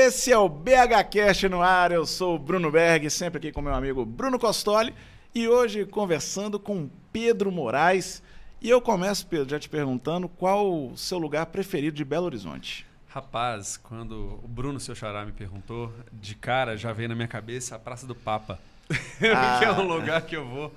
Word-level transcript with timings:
Esse 0.00 0.30
é 0.30 0.38
o 0.38 0.48
BHCast 0.48 1.48
no 1.48 1.60
ar, 1.60 1.90
eu 1.90 2.06
sou 2.06 2.36
o 2.36 2.38
Bruno 2.38 2.70
Berg, 2.70 3.10
sempre 3.10 3.38
aqui 3.38 3.50
com 3.50 3.60
meu 3.60 3.74
amigo 3.74 4.04
Bruno 4.04 4.38
Costoli 4.38 4.94
e 5.34 5.48
hoje 5.48 5.84
conversando 5.84 6.56
com 6.60 6.88
Pedro 7.12 7.50
Moraes. 7.50 8.22
E 8.62 8.70
eu 8.70 8.80
começo, 8.80 9.26
Pedro, 9.26 9.50
já 9.50 9.58
te 9.58 9.68
perguntando 9.68 10.28
qual 10.28 10.72
o 10.72 10.96
seu 10.96 11.18
lugar 11.18 11.46
preferido 11.46 11.96
de 11.96 12.04
Belo 12.04 12.26
Horizonte. 12.26 12.86
Rapaz, 13.08 13.76
quando 13.76 14.38
o 14.40 14.46
Bruno, 14.46 14.78
seu 14.78 14.94
xará, 14.94 15.26
me 15.26 15.32
perguntou, 15.32 15.92
de 16.12 16.36
cara 16.36 16.76
já 16.76 16.92
veio 16.92 17.08
na 17.08 17.16
minha 17.16 17.26
cabeça 17.26 17.74
a 17.74 17.78
Praça 17.80 18.06
do 18.06 18.14
Papa. 18.14 18.56
Ah. 19.34 19.58
que 19.58 19.64
é 19.64 19.72
um 19.72 19.82
lugar 19.82 20.22
que 20.22 20.36
eu 20.36 20.46
vou 20.46 20.72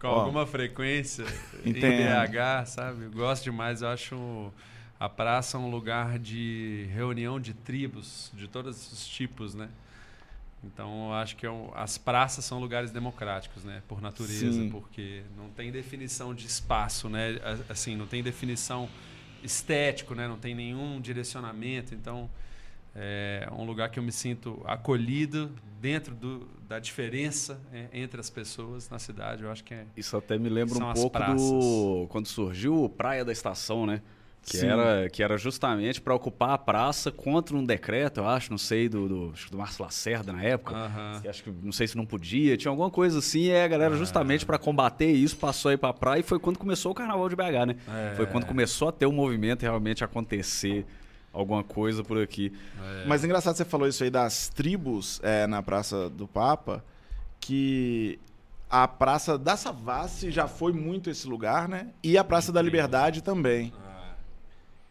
com 0.00 0.08
Ó, 0.08 0.18
alguma 0.22 0.44
frequência 0.44 1.24
entendo. 1.64 1.92
em 1.92 2.06
BH, 2.06 2.66
sabe? 2.66 3.04
Eu 3.04 3.12
gosto 3.12 3.44
demais, 3.44 3.82
eu 3.82 3.88
acho 3.88 4.52
a 4.98 5.08
praça 5.08 5.58
um 5.58 5.70
lugar 5.70 6.18
de 6.18 6.88
reunião 6.92 7.38
de 7.38 7.54
tribos, 7.54 8.32
de 8.34 8.48
todos 8.48 8.92
os 8.92 9.06
tipos, 9.06 9.54
né? 9.54 9.68
Então, 10.64 11.08
eu 11.08 11.14
acho 11.14 11.36
que 11.36 11.46
é 11.46 11.50
as 11.74 11.96
praças 11.96 12.44
são 12.44 12.58
lugares 12.58 12.90
democráticos, 12.90 13.64
né? 13.64 13.80
Por 13.86 14.00
natureza, 14.00 14.52
Sim. 14.52 14.70
porque 14.70 15.22
não 15.36 15.48
tem 15.50 15.70
definição 15.70 16.34
de 16.34 16.46
espaço, 16.46 17.08
né? 17.08 17.38
Assim, 17.68 17.94
não 17.94 18.06
tem 18.06 18.22
definição 18.22 18.88
estético, 19.42 20.16
né? 20.16 20.26
Não 20.26 20.36
tem 20.36 20.56
nenhum 20.56 21.00
direcionamento. 21.00 21.94
Então, 21.94 22.28
é 22.94 23.48
um 23.52 23.64
lugar 23.64 23.90
que 23.90 24.00
eu 24.00 24.02
me 24.02 24.10
sinto 24.10 24.60
acolhido 24.64 25.52
dentro 25.80 26.12
do, 26.12 26.48
da 26.68 26.80
diferença 26.80 27.60
é, 27.72 27.86
entre 27.92 28.18
as 28.18 28.28
pessoas 28.28 28.90
na 28.90 28.98
cidade. 28.98 29.44
Eu 29.44 29.52
acho 29.52 29.62
que 29.62 29.74
é, 29.74 29.86
Isso 29.96 30.16
até 30.16 30.36
me 30.36 30.48
lembra 30.48 30.76
um 30.76 30.92
pouco 30.92 31.18
do 31.18 32.06
quando 32.08 32.26
surgiu 32.26 32.82
o 32.82 32.88
Praia 32.88 33.24
da 33.24 33.30
Estação, 33.30 33.86
né? 33.86 34.02
Que 34.42 34.64
era, 34.64 35.10
que 35.10 35.22
era 35.22 35.36
justamente 35.36 36.00
para 36.00 36.14
ocupar 36.14 36.50
a 36.50 36.58
praça 36.58 37.12
contra 37.12 37.54
um 37.54 37.62
decreto, 37.64 38.20
eu 38.20 38.26
acho, 38.26 38.50
não 38.50 38.56
sei, 38.56 38.88
do, 38.88 39.06
do, 39.06 39.32
do 39.50 39.58
Márcio 39.58 39.84
Lacerda 39.84 40.32
na 40.32 40.42
época. 40.42 40.74
Uhum. 40.74 41.20
Que 41.20 41.28
acho 41.28 41.42
que 41.42 41.50
não 41.50 41.72
sei 41.72 41.86
se 41.86 41.96
não 41.96 42.06
podia, 42.06 42.56
tinha 42.56 42.70
alguma 42.70 42.90
coisa 42.90 43.18
assim, 43.18 43.46
e 43.46 43.54
a 43.54 43.68
galera, 43.68 43.94
justamente 43.96 44.46
para 44.46 44.58
combater 44.58 45.10
isso, 45.10 45.36
passou 45.36 45.70
aí 45.70 45.76
para 45.76 45.90
a 45.90 45.94
praia 45.94 46.20
e 46.20 46.22
foi 46.22 46.38
quando 46.38 46.58
começou 46.58 46.92
o 46.92 46.94
Carnaval 46.94 47.28
de 47.28 47.36
BH, 47.36 47.66
né? 47.66 47.76
É. 47.88 48.14
Foi 48.16 48.26
quando 48.26 48.46
começou 48.46 48.88
a 48.88 48.92
ter 48.92 49.04
o 49.04 49.10
um 49.10 49.12
movimento 49.12 49.62
realmente 49.62 50.02
acontecer 50.02 50.86
alguma 51.32 51.62
coisa 51.62 52.02
por 52.02 52.20
aqui. 52.20 52.52
É. 52.80 53.04
Mas 53.06 53.24
engraçado 53.24 53.56
você 53.56 53.64
falou 53.64 53.86
isso 53.86 54.02
aí 54.02 54.10
das 54.10 54.48
tribos 54.48 55.20
é, 55.22 55.46
na 55.46 55.62
Praça 55.62 56.08
do 56.08 56.26
Papa, 56.26 56.84
que 57.40 58.18
a 58.70 58.86
Praça 58.86 59.38
da 59.38 59.56
Savassi 59.56 60.30
já 60.30 60.46
foi 60.46 60.72
muito 60.72 61.08
esse 61.08 61.26
lugar, 61.26 61.68
né? 61.68 61.88
E 62.02 62.18
a 62.18 62.24
Praça 62.24 62.52
da 62.52 62.60
Liberdade 62.60 63.22
também. 63.22 63.72
Ah. 63.76 63.87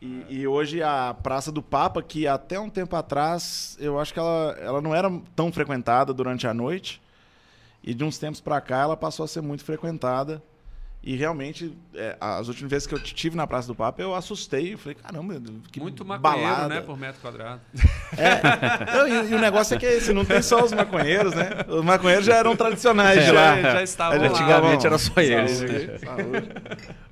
E, 0.01 0.25
e, 0.29 0.47
hoje 0.47 0.81
a 0.83 1.15
Praça 1.23 1.51
do 1.51 1.61
Papa, 1.61 2.03
que 2.03 2.27
até 2.27 2.59
um 2.59 2.69
tempo 2.69 2.95
atrás 2.95 3.75
eu 3.79 3.99
acho 3.99 4.13
que 4.13 4.19
ela, 4.19 4.55
ela 4.59 4.81
não 4.81 4.93
era 4.93 5.11
tão 5.35 5.51
frequentada 5.51 6.13
durante 6.13 6.45
a 6.45 6.53
noite, 6.53 7.01
e 7.83 7.93
de 7.93 8.03
uns 8.03 8.17
tempos 8.17 8.39
para 8.39 8.61
cá 8.61 8.81
ela 8.81 8.95
passou 8.95 9.23
a 9.23 9.27
ser 9.27 9.41
muito 9.41 9.63
frequentada. 9.63 10.41
E 11.03 11.15
realmente, 11.15 11.73
é, 11.95 12.17
as 12.19 12.49
últimas 12.49 12.69
vezes 12.69 12.85
que 12.85 12.93
eu 12.93 12.99
tive 12.99 13.37
na 13.37 13.47
Praça 13.47 13.67
do 13.67 13.73
Papa, 13.73 14.01
eu 14.01 14.13
assustei. 14.13 14.73
Eu 14.73 14.77
falei, 14.77 14.95
caramba, 14.95 15.41
que 15.71 15.79
Muito 15.79 16.03
maconheiro, 16.03 16.49
balada. 16.51 16.67
né? 16.67 16.81
Por 16.81 16.97
metro 16.97 17.21
quadrado. 17.21 17.61
É, 18.17 19.09
e, 19.09 19.31
e, 19.31 19.35
o 19.35 19.39
negócio 19.39 19.75
é 19.75 19.77
que 19.77 19.85
esse, 19.85 20.13
não 20.13 20.23
tem 20.23 20.41
só 20.41 20.63
os 20.63 20.71
maconheiros, 20.71 21.33
né? 21.33 21.49
Os 21.67 21.83
maconheiros 21.83 22.25
já 22.25 22.35
eram 22.35 22.55
tradicionais 22.55 23.25
de 23.25 23.31
lá. 23.31 23.61
Já, 23.61 23.71
já 23.73 23.83
estavam 23.83 24.17
lá. 24.17 24.27
Antigamente 24.27 24.87
era 24.87 24.97
só 24.97 25.19
eles. 25.19 25.57
Saúde, 25.57 25.99
saúde. 25.99 26.49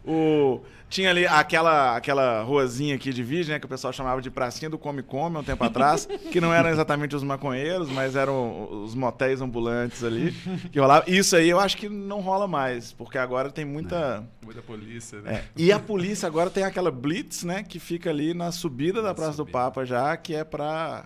O, 0.05 0.61
tinha 0.89 1.09
ali 1.09 1.25
aquela, 1.25 1.95
aquela 1.95 2.41
ruazinha 2.43 2.95
aqui 2.95 3.11
de 3.11 3.23
Virgem, 3.23 3.53
né, 3.53 3.59
que 3.59 3.65
o 3.65 3.69
pessoal 3.69 3.91
chamava 3.91 4.21
de 4.21 4.29
Pracinha 4.29 4.69
do 4.69 4.77
Come 4.77 5.03
Come, 5.03 5.37
um 5.37 5.43
tempo 5.43 5.63
atrás, 5.65 6.07
que 6.31 6.39
não 6.39 6.53
eram 6.53 6.69
exatamente 6.69 7.15
os 7.15 7.23
maconheiros, 7.23 7.89
mas 7.89 8.15
eram 8.15 8.83
os 8.83 8.95
motéis 8.95 9.41
ambulantes 9.41 10.03
ali 10.03 10.31
que 10.71 10.79
rolava. 10.79 11.09
Isso 11.09 11.35
aí 11.35 11.49
eu 11.49 11.59
acho 11.59 11.77
que 11.77 11.89
não 11.89 12.21
rola 12.21 12.47
mais, 12.47 12.93
porque 12.93 13.17
agora 13.17 13.49
tem 13.49 13.65
muita... 13.65 14.23
Muita 14.43 14.61
polícia, 14.61 15.21
né? 15.21 15.35
É. 15.35 15.43
E 15.55 15.71
a 15.71 15.79
polícia 15.79 16.27
agora 16.27 16.49
tem 16.49 16.63
aquela 16.63 16.91
blitz, 16.91 17.43
né, 17.43 17.63
que 17.63 17.79
fica 17.79 18.09
ali 18.09 18.33
na 18.33 18.51
subida 18.51 19.01
da 19.01 19.13
Praça 19.13 19.37
do 19.37 19.45
Papa 19.45 19.85
já, 19.85 20.15
que 20.17 20.35
é 20.35 20.43
para 20.43 21.05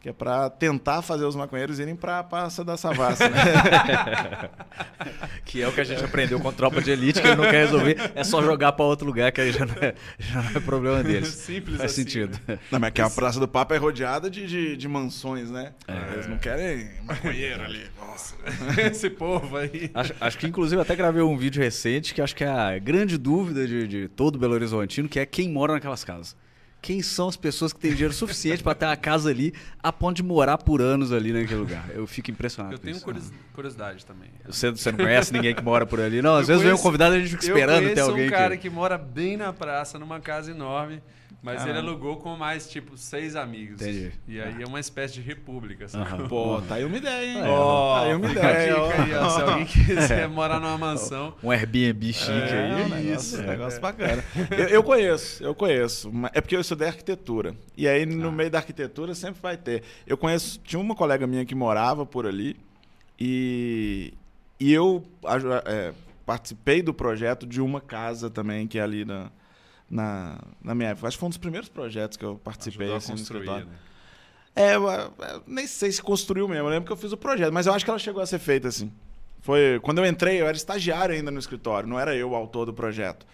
que 0.00 0.08
é 0.08 0.12
para 0.12 0.48
tentar 0.48 1.02
fazer 1.02 1.24
os 1.24 1.34
maconheiros 1.34 1.80
irem 1.80 1.96
para 1.96 2.20
a 2.20 2.24
Praça 2.24 2.64
da 2.64 2.76
Savassi, 2.76 3.24
né? 3.24 4.50
que 5.44 5.60
é 5.60 5.66
o 5.66 5.72
que 5.72 5.80
a 5.80 5.84
gente 5.84 6.04
aprendeu 6.04 6.38
com 6.38 6.52
tropa 6.52 6.80
de 6.80 6.90
elite, 6.90 7.20
que 7.20 7.26
ele 7.26 7.36
não 7.36 7.44
quer 7.44 7.64
resolver, 7.64 8.12
é 8.14 8.22
só 8.22 8.40
jogar 8.42 8.72
para 8.72 8.84
outro 8.84 9.06
lugar, 9.06 9.32
que 9.32 9.40
aí 9.40 9.50
já 9.50 9.66
não 9.66 9.74
é, 9.80 9.94
já 10.18 10.42
não 10.42 10.50
é 10.50 10.60
problema 10.60 11.02
deles. 11.02 11.28
Simples 11.28 11.78
Faz 11.78 11.90
assim. 11.90 12.02
sentido. 12.02 12.38
Né? 12.46 12.58
Não, 12.70 12.78
mas 12.78 12.92
que 12.92 13.00
a 13.00 13.10
Praça 13.10 13.40
do 13.40 13.48
Papa 13.48 13.74
é 13.74 13.78
rodeada 13.78 14.30
de, 14.30 14.46
de, 14.46 14.76
de 14.76 14.88
mansões, 14.88 15.50
né? 15.50 15.72
É. 15.88 16.12
Eles 16.14 16.28
não 16.28 16.38
querem 16.38 16.88
maconheiro 17.04 17.64
ali. 17.64 17.86
Nossa, 17.98 18.36
esse 18.80 19.10
povo 19.10 19.56
aí. 19.56 19.90
Acho, 19.92 20.14
acho, 20.20 20.38
que 20.38 20.46
inclusive 20.46 20.80
até 20.80 20.94
gravei 20.94 21.22
um 21.22 21.36
vídeo 21.36 21.60
recente 21.60 22.14
que 22.14 22.22
acho 22.22 22.36
que 22.36 22.44
é 22.44 22.48
a 22.48 22.78
grande 22.78 23.18
dúvida 23.18 23.66
de, 23.66 23.88
de 23.88 24.08
todo 24.08 24.38
Belo 24.38 24.54
Horizontino, 24.54 25.08
que 25.08 25.18
é 25.18 25.26
quem 25.26 25.48
mora 25.48 25.72
naquelas 25.72 26.04
casas 26.04 26.36
quem 26.80 27.02
são 27.02 27.28
as 27.28 27.36
pessoas 27.36 27.72
que 27.72 27.80
têm 27.80 27.92
dinheiro 27.92 28.14
suficiente 28.14 28.62
para 28.62 28.74
ter 28.74 28.86
uma 28.86 28.96
casa 28.96 29.30
ali 29.30 29.52
a 29.82 29.92
ponto 29.92 30.16
de 30.16 30.22
morar 30.22 30.58
por 30.58 30.80
anos 30.80 31.12
ali 31.12 31.32
naquele 31.32 31.60
lugar. 31.60 31.90
Eu 31.90 32.06
fico 32.06 32.30
impressionado. 32.30 32.74
Eu 32.74 32.78
tenho 32.78 32.96
isso. 32.96 33.32
curiosidade 33.52 34.06
também. 34.06 34.30
Você, 34.46 34.70
você 34.70 34.92
não 34.92 34.98
conhece 34.98 35.32
ninguém 35.32 35.54
que 35.54 35.62
mora 35.62 35.84
por 35.84 36.00
ali? 36.00 36.22
Não, 36.22 36.36
às 36.36 36.42
eu 36.42 36.46
vezes 36.46 36.62
conheço, 36.62 36.76
vem 36.76 36.80
um 36.80 36.82
convidado 36.82 37.14
e 37.14 37.18
a 37.18 37.20
gente 37.20 37.30
fica 37.30 37.44
esperando 37.44 37.86
até 37.88 38.00
alguém. 38.00 38.24
Eu 38.24 38.28
um 38.28 38.32
cara 38.32 38.56
que... 38.56 38.62
que 38.62 38.70
mora 38.70 38.96
bem 38.96 39.36
na 39.36 39.52
praça, 39.52 39.98
numa 39.98 40.20
casa 40.20 40.50
enorme. 40.50 41.02
Mas 41.40 41.64
ele 41.64 41.78
alugou 41.78 42.16
com 42.16 42.36
mais, 42.36 42.68
tipo, 42.68 42.96
seis 42.96 43.36
amigos. 43.36 43.80
Entendi. 43.80 44.12
E 44.26 44.40
aí 44.40 44.60
é 44.60 44.66
uma 44.66 44.80
espécie 44.80 45.14
de 45.14 45.20
república, 45.20 45.86
sabe? 45.86 46.22
Uhum. 46.22 46.28
Pô, 46.28 46.60
tá 46.62 46.74
aí 46.74 46.84
uma 46.84 46.96
ideia, 46.96 47.24
hein? 47.24 47.38
É, 47.38 47.48
oh, 47.48 47.94
tá 47.94 48.00
aí 48.02 48.14
uma 48.14 48.30
ideia. 48.30 48.74
Aí, 48.74 49.14
ó, 49.14 49.30
se 49.30 49.42
alguém 49.42 49.66
quiser 49.66 50.22
é. 50.24 50.26
morar 50.26 50.58
numa 50.58 50.76
mansão. 50.76 51.32
Um 51.42 51.52
Airbnb 51.52 52.12
chique 52.12 52.32
é, 52.32 52.58
aí. 52.58 52.70
É 52.70 52.84
um 52.84 52.88
negócio, 52.88 53.14
isso. 53.14 53.40
Um 53.40 53.46
negócio 53.46 53.80
bacana. 53.80 54.24
Eu, 54.50 54.68
eu, 54.68 54.82
conheço, 54.82 55.44
eu 55.44 55.54
conheço. 55.54 56.12
É 56.32 56.40
porque 56.40 56.56
eu 56.56 56.60
estudei 56.60 56.88
arquitetura. 56.88 57.54
E 57.76 57.86
aí, 57.86 58.04
no 58.04 58.28
ah. 58.28 58.32
meio 58.32 58.50
da 58.50 58.58
arquitetura, 58.58 59.14
sempre 59.14 59.40
vai 59.40 59.56
ter. 59.56 59.84
Eu 60.08 60.18
conheço, 60.18 60.58
tinha 60.64 60.80
uma 60.80 60.96
colega 60.96 61.24
minha 61.24 61.44
que 61.44 61.54
morava 61.54 62.04
por 62.04 62.26
ali. 62.26 62.56
E, 63.18 64.12
e 64.58 64.72
eu 64.72 65.04
é, 65.66 65.92
participei 66.26 66.82
do 66.82 66.92
projeto 66.92 67.46
de 67.46 67.60
uma 67.60 67.80
casa 67.80 68.28
também, 68.28 68.66
que 68.66 68.76
é 68.76 68.82
ali 68.82 69.04
na 69.04 69.30
na, 69.90 70.38
na 70.62 70.74
minha 70.74 70.90
época. 70.90 71.08
Acho 71.08 71.16
que 71.16 71.20
foi 71.20 71.26
um 71.26 71.30
dos 71.30 71.38
primeiros 71.38 71.68
projetos 71.68 72.16
que 72.16 72.24
eu 72.24 72.36
participei 72.36 72.92
assim, 72.94 73.12
no 73.12 73.18
escritório. 73.18 73.66
Né? 73.66 73.72
É, 74.54 74.74
eu, 74.74 74.88
eu, 74.88 75.42
nem 75.46 75.66
sei 75.66 75.92
se 75.92 76.02
construiu 76.02 76.48
mesmo. 76.48 76.66
Eu 76.66 76.70
lembro 76.70 76.86
que 76.86 76.92
eu 76.92 76.96
fiz 76.96 77.12
o 77.12 77.16
projeto, 77.16 77.52
mas 77.52 77.66
eu 77.66 77.72
acho 77.72 77.84
que 77.84 77.90
ela 77.90 77.98
chegou 77.98 78.22
a 78.22 78.26
ser 78.26 78.38
feita 78.38 78.68
assim. 78.68 78.92
Foi 79.40 79.78
quando 79.82 79.98
eu 79.98 80.06
entrei, 80.06 80.40
eu 80.40 80.46
era 80.46 80.56
estagiário 80.56 81.14
ainda 81.14 81.30
no 81.30 81.38
escritório, 81.38 81.88
não 81.88 81.98
era 81.98 82.14
eu 82.14 82.30
o 82.30 82.34
autor 82.34 82.66
do 82.66 82.74
projeto. 82.74 83.26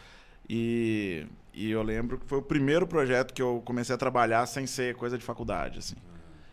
E, 0.48 1.26
e 1.52 1.70
eu 1.70 1.82
lembro 1.82 2.18
que 2.18 2.26
foi 2.26 2.38
o 2.38 2.42
primeiro 2.42 2.86
projeto 2.86 3.32
que 3.32 3.40
eu 3.40 3.62
comecei 3.64 3.94
a 3.94 3.98
trabalhar 3.98 4.44
sem 4.46 4.66
ser 4.66 4.94
coisa 4.96 5.16
de 5.16 5.24
faculdade, 5.24 5.78
assim. 5.78 5.96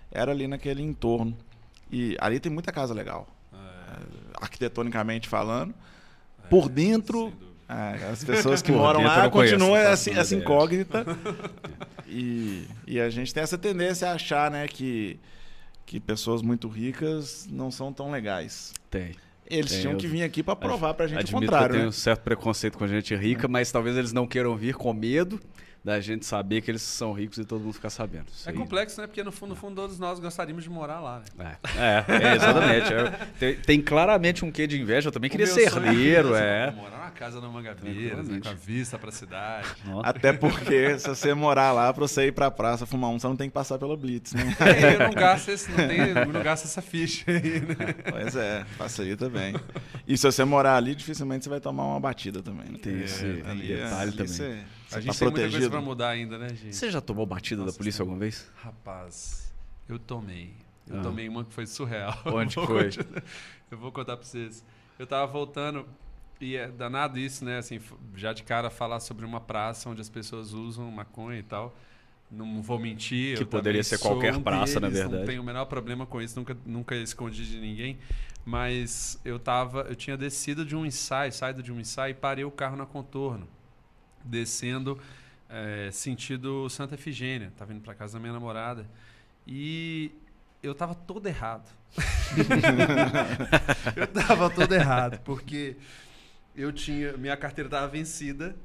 Era 0.09 0.31
ali 0.31 0.48
naquele 0.48 0.81
entorno. 0.81 1.38
E 1.92 2.15
ali 2.19 2.39
tem 2.39 2.51
muita 2.51 2.71
casa 2.71 2.94
legal. 2.94 3.27
É. 3.53 3.57
Arquitetonicamente 4.42 5.27
falando. 5.27 5.74
É, 6.44 6.48
Por 6.48 6.69
dentro, 6.69 7.33
é, 7.71 8.09
as 8.12 8.23
pessoas 8.23 8.62
que 8.62 8.71
moram 8.73 9.01
lá 9.01 9.29
continuam 9.29 9.77
essa, 9.77 10.12
essa 10.12 10.35
incógnita. 10.35 11.06
e, 12.07 12.68
e 12.85 13.00
a 13.00 13.09
gente 13.09 13.33
tem 13.33 13.41
essa 13.41 13.57
tendência 13.57 14.09
a 14.09 14.13
achar 14.13 14.51
né, 14.51 14.68
que, 14.68 15.18
que 15.85 16.00
pessoas 16.00 16.41
muito 16.41 16.68
ricas 16.68 17.47
não 17.50 17.71
são 17.71 17.94
tão 17.94 18.12
legais. 18.12 18.73
Tem. 18.89 19.15
Eles 19.50 19.71
tem, 19.71 19.81
tinham 19.81 19.97
que 19.97 20.07
vir 20.07 20.23
aqui 20.23 20.44
para 20.44 20.56
provar 20.56 20.94
para 20.94 21.06
a 21.06 21.07
gente 21.07 21.33
o 21.33 21.39
contrário. 21.39 21.68
Que 21.68 21.71
eu 21.71 21.71
tenho 21.71 21.83
né? 21.83 21.89
um 21.89 21.91
certo 21.91 22.21
preconceito 22.21 22.77
com 22.77 22.88
gente 22.88 23.15
rica, 23.15 23.47
mas 23.47 23.71
talvez 23.71 23.95
eles 23.97 24.12
não 24.12 24.27
queiram 24.27 24.56
vir 24.56 24.75
com 24.75 24.94
medo 24.94 25.39
da 25.83 26.00
gente 26.00 26.25
saber 26.25 26.62
que 26.62 26.69
eles 26.69 26.81
são 26.81 27.12
ricos 27.12 27.39
e 27.39 27.45
todo 27.45 27.62
mundo 27.62 27.74
ficar 27.74 27.89
sabendo. 27.89 28.27
Isso 28.31 28.47
é 28.47 28.51
aí... 28.51 28.57
complexo, 28.57 29.01
né? 29.01 29.07
Porque 29.07 29.24
no 29.24 29.31
fundo, 29.31 29.50
no 29.50 29.56
fundo, 29.56 29.75
todos 29.75 29.97
nós 29.97 30.19
gostaríamos 30.19 30.63
de 30.63 30.69
morar 30.69 31.00
lá, 31.00 31.24
né? 31.35 31.57
É, 31.75 32.06
é, 32.07 32.24
é 32.24 32.35
exatamente. 32.35 32.94
É, 32.94 33.27
tem, 33.39 33.56
tem, 33.56 33.81
claramente 33.81 34.45
um 34.45 34.51
quê 34.51 34.67
de 34.67 34.79
inveja. 34.79 35.07
Eu 35.09 35.12
também 35.12 35.29
queria 35.29 35.47
ser 35.47 35.62
herdeiro, 35.62 36.35
é. 36.35 36.71
Morar 36.71 37.00
casa 37.12 37.40
na 37.40 37.48
Mangabeira, 37.48 38.24
né? 38.24 38.40
com 38.42 38.50
a 38.50 38.54
vista 38.54 38.98
pra 38.98 39.12
cidade. 39.12 39.68
Nossa. 39.86 40.10
Até 40.10 40.34
porque, 40.34 40.98
se 40.98 41.08
você 41.08 41.34
morar 41.34 41.72
lá, 41.72 41.94
pra 41.94 42.08
você 42.08 42.28
ir 42.28 42.31
pra 42.31 42.50
praça 42.50 42.86
fumar 42.86 43.12
um, 43.12 43.19
você 43.19 43.28
não 43.28 43.36
tem 43.36 43.50
que 43.50 43.54
passar 43.54 43.78
pela 43.78 43.96
Blitz, 43.96 44.34
né? 44.34 44.56
eu 44.94 45.08
não 45.08 45.13
gasto, 45.13 45.50
esse, 45.50 45.69
não, 45.69 45.78
tem, 45.88 46.13
não 46.13 46.44
gasto 46.44 46.66
essa 46.66 46.81
ficha 46.81 47.30
aí, 47.30 47.60
né? 47.60 47.75
Pois 48.10 48.36
é, 48.36 48.66
facilita 48.78 49.30
bem. 49.30 49.56
E 50.08 50.18
se 50.18 50.25
você 50.25 50.44
morar 50.44 50.78
ali, 50.78 50.96
dificilmente 50.96 51.44
você 51.44 51.50
vai 51.50 51.60
tomar 51.60 51.86
uma 51.86 52.00
batida 52.00 52.42
também. 52.42 52.69
Né? 52.69 52.80
Tem 52.81 53.02
esse 53.02 53.25
é, 53.25 53.56
detalhe 53.56 54.12
também. 54.12 54.28
Você, 54.28 54.63
a 54.92 55.00
gente 55.00 55.13
tá 55.13 55.19
tem 55.19 55.28
protegido. 55.28 55.34
muita 55.34 55.50
coisa 55.52 55.69
pra 55.69 55.81
mudar 55.81 56.10
ainda, 56.10 56.38
né, 56.38 56.50
gente? 56.50 56.75
Você 56.75 56.90
já 56.90 57.00
tomou 57.00 57.25
batida 57.25 57.62
Nossa, 57.62 57.74
da 57.74 57.78
polícia 57.78 58.02
alguma 58.02 58.18
vez? 58.18 58.50
Rapaz, 58.56 59.54
eu 59.88 60.00
tomei. 60.00 60.54
Eu 60.90 61.00
ah. 61.00 61.04
tomei 61.04 61.30
uma 61.30 61.46
que 61.46 61.54
foi 61.54 61.66
surreal. 61.66 62.18
Onde 62.25 62.56
foi? 62.56 62.90
eu 63.69 63.78
vou 63.78 63.92
contar 63.92 64.18
pra 64.18 64.25
vocês. 64.25 64.63
Eu 65.00 65.08
tava 65.08 65.31
voltando 65.31 65.86
e 66.41 66.55
é 66.55 66.67
danado 66.67 67.19
isso, 67.19 67.45
né? 67.45 67.57
Assim, 67.57 67.79
já 68.15 68.33
de 68.33 68.43
cara 68.43 68.69
falar 68.69 68.99
sobre 68.99 69.25
uma 69.25 69.39
praça 69.39 69.89
onde 69.89 70.01
as 70.01 70.09
pessoas 70.09 70.53
usam 70.53 70.89
maconha 70.91 71.39
e 71.39 71.43
tal. 71.43 71.75
Não 72.31 72.61
vou 72.61 72.79
mentir. 72.79 73.38
Que 73.38 73.45
poderia 73.45 73.83
ser 73.83 73.99
qualquer 73.99 74.35
um 74.35 74.41
praça, 74.41 74.79
deles, 74.79 74.81
na 74.81 75.01
verdade. 75.01 75.19
Não 75.19 75.25
tenho 75.25 75.41
o 75.41 75.45
menor 75.45 75.65
problema 75.65 76.05
com 76.05 76.21
isso, 76.21 76.39
nunca, 76.39 76.57
nunca 76.65 76.95
escondi 76.95 77.45
de 77.45 77.59
ninguém. 77.59 77.99
Mas 78.45 79.19
eu 79.23 79.38
tava, 79.38 79.81
eu 79.81 79.95
tinha 79.95 80.17
descido 80.17 80.65
de 80.65 80.75
um 80.75 80.85
ensaio, 80.85 81.31
saído 81.31 81.61
de 81.61 81.71
um 81.71 81.79
ensaio 81.79 82.11
e 82.11 82.15
parei 82.15 82.43
o 82.43 82.51
carro 82.51 82.75
na 82.75 82.85
contorno, 82.85 83.47
descendo 84.23 84.97
é, 85.49 85.89
sentido 85.91 86.69
Santa 86.69 86.95
Efigênia. 86.95 87.51
Tava 87.57 87.73
indo 87.73 87.81
para 87.81 87.93
casa 87.93 88.13
da 88.13 88.19
minha 88.19 88.33
namorada 88.33 88.89
e 89.45 90.11
eu 90.63 90.73
tava 90.73 90.95
todo 90.95 91.27
errado. 91.27 91.69
eu 93.97 94.07
tava 94.07 94.49
todo 94.49 94.73
errado 94.73 95.19
porque 95.25 95.75
eu 96.56 96.71
tinha 96.71 97.18
minha 97.18 97.38
carteira 97.38 97.68
estava 97.68 97.88
vencida 97.88 98.56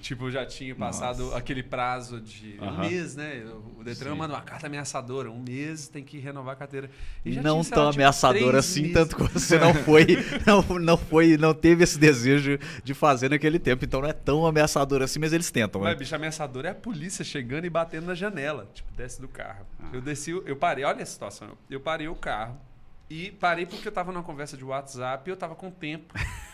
Tipo, 0.00 0.30
já 0.30 0.44
tinha 0.44 0.74
passado 0.74 1.24
Nossa. 1.24 1.38
aquele 1.38 1.62
prazo 1.62 2.20
de 2.20 2.58
um 2.60 2.78
mês, 2.78 3.16
né? 3.16 3.44
O 3.78 3.82
Detran 3.82 4.12
Sim. 4.12 4.18
manda 4.18 4.34
uma 4.34 4.40
carta 4.40 4.66
ameaçadora. 4.66 5.30
Um 5.30 5.42
mês 5.42 5.88
tem 5.88 6.04
que 6.04 6.18
renovar 6.18 6.54
a 6.54 6.56
carteira. 6.56 6.90
não 7.24 7.62
tinha, 7.62 7.74
tão 7.74 7.84
lá, 7.84 7.90
ameaçadora 7.90 8.58
assim, 8.58 8.82
meses. 8.82 8.94
tanto 8.94 9.16
que 9.16 9.22
você 9.32 9.58
não 9.58 9.74
foi, 9.74 10.06
não, 10.46 10.78
não 10.78 10.96
foi, 10.96 11.36
não 11.36 11.54
teve 11.54 11.84
esse 11.84 11.98
desejo 11.98 12.58
de 12.84 12.94
fazer 12.94 13.30
naquele 13.30 13.58
tempo. 13.58 13.84
Então 13.84 14.00
não 14.00 14.08
é 14.08 14.12
tão 14.12 14.46
ameaçador 14.46 15.02
assim, 15.02 15.18
mas 15.18 15.32
eles 15.32 15.50
tentam. 15.50 15.80
Mas, 15.80 15.90
né? 15.90 15.96
bicho, 15.96 16.14
ameaçador 16.14 16.66
é 16.66 16.70
a 16.70 16.74
polícia 16.74 17.24
chegando 17.24 17.64
e 17.64 17.70
batendo 17.70 18.06
na 18.06 18.14
janela. 18.14 18.68
Tipo, 18.74 18.92
desce 18.96 19.20
do 19.20 19.28
carro. 19.28 19.66
Ah. 19.80 19.90
Eu 19.92 20.00
desci, 20.00 20.30
eu 20.30 20.56
parei, 20.56 20.84
olha 20.84 21.02
a 21.02 21.06
situação. 21.06 21.56
Eu 21.70 21.80
parei 21.80 22.08
o 22.08 22.14
carro 22.14 22.60
e 23.08 23.30
parei 23.32 23.66
porque 23.66 23.88
eu 23.88 23.92
tava 23.92 24.12
numa 24.12 24.24
conversa 24.24 24.56
de 24.56 24.64
WhatsApp 24.64 25.28
e 25.28 25.32
eu 25.32 25.36
tava 25.36 25.54
com 25.54 25.70
tempo. 25.70 26.14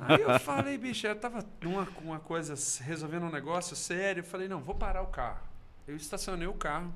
Aí 0.00 0.22
eu 0.22 0.38
falei, 0.40 0.78
bicho, 0.78 1.06
eu 1.06 1.16
tava 1.16 1.44
numa 1.60 1.88
uma 2.02 2.20
coisa, 2.20 2.54
resolvendo 2.82 3.24
um 3.24 3.30
negócio 3.30 3.74
sério. 3.74 4.20
Eu 4.20 4.24
falei, 4.24 4.48
não, 4.48 4.60
vou 4.60 4.74
parar 4.74 5.02
o 5.02 5.08
carro. 5.08 5.40
Eu 5.86 5.96
estacionei 5.96 6.46
o 6.46 6.54
carro. 6.54 6.92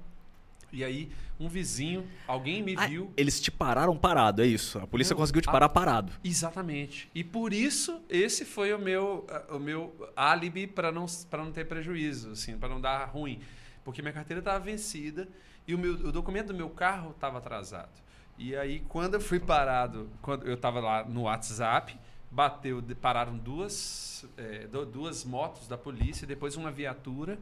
E 0.73 0.85
aí, 0.85 1.11
um 1.39 1.49
vizinho, 1.49 2.09
alguém 2.29 2.63
me 2.63 2.77
ah, 2.77 2.87
viu. 2.87 3.13
Eles 3.17 3.41
te 3.41 3.51
pararam 3.51 3.97
parado, 3.97 4.41
é 4.41 4.47
isso. 4.47 4.79
A 4.79 4.87
polícia 4.87 5.17
conseguiu 5.17 5.43
te 5.43 5.47
parar 5.47 5.67
a... 5.67 5.69
parado. 5.69 6.13
Exatamente. 6.23 7.11
E 7.13 7.25
por 7.25 7.53
isso, 7.53 8.01
esse 8.09 8.45
foi 8.45 8.73
o 8.73 8.79
meu, 8.79 9.27
o 9.49 9.59
meu 9.59 10.13
álibi 10.15 10.69
para 10.69 10.93
não, 10.93 11.07
não 11.33 11.51
ter 11.51 11.67
prejuízo, 11.67 12.31
assim, 12.31 12.57
para 12.57 12.69
não 12.69 12.81
dar 12.81 13.05
ruim. 13.07 13.41
Porque 13.85 14.01
minha 14.01 14.13
carteira 14.13 14.39
estava 14.39 14.61
vencida 14.61 15.29
e 15.67 15.75
o, 15.75 15.79
meu, 15.79 15.95
o 15.95 16.13
documento 16.13 16.49
do 16.49 16.55
meu 16.55 16.71
carro 16.71 17.11
estava 17.11 17.39
atrasado. 17.39 18.01
E 18.39 18.55
aí, 18.55 18.81
quando 18.89 19.15
eu 19.15 19.21
fui 19.21 19.41
parado, 19.41 20.09
quando 20.23 20.47
eu 20.47 20.55
estava 20.55 20.79
lá 20.81 21.05
no 21.05 21.23
WhatsApp, 21.23 21.99
bateu, 22.31 22.83
pararam 23.01 23.37
duas, 23.37 24.25
é, 24.37 24.67
duas 24.67 25.25
motos 25.25 25.67
da 25.67 25.77
polícia, 25.77 26.27
depois 26.27 26.57
uma 26.57 26.71
viatura, 26.71 27.39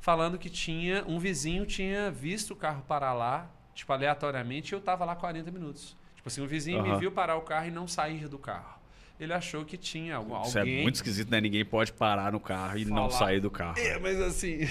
falando 0.00 0.38
que 0.38 0.50
tinha 0.50 1.04
um 1.06 1.18
vizinho 1.18 1.64
tinha 1.64 2.10
visto 2.10 2.52
o 2.52 2.56
carro 2.56 2.82
parar 2.82 3.12
lá, 3.12 3.48
tipo, 3.74 3.92
aleatoriamente, 3.92 4.72
e 4.72 4.74
eu 4.74 4.80
estava 4.80 5.04
lá 5.04 5.14
40 5.14 5.50
minutos. 5.50 5.96
Tipo 6.16 6.28
assim, 6.28 6.40
um 6.40 6.46
vizinho 6.46 6.82
uhum. 6.82 6.92
me 6.92 6.98
viu 6.98 7.12
parar 7.12 7.36
o 7.36 7.42
carro 7.42 7.66
e 7.66 7.70
não 7.70 7.86
sair 7.86 8.28
do 8.28 8.38
carro. 8.38 8.80
Ele 9.18 9.32
achou 9.32 9.64
que 9.64 9.76
tinha 9.76 10.16
algum, 10.16 10.40
Isso 10.42 10.58
alguém... 10.58 10.80
é 10.80 10.82
muito 10.82 10.96
esquisito, 10.96 11.30
né? 11.30 11.40
Ninguém 11.40 11.64
pode 11.64 11.92
parar 11.92 12.32
no 12.32 12.40
carro 12.40 12.76
e 12.76 12.84
falar... 12.84 13.00
não 13.00 13.10
sair 13.10 13.40
do 13.40 13.50
carro. 13.50 13.78
É, 13.78 13.98
mas 13.98 14.20
assim, 14.20 14.68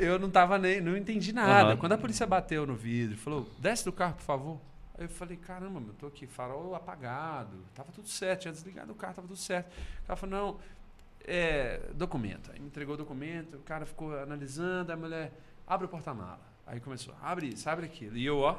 eu 0.00 0.18
não 0.18 0.28
tava 0.28 0.58
nem, 0.58 0.80
não 0.80 0.96
entendi 0.96 1.32
nada. 1.32 1.70
Uhum. 1.70 1.76
Quando 1.76 1.92
a 1.92 1.98
polícia 1.98 2.26
bateu 2.26 2.66
no 2.66 2.74
vidro, 2.74 3.16
falou: 3.16 3.48
"Desce 3.58 3.84
do 3.84 3.92
carro, 3.92 4.14
por 4.14 4.22
favor". 4.22 4.60
Aí 4.96 5.04
eu 5.04 5.08
falei, 5.08 5.36
caramba, 5.36 5.80
eu 5.80 5.94
tô 5.94 6.06
aqui, 6.06 6.26
farol 6.26 6.74
apagado, 6.74 7.58
tava 7.74 7.90
tudo 7.90 8.08
certo, 8.08 8.42
tinha 8.42 8.52
desligado 8.52 8.92
o 8.92 8.94
carro, 8.94 9.14
tava 9.14 9.26
tudo 9.26 9.38
certo. 9.38 9.72
O 10.02 10.06
cara 10.06 10.16
falou, 10.16 10.36
não, 10.36 10.60
é, 11.26 11.80
documento. 11.94 12.52
Aí 12.52 12.60
me 12.60 12.66
entregou 12.66 12.94
o 12.94 12.98
documento, 12.98 13.56
o 13.56 13.62
cara 13.62 13.84
ficou 13.84 14.16
analisando, 14.16 14.92
a 14.92 14.96
mulher, 14.96 15.32
abre 15.66 15.86
o 15.86 15.88
porta-mala. 15.88 16.40
Aí 16.66 16.80
começou, 16.80 17.14
abre 17.20 17.48
isso, 17.48 17.68
abre 17.68 17.86
aquilo. 17.86 18.16
E 18.16 18.24
eu, 18.24 18.38
ó, 18.38 18.58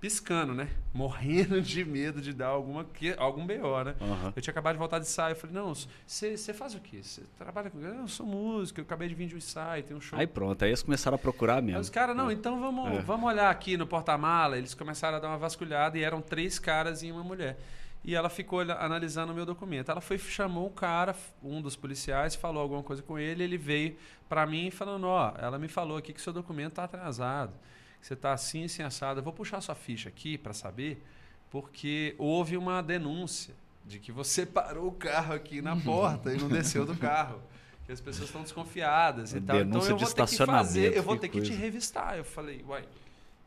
piscando, 0.00 0.54
né? 0.54 0.68
Morrendo 0.94 1.60
de 1.60 1.84
medo 1.84 2.20
de 2.20 2.32
dar 2.32 2.48
alguma, 2.48 2.86
algum 3.16 3.46
BO, 3.46 3.84
né? 3.84 3.94
Uhum. 4.00 4.32
Eu 4.34 4.42
tinha 4.42 4.52
acabado 4.52 4.74
de 4.74 4.78
voltar 4.78 4.98
de 4.98 5.06
ensaio. 5.06 5.32
Eu 5.32 5.36
falei, 5.36 5.54
não, 5.54 5.72
você 6.06 6.54
faz 6.54 6.74
o 6.74 6.80
quê? 6.80 7.02
Você 7.02 7.22
trabalha 7.36 7.70
com. 7.70 7.80
Eu 7.80 8.08
sou 8.08 8.26
músico, 8.26 8.80
eu 8.80 8.84
acabei 8.84 9.08
de 9.08 9.14
vir 9.14 9.28
de 9.28 9.34
um 9.34 9.38
ensaio, 9.38 9.82
tem 9.82 9.96
um 9.96 10.00
show. 10.00 10.18
Aí 10.18 10.26
pronto, 10.26 10.62
aí 10.64 10.70
eles 10.70 10.82
começaram 10.82 11.14
a 11.16 11.18
procurar 11.18 11.60
mesmo. 11.60 11.76
Aí 11.76 11.82
os 11.82 11.90
caras, 11.90 12.16
não, 12.16 12.30
é. 12.30 12.32
então 12.32 12.60
vamos, 12.60 12.98
é. 12.98 13.00
vamos 13.02 13.26
olhar 13.28 13.50
aqui 13.50 13.76
no 13.76 13.86
porta-mala. 13.86 14.56
Eles 14.56 14.74
começaram 14.74 15.16
a 15.16 15.20
dar 15.20 15.28
uma 15.28 15.38
vasculhada 15.38 15.98
e 15.98 16.02
eram 16.02 16.20
três 16.20 16.58
caras 16.58 17.02
e 17.02 17.10
uma 17.10 17.22
mulher. 17.22 17.58
E 18.04 18.14
ela 18.14 18.28
ficou 18.28 18.60
analisando 18.60 19.32
o 19.32 19.34
meu 19.34 19.44
documento. 19.44 19.90
Ela 19.90 20.00
foi 20.00 20.18
chamou 20.18 20.66
o 20.66 20.70
cara, 20.70 21.14
um 21.42 21.60
dos 21.60 21.76
policiais, 21.76 22.34
falou 22.34 22.62
alguma 22.62 22.82
coisa 22.82 23.02
com 23.02 23.18
ele. 23.18 23.42
Ele 23.42 23.58
veio 23.58 23.96
para 24.28 24.46
mim 24.46 24.70
falando: 24.70 25.06
Ó, 25.06 25.34
ela 25.38 25.58
me 25.58 25.68
falou 25.68 25.96
aqui 25.96 26.12
que 26.12 26.20
seu 26.20 26.32
documento 26.32 26.70
está 26.70 26.84
atrasado 26.84 27.52
você 28.00 28.14
está 28.14 28.32
assim, 28.32 28.64
assim, 28.64 28.82
assado. 28.82 29.20
Eu 29.20 29.24
vou 29.24 29.32
puxar 29.32 29.60
sua 29.60 29.74
ficha 29.74 30.08
aqui 30.08 30.38
para 30.38 30.52
saber, 30.52 31.02
porque 31.50 32.14
houve 32.18 32.56
uma 32.56 32.82
denúncia 32.82 33.54
de 33.84 33.98
que 33.98 34.12
você 34.12 34.44
parou 34.46 34.88
o 34.88 34.92
carro 34.92 35.34
aqui 35.34 35.60
na 35.60 35.76
porta 35.76 36.32
e 36.32 36.38
não 36.38 36.48
desceu 36.48 36.84
do 36.84 36.96
carro. 36.96 37.40
Que 37.86 37.92
as 37.92 38.00
pessoas 38.02 38.28
estão 38.28 38.42
desconfiadas 38.42 39.32
e 39.32 39.40
tal. 39.40 39.56
Então 39.60 39.80
eu 39.82 39.96
vou 39.96 40.10
ter 40.10 40.26
que 40.26 40.36
fazer, 40.44 40.94
eu 40.94 41.02
vou 41.02 41.16
ter 41.16 41.28
que, 41.28 41.40
que 41.40 41.46
te 41.46 41.54
revistar. 41.54 42.18
Eu 42.18 42.24
falei, 42.24 42.62
uai, 42.68 42.84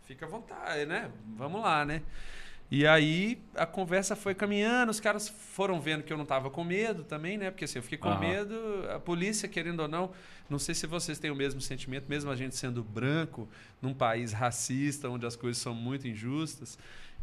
fica 0.06 0.26
à 0.26 0.30
vontade, 0.30 0.86
né? 0.88 1.12
Vamos 1.38 1.62
lá, 1.62 1.86
né? 1.86 2.02
E 2.72 2.88
aí 2.88 3.38
a 3.54 3.66
conversa 3.66 4.16
foi 4.16 4.34
caminhando, 4.34 4.92
os 4.92 5.00
caras 5.02 5.28
foram 5.28 5.82
vendo 5.82 6.04
que 6.04 6.14
eu 6.14 6.16
não 6.16 6.24
estava 6.24 6.50
com 6.50 6.64
medo 6.64 7.04
também, 7.04 7.38
né? 7.38 7.52
Porque 7.52 7.66
assim, 7.66 7.80
eu 7.80 7.84
fiquei 7.84 7.98
com 7.98 8.08
uhum. 8.08 8.20
medo, 8.20 8.56
a 8.96 8.98
polícia, 8.98 9.50
querendo 9.50 9.82
ou 9.82 9.90
não, 9.90 10.12
não 10.50 10.58
sei 10.58 10.74
se 10.74 10.88
vocês 10.88 11.20
têm 11.20 11.30
o 11.30 11.36
mesmo 11.36 11.60
sentimento, 11.60 12.06
mesmo 12.08 12.32
a 12.32 12.36
gente 12.36 12.56
sendo 12.56 12.82
branco, 12.82 13.50
num 13.82 13.94
país 13.94 14.32
racista, 14.32 15.10
onde 15.10 15.26
as 15.26 15.36
coisas 15.36 15.62
são 15.62 15.74
muito 15.74 16.08
injustas. 16.08 16.80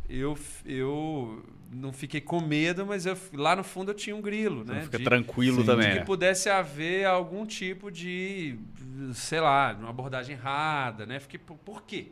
Eu, 0.07 0.39
eu 0.67 1.43
não 1.73 1.95
fiquei 1.95 2.21
com 2.21 2.43
medo, 2.43 2.85
mas 2.85 3.07
eu, 3.07 3.17
lá 3.33 3.57
no 3.57 3.65
fundo 3.65 3.91
eu 3.91 3.95
tinha 3.95 4.15
um 4.15 4.21
grilo, 4.21 4.65
né? 4.65 4.83
Fica 4.83 4.99
de, 4.99 5.05
tranquilo 5.05 5.65
também. 5.65 5.93
De 5.93 6.01
que 6.01 6.05
pudesse 6.05 6.51
haver 6.51 7.07
algum 7.07 7.47
tipo 7.47 7.91
de, 7.91 8.59
sei 9.15 9.41
lá, 9.41 9.75
uma 9.79 9.89
abordagem 9.89 10.37
errada, 10.37 11.07
né? 11.07 11.19
Fiquei, 11.21 11.39
por, 11.39 11.57
por 11.57 11.83
quê? 11.85 12.09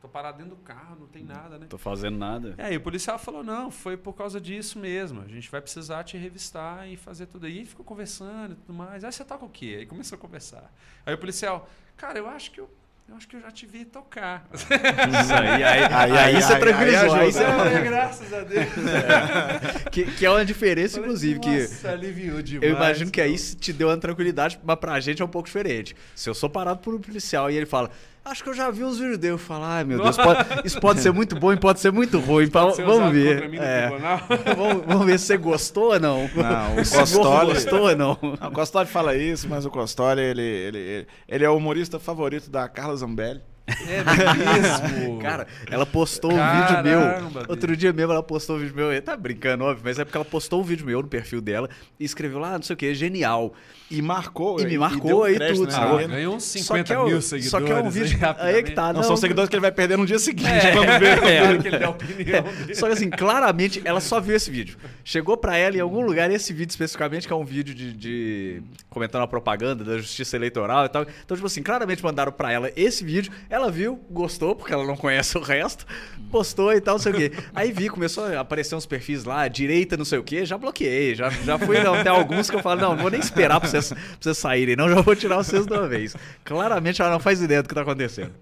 Tô 0.00 0.08
parado 0.08 0.38
dentro 0.38 0.56
do 0.56 0.62
carro, 0.62 0.96
não 0.98 1.06
tem 1.06 1.22
nada, 1.22 1.58
né? 1.58 1.66
Tô 1.68 1.76
fazendo 1.76 2.16
nada. 2.16 2.54
É, 2.56 2.72
e 2.72 2.76
o 2.78 2.80
policial 2.80 3.18
falou: 3.18 3.44
não, 3.44 3.70
foi 3.70 3.98
por 3.98 4.14
causa 4.14 4.40
disso 4.40 4.78
mesmo. 4.78 5.20
A 5.20 5.28
gente 5.28 5.50
vai 5.50 5.60
precisar 5.60 6.04
te 6.04 6.16
revistar 6.16 6.88
e 6.88 6.96
fazer 6.96 7.26
tudo 7.26 7.44
aí. 7.44 7.62
E 7.62 7.66
ficou 7.66 7.84
conversando 7.84 8.52
e 8.52 8.56
tudo 8.56 8.72
mais. 8.72 9.04
Aí 9.04 9.12
você 9.12 9.24
toca 9.24 9.44
o 9.44 9.50
quê? 9.50 9.76
Aí 9.80 9.86
começou 9.86 10.16
a 10.16 10.18
conversar. 10.18 10.72
Aí 11.04 11.12
o 11.12 11.18
policial, 11.18 11.68
cara, 11.98 12.18
eu 12.18 12.26
acho 12.26 12.50
que 12.50 12.60
eu. 12.60 12.70
Eu 13.06 13.16
acho 13.16 13.26
que 13.26 13.34
eu 13.34 13.40
já 13.40 13.50
te 13.50 13.66
vi 13.66 13.84
tocar. 13.84 14.46
Isso 14.54 14.72
aí, 14.72 15.64
aí, 15.64 15.84
aí, 15.84 16.12
aí, 16.12 16.40
você 16.40 16.56
tranquilizou. 16.60 17.12
Aí, 17.12 17.32
você, 17.32 17.42
é, 17.42 17.82
graças 17.82 18.32
a 18.32 18.42
Deus. 18.42 18.68
É. 18.86 19.80
Que, 19.90 20.04
que 20.04 20.24
é 20.24 20.30
uma 20.30 20.44
diferença, 20.44 20.94
Falei, 20.94 21.06
inclusive. 21.08 21.40
Nossa, 21.40 21.80
que 21.80 21.86
aliviou 21.88 22.40
demais. 22.40 22.70
Eu 22.70 22.76
imagino 22.76 23.10
que 23.10 23.20
aí 23.20 23.36
te 23.36 23.72
deu 23.72 23.88
uma 23.88 23.96
tranquilidade, 23.96 24.60
mas 24.62 24.78
pra 24.78 25.00
gente 25.00 25.20
é 25.20 25.24
um 25.24 25.28
pouco 25.28 25.46
diferente. 25.46 25.96
Se 26.14 26.30
eu 26.30 26.34
sou 26.34 26.48
parado 26.48 26.78
por 26.78 26.94
um 26.94 27.00
policial 27.00 27.50
e 27.50 27.56
ele 27.56 27.66
fala, 27.66 27.90
Acho 28.24 28.44
que 28.44 28.50
eu 28.50 28.54
já 28.54 28.70
vi 28.70 28.84
uns 28.84 28.98
vídeos 28.98 29.18
dele. 29.18 29.38
Falo, 29.38 29.64
ai 29.64 29.84
meu 29.84 30.02
Deus, 30.02 30.16
pode, 30.18 30.46
isso 30.64 30.80
pode 30.80 31.00
ser 31.00 31.12
muito 31.12 31.34
bom 31.36 31.52
e 31.52 31.56
pode 31.56 31.80
ser 31.80 31.90
muito 31.90 32.18
ruim. 32.18 32.48
Pode 32.48 32.76
ser 32.76 32.84
vamos 32.84 33.12
ver. 33.12 33.54
É. 33.54 33.90
vamos, 34.56 34.84
vamos, 34.86 35.06
ver 35.06 35.18
se 35.18 35.26
você 35.26 35.36
gostou 35.36 35.92
ou 35.92 36.00
não. 36.00 36.28
Não, 36.34 36.72
o 36.72 36.76
Costoli. 36.76 37.52
gostou 37.52 37.80
ou 37.80 37.96
não? 37.96 38.18
não? 38.22 38.48
O 38.48 38.52
Costoli 38.52 38.86
fala 38.86 39.16
isso, 39.16 39.48
mas 39.48 39.64
o 39.64 39.70
Costoli, 39.70 40.20
ele, 40.20 40.42
ele, 40.42 40.78
ele, 40.78 41.06
ele 41.28 41.44
é 41.44 41.50
o 41.50 41.56
humorista 41.56 41.98
favorito 41.98 42.50
da 42.50 42.68
Carla 42.68 42.96
Zambelli. 42.96 43.40
É 43.86 44.02
mesmo? 44.04 45.18
Cara, 45.22 45.46
ela 45.70 45.86
postou 45.86 46.30
Caramba, 46.30 46.58
um 46.58 46.66
vídeo 46.66 47.30
meu. 47.30 47.42
Outro 47.48 47.76
dia 47.76 47.92
mesmo 47.92 48.12
ela 48.12 48.22
postou 48.22 48.56
um 48.56 48.58
vídeo 48.58 48.74
meu. 48.74 49.02
Tá 49.02 49.16
brincando, 49.16 49.64
óbvio, 49.64 49.82
mas 49.84 49.98
é 49.98 50.04
porque 50.04 50.16
ela 50.16 50.24
postou 50.24 50.60
um 50.60 50.64
vídeo 50.64 50.84
meu 50.84 51.02
no 51.02 51.08
perfil 51.08 51.40
dela 51.40 51.68
e 51.98 52.04
escreveu 52.04 52.38
lá, 52.38 52.52
não 52.52 52.62
sei 52.62 52.74
o 52.74 52.76
que, 52.76 52.94
genial. 52.94 53.54
E 53.90 54.00
marcou. 54.00 54.60
E 54.60 54.64
me 54.64 54.78
marcou 54.78 55.24
aí 55.24 55.36
tudo. 55.36 55.66
Né? 55.66 55.76
Ah, 55.76 56.06
ganhou 56.06 56.36
uns 56.36 56.44
50 56.44 56.94
é 56.94 57.04
mil 57.04 57.20
seguidores. 57.20 57.50
Só 57.50 57.60
que 57.60 57.72
é 57.72 57.74
um 57.74 57.90
vídeo. 57.90 58.18
Aí 58.38 58.56
é 58.56 58.62
que 58.62 58.70
tá. 58.70 58.92
Não, 58.92 59.00
não, 59.00 59.02
são 59.02 59.16
seguidores 59.16 59.48
que 59.48 59.56
ele 59.56 59.60
vai 59.60 59.72
perder 59.72 59.98
no 59.98 60.06
dia 60.06 60.18
seguinte. 60.18 60.48
É, 60.48 60.72
vamos 60.72 60.98
ver. 60.98 61.10
É, 61.30 61.58
que 61.58 61.68
ele 61.68 61.78
dá 61.78 61.90
opinião. 61.90 62.44
É. 62.68 62.74
Só 62.74 62.86
que 62.86 62.92
assim, 62.92 63.10
claramente, 63.10 63.82
ela 63.84 64.00
só 64.00 64.20
viu 64.20 64.36
esse 64.36 64.50
vídeo. 64.50 64.76
Chegou 65.04 65.36
pra 65.36 65.56
ela 65.56 65.76
em 65.76 65.80
algum 65.80 66.00
lugar 66.00 66.30
esse 66.30 66.52
vídeo 66.52 66.70
especificamente, 66.70 67.26
que 67.26 67.32
é 67.32 67.36
um 67.36 67.44
vídeo 67.44 67.74
de, 67.74 67.92
de 67.92 68.62
comentando 68.88 69.22
a 69.22 69.26
propaganda 69.26 69.84
da 69.84 69.98
justiça 69.98 70.36
eleitoral 70.36 70.86
e 70.86 70.88
tal. 70.88 71.02
Então, 71.02 71.36
tipo 71.36 71.46
assim, 71.46 71.62
claramente 71.62 72.02
mandaram 72.02 72.32
pra 72.32 72.52
ela 72.52 72.70
esse 72.76 73.04
vídeo. 73.04 73.32
Ela 73.48 73.70
viu, 73.70 74.00
gostou, 74.10 74.54
porque 74.54 74.72
ela 74.72 74.86
não 74.86 74.96
conhece 74.96 75.36
o 75.36 75.40
resto, 75.40 75.84
postou 76.30 76.72
e 76.72 76.80
tal, 76.80 76.94
não 76.94 77.02
sei 77.02 77.12
o 77.12 77.14
quê. 77.16 77.32
Aí 77.54 77.72
vi, 77.72 77.88
começou 77.88 78.24
a 78.24 78.40
aparecer 78.40 78.74
uns 78.74 78.86
perfis 78.86 79.24
lá, 79.24 79.48
direita, 79.48 79.96
não 79.96 80.04
sei 80.04 80.18
o 80.18 80.22
quê, 80.22 80.44
já 80.44 80.56
bloqueei. 80.56 81.14
Já, 81.14 81.30
já 81.30 81.58
fui, 81.58 81.80
não, 81.80 82.02
tem 82.02 82.12
alguns 82.12 82.48
que 82.48 82.56
eu 82.56 82.60
falo, 82.60 82.80
não, 82.80 82.90
não 82.90 83.02
vou 83.02 83.10
nem 83.10 83.20
esperar 83.20 83.60
pra 83.60 83.68
vocês, 83.82 84.00
pra 84.00 84.16
vocês 84.20 84.38
saírem, 84.38 84.76
não, 84.76 84.88
já 84.88 85.00
vou 85.00 85.16
tirar 85.16 85.36
vocês 85.36 85.66
de 85.66 85.72
uma 85.72 85.88
vez. 85.88 86.16
Claramente 86.44 87.00
ela 87.00 87.10
não 87.10 87.20
faz 87.20 87.40
ideia 87.40 87.62
do 87.62 87.68
que 87.68 87.74
tá 87.74 87.82
acontecendo. 87.82 88.32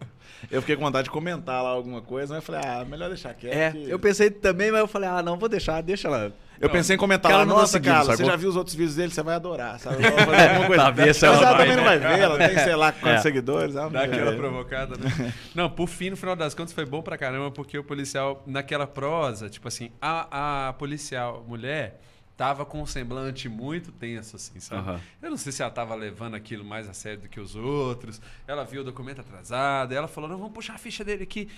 Eu 0.51 0.61
fiquei 0.61 0.77
com 0.77 0.83
vontade 0.83 1.05
de 1.05 1.11
comentar 1.11 1.63
lá 1.63 1.71
alguma 1.71 2.01
coisa, 2.01 2.35
mas 2.35 2.43
eu 2.43 2.47
falei, 2.47 2.61
ah, 2.65 2.85
melhor 2.85 3.09
deixar 3.09 3.35
quieto. 3.35 3.55
É, 3.55 3.71
que... 3.73 3.91
eu 3.91 3.99
pensei 3.99 4.31
também, 4.31 4.71
mas 4.71 4.81
eu 4.81 4.89
falei, 4.89 5.09
ah, 5.09 5.23
não, 5.23 5.37
vou 5.37 5.49
deixar, 5.49 5.83
deixa 5.83 6.09
lá. 6.09 6.31
Eu 6.61 6.67
não, 6.67 6.71
pensei 6.71 6.97
em 6.97 6.99
comentar 6.99 7.31
lá, 7.33 7.45
nossa, 7.45 7.79
cara, 7.79 8.05
você 8.05 8.25
já 8.25 8.35
viu 8.35 8.49
os 8.49 8.57
outros 8.57 8.75
vídeos 8.75 8.97
dele, 8.97 9.13
você 9.13 9.23
vai 9.23 9.37
adorar, 9.37 9.79
sabe? 9.79 10.03
Vou 10.03 10.19
fazer 10.19 10.49
alguma 10.49 10.67
coisa. 10.67 10.85
tá, 10.85 10.95
mas 10.97 11.23
ela 11.23 11.57
também 11.57 11.77
não 11.77 11.85
vai 11.85 11.99
ver, 11.99 12.19
ela 12.19 12.37
tem, 12.39 12.59
sei 12.59 12.75
lá, 12.75 12.91
quantos 12.91 13.19
é. 13.19 13.23
seguidores. 13.23 13.77
Ela 13.77 13.91
Dá 13.91 14.03
aquela 14.03 14.33
provocada, 14.33 14.97
né? 14.97 15.33
não, 15.55 15.71
por 15.71 15.87
fim, 15.89 16.11
no 16.11 16.17
final 16.17 16.35
das 16.35 16.55
contas, 16.55 16.73
foi 16.73 16.85
bom 16.85 17.01
pra 17.01 17.17
caramba, 17.17 17.53
porque 17.53 17.79
o 17.79 17.85
policial, 17.85 18.43
naquela 18.45 18.89
prosa, 18.89 19.49
tipo 19.49 19.69
assim, 19.69 19.91
a, 20.01 20.69
a 20.69 20.73
policial 20.73 21.45
mulher 21.47 22.01
tava 22.39 22.65
com 22.65 22.81
um 22.81 22.87
semblante 22.87 23.49
muito 23.49 23.91
tenso, 23.91 24.37
assim, 24.37 24.61
sabe? 24.61 24.89
Uhum. 24.89 25.01
Eu 25.21 25.31
não 25.31 25.37
sei 25.37 25.51
se 25.51 25.61
ela 25.61 25.73
tava 25.73 25.97
levando 25.97 26.37
aquilo 26.37 26.65
mais 26.65 26.89
a 26.89 26.95
sério 26.95 27.23
do 27.23 27.29
que 27.29 27.41
os 27.41 27.57
outros. 27.57 28.23
Ela 28.47 28.65
viu 28.65 28.83
o 28.83 28.85
documento 28.85 29.21
atrasado, 29.21 29.93
ela 29.93 30.07
falou, 30.07 30.31
não, 30.31 30.39
vamos 30.39 30.53
puxar 30.53 30.75
a 30.75 30.79
ficha 30.79 31.03
dele 31.03 31.25
aqui. 31.25 31.51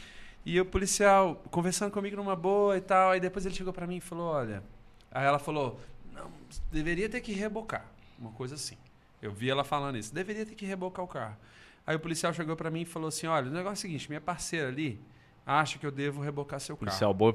E 0.43 0.59
o 0.59 0.65
policial 0.65 1.35
conversando 1.51 1.93
comigo 1.93 2.17
numa 2.17 2.35
boa 2.35 2.79
e 2.79 2.81
tal. 2.81 3.11
Aí 3.11 3.21
depois 3.21 3.45
ele 3.45 3.55
chegou 3.55 3.75
para 3.75 3.87
mim 3.87 3.99
e 3.99 4.01
falou, 4.01 4.29
olha... 4.29 4.65
Aí 5.13 5.27
ela 5.27 5.39
falou, 5.39 5.79
não, 6.15 6.31
deveria 6.73 7.11
ter 7.11 7.21
que 7.21 7.33
rebocar. 7.33 7.85
Uma 8.19 8.31
coisa 8.31 8.55
assim. 8.55 8.79
Eu 9.21 9.33
vi 9.33 9.51
ela 9.51 9.65
falando 9.65 9.99
isso. 9.99 10.15
Deveria 10.15 10.47
ter 10.47 10.55
que 10.55 10.65
rebocar 10.65 11.05
o 11.05 11.09
carro. 11.09 11.37
Aí 11.87 11.95
o 11.95 12.01
policial 12.01 12.33
chegou 12.33 12.57
para 12.57 12.71
mim 12.71 12.83
e 12.83 12.87
falou 12.87 13.09
assim, 13.09 13.27
olha, 13.27 13.49
o 13.49 13.53
negócio 13.53 13.71
é 13.71 13.75
o 13.75 13.77
seguinte, 13.77 14.09
minha 14.09 14.21
parceira 14.21 14.69
ali 14.69 14.99
acha 15.59 15.79
que 15.79 15.87
eu 15.87 15.91
devo 15.91 16.23
rebocar 16.23 16.61
seu 16.61 16.77
carro. 16.77 16.87
Policial 16.87 17.13
bom 17.13 17.31
e 17.31 17.33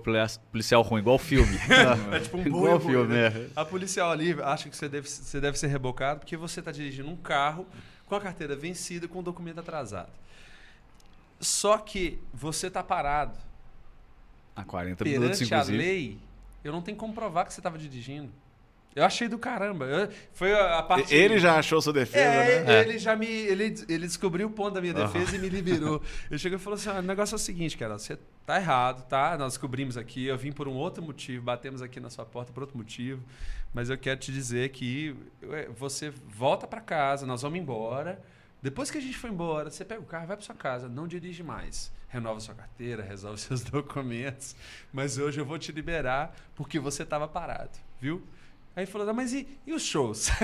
policial 0.51 0.81
ruim, 0.81 1.01
igual 1.01 1.17
filme. 1.17 1.57
é 2.13 2.19
tipo 2.19 2.37
um 2.37 2.45
igual 2.45 2.79
filme, 2.79 3.13
né? 3.13 3.27
é. 3.27 3.49
A 3.55 3.65
policial 3.65 4.11
ali 4.11 4.31
acha 4.41 4.69
que 4.69 4.77
você 4.77 4.87
deve, 4.87 5.09
você 5.09 5.41
deve 5.41 5.59
ser 5.59 5.67
rebocado 5.67 6.21
porque 6.21 6.37
você 6.37 6.61
está 6.61 6.71
dirigindo 6.71 7.09
um 7.09 7.17
carro 7.17 7.65
com 8.05 8.15
a 8.15 8.21
carteira 8.21 8.55
vencida 8.55 9.07
com 9.07 9.19
o 9.19 9.23
documento 9.23 9.59
atrasado. 9.59 10.11
Só 11.39 11.77
que 11.77 12.21
você 12.33 12.67
está 12.67 12.81
parado. 12.81 13.37
A 14.55 14.63
40 14.63 15.03
minutos, 15.03 15.41
inclusive. 15.41 15.77
a 15.77 15.81
lei, 15.81 16.19
eu 16.63 16.71
não 16.71 16.81
tenho 16.81 16.97
como 16.97 17.13
provar 17.13 17.45
que 17.45 17.53
você 17.53 17.59
estava 17.59 17.77
dirigindo. 17.77 18.31
Eu 18.95 19.03
achei 19.03 19.27
do 19.27 19.37
caramba. 19.37 19.85
Eu, 19.85 20.09
foi 20.31 20.53
a, 20.53 20.79
a 20.79 20.83
parte. 20.83 21.13
Ele 21.13 21.37
já 21.37 21.59
achou 21.59 21.81
sua 21.81 21.91
defesa, 21.91 22.23
é, 22.23 22.63
né? 22.63 22.81
Ele 22.81 22.95
é. 22.95 22.97
já 22.97 23.13
me. 23.13 23.25
Ele, 23.27 23.75
ele 23.89 24.07
descobriu 24.07 24.47
o 24.47 24.49
ponto 24.49 24.73
da 24.73 24.79
minha 24.79 24.93
defesa 24.93 25.31
uhum. 25.31 25.35
e 25.35 25.39
me 25.39 25.49
liberou. 25.49 26.01
Eu 26.31 26.37
cheguei 26.39 26.57
e 26.57 26.61
falei 26.61 26.79
assim: 26.79 26.89
ah, 26.89 26.99
o 26.99 27.01
negócio 27.01 27.35
é 27.35 27.37
o 27.37 27.39
seguinte, 27.39 27.77
cara, 27.77 27.99
você 27.99 28.17
tá 28.45 28.55
errado, 28.55 29.05
tá? 29.07 29.37
Nós 29.37 29.53
descobrimos 29.53 29.97
aqui, 29.97 30.27
eu 30.27 30.37
vim 30.37 30.53
por 30.53 30.67
um 30.69 30.73
outro 30.73 31.03
motivo, 31.03 31.43
batemos 31.43 31.81
aqui 31.81 31.99
na 31.99 32.09
sua 32.09 32.25
porta 32.25 32.53
por 32.53 32.63
outro 32.63 32.77
motivo. 32.77 33.21
Mas 33.73 33.89
eu 33.89 33.97
quero 33.97 34.17
te 34.17 34.31
dizer 34.31 34.69
que 34.69 35.13
você 35.75 36.13
volta 36.29 36.65
para 36.65 36.79
casa, 36.79 37.25
nós 37.25 37.41
vamos 37.41 37.59
embora. 37.59 38.21
Depois 38.61 38.89
que 38.89 38.97
a 38.97 39.01
gente 39.01 39.17
for 39.17 39.29
embora, 39.29 39.69
você 39.69 39.83
pega 39.83 40.01
o 40.01 40.05
carro, 40.05 40.27
vai 40.27 40.37
para 40.37 40.45
sua 40.45 40.55
casa, 40.55 40.87
não 40.87 41.05
dirige 41.05 41.43
mais. 41.43 41.91
Renova 42.07 42.39
sua 42.39 42.55
carteira, 42.55 43.03
resolve 43.07 43.39
seus 43.41 43.61
documentos. 43.61 44.55
Mas 44.93 45.17
hoje 45.17 45.41
eu 45.41 45.45
vou 45.45 45.59
te 45.59 45.73
liberar 45.73 46.33
porque 46.55 46.79
você 46.79 47.03
estava 47.03 47.27
parado, 47.27 47.77
viu? 47.99 48.25
Aí 48.77 48.85
falou, 48.85 49.13
mas 49.13 49.31
e, 49.31 49.47
e 49.65 49.71
os 49.71 49.83
shows? 49.83 50.29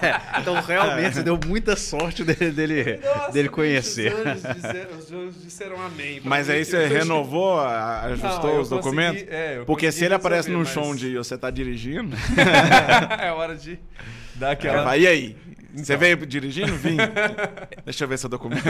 é, 0.00 0.40
então 0.40 0.58
realmente 0.58 1.16
você 1.16 1.22
deu 1.22 1.38
muita 1.46 1.76
sorte 1.76 2.24
dele, 2.24 2.50
dele, 2.50 2.98
Nossa, 3.04 3.30
dele 3.30 3.50
conhecer. 3.50 4.14
Os 4.14 4.26
anjos, 4.26 4.54
disseram, 4.54 4.98
os 4.98 5.12
anjos 5.12 5.42
disseram 5.42 5.82
amém. 5.82 6.22
Mas 6.24 6.48
aí 6.48 6.64
você 6.64 6.86
renovou, 6.86 7.60
ajustou 7.60 8.54
não, 8.54 8.60
os 8.62 8.70
documentos? 8.70 9.22
É, 9.28 9.62
Porque 9.66 9.92
se 9.92 10.06
ele 10.06 10.14
aparece 10.14 10.50
num 10.50 10.60
mas... 10.60 10.68
show 10.68 10.82
onde 10.82 11.14
você 11.14 11.34
está 11.34 11.50
dirigindo... 11.50 12.16
é 13.20 13.30
hora 13.32 13.54
de 13.54 13.78
dar 14.36 14.52
aquela... 14.52 14.94
É, 14.94 15.00
e 15.00 15.06
aí? 15.06 15.36
Então. 15.70 15.84
Você 15.84 15.94
veio 15.94 16.16
dirigindo? 16.24 16.74
Vim. 16.74 16.96
Deixa 17.84 18.04
eu 18.04 18.08
ver 18.08 18.18
seu 18.18 18.30
documento. 18.30 18.64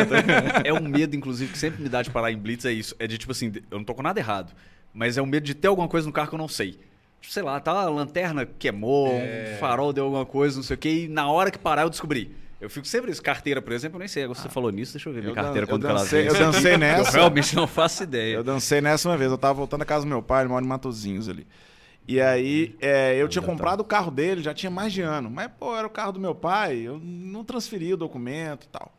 é 0.65 0.73
um 0.73 0.81
medo, 0.81 1.15
inclusive, 1.15 1.53
que 1.53 1.59
sempre 1.59 1.81
me 1.81 1.89
dá 1.89 2.03
de 2.03 2.11
parar 2.11 2.33
em 2.33 2.37
blitz, 2.37 2.65
é 2.65 2.73
isso. 2.73 2.97
É 2.99 3.07
de 3.07 3.17
tipo 3.17 3.31
assim, 3.31 3.53
eu 3.71 3.79
não 3.79 3.85
tô 3.85 3.95
com 3.95 4.03
nada 4.03 4.19
errado. 4.19 4.53
Mas 4.93 5.17
é 5.17 5.23
o 5.23 5.27
medo 5.27 5.45
de 5.45 5.55
ter 5.55 5.69
alguma 5.69 5.87
coisa 5.87 6.05
no 6.05 6.13
carro 6.13 6.29
que 6.29 6.35
eu 6.35 6.39
não 6.39 6.49
sei 6.49 6.81
sei 7.23 7.43
lá, 7.43 7.61
tá, 7.61 7.73
a 7.73 7.89
lanterna 7.89 8.47
queimou, 8.47 9.09
é... 9.13 9.57
farol 9.61 9.93
deu 9.93 10.05
alguma 10.05 10.27
coisa, 10.27 10.57
não 10.57 10.63
sei 10.63 10.75
o 10.75 10.79
quê, 10.79 11.05
e 11.05 11.09
na 11.09 11.31
hora 11.31 11.51
que 11.51 11.59
parar 11.59 11.83
eu 11.83 11.91
descobri. 11.91 12.35
Eu 12.61 12.69
fico 12.69 12.87
sempre 12.87 13.11
isso. 13.13 13.23
Carteira, 13.23 13.63
por 13.63 13.73
exemplo, 13.73 13.97
eu 13.97 14.01
nem 14.01 14.09
sei. 14.09 14.25
Agora 14.25 14.39
você 14.39 14.49
ah, 14.49 14.51
falou 14.51 14.71
nisso, 14.73 14.93
deixa 14.93 15.09
eu 15.09 15.13
ver 15.13 15.23
minha 15.23 15.35
carteira 15.35 15.67
quando 15.67 15.87
ela 15.87 16.05
vem. 16.05 16.27
Eu 16.27 16.35
dancei 16.35 16.75
nessa. 16.77 17.11
Eu 17.11 17.13
realmente 17.13 17.55
não 17.55 17.69
faço 17.69 18.03
ideia. 18.03 18.35
Eu 18.35 18.43
dancei 18.43 18.81
nessa 18.81 19.09
uma 19.09 19.17
vez. 19.17 19.31
Eu 19.31 19.39
tava 19.39 19.55
voltando 19.55 19.83
à 19.83 19.85
casa 19.85 20.05
do 20.05 20.09
meu 20.09 20.21
pai, 20.21 20.43
ele 20.43 20.49
mora 20.49 20.65
em 20.65 20.69
Matozinhos 20.69 21.29
ali. 21.29 21.47
E 22.07 22.21
aí, 22.21 22.75
é, 22.81 23.15
eu 23.17 23.29
tinha 23.29 23.43
comprado 23.43 23.81
o 23.81 23.85
carro 23.85 24.11
dele, 24.11 24.43
já 24.43 24.53
tinha 24.53 24.71
mais 24.71 24.93
de 24.93 25.03
ano. 25.03 25.31
Mas, 25.31 25.51
pô, 25.59 25.77
era 25.77 25.87
o 25.87 25.91
carro 25.91 26.13
do 26.13 26.19
meu 26.19 26.35
pai, 26.35 26.79
eu 26.79 26.99
não 26.99 27.45
transferi 27.45 27.93
o 27.93 27.97
documento 27.97 28.65
e 28.65 28.69
tal. 28.69 28.93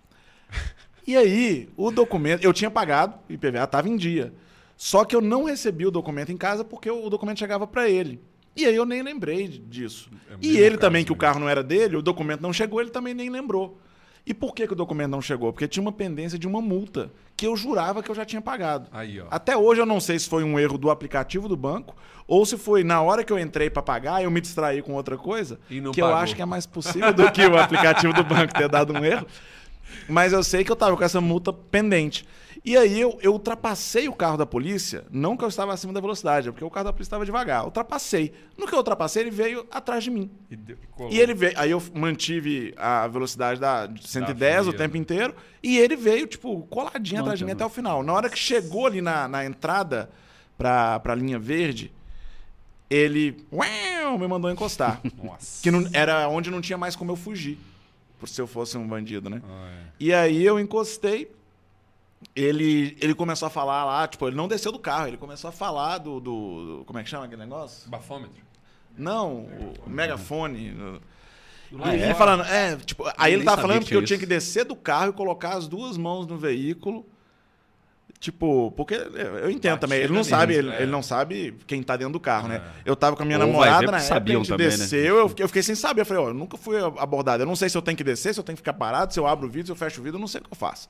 E 1.08 1.18
aí, 1.18 1.68
o 1.76 1.90
documento, 1.90 2.44
eu 2.44 2.54
tinha 2.54 2.70
pagado, 2.70 3.16
o 3.28 3.34
IPVA 3.34 3.64
estava 3.64 3.90
em 3.90 3.98
dia. 3.98 4.32
Só 4.80 5.04
que 5.04 5.14
eu 5.14 5.20
não 5.20 5.44
recebi 5.44 5.86
o 5.86 5.92
documento 5.92 6.32
em 6.32 6.38
casa 6.38 6.64
porque 6.64 6.90
o 6.90 7.10
documento 7.10 7.38
chegava 7.38 7.68
para 7.68 7.90
ele. 7.90 8.18
E 8.56 8.66
aí 8.66 8.74
eu 8.74 8.86
nem 8.86 9.02
lembrei 9.04 9.46
disso. 9.46 10.10
É 10.32 10.36
e 10.42 10.58
ele 10.58 10.78
também, 10.78 11.04
que 11.04 11.12
o 11.12 11.18
carro 11.18 11.38
não 11.38 11.50
era 11.50 11.62
dele, 11.62 11.98
o 11.98 12.02
documento 12.02 12.40
não 12.40 12.54
chegou, 12.54 12.80
ele 12.80 12.90
também 12.90 13.14
nem 13.14 13.30
lembrou. 13.30 13.78
E 14.26 14.34
por 14.34 14.56
que, 14.56 14.66
que 14.66 14.72
o 14.72 14.76
documento 14.78 15.12
não 15.12 15.22
chegou? 15.22 15.52
Porque 15.52 15.68
tinha 15.68 15.82
uma 15.82 15.92
pendência 15.92 16.40
de 16.40 16.48
uma 16.48 16.62
multa 16.62 17.12
que 17.36 17.46
eu 17.46 17.58
jurava 17.58 18.02
que 18.02 18.10
eu 18.10 18.16
já 18.16 18.24
tinha 18.24 18.42
pagado. 18.42 18.88
Aí, 18.94 19.22
Até 19.30 19.58
hoje 19.58 19.82
eu 19.82 19.86
não 19.86 20.00
sei 20.00 20.18
se 20.18 20.30
foi 20.30 20.46
um 20.46 20.58
erro 20.58 20.78
do 20.78 20.90
aplicativo 20.90 21.50
do 21.50 21.58
banco 21.58 21.94
ou 22.26 22.46
se 22.46 22.58
foi 22.58 22.82
na 22.82 23.02
hora 23.02 23.22
que 23.22 23.34
eu 23.34 23.40
entrei 23.40 23.70
para 23.70 23.82
pagar 23.82 24.24
eu 24.24 24.32
me 24.32 24.40
distraí 24.40 24.82
com 24.82 24.94
outra 24.94 25.18
coisa, 25.18 25.60
que 25.68 25.82
pagou. 25.82 25.94
eu 26.00 26.16
acho 26.16 26.34
que 26.38 26.42
é 26.42 26.46
mais 26.46 26.66
possível 26.66 27.14
do 27.14 27.30
que 27.34 27.46
o 27.46 27.58
aplicativo 27.58 28.14
do 28.14 28.24
banco 28.24 28.54
ter 28.54 28.70
dado 28.70 28.94
um 28.94 29.04
erro. 29.04 29.28
Mas 30.08 30.32
eu 30.32 30.42
sei 30.42 30.64
que 30.64 30.72
eu 30.72 30.76
estava 30.76 30.96
com 30.96 31.04
essa 31.04 31.20
multa 31.20 31.52
pendente. 31.52 32.26
E 32.64 32.76
aí 32.76 33.00
eu, 33.00 33.18
eu 33.22 33.32
ultrapassei 33.32 34.10
o 34.10 34.14
carro 34.14 34.38
da 34.38 34.46
polícia, 34.46 35.06
não 35.10 35.38
que 35.38 35.44
eu 35.44 35.48
estava 35.48 35.74
acima 35.74 35.94
da 35.94 36.02
velocidade, 36.02 36.50
é 36.50 36.52
porque 36.52 36.64
o 36.64 36.70
carro 36.70 36.86
da 36.86 36.94
polícia 36.94 37.10
estava 37.10 37.26
devagar. 37.26 37.64
Ultrapassei. 37.64 38.34
No 38.58 38.68
que 38.68 38.74
eu 38.74 38.80
ultrapassei, 38.80 39.24
ele 39.24 39.32
veio 39.32 39.66
atrás 39.72 40.04
de 40.04 40.12
mim. 40.12 40.30
E, 40.52 40.56
deu, 40.56 40.78
e 41.10 41.20
ele 41.20 41.34
veio. 41.34 41.54
Aí 41.58 41.72
eu 41.72 41.82
mantive 41.94 42.74
a 42.78 43.08
velocidade 43.08 43.60
da 43.60 43.90
110 44.02 44.66
da 44.66 44.72
o 44.72 44.74
tempo 44.74 44.98
inteiro. 44.98 45.34
E 45.64 45.78
ele 45.78 45.96
veio, 45.96 46.28
tipo, 46.28 46.62
coladinho 46.64 47.22
atrás 47.22 47.40
de 47.40 47.46
mim 47.46 47.52
até 47.52 47.66
o 47.66 47.70
final. 47.70 48.04
Na 48.04 48.14
hora 48.14 48.30
que 48.30 48.38
chegou 48.38 48.86
ali 48.88 49.02
na, 49.02 49.28
na 49.28 49.46
entrada 49.46 50.10
para 50.58 51.02
a 51.04 51.16
linha 51.16 51.40
verde, 51.40 51.92
ele 52.90 53.38
uau, 53.52 54.18
me 54.18 54.28
mandou 54.28 54.52
encostar. 54.52 55.00
Nossa. 55.24 55.62
Que 55.62 55.72
não, 55.72 55.88
era 55.94 56.28
onde 56.28 56.50
não 56.50 56.60
tinha 56.60 56.78
mais 56.78 56.96
como 56.96 57.12
eu 57.12 57.16
fugir. 57.16 57.58
Por 58.20 58.28
se 58.28 58.42
eu 58.42 58.48
fosse 58.48 58.78
um 58.78 58.86
bandido, 58.86 59.30
né? 59.30 59.42
Oh, 59.48 59.66
é. 59.66 59.92
E 59.98 60.14
aí 60.14 60.44
eu 60.44 60.60
encostei, 60.60 61.32
ele, 62.36 62.98
ele 63.02 63.14
começou 63.14 63.48
a 63.48 63.50
falar 63.50 63.86
lá, 63.86 64.08
tipo, 64.08 64.28
ele 64.28 64.36
não 64.36 64.48
desceu 64.48 64.72
do 64.72 64.80
carro, 64.80 65.08
ele 65.08 65.18
começou 65.18 65.50
a 65.50 65.52
falar 65.52 65.98
do. 65.98 66.20
do, 66.20 66.80
do 66.80 66.86
como 66.86 67.00
é 67.00 67.04
que 67.04 67.10
chama 67.10 67.26
aquele 67.26 67.42
negócio? 67.42 67.90
Bafômetro. 67.90 68.42
Não, 68.98 69.48
o 69.86 69.90
megafone. 69.90 70.76
E 71.72 72.02
ele 72.02 72.16
falando, 72.16 72.44
é, 72.44 72.76
tipo, 72.78 73.04
aí 73.16 73.34
ele 73.34 73.44
tava 73.44 73.62
falando 73.62 73.86
que 73.86 73.96
eu 73.96 74.04
tinha 74.04 74.18
que 74.18 74.26
descer 74.26 74.66
do 74.66 74.76
carro 74.76 75.12
e 75.12 75.14
colocar 75.14 75.56
as 75.56 75.68
duas 75.68 75.98
mãos 75.98 76.26
no 76.26 76.38
veículo 76.38 77.06
Tipo, 78.20 78.72
porque 78.72 78.96
eu 78.96 79.50
entendo 79.50 79.80
também. 79.80 80.02
Ele 80.02 80.12
não 80.12 80.26
sabe, 80.26 80.54
ele, 80.54 80.70
é. 80.70 80.82
ele, 80.82 80.92
não 80.92 81.02
sabe 81.02 81.56
quem 81.66 81.82
tá 81.82 81.96
dentro 81.96 82.12
do 82.12 82.20
carro, 82.20 82.50
né? 82.50 82.56
é. 82.56 82.60
né? 82.60 82.66
Eu 82.84 82.94
tava 82.94 83.16
com 83.16 83.24
a 83.24 83.26
minha 83.26 83.40
Ou 83.40 83.48
namorada 83.48 83.90
na 83.90 83.98
época, 83.98 84.16
a 84.16 84.36
gente 84.36 84.50
também, 84.50 84.68
né? 84.68 84.78
desceu, 84.78 85.16
né? 85.16 85.22
eu, 85.22 85.30
fiquei, 85.30 85.44
eu 85.46 85.48
fiquei 85.48 85.64
sem 85.64 85.74
saber. 85.74 86.02
Eu 86.02 86.06
falei, 86.06 86.24
ó, 86.24 86.28
eu 86.28 86.34
nunca 86.34 86.58
fui 86.58 86.76
abordado. 86.98 87.44
Eu 87.44 87.48
não 87.48 87.56
sei 87.56 87.70
se 87.70 87.78
eu 87.78 87.82
tenho 87.82 87.96
que 87.96 88.04
descer, 88.04 88.34
se 88.34 88.40
eu 88.40 88.44
tenho 88.44 88.58
que 88.58 88.60
ficar 88.60 88.74
parado, 88.74 89.14
se 89.14 89.20
eu 89.22 89.26
abro 89.26 89.48
o 89.48 89.50
vidro, 89.50 89.68
se 89.68 89.72
eu 89.72 89.76
fecho 89.78 90.02
o 90.02 90.04
vidro, 90.04 90.18
eu 90.18 90.20
não 90.20 90.28
sei 90.28 90.42
o 90.42 90.44
que 90.44 90.50
eu 90.52 90.58
faço. 90.58 90.90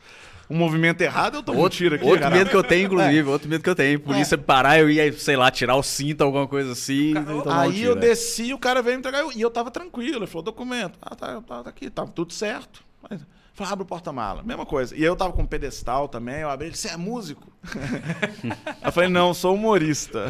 Um 0.49 0.57
movimento 0.57 1.01
errado, 1.01 1.35
eu 1.35 1.43
tô 1.43 1.53
outro, 1.53 1.77
tiro 1.77 1.93
aqui. 1.93 2.03
Outro 2.03 2.31
medo 2.31 2.49
que 2.49 2.55
eu 2.55 2.63
tenho, 2.63 2.87
inclusive, 2.87 3.29
é. 3.29 3.31
outro 3.31 3.47
medo 3.47 3.63
que 3.63 3.69
eu 3.69 3.75
tenho. 3.75 3.99
Polícia 3.99 4.33
é. 4.33 4.37
parar, 4.37 4.79
eu 4.79 4.89
ia, 4.89 5.13
sei 5.13 5.35
lá, 5.35 5.51
tirar 5.51 5.75
o 5.75 5.83
cinto, 5.83 6.23
alguma 6.23 6.47
coisa 6.47 6.71
assim. 6.71 7.13
Cara, 7.13 7.61
aí 7.61 7.83
eu 7.83 7.95
desci, 7.95 8.51
o 8.55 8.57
cara 8.57 8.81
veio 8.81 8.95
me 8.95 9.01
entregar 9.01 9.23
e 9.35 9.39
eu 9.39 9.51
tava 9.51 9.69
tranquilo. 9.69 10.17
Ele 10.17 10.25
falou, 10.25 10.41
documento. 10.41 10.97
Ah, 10.99 11.13
tá, 11.13 11.41
tá, 11.41 11.63
tá 11.63 11.69
aqui, 11.69 11.91
tá 11.91 12.07
tudo 12.07 12.33
certo. 12.33 12.83
Mas, 13.07 13.21
Falei, 13.59 13.73
abre 13.73 13.83
o 13.83 13.85
porta-mala. 13.85 14.41
Mesma 14.41 14.65
coisa. 14.65 14.95
E 14.95 15.03
eu 15.03 15.17
tava 15.17 15.33
com 15.33 15.41
um 15.41 15.45
pedestal 15.45 16.07
também, 16.07 16.37
eu 16.37 16.49
abri 16.49 16.67
ele, 16.67 16.77
você 16.77 16.87
é 16.87 16.95
músico? 16.95 17.45
eu 18.81 18.89
falei, 18.89 19.09
não, 19.09 19.33
sou 19.33 19.53
humorista. 19.53 20.27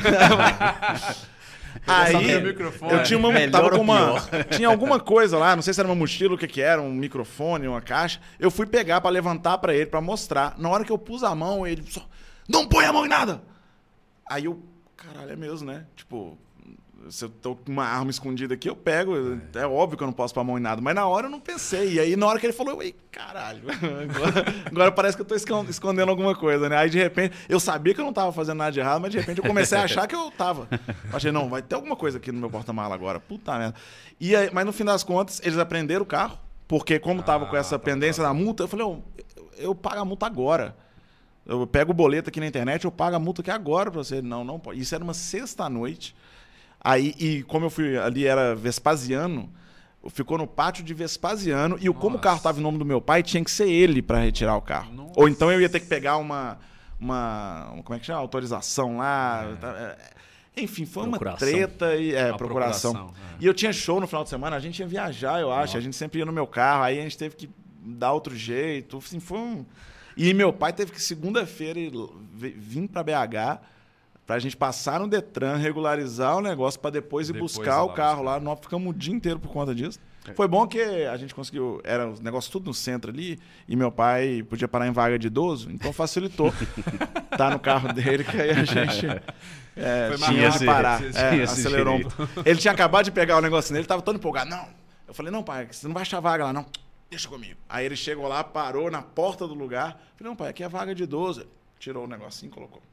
Aí, 1.85 2.31
eu 2.91 3.03
tinha 3.03 3.19
uma, 3.19 3.31
tava 3.51 3.69
com 3.69 3.81
uma, 3.81 4.15
tinha 4.49 4.67
alguma 4.67 4.99
coisa 4.99 5.37
lá, 5.37 5.55
não 5.55 5.61
sei 5.61 5.75
se 5.75 5.79
era 5.79 5.87
uma 5.87 5.93
mochila, 5.93 6.33
o 6.33 6.37
que 6.39 6.47
que 6.47 6.59
era, 6.59 6.81
um 6.81 6.91
microfone, 6.91 7.67
uma 7.67 7.81
caixa. 7.81 8.19
Eu 8.39 8.49
fui 8.49 8.65
pegar 8.65 8.99
para 8.99 9.11
levantar 9.11 9.59
para 9.59 9.75
ele, 9.75 9.85
para 9.85 10.01
mostrar. 10.01 10.55
Na 10.57 10.67
hora 10.67 10.83
que 10.83 10.91
eu 10.91 10.97
pus 10.97 11.23
a 11.23 11.35
mão, 11.35 11.67
ele 11.67 11.83
só, 11.87 12.03
não 12.47 12.67
põe 12.67 12.85
a 12.85 12.91
mão 12.91 13.05
em 13.05 13.09
nada. 13.09 13.43
Aí 14.27 14.45
eu, 14.45 14.59
caralho, 14.97 15.31
é 15.31 15.35
mesmo, 15.35 15.67
né? 15.67 15.85
Tipo, 15.95 16.35
se 17.09 17.25
eu 17.25 17.29
tô 17.29 17.55
com 17.55 17.71
uma 17.71 17.85
arma 17.85 18.11
escondida 18.11 18.53
aqui, 18.53 18.69
eu 18.69 18.75
pego. 18.75 19.15
É. 19.55 19.61
é, 19.61 19.67
óbvio 19.67 19.97
que 19.97 20.03
eu 20.03 20.07
não 20.07 20.13
posso 20.13 20.33
pôr 20.33 20.41
a 20.41 20.43
mão 20.43 20.57
em 20.57 20.61
nada. 20.61 20.81
Mas 20.81 20.93
na 20.93 21.07
hora 21.07 21.27
eu 21.27 21.29
não 21.29 21.39
pensei. 21.39 21.93
E 21.93 21.99
aí, 21.99 22.15
na 22.15 22.27
hora 22.27 22.39
que 22.39 22.45
ele 22.45 22.53
falou, 22.53 22.75
eu, 22.75 22.83
ei, 22.83 22.95
caralho. 23.11 23.63
Agora, 23.69 24.45
agora, 24.65 24.91
parece 24.91 25.17
que 25.17 25.21
eu 25.21 25.25
tô 25.25 25.35
escondendo 25.35 26.09
alguma 26.09 26.35
coisa, 26.35 26.69
né? 26.69 26.77
Aí, 26.77 26.89
de 26.89 26.97
repente, 26.97 27.35
eu 27.47 27.59
sabia 27.59 27.93
que 27.93 27.99
eu 27.99 28.05
não 28.05 28.13
tava 28.13 28.31
fazendo 28.31 28.57
nada 28.57 28.71
de 28.71 28.79
errado, 28.79 29.01
mas 29.01 29.11
de 29.11 29.19
repente 29.19 29.39
eu 29.39 29.43
comecei 29.43 29.77
a 29.77 29.83
achar 29.83 30.07
que 30.07 30.15
eu 30.15 30.29
tava. 30.31 30.67
Eu 30.71 31.15
achei, 31.15 31.31
não, 31.31 31.49
vai 31.49 31.61
ter 31.61 31.75
alguma 31.75 31.95
coisa 31.95 32.17
aqui 32.17 32.31
no 32.31 32.39
meu 32.39 32.49
porta-mala 32.49 32.93
agora. 32.93 33.19
Puta 33.19 33.57
merda. 33.57 33.75
E 34.19 34.35
aí, 34.35 34.49
mas 34.53 34.65
no 34.65 34.71
fim 34.71 34.85
das 34.85 35.03
contas, 35.03 35.41
eles 35.43 35.57
aprenderam 35.57 36.03
o 36.03 36.05
carro. 36.05 36.37
Porque 36.67 36.99
como 36.99 37.23
tava 37.23 37.45
ah, 37.45 37.47
com 37.47 37.57
essa 37.57 37.79
tá, 37.79 37.83
pendência 37.83 38.23
tá. 38.23 38.29
da 38.29 38.33
multa, 38.33 38.63
eu 38.63 38.67
falei, 38.67 38.85
oh, 38.85 38.99
eu 39.57 39.73
pago 39.73 40.01
a 40.01 40.05
multa 40.05 40.25
agora. 40.25 40.75
Eu 41.45 41.65
pego 41.65 41.91
o 41.91 41.95
boleto 41.95 42.29
aqui 42.29 42.39
na 42.39 42.45
internet, 42.45 42.85
eu 42.85 42.91
pago 42.91 43.15
a 43.15 43.19
multa 43.19 43.41
aqui 43.41 43.49
agora 43.49 43.89
para 43.89 44.03
você. 44.03 44.21
Não, 44.21 44.43
não 44.43 44.59
pode. 44.59 44.79
Isso 44.79 44.93
era 44.93 45.03
uma 45.03 45.15
sexta-noite. 45.15 46.15
Aí, 46.81 47.13
e 47.19 47.43
como 47.43 47.65
eu 47.65 47.69
fui 47.69 47.97
ali, 47.97 48.25
era 48.25 48.55
Vespasiano, 48.55 49.51
ficou 50.09 50.37
no 50.37 50.47
pátio 50.47 50.83
de 50.83 50.93
Vespasiano. 50.93 51.77
E 51.79 51.87
Nossa. 51.87 51.99
como 51.99 52.17
o 52.17 52.19
carro 52.19 52.37
estava 52.37 52.59
em 52.59 52.63
nome 52.63 52.77
do 52.77 52.85
meu 52.85 53.01
pai, 53.01 53.21
tinha 53.21 53.43
que 53.43 53.51
ser 53.51 53.69
ele 53.69 54.01
para 54.01 54.19
retirar 54.19 54.55
o 54.55 54.61
carro. 54.61 54.93
Nossa. 54.93 55.13
Ou 55.17 55.27
então 55.27 55.51
eu 55.51 55.59
ia 55.59 55.69
ter 55.69 55.79
que 55.81 55.87
pegar 55.87 56.17
uma, 56.17 56.57
uma. 56.99 57.73
Como 57.83 57.95
é 57.95 57.99
que 57.99 58.05
chama? 58.05 58.19
Autorização 58.19 58.97
lá. 58.97 59.49
É. 59.51 59.55
Tá, 59.55 59.67
é, 59.77 60.63
enfim, 60.63 60.85
foi 60.85 61.07
procuração. 61.07 61.47
uma 61.47 61.55
treta 61.55 61.95
e 61.95 62.13
é, 62.13 62.33
procuração. 62.33 62.93
procuração 62.93 63.23
é. 63.33 63.43
E 63.43 63.45
eu 63.45 63.53
tinha 63.53 63.71
show 63.73 63.99
no 63.99 64.07
final 64.07 64.23
de 64.23 64.29
semana, 64.29 64.55
a 64.55 64.59
gente 64.59 64.79
ia 64.79 64.87
viajar, 64.87 65.39
eu 65.39 65.51
acho. 65.51 65.67
Nossa. 65.67 65.77
A 65.77 65.81
gente 65.81 65.95
sempre 65.95 66.19
ia 66.19 66.25
no 66.25 66.33
meu 66.33 66.47
carro, 66.47 66.83
aí 66.83 66.99
a 66.99 67.01
gente 67.01 67.17
teve 67.17 67.35
que 67.35 67.49
dar 67.81 68.13
outro 68.13 68.35
jeito. 68.35 68.97
Assim, 68.97 69.19
foi 69.19 69.37
um. 69.37 69.65
E 70.15 70.33
meu 70.33 70.51
pai 70.51 70.73
teve 70.73 70.91
que 70.91 71.01
segunda-feira 71.01 71.79
vir 72.33 72.87
para 72.87 73.03
BH 73.03 73.61
para 74.29 74.35
a 74.35 74.39
gente 74.39 74.55
passar 74.55 74.99
no 74.99 75.07
Detran, 75.07 75.55
regularizar 75.55 76.37
o 76.37 76.39
negócio 76.39 76.79
para 76.79 76.91
depois, 76.91 77.29
depois 77.29 77.55
ir 77.55 77.57
buscar 77.57 77.81
o 77.81 77.89
carro 77.89 78.21
lá. 78.21 78.39
Nós 78.39 78.59
ficamos 78.59 78.91
o 78.91 78.93
dia 78.95 79.11
inteiro 79.11 79.39
por 79.39 79.49
conta 79.49 79.73
disso. 79.73 79.99
É. 80.27 80.35
Foi 80.35 80.47
bom 80.47 80.67
que 80.67 80.79
a 80.79 81.17
gente 81.17 81.33
conseguiu. 81.33 81.81
Era 81.83 82.07
os 82.07 82.19
negócios 82.19 82.51
tudo 82.51 82.67
no 82.67 82.73
centro 82.75 83.09
ali. 83.09 83.39
E 83.67 83.75
meu 83.75 83.91
pai 83.91 84.45
podia 84.47 84.67
parar 84.67 84.85
em 84.85 84.91
vaga 84.91 85.17
de 85.17 85.25
idoso, 85.25 85.71
então 85.71 85.91
facilitou. 85.91 86.53
tá 87.35 87.49
no 87.49 87.59
carro 87.59 87.91
dele, 87.91 88.23
que 88.23 88.39
aí 88.39 88.51
a 88.51 88.61
gente. 88.63 89.07
É, 89.75 90.11
tinha 90.27 90.51
de 90.51 90.63
parar. 90.63 91.01
É, 91.03 91.41
acelerou. 91.41 91.99
Ele 92.45 92.59
tinha 92.59 92.71
acabado 92.71 93.05
de 93.05 93.11
pegar 93.11 93.35
o 93.35 93.41
negócio 93.41 93.73
nele, 93.73 93.87
tava 93.87 94.03
todo 94.03 94.17
empolgado. 94.17 94.47
Não. 94.47 94.67
Eu 95.07 95.13
falei, 95.15 95.31
não, 95.31 95.41
pai, 95.41 95.69
você 95.71 95.87
não 95.87 95.93
vai 95.95 96.03
achar 96.03 96.19
vaga 96.19 96.43
lá, 96.43 96.53
não 96.53 96.67
deixa 97.09 97.27
comigo. 97.27 97.57
Aí 97.67 97.83
ele 97.83 97.95
chegou 97.95 98.27
lá, 98.27 98.43
parou 98.43 98.91
na 98.91 99.01
porta 99.01 99.47
do 99.47 99.55
lugar. 99.55 99.99
Falei, 100.15 100.29
não, 100.29 100.35
pai, 100.35 100.49
aqui 100.49 100.63
é 100.63 100.69
vaga 100.69 100.93
de 100.93 101.01
idoso. 101.01 101.47
Tirou 101.79 102.03
o 102.03 102.07
negocinho 102.07 102.51
e 102.51 102.53
colocou. 102.53 102.83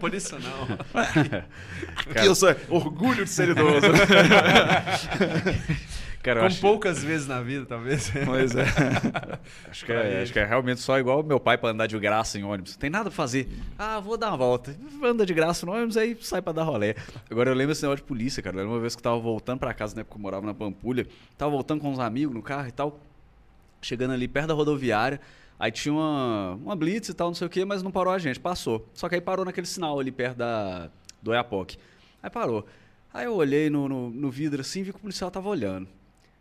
Por 0.00 0.14
isso 0.14 0.38
não. 0.38 0.78
Aqui 2.10 2.26
eu 2.26 2.34
sou 2.34 2.54
orgulho 2.68 3.24
de 3.24 3.30
ser 3.30 3.48
idoso. 3.50 3.86
Cara, 6.24 6.40
Com 6.40 6.46
acho... 6.46 6.60
poucas 6.62 7.04
vezes 7.04 7.26
na 7.26 7.42
vida, 7.42 7.66
talvez. 7.66 8.10
Pois 8.24 8.54
é. 8.56 8.64
acho, 9.70 9.84
que 9.84 9.92
é 9.92 10.22
acho 10.22 10.32
que 10.32 10.38
é 10.38 10.44
realmente 10.46 10.80
só 10.80 10.98
igual 10.98 11.22
meu 11.22 11.38
pai 11.38 11.58
para 11.58 11.68
andar 11.68 11.86
de 11.86 11.98
graça 11.98 12.38
em 12.38 12.44
ônibus. 12.44 12.72
Não 12.72 12.78
tem 12.78 12.88
nada 12.88 13.10
pra 13.10 13.12
fazer. 13.12 13.46
Ah, 13.78 14.00
vou 14.00 14.16
dar 14.16 14.28
uma 14.28 14.38
volta. 14.38 14.74
Anda 15.02 15.26
de 15.26 15.34
graça 15.34 15.66
no 15.66 15.72
ônibus, 15.72 15.98
aí 15.98 16.16
sai 16.22 16.40
pra 16.40 16.54
dar 16.54 16.62
rolé. 16.62 16.94
Agora 17.30 17.50
eu 17.50 17.54
lembro 17.54 17.72
esse 17.72 17.82
negócio 17.82 18.02
de 18.02 18.08
polícia, 18.08 18.42
cara. 18.42 18.56
Eu 18.56 18.60
lembro 18.60 18.74
uma 18.74 18.80
vez 18.80 18.96
que 18.96 19.00
eu 19.00 19.02
tava 19.04 19.18
voltando 19.18 19.58
pra 19.58 19.74
casa, 19.74 19.94
na 19.94 20.00
época 20.00 20.14
que 20.14 20.18
eu 20.18 20.22
morava 20.22 20.46
na 20.46 20.54
Pampulha. 20.54 21.06
Tava 21.36 21.50
voltando 21.50 21.82
com 21.82 21.90
uns 21.90 21.98
amigos 21.98 22.34
no 22.34 22.42
carro 22.42 22.68
e 22.68 22.72
tal. 22.72 22.98
Chegando 23.82 24.14
ali 24.14 24.26
perto 24.26 24.46
da 24.46 24.54
rodoviária. 24.54 25.20
Aí 25.58 25.70
tinha 25.70 25.92
uma, 25.92 26.54
uma 26.54 26.76
blitz 26.76 27.08
e 27.08 27.14
tal, 27.14 27.28
não 27.28 27.34
sei 27.34 27.46
o 27.46 27.50
quê, 27.50 27.64
mas 27.64 27.82
não 27.82 27.90
parou 27.90 28.12
a 28.12 28.18
gente. 28.18 28.40
Passou. 28.40 28.88
Só 28.92 29.08
que 29.08 29.14
aí 29.14 29.20
parou 29.20 29.44
naquele 29.44 29.66
sinal 29.66 29.98
ali 29.98 30.10
perto 30.10 30.36
da, 30.36 30.90
do 31.22 31.30
Oiapoque. 31.30 31.78
Aí 32.22 32.30
parou. 32.30 32.66
Aí 33.12 33.26
eu 33.26 33.34
olhei 33.34 33.70
no, 33.70 33.88
no, 33.88 34.10
no 34.10 34.30
vidro 34.30 34.60
assim 34.60 34.80
e 34.80 34.82
vi 34.82 34.90
que 34.90 34.96
o 34.96 35.00
policial 35.00 35.30
tava 35.30 35.48
olhando. 35.48 35.88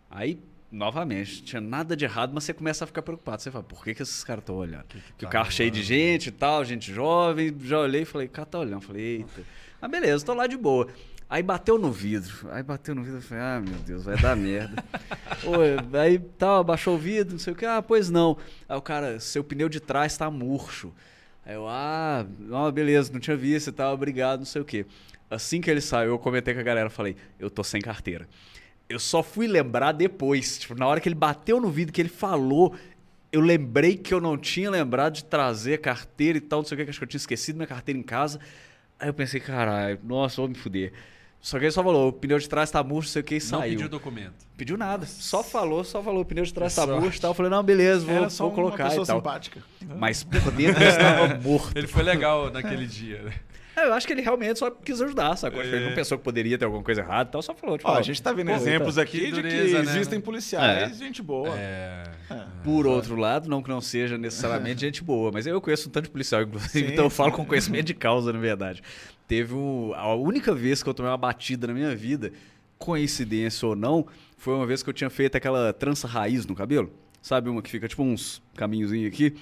Aí, 0.09 0.39
novamente, 0.71 1.43
tinha 1.43 1.61
nada 1.61 1.95
de 1.95 2.05
errado, 2.05 2.31
mas 2.33 2.43
você 2.43 2.53
começa 2.53 2.83
a 2.83 2.87
ficar 2.87 3.03
preocupado. 3.03 3.41
Você 3.41 3.51
fala, 3.51 3.63
por 3.63 3.83
que, 3.83 3.93
que 3.93 4.01
esses 4.01 4.23
caras 4.23 4.41
estão 4.41 4.55
olhando? 4.55 4.83
Que, 4.85 4.99
que, 4.99 5.13
que 5.13 5.21
tá 5.21 5.27
o 5.27 5.29
carro 5.29 5.51
cheio 5.51 5.69
de 5.69 5.83
gente 5.83 6.27
e 6.27 6.31
tal, 6.31 6.65
gente 6.65 6.91
jovem. 6.91 7.55
Já 7.61 7.79
olhei 7.79 8.01
e 8.01 8.05
falei, 8.05 8.27
o 8.27 8.29
cara 8.29 8.45
tá 8.47 8.59
olhando. 8.59 8.81
Falei, 8.81 9.17
eita. 9.17 9.43
Mas 9.79 9.91
beleza, 9.91 10.25
tô 10.25 10.33
lá 10.33 10.47
de 10.47 10.57
boa. 10.57 10.87
Aí 11.33 11.41
bateu 11.41 11.79
no 11.79 11.91
vidro. 11.91 12.47
Aí 12.51 12.61
bateu 12.61 12.93
no 12.93 13.01
vidro, 13.01 13.17
eu 13.17 13.21
falei, 13.23 13.43
ah, 13.43 13.59
meu 13.59 13.79
Deus, 13.79 14.03
vai 14.03 14.17
dar 14.17 14.35
merda. 14.35 14.83
Ô, 15.43 15.97
aí 15.97 16.19
tal, 16.37 16.59
abaixou 16.59 16.95
o 16.95 16.99
vidro, 16.99 17.33
não 17.33 17.39
sei 17.39 17.53
o 17.53 17.55
que. 17.55 17.65
Ah, 17.65 17.81
pois 17.81 18.09
não. 18.09 18.37
Aí 18.69 18.77
o 18.77 18.81
cara, 18.81 19.19
seu 19.19 19.43
pneu 19.43 19.67
de 19.67 19.79
trás 19.79 20.15
tá 20.15 20.29
murcho. 20.29 20.93
Aí 21.43 21.55
eu, 21.55 21.67
ah, 21.67 22.23
beleza, 22.71 23.11
não 23.11 23.19
tinha 23.19 23.35
visto 23.35 23.69
e 23.69 23.71
tal, 23.71 23.93
obrigado, 23.93 24.39
não 24.39 24.45
sei 24.45 24.61
o 24.61 24.65
que. 24.65 24.85
Assim 25.29 25.59
que 25.59 25.71
ele 25.71 25.81
saiu, 25.81 26.11
eu 26.11 26.19
comentei 26.19 26.53
com 26.53 26.59
a 26.59 26.63
galera, 26.63 26.89
falei, 26.89 27.15
eu 27.39 27.49
tô 27.49 27.63
sem 27.63 27.81
carteira 27.81 28.27
eu 28.89 28.99
só 28.99 29.23
fui 29.23 29.47
lembrar 29.47 29.91
depois. 29.91 30.59
Tipo, 30.59 30.75
na 30.75 30.85
hora 30.85 30.99
que 30.99 31.07
ele 31.07 31.15
bateu 31.15 31.59
no 31.59 31.69
vidro, 31.69 31.93
que 31.93 32.01
ele 32.01 32.09
falou, 32.09 32.75
eu 33.31 33.41
lembrei 33.41 33.97
que 33.97 34.13
eu 34.13 34.21
não 34.21 34.37
tinha 34.37 34.69
lembrado 34.69 35.13
de 35.15 35.25
trazer 35.25 35.79
carteira 35.79 36.37
e 36.37 36.41
tal, 36.41 36.59
não 36.59 36.65
sei 36.65 36.77
o 36.77 36.83
que, 36.83 36.89
acho 36.89 36.99
que 36.99 37.03
eu 37.03 37.09
tinha 37.09 37.17
esquecido 37.17 37.55
minha 37.55 37.67
carteira 37.67 37.99
em 37.99 38.03
casa. 38.03 38.39
Aí 38.99 39.09
eu 39.09 39.13
pensei, 39.13 39.39
caralho, 39.39 39.99
nossa, 40.03 40.37
vou 40.37 40.47
me 40.47 40.55
fuder. 40.55 40.93
Só 41.43 41.59
que 41.59 41.65
ele 41.65 41.71
só 41.73 41.83
falou, 41.83 42.07
o 42.07 42.13
pneu 42.13 42.39
de 42.39 42.47
trás 42.47 42.71
tá 42.71 42.81
murcho, 42.81 43.09
não 43.09 43.11
sei 43.11 43.21
o 43.21 43.25
que, 43.25 43.35
e 43.35 43.41
saiu. 43.41 43.59
Não 43.59 43.69
pediu 43.69 43.89
documento. 43.89 44.33
Pediu 44.55 44.77
nada. 44.77 45.05
Só 45.05 45.43
falou, 45.43 45.83
só 45.83 46.01
falou, 46.01 46.21
o 46.21 46.25
pneu 46.25 46.45
de 46.45 46.53
trás 46.53 46.73
tá 46.73 46.87
murcho 46.87 47.17
e 47.17 47.19
tal. 47.19 47.31
Eu 47.31 47.35
falei, 47.35 47.51
não, 47.51 47.61
beleza, 47.61 48.05
vou, 48.05 48.29
vou 48.29 48.51
colocar 48.51 48.85
uma 48.85 48.93
e 48.93 49.05
tal. 49.05 49.17
simpática. 49.17 49.61
Mas 49.97 50.23
por 50.23 50.39
dentro 50.53 50.81
estava 50.81 51.35
morto. 51.43 51.77
Ele 51.77 51.85
foi 51.85 52.01
legal 52.01 52.49
naquele 52.49 52.87
dia, 52.87 53.23
né? 53.23 53.33
É, 53.75 53.87
eu 53.87 53.93
acho 53.93 54.05
que 54.05 54.13
ele 54.13 54.21
realmente 54.21 54.59
só 54.59 54.69
quis 54.69 55.01
ajudar, 55.01 55.35
sabe? 55.35 55.59
É. 55.59 55.65
Ele 55.65 55.87
não 55.87 55.95
pensou 55.95 56.17
que 56.17 56.23
poderia 56.23 56.57
ter 56.57 56.65
alguma 56.65 56.83
coisa 56.83 57.01
errada, 57.01 57.29
então 57.29 57.41
só 57.41 57.55
falou. 57.55 57.77
Tipo, 57.77 57.89
Ó, 57.89 57.95
a 57.95 58.01
gente 58.01 58.21
tá 58.21 58.31
vendo 58.31 58.51
exemplos 58.51 58.97
aqui 58.97 59.19
que 59.19 59.31
dureza, 59.31 59.65
de 59.65 59.71
que 59.71 59.73
né? 59.73 59.81
existem 59.81 60.21
policiais, 60.21 60.91
é. 60.91 60.93
gente 60.93 61.21
boa. 61.21 61.57
É. 61.57 62.03
é. 62.29 62.43
Por 62.63 62.85
outro 62.85 63.15
lado, 63.15 63.49
não 63.49 63.63
que 63.63 63.69
não 63.69 63.81
seja 63.81 64.17
necessariamente 64.17 64.81
gente 64.81 65.03
boa, 65.03 65.31
mas 65.33 65.47
eu 65.47 65.59
conheço 65.59 65.89
um 65.89 65.91
tanto 65.91 66.05
de 66.05 66.11
policial, 66.11 66.43
inclusive, 66.43 66.87
Sim. 66.87 66.93
então 66.93 67.05
eu 67.05 67.09
falo 67.09 67.31
com 67.31 67.43
conhecimento 67.43 67.87
de 67.87 67.95
causa, 67.95 68.31
na 68.31 68.39
verdade. 68.39 68.81
Teve 69.33 69.55
um, 69.55 69.95
a 69.95 70.13
única 70.13 70.53
vez 70.53 70.83
que 70.83 70.89
eu 70.89 70.93
tomei 70.93 71.09
uma 71.09 71.17
batida 71.17 71.65
na 71.65 71.73
minha 71.73 71.95
vida, 71.95 72.31
coincidência 72.77 73.67
ou 73.67 73.75
não, 73.75 74.05
foi 74.37 74.53
uma 74.53 74.63
vez 74.63 74.83
que 74.83 74.89
eu 74.91 74.93
tinha 74.93 75.09
feito 75.09 75.35
aquela 75.35 75.73
trança 75.73 76.07
raiz 76.07 76.45
no 76.45 76.53
cabelo. 76.53 76.93
Sabe 77.19 77.49
uma 77.49 77.59
que 77.59 77.67
fica 77.71 77.87
tipo 77.87 78.03
uns 78.03 78.43
caminhozinhos 78.55 79.11
aqui? 79.11 79.35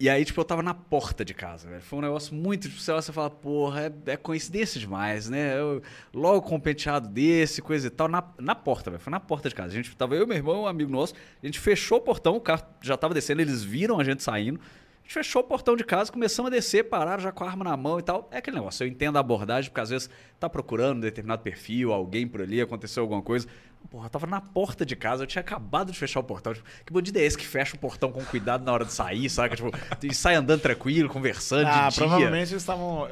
E 0.00 0.10
aí, 0.10 0.24
tipo, 0.24 0.40
eu 0.40 0.44
tava 0.44 0.60
na 0.60 0.74
porta 0.74 1.24
de 1.24 1.32
casa, 1.34 1.68
velho. 1.68 1.82
Foi 1.82 2.00
um 2.00 2.02
negócio 2.02 2.34
muito, 2.34 2.68
tipo, 2.68 2.80
você 2.80 3.12
fala, 3.12 3.30
porra, 3.30 3.82
é, 3.82 4.10
é 4.10 4.16
coincidência 4.16 4.80
demais, 4.80 5.30
né? 5.30 5.56
Eu, 5.56 5.80
logo 6.12 6.42
com 6.42 6.56
um 6.56 6.60
penteado 6.60 7.06
desse, 7.06 7.62
coisa 7.62 7.86
e 7.86 7.90
tal, 7.90 8.08
na, 8.08 8.24
na 8.40 8.56
porta, 8.56 8.90
velho. 8.90 9.00
Foi 9.00 9.12
na 9.12 9.20
porta 9.20 9.48
de 9.48 9.54
casa. 9.54 9.68
A 9.68 9.76
gente 9.76 9.94
tava, 9.96 10.16
eu, 10.16 10.26
meu 10.26 10.36
irmão, 10.36 10.62
um 10.62 10.66
amigo 10.66 10.90
nosso, 10.90 11.14
a 11.40 11.46
gente 11.46 11.60
fechou 11.60 11.98
o 11.98 12.00
portão, 12.00 12.34
o 12.34 12.40
carro 12.40 12.64
já 12.82 12.96
tava 12.96 13.14
descendo, 13.14 13.40
eles 13.40 13.62
viram 13.62 14.00
a 14.00 14.04
gente 14.04 14.20
saindo. 14.20 14.58
Gente 15.06 15.14
fechou 15.14 15.40
o 15.40 15.44
portão 15.44 15.76
de 15.76 15.84
casa, 15.84 16.10
começamos 16.10 16.50
a 16.50 16.54
descer, 16.56 16.82
pararam 16.88 17.22
já 17.22 17.30
com 17.30 17.44
a 17.44 17.46
arma 17.46 17.62
na 17.64 17.76
mão 17.76 17.96
e 17.96 18.02
tal. 18.02 18.28
É 18.32 18.38
aquele 18.38 18.56
negócio, 18.56 18.82
eu 18.82 18.88
entendo 18.88 19.16
a 19.16 19.20
abordagem, 19.20 19.70
porque 19.70 19.80
às 19.80 19.90
vezes 19.90 20.10
tá 20.40 20.50
procurando 20.50 20.96
um 20.96 21.00
determinado 21.00 21.42
perfil, 21.42 21.92
alguém 21.92 22.26
por 22.26 22.42
ali, 22.42 22.60
aconteceu 22.60 23.04
alguma 23.04 23.22
coisa. 23.22 23.46
Porra, 23.90 24.06
eu 24.06 24.10
tava 24.10 24.26
na 24.26 24.40
porta 24.40 24.84
de 24.84 24.96
casa, 24.96 25.22
eu 25.22 25.26
tinha 25.26 25.40
acabado 25.40 25.92
de 25.92 25.98
fechar 25.98 26.20
o 26.20 26.24
portão. 26.24 26.52
Tipo, 26.52 26.66
que 26.84 26.92
bandido 26.92 27.18
é 27.18 27.22
esse 27.22 27.38
que 27.38 27.46
fecha 27.46 27.76
o 27.76 27.78
portão 27.78 28.10
com 28.10 28.24
cuidado 28.24 28.64
na 28.64 28.72
hora 28.72 28.84
de 28.84 28.92
sair, 28.92 29.28
saca? 29.30 29.54
Tipo, 29.54 29.70
e 30.02 30.14
sai 30.14 30.34
andando 30.34 30.60
tranquilo, 30.60 31.08
conversando 31.08 31.68
ah, 31.68 31.88
de 31.88 31.96
provavelmente 31.96 32.52
eles 32.52 32.62
estavam... 32.62 33.08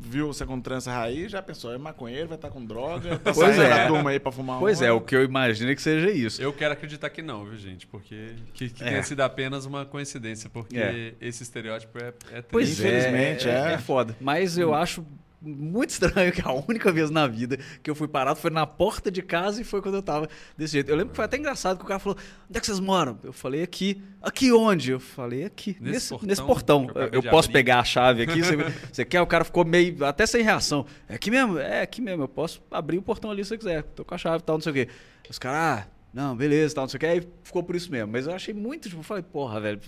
Viu 0.00 0.28
você 0.28 0.46
com 0.46 0.58
trança 0.58 0.90
raiz, 0.90 1.30
já 1.30 1.42
pensou, 1.42 1.74
é 1.74 1.76
maconheiro, 1.76 2.28
vai 2.28 2.38
estar 2.38 2.48
tá 2.48 2.54
com 2.54 2.64
droga, 2.64 3.18
tá 3.18 3.32
pois 3.34 3.58
é. 3.58 3.68
da 3.68 3.86
turma 3.88 4.10
aí 4.10 4.18
pra 4.18 4.32
fumar 4.32 4.58
Pois 4.58 4.80
é, 4.80 4.90
o 4.90 5.02
que 5.02 5.14
eu 5.14 5.22
imagino 5.22 5.70
é 5.70 5.74
que 5.74 5.82
seja 5.82 6.10
isso. 6.10 6.40
Eu 6.40 6.50
quero 6.50 6.72
acreditar 6.72 7.10
que 7.10 7.20
não, 7.20 7.44
viu, 7.44 7.58
gente? 7.58 7.86
Porque 7.86 8.34
que, 8.54 8.70
que 8.70 8.82
é. 8.82 8.86
tenha 8.86 9.02
sido 9.02 9.20
apenas 9.20 9.66
uma 9.66 9.84
coincidência, 9.84 10.48
porque 10.48 10.78
é. 10.78 11.14
esse 11.20 11.42
estereótipo 11.42 11.98
é, 11.98 12.08
é 12.08 12.12
triste. 12.12 12.46
Pois 12.50 12.80
é, 12.80 12.88
Infelizmente, 12.88 13.48
é, 13.48 13.52
é. 13.52 13.72
É 13.74 13.78
foda. 13.78 14.16
Mas 14.18 14.56
eu 14.56 14.70
hum. 14.70 14.74
acho 14.74 15.04
muito 15.40 15.90
estranho 15.90 16.30
que 16.32 16.42
a 16.42 16.52
única 16.52 16.90
vez 16.92 17.10
na 17.10 17.26
vida 17.26 17.58
que 17.82 17.90
eu 17.90 17.94
fui 17.94 18.08
parado 18.08 18.38
foi 18.38 18.50
na 18.50 18.66
porta 18.66 19.10
de 19.10 19.22
casa 19.22 19.60
e 19.60 19.64
foi 19.64 19.80
quando 19.80 19.96
eu 19.96 20.02
tava 20.02 20.28
desse 20.56 20.72
jeito. 20.72 20.90
Eu 20.90 20.96
lembro 20.96 21.10
que 21.10 21.16
foi 21.16 21.24
até 21.24 21.36
engraçado 21.36 21.78
que 21.78 21.84
o 21.84 21.86
cara 21.86 22.00
falou: 22.00 22.18
onde 22.48 22.58
é 22.58 22.60
que 22.60 22.66
vocês 22.66 22.80
moram? 22.80 23.18
Eu 23.22 23.32
falei 23.32 23.62
aqui. 23.62 24.02
Aqui 24.20 24.52
onde? 24.52 24.90
Eu 24.90 25.00
falei 25.00 25.44
aqui. 25.44 25.76
Nesse, 25.80 26.12
nesse 26.24 26.42
portão. 26.42 26.82
Nesse 26.82 26.92
portão. 26.92 27.02
Eu, 27.02 27.08
eu 27.12 27.22
posso 27.22 27.48
abrir. 27.48 27.52
pegar 27.52 27.80
a 27.80 27.84
chave 27.84 28.22
aqui? 28.22 28.42
Você, 28.42 28.56
você, 28.92 29.04
quer? 29.04 29.20
O 29.20 29.26
cara 29.26 29.44
ficou 29.44 29.64
meio. 29.64 30.04
até 30.04 30.26
sem 30.26 30.42
reação. 30.42 30.84
É 31.08 31.14
aqui 31.14 31.30
mesmo? 31.30 31.58
É 31.58 31.82
aqui 31.82 32.00
mesmo. 32.00 32.24
Eu 32.24 32.28
posso 32.28 32.62
abrir 32.70 32.98
o 32.98 33.02
portão 33.02 33.30
ali 33.30 33.44
se 33.44 33.50
você 33.50 33.58
quiser. 33.58 33.82
Tô 33.82 34.04
com 34.04 34.14
a 34.14 34.18
chave 34.18 34.38
e 34.38 34.42
tal, 34.42 34.56
não 34.56 34.62
sei 34.62 34.72
o 34.72 34.74
quê. 34.74 34.88
Os 35.30 35.38
caras, 35.38 35.84
ah, 35.84 35.97
não, 36.18 36.34
beleza, 36.34 36.74
tal, 36.74 36.82
não 36.82 36.88
sei 36.88 36.96
o 36.96 37.00
que. 37.00 37.06
Aí 37.06 37.28
ficou 37.44 37.62
por 37.62 37.76
isso 37.76 37.92
mesmo. 37.92 38.10
Mas 38.10 38.26
eu 38.26 38.34
achei 38.34 38.52
muito, 38.52 38.88
tipo, 38.88 39.00
falei, 39.04 39.22
porra, 39.22 39.60
velho. 39.60 39.80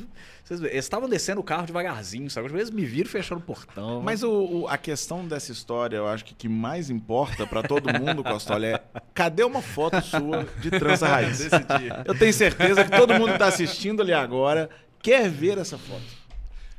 Vocês 0.45 0.63
estavam 0.73 1.09
descendo 1.09 1.41
o 1.41 1.45
carro 1.45 1.67
devagarzinho, 1.67 2.31
sabe? 2.31 2.47
Às 2.47 2.53
vezes 2.53 2.71
me 2.71 2.85
viram 2.85 3.11
fechando 3.11 3.41
o 3.41 3.45
portão. 3.45 4.01
Mas 4.01 4.23
o, 4.23 4.31
o, 4.31 4.69
a 4.69 4.79
questão 4.79 5.27
dessa 5.27 5.51
história, 5.51 5.97
eu 5.97 6.07
acho 6.07 6.25
que 6.25 6.33
que 6.33 6.49
mais 6.49 6.89
importa 6.89 7.49
para 7.49 7.65
todo 7.65 7.93
mundo, 7.93 8.23
Costola, 8.23 8.65
é 8.65 8.81
cadê 9.13 9.43
uma 9.43 9.61
foto 9.61 10.01
sua 10.03 10.47
de 10.61 10.71
trança 10.71 11.09
raiz? 11.09 11.39
Desse 11.39 11.65
dia. 11.65 12.05
Eu 12.07 12.17
tenho 12.17 12.33
certeza 12.33 12.85
que 12.85 12.97
todo 12.97 13.13
mundo 13.15 13.33
que 13.33 13.39
tá 13.39 13.49
assistindo 13.49 14.01
ali 14.01 14.13
agora 14.13 14.71
quer 15.03 15.29
ver 15.29 15.59
essa 15.59 15.77
foto. 15.77 16.20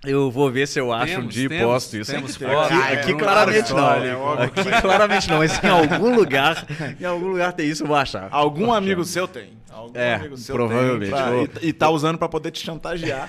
Eu 0.03 0.31
vou 0.31 0.49
ver 0.49 0.67
se 0.67 0.79
eu 0.79 0.91
acho 0.91 1.13
temos, 1.13 1.25
um 1.25 1.29
dia 1.29 1.45
e 1.45 1.59
posto 1.61 1.95
isso. 1.95 2.11
Temos 2.11 2.35
aqui, 2.35 2.45
aqui, 2.45 2.97
aqui 2.97 3.13
claramente 3.13 3.71
não. 3.71 3.93
É 3.93 4.43
aqui 4.45 4.81
claramente 4.81 5.29
não, 5.29 5.37
mas 5.37 5.63
em 5.63 5.67
algum 5.67 6.15
lugar, 6.15 6.65
em 6.99 7.05
algum 7.05 7.27
lugar 7.27 7.53
tem 7.53 7.69
isso, 7.69 7.83
eu 7.83 7.87
vou 7.87 7.95
achar. 7.95 8.27
Algum 8.31 8.73
amigo 8.73 9.03
seu 9.05 9.27
tem. 9.27 9.60
Algum 9.71 9.97
é, 9.97 10.19
provavelmente. 10.47 11.09
Pra, 11.09 11.31
e, 11.61 11.69
e 11.69 11.73
tá 11.73 11.89
usando 11.89 12.17
para 12.17 12.27
poder 12.27 12.51
te 12.51 12.59
chantagear. 12.59 13.27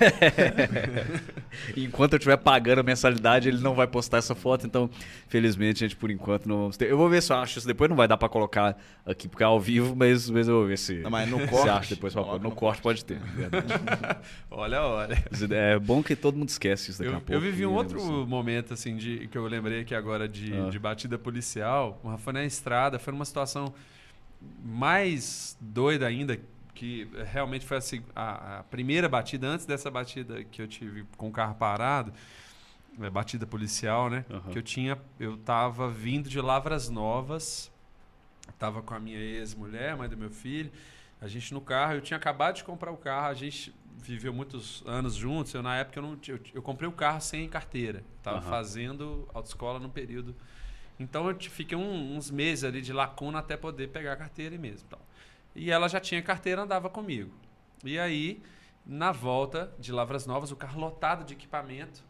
enquanto 1.76 2.14
eu 2.14 2.16
estiver 2.16 2.36
pagando 2.36 2.80
a 2.80 2.82
mensalidade, 2.82 3.48
ele 3.48 3.58
não 3.58 3.74
vai 3.74 3.86
postar 3.86 4.18
essa 4.18 4.34
foto. 4.34 4.66
Então, 4.66 4.90
felizmente, 5.28 5.84
a 5.84 5.88
gente 5.88 5.96
por 5.96 6.10
enquanto 6.10 6.48
não 6.48 6.56
vamos 6.58 6.76
ter. 6.76 6.90
Eu 6.90 6.98
vou 6.98 7.08
ver 7.08 7.22
se 7.22 7.32
eu 7.32 7.36
acho 7.36 7.58
isso. 7.58 7.66
Depois 7.66 7.88
não 7.88 7.96
vai 7.96 8.08
dar 8.08 8.16
para 8.16 8.28
colocar 8.28 8.76
aqui 9.06 9.28
porque 9.28 9.44
é 9.44 9.46
ao 9.46 9.60
vivo, 9.60 9.94
mas, 9.94 10.28
mas 10.28 10.48
eu 10.48 10.56
vou 10.56 10.66
ver 10.66 10.78
se. 10.78 10.94
Não, 10.96 11.10
mas 11.10 11.28
no 11.30 11.46
corte. 11.46 11.68
acha 11.68 11.94
depois 11.94 12.12
pra, 12.12 12.22
no, 12.22 12.38
no 12.40 12.50
corte 12.50 12.82
pode 12.82 13.04
ter. 13.04 13.20
olha 14.50 14.78
a 14.78 14.86
hora. 14.86 15.24
É 15.50 15.78
bom 15.78 16.02
que 16.02 16.16
todo 16.16 16.36
mundo 16.36 16.48
esquece 16.48 16.90
isso 16.90 16.98
daqui 16.98 17.12
eu, 17.12 17.18
a 17.18 17.20
pouco. 17.20 17.32
Eu 17.32 17.40
vivi 17.40 17.64
um 17.64 17.74
outro 17.74 17.98
assim. 17.98 18.26
momento 18.26 18.74
assim 18.74 18.96
de 18.96 19.28
que 19.28 19.38
eu 19.38 19.46
lembrei 19.46 19.82
aqui 19.82 19.94
agora 19.94 20.28
de, 20.28 20.52
ah. 20.54 20.68
de 20.68 20.78
batida 20.78 21.16
policial. 21.16 22.00
Foi 22.18 22.32
na 22.32 22.44
estrada, 22.44 22.98
foi 22.98 23.12
numa 23.12 23.24
situação 23.24 23.72
mais 24.62 25.56
doida 25.60 26.06
ainda, 26.06 26.38
que 26.74 27.08
realmente 27.30 27.66
foi 27.66 27.78
a, 28.14 28.58
a, 28.58 28.62
primeira 28.64 29.08
batida, 29.08 29.46
antes 29.46 29.66
dessa 29.66 29.90
batida 29.90 30.44
que 30.44 30.62
eu 30.62 30.68
tive 30.68 31.04
com 31.16 31.28
o 31.28 31.32
carro 31.32 31.54
parado, 31.54 32.12
é, 33.00 33.10
batida 33.10 33.46
policial, 33.46 34.10
né? 34.10 34.24
Uhum. 34.28 34.40
Que 34.52 34.58
eu 34.58 34.62
tinha, 34.62 34.98
eu 35.18 35.36
tava 35.36 35.88
vindo 35.88 36.28
de 36.28 36.40
Lavras 36.40 36.88
Novas, 36.88 37.70
tava 38.58 38.82
com 38.82 38.94
a 38.94 39.00
minha 39.00 39.18
ex-mulher, 39.18 39.96
mãe 39.96 40.08
do 40.08 40.16
meu 40.16 40.30
filho, 40.30 40.70
a 41.20 41.28
gente 41.28 41.52
no 41.54 41.60
carro, 41.60 41.94
eu 41.94 42.00
tinha 42.00 42.16
acabado 42.16 42.56
de 42.56 42.64
comprar 42.64 42.90
o 42.90 42.96
carro, 42.96 43.28
a 43.28 43.34
gente 43.34 43.74
viveu 43.98 44.32
muitos 44.32 44.82
anos 44.86 45.14
juntos, 45.14 45.54
eu 45.54 45.62
na 45.62 45.76
época 45.76 45.98
eu 45.98 46.02
não 46.02 46.18
eu, 46.26 46.40
eu 46.54 46.62
comprei 46.62 46.88
o 46.88 46.92
carro 46.92 47.20
sem 47.20 47.48
carteira, 47.48 48.02
tava 48.22 48.38
uhum. 48.38 48.50
fazendo 48.50 49.28
autoescola 49.32 49.78
no 49.78 49.88
período 49.88 50.34
então 51.02 51.28
eu 51.28 51.36
fiquei 51.38 51.76
um, 51.76 52.16
uns 52.16 52.30
meses 52.30 52.64
ali 52.64 52.80
de 52.80 52.92
lacuna 52.92 53.40
até 53.40 53.56
poder 53.56 53.88
pegar 53.88 54.12
a 54.12 54.16
carteira 54.16 54.56
mesmo. 54.56 54.86
Então. 54.86 55.00
E 55.54 55.70
ela 55.70 55.88
já 55.88 56.00
tinha 56.00 56.22
carteira, 56.22 56.62
andava 56.62 56.88
comigo. 56.88 57.32
E 57.84 57.98
aí, 57.98 58.40
na 58.86 59.10
volta 59.10 59.72
de 59.78 59.92
Lavras 59.92 60.26
Novas, 60.26 60.52
o 60.52 60.56
carro 60.56 60.80
lotado 60.80 61.24
de 61.24 61.34
equipamento, 61.34 62.04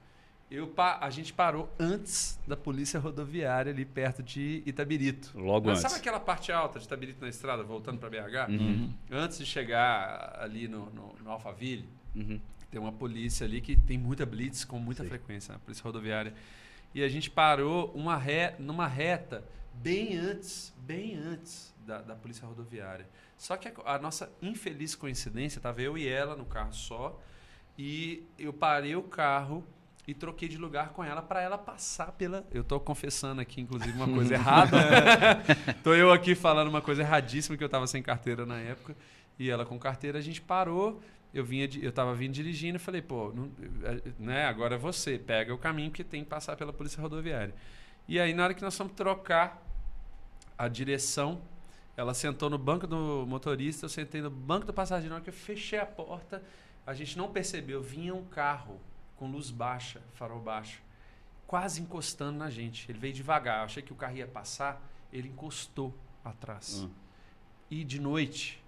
eu, 0.51 0.71
a 0.77 1.09
gente 1.09 1.33
parou 1.33 1.73
antes 1.81 2.39
da 2.47 2.55
polícia 2.55 3.01
rodoviária 3.01 3.73
ali 3.73 3.87
perto 3.87 4.23
de 4.23 4.63
Itabirito. 4.67 5.33
Logo 5.35 5.69
Mas 5.69 5.79
antes. 5.79 5.91
Sabe 5.91 6.01
aquela 6.01 6.21
parte 6.21 6.53
alta 6.53 6.79
de 6.79 6.85
Itabirito 6.85 7.23
na 7.23 7.31
estrada, 7.31 7.63
voltando 7.63 7.99
para 7.99 8.11
BH? 8.11 8.51
Uhum. 8.51 8.93
Antes 9.11 9.39
de 9.39 9.47
chegar 9.47 10.39
ali 10.39 10.69
no, 10.69 10.91
no, 10.91 11.15
no 11.25 11.31
Alphaville, 11.31 11.89
uhum. 12.15 12.39
tem 12.71 12.79
uma 12.79 12.93
polícia 12.93 13.47
ali 13.47 13.63
que 13.63 13.75
tem 13.75 13.97
muita 13.97 14.27
blitz 14.27 14.63
com 14.63 14.79
muita 14.79 15.03
Sim. 15.03 15.09
frequência, 15.09 15.55
a 15.55 15.59
polícia 15.59 15.83
rodoviária 15.83 16.35
e 16.95 17.03
a 17.03 17.09
gente 17.09 17.31
parou 17.31 17.91
uma 17.95 18.17
ré, 18.17 18.57
numa 18.59 18.87
reta 18.87 19.45
bem 19.75 20.17
antes, 20.17 20.73
bem 20.79 21.17
antes 21.17 21.75
da, 21.87 22.01
da 22.01 22.15
polícia 22.15 22.47
rodoviária. 22.47 23.09
Só 23.37 23.57
que 23.57 23.69
a, 23.69 23.73
a 23.85 23.99
nossa 23.99 24.31
infeliz 24.41 24.95
coincidência, 24.95 25.59
estava 25.59 25.81
eu 25.83 25.97
e 25.97 26.07
ela 26.07 26.37
no 26.37 26.45
carro 26.45 26.73
só, 26.73 27.21
e 27.79 28.27
eu 28.39 28.53
parei 28.53 28.95
o 28.95 29.03
carro 29.03 29.65
e 30.07 30.15
troquei 30.15 30.49
de 30.49 30.59
lugar 30.59 30.91
com 30.91 31.03
ela 31.03 31.23
para 31.23 31.41
ela 31.41 31.57
passar 31.57 32.13
pela. 32.13 32.45
Eu 32.51 32.63
estou 32.63 32.79
confessando 32.81 33.41
aqui, 33.41 33.61
inclusive, 33.61 33.93
uma 33.93 34.09
coisa 34.09 34.35
errada. 34.35 34.77
Tô 35.83 35.95
eu 35.95 36.13
aqui 36.13 36.35
falando 36.35 36.69
uma 36.69 36.83
coisa 36.83 37.03
erradíssima 37.03 37.57
que 37.57 37.63
eu 37.63 37.67
estava 37.67 37.87
sem 37.87 38.03
carteira 38.03 38.45
na 38.45 38.59
época. 38.59 38.97
E 39.39 39.49
ela 39.49 39.65
com 39.65 39.79
carteira, 39.79 40.19
a 40.19 40.23
gente 40.23 40.41
parou 40.41 41.01
eu 41.33 41.45
vinha 41.45 41.69
eu 41.81 41.91
estava 41.91 42.15
vindo 42.15 42.33
dirigindo 42.33 42.77
e 42.77 42.79
falei, 42.79 43.03
pô, 43.03 43.33
não, 43.35 43.51
é, 43.85 44.03
né, 44.19 44.45
agora 44.47 44.75
é 44.75 44.79
você, 44.79 45.19
pega 45.19 45.55
o 45.55 45.59
caminho 45.59 45.91
que 45.91 46.05
tem 46.05 46.23
que 46.23 46.31
passar 46.31 46.57
pela 46.57 46.73
polícia 46.73 47.01
rodoviária. 47.01 47.55
E 48.07 48.21
aí 48.21 48.35
na 48.35 48.45
hora 48.45 48.55
que 48.55 48.63
nós 48.63 48.77
fomos 48.77 48.93
trocar 48.95 49.63
a 50.59 50.69
direção, 50.69 51.41
ela 51.97 52.15
sentou 52.15 52.49
no 52.49 52.59
banco 52.59 52.87
do 52.87 53.25
motorista, 53.27 53.87
eu 53.87 53.89
sentei 53.89 54.21
no 54.21 54.31
banco 54.31 54.67
do 54.67 54.73
passageiro, 54.73 55.11
na 55.11 55.17
hora 55.17 55.25
que 55.25 55.31
eu 55.31 55.35
fechei 55.35 55.79
a 55.79 55.87
porta, 55.87 56.43
a 56.87 56.95
gente 56.95 57.17
não 57.17 57.31
percebeu, 57.31 57.83
vinha 57.83 58.15
um 58.15 58.25
carro 58.25 58.81
com 59.17 59.31
luz 59.31 59.51
baixa, 59.51 60.03
farol 60.15 60.41
baixo, 60.41 60.83
quase 61.47 61.81
encostando 61.81 62.39
na 62.39 62.51
gente. 62.51 62.91
Ele 62.91 62.99
veio 62.99 63.13
devagar, 63.13 63.59
eu 63.59 63.65
achei 63.65 63.83
que 63.83 63.93
o 63.93 63.97
carro 63.97 64.17
ia 64.17 64.27
passar, 64.27 64.83
ele 65.13 65.29
encostou 65.29 65.95
atrás. 66.25 66.83
Hum. 66.83 66.91
E 67.71 67.85
de 67.85 68.01
noite, 68.01 68.62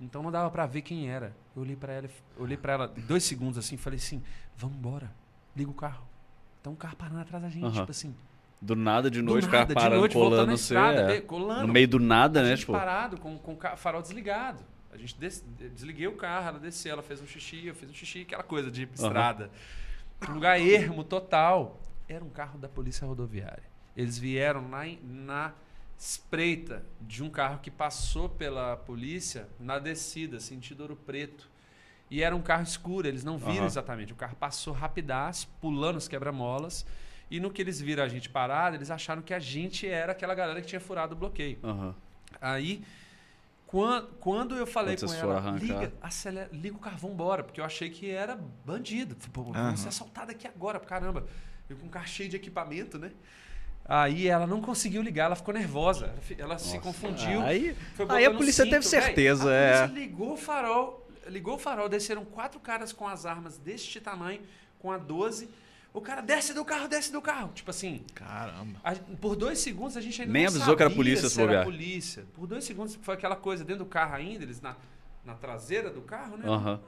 então 0.00 0.22
não 0.22 0.30
dava 0.30 0.50
para 0.50 0.66
ver 0.66 0.82
quem 0.82 1.08
era. 1.10 1.34
Eu 1.54 1.62
olhei 1.62 1.76
para 1.76 1.92
ela, 1.92 2.08
olhei 2.36 2.56
para 2.56 2.72
ela 2.72 2.88
dois 2.88 3.24
segundos 3.24 3.58
assim, 3.58 3.76
falei 3.76 3.98
assim: 3.98 4.22
"Vamos 4.56 4.76
embora. 4.76 5.10
Liga 5.56 5.70
o 5.70 5.74
carro". 5.74 6.06
Então 6.60 6.72
o 6.72 6.76
carro 6.76 6.96
parando 6.96 7.20
atrás 7.20 7.42
da 7.42 7.48
gente, 7.48 7.64
uhum. 7.64 7.72
tipo 7.72 7.90
assim. 7.90 8.14
Do 8.60 8.74
nada 8.74 9.10
de 9.10 9.22
noite, 9.22 9.46
o 9.46 9.50
carro 9.50 9.72
parando, 9.72 10.00
noite, 10.00 10.12
colando 10.12 10.56
você. 10.56 10.76
É. 10.76 11.20
colando, 11.20 11.66
no 11.66 11.72
meio 11.72 11.86
do 11.86 12.00
nada, 12.00 12.42
né? 12.42 12.56
Tipo... 12.56 12.72
parado, 12.72 13.18
com, 13.18 13.38
com 13.38 13.52
o 13.54 13.76
farol 13.76 14.02
desligado. 14.02 14.64
A 14.92 14.96
gente 14.96 15.16
des, 15.16 15.44
desliguei 15.56 16.08
o 16.08 16.16
carro, 16.16 16.48
ela 16.48 16.58
desceu, 16.58 16.92
ela 16.92 17.02
fez 17.02 17.20
um 17.22 17.26
xixi, 17.26 17.66
eu 17.66 17.74
fiz 17.74 17.88
um 17.88 17.94
xixi, 17.94 18.22
aquela 18.22 18.42
coisa 18.42 18.70
de 18.70 18.88
estrada. 18.92 19.50
Um 20.28 20.34
lugar 20.34 20.60
ermo 20.60 21.04
total. 21.04 21.78
Era 22.08 22.24
um 22.24 22.30
carro 22.30 22.58
da 22.58 22.68
polícia 22.68 23.06
rodoviária. 23.06 23.62
Eles 23.96 24.18
vieram 24.18 24.66
na, 24.66 24.84
na 25.02 25.52
espreita 25.98 26.84
de 27.00 27.24
um 27.24 27.28
carro 27.28 27.58
que 27.58 27.70
passou 27.70 28.28
pela 28.28 28.76
polícia 28.76 29.48
na 29.58 29.80
descida, 29.80 30.38
sentido 30.38 30.82
Ouro 30.82 30.96
Preto. 30.96 31.50
E 32.08 32.22
era 32.22 32.34
um 32.34 32.40
carro 32.40 32.62
escuro, 32.62 33.06
eles 33.06 33.24
não 33.24 33.36
viram 33.36 33.60
uhum. 33.60 33.66
exatamente. 33.66 34.12
O 34.12 34.16
carro 34.16 34.36
passou 34.36 34.72
rapidaço, 34.72 35.48
pulando 35.60 35.96
os 35.96 36.06
quebra-molas. 36.06 36.86
E 37.30 37.40
no 37.40 37.50
que 37.50 37.60
eles 37.60 37.80
viram 37.80 38.02
a 38.02 38.08
gente 38.08 38.30
parado, 38.30 38.76
eles 38.76 38.90
acharam 38.90 39.20
que 39.20 39.34
a 39.34 39.38
gente 39.38 39.86
era 39.86 40.12
aquela 40.12 40.34
galera 40.34 40.62
que 40.62 40.68
tinha 40.68 40.80
furado 40.80 41.14
o 41.14 41.18
bloqueio. 41.18 41.58
Uhum. 41.62 41.92
Aí, 42.40 42.82
quando, 43.66 44.06
quando 44.20 44.54
eu 44.54 44.66
falei 44.66 44.96
quando 44.96 45.10
com 45.10 45.16
ela, 45.16 45.50
liga, 45.58 45.92
acelera, 46.00 46.48
liga 46.52 46.76
o 46.76 46.78
carro, 46.78 46.96
vambora, 46.96 47.42
porque 47.42 47.60
eu 47.60 47.64
achei 47.64 47.90
que 47.90 48.08
era 48.08 48.38
bandido. 48.64 49.14
Pô, 49.30 49.42
uhum. 49.42 49.52
vamos 49.52 49.80
ser 49.80 49.88
assaltado 49.88 50.30
aqui 50.30 50.46
agora, 50.46 50.80
caramba. 50.80 51.26
Eu 51.68 51.76
com 51.76 51.86
um 51.86 51.90
carro 51.90 52.08
cheio 52.08 52.30
de 52.30 52.36
equipamento, 52.36 52.98
né? 52.98 53.12
Aí 53.88 54.28
ela 54.28 54.46
não 54.46 54.60
conseguiu 54.60 55.00
ligar, 55.00 55.24
ela 55.24 55.34
ficou 55.34 55.54
nervosa. 55.54 56.14
Ela 56.36 56.54
Nossa. 56.54 56.68
se 56.68 56.78
confundiu. 56.78 57.40
Aí, 57.40 57.74
aí 58.10 58.26
a 58.26 58.30
polícia 58.30 58.64
cinto, 58.64 58.74
teve 58.74 58.86
certeza. 58.86 59.48
Véio, 59.48 59.76
a 59.76 59.88
polícia 59.88 60.00
é. 60.00 60.04
ligou 60.04 60.32
o 60.34 60.36
farol, 60.36 61.08
ligou 61.26 61.54
o 61.54 61.58
farol, 61.58 61.88
desceram 61.88 62.22
quatro 62.22 62.60
caras 62.60 62.92
com 62.92 63.08
as 63.08 63.24
armas 63.24 63.56
deste 63.56 63.98
tamanho, 63.98 64.42
com 64.78 64.92
a 64.92 64.98
12. 64.98 65.48
O 65.94 66.02
cara 66.02 66.20
desce 66.20 66.52
do 66.52 66.66
carro, 66.66 66.86
desce 66.86 67.10
do 67.10 67.22
carro. 67.22 67.50
Tipo 67.54 67.70
assim. 67.70 68.04
Caramba. 68.14 68.78
A, 68.84 68.94
por 68.94 69.34
dois 69.34 69.58
segundos 69.58 69.96
a 69.96 70.02
gente 70.02 70.20
ainda 70.20 70.34
Nem 70.34 70.44
não 70.44 70.50
avisou 70.50 70.76
que 70.76 70.82
era 70.82 70.94
polícia, 70.94 71.26
se 71.30 71.40
era 71.40 71.64
polícia. 71.64 72.26
Por 72.34 72.46
dois 72.46 72.64
segundos 72.64 72.98
foi 73.00 73.14
aquela 73.14 73.36
coisa 73.36 73.64
dentro 73.64 73.84
do 73.84 73.88
carro 73.88 74.14
ainda, 74.14 74.44
eles 74.44 74.60
na, 74.60 74.76
na 75.24 75.32
traseira 75.32 75.88
do 75.88 76.02
carro, 76.02 76.36
né? 76.36 76.46
Uhum. 76.46 76.62
Não 76.62 76.80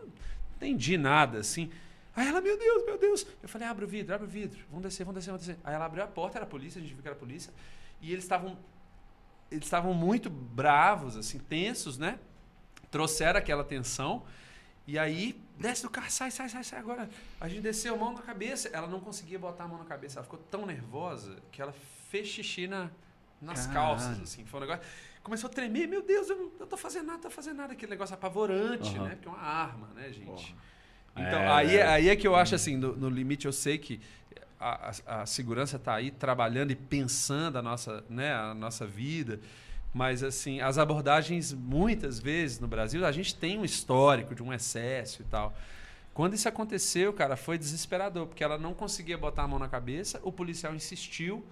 entendi 0.57 0.99
nada, 0.99 1.39
assim. 1.39 1.71
Aí 2.15 2.27
ela, 2.27 2.41
meu 2.41 2.59
Deus, 2.59 2.85
meu 2.85 2.99
Deus. 2.99 3.27
Eu 3.43 3.49
falei, 3.49 3.69
abre 3.69 3.85
o 3.85 3.89
vidro, 3.89 4.15
abre 4.15 4.27
o 4.27 4.31
vidro. 4.31 4.65
Vamos 4.69 4.83
descer, 4.83 5.05
vamos 5.05 5.21
descer, 5.21 5.31
vamos 5.31 5.47
descer. 5.47 5.61
Aí 5.65 5.75
ela 5.75 5.85
abriu 5.85 6.03
a 6.03 6.07
porta, 6.07 6.39
era 6.39 6.45
a 6.45 6.49
polícia, 6.49 6.79
a 6.79 6.83
gente 6.83 6.93
viu 6.93 7.03
que 7.03 7.09
era 7.09 7.17
a 7.17 7.19
polícia. 7.19 7.53
E 8.01 8.13
eles 8.13 8.25
estavam 8.25 8.59
eles 9.51 9.65
estavam 9.65 9.93
muito 9.93 10.31
bravos, 10.31 11.17
assim, 11.17 11.39
tensos, 11.39 11.99
né? 11.99 12.19
Trouxeram 12.91 13.39
aquela 13.39 13.65
tensão. 13.65 14.25
E 14.87 14.99
aí, 14.99 15.41
desce 15.59 15.83
do 15.83 15.91
carro, 15.91 16.11
sai, 16.11 16.31
sai, 16.31 16.49
sai, 16.49 16.63
sai 16.63 16.79
agora. 16.79 17.09
A 17.41 17.49
gente 17.49 17.61
desceu 17.61 17.95
a 17.95 17.99
mão 17.99 18.13
na 18.13 18.23
cabeça. 18.23 18.69
Ela 18.73 18.87
não 18.87 19.01
conseguia 19.01 19.39
botar 19.39 19.65
a 19.65 19.69
mão 19.69 19.79
na 19.79 19.85
cabeça. 19.85 20.19
Ela 20.19 20.25
ficou 20.25 20.39
tão 20.51 20.67
nervosa 20.67 21.37
que 21.51 21.61
ela 21.61 21.73
fez 22.09 22.29
xixi 22.29 22.67
na, 22.67 22.91
nas 23.41 23.67
Caralho. 23.67 23.99
calças, 23.99 24.21
assim. 24.23 24.45
Foi 24.45 24.59
um 24.59 24.63
negócio... 24.63 24.83
Começou 25.23 25.51
a 25.51 25.53
tremer. 25.53 25.87
Meu 25.87 26.03
Deus, 26.03 26.31
eu 26.31 26.37
não, 26.37 26.53
eu 26.61 26.67
tô 26.67 26.77
fazendo 26.77 27.07
nada, 27.07 27.19
tô 27.19 27.31
fazendo 27.31 27.57
nada. 27.57 27.73
Aquele 27.73 27.91
negócio 27.91 28.15
apavorante, 28.15 28.97
uhum. 28.97 29.05
né? 29.05 29.11
Porque 29.17 29.29
é 29.29 29.31
uma 29.31 29.41
arma, 29.41 29.89
né, 29.95 30.13
gente? 30.13 30.27
Porra. 30.27 30.55
Então, 31.13 31.41
é, 31.41 31.49
aí, 31.49 31.77
é. 31.77 31.87
aí 31.87 32.09
é 32.09 32.17
que 32.17 32.27
eu 32.27 32.35
acho 32.35 32.55
assim, 32.55 32.77
no, 32.77 32.97
no 32.97 33.09
limite 33.09 33.47
eu 33.47 33.53
sei 33.53 33.79
que 33.79 34.01
a, 34.59 34.93
a, 35.07 35.23
a 35.23 35.27
segurança 35.27 35.77
está 35.77 35.95
aí 35.95 36.11
trabalhando 36.11 36.71
e 36.71 36.77
pensando 36.77 37.57
a 37.57 37.63
nossa, 37.63 38.05
né, 38.09 38.33
a 38.35 38.55
nossa 38.55 38.87
vida. 38.87 39.41
Mas, 39.93 40.23
assim, 40.23 40.61
as 40.61 40.79
abordagens, 40.79 41.53
muitas 41.53 42.21
vezes 42.21 42.61
no 42.61 42.69
Brasil, 42.69 43.05
a 43.05 43.11
gente 43.11 43.35
tem 43.35 43.59
um 43.59 43.65
histórico 43.65 44.35
de 44.35 44.43
um 44.43 44.53
excesso 44.53 45.23
e 45.23 45.25
tal. 45.25 45.53
Quando 46.15 46.35
isso 46.35 46.49
aconteceu, 46.49 47.13
cara, 47.13 47.37
foi 47.37 47.59
desesperador, 47.59 48.27
porque 48.27 48.45
ela 48.45 48.59
não 48.59 48.73
conseguia 48.73 49.19
botar 49.19 49.45
a 49.45 49.49
mão 49.49 49.59
na 49.59 49.69
cabeça, 49.69 50.21
o 50.23 50.31
policial 50.31 50.75
insistiu, 50.75 51.45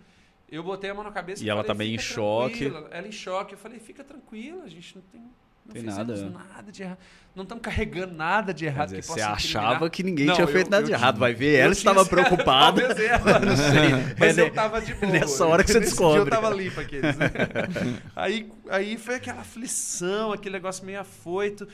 eu 0.51 0.63
botei 0.63 0.91
a 0.91 0.95
mão 0.95 1.05
na 1.05 1.11
cabeça 1.11 1.43
e, 1.45 1.49
ela 1.49 1.63
falei, 1.63 1.75
também 1.75 1.95
em 1.95 1.99
choque. 1.99 2.67
Ela 2.91 3.09
em 3.09 3.13
choque, 3.13 3.55
eu 3.55 3.59
falei, 3.59 3.79
fica 3.79 4.05
tranquila, 4.05 4.65
a 4.65 4.69
gente 4.69 4.95
não 4.95 5.03
tem 5.03 5.29
não 5.69 5.75
tem 5.75 5.83
nada. 5.83 6.31
nada 6.31 6.73
de 6.73 6.83
errado. 6.83 6.99
Não 7.35 7.43
estamos 7.43 7.63
carregando 7.63 8.15
nada 8.15 8.55
de 8.55 8.65
errado. 8.65 8.89
Dizer, 8.89 9.05
você 9.05 9.21
achava 9.21 9.91
que 9.91 10.03
ninguém 10.03 10.27
não, 10.27 10.35
tinha 10.35 10.47
feito 10.47 10.69
eu, 10.69 10.71
nada 10.71 10.83
eu, 10.83 10.87
de 10.87 10.93
errado. 10.93 11.19
Vai 11.19 11.35
ver, 11.35 11.57
ela 11.57 11.73
estava 11.73 12.05
preocupada. 12.07 12.83
ela, 12.83 13.39
não 13.39 13.57
sei. 13.57 13.91
Mas 14.19 14.39
é, 14.39 14.41
eu 14.41 14.47
estava 14.49 14.81
de 14.81 14.95
boa. 14.95 15.13
Nessa 15.13 15.47
hora 15.47 15.63
que 15.63 15.71
você 15.71 15.81
descobre. 15.81 16.21
eu 16.21 16.25
estava 16.25 16.49
limpo 16.51 16.81
aqueles. 16.81 17.15
Né? 17.17 17.31
aí, 18.17 18.51
aí 18.71 18.97
foi 18.97 19.17
aquela 19.17 19.43
aflição, 19.43 20.33
aquele 20.33 20.55
negócio 20.55 20.85
meio 20.85 21.01
afoito. 21.01 21.69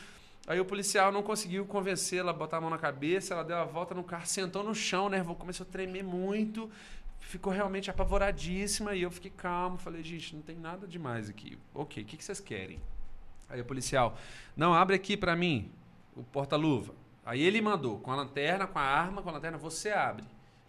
Aí 0.46 0.58
o 0.58 0.64
policial 0.64 1.12
não 1.12 1.22
conseguiu 1.22 1.64
convencê-la 1.64 2.32
a 2.32 2.34
botar 2.34 2.58
a 2.58 2.60
mão 2.60 2.68
na 2.68 2.76
cabeça, 2.76 3.32
ela 3.32 3.44
deu 3.44 3.56
a 3.56 3.64
volta 3.64 3.94
no 3.94 4.02
carro, 4.02 4.26
sentou 4.26 4.62
no 4.62 4.74
chão, 4.74 5.08
né? 5.08 5.24
Começou 5.38 5.64
a 5.66 5.72
tremer 5.72 6.02
muito, 6.02 6.68
ficou 7.20 7.52
realmente 7.52 7.90
apavoradíssima 7.90 8.94
e 8.94 9.02
eu 9.02 9.10
fiquei 9.10 9.30
calmo. 9.30 9.78
Falei, 9.78 10.02
gente, 10.02 10.34
não 10.34 10.42
tem 10.42 10.56
nada 10.56 10.86
demais 10.86 11.30
aqui. 11.30 11.56
Ok, 11.72 12.02
o 12.02 12.06
que, 12.06 12.16
que 12.16 12.24
vocês 12.24 12.40
querem? 12.40 12.80
Aí 13.54 13.60
o 13.60 13.64
policial, 13.64 14.18
não, 14.56 14.74
abre 14.74 14.96
aqui 14.96 15.16
para 15.16 15.36
mim 15.36 15.70
o 16.16 16.24
porta-luva. 16.24 16.92
Aí 17.24 17.40
ele 17.40 17.60
mandou, 17.60 17.98
com 18.00 18.10
a 18.10 18.16
lanterna, 18.16 18.66
com 18.66 18.78
a 18.80 18.82
arma, 18.82 19.22
com 19.22 19.28
a 19.30 19.32
lanterna, 19.32 19.56
você 19.56 19.90
abre. 19.90 20.24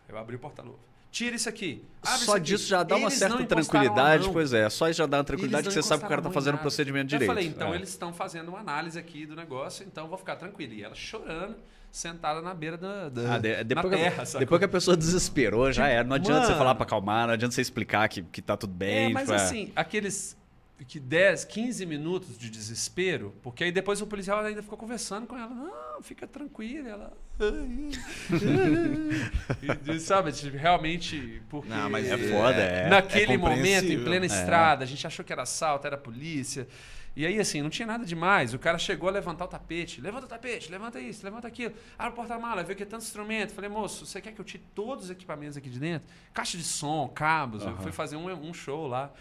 Eu 0.07 0.17
abri 0.19 0.35
o 0.35 0.39
porta-luva. 0.39 0.77
Tira 1.11 1.35
isso 1.35 1.49
aqui. 1.49 1.83
Abre 2.03 2.25
só 2.25 2.35
isso 2.35 2.45
disso 2.45 2.67
já 2.67 2.83
dá 2.83 2.95
uma 2.95 3.07
eles 3.07 3.17
certa 3.17 3.43
tranquilidade, 3.43 4.29
pois 4.31 4.53
é. 4.53 4.69
Só 4.69 4.87
isso 4.87 4.99
já 4.99 5.07
dá 5.07 5.17
uma 5.17 5.23
tranquilidade 5.23 5.67
que 5.67 5.73
você 5.73 5.81
sabe 5.81 6.01
que 6.01 6.05
o 6.05 6.09
cara 6.09 6.21
tá 6.21 6.29
fazendo 6.29 6.55
o 6.55 6.59
procedimento 6.59 7.07
direito. 7.07 7.29
Eu 7.29 7.35
falei, 7.35 7.47
então 7.49 7.73
é. 7.73 7.75
eles 7.75 7.89
estão 7.89 8.13
fazendo 8.13 8.49
uma 8.49 8.59
análise 8.59 8.99
aqui 8.99 9.25
do 9.25 9.35
negócio, 9.35 9.83
então 9.85 10.07
vou 10.07 10.17
ficar 10.17 10.35
tranquilo. 10.35 10.73
E 10.73 10.83
ela 10.83 10.93
chorando, 10.93 11.55
sentada 11.91 12.41
na 12.41 12.53
beira 12.53 12.77
da, 12.77 13.09
da 13.09 13.35
ah, 13.35 13.37
de, 13.39 13.63
depois 13.63 13.91
na 13.91 13.97
terra. 13.97 14.25
Que, 14.25 14.37
depois 14.37 14.59
que 14.59 14.65
a 14.65 14.69
pessoa 14.69 14.95
desesperou, 14.95 15.71
já 15.71 15.87
era. 15.87 16.03
Não 16.03 16.15
adianta 16.15 16.41
Mano, 16.41 16.51
você 16.51 16.57
falar 16.57 16.75
para 16.75 16.83
acalmar, 16.83 17.27
não 17.27 17.33
adianta 17.33 17.55
você 17.55 17.61
explicar 17.61 18.07
que, 18.09 18.21
que 18.21 18.41
tá 18.41 18.55
tudo 18.55 18.73
bem. 18.73 19.09
É, 19.09 19.09
mas 19.09 19.23
tipo, 19.23 19.33
é. 19.33 19.35
assim, 19.37 19.71
aqueles 19.75 20.37
que 20.83 20.99
10, 20.99 21.45
15 21.45 21.85
minutos 21.85 22.37
de 22.37 22.49
desespero, 22.49 23.33
porque 23.41 23.63
aí 23.63 23.71
depois 23.71 24.01
o 24.01 24.07
policial 24.07 24.39
ainda 24.39 24.61
ficou 24.61 24.77
conversando 24.77 25.25
com 25.25 25.37
ela. 25.37 25.49
Não, 25.49 26.01
fica 26.01 26.27
tranquila. 26.27 26.89
Ela. 26.89 27.13
e, 29.87 29.99
sabe, 29.99 30.31
realmente. 30.49 31.41
Porque 31.49 31.69
Não, 31.69 31.89
mas 31.89 32.05
é 32.05 32.17
foda, 32.17 32.57
é. 32.57 32.89
Naquele 32.89 33.33
é 33.33 33.37
momento, 33.37 33.85
em 33.85 34.03
plena 34.03 34.25
é. 34.25 34.27
estrada, 34.27 34.83
a 34.83 34.87
gente 34.87 35.07
achou 35.07 35.23
que 35.23 35.31
era 35.31 35.43
assalto, 35.43 35.87
era 35.87 35.97
polícia. 35.97 36.67
E 37.15 37.25
aí, 37.25 37.39
assim, 37.39 37.61
não 37.61 37.69
tinha 37.69 37.87
nada 37.87 38.05
demais. 38.05 38.53
O 38.53 38.59
cara 38.59 38.77
chegou 38.77 39.07
a 39.07 39.11
levantar 39.11 39.45
o 39.45 39.47
tapete. 39.47 40.01
Levanta 40.01 40.25
o 40.25 40.29
tapete, 40.29 40.69
levanta 40.69 40.99
isso, 40.99 41.23
levanta 41.23 41.47
aquilo. 41.47 41.73
Abre 41.97 42.11
o 42.11 42.15
porta-mala, 42.15 42.61
viu 42.61 42.75
que 42.75 42.83
é 42.83 42.85
tanto 42.85 43.03
instrumento. 43.03 43.53
Falei, 43.53 43.69
moço, 43.69 44.05
você 44.05 44.19
quer 44.19 44.33
que 44.33 44.41
eu 44.41 44.45
tire 44.45 44.63
todos 44.75 45.05
os 45.05 45.09
equipamentos 45.09 45.55
aqui 45.55 45.69
de 45.69 45.79
dentro? 45.79 46.09
Caixa 46.33 46.57
de 46.57 46.63
som, 46.63 47.07
cabos. 47.07 47.63
Uhum. 47.63 47.69
Eu 47.69 47.77
fui 47.77 47.93
fazer 47.93 48.17
um, 48.17 48.29
um 48.49 48.53
show 48.53 48.85
lá. 48.85 49.13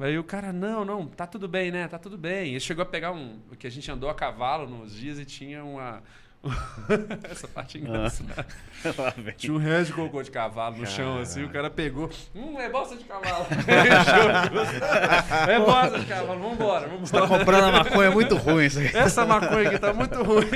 Aí 0.00 0.18
o 0.18 0.24
cara, 0.24 0.52
não, 0.52 0.84
não, 0.84 1.06
tá 1.06 1.26
tudo 1.26 1.48
bem, 1.48 1.70
né? 1.70 1.88
Tá 1.88 1.98
tudo 1.98 2.18
bem. 2.18 2.50
Ele 2.50 2.60
chegou 2.60 2.82
a 2.82 2.86
pegar 2.86 3.12
um. 3.12 3.38
que 3.58 3.66
a 3.66 3.70
gente 3.70 3.90
andou 3.90 4.10
a 4.10 4.14
cavalo 4.14 4.68
nos 4.68 4.94
dias 4.94 5.18
e 5.18 5.24
tinha 5.24 5.64
uma. 5.64 6.02
Essa 7.30 7.48
parte 7.48 7.78
é 7.78 7.80
engraçada. 7.80 8.46
Ah, 8.96 9.12
tinha 9.36 9.52
um 9.52 9.56
resto 9.56 9.86
de 9.86 9.92
cocô 9.94 10.22
de 10.22 10.30
cavalo 10.30 10.76
no 10.76 10.86
chão, 10.86 11.18
assim, 11.18 11.42
o 11.42 11.48
cara 11.48 11.68
pegou. 11.68 12.08
Hum, 12.32 12.60
é 12.60 12.68
bosta 12.68 12.96
de 12.96 13.02
cavalo. 13.02 13.44
é 15.48 15.58
bosta 15.58 15.98
de 15.98 16.06
cavalo, 16.06 16.38
vambora, 16.38 16.86
vambora. 16.86 17.00
Você 17.00 17.12
tá 17.12 17.26
comprando 17.26 17.64
a 17.64 17.72
maconha 17.72 18.12
muito 18.12 18.36
ruim 18.36 18.66
isso 18.66 18.78
aqui. 18.78 18.96
Essa 18.96 19.26
maconha 19.26 19.68
aqui 19.68 19.80
tá 19.80 19.92
muito 19.92 20.22
ruim. 20.22 20.46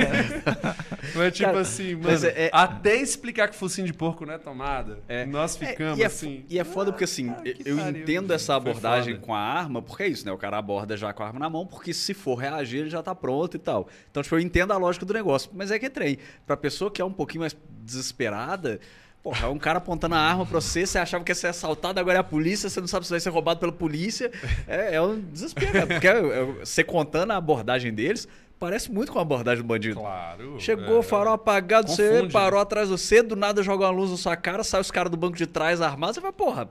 Mas 1.15 1.33
tipo 1.33 1.51
cara, 1.51 1.61
assim, 1.61 1.95
mano, 1.95 2.27
é, 2.27 2.47
é... 2.47 2.51
até 2.53 2.97
explicar 2.97 3.49
que 3.49 3.57
focinho 3.57 3.87
de 3.87 3.93
porco 3.93 4.25
não 4.25 4.35
é 4.35 4.39
tomada, 4.39 4.99
é, 5.09 5.27
nós 5.27 5.61
é, 5.61 5.67
ficamos 5.67 5.99
e 5.99 6.03
é, 6.03 6.07
assim. 6.07 6.45
E 6.49 6.59
é 6.59 6.65
foda 6.65 6.93
porque 6.93 7.05
assim, 7.05 7.31
ah, 7.31 7.43
eu 7.65 7.77
pariu, 7.77 8.01
entendo 8.01 8.33
essa 8.33 8.55
abordagem 8.55 9.17
com 9.17 9.35
a 9.35 9.41
arma, 9.41 9.83
porque 9.83 10.03
é 10.05 10.09
isso, 10.09 10.25
né? 10.27 10.33
O 10.33 10.39
cara 10.39 10.59
aborda 10.59 10.97
já 10.97 11.13
com 11.13 11.23
a 11.23 11.27
arma 11.27 11.39
na 11.39 11.51
mão, 11.51 11.67
porque 11.67 11.93
se 11.93 12.15
for 12.15 12.37
reagir, 12.37 12.81
ele 12.81 12.91
já 12.91 13.03
tá 13.03 13.15
pronto 13.15 13.57
e 13.57 13.61
tal. 13.61 13.89
Então, 14.11 14.23
tipo, 14.23 14.35
eu 14.35 14.41
entendo 14.41 14.73
a 14.73 14.77
lógica 14.77 15.05
do 15.05 15.13
negócio. 15.13 15.51
Mas 15.55 15.71
é 15.71 15.79
que 15.79 15.87
é 15.87 15.91
trem. 15.91 16.19
Pra 16.47 16.57
pessoa 16.57 16.91
que 16.91 17.01
é 17.01 17.05
um 17.05 17.13
pouquinho 17.13 17.41
mais 17.41 17.57
desesperada, 17.83 18.81
Porra, 19.23 19.49
um 19.51 19.59
cara 19.59 19.79
apontando 19.79 20.17
a 20.17 20.19
arma 20.19 20.45
pra 20.45 20.61
você, 20.61 20.85
você 20.85 20.99
achava 20.99 21.23
que 21.23 21.31
ia 21.31 21.35
ser 21.37 21.47
assaltado, 21.47 22.01
agora 22.01 22.19
é 22.19 22.21
a 22.21 22.25
polícia, 22.25 22.69
você 22.69 22.81
não 22.81 22.89
sabe 22.89 23.07
se 23.07 23.11
vai 23.13 23.21
ser 23.21 23.31
roubado 23.31 23.61
pela 23.61 23.71
polícia. 23.71 24.33
É, 24.67 24.97
é 24.97 25.03
um 25.03 25.21
desespero, 25.21 25.87
Porque 25.87 26.09
é, 26.09 26.19
é, 26.19 26.45
você 26.59 26.83
contando 26.83 27.31
a 27.31 27.37
abordagem 27.37 27.95
deles, 27.95 28.27
parece 28.63 28.93
muito 28.93 29.11
com 29.11 29.19
a 29.19 29.23
abordagem 29.23 29.61
do 29.61 29.67
bandido. 29.67 29.99
Claro. 29.99 30.55
Chegou, 30.61 31.01
é, 31.01 31.03
farol 31.03 31.35
apagado, 31.35 31.89
confunde, 31.89 32.09
você 32.13 32.29
parou 32.29 32.61
né? 32.61 32.63
atrás 32.63 32.89
de 32.89 32.97
você, 32.97 33.21
do 33.21 33.35
nada 33.35 33.61
joga 33.61 33.87
uma 33.87 33.91
luz 33.91 34.13
na 34.13 34.17
sua 34.17 34.37
cara, 34.37 34.63
sai 34.63 34.81
os 34.81 34.89
caras 34.89 35.11
do 35.11 35.17
banco 35.17 35.37
de 35.37 35.49
trás 35.49 35.81
armados, 35.81 36.15
você 36.15 36.21
vai, 36.21 36.31
porra, 36.31 36.71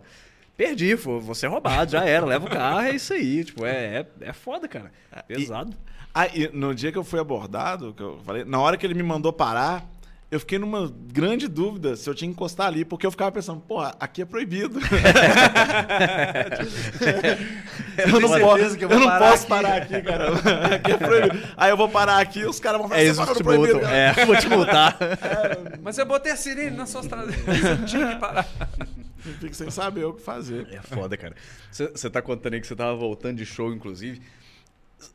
perdi, 0.56 0.96
vou 0.96 1.36
ser 1.36 1.48
roubado, 1.48 1.92
já 1.92 2.06
era, 2.06 2.26
leva 2.26 2.46
o 2.46 2.50
carro, 2.50 2.80
é 2.80 2.96
isso 2.96 3.12
aí. 3.12 3.44
Tipo, 3.44 3.66
é, 3.66 3.98
é, 3.98 4.06
é 4.22 4.32
foda, 4.32 4.70
cara. 4.70 4.90
Pesado. 5.28 5.76
E 6.34 6.46
ah, 6.46 6.50
no 6.54 6.74
dia 6.74 6.94
que 6.94 6.98
eu 6.98 7.04
fui 7.04 7.20
abordado, 7.20 7.94
que 7.94 8.02
eu 8.02 8.22
falei, 8.26 8.46
na 8.46 8.62
hora 8.62 8.78
que 8.78 8.86
ele 8.86 8.94
me 8.94 9.04
mandou 9.04 9.34
parar, 9.34 9.86
eu 10.32 10.40
fiquei 10.40 10.58
numa 10.58 10.92
grande 11.12 11.46
dúvida 11.46 11.98
se 11.98 12.10
eu 12.10 12.16
tinha 12.16 12.30
que 12.30 12.34
encostar 12.34 12.68
ali, 12.68 12.86
porque 12.86 13.06
eu 13.06 13.12
ficava 13.12 13.30
pensando, 13.34 13.60
porra, 13.60 13.94
aqui 14.00 14.22
é 14.22 14.26
proibido. 14.26 14.80
eu 17.98 18.20
não, 18.22 18.30
posso, 18.40 18.78
eu, 18.78 18.90
eu 18.90 19.00
não 19.00 19.08
parar 19.08 19.30
posso 19.30 19.42
aqui. 19.42 19.50
parar 19.50 19.76
aqui, 19.76 20.02
cara. 20.02 20.30
Aqui 20.74 20.92
é 20.94 20.98
proibido. 20.98 21.38
Aí 21.58 21.70
eu 21.70 21.76
vou 21.76 21.90
parar 21.90 22.20
aqui 22.20 22.46
os 22.46 22.62
caras 22.62 22.80
vão 22.80 22.88
falar, 22.88 23.02
é, 23.02 23.04
eles 23.04 23.18
vão 23.18 23.26
te 23.36 23.44
multam. 23.44 23.90
É, 23.90 24.26
vou 24.26 24.38
te 24.38 24.48
multar. 24.48 24.98
É, 25.02 25.78
mas 25.84 25.98
eu 25.98 26.06
botei 26.06 26.32
a 26.32 26.38
sirene 26.38 26.78
na 26.78 26.86
sua 26.86 27.02
estrada. 27.02 27.28
Você 27.36 27.86
tinha 27.86 28.14
que 28.14 28.16
parar. 28.16 28.48
Fico 29.20 29.54
sem 29.54 29.70
saber 29.70 30.06
o 30.06 30.14
que 30.14 30.22
fazer. 30.22 30.66
É 30.72 30.82
foda, 30.82 31.18
cara. 31.18 31.36
Você 31.70 32.10
tá 32.10 32.22
contando 32.22 32.54
aí 32.54 32.62
que 32.62 32.68
você 32.68 32.76
tava 32.76 32.96
voltando 32.96 33.36
de 33.38 33.46
show, 33.46 33.74
inclusive 33.74 34.22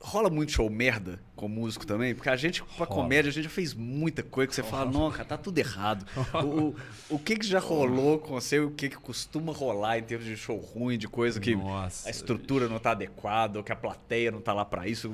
rola 0.00 0.30
muito 0.30 0.52
show 0.52 0.68
merda 0.68 1.20
com 1.34 1.48
músico 1.48 1.86
também? 1.86 2.14
Porque 2.14 2.28
a 2.28 2.36
gente, 2.36 2.62
pra 2.62 2.86
rola. 2.86 3.02
comédia, 3.02 3.30
a 3.30 3.32
gente 3.32 3.44
já 3.44 3.50
fez 3.50 3.74
muita 3.74 4.22
coisa 4.22 4.48
que 4.48 4.54
você 4.54 4.62
fala, 4.62 4.90
não, 4.90 5.10
cara, 5.10 5.24
tá 5.24 5.36
tudo 5.36 5.58
errado. 5.58 6.06
o, 6.44 6.74
o 7.08 7.18
que 7.18 7.36
que 7.36 7.46
já 7.46 7.58
rolou 7.58 8.18
com 8.18 8.34
você 8.34 8.58
o 8.58 8.70
que 8.70 8.88
que 8.88 8.96
costuma 8.96 9.52
rolar 9.52 9.98
em 9.98 10.02
termos 10.02 10.26
de 10.26 10.36
show 10.36 10.56
ruim, 10.56 10.98
de 10.98 11.08
coisa 11.08 11.40
que 11.40 11.54
Nossa, 11.54 12.08
a 12.08 12.10
estrutura 12.10 12.68
não 12.68 12.78
tá 12.78 12.92
adequada, 12.92 13.58
ou 13.58 13.64
que 13.64 13.72
a 13.72 13.76
plateia 13.76 14.30
não 14.30 14.40
tá 14.40 14.52
lá 14.52 14.64
para 14.64 14.88
isso? 14.88 15.10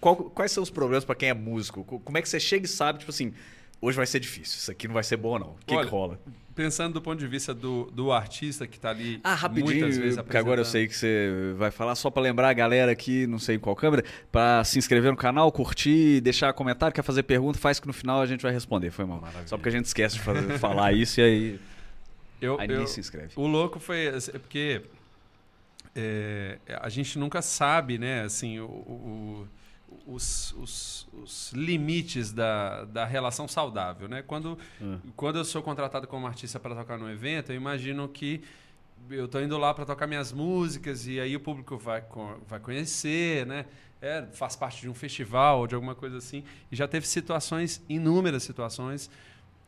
Qual, 0.00 0.16
quais 0.16 0.52
são 0.52 0.62
os 0.62 0.70
problemas 0.70 1.04
para 1.04 1.14
quem 1.14 1.28
é 1.28 1.34
músico? 1.34 1.84
Como 1.84 2.18
é 2.18 2.22
que 2.22 2.28
você 2.28 2.40
chega 2.40 2.66
e 2.66 2.68
sabe, 2.68 3.00
tipo 3.00 3.10
assim, 3.10 3.32
hoje 3.80 3.96
vai 3.96 4.06
ser 4.06 4.20
difícil, 4.20 4.58
isso 4.58 4.70
aqui 4.70 4.86
não 4.86 4.94
vai 4.94 5.04
ser 5.04 5.16
bom 5.16 5.38
não. 5.38 5.48
O 5.50 5.56
que, 5.66 5.74
Olha, 5.74 5.84
que 5.84 5.90
rola? 5.90 6.20
pensando 6.54 6.94
do 6.94 7.02
ponto 7.02 7.18
de 7.18 7.26
vista 7.26 7.52
do, 7.52 7.90
do 7.90 8.12
artista 8.12 8.66
que 8.66 8.76
está 8.76 8.90
ali 8.90 9.20
ah, 9.24 9.34
rapidinho, 9.34 9.66
muitas 9.66 9.98
vezes 9.98 10.16
porque 10.16 10.36
agora 10.36 10.60
eu 10.60 10.64
sei 10.64 10.86
que 10.86 10.94
você 10.94 11.54
vai 11.56 11.70
falar 11.70 11.94
só 11.96 12.10
para 12.10 12.22
lembrar 12.22 12.48
a 12.48 12.52
galera 12.52 12.92
aqui, 12.92 13.26
não 13.26 13.38
sei 13.38 13.56
em 13.56 13.58
qual 13.58 13.74
câmera, 13.74 14.04
para 14.30 14.62
se 14.64 14.78
inscrever 14.78 15.10
no 15.10 15.16
canal, 15.16 15.50
curtir, 15.50 16.20
deixar 16.20 16.52
comentário, 16.52 16.94
quer 16.94 17.02
fazer 17.02 17.24
pergunta, 17.24 17.58
faz 17.58 17.80
que 17.80 17.86
no 17.86 17.92
final 17.92 18.20
a 18.20 18.26
gente 18.26 18.40
vai 18.40 18.52
responder. 18.52 18.90
Foi 18.90 19.04
mal. 19.04 19.20
Maravilha. 19.20 19.48
Só 19.48 19.56
porque 19.56 19.68
a 19.68 19.72
gente 19.72 19.86
esquece 19.86 20.16
de 20.16 20.22
fazer, 20.22 20.58
falar 20.58 20.92
isso 20.94 21.20
e 21.20 21.22
aí 21.22 21.60
eu, 22.40 22.60
aí 22.60 22.70
eu, 22.70 22.86
se 22.86 23.00
inscreve. 23.00 23.32
O 23.36 23.46
louco 23.46 23.80
foi 23.80 24.06
é 24.06 24.38
porque 24.38 24.82
é, 25.94 26.58
a 26.80 26.88
gente 26.88 27.18
nunca 27.18 27.42
sabe, 27.42 27.98
né, 27.98 28.22
assim, 28.22 28.60
o, 28.60 28.66
o 28.66 29.48
os, 30.06 30.52
os, 30.58 31.08
os, 31.22 31.52
limites 31.52 32.32
da, 32.32 32.84
da 32.84 33.04
relação 33.04 33.48
saudável. 33.48 34.08
Né? 34.08 34.22
Quando, 34.22 34.58
hum. 34.80 34.98
quando 35.16 35.36
eu 35.36 35.44
sou 35.44 35.62
contratado 35.62 36.06
como 36.06 36.26
artista 36.26 36.60
para 36.60 36.74
tocar 36.74 36.98
no 36.98 37.10
evento, 37.10 37.52
eu 37.52 37.56
imagino 37.56 38.08
que 38.08 38.42
eu 39.10 39.26
estou 39.26 39.42
indo 39.42 39.56
lá 39.58 39.72
para 39.74 39.84
tocar 39.84 40.06
minhas 40.06 40.32
músicas 40.32 41.06
e 41.06 41.20
aí 41.20 41.36
o 41.36 41.40
público 41.40 41.76
vai, 41.76 42.02
vai 42.48 42.60
conhecer, 42.60 43.46
né? 43.46 43.66
É, 44.00 44.26
faz 44.32 44.54
parte 44.54 44.82
de 44.82 44.88
um 44.88 44.94
festival 44.94 45.60
ou 45.60 45.66
de 45.66 45.74
alguma 45.74 45.94
coisa 45.94 46.18
assim. 46.18 46.44
E 46.70 46.76
já 46.76 46.86
teve 46.86 47.06
situações, 47.06 47.82
inúmeras 47.88 48.42
situações, 48.42 49.10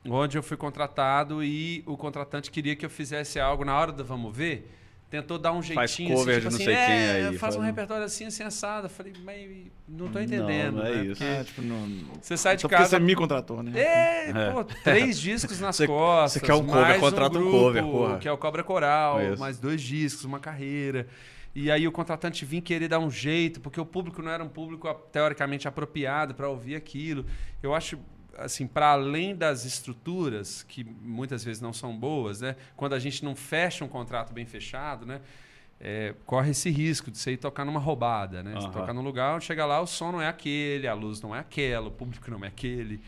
onde 0.05 0.37
eu 0.37 0.42
fui 0.42 0.57
contratado 0.57 1.42
e 1.42 1.83
o 1.87 1.96
contratante 1.96 2.51
queria 2.51 2.77
que 2.77 2.85
eu 2.85 2.90
fizesse 2.90 3.40
algo 3.40 3.64
na 3.64 3.79
hora 3.79 3.92
do 3.92 4.05
vamos 4.05 4.37
ver 4.37 4.70
tentou 5.11 5.38
dar 5.38 5.53
um 5.53 5.62
jeitinho. 5.62 5.77
Faz 5.77 5.92
assim, 5.92 6.09
cover 6.09 6.38
assim, 6.38 6.40
tipo 6.40 6.40
de 6.40 6.45
não 6.45 6.57
assim, 6.57 6.64
sei 6.64 6.75
é, 6.75 6.87
quem 6.87 7.27
aí. 7.29 7.38
Faz 7.38 7.57
um 7.57 7.61
repertório 7.61 8.05
assim, 8.05 8.27
assim, 8.27 8.42
assado. 8.42 8.88
falei, 8.88 9.12
mas 9.25 9.66
não 9.88 10.09
tô 10.09 10.19
entendendo. 10.19 10.77
Não, 10.77 10.83
não 10.83 10.87
é 10.87 10.95
né? 10.95 11.05
isso. 11.07 11.23
É, 11.23 11.45
tipo, 11.45 11.62
não... 11.62 11.88
Você 12.21 12.37
sai 12.37 12.57
de 12.57 12.66
casa... 12.69 12.90
você 12.90 12.99
me 12.99 13.14
contratou, 13.14 13.62
né? 13.62 13.73
É, 13.75 14.31
é. 14.35 14.51
pô, 14.51 14.64
três 14.64 15.19
discos 15.19 15.61
nas 15.61 15.77
você, 15.77 15.87
costas. 15.87 16.33
Você 16.33 16.40
quer 16.40 16.55
um 16.55 16.66
cover, 16.66 17.01
contrata 17.01 17.38
um, 17.38 17.40
grupo, 17.40 17.57
um 17.57 17.61
cover, 17.61 17.83
porra. 17.85 18.19
Que 18.19 18.29
é 18.29 18.33
o 18.33 18.38
Cobra 18.38 18.64
Coral, 18.64 19.21
é 19.21 19.37
mais 19.37 19.59
dois 19.59 19.81
discos, 19.81 20.25
uma 20.25 20.40
carreira. 20.40 21.07
E 21.55 21.71
aí 21.71 21.88
o 21.88 21.92
contratante 21.92 22.45
vinha 22.45 22.61
querer 22.61 22.87
dar 22.87 22.99
um 22.99 23.11
jeito, 23.11 23.62
porque 23.62 23.81
o 23.81 23.87
público 23.87 24.21
não 24.21 24.31
era 24.31 24.45
um 24.45 24.49
público 24.49 24.92
teoricamente 25.11 25.66
apropriado 25.66 26.35
para 26.35 26.49
ouvir 26.51 26.75
aquilo. 26.75 27.25
Eu 27.62 27.75
acho 27.75 27.99
assim, 28.38 28.66
para 28.66 28.92
além 28.92 29.35
das 29.35 29.64
estruturas, 29.64 30.62
que 30.62 30.85
muitas 30.85 31.42
vezes 31.44 31.61
não 31.61 31.72
são 31.72 31.96
boas, 31.96 32.40
né? 32.40 32.57
quando 32.77 32.94
a 32.94 32.99
gente 32.99 33.25
não 33.25 33.35
fecha 33.35 33.85
um 33.85 33.88
contrato 33.88 34.33
bem 34.33 34.46
fechado, 34.46 35.07
né? 35.07 35.20
É, 35.79 36.14
corre 36.25 36.53
esse 36.53 36.70
risco 36.70 37.11
de 37.11 37.18
você 37.18 37.33
ir 37.33 37.37
tocar 37.37 37.64
numa 37.64 37.79
roubada. 37.79 38.42
Né? 38.42 38.55
Uhum. 38.55 38.61
Você 38.62 38.70
tocar 38.70 38.94
num 38.94 39.03
lugar, 39.03 39.40
chega 39.42 39.66
lá, 39.66 39.79
o 39.81 39.87
som 39.87 40.11
não 40.11 40.22
é 40.22 40.29
aquele, 40.29 40.88
a 40.88 40.94
luz 40.94 41.20
não 41.20 41.37
é 41.37 41.40
aquela, 41.40 41.88
o 41.88 41.90
público 41.90 42.31
não 42.31 42.42
é 42.42 42.49
aquele. 42.49 42.99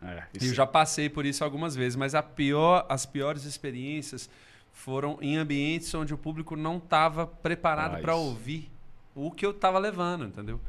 É, 0.00 0.22
e 0.40 0.46
eu 0.46 0.54
já 0.54 0.66
passei 0.66 1.08
por 1.08 1.26
isso 1.26 1.42
algumas 1.42 1.74
vezes, 1.74 1.96
mas 1.96 2.14
a 2.14 2.22
pior, 2.22 2.86
as 2.88 3.04
piores 3.06 3.44
experiências 3.44 4.30
foram 4.72 5.18
em 5.20 5.36
ambientes 5.36 5.92
onde 5.94 6.14
o 6.14 6.18
público 6.18 6.56
não 6.56 6.78
estava 6.78 7.26
preparado 7.26 7.96
ah, 7.96 8.00
para 8.00 8.14
ouvir 8.14 8.70
o 9.14 9.30
que 9.30 9.44
eu 9.44 9.50
estava 9.50 9.78
levando, 9.78 10.24
entendeu? 10.24 10.60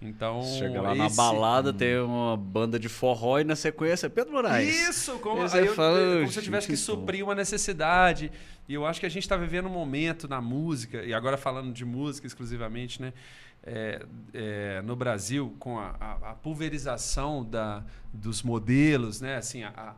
Então. 0.00 0.42
Chega 0.42 0.80
lá 0.80 0.92
esse... 0.92 0.98
na 0.98 1.08
balada, 1.10 1.72
tem 1.72 1.98
uma 1.98 2.36
banda 2.36 2.78
de 2.78 2.88
forró 2.88 3.40
e 3.40 3.44
na 3.44 3.56
sequência 3.56 4.08
Pedro 4.08 4.32
Moraes. 4.32 4.88
Isso, 4.88 5.18
como, 5.18 5.42
aí 5.42 5.66
eu, 5.66 5.74
falo, 5.74 5.96
como 6.20 6.30
se 6.30 6.38
eu 6.38 6.42
tivesse 6.42 6.68
que 6.68 6.76
suprir 6.76 7.24
uma 7.24 7.34
necessidade. 7.34 8.30
E 8.68 8.74
eu 8.74 8.86
acho 8.86 9.00
que 9.00 9.06
a 9.06 9.08
gente 9.08 9.24
está 9.24 9.36
vivendo 9.36 9.66
um 9.66 9.72
momento 9.72 10.28
na 10.28 10.40
música, 10.40 11.02
e 11.02 11.12
agora 11.12 11.36
falando 11.36 11.72
de 11.72 11.84
música 11.84 12.26
exclusivamente, 12.26 13.00
né? 13.02 13.12
É, 13.64 14.06
é, 14.32 14.82
no 14.82 14.94
Brasil, 14.94 15.54
com 15.58 15.78
a, 15.78 15.96
a, 15.98 16.30
a, 16.30 16.34
pulverização 16.34 17.44
da, 17.44 17.84
dos 18.12 18.42
modelos, 18.42 19.20
né? 19.20 19.36
Assim, 19.36 19.64
a, 19.64 19.70
a, 19.70 19.94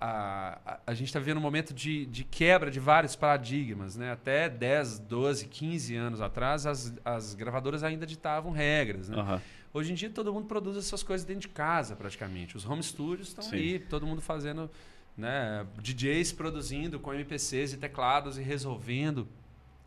a, 0.00 0.80
a 0.86 0.94
gente 0.94 1.08
está 1.08 1.18
vivendo 1.18 1.38
um 1.38 1.42
momento 1.42 1.72
de, 1.72 2.04
de 2.06 2.24
quebra 2.24 2.70
de 2.70 2.78
vários 2.78 3.16
paradigmas. 3.16 3.96
Né? 3.96 4.12
Até 4.12 4.48
10, 4.48 4.98
12, 5.00 5.46
15 5.46 5.96
anos 5.96 6.20
atrás, 6.20 6.66
as, 6.66 6.94
as 7.04 7.34
gravadoras 7.34 7.82
ainda 7.82 8.06
ditavam 8.06 8.52
regras. 8.52 9.08
Né? 9.08 9.16
Uhum. 9.16 9.40
Hoje 9.72 9.92
em 9.92 9.94
dia, 9.94 10.10
todo 10.10 10.32
mundo 10.32 10.46
produz 10.46 10.76
as 10.76 10.84
suas 10.84 11.02
coisas 11.02 11.24
dentro 11.24 11.42
de 11.42 11.48
casa, 11.48 11.96
praticamente. 11.96 12.56
Os 12.56 12.66
home 12.66 12.82
studios 12.82 13.28
estão 13.28 13.48
aí, 13.52 13.78
todo 13.78 14.06
mundo 14.06 14.20
fazendo. 14.20 14.70
Né? 15.16 15.66
DJs 15.80 16.32
produzindo 16.32 16.98
com 16.98 17.12
MPCs 17.12 17.72
e 17.74 17.76
teclados 17.76 18.38
e 18.38 18.42
resolvendo 18.42 19.26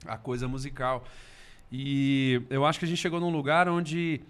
a 0.06 0.18
coisa 0.18 0.48
musical. 0.48 1.04
E 1.72 2.42
eu 2.50 2.66
acho 2.66 2.80
que 2.80 2.86
a 2.86 2.88
gente 2.88 3.00
chegou 3.00 3.20
num 3.20 3.32
lugar 3.32 3.68
onde 3.68 4.22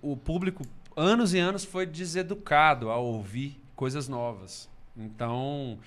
o 0.00 0.16
público, 0.16 0.64
anos 0.96 1.34
e 1.34 1.38
anos, 1.38 1.64
foi 1.64 1.86
deseducado 1.86 2.90
a 2.90 2.96
ouvir 2.96 3.60
coisas 3.74 4.08
novas. 4.08 4.70
Então, 4.96 5.78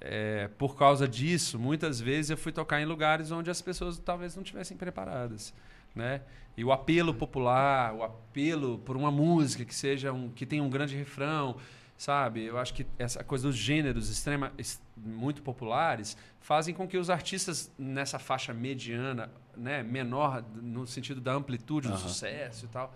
é, 0.00 0.48
por 0.58 0.76
causa 0.76 1.06
disso, 1.06 1.58
muitas 1.58 2.00
vezes 2.00 2.30
eu 2.30 2.36
fui 2.36 2.52
tocar 2.52 2.80
em 2.80 2.84
lugares 2.84 3.30
onde 3.30 3.50
as 3.50 3.60
pessoas 3.60 3.98
talvez 3.98 4.34
não 4.34 4.42
tivessem 4.42 4.76
preparadas, 4.76 5.52
né? 5.94 6.22
E 6.56 6.64
o 6.64 6.72
apelo 6.72 7.14
popular, 7.14 7.94
o 7.94 8.02
apelo 8.02 8.78
por 8.78 8.96
uma 8.96 9.10
música 9.10 9.64
que 9.64 9.74
seja 9.74 10.12
um, 10.12 10.30
que 10.30 10.44
tenha 10.44 10.62
um 10.62 10.70
grande 10.70 10.96
refrão, 10.96 11.56
sabe? 11.96 12.44
Eu 12.44 12.58
acho 12.58 12.72
que 12.74 12.86
essa 12.98 13.22
coisa 13.22 13.46
dos 13.48 13.56
gêneros 13.56 14.08
extrema, 14.08 14.52
muito 14.96 15.42
populares 15.42 16.16
fazem 16.40 16.74
com 16.74 16.88
que 16.88 16.96
os 16.96 17.10
artistas 17.10 17.70
nessa 17.78 18.18
faixa 18.18 18.54
mediana, 18.54 19.30
né, 19.56 19.82
menor 19.82 20.42
no 20.62 20.86
sentido 20.86 21.20
da 21.20 21.32
amplitude 21.32 21.88
do 21.88 21.98
sucesso 21.98 22.64
e 22.64 22.68
tal, 22.68 22.94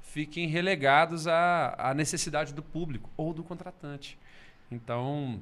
fiquem 0.00 0.48
relegados 0.48 1.26
à, 1.26 1.74
à 1.78 1.92
necessidade 1.92 2.54
do 2.54 2.62
público 2.62 3.10
ou 3.16 3.34
do 3.34 3.44
contratante. 3.44 4.18
Então, 4.70 5.40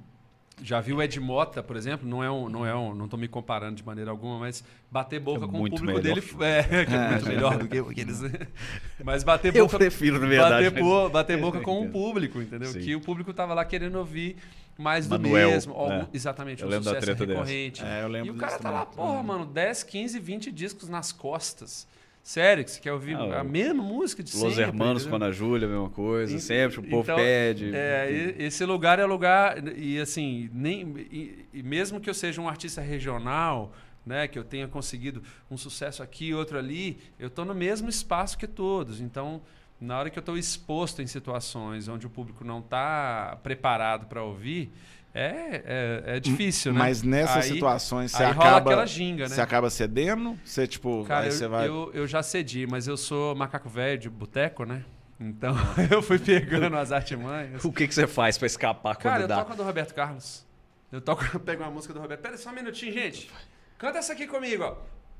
já 0.62 0.80
viu 0.80 0.96
o 0.96 1.02
Ed 1.02 1.18
Mota, 1.18 1.62
por 1.62 1.76
exemplo, 1.76 2.08
não 2.08 2.22
é 2.22 2.30
um, 2.30 2.48
não 2.48 2.66
é 2.66 2.74
um, 2.74 2.94
não 2.94 3.06
estou 3.06 3.18
me 3.18 3.26
comparando 3.26 3.76
de 3.76 3.84
maneira 3.84 4.10
alguma, 4.10 4.38
mas 4.38 4.62
bater 4.90 5.18
boca 5.18 5.44
é 5.44 5.48
com 5.48 5.62
o 5.62 5.70
público 5.70 5.84
melhor. 5.84 6.02
dele 6.02 6.20
é, 6.40 6.62
que 6.86 6.94
é 6.94 7.08
muito 7.10 7.26
melhor 7.26 7.58
do 7.58 7.68
que 7.68 7.78
aqueles. 7.78 8.20
mas 9.02 9.24
bater 9.24 9.52
boca. 9.52 9.58
Eu 9.58 9.68
prefiro, 9.68 10.20
na 10.20 10.26
verdade. 10.26 10.70
Bater, 10.70 10.82
bo, 10.82 11.08
bater 11.08 11.40
boca 11.40 11.60
com 11.62 11.82
o 11.82 11.90
público, 11.90 12.40
entendeu? 12.40 12.70
Sim. 12.70 12.80
Que 12.80 12.94
o 12.94 13.00
público 13.00 13.30
estava 13.30 13.54
lá 13.54 13.64
querendo 13.64 13.96
ouvir 13.96 14.36
mais 14.78 15.06
do 15.06 15.18
Manuel, 15.18 15.50
mesmo. 15.50 15.74
Algum, 15.74 16.06
exatamente, 16.12 16.62
eu 16.62 16.68
um 16.68 16.70
lembro 16.70 16.84
sucesso 16.84 17.06
da 17.06 17.14
treta 17.14 17.32
recorrente. 17.32 17.84
É, 17.84 18.02
eu 18.02 18.08
lembro 18.08 18.28
e 18.28 18.30
o 18.30 18.38
cara 18.38 18.58
tá 18.58 18.70
lá, 18.70 18.86
porra, 18.86 19.22
mano, 19.22 19.46
10, 19.46 19.82
15, 19.82 20.18
20 20.18 20.52
discos 20.52 20.88
nas 20.88 21.12
costas. 21.12 21.86
Sério, 22.24 22.64
que 22.64 22.70
você 22.70 22.80
quer 22.80 22.92
ouvir 22.94 23.16
ah, 23.16 23.40
a 23.40 23.44
mesma 23.44 23.82
música 23.82 24.22
de 24.22 24.32
Los 24.32 24.40
sempre. 24.40 24.48
Los 24.48 24.58
Hermanos 24.58 25.06
com 25.06 25.22
a 25.22 25.30
Júlia, 25.30 25.68
a 25.68 25.70
mesma 25.70 25.90
coisa, 25.90 26.34
e, 26.34 26.40
sempre, 26.40 26.80
o 26.80 26.82
povo 26.82 27.02
então, 27.02 27.16
pede. 27.16 27.70
É, 27.74 28.34
esse 28.38 28.64
lugar 28.64 28.98
é 28.98 29.04
lugar, 29.04 29.62
e 29.76 30.00
assim, 30.00 30.48
nem, 30.50 30.96
e, 30.96 31.46
e, 31.52 31.62
mesmo 31.62 32.00
que 32.00 32.08
eu 32.08 32.14
seja 32.14 32.40
um 32.40 32.48
artista 32.48 32.80
regional, 32.80 33.74
né, 34.06 34.26
que 34.26 34.38
eu 34.38 34.42
tenha 34.42 34.66
conseguido 34.66 35.22
um 35.50 35.58
sucesso 35.58 36.02
aqui, 36.02 36.32
outro 36.32 36.58
ali, 36.58 36.98
eu 37.18 37.26
estou 37.26 37.44
no 37.44 37.54
mesmo 37.54 37.90
espaço 37.90 38.38
que 38.38 38.46
todos. 38.46 39.02
Então, 39.02 39.42
na 39.78 39.98
hora 39.98 40.08
que 40.08 40.18
eu 40.18 40.22
estou 40.22 40.38
exposto 40.38 41.02
em 41.02 41.06
situações 41.06 41.88
onde 41.88 42.06
o 42.06 42.10
público 42.10 42.42
não 42.42 42.60
está 42.60 43.38
preparado 43.42 44.06
para 44.06 44.22
ouvir, 44.22 44.72
é, 45.14 45.62
é, 45.64 46.16
é 46.16 46.20
difícil, 46.20 46.72
né? 46.72 46.80
Mas 46.80 47.04
nessas 47.04 47.44
aí, 47.44 47.52
situações 47.52 48.10
você 48.10 48.24
acaba. 48.24 48.84
Ginga, 48.84 49.28
né? 49.28 49.28
Você 49.28 49.40
acaba 49.40 49.70
cedendo? 49.70 50.36
Você, 50.44 50.66
tipo, 50.66 51.04
Cara, 51.04 51.20
aí 51.20 51.28
eu, 51.28 51.32
você 51.32 51.46
vai. 51.46 51.68
Eu, 51.68 51.90
eu 51.94 52.06
já 52.06 52.20
cedi, 52.20 52.66
mas 52.66 52.88
eu 52.88 52.96
sou 52.96 53.32
macaco 53.36 53.68
velho 53.68 53.96
de 53.96 54.10
boteco, 54.10 54.64
né? 54.64 54.84
Então 55.20 55.54
eu 55.88 56.02
fui 56.02 56.18
pegando 56.18 56.76
as 56.76 56.90
artimanhas. 56.90 57.64
O 57.64 57.72
que, 57.72 57.86
que 57.86 57.94
você 57.94 58.08
faz 58.08 58.36
para 58.36 58.46
escapar 58.46 58.96
quando 58.96 59.02
Cara, 59.04 59.28
dá? 59.28 59.34
eu 59.36 59.38
toco 59.38 59.52
a 59.52 59.56
do 59.56 59.62
Roberto 59.62 59.94
Carlos. 59.94 60.44
Eu 60.90 61.00
toco, 61.00 61.24
eu 61.32 61.38
pego 61.40 61.62
uma 61.62 61.70
música 61.70 61.94
do 61.94 62.00
Roberto. 62.00 62.20
Pera 62.20 62.36
só 62.36 62.50
um 62.50 62.54
minutinho, 62.54 62.92
gente. 62.92 63.30
Canta 63.78 63.98
essa 63.98 64.12
aqui 64.14 64.26
comigo, 64.26 64.64
ó. 64.64 64.76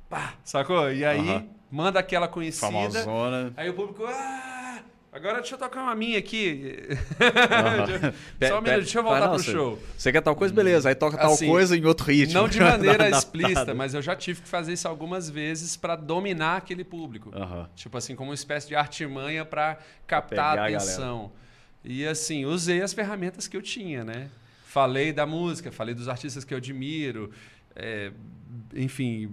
Pá, 0.09 0.35
sacou? 0.43 0.93
E 0.93 1.05
aí, 1.05 1.21
uh 1.21 1.41
-huh. 1.41 1.49
manda 1.71 2.01
aquela 2.01 2.27
conhecida. 2.27 2.67
Famosona. 2.67 3.53
Aí 3.57 3.71
o 3.71 3.75
público. 3.75 4.05
Ah! 4.07 4.54
Agora 5.15 5.35
deixa 5.35 5.55
eu 5.55 5.59
tocar 5.59 5.81
uma 5.81 5.95
minha 5.95 6.19
aqui. 6.19 6.89
Uhum. 6.91 8.13
Só 8.49 8.59
um 8.59 8.63
minuto, 8.63 8.81
deixa 8.81 8.99
eu 8.99 9.03
voltar 9.05 9.29
pro 9.29 9.43
show. 9.43 9.79
Você 9.97 10.11
quer 10.11 10.21
tal 10.21 10.35
coisa, 10.35 10.53
beleza. 10.53 10.89
Aí 10.89 10.95
toca 10.97 11.17
assim, 11.25 11.47
tal 11.47 11.55
coisa 11.55 11.77
em 11.77 11.85
outro 11.85 12.07
ritmo. 12.07 12.35
Não 12.35 12.49
de 12.49 12.59
maneira 12.59 13.09
explícita, 13.17 13.73
mas 13.75 13.95
eu 13.95 14.03
já 14.03 14.17
tive 14.17 14.43
que 14.43 14.49
fazer 14.49 14.73
isso 14.73 14.89
algumas 14.89 15.31
vezes 15.31 15.77
para 15.77 15.95
dominar 15.95 16.57
aquele 16.57 16.83
público. 16.83 17.31
Uhum. 17.33 17.65
Tipo 17.77 17.97
assim, 17.97 18.17
como 18.17 18.31
uma 18.31 18.35
espécie 18.35 18.67
de 18.67 18.75
artimanha 18.75 19.45
para 19.45 19.79
captar 20.05 20.59
a 20.59 20.65
atenção. 20.65 21.31
A 21.41 21.89
e 21.89 22.05
assim, 22.05 22.45
usei 22.45 22.83
as 22.83 22.93
ferramentas 22.93 23.47
que 23.47 23.57
eu 23.57 23.63
tinha, 23.63 24.03
né? 24.03 24.29
Falei 24.67 25.13
da 25.13 25.25
música, 25.25 25.71
falei 25.71 25.95
dos 25.95 26.09
artistas 26.09 26.43
que 26.43 26.53
eu 26.53 26.59
admiro. 26.59 27.31
É, 27.77 28.11
enfim, 28.75 29.31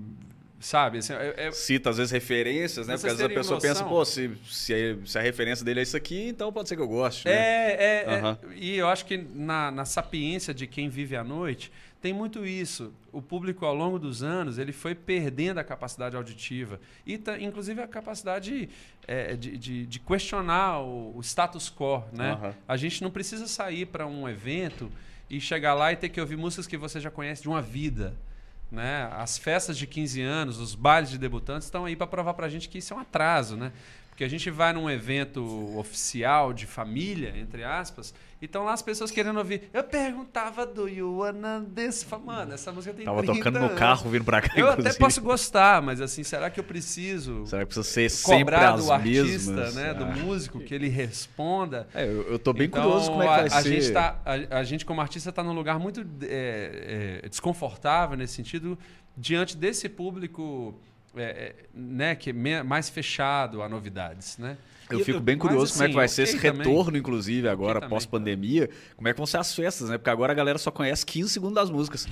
Sabe? 0.62 1.00
Assim, 1.00 1.14
é, 1.14 1.48
é... 1.48 1.52
Cita 1.52 1.90
às 1.90 1.98
vezes 1.98 2.12
referências, 2.12 2.88
né? 2.88 2.94
Porque 2.94 3.10
às 3.10 3.18
vezes 3.18 3.32
a 3.32 3.36
pessoa 3.36 3.56
noção. 3.56 3.70
pensa, 3.70 3.84
pô, 3.84 4.06
se, 4.06 4.32
se, 4.46 4.74
a, 4.74 5.06
se, 5.06 5.18
a, 5.18 5.22
referência 5.22 5.66
dele 5.66 5.80
é 5.80 5.84
isso 5.84 5.98
aqui, 5.98 6.28
então 6.28 6.54
pode 6.54 6.70
ser 6.70 6.76
que 6.76 6.82
eu 6.82 6.88
goste. 6.88 7.28
Né? 7.28 7.34
É, 7.34 8.06
é, 8.06 8.22
uhum. 8.22 8.30
é, 8.30 8.38
E 8.56 8.78
eu 8.78 8.88
acho 8.88 9.06
que 9.06 9.18
na, 9.18 9.72
na 9.72 9.86
sapiência 9.86 10.54
de 10.54 10.68
quem 10.68 10.88
vive 10.88 11.16
à 11.16 11.24
noite, 11.24 11.72
tem 12.00 12.14
muito 12.14 12.46
isso. 12.46 12.94
O 13.12 13.22
público, 13.22 13.66
ao 13.66 13.76
longo 13.76 13.98
dos 13.98 14.22
anos, 14.22 14.58
ele 14.58 14.72
foi 14.72 14.96
perdendo 14.96 15.60
a 15.60 15.64
capacidade 15.64 16.16
auditiva. 16.16 16.80
E, 17.06 17.18
tá, 17.18 17.40
inclusive, 17.40 17.82
a 17.82 17.88
capacidade 17.88 18.70
é, 19.08 19.36
de, 19.36 19.58
de, 19.58 19.86
de, 19.86 20.00
questionar 20.00 20.80
o, 20.80 21.18
o, 21.18 21.22
status 21.22 21.70
quo. 21.70 22.04
Né? 22.14 22.34
Uhum. 22.34 22.54
A 22.68 22.78
gente 22.78 23.04
não 23.04 23.10
precisa 23.12 23.48
sair 23.48 23.86
para 23.86 24.08
um 24.08 24.28
evento 24.28 24.92
e 25.30 25.40
chegar 25.40 25.74
lá 25.74 25.92
e 25.92 25.96
ter 25.96 26.10
que 26.10 26.20
ouvir 26.20 26.38
músicas 26.38 26.68
que 26.68 26.78
você 26.78 27.00
já 27.00 27.12
conhece 27.12 27.42
de 27.42 27.50
uma 27.50 27.62
vida. 27.62 28.16
Né? 28.72 29.10
As 29.12 29.38
festas 29.38 29.78
de 29.78 29.86
15 29.86 30.22
anos, 30.22 30.58
os 30.58 30.74
bailes 30.76 31.10
de 31.10 31.18
debutantes 31.18 31.68
estão 31.68 31.84
aí 31.84 31.96
para 31.96 32.08
provar 32.08 32.34
para 32.34 32.46
a 32.46 32.50
gente 32.50 32.70
que 32.70 32.78
isso 32.78 32.94
é 32.94 32.98
um 32.98 33.00
atraso. 33.00 33.58
Né? 33.58 33.74
Porque 34.22 34.36
a 34.36 34.38
gente 34.38 34.52
vai 34.52 34.72
num 34.72 34.88
evento 34.88 35.44
oficial 35.76 36.54
de 36.54 36.68
família, 36.68 37.34
entre 37.36 37.64
aspas, 37.64 38.14
e 38.40 38.46
estão 38.46 38.64
lá 38.64 38.74
as 38.74 38.82
pessoas 38.84 39.10
querendo 39.10 39.38
ouvir. 39.38 39.64
Eu 39.74 39.84
perguntava 39.84 40.64
do 40.64 40.84
Wanna 41.18 41.66
Dance. 41.68 42.06
Mano, 42.24 42.54
essa 42.54 42.72
música 42.72 42.94
tem 42.94 43.04
Tava 43.04 43.24
30 43.24 43.34
tocando 43.34 43.58
anos. 43.58 43.72
no 43.72 43.76
carro 43.76 44.12
vindo 44.12 44.24
pra 44.24 44.40
cá. 44.40 44.54
Eu 44.56 44.68
inclusive. 44.68 44.90
até 44.90 45.00
posso 45.00 45.22
gostar, 45.24 45.82
mas 45.82 46.00
assim, 46.00 46.24
será 46.24 46.52
que 46.52 46.60
eu 46.60 46.64
preciso. 46.64 47.48
Será 47.48 47.62
que 47.64 47.74
precisa 47.74 47.84
ser 47.84 48.12
sempre 48.12 48.54
as 48.54 48.86
do 48.86 48.92
artista, 48.92 49.54
mesmas? 49.54 49.74
né? 49.74 49.90
Ah. 49.90 49.94
Do 49.94 50.06
músico, 50.06 50.60
que 50.60 50.76
ele 50.76 50.88
responda. 50.88 51.88
É, 51.92 52.06
eu, 52.06 52.34
eu 52.34 52.38
tô 52.38 52.54
bem 52.54 52.68
então, 52.68 52.84
curioso 52.84 53.10
como 53.10 53.24
é 53.24 53.26
que 53.26 53.50
vai 53.50 53.60
a, 53.60 53.64
ser. 53.64 53.82
Gente 53.82 53.92
tá, 53.92 54.22
a, 54.24 54.58
a, 54.60 54.64
gente, 54.64 54.86
como 54.86 55.02
artista, 55.02 55.32
está 55.32 55.42
num 55.42 55.54
lugar 55.54 55.80
muito 55.80 56.06
é, 56.22 57.22
é, 57.24 57.28
desconfortável 57.28 58.16
nesse 58.16 58.36
sentido, 58.36 58.78
diante 59.18 59.58
desse 59.58 59.90
público. 59.90 60.80
É, 61.16 61.22
é 61.22 61.56
né, 61.74 62.16
que 62.16 62.30
é 62.30 62.64
mais 62.64 62.90
fechado 62.90 63.62
a 63.62 63.70
novidades, 63.70 64.38
né? 64.38 64.58
Eu 64.96 65.06
fico 65.06 65.20
bem 65.20 65.38
curioso 65.38 65.66
assim, 65.66 65.74
como 65.74 65.86
é 65.86 65.90
que 65.90 65.96
vai 65.96 66.06
assim, 66.06 66.16
ser 66.16 66.24
esse 66.24 66.38
retorno, 66.38 66.86
também. 66.86 67.00
inclusive, 67.00 67.48
agora, 67.48 67.88
pós-pandemia. 67.88 68.70
Como 68.96 69.08
é 69.08 69.14
que 69.14 69.18
vão 69.18 69.26
ser 69.26 69.38
as 69.38 69.54
festas, 69.54 69.90
né? 69.90 69.98
Porque 69.98 70.10
agora 70.10 70.32
a 70.32 70.36
galera 70.36 70.58
só 70.58 70.72
conhece 70.72 71.06
15 71.06 71.30
segundos 71.30 71.56
das 71.56 71.70
músicas. 71.70 72.08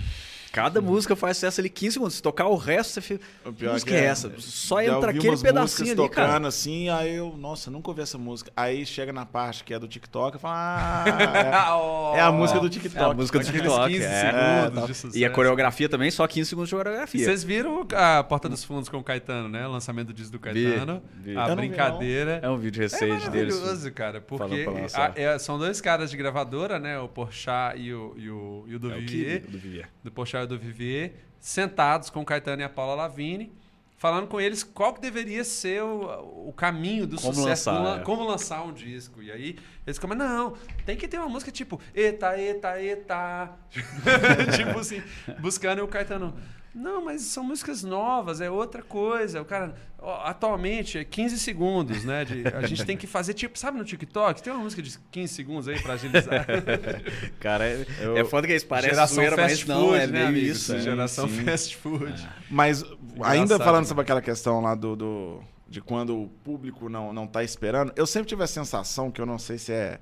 Cada 0.52 0.82
música 0.82 1.16
faz 1.16 1.38
sucesso 1.38 1.62
ali 1.62 1.70
15 1.70 1.94
segundos. 1.94 2.16
Se 2.16 2.24
tocar 2.24 2.48
o 2.48 2.56
resto, 2.56 2.94
você 2.94 3.02
fica. 3.02 3.24
O 3.46 3.54
pior 3.54 3.70
que 3.70 3.74
música 3.74 3.94
é, 3.94 4.00
é 4.00 4.06
essa? 4.06 4.34
Só 4.40 4.82
entra 4.82 5.12
aquele 5.12 5.38
pedacinho 5.38 5.90
ali, 5.90 5.96
tocando 5.96 6.26
cara. 6.26 6.48
assim, 6.48 6.90
aí 6.90 7.16
eu, 7.16 7.36
nossa, 7.38 7.70
nunca 7.70 7.90
ouvi 7.90 8.02
essa 8.02 8.18
música. 8.18 8.52
Aí 8.58 8.86
chega 8.86 9.14
na 9.14 9.26
parte 9.26 9.64
que 9.64 9.74
é 9.74 9.80
do 9.80 9.88
TikTok 9.88 10.38
e 10.38 10.40
fala, 10.40 10.56
ah, 10.56 12.14
é, 12.16 12.20
é, 12.20 12.22
a 12.22 12.32
música 12.32 12.60
do 12.60 12.70
TikTok. 12.70 13.00
É 13.00 13.12
a 13.12 13.14
música 13.14 13.40
do 13.40 13.46
TikTok. 13.46 13.94
15 13.94 14.06
é, 14.06 14.72
segundos 14.72 15.16
é, 15.16 15.18
e 15.20 15.26
a 15.26 15.30
coreografia 15.30 15.88
também, 15.88 16.10
só 16.10 16.26
15 16.26 16.50
segundos 16.50 16.70
de 16.70 16.76
coreografia. 16.76 17.26
Vocês 17.26 17.44
viram 17.44 17.86
a 17.94 18.24
Porta 18.24 18.50
dos 18.50 18.64
Fundos 18.64 18.90
com 18.90 18.98
o 18.98 19.04
Caetano, 19.04 19.50
né? 19.50 19.68
O 19.68 19.72
lançamento 19.72 20.08
do 20.08 20.14
disco 20.14 20.32
do 20.32 20.40
Caetano. 20.40 21.02
Vi, 21.16 21.32
vi. 21.34 21.38
A 21.38 21.56
brincadeira. 21.56 22.40
É 22.42 22.50
um 22.50 22.58
vídeo 22.58 22.69
recente 22.78 23.28
é 23.28 23.30
deles. 23.30 23.56
É 23.56 23.58
maravilhoso, 23.58 23.92
cara. 23.92 24.22
Porque 24.22 24.66
a, 24.94 25.14
é, 25.16 25.40
são 25.40 25.58
dois 25.58 25.80
caras 25.82 26.12
de 26.12 26.18
gravadora, 26.18 26.78
né? 26.78 27.00
O 27.00 27.08
Porchat 27.08 27.80
e 27.80 27.94
o, 27.94 28.14
e 28.18 28.30
o, 28.30 28.66
e 28.68 28.76
o 28.76 28.80
do 28.80 28.90
Vivier. 28.90 29.42
Do 29.42 29.50
Vivier. 29.50 29.90
Do 30.04 30.12
Porchat 30.12 30.44
e 30.44 30.48
do 30.48 30.60
Vivier 30.60 31.14
sentados 31.40 32.10
com 32.10 32.22
o 32.22 32.26
Caetano 32.26 32.62
e 32.62 32.66
a 32.66 32.70
Paula 32.70 32.96
Lavigne, 32.96 33.52
falando 33.98 34.28
com 34.28 34.40
eles 34.40 34.64
qual 34.64 34.94
que 34.94 35.02
deveria 35.02 35.44
ser 35.44 35.82
o, 35.84 36.48
o 36.48 36.54
caminho 36.54 37.08
do 37.08 37.20
como 37.20 37.34
sucesso, 37.34 37.70
lançar, 37.70 37.84
como, 37.84 38.02
é. 38.02 38.04
como, 38.04 38.24
lançar 38.24 38.64
um 38.64 38.74
disco. 38.74 39.22
E 39.22 39.32
aí 39.32 39.58
eles 39.86 39.98
começam, 39.98 40.28
não, 40.28 40.54
tem 40.86 40.96
que 40.96 41.08
ter 41.08 41.18
uma 41.18 41.30
música 41.30 41.52
tipo, 41.52 41.80
eta, 41.94 42.38
eta, 42.40 42.82
eta. 42.82 43.58
tipo 44.56 44.80
assim, 44.80 45.02
buscando 45.40 45.84
o 45.84 45.88
Caetano. 45.88 46.38
Não, 46.74 47.04
mas 47.04 47.24
são 47.24 47.44
músicas 47.44 47.84
novas, 47.84 48.42
é 48.42 48.50
outra 48.50 48.84
coisa. 48.84 49.42
O 49.42 49.46
cara, 49.46 49.76
atualmente, 50.24 51.00
é 51.00 51.04
15 51.04 51.40
segundos, 51.40 52.06
né? 52.06 52.24
De, 52.24 52.44
a 52.48 52.66
gente 52.68 52.86
tem 52.86 52.96
que 52.96 53.08
fazer, 53.08 53.34
tipo, 53.34 53.58
sabe 53.58 53.78
no 53.78 53.84
TikTok? 53.84 54.42
Tem 54.42 54.54
uma 54.54 54.64
música 54.64 54.82
de 54.82 54.98
15 55.12 55.34
segundos 55.34 55.68
aí 55.68 55.82
pra 55.82 55.94
agilizar. 55.94 56.46
cara, 57.40 57.66
é, 57.66 57.86
Eu, 58.00 58.18
é 58.18 58.24
foda 58.24 58.46
que 58.46 58.54
isso 58.54 58.68
parece 58.68 58.90
geração 58.90 59.16
zoeira, 59.16 59.36
fast 59.36 59.68
mas 59.68 59.78
food, 59.78 59.88
não, 59.88 59.96
é 59.96 60.08
né, 60.08 60.32
meio 60.32 60.46
isso. 60.46 60.76
É, 60.76 60.80
geração 60.80 61.28
sim. 61.28 61.44
fast 61.44 61.76
food. 61.78 62.22
É. 62.22 62.30
Mas, 62.50 62.86
ainda 63.22 63.58
falando 63.58 63.84
né? 63.84 63.88
sobre 63.88 64.04
aquela 64.04 64.22
questão 64.22 64.62
lá 64.62 64.76
do, 64.76 64.96
do, 64.96 65.44
de 65.68 65.82
quando 65.82 66.22
o 66.22 66.28
público 66.44 66.88
não, 66.88 67.12
não 67.12 67.26
tá 67.26 67.44
esperando, 67.44 67.92
eu 67.96 68.06
sempre 68.06 68.30
tive 68.30 68.44
a 68.44 68.48
sensação, 68.48 69.10
que 69.10 69.20
eu 69.20 69.26
não 69.26 69.40
sei 69.40 69.58
se 69.58 69.74
é, 69.74 70.00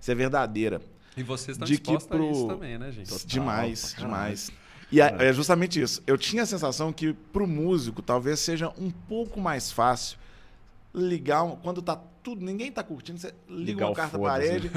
se 0.00 0.10
é 0.10 0.14
verdadeira, 0.14 0.80
E 1.16 1.22
vocês 1.22 1.56
estão 1.56 1.66
de 1.66 1.78
que 1.78 1.98
pro... 2.06 2.28
a 2.28 2.30
isso 2.30 2.48
também, 2.48 2.78
né, 2.78 2.90
gente? 2.90 3.10
Total, 3.10 3.26
demais, 3.26 3.94
demais. 3.98 4.50
E 4.90 5.00
é, 5.00 5.14
é 5.18 5.32
justamente 5.32 5.80
isso. 5.80 6.02
Eu 6.06 6.16
tinha 6.16 6.42
a 6.42 6.46
sensação 6.46 6.92
que 6.92 7.12
pro 7.12 7.46
músico 7.46 8.00
talvez 8.00 8.40
seja 8.40 8.72
um 8.78 8.90
pouco 8.90 9.40
mais 9.40 9.70
fácil 9.70 10.18
ligar 10.94 11.42
um, 11.42 11.56
quando 11.56 11.82
tá 11.82 12.00
tudo, 12.22 12.44
ninguém 12.44 12.70
tá 12.72 12.82
curtindo, 12.82 13.18
você 13.18 13.32
liga 13.48 13.86
uma 13.86 13.94
carta 13.94 14.18
parede, 14.18 14.70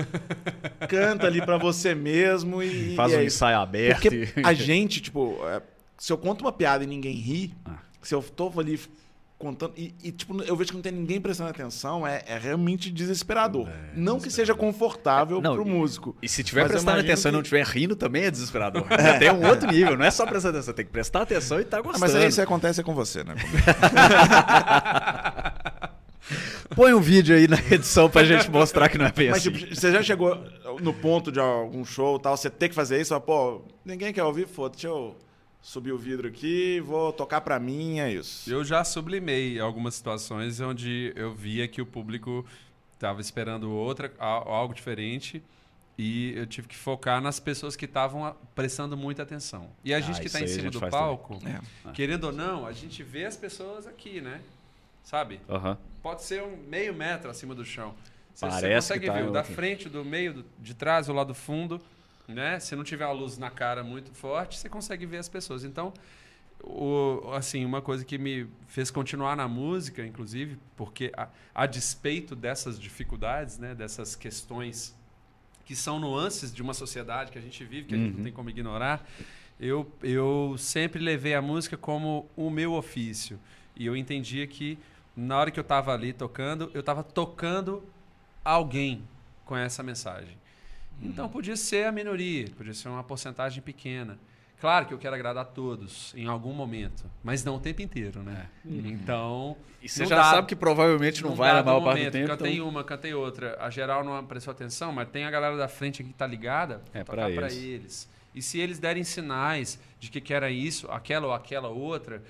canta 0.87 1.27
ali 1.27 1.43
para 1.43 1.57
você 1.57 1.95
mesmo 1.95 2.61
e 2.61 2.95
faz 2.95 3.13
e 3.13 3.15
um 3.15 3.19
é 3.19 3.25
ensaio 3.25 3.57
aberto. 3.57 4.01
Porque 4.01 4.33
a 4.43 4.53
gente, 4.53 5.01
tipo, 5.01 5.37
é, 5.47 5.61
se 5.97 6.11
eu 6.11 6.17
conto 6.17 6.41
uma 6.41 6.51
piada 6.51 6.83
e 6.83 6.87
ninguém 6.87 7.15
ri, 7.15 7.53
ah. 7.65 7.79
se 8.01 8.13
eu 8.13 8.21
tô 8.21 8.51
ali 8.59 8.79
contando. 9.41 9.73
E, 9.75 9.93
e, 10.03 10.11
tipo, 10.11 10.41
eu 10.43 10.55
vejo 10.55 10.69
que 10.69 10.75
não 10.75 10.81
tem 10.81 10.91
ninguém 10.91 11.19
prestando 11.19 11.49
atenção, 11.49 12.05
é, 12.05 12.23
é 12.27 12.37
realmente 12.37 12.91
desesperador. 12.91 13.67
É, 13.67 13.73
não 13.95 14.19
que 14.19 14.29
seja 14.29 14.53
confortável 14.53 15.39
é, 15.39 15.41
não, 15.41 15.55
pro 15.55 15.65
músico. 15.65 16.15
E, 16.21 16.29
se 16.29 16.43
tiver 16.43 16.67
prestando 16.67 16.99
atenção 16.99 17.23
que... 17.23 17.29
e 17.29 17.31
não 17.31 17.41
estiver 17.41 17.65
rindo, 17.65 17.95
também 17.95 18.25
é 18.25 18.31
desesperador. 18.31 18.85
É. 18.91 19.17
Tem 19.17 19.31
um 19.31 19.47
outro 19.47 19.71
nível, 19.71 19.97
não 19.97 20.05
é 20.05 20.11
só 20.11 20.25
prestar 20.25 20.49
atenção, 20.49 20.73
tem 20.73 20.85
que 20.85 20.91
prestar 20.91 21.23
atenção 21.23 21.59
e 21.59 21.65
tá 21.65 21.81
gostando. 21.81 22.05
Ah, 22.05 22.07
mas 22.07 22.15
aí 22.15 22.27
isso 22.27 22.41
acontece 22.41 22.83
com 22.83 22.93
você, 22.93 23.23
né? 23.23 23.35
Põe 26.75 26.93
um 26.93 27.01
vídeo 27.01 27.35
aí 27.35 27.47
na 27.47 27.57
edição 27.71 28.09
pra 28.09 28.23
gente 28.23 28.49
mostrar 28.49 28.87
que 28.87 28.97
não 28.97 29.05
é 29.05 29.11
bem 29.11 29.29
Mas, 29.29 29.39
assim. 29.39 29.51
Tipo, 29.51 29.75
você 29.75 29.91
já 29.91 30.01
chegou 30.01 30.41
no 30.79 30.93
ponto 30.93 31.31
de 31.31 31.39
algum 31.39 31.83
show 31.83 32.17
tal, 32.19 32.37
você 32.37 32.49
tem 32.49 32.69
que 32.69 32.75
fazer 32.75 33.01
isso, 33.01 33.19
pô, 33.21 33.63
ninguém 33.83 34.13
quer 34.13 34.23
ouvir, 34.23 34.47
foda, 34.47 34.71
deixa 34.71 34.87
eu 34.87 35.15
subir 35.61 35.91
o 35.91 35.97
vidro 35.97 36.27
aqui, 36.27 36.79
vou 36.81 37.13
tocar 37.13 37.41
para 37.41 37.59
mim, 37.59 37.99
é 37.99 38.11
isso. 38.11 38.51
Eu 38.51 38.63
já 38.63 38.83
sublimei 38.83 39.59
algumas 39.59 39.95
situações 39.95 40.59
onde 40.59 41.13
eu 41.15 41.33
via 41.33 41.67
que 41.67 41.81
o 41.81 41.85
público 41.85 42.45
estava 42.93 43.21
esperando 43.21 43.71
outra, 43.71 44.11
algo 44.17 44.73
diferente 44.73 45.41
e 45.97 46.33
eu 46.35 46.47
tive 46.47 46.67
que 46.67 46.75
focar 46.75 47.21
nas 47.21 47.39
pessoas 47.39 47.75
que 47.75 47.85
estavam 47.85 48.35
prestando 48.55 48.97
muita 48.97 49.21
atenção. 49.21 49.69
E 49.83 49.93
a 49.93 49.97
ah, 49.97 49.99
gente 49.99 50.19
que 50.19 50.27
está 50.27 50.41
em 50.41 50.47
cima 50.47 50.71
do 50.71 50.79
palco, 50.89 51.39
é. 51.45 51.91
querendo 51.91 52.25
ou 52.25 52.31
não, 52.31 52.65
a 52.65 52.71
gente 52.71 53.03
vê 53.03 53.25
as 53.25 53.37
pessoas 53.37 53.85
aqui, 53.85 54.19
né? 54.19 54.41
Sabe? 55.03 55.39
Uhum. 55.47 55.77
Pode 56.01 56.23
ser 56.23 56.41
um 56.41 56.57
meio 56.67 56.93
metro 56.93 57.29
acima 57.29 57.53
do 57.53 57.63
chão. 57.63 57.93
Você, 58.33 58.45
Parece 58.47 58.61
você 58.61 58.73
consegue 58.73 59.07
tá 59.07 59.13
ver 59.13 59.27
o 59.27 59.31
da 59.31 59.43
frente, 59.43 59.89
do 59.89 60.03
meio, 60.03 60.33
do, 60.33 60.45
de 60.59 60.73
trás, 60.73 61.09
o 61.09 61.13
lado 61.13 61.27
do 61.27 61.35
fundo 61.35 61.81
né? 62.31 62.59
Se 62.59 62.75
não 62.75 62.83
tiver 62.83 63.05
a 63.05 63.11
luz 63.11 63.37
na 63.37 63.49
cara 63.49 63.83
muito 63.83 64.11
forte, 64.13 64.57
você 64.57 64.69
consegue 64.69 65.05
ver 65.05 65.17
as 65.17 65.29
pessoas. 65.29 65.63
Então, 65.63 65.93
o, 66.63 67.31
assim, 67.33 67.65
uma 67.65 67.81
coisa 67.81 68.05
que 68.05 68.17
me 68.17 68.47
fez 68.67 68.91
continuar 68.91 69.35
na 69.35 69.47
música, 69.47 70.05
inclusive, 70.05 70.57
porque 70.75 71.11
a, 71.15 71.27
a 71.53 71.65
despeito 71.65 72.35
dessas 72.35 72.79
dificuldades, 72.79 73.57
né, 73.57 73.73
dessas 73.73 74.15
questões 74.15 74.95
que 75.65 75.75
são 75.75 75.99
nuances 75.99 76.53
de 76.53 76.61
uma 76.61 76.73
sociedade 76.73 77.31
que 77.31 77.37
a 77.37 77.41
gente 77.41 77.63
vive, 77.63 77.87
que 77.87 77.95
a 77.95 77.97
gente 77.97 78.11
não 78.11 78.17
uhum. 78.17 78.23
tem 78.23 78.33
como 78.33 78.49
ignorar, 78.49 79.07
eu, 79.59 79.89
eu 80.01 80.55
sempre 80.57 80.99
levei 80.99 81.35
a 81.35 81.41
música 81.41 81.77
como 81.77 82.27
o 82.35 82.49
meu 82.49 82.73
ofício. 82.73 83.39
E 83.75 83.85
eu 83.85 83.95
entendia 83.95 84.45
que 84.47 84.77
na 85.15 85.37
hora 85.37 85.51
que 85.51 85.59
eu 85.59 85.63
estava 85.63 85.93
ali 85.93 86.13
tocando, 86.13 86.71
eu 86.73 86.79
estava 86.79 87.03
tocando 87.03 87.83
alguém 88.43 89.03
com 89.45 89.55
essa 89.55 89.83
mensagem. 89.83 90.40
Então 91.01 91.27
podia 91.27 91.55
ser 91.55 91.85
a 91.85 91.91
minoria, 91.91 92.47
podia 92.55 92.73
ser 92.73 92.89
uma 92.89 93.03
porcentagem 93.03 93.61
pequena. 93.61 94.17
Claro 94.61 94.85
que 94.85 94.93
eu 94.93 94.99
quero 94.99 95.15
agradar 95.15 95.41
a 95.41 95.45
todos 95.45 96.13
em 96.15 96.27
algum 96.27 96.53
momento, 96.53 97.03
mas 97.23 97.43
não 97.43 97.55
o 97.55 97.59
tempo 97.59 97.81
inteiro, 97.81 98.21
né? 98.21 98.47
É. 98.63 98.67
Uhum. 98.69 98.81
Então. 98.85 99.57
E 99.81 99.89
você 99.89 100.05
já 100.05 100.17
dá, 100.17 100.23
sabe 100.25 100.47
que 100.47 100.55
provavelmente 100.55 101.23
não, 101.23 101.31
não 101.31 101.35
vai 101.35 101.51
na 101.51 101.63
maior 101.63 101.83
parte 101.83 102.05
do 102.05 102.11
tempo. 102.11 102.27
Cantei 102.27 102.53
então... 102.53 102.69
uma, 102.69 102.83
cantei 102.83 103.11
outra. 103.11 103.57
A 103.59 103.71
geral 103.71 104.03
não 104.03 104.23
prestou 104.23 104.51
atenção, 104.51 104.91
mas 104.91 105.09
tem 105.09 105.25
a 105.25 105.31
galera 105.31 105.57
da 105.57 105.67
frente 105.67 106.03
aqui 106.03 106.11
que 106.11 106.17
tá 106.17 106.27
ligada. 106.27 106.83
É 106.93 107.03
para 107.03 107.31
eles. 107.31 107.55
eles. 107.55 108.09
E 108.35 108.41
se 108.41 108.59
eles 108.59 108.77
derem 108.77 109.03
sinais 109.03 109.79
de 109.99 110.11
que 110.11 110.21
querem 110.21 110.59
isso, 110.59 110.87
aquela 110.91 111.25
ou 111.25 111.33
aquela 111.33 111.67
outra, 111.67 112.21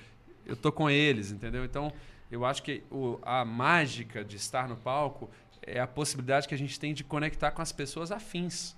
eu 0.45 0.55
tô 0.55 0.71
com 0.71 0.89
eles, 0.89 1.31
entendeu? 1.31 1.65
Então, 1.65 1.91
eu 2.31 2.45
acho 2.45 2.63
que 2.63 2.81
o, 2.89 3.19
a 3.23 3.43
mágica 3.43 4.23
de 4.23 4.37
estar 4.37 4.69
no 4.69 4.77
palco 4.77 5.29
é 5.61 5.79
a 5.79 5.87
possibilidade 5.87 6.47
que 6.47 6.53
a 6.53 6.57
gente 6.57 6.79
tem 6.79 6.93
de 6.93 7.03
conectar 7.03 7.51
com 7.51 7.61
as 7.61 7.71
pessoas 7.71 8.11
afins. 8.11 8.75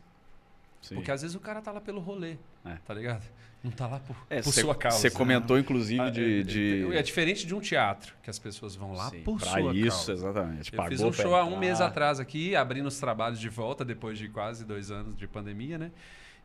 Sim. 0.81 0.95
Porque 0.95 1.11
às 1.11 1.21
vezes 1.21 1.35
o 1.35 1.39
cara 1.39 1.61
tá 1.61 1.71
lá 1.71 1.79
pelo 1.79 2.01
rolê, 2.01 2.35
é. 2.65 2.75
tá 2.85 2.93
ligado? 2.93 3.23
Não 3.63 3.71
tá 3.71 3.87
lá 3.87 3.99
por, 3.99 4.15
é, 4.29 4.41
por 4.41 4.51
cê, 4.51 4.59
sua 4.59 4.75
causa. 4.75 4.97
Você 4.97 5.09
comentou, 5.09 5.57
inclusive, 5.57 6.01
ah, 6.01 6.09
de, 6.09 6.41
é, 6.41 6.43
de, 6.43 6.97
É 6.97 7.01
diferente 7.01 7.47
de 7.47 7.55
um 7.55 7.61
teatro, 7.61 8.13
que 8.21 8.29
as 8.29 8.37
pessoas 8.37 8.75
vão 8.75 8.91
lá 8.91 9.09
Sim, 9.09 9.21
por 9.21 9.39
sua 9.39 9.73
isso, 9.73 10.07
causa. 10.07 10.11
exatamente. 10.11 10.73
Eu 10.73 10.77
Pagou 10.77 10.91
fiz 10.91 11.01
um 11.01 11.13
show 11.13 11.33
há 11.33 11.45
um 11.45 11.57
mês 11.57 11.79
atrás 11.79 12.19
aqui, 12.19 12.53
abrindo 12.57 12.87
os 12.87 12.99
trabalhos 12.99 13.39
de 13.39 13.47
volta, 13.47 13.85
depois 13.85 14.17
de 14.17 14.27
quase 14.27 14.65
dois 14.65 14.91
anos 14.91 15.15
de 15.15 15.25
pandemia, 15.25 15.77
né? 15.77 15.91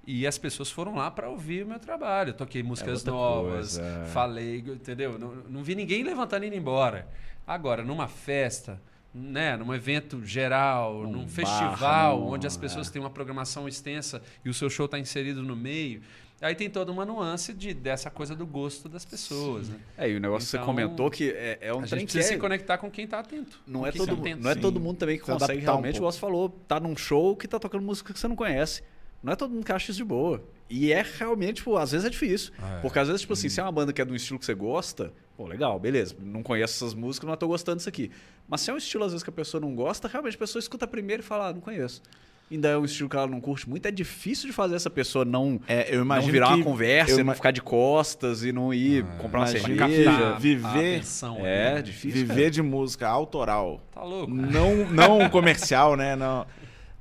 E 0.07 0.25
as 0.29 0.39
pessoas 0.39 0.71
foram 0.71 0.95
lá 0.95 1.11
para 1.11 1.29
ouvir 1.29 1.65
o 1.65 1.67
meu 1.67 1.81
trabalho. 1.81 2.31
Eu 2.31 2.35
toquei 2.35 2.63
músicas 2.63 3.05
é 3.05 3.11
novas, 3.11 3.77
coisa. 3.77 4.05
falei, 4.13 4.59
entendeu? 4.61 5.19
Não, 5.19 5.35
não 5.49 5.65
vi 5.65 5.75
ninguém 5.75 6.05
levantando 6.05 6.45
e 6.45 6.47
indo 6.47 6.57
embora. 6.57 7.09
Agora, 7.45 7.83
numa 7.83 8.07
festa 8.07 8.81
né, 9.15 9.57
num 9.57 9.75
evento 9.75 10.25
geral, 10.25 11.01
um 11.01 11.11
num 11.11 11.19
barra, 11.25 11.29
festival, 11.29 12.23
onde 12.23 12.47
as 12.47 12.57
pessoas 12.57 12.89
é. 12.89 12.93
têm 12.93 13.01
uma 13.01 13.11
programação 13.11 13.67
extensa 13.67 14.23
e 14.45 14.49
o 14.49 14.55
seu 14.55 14.69
show 14.69 14.87
está 14.87 14.99
inserido 14.99 15.43
no 15.43 15.57
meio. 15.57 16.03
Aí 16.41 16.55
tem 16.55 16.71
toda 16.71 16.93
uma 16.93 17.05
nuance 17.05 17.53
de, 17.53 17.75
dessa 17.75 18.11
coisa 18.11 18.35
do 18.35 18.47
gosto 18.47 18.89
das 18.89 19.05
pessoas. 19.05 19.69
Né? 19.69 19.77
É, 19.97 20.09
e 20.09 20.17
o 20.17 20.21
negócio 20.21 20.47
então, 20.47 20.47
que 20.47 20.51
você 20.51 20.57
então, 20.57 20.67
comentou 20.67 21.11
que 21.11 21.31
é, 21.31 21.59
é 21.61 21.75
um 21.75 21.81
a 21.81 21.87
gente 21.87 22.05
precisa 22.05 22.27
é... 22.27 22.29
se 22.35 22.37
conectar 22.39 22.79
com 22.79 22.89
quem 22.89 23.07
está 23.07 23.19
atento. 23.19 23.61
Não 23.67 23.85
é, 23.85 23.91
todo, 23.91 24.13
atento, 24.13 24.43
não 24.43 24.51
é 24.51 24.55
todo 24.55 24.79
mundo 24.79 24.99
também 24.99 25.19
que 25.19 25.27
você 25.27 25.33
consegue 25.33 25.63
realmente, 25.63 26.01
um 26.01 26.05
o 26.05 26.13
você 26.13 26.19
falou, 26.19 26.49
tá 26.69 26.79
num 26.79 26.97
show 26.97 27.35
que 27.35 27.49
tá 27.49 27.59
tocando 27.59 27.83
música 27.83 28.13
que 28.13 28.21
você 28.21 28.29
não 28.29 28.37
conhece. 28.37 28.85
Não 29.21 29.33
é 29.33 29.37
todo 29.37 29.53
mundo 29.53 29.65
que 29.65 29.73
acha 29.73 29.91
isso 29.91 29.99
de 29.99 30.05
boa. 30.05 30.45
E 30.71 30.93
é 30.93 31.05
realmente, 31.19 31.57
tipo, 31.57 31.77
às 31.77 31.91
vezes 31.91 32.07
é 32.07 32.11
difícil. 32.11 32.53
Ah, 32.61 32.77
é. 32.77 32.81
Porque 32.83 32.99
às 33.01 33.09
vezes, 33.09 33.23
tipo 33.23 33.33
assim, 33.33 33.49
se 33.49 33.59
é 33.59 33.63
uma 33.65 33.73
banda 33.73 33.93
que 33.93 34.01
é 34.01 34.05
de 34.05 34.13
um 34.13 34.15
estilo 34.15 34.39
que 34.39 34.47
você 34.47 34.55
gosta, 34.55 35.13
pô, 35.39 35.47
legal, 35.47 35.79
beleza. 35.79 36.17
Não 36.21 36.43
conheço 36.43 36.85
essas 36.85 36.95
músicas, 36.95 37.29
não 37.29 37.35
estou 37.35 37.49
gostando 37.49 37.77
disso 37.77 37.89
aqui. 37.89 38.11
Mas 38.49 38.61
se 38.61 38.71
é 38.71 38.75
um 38.75 38.77
estilo, 38.77 39.05
às 39.05 39.13
vezes, 39.13 39.23
que 39.23 39.31
a 39.31 39.33
pessoa 39.33 39.61
não 39.61 39.73
gosta, 39.73 40.09
realmente 40.09 40.35
a 40.35 40.39
pessoa 40.39 40.59
escuta 40.59 40.85
primeiro 40.85 41.23
e 41.23 41.25
fala, 41.25 41.47
ah, 41.47 41.53
não 41.53 41.61
conheço. 41.61 42.03
Ainda 42.51 42.69
é 42.71 42.77
um 42.79 42.85
estilo 42.85 43.09
que 43.09 43.17
ela 43.17 43.27
não 43.27 43.41
curte 43.41 43.69
muito, 43.69 43.87
é 43.87 43.91
difícil 43.91 44.49
de 44.49 44.55
fazer 44.55 44.75
essa 44.75 44.91
pessoa 44.91 45.25
não, 45.25 45.61
é, 45.69 45.95
eu 45.95 46.05
não 46.05 46.23
virar 46.23 46.55
uma 46.55 46.65
conversa, 46.65 47.21
eu, 47.21 47.25
não 47.25 47.35
ficar 47.35 47.51
de 47.51 47.61
costas 47.61 48.43
e 48.43 48.51
não 48.51 48.73
ir 48.75 49.05
ah, 49.05 49.17
comprar 49.19 49.41
uma 49.41 49.47
cerveja. 49.47 50.37
Viver. 50.41 50.97
Atenção, 50.97 51.37
é, 51.47 51.75
né? 51.75 51.83
difícil. 51.83 52.11
Viver 52.11 52.35
cara. 52.35 52.51
de 52.51 52.63
música 52.63 53.07
autoral. 53.07 53.81
Tá 53.93 54.03
louco. 54.03 54.33
Não, 54.35 54.91
não 54.91 55.31
comercial, 55.31 55.95
né? 55.95 56.17
Não. 56.17 56.47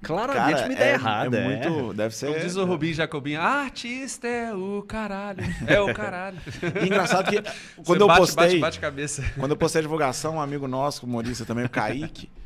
Claramente 0.02 0.56
Cara, 0.56 0.66
uma 0.66 0.74
ideia 0.74 0.90
é, 0.90 0.94
errada. 0.94 1.38
É 1.38 1.44
muito. 1.44 1.92
É. 1.92 1.94
Deve 1.96 2.16
ser. 2.16 2.28
Como 2.28 2.40
diz 2.40 2.56
o 2.56 2.66
Rubinho 2.66 2.94
Jacobinho, 2.94 3.42
artista 3.42 4.28
é 4.28 4.54
o 4.54 4.84
caralho. 4.84 5.44
É 5.66 5.80
o 5.82 5.94
caralho. 5.94 6.38
E 6.84 6.86
engraçado 6.86 7.30
que 7.30 7.42
quando 7.84 8.02
eu 8.02 8.08
postei. 8.08 8.46
Bate, 8.46 8.60
bate 8.60 8.80
cabeça. 8.80 9.24
Quando 9.40 9.52
eu 9.52 9.58
postei 9.58 9.80
a 9.80 9.82
divulgação, 9.82 10.36
um 10.36 10.42
amigo 10.42 10.68
nosso, 10.68 11.06
humorista 11.06 11.46
também, 11.46 11.66
o 11.66 11.70
Kaique. 11.70 12.30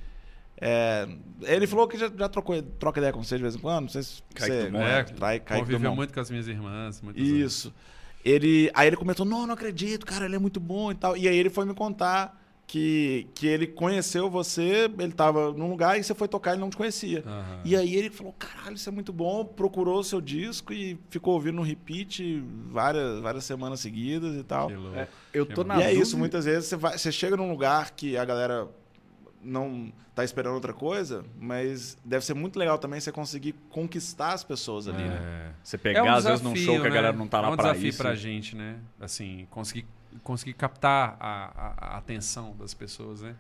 É, 0.64 1.08
ele 1.41 1.66
falou 1.66 1.88
que 1.88 1.97
já, 1.97 2.08
já 2.16 2.30
trocou, 2.30 2.62
troca 2.62 2.99
ideia 2.99 3.12
com 3.12 3.24
você 3.24 3.36
de 3.36 3.41
vez 3.41 3.56
em 3.56 3.58
quando. 3.58 3.82
Não 3.82 3.89
sei 3.89 4.04
se 4.04 4.22
Kaique 4.36 4.70
você 4.70 4.78
é, 4.78 5.04
trai, 5.06 5.39
Kaique 5.39 5.66
conviveu 5.66 5.95
muito 5.95 6.14
com 6.14 6.20
as 6.20 6.30
minhas 6.30 6.47
irmãs. 6.47 7.02
Isso. 7.16 7.70
Anos. 7.70 7.80
Ele, 8.24 8.70
aí 8.76 8.86
ele 8.86 8.95
comentou: 8.95 9.26
Não, 9.26 9.47
não 9.47 9.56
acredito, 9.56 10.06
cara, 10.06 10.26
ele 10.26 10.36
é 10.36 10.39
muito 10.39 10.60
bom 10.60 10.91
e 10.91 10.95
tal. 10.95 11.18
E 11.18 11.28
aí 11.28 11.36
ele 11.36 11.49
foi 11.49 11.66
me 11.66 11.74
contar 11.74 12.39
que, 12.72 13.28
que 13.36 13.47
ele 13.47 13.67
conheceu 13.67 14.30
você, 14.30 14.89
ele 14.97 15.09
estava 15.09 15.51
num 15.51 15.69
lugar 15.69 15.99
e 15.99 16.03
você 16.05 16.15
foi 16.15 16.30
tocar 16.30 16.51
e 16.51 16.53
ele 16.53 16.61
não 16.61 16.69
te 16.69 16.78
conhecia. 16.78 17.22
Uhum. 17.28 17.59
E 17.65 17.76
aí 17.76 17.93
ele 17.93 18.09
falou: 18.09 18.32
caralho, 18.39 18.76
isso 18.76 18.88
é 18.88 18.91
muito 18.93 19.11
bom, 19.11 19.43
procurou 19.43 19.99
o 19.99 20.03
seu 20.05 20.22
disco 20.22 20.72
e 20.72 20.97
ficou 21.09 21.34
ouvindo 21.34 21.55
no 21.55 21.63
repeat 21.63 22.41
várias, 22.69 23.19
várias 23.19 23.43
semanas 23.43 23.82
seguidas 23.82 24.38
e 24.38 24.43
tal. 24.43 24.72
É, 24.95 25.05
eu 25.34 25.45
tô 25.45 25.65
na 25.65 25.82
e 25.82 25.84
é 25.84 25.93
isso, 25.93 26.17
muitas 26.17 26.45
vezes 26.45 26.69
você, 26.69 26.78
vai, 26.78 26.97
você 26.97 27.11
chega 27.11 27.36
num 27.36 27.51
lugar 27.51 27.91
que 27.91 28.15
a 28.15 28.24
galera 28.24 28.69
não 29.43 29.91
tá 30.15 30.24
esperando 30.24 30.53
outra 30.53 30.72
coisa, 30.72 31.26
mas 31.38 31.97
deve 32.05 32.24
ser 32.24 32.36
muito 32.36 32.57
legal 32.57 32.78
também 32.78 33.01
você 33.01 33.11
conseguir 33.11 33.53
conquistar 33.69 34.32
as 34.32 34.45
pessoas 34.45 34.88
ali, 34.88 35.03
né? 35.03 35.07
é. 35.07 35.19
né? 35.19 35.53
Você 35.61 35.78
pegar, 35.78 35.99
é 35.99 36.03
um 36.03 36.15
às 36.15 36.24
vezes, 36.24 36.41
num 36.41 36.55
show 36.55 36.76
né? 36.76 36.82
que 36.82 36.88
a 36.88 36.89
galera 36.89 37.17
não 37.17 37.28
tá 37.28 37.41
lá 37.41 37.47
pra 37.47 37.55
isso. 37.55 37.67
É 37.67 37.72
um 37.72 37.74
desafio 37.74 37.97
pra 37.97 38.15
gente, 38.15 38.55
né? 38.55 38.80
Assim, 38.97 39.45
conseguir 39.51 39.86
conseguir 40.24 40.53
captar 40.53 41.18
a, 41.20 41.45
a, 41.45 41.95
a, 41.95 41.97
atenção 41.97 42.55
das 42.57 42.74
pessoas, 42.74 43.22
né? 43.22 43.36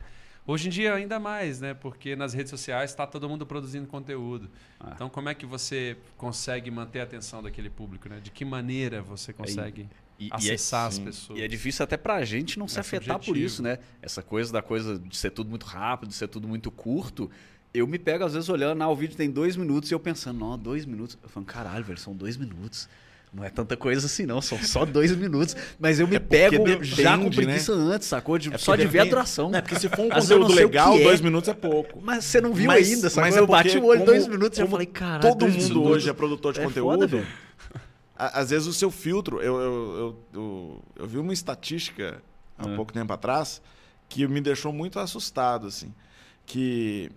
Hoje 0.45 0.67
em 0.67 0.71
dia 0.71 0.93
ainda 0.93 1.19
mais, 1.19 1.59
né? 1.59 1.73
Porque 1.73 2.15
nas 2.15 2.33
redes 2.33 2.49
sociais 2.49 2.89
está 2.89 3.05
todo 3.05 3.29
mundo 3.29 3.45
produzindo 3.45 3.87
conteúdo. 3.87 4.49
Ah. 4.79 4.91
Então 4.95 5.09
como 5.09 5.29
é 5.29 5.35
que 5.35 5.45
você 5.45 5.95
consegue 6.17 6.71
manter 6.71 6.99
a 6.99 7.03
atenção 7.03 7.43
daquele 7.43 7.69
público, 7.69 8.09
né? 8.09 8.19
De 8.19 8.31
que 8.31 8.43
maneira 8.43 9.01
você 9.01 9.31
consegue 9.31 9.87
e, 10.19 10.29
acessar 10.31 10.81
e 10.81 10.83
é, 10.83 10.87
as 10.87 10.99
pessoas? 10.99 11.39
E 11.39 11.41
é 11.43 11.47
difícil 11.47 11.83
até 11.83 11.95
para 11.95 12.15
a 12.15 12.25
gente 12.25 12.57
não 12.57 12.65
é 12.65 12.69
se 12.69 12.79
afetar 12.79 13.15
subjetivo. 13.15 13.33
por 13.33 13.37
isso, 13.37 13.61
né? 13.61 13.77
Essa 14.01 14.23
coisa 14.23 14.51
da 14.51 14.61
coisa 14.61 14.97
de 14.97 15.15
ser 15.15 15.31
tudo 15.31 15.49
muito 15.49 15.65
rápido, 15.65 16.09
de 16.09 16.15
ser 16.15 16.27
tudo 16.27 16.47
muito 16.47 16.71
curto. 16.71 17.29
Eu 17.73 17.87
me 17.87 17.97
pego 17.97 18.25
às 18.25 18.33
vezes 18.33 18.49
olhando, 18.49 18.81
ah, 18.81 18.89
o 18.89 18.95
vídeo 18.95 19.15
tem 19.15 19.29
dois 19.29 19.55
minutos 19.55 19.91
e 19.91 19.93
eu 19.93 19.99
pensando, 19.99 20.39
não, 20.39 20.57
dois 20.57 20.85
minutos. 20.85 21.17
Eu 21.21 21.29
falo, 21.29 21.45
caralho, 21.45 21.83
velho, 21.85 21.99
são 21.99 22.15
dois 22.15 22.35
minutos 22.35 22.89
não 23.33 23.45
é 23.45 23.49
tanta 23.49 23.77
coisa 23.77 24.07
assim, 24.07 24.25
não. 24.25 24.41
São 24.41 24.61
só 24.61 24.85
dois 24.85 25.15
minutos. 25.15 25.55
Mas 25.79 25.99
eu 25.99 26.07
me 26.07 26.17
é 26.17 26.19
pego 26.19 26.65
depende, 26.65 27.01
já 27.01 27.17
com 27.17 27.25
né? 27.25 27.29
preguiça 27.29 27.75
né? 27.75 27.95
antes, 27.95 28.07
sacou? 28.07 28.37
De, 28.37 28.53
é 28.53 28.57
só 28.57 28.75
de 28.75 28.85
ver 28.85 28.99
a 28.99 29.05
duração. 29.05 29.51
É 29.53 29.61
porque 29.61 29.79
se 29.79 29.87
for 29.87 30.01
um 30.01 30.09
conteúdo 30.09 30.53
legal, 30.53 30.97
é. 30.97 31.03
dois 31.03 31.21
minutos 31.21 31.47
é 31.47 31.53
pouco. 31.53 31.99
Mas 32.01 32.25
você 32.25 32.41
não 32.41 32.53
viu 32.53 32.67
mas, 32.67 32.89
ainda, 32.89 33.09
sacou? 33.09 33.29
Mas 33.29 33.37
é 33.37 33.39
eu 33.39 33.47
bati 33.47 33.77
o 33.77 33.85
olho 33.85 34.03
dois 34.03 34.27
minutos 34.27 34.59
e 34.59 34.67
falei, 34.67 34.85
cara. 34.85 35.21
Todo 35.21 35.47
mundo 35.47 35.61
minutos. 35.61 35.91
hoje 35.91 36.09
é 36.09 36.13
produtor 36.13 36.53
de 36.53 36.59
é 36.59 36.63
conteúdo. 36.63 37.07
Foda, 37.07 37.25
às 38.17 38.49
vezes 38.49 38.67
o 38.67 38.73
seu 38.73 38.91
filtro. 38.91 39.41
Eu, 39.41 39.59
eu, 39.59 39.63
eu, 39.63 40.17
eu, 40.33 40.83
eu 40.97 41.07
vi 41.07 41.17
uma 41.17 41.31
estatística 41.31 42.21
há 42.57 42.67
é. 42.67 42.75
pouco 42.75 42.91
tempo 42.91 43.13
atrás 43.13 43.61
que 44.09 44.27
me 44.27 44.41
deixou 44.41 44.73
muito 44.73 44.99
assustado, 44.99 45.67
assim. 45.67 45.93
Que 46.45 47.09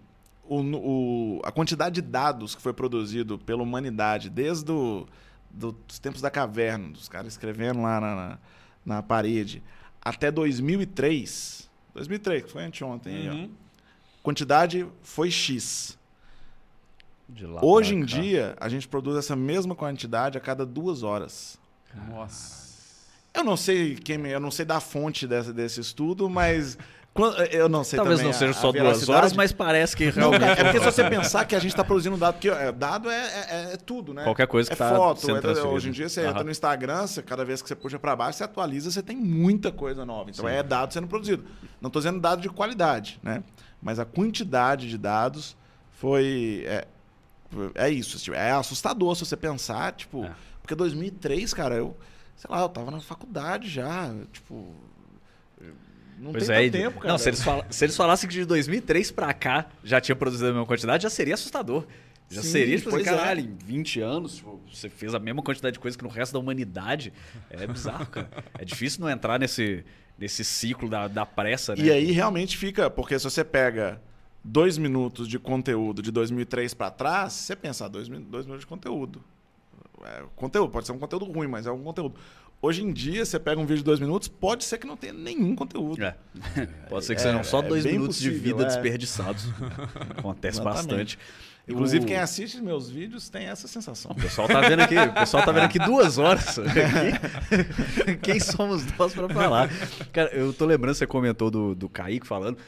o, 0.44 0.60
o, 0.60 1.40
a 1.42 1.50
quantidade 1.50 1.96
de 1.96 2.02
dados 2.02 2.54
que 2.54 2.62
foi 2.62 2.72
produzido 2.72 3.36
pela 3.36 3.64
humanidade 3.64 4.30
desde 4.30 4.70
o 4.70 5.06
dos 5.54 5.98
tempos 5.98 6.20
da 6.20 6.30
caverna, 6.30 6.88
dos 6.88 7.08
caras 7.08 7.32
escrevendo 7.32 7.82
lá 7.82 8.00
na, 8.00 8.14
na, 8.14 8.38
na 8.84 9.02
parede, 9.02 9.62
até 10.00 10.30
2003, 10.30 11.70
2003, 11.94 12.44
que 12.44 12.50
foi 12.50 12.64
anteontem, 12.64 13.28
uhum. 13.28 13.32
aí, 13.32 13.50
quantidade 14.22 14.86
foi 15.02 15.30
X. 15.30 15.98
Hoje 17.62 17.94
em 17.94 18.04
dia, 18.04 18.54
a 18.60 18.68
gente 18.68 18.86
produz 18.86 19.16
essa 19.16 19.34
mesma 19.34 19.74
quantidade 19.74 20.36
a 20.36 20.40
cada 20.40 20.66
duas 20.66 21.02
horas. 21.02 21.58
Nossa. 22.08 22.64
Eu 23.32 23.42
não 23.42 23.56
sei 23.56 23.96
quem, 23.96 24.26
eu 24.26 24.38
não 24.38 24.50
sei 24.50 24.64
da 24.64 24.78
fonte 24.78 25.26
desse, 25.26 25.52
desse 25.52 25.80
estudo, 25.80 26.28
mas 26.28 26.78
eu 27.52 27.68
não 27.68 27.84
sei 27.84 27.96
Talvez 27.96 28.20
não 28.20 28.32
seja 28.32 28.52
só 28.52 28.72
duas 28.72 29.08
horas, 29.08 29.32
mas 29.32 29.52
parece 29.52 29.96
que 29.96 30.10
realmente. 30.10 30.40
Não, 30.40 30.48
é 30.48 30.64
porque 30.64 30.80
se 30.80 30.84
você 30.84 31.08
pensar 31.08 31.44
que 31.44 31.54
a 31.54 31.60
gente 31.60 31.70
está 31.70 31.84
produzindo 31.84 32.16
dado, 32.16 32.34
porque 32.34 32.48
é, 32.48 32.72
dado 32.72 33.08
é, 33.08 33.26
é, 33.26 33.72
é, 33.74 33.76
tudo, 33.76 34.12
né? 34.12 34.24
Qualquer 34.24 34.48
coisa 34.48 34.68
que 34.68 34.74
é 34.74 34.76
tá 34.76 34.96
foto. 34.96 35.30
Entra, 35.30 35.66
hoje 35.68 35.90
em 35.90 35.92
dia 35.92 36.08
você 36.08 36.22
uhum. 36.22 36.30
entra 36.30 36.42
no 36.42 36.50
Instagram, 36.50 37.06
você, 37.06 37.22
cada 37.22 37.44
vez 37.44 37.62
que 37.62 37.68
você 37.68 37.76
puxa 37.76 38.00
para 38.00 38.16
baixo, 38.16 38.38
você 38.38 38.44
atualiza, 38.44 38.90
você 38.90 39.00
tem 39.00 39.16
muita 39.16 39.70
coisa 39.70 40.04
nova. 40.04 40.28
Então 40.30 40.46
Sim. 40.46 40.54
é 40.54 40.62
dado 40.62 40.92
sendo 40.92 41.06
produzido. 41.06 41.44
Não 41.80 41.86
estou 41.86 42.02
dizendo 42.02 42.18
dado 42.18 42.42
de 42.42 42.48
qualidade, 42.48 43.20
né? 43.22 43.44
Mas 43.80 44.00
a 44.00 44.04
quantidade 44.04 44.88
de 44.88 44.98
dados 44.98 45.56
foi. 45.92 46.64
É, 46.66 46.84
é 47.76 47.90
isso. 47.90 48.18
Tipo, 48.18 48.36
é 48.36 48.50
assustador 48.50 49.14
se 49.14 49.24
você 49.24 49.36
pensar, 49.36 49.92
tipo. 49.92 50.24
É. 50.24 50.32
Porque 50.60 50.74
2003, 50.74 51.54
cara, 51.54 51.76
eu. 51.76 51.96
Sei 52.34 52.50
lá, 52.50 52.62
eu 52.62 52.68
tava 52.68 52.90
na 52.90 53.00
faculdade 53.00 53.68
já, 53.68 54.12
tipo 54.32 54.74
não 56.18 56.32
pois 56.32 56.46
tem 56.46 56.66
é, 56.66 56.70
tempo, 56.70 57.00
cara. 57.00 57.12
Não, 57.12 57.18
se 57.18 57.28
eles, 57.28 57.44
se 57.70 57.84
eles 57.84 57.96
falassem 57.96 58.28
que 58.28 58.34
de 58.34 58.44
2003 58.44 59.10
para 59.10 59.32
cá 59.32 59.66
já 59.82 60.00
tinha 60.00 60.16
produzido 60.16 60.48
a 60.48 60.52
mesma 60.52 60.66
quantidade, 60.66 61.02
já 61.02 61.10
seria 61.10 61.34
assustador. 61.34 61.86
Já 62.30 62.42
Sim, 62.42 62.48
seria, 62.48 62.76
tipo 62.78 62.94
assim, 62.94 63.04
caralho, 63.04 63.40
é. 63.40 63.42
em 63.42 63.54
20 63.66 64.00
anos, 64.00 64.36
tipo, 64.36 64.60
você 64.72 64.88
fez 64.88 65.14
a 65.14 65.18
mesma 65.18 65.42
quantidade 65.42 65.74
de 65.74 65.80
coisa 65.80 65.96
que 65.96 66.02
no 66.02 66.10
resto 66.10 66.32
da 66.32 66.38
humanidade. 66.38 67.12
É 67.50 67.66
bizarro, 67.66 68.06
cara. 68.06 68.28
É 68.58 68.64
difícil 68.64 69.00
não 69.00 69.10
entrar 69.10 69.38
nesse, 69.38 69.84
nesse 70.18 70.44
ciclo 70.44 70.88
da, 70.88 71.06
da 71.06 71.26
pressa, 71.26 71.76
né? 71.76 71.84
E 71.84 71.90
aí 71.90 72.10
realmente 72.12 72.56
fica, 72.56 72.88
porque 72.88 73.18
se 73.18 73.24
você 73.24 73.44
pega 73.44 74.00
dois 74.42 74.78
minutos 74.78 75.28
de 75.28 75.38
conteúdo 75.38 76.02
de 76.02 76.10
2003 76.10 76.74
para 76.74 76.90
trás, 76.90 77.32
você 77.32 77.56
pensa, 77.56 77.88
dois, 77.88 78.08
dois 78.08 78.44
minutos 78.44 78.60
de 78.60 78.66
conteúdo. 78.66 79.22
É, 80.04 80.22
conteúdo, 80.36 80.70
pode 80.70 80.86
ser 80.86 80.92
um 80.92 80.98
conteúdo 80.98 81.24
ruim, 81.24 81.46
mas 81.46 81.66
é 81.66 81.72
um 81.72 81.82
conteúdo. 81.82 82.14
Hoje 82.60 82.82
em 82.82 82.92
dia, 82.92 83.24
você 83.24 83.38
pega 83.38 83.60
um 83.60 83.66
vídeo 83.66 83.78
de 83.78 83.84
dois 83.84 84.00
minutos, 84.00 84.26
pode 84.26 84.64
ser 84.64 84.78
que 84.78 84.86
não 84.86 84.96
tenha 84.96 85.12
nenhum 85.12 85.54
conteúdo. 85.54 86.02
É. 86.02 86.16
Pode 86.88 87.04
ser 87.04 87.14
que 87.14 87.20
é, 87.20 87.24
sejam 87.24 87.44
só 87.44 87.60
é 87.60 87.68
dois 87.68 87.84
minutos 87.84 88.16
possível, 88.16 88.38
de 88.38 88.44
vida 88.44 88.62
é. 88.62 88.66
desperdiçados. 88.66 89.44
Acontece 90.16 90.60
Exatamente. 90.60 90.86
bastante. 90.86 91.18
Inclusive, 91.66 92.04
o... 92.04 92.08
quem 92.08 92.16
assiste 92.16 92.60
meus 92.62 92.90
vídeos 92.90 93.28
tem 93.28 93.46
essa 93.46 93.66
sensação. 93.66 94.12
O 94.12 94.14
pessoal 94.14 94.48
tá 94.48 94.60
vendo 94.60 94.80
aqui, 94.80 94.96
o 94.96 95.12
pessoal 95.12 95.44
tá 95.44 95.52
vendo 95.52 95.64
aqui 95.64 95.78
duas 95.78 96.18
horas. 96.18 96.56
quem 98.22 98.38
somos 98.38 98.84
nós 98.98 99.14
para 99.14 99.28
falar? 99.28 99.70
Cara, 100.12 100.30
eu 100.34 100.52
tô 100.52 100.66
lembrando, 100.66 100.94
você 100.94 101.06
comentou 101.06 101.50
do, 101.50 101.74
do 101.74 101.88
Kaique 101.88 102.26
falando. 102.26 102.58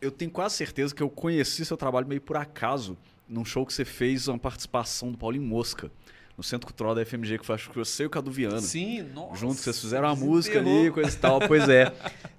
Eu 0.00 0.10
tenho 0.10 0.30
quase 0.30 0.56
certeza 0.56 0.94
que 0.94 1.02
eu 1.02 1.08
conheci 1.08 1.64
seu 1.64 1.76
trabalho 1.76 2.06
meio 2.06 2.20
por 2.20 2.36
acaso, 2.36 2.96
num 3.28 3.44
show 3.44 3.64
que 3.64 3.72
você 3.72 3.84
fez 3.84 4.28
uma 4.28 4.38
participação 4.38 5.12
do 5.12 5.16
Paulinho 5.16 5.44
Mosca 5.44 5.90
no 6.42 6.44
Centro 6.44 6.66
Cultural 6.66 6.92
da 6.92 7.04
FMG, 7.04 7.38
que 7.38 7.46
foi 7.46 7.54
acho 7.54 7.70
que 7.70 7.78
você 7.78 8.02
e 8.02 8.06
o 8.06 8.10
Cadu 8.10 8.32
Viana. 8.32 8.60
Sim, 8.60 9.02
nossa. 9.14 9.36
Juntos, 9.36 9.60
vocês 9.60 9.80
fizeram 9.80 10.08
uma 10.08 10.16
música 10.16 10.58
ali, 10.58 10.90
coisa 10.90 11.10
e 11.10 11.18
tal. 11.18 11.40
Pois 11.52 11.68
é. 11.68 11.92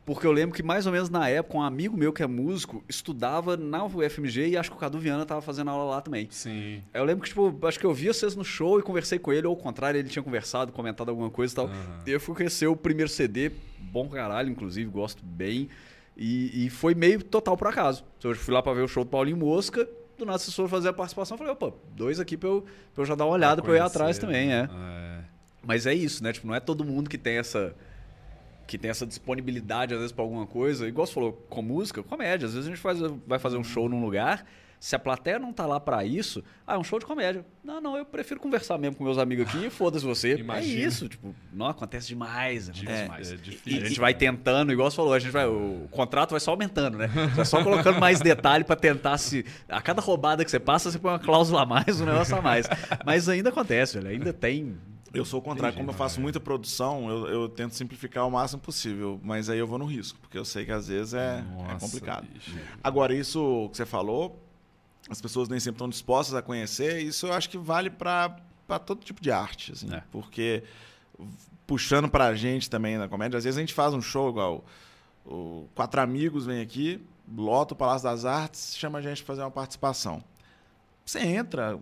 Porque 0.06 0.26
eu 0.26 0.32
lembro 0.32 0.56
que 0.56 0.64
mais 0.64 0.86
ou 0.86 0.92
menos 0.92 1.10
na 1.10 1.30
época, 1.30 1.58
um 1.58 1.62
amigo 1.62 1.96
meu 1.96 2.12
que 2.12 2.24
é 2.24 2.28
músico 2.28 2.84
estudava 2.90 3.56
na 3.56 3.86
UFMG 3.86 4.50
e 4.50 4.58
acho 4.58 4.72
que 4.72 4.76
o 4.76 4.80
Cadu 4.80 5.00
Viana 5.00 5.24
estava 5.24 5.42
fazendo 5.42 5.70
aula 5.70 5.96
lá 5.96 6.02
também. 6.02 6.28
Sim. 6.30 6.82
Aí 6.94 7.00
eu 7.00 7.06
lembro 7.06 7.24
que, 7.24 7.30
tipo, 7.30 7.56
acho 7.66 7.80
que 7.80 7.86
eu 7.86 7.94
vi 7.94 8.08
vocês 8.08 8.36
no 8.36 8.44
show 8.44 8.80
e 8.80 8.84
conversei 8.84 9.20
com 9.20 9.32
ele, 9.32 9.48
ou 9.48 9.52
ao 9.52 9.58
contrário, 9.58 10.00
ele 10.00 10.10
tinha 10.10 10.24
conversado, 10.24 10.72
comentado 10.72 11.10
alguma 11.10 11.30
coisa 11.30 11.54
e 11.54 11.56
tal. 11.56 11.66
Uhum. 11.68 11.74
E 12.06 12.12
eu 12.12 12.20
fui 12.20 12.36
conhecer 12.36 12.68
o 12.68 12.76
primeiro 12.76 13.10
CD, 13.10 13.52
bom 13.80 14.10
caralho, 14.10 14.50
inclusive, 14.50 14.90
gosto 14.90 15.24
bem. 15.24 15.70
E, 16.18 16.66
e 16.66 16.70
foi 16.70 16.94
meio 16.94 17.24
total 17.24 17.56
por 17.56 17.68
acaso. 17.68 18.04
Eu 18.24 18.36
fui 18.36 18.54
lá 18.54 18.62
para 18.62 18.74
ver 18.74 18.82
o 18.82 18.88
show 18.88 19.04
do 19.04 19.10
Paulinho 19.10 19.38
Mosca 19.38 19.88
do 20.26 20.28
nada, 20.28 20.40
se 20.40 20.52
for 20.52 20.70
fazer 20.70 20.90
a 20.90 20.94
participação, 20.94 21.36
eu 21.36 21.38
falei, 21.40 21.54
opa, 21.54 21.74
dois 21.96 22.20
aqui 22.20 22.38
pra 22.38 22.50
eu, 22.50 22.66
pra 22.94 23.04
eu 23.04 23.06
já 23.06 23.16
dar 23.16 23.26
uma 23.26 23.34
olhada, 23.34 23.62
pra, 23.62 23.72
pra 23.72 23.74
eu 23.74 23.78
ir 23.78 23.86
atrás 23.86 24.18
também, 24.18 24.54
é. 24.54 24.70
é. 24.70 25.20
Mas 25.64 25.86
é 25.86 25.94
isso, 25.94 26.24
né? 26.24 26.34
Tipo, 26.34 26.48
não 26.48 26.56
é 26.56 26.60
todo 26.60 26.84
mundo 26.84 27.10
que 27.10 27.18
tem 27.18 27.38
essa 27.38 27.76
que 28.66 28.78
tem 28.78 28.90
essa 28.90 29.06
disponibilidade, 29.06 29.94
às 29.94 30.00
vezes, 30.00 30.14
para 30.14 30.24
alguma 30.24 30.48
coisa. 30.48 30.88
Igual 30.88 31.06
você 31.06 31.14
falou, 31.14 31.34
com 31.50 31.62
música, 31.62 32.02
comédia. 32.02 32.48
Às 32.48 32.54
vezes 32.54 32.68
a 32.68 32.72
gente 32.72 32.82
faz, 32.82 32.98
vai 33.28 33.38
fazer 33.38 33.58
um 33.58 33.64
show 33.64 33.90
num 33.90 34.02
lugar 34.02 34.46
se 34.84 34.98
a 34.98 35.00
plateia 35.00 35.40
não 35.40 35.54
tá 35.54 35.66
lá 35.66 35.80
para 35.80 36.04
isso, 36.04 36.44
ah, 36.68 36.74
é 36.74 36.78
um 36.78 36.84
show 36.84 37.00
de 37.00 37.06
comédia. 37.06 37.46
Não, 37.64 37.80
não, 37.80 37.96
eu 37.96 38.04
prefiro 38.04 38.38
conversar 38.38 38.78
mesmo 38.78 38.98
com 38.98 39.06
meus 39.06 39.18
amigos 39.18 39.48
aqui 39.48 39.68
e 39.68 39.70
foda-se 39.72 40.04
você. 40.04 40.36
Imagina. 40.36 40.82
É 40.82 40.86
isso, 40.86 41.08
tipo, 41.08 41.34
não 41.54 41.68
acontece 41.68 42.10
demais, 42.10 42.68
acontece 42.68 42.92
é, 42.92 43.04
demais. 43.04 43.32
É 43.32 43.38
difícil. 43.38 43.82
A 43.82 43.88
gente 43.88 44.00
vai 44.02 44.14
tentando, 44.14 44.74
igual 44.74 44.92
você 44.92 44.98
falou, 44.98 45.14
a 45.14 45.20
gente 45.20 45.32
vai, 45.32 45.48
o 45.48 45.88
contrato 45.90 46.32
vai 46.32 46.42
só 46.42 46.52
aumentando, 46.52 46.98
né? 46.98 47.08
Você 47.08 47.30
vai 47.32 47.46
só 47.46 47.64
colocando 47.64 47.98
mais 47.98 48.20
detalhe 48.20 48.66
para 48.66 48.76
tentar 48.76 49.18
se 49.20 49.46
a 49.70 49.82
cada 49.82 50.02
roubada 50.02 50.44
que 50.44 50.52
você 50.52 50.60
passa, 50.60 50.92
você 50.92 51.00
põe 51.00 51.14
uma 51.14 51.20
cláusula 51.20 51.62
a 51.62 51.66
mais, 51.66 52.02
um 52.02 52.06
negócio 52.06 52.36
a 52.36 52.42
mais. 52.42 52.68
Mas 53.06 53.30
ainda 53.30 53.52
acontece, 53.52 53.98
velho, 53.98 54.10
ainda 54.10 54.34
tem 54.34 54.76
eu 55.14 55.24
sou 55.24 55.40
o 55.40 55.44
contrário. 55.44 55.78
Como 55.78 55.92
eu 55.92 55.94
faço 55.94 56.20
muita 56.20 56.40
produção, 56.40 57.08
eu, 57.08 57.28
eu, 57.28 57.48
tento 57.48 57.76
simplificar 57.76 58.28
o 58.28 58.32
máximo 58.32 58.62
possível. 58.62 59.20
Mas 59.24 59.48
aí 59.48 59.60
eu 59.60 59.68
vou 59.68 59.78
no 59.78 59.86
risco, 59.86 60.18
porque 60.20 60.38
eu 60.38 60.44
sei 60.44 60.66
que 60.66 60.72
às 60.72 60.88
vezes 60.88 61.14
é, 61.14 61.38
é 61.38 61.42
Nossa, 61.56 61.72
é 61.76 61.80
complicado. 61.80 62.28
Bicho. 62.34 62.58
Agora, 62.84 63.14
isso 63.14 63.70
que 63.70 63.78
você 63.78 63.86
falou, 63.86 64.43
as 65.10 65.22
pessoas 65.22 65.50
nem 65.50 65.60
sempre 65.60 65.76
estão 65.76 65.90
dispostas 65.90 66.36
a 66.36 66.42
conhecer. 66.42 67.02
Isso 67.02 67.28
eu 67.28 67.34
acho 67.34 67.50
que 67.50 67.58
vale 67.58 67.90
para 67.90 68.40
todo 68.86 69.04
tipo 69.04 69.22
de 69.22 69.32
arte, 69.32 69.72
assim, 69.72 69.94
é. 69.94 70.04
porque 70.12 70.64
puxando 71.66 72.10
para 72.10 72.28
a 72.28 72.36
gente 72.36 72.70
também 72.70 72.98
na 72.98 73.08
comédia, 73.08 73.38
às 73.38 73.44
vezes 73.44 73.58
a 73.58 73.62
gente 73.62 73.74
faz 73.74 73.94
um 73.94 74.02
show 74.02 74.30
igual 74.30 74.66
o 75.26 75.68
quatro 75.74 76.02
amigos 76.02 76.46
vêm 76.46 76.62
aqui, 76.62 77.02
lota 77.36 77.74
o 77.74 77.78
Palácio 77.78 78.10
das 78.10 78.26
Artes, 78.26 78.76
chama 78.78 79.00
a 79.00 79.02
gente 79.02 79.24
para 79.24 79.28
fazer 79.28 79.42
uma 79.42 79.52
participação. 79.52 80.24
Você 81.06 81.20
entra, 81.20 81.80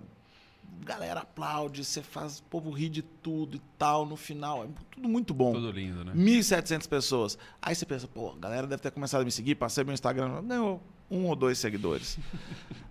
galera 0.84 1.22
aplaude, 1.22 1.84
você 1.84 2.02
faz 2.02 2.40
o 2.40 2.44
povo 2.44 2.72
rir 2.72 2.90
de 2.90 3.02
tudo 3.02 3.58
e 3.58 3.62
tal, 3.78 4.06
no 4.06 4.16
final, 4.16 4.64
é 4.64 4.68
tudo 4.92 5.10
muito 5.10 5.34
bom. 5.34 5.54
Tudo 5.54 5.72
lindo, 5.72 6.04
né? 6.04 6.14
1.700 6.14 6.88
pessoas. 6.88 7.38
Aí 7.62 7.74
você 7.76 7.86
pensa, 7.86 8.08
pô, 8.08 8.32
a 8.32 8.38
galera 8.38 8.68
deve 8.68 8.82
ter 8.82 8.92
começado 8.92 9.22
a 9.22 9.26
me 9.26 9.32
seguir, 9.32 9.56
passei 9.56 9.84
meu 9.84 9.94
Instagram, 9.94 10.44
ganhou 10.44 10.82
um 11.12 11.26
ou 11.26 11.36
dois 11.36 11.58
seguidores. 11.58 12.18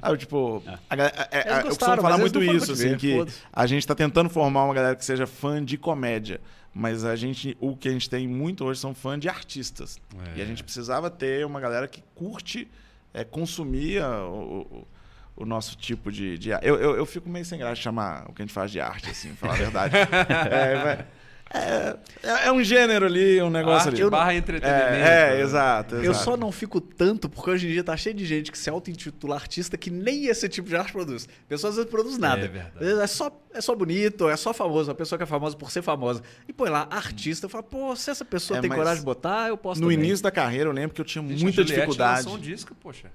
Aí, 0.03 0.17
tipo, 0.17 0.63
é. 0.67 0.71
a, 0.71 0.95
a, 0.95 1.57
a, 1.57 1.61
eu 1.61 1.67
costumo 1.69 1.97
falar 1.97 2.19
muito 2.19 2.43
isso, 2.43 2.73
assim, 2.73 2.97
que 2.97 3.17
a 3.53 3.67
gente 3.67 3.81
está 3.81 3.95
tentando 3.95 4.31
formar 4.31 4.65
uma 4.65 4.75
galera 4.75 4.95
que 4.95 5.05
seja 5.05 5.27
fã 5.27 5.65
de 5.65 5.77
comédia. 5.77 6.41
Mas 6.73 7.05
a 7.05 7.17
gente, 7.17 7.57
o 7.61 7.77
que 7.77 7.89
a 7.89 7.91
gente 7.91 8.09
tem 8.09 8.29
muito 8.29 8.65
hoje 8.65 8.79
são 8.79 8.95
fãs 8.95 9.19
de 9.19 9.29
artistas. 9.29 10.01
É. 10.35 10.39
E 10.39 10.43
a 10.43 10.45
gente 10.45 10.63
precisava 10.63 11.11
ter 11.11 11.45
uma 11.45 11.61
galera 11.61 11.89
que 11.89 12.03
curte 12.15 12.69
é, 13.13 13.25
consumir 13.25 14.01
o, 14.03 14.67
o, 14.71 15.43
o, 15.43 15.45
nosso 15.45 15.77
tipo 15.77 16.13
de. 16.13 16.39
de 16.39 16.51
eu, 16.51 16.77
eu, 16.77 16.97
eu, 16.97 17.07
fico 17.07 17.29
meio 17.29 17.45
sem 17.45 17.59
graça 17.59 17.75
de 17.75 17.83
chamar 17.83 18.25
o 18.29 18.33
que 18.33 18.43
a 18.43 18.45
gente 18.45 18.55
faz 18.55 18.71
de 18.71 18.81
arte, 18.81 19.11
assim, 19.11 19.35
falar 19.35 19.55
a 19.55 19.57
verdade. 19.57 19.97
é, 20.49 21.01
é, 21.03 21.07
é, 21.53 21.97
é, 22.23 22.53
um 22.53 22.63
gênero 22.63 23.07
ali, 23.07 23.43
um 23.43 23.51
negócio 23.51 23.89
Arte 23.89 24.01
ali. 24.01 24.11
barra 24.11 24.35
entretenimento. 24.35 24.85
É, 24.85 25.39
é 25.39 25.41
exato, 25.41 25.97
exato, 25.97 26.07
Eu 26.07 26.15
só 26.15 26.37
não 26.37 26.53
fico 26.53 26.81
tanto 26.81 27.29
porque 27.29 27.51
hoje 27.51 27.67
em 27.67 27.73
dia 27.73 27.83
tá 27.83 27.97
cheio 27.97 28.15
de 28.15 28.25
gente 28.25 28.53
que 28.53 28.59
se 28.59 28.71
auto-intitula 28.71 29.35
artista 29.35 29.77
que 29.77 29.91
nem 29.91 30.27
esse 30.27 30.49
tipo 30.49 30.69
de 30.69 30.77
arte 30.77 30.93
produz. 30.93 31.29
Pessoas 31.49 31.73
às 31.73 31.77
vezes 31.79 31.91
produz 31.91 32.19
nada. 32.19 32.45
É 32.45 32.49
verdade. 32.49 33.03
É 33.03 33.07
só, 33.09 33.31
é 33.53 33.61
só 33.61 33.75
bonito, 33.75 34.29
é 34.29 34.37
só 34.37 34.55
famoso. 34.55 34.93
A 34.93 34.95
pessoa 34.95 35.17
que 35.19 35.25
é 35.25 35.27
famosa 35.27 35.57
por 35.57 35.73
ser 35.73 35.83
famosa. 35.83 36.23
E 36.49 36.53
põe 36.53 36.71
lá, 36.71 36.87
artista, 36.89 37.49
fala, 37.49 37.65
pô, 37.65 37.97
se 37.97 38.11
essa 38.11 38.25
pessoa 38.25 38.59
é, 38.59 38.61
tem 38.61 38.71
coragem 38.71 39.01
de 39.01 39.05
botar, 39.05 39.49
eu 39.49 39.57
posso 39.57 39.81
No 39.81 39.89
também. 39.89 40.05
início 40.07 40.23
da 40.23 40.31
carreira 40.31 40.69
eu 40.69 40.73
lembro 40.73 40.95
que 40.95 41.01
eu 41.01 41.05
tinha 41.05 41.27
Gente, 41.27 41.43
muita 41.43 41.65
dificuldade. 41.65 42.29
um 42.29 42.39
disco, 42.39 42.75
poxa. 42.81 43.09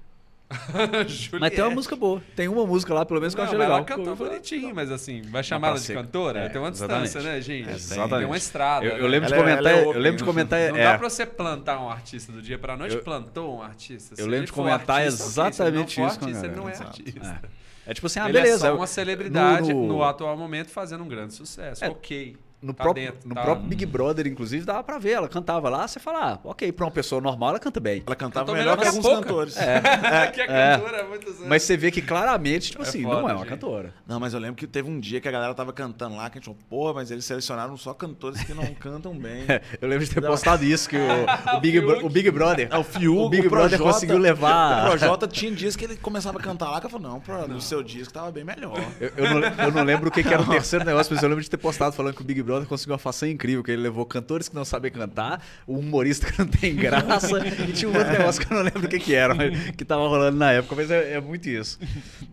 mas 1.40 1.52
tem 1.52 1.64
uma 1.64 1.70
música 1.70 1.96
boa. 1.96 2.22
Tem 2.36 2.46
uma 2.46 2.64
música 2.64 2.94
lá, 2.94 3.04
pelo 3.04 3.20
menos, 3.20 3.34
que 3.34 3.40
não, 3.40 3.44
eu 3.44 3.48
achei 3.48 3.58
legal. 3.58 3.78
Ela 3.78 3.84
cantou 3.84 4.14
bonitinho, 4.14 4.74
mas 4.74 4.92
assim, 4.92 5.22
vai 5.22 5.42
chamar 5.42 5.68
ela 5.68 5.78
de 5.78 5.92
cantora? 5.92 6.40
É, 6.40 6.48
tem 6.48 6.60
uma 6.60 6.70
distância, 6.70 7.20
né, 7.20 7.40
gente? 7.40 7.68
Exatamente. 7.68 8.18
Tem 8.18 8.26
uma 8.26 8.36
estrada. 8.36 8.86
Eu, 8.86 8.98
eu 8.98 9.06
lembro 9.08 9.28
né? 9.28 9.36
de 9.36 9.42
comentar. 9.42 9.72
É, 9.72 9.78
é 9.78 9.84
eu 9.84 9.98
lembro 9.98 10.18
de 10.18 10.24
comentar. 10.24 10.60
Não 10.70 10.76
é. 10.78 10.84
dá 10.84 10.98
pra 10.98 11.10
você 11.10 11.26
plantar 11.26 11.80
um 11.80 11.90
artista 11.90 12.30
do 12.30 12.40
dia 12.40 12.58
pra 12.58 12.76
noite, 12.76 12.94
eu, 12.94 13.02
plantou 13.02 13.56
um 13.56 13.62
artista. 13.62 14.14
Se 14.14 14.22
eu 14.22 14.26
lembro 14.26 14.46
de 14.46 14.52
comentar 14.52 15.00
artista, 15.00 15.24
exatamente 15.24 16.00
isso. 16.00 16.18
Ele 16.22 16.54
não 16.54 16.68
é 16.68 16.76
artista. 16.76 17.40
É. 17.86 17.90
é 17.90 17.94
tipo 17.94 18.06
assim, 18.06 18.20
ah, 18.20 18.24
ele 18.24 18.34
beleza. 18.34 18.68
É 18.68 18.70
só 18.70 18.76
uma 18.76 18.86
celebridade 18.86 19.74
no... 19.74 19.86
no 19.86 20.04
atual 20.04 20.36
momento 20.36 20.70
fazendo 20.70 21.02
um 21.02 21.08
grande 21.08 21.34
sucesso. 21.34 21.84
É. 21.84 21.88
Ok. 21.88 22.36
No, 22.66 22.74
tá 22.74 22.82
próprio, 22.82 23.06
dentro, 23.06 23.28
no 23.28 23.34
tá... 23.34 23.42
próprio 23.42 23.68
Big 23.68 23.86
Brother, 23.86 24.26
inclusive, 24.26 24.64
dava 24.64 24.82
pra 24.82 24.98
ver. 24.98 25.12
Ela 25.12 25.28
cantava 25.28 25.68
lá, 25.68 25.86
você 25.86 26.00
fala, 26.00 26.32
ah, 26.32 26.38
ok, 26.42 26.72
pra 26.72 26.84
uma 26.84 26.90
pessoa 26.90 27.20
normal, 27.20 27.50
ela 27.50 27.58
canta 27.60 27.78
bem. 27.78 28.02
Ela 28.04 28.16
cantava 28.16 28.52
melhor, 28.52 28.76
melhor 28.76 28.78
que 28.78 28.88
alguns 28.88 29.06
cantores. 29.06 29.56
É. 29.56 29.76
é. 29.76 30.26
que 30.32 30.40
a 30.40 30.46
cantora 30.46 30.96
é. 30.96 31.02
muitos 31.04 31.36
anos. 31.36 31.48
Mas 31.48 31.62
você 31.62 31.76
vê 31.76 31.90
que 31.90 32.02
claramente, 32.02 32.72
tipo 32.72 32.82
é 32.82 32.88
assim, 32.88 33.02
foda, 33.02 33.20
não 33.20 33.28
é 33.28 33.32
uma 33.32 33.38
gente. 33.40 33.48
cantora. 33.48 33.94
Não, 34.06 34.18
mas 34.18 34.34
eu 34.34 34.40
lembro 34.40 34.56
que 34.56 34.66
teve 34.66 34.90
um 34.90 34.98
dia 34.98 35.20
que 35.20 35.28
a 35.28 35.30
galera 35.30 35.54
tava 35.54 35.72
cantando 35.72 36.16
lá, 36.16 36.28
que 36.28 36.38
a 36.38 36.40
gente 36.40 36.46
falou, 36.46 36.58
porra, 36.68 36.94
mas 36.94 37.10
eles 37.10 37.24
selecionaram 37.24 37.76
só 37.76 37.94
cantores 37.94 38.42
que 38.42 38.52
não 38.52 38.66
cantam 38.74 39.16
bem. 39.16 39.44
É, 39.48 39.62
eu 39.80 39.88
lembro 39.88 40.04
de 40.04 40.12
ter 40.12 40.20
postado 40.20 40.64
isso, 40.64 40.88
que 40.88 40.96
o, 40.96 41.00
o, 41.56 41.60
Big, 41.60 41.78
o 41.78 42.08
Big 42.08 42.30
Brother. 42.30 42.68
É, 42.70 42.76
o 42.76 42.82
Fiuk, 42.82 43.18
o 43.18 43.28
Big 43.28 43.46
o 43.46 43.50
Brother 43.50 43.78
conseguiu 43.78 44.18
levar. 44.18 44.86
O 44.86 44.90
Projota 44.90 45.28
tinha 45.28 45.52
dias 45.52 45.76
que 45.76 45.84
ele 45.84 45.96
começava 45.96 46.38
a 46.38 46.42
cantar 46.42 46.70
lá, 46.70 46.80
que 46.80 46.86
eu 46.86 46.90
falei, 46.90 47.06
não, 47.06 47.20
pro, 47.20 47.46
no 47.46 47.60
seu 47.60 47.82
disco 47.82 48.12
tava 48.12 48.32
bem 48.32 48.44
melhor. 48.44 48.76
Eu, 49.00 49.12
eu, 49.16 49.34
não, 49.34 49.64
eu 49.64 49.72
não 49.72 49.84
lembro 49.84 50.08
o 50.08 50.12
que, 50.12 50.22
que 50.22 50.32
era 50.32 50.42
o 50.42 50.46
terceiro 50.48 50.84
negócio, 50.84 51.14
mas 51.14 51.22
eu 51.22 51.28
lembro 51.28 51.44
de 51.44 51.50
ter 51.50 51.56
postado 51.56 51.94
falando 51.94 52.14
que 52.14 52.22
o 52.22 52.24
Big 52.24 52.42
Brother 52.42 52.55
conseguiu 52.64 52.92
uma 52.92 52.98
façanha 52.98 53.32
incrível, 53.32 53.62
que 53.62 53.70
ele 53.70 53.82
levou 53.82 54.06
cantores 54.06 54.48
que 54.48 54.54
não 54.54 54.64
sabem 54.64 54.90
cantar, 54.90 55.44
o 55.66 55.78
humorista 55.78 56.30
que 56.32 56.38
não 56.38 56.46
tem 56.46 56.74
graça, 56.74 57.46
e 57.46 57.72
tinha 57.72 57.90
um 57.90 57.96
outro 57.96 58.12
negócio 58.16 58.40
que 58.40 58.52
eu 58.52 58.56
não 58.56 58.64
lembro 58.64 58.86
o 58.86 58.88
que, 58.88 58.98
que 58.98 59.14
era, 59.14 59.34
que 59.76 59.84
tava 59.84 60.08
rolando 60.08 60.38
na 60.38 60.52
época, 60.52 60.74
mas 60.76 60.90
é, 60.90 61.14
é, 61.14 61.20
muito 61.20 61.48
isso. 61.48 61.78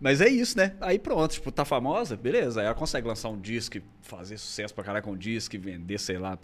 Mas 0.00 0.20
é 0.20 0.28
isso, 0.28 0.56
né? 0.56 0.72
Aí 0.80 0.98
pronto, 0.98 1.32
tipo, 1.32 1.52
tá 1.52 1.64
famosa, 1.64 2.16
beleza. 2.16 2.60
Aí 2.60 2.66
ela 2.66 2.74
consegue 2.74 3.06
lançar 3.06 3.28
um 3.28 3.38
disco, 3.38 3.78
fazer 4.00 4.38
sucesso 4.38 4.74
pra 4.74 4.84
caralho 4.84 5.04
com 5.04 5.12
um 5.12 5.16
disco, 5.16 5.58
vender, 5.58 5.98
sei 5.98 6.18
lá, 6.18 6.38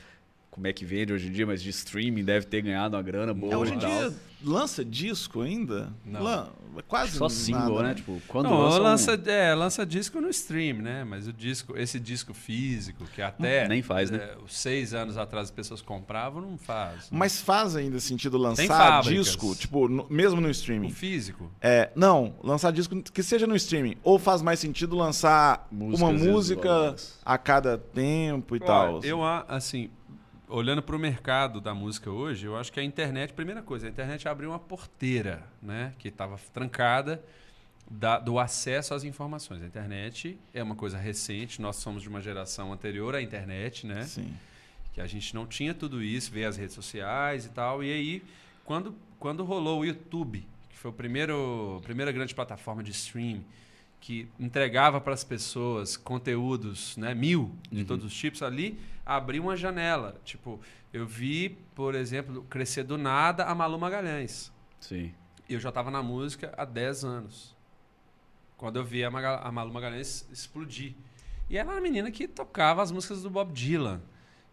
como 0.50 0.66
é 0.66 0.72
que 0.72 0.84
vende 0.84 1.12
hoje 1.12 1.28
em 1.28 1.32
dia, 1.32 1.46
mas 1.46 1.62
de 1.62 1.70
streaming 1.70 2.24
deve 2.24 2.46
ter 2.46 2.60
ganhado 2.60 2.96
uma 2.96 3.02
grana 3.02 3.32
boa. 3.32 3.54
É, 3.54 3.56
hoje 3.56 3.74
em 3.74 3.78
dia 3.78 4.12
lança 4.42 4.84
disco 4.84 5.42
ainda? 5.42 5.92
Não. 6.04 6.22
Lan, 6.22 6.48
quase 6.86 7.16
Só 7.16 7.28
single, 7.28 7.60
nada, 7.60 7.82
né? 7.82 7.88
né? 7.88 7.94
Tipo, 7.94 8.20
quando 8.28 8.48
não, 8.48 8.60
lança, 8.60 8.78
lança, 8.78 9.12
um... 9.12 9.30
é, 9.30 9.54
lança 9.54 9.86
disco 9.86 10.20
no 10.20 10.28
stream, 10.28 10.78
né? 10.78 11.04
Mas 11.04 11.26
o 11.26 11.32
disco, 11.32 11.76
esse 11.76 11.98
disco 11.98 12.32
físico, 12.32 13.04
que 13.14 13.20
até. 13.20 13.66
Nem 13.68 13.82
faz, 13.82 14.10
né? 14.10 14.18
É, 14.18 14.36
seis 14.48 14.94
anos 14.94 15.16
atrás 15.16 15.48
as 15.48 15.50
pessoas 15.50 15.82
compravam, 15.82 16.40
não 16.40 16.56
faz. 16.56 17.10
Né? 17.10 17.18
Mas 17.18 17.40
faz 17.40 17.76
ainda 17.76 17.98
sentido 18.00 18.38
lançar 18.38 19.02
disco, 19.02 19.54
tipo, 19.54 19.88
no, 19.88 20.06
mesmo 20.08 20.40
no 20.40 20.50
streaming? 20.50 20.88
O 20.88 20.94
físico? 20.94 21.50
É, 21.60 21.90
não, 21.94 22.34
lançar 22.42 22.72
disco 22.72 23.02
que 23.02 23.22
seja 23.22 23.46
no 23.46 23.56
streaming. 23.56 23.96
Ou 24.02 24.18
faz 24.18 24.42
mais 24.42 24.60
sentido 24.60 24.96
lançar 24.96 25.66
Músicas 25.70 26.00
uma 26.00 26.12
música 26.12 26.94
a 27.24 27.38
cada 27.38 27.78
tempo 27.78 28.56
e 28.56 28.58
Olha, 28.58 28.66
tal? 28.66 29.00
Eu, 29.02 29.22
assim, 29.24 29.90
olhando 30.50 30.82
para 30.82 30.96
o 30.96 30.98
mercado 30.98 31.60
da 31.60 31.74
música 31.74 32.10
hoje, 32.10 32.46
eu 32.46 32.56
acho 32.56 32.72
que 32.72 32.80
a 32.80 32.82
internet, 32.82 33.32
primeira 33.32 33.62
coisa, 33.62 33.86
a 33.86 33.90
internet 33.90 34.28
abriu 34.28 34.50
uma 34.50 34.58
porteira, 34.58 35.42
né, 35.62 35.94
que 35.98 36.08
estava 36.08 36.38
trancada 36.52 37.22
da, 37.88 38.18
do 38.18 38.38
acesso 38.38 38.92
às 38.92 39.04
informações. 39.04 39.62
A 39.62 39.66
internet 39.66 40.38
é 40.52 40.62
uma 40.62 40.74
coisa 40.74 40.98
recente, 40.98 41.60
nós 41.62 41.76
somos 41.76 42.02
de 42.02 42.08
uma 42.08 42.20
geração 42.20 42.72
anterior 42.72 43.14
à 43.14 43.22
internet, 43.22 43.86
né? 43.86 44.04
Sim. 44.04 44.32
Que 44.92 45.00
a 45.00 45.06
gente 45.06 45.34
não 45.34 45.46
tinha 45.46 45.72
tudo 45.72 46.02
isso, 46.02 46.30
ver 46.30 46.44
as 46.44 46.56
redes 46.56 46.74
sociais 46.74 47.46
e 47.46 47.48
tal. 47.50 47.82
E 47.82 47.92
aí, 47.92 48.22
quando, 48.64 48.94
quando 49.18 49.44
rolou 49.44 49.80
o 49.80 49.84
YouTube, 49.84 50.46
que 50.68 50.76
foi 50.76 50.90
a 50.90 50.94
primeira 50.94 52.12
grande 52.12 52.34
plataforma 52.34 52.82
de 52.82 52.90
stream, 52.90 53.40
que 54.00 54.28
entregava 54.38 55.00
para 55.00 55.12
as 55.12 55.22
pessoas 55.22 55.96
conteúdos, 55.96 56.96
né, 56.96 57.14
mil 57.14 57.54
de 57.70 57.80
uhum. 57.80 57.86
todos 57.86 58.06
os 58.06 58.14
tipos 58.14 58.42
ali, 58.42 58.80
abriu 59.04 59.42
uma 59.42 59.56
janela. 59.56 60.18
Tipo, 60.24 60.60
eu 60.92 61.06
vi, 61.06 61.50
por 61.74 61.94
exemplo, 61.94 62.42
crescer 62.48 62.82
do 62.82 62.96
nada 62.96 63.44
a 63.44 63.54
Malu 63.54 63.78
Magalhães. 63.78 64.50
Sim. 64.80 65.12
Eu 65.48 65.60
já 65.60 65.68
estava 65.68 65.90
na 65.90 66.02
música 66.02 66.52
há 66.56 66.64
10 66.64 67.04
anos. 67.04 67.56
Quando 68.56 68.76
eu 68.76 68.84
vi 68.84 69.04
a, 69.04 69.10
Magal 69.10 69.40
a 69.42 69.52
Malu 69.52 69.72
Magalhães 69.72 70.26
explodir. 70.32 70.94
E 71.48 71.58
ela 71.58 71.72
era 71.72 71.80
uma 71.80 71.82
menina 71.82 72.10
que 72.10 72.26
tocava 72.26 72.82
as 72.82 72.90
músicas 72.90 73.22
do 73.22 73.28
Bob 73.28 73.52
Dylan. 73.52 74.00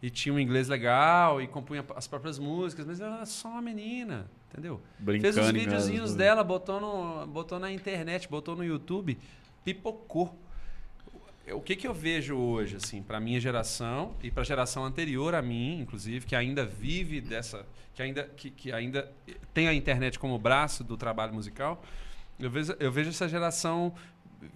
E 0.01 0.09
tinha 0.09 0.33
um 0.33 0.39
inglês 0.39 0.67
legal 0.67 1.41
e 1.41 1.47
compunha 1.47 1.85
as 1.95 2.07
próprias 2.07 2.37
músicas, 2.37 2.85
mas 2.85 2.99
ela 2.99 3.17
era 3.17 3.25
só 3.25 3.49
uma 3.49 3.61
menina, 3.61 4.29
entendeu? 4.51 4.81
Brincando 4.99 5.33
Fez 5.33 5.45
os 5.45 5.51
videozinhos 5.51 6.15
dela, 6.15 6.43
botou, 6.43 6.79
no, 6.79 7.27
botou 7.27 7.59
na 7.59 7.71
internet, 7.71 8.27
botou 8.27 8.55
no 8.55 8.63
YouTube, 8.63 9.17
pipocou. 9.63 10.37
O 11.51 11.61
que, 11.61 11.75
que 11.77 11.87
eu 11.87 11.93
vejo 11.93 12.35
hoje, 12.35 12.75
assim, 12.75 13.01
para 13.01 13.19
minha 13.19 13.39
geração 13.39 14.13
e 14.21 14.29
para 14.29 14.41
a 14.41 14.45
geração 14.45 14.83
anterior 14.83 15.33
a 15.33 15.41
mim, 15.41 15.79
inclusive, 15.79 16.25
que 16.25 16.35
ainda 16.35 16.65
vive 16.65 17.21
dessa, 17.21 17.65
que 17.93 18.01
ainda, 18.01 18.23
que, 18.23 18.49
que 18.49 18.71
ainda 18.71 19.09
tem 19.53 19.67
a 19.67 19.73
internet 19.73 20.19
como 20.19 20.37
braço 20.37 20.83
do 20.83 20.97
trabalho 20.97 21.33
musical, 21.33 21.81
eu 22.37 22.49
vejo, 22.49 22.75
eu 22.79 22.91
vejo 22.91 23.09
essa 23.09 23.29
geração, 23.29 23.93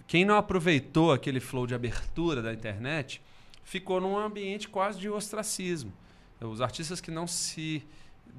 quem 0.06 0.24
não 0.24 0.36
aproveitou 0.36 1.12
aquele 1.12 1.40
flow 1.40 1.66
de 1.66 1.74
abertura 1.74 2.42
da 2.42 2.52
internet, 2.52 3.22
ficou 3.64 4.00
num 4.00 4.18
ambiente 4.18 4.68
quase 4.68 4.98
de 4.98 5.08
ostracismo. 5.08 5.92
Os 6.40 6.60
artistas 6.60 7.00
que 7.00 7.10
não 7.10 7.26
se 7.26 7.82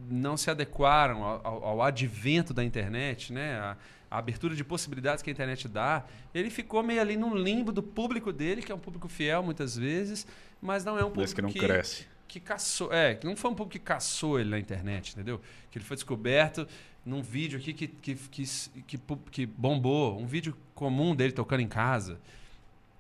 não 0.10 0.36
se 0.38 0.50
adequaram 0.50 1.24
ao, 1.24 1.42
ao, 1.48 1.64
ao 1.66 1.82
advento 1.82 2.54
da 2.54 2.64
internet, 2.64 3.32
né? 3.32 3.60
A, 3.60 3.78
a, 4.10 4.18
abertura 4.18 4.56
de 4.56 4.64
possibilidades 4.64 5.24
que 5.24 5.30
a 5.30 5.34
internet 5.34 5.68
dá, 5.68 6.06
ele 6.34 6.50
ficou 6.50 6.84
meio 6.84 7.02
ali 7.02 7.18
no 7.18 7.36
limbo 7.36 7.72
do 7.72 7.82
público 7.82 8.32
dele, 8.32 8.62
que 8.62 8.72
é 8.72 8.76
um 8.76 8.80
público 8.80 9.08
fiel 9.08 9.42
muitas 9.42 9.76
vezes, 9.76 10.28
mas 10.62 10.86
não 10.86 10.98
é 10.98 11.04
um 11.04 11.10
público 11.10 11.34
que 11.34 11.42
não 11.42 11.50
que, 11.50 11.60
cresce. 11.60 12.06
Que 12.28 12.40
caçou, 12.40 12.94
é, 12.94 13.20
não 13.24 13.36
foi 13.36 13.52
um 13.52 13.56
público 13.56 13.72
que 13.72 13.84
caçou 13.84 14.40
ele 14.40 14.50
na 14.50 14.60
internet, 14.60 15.14
entendeu? 15.14 15.42
Que 15.72 15.78
ele 15.78 15.86
foi 15.86 15.96
descoberto 15.96 16.68
num 17.04 17.22
vídeo 17.22 17.60
aqui 17.60 17.74
que, 17.74 17.88
que, 17.88 18.16
que, 18.16 18.44
que, 18.88 19.00
que 19.32 19.46
bombou, 19.46 20.20
um 20.20 20.28
vídeo 20.28 20.56
comum 20.76 21.16
dele 21.16 21.34
tocando 21.34 21.62
em 21.62 21.68
casa 21.68 22.20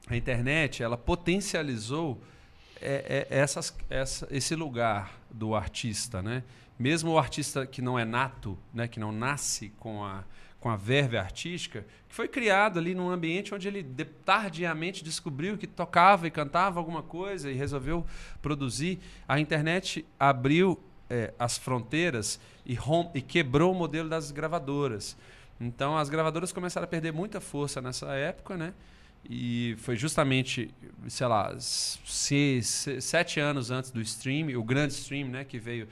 a 0.08 0.16
internet 0.16 0.84
ela 0.84 0.98
potencializou 0.98 2.22
é, 2.82 3.28
é, 3.30 3.38
essas, 3.38 3.74
essa, 3.89 4.28
esse 4.30 4.56
lugar 4.56 5.18
do 5.32 5.56
artista, 5.56 6.22
né? 6.22 6.44
Mesmo 6.78 7.12
o 7.12 7.18
artista 7.18 7.66
que 7.66 7.82
não 7.82 7.98
é 7.98 8.06
nato, 8.06 8.58
né? 8.74 8.88
Que 8.88 9.00
não 9.00 9.12
nasce 9.12 9.70
com 9.80 10.04
a 10.04 10.24
com 10.64 10.70
a 10.70 10.78
verve 10.78 11.18
artística, 11.18 11.86
que 12.08 12.16
foi 12.16 12.26
criado 12.26 12.80
ali 12.80 12.96
num 12.96 13.10
ambiente 13.10 13.54
onde 13.54 13.68
ele 13.68 13.84
tardiamente 14.24 15.04
descobriu 15.04 15.58
que 15.58 15.68
tocava 15.68 16.26
e 16.26 16.32
cantava 16.32 16.80
alguma 16.80 17.04
coisa 17.04 17.52
e 17.52 17.54
resolveu 17.54 18.06
produzir. 18.42 18.98
A 19.28 19.42
internet 19.42 20.06
abriu 20.18 20.82
é, 21.10 21.34
as 21.38 21.58
fronteiras 21.58 22.40
e, 22.66 22.78
e 23.14 23.22
quebrou 23.22 23.74
o 23.74 23.76
modelo 23.76 24.08
das 24.08 24.32
gravadoras. 24.32 25.18
Então 25.60 25.98
as 25.98 26.08
gravadoras 26.08 26.54
começaram 26.54 26.86
a 26.86 26.88
perder 26.88 27.12
muita 27.12 27.42
força 27.42 27.82
nessa 27.82 28.14
época, 28.14 28.56
né? 28.56 28.74
E 29.30 29.76
foi 29.80 29.98
justamente, 29.98 30.74
sei 31.10 31.28
lá, 31.28 31.54
sete 31.60 33.38
anos 33.42 33.70
antes 33.70 33.92
do 33.92 34.00
stream, 34.00 34.58
o 34.58 34.64
grande 34.64 34.94
stream, 34.94 35.28
né? 35.28 35.44
Que 35.44 35.60
veio 35.60 35.90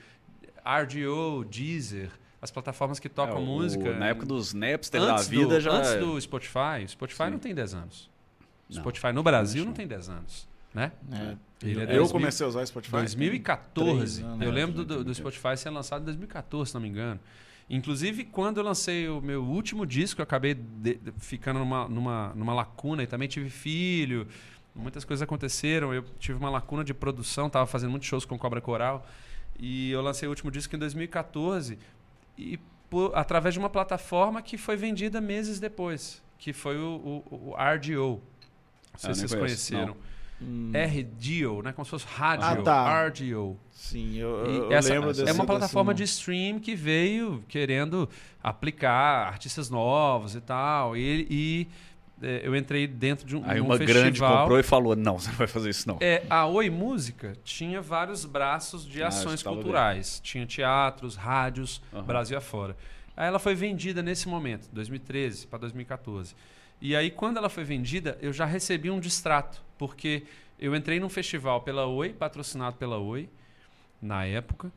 RDO, 0.65 1.45
Deezer, 1.45 2.11
as 2.41 2.49
plataformas 2.49 2.99
que 2.99 3.07
tocam 3.07 3.37
é, 3.37 3.39
o, 3.39 3.45
música. 3.45 3.93
Na 3.97 4.07
época 4.07 4.25
dos 4.25 4.53
Napster 4.53 5.01
da 5.01 5.17
vida 5.17 5.55
do, 5.55 5.61
já. 5.61 5.71
Antes 5.71 5.95
do 5.95 6.19
Spotify. 6.19 6.83
O 6.85 6.89
Spotify 6.89 7.25
Sim. 7.25 7.31
não 7.31 7.39
tem 7.39 7.53
10 7.53 7.73
anos. 7.73 8.09
O 8.69 8.73
Spotify 8.73 9.11
no 9.13 9.21
Brasil 9.21 9.65
não 9.65 9.73
tem 9.73 9.85
10 9.85 10.09
anos. 10.09 10.47
Né? 10.73 10.91
É. 11.11 11.35
É 11.63 11.97
eu 11.97 12.07
comecei 12.07 12.45
a 12.45 12.49
usar 12.49 12.61
o 12.61 12.65
Spotify. 12.65 12.91
2014. 12.97 14.23
Anos, 14.23 14.41
eu 14.41 14.51
lembro 14.51 14.83
do, 14.83 15.03
do 15.03 15.13
Spotify 15.13 15.55
sendo 15.57 15.75
lançado 15.75 16.01
em 16.01 16.05
2014, 16.05 16.69
se 16.69 16.73
não 16.73 16.81
me 16.81 16.87
engano. 16.87 17.19
Inclusive, 17.69 18.25
quando 18.25 18.57
eu 18.57 18.63
lancei 18.63 19.07
o 19.07 19.21
meu 19.21 19.43
último 19.43 19.85
disco, 19.85 20.19
eu 20.19 20.23
acabei 20.23 20.53
de, 20.53 20.95
de, 20.95 21.13
ficando 21.19 21.59
numa, 21.59 21.87
numa, 21.87 22.33
numa 22.35 22.53
lacuna 22.53 23.03
e 23.03 23.07
também 23.07 23.27
tive 23.27 23.49
filho. 23.49 24.27
Muitas 24.75 25.05
coisas 25.05 25.21
aconteceram. 25.21 25.93
Eu 25.93 26.03
tive 26.19 26.37
uma 26.37 26.49
lacuna 26.49 26.83
de 26.83 26.93
produção, 26.93 27.47
estava 27.47 27.65
fazendo 27.65 27.91
muitos 27.91 28.07
shows 28.07 28.25
com 28.25 28.37
Cobra 28.37 28.59
Coral. 28.59 29.05
E 29.59 29.91
eu 29.91 30.01
lancei 30.01 30.27
o 30.27 30.31
último 30.31 30.49
disco 30.49 30.75
em 30.75 30.79
2014 30.79 31.77
e 32.37 32.59
por, 32.89 33.15
através 33.15 33.53
de 33.53 33.59
uma 33.59 33.69
plataforma 33.69 34.41
que 34.41 34.57
foi 34.57 34.75
vendida 34.75 35.21
meses 35.21 35.59
depois, 35.59 36.21
que 36.37 36.51
foi 36.51 36.77
o, 36.77 37.23
o, 37.29 37.49
o 37.49 37.55
RDO. 37.55 38.21
Não 38.91 38.99
sei 38.99 39.11
ah, 39.11 39.13
se 39.13 39.21
vocês 39.21 39.33
conheceram. 39.33 39.87
Não. 39.87 40.11
Hum. 40.41 40.71
RDO, 40.73 41.61
né? 41.61 41.71
Como 41.71 41.85
se 41.85 41.91
fosse 41.91 42.05
rádio. 42.07 42.45
Ah, 42.45 42.55
tá. 42.63 43.07
RDO. 43.07 43.57
Sim, 43.71 44.17
eu, 44.17 44.45
eu 44.45 44.71
essa, 44.71 44.91
lembro 44.91 45.13
desse, 45.13 45.29
É 45.29 45.31
uma 45.31 45.45
plataforma 45.45 45.93
de 45.93 46.03
stream 46.03 46.59
que 46.59 46.75
veio 46.75 47.43
querendo 47.47 48.09
aplicar 48.41 49.27
artistas 49.27 49.69
novos 49.69 50.33
e 50.33 50.41
tal. 50.41 50.97
E, 50.97 51.27
e 51.29 51.67
eu 52.21 52.55
entrei 52.55 52.87
dentro 52.87 53.25
de 53.25 53.35
um, 53.35 53.43
Aí 53.45 53.59
um 53.59 53.65
uma 53.65 53.77
festival. 53.77 54.03
grande 54.03 54.19
comprou 54.19 54.59
e 54.59 54.63
falou: 54.63 54.95
não, 54.95 55.17
você 55.19 55.29
não 55.29 55.37
vai 55.37 55.47
fazer 55.47 55.69
isso 55.69 55.87
não. 55.87 55.97
É, 55.99 56.23
a 56.29 56.45
Oi 56.45 56.69
Música 56.69 57.33
tinha 57.43 57.81
vários 57.81 58.25
braços 58.25 58.85
de 58.85 59.01
ah, 59.01 59.07
ações 59.07 59.41
culturais. 59.41 60.19
Tinha 60.23 60.45
teatros, 60.45 61.15
rádios, 61.15 61.81
uhum. 61.91 62.03
Brasil 62.03 62.37
afora. 62.37 62.75
Aí 63.15 63.27
ela 63.27 63.39
foi 63.39 63.55
vendida 63.55 64.01
nesse 64.01 64.27
momento, 64.27 64.69
2013 64.71 65.47
para 65.47 65.59
2014. 65.59 66.35
E 66.81 66.95
aí, 66.95 67.11
quando 67.11 67.37
ela 67.37 67.49
foi 67.49 67.63
vendida, 67.63 68.17
eu 68.21 68.33
já 68.33 68.45
recebi 68.45 68.89
um 68.89 68.99
distrato, 68.99 69.61
porque 69.77 70.23
eu 70.57 70.75
entrei 70.75 70.99
num 70.99 71.09
festival 71.09 71.61
pela 71.61 71.85
Oi, 71.85 72.09
patrocinado 72.09 72.77
pela 72.77 72.97
Oi, 72.97 73.29
na 74.01 74.25
época. 74.25 74.71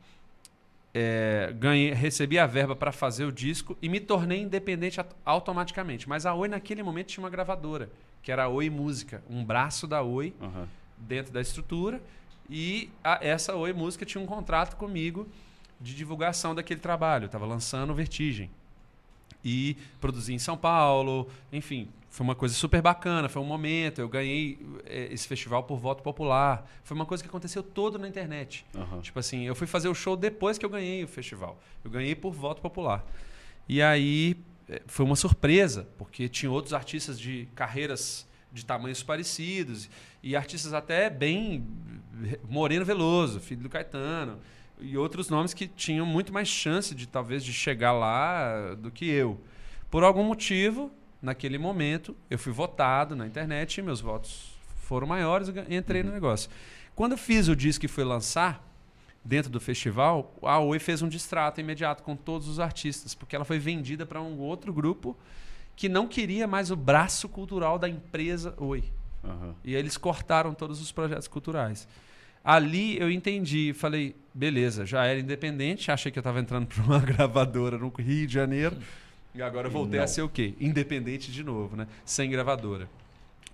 É, 0.97 1.53
ganhei, 1.59 1.91
recebi 1.91 2.39
a 2.39 2.47
verba 2.47 2.73
para 2.73 2.89
fazer 2.89 3.25
o 3.25 3.31
disco 3.31 3.77
e 3.81 3.89
me 3.89 3.99
tornei 3.99 4.39
independente 4.39 4.97
automaticamente. 5.25 6.07
Mas 6.07 6.25
a 6.25 6.33
Oi, 6.33 6.47
naquele 6.47 6.81
momento, 6.81 7.07
tinha 7.07 7.21
uma 7.21 7.29
gravadora, 7.29 7.89
que 8.23 8.31
era 8.31 8.45
a 8.45 8.47
Oi 8.47 8.69
Música, 8.69 9.21
um 9.29 9.43
braço 9.43 9.87
da 9.87 10.01
Oi 10.01 10.33
uhum. 10.39 10.65
dentro 10.97 11.33
da 11.33 11.41
estrutura. 11.41 12.01
E 12.49 12.89
a, 13.03 13.19
essa 13.21 13.53
Oi 13.57 13.73
Música 13.73 14.05
tinha 14.05 14.23
um 14.23 14.25
contrato 14.25 14.77
comigo 14.77 15.27
de 15.81 15.93
divulgação 15.93 16.55
daquele 16.55 16.79
trabalho. 16.79 17.25
Estava 17.25 17.45
lançando 17.45 17.93
Vertigem. 17.93 18.49
E 19.43 19.75
produzi 19.99 20.33
em 20.33 20.39
São 20.39 20.55
Paulo, 20.55 21.29
enfim, 21.51 21.89
foi 22.15 22.23
uma 22.23 22.33
coisa 22.33 22.55
super 22.55 22.81
bacana, 22.81 23.27
foi 23.27 23.41
um 23.41 23.45
momento. 23.45 23.99
Eu 23.99 24.07
ganhei 24.07 24.57
eh, 24.85 25.09
esse 25.11 25.27
festival 25.27 25.63
por 25.63 25.77
voto 25.77 26.01
popular. 26.01 26.65
Foi 26.81 26.95
uma 26.95 27.05
coisa 27.05 27.21
que 27.21 27.27
aconteceu 27.27 27.61
todo 27.61 27.99
na 27.99 28.07
internet. 28.07 28.65
Uhum. 28.73 29.01
Tipo 29.01 29.19
assim, 29.19 29.43
eu 29.43 29.53
fui 29.53 29.67
fazer 29.67 29.89
o 29.89 29.93
show 29.93 30.15
depois 30.15 30.57
que 30.57 30.65
eu 30.65 30.69
ganhei 30.69 31.03
o 31.03 31.09
festival. 31.09 31.59
Eu 31.83 31.91
ganhei 31.91 32.15
por 32.15 32.31
voto 32.31 32.61
popular. 32.61 33.05
E 33.67 33.81
aí 33.81 34.37
eh, 34.69 34.81
foi 34.87 35.05
uma 35.05 35.17
surpresa, 35.17 35.89
porque 35.97 36.29
tinha 36.29 36.49
outros 36.49 36.73
artistas 36.73 37.19
de 37.19 37.49
carreiras 37.53 38.25
de 38.49 38.63
tamanhos 38.63 39.03
parecidos 39.03 39.89
e 40.23 40.37
artistas 40.37 40.71
até 40.71 41.09
bem 41.09 41.67
eh, 42.23 42.39
Moreno 42.47 42.85
Veloso, 42.85 43.41
filho 43.41 43.63
do 43.63 43.69
Caetano, 43.69 44.39
e 44.79 44.97
outros 44.97 45.29
nomes 45.29 45.53
que 45.53 45.67
tinham 45.67 46.05
muito 46.05 46.31
mais 46.31 46.47
chance 46.47 46.95
de 46.95 47.09
talvez 47.09 47.43
de 47.43 47.51
chegar 47.51 47.91
lá 47.91 48.73
do 48.73 48.89
que 48.89 49.03
eu. 49.03 49.37
Por 49.91 50.01
algum 50.05 50.23
motivo, 50.23 50.93
naquele 51.21 51.57
momento, 51.57 52.15
eu 52.29 52.37
fui 52.37 52.51
votado 52.51 53.15
na 53.15 53.25
internet 53.25 53.81
meus 53.81 54.01
votos 54.01 54.55
foram 54.85 55.07
maiores 55.07 55.49
e 55.49 55.75
entrei 55.75 56.01
uhum. 56.01 56.07
no 56.07 56.13
negócio. 56.13 56.49
Quando 56.95 57.13
eu 57.13 57.17
fiz 57.17 57.49
o 57.49 57.55
disco 57.55 57.85
e 57.85 57.87
fui 57.87 58.03
lançar, 58.03 58.63
dentro 59.23 59.51
do 59.51 59.59
festival, 59.59 60.37
a 60.43 60.59
Oi 60.59 60.77
fez 60.77 61.01
um 61.01 61.09
distrato 61.09 61.59
imediato 61.59 62.03
com 62.03 62.15
todos 62.15 62.47
os 62.47 62.59
artistas, 62.59 63.15
porque 63.15 63.35
ela 63.35 63.43
foi 63.43 63.57
vendida 63.57 64.05
para 64.05 64.21
um 64.21 64.37
outro 64.37 64.71
grupo 64.71 65.17
que 65.75 65.89
não 65.89 66.07
queria 66.07 66.47
mais 66.47 66.69
o 66.69 66.75
braço 66.75 67.27
cultural 67.27 67.79
da 67.79 67.89
empresa 67.89 68.53
Oi. 68.57 68.83
Uhum. 69.23 69.55
E 69.63 69.75
aí 69.75 69.81
eles 69.81 69.97
cortaram 69.97 70.53
todos 70.53 70.79
os 70.79 70.91
projetos 70.91 71.27
culturais. 71.27 71.87
Ali 72.43 72.99
eu 72.99 73.09
entendi, 73.09 73.73
falei, 73.73 74.15
beleza, 74.31 74.85
já 74.85 75.03
era 75.03 75.19
independente, 75.19 75.91
achei 75.91 76.11
que 76.11 76.19
eu 76.19 76.21
estava 76.21 76.39
entrando 76.39 76.67
para 76.67 76.83
uma 76.83 76.99
gravadora 77.01 77.79
no 77.79 77.89
Rio 77.89 78.27
de 78.27 78.33
Janeiro. 78.33 78.77
E 79.35 79.41
agora 79.41 79.67
voltei 79.67 79.99
Não. 79.99 80.05
a 80.05 80.07
ser 80.07 80.21
o 80.21 80.29
quê? 80.29 80.55
Independente 80.59 81.31
de 81.31 81.43
novo, 81.43 81.75
né? 81.75 81.87
Sem 82.05 82.29
gravadora. 82.29 82.89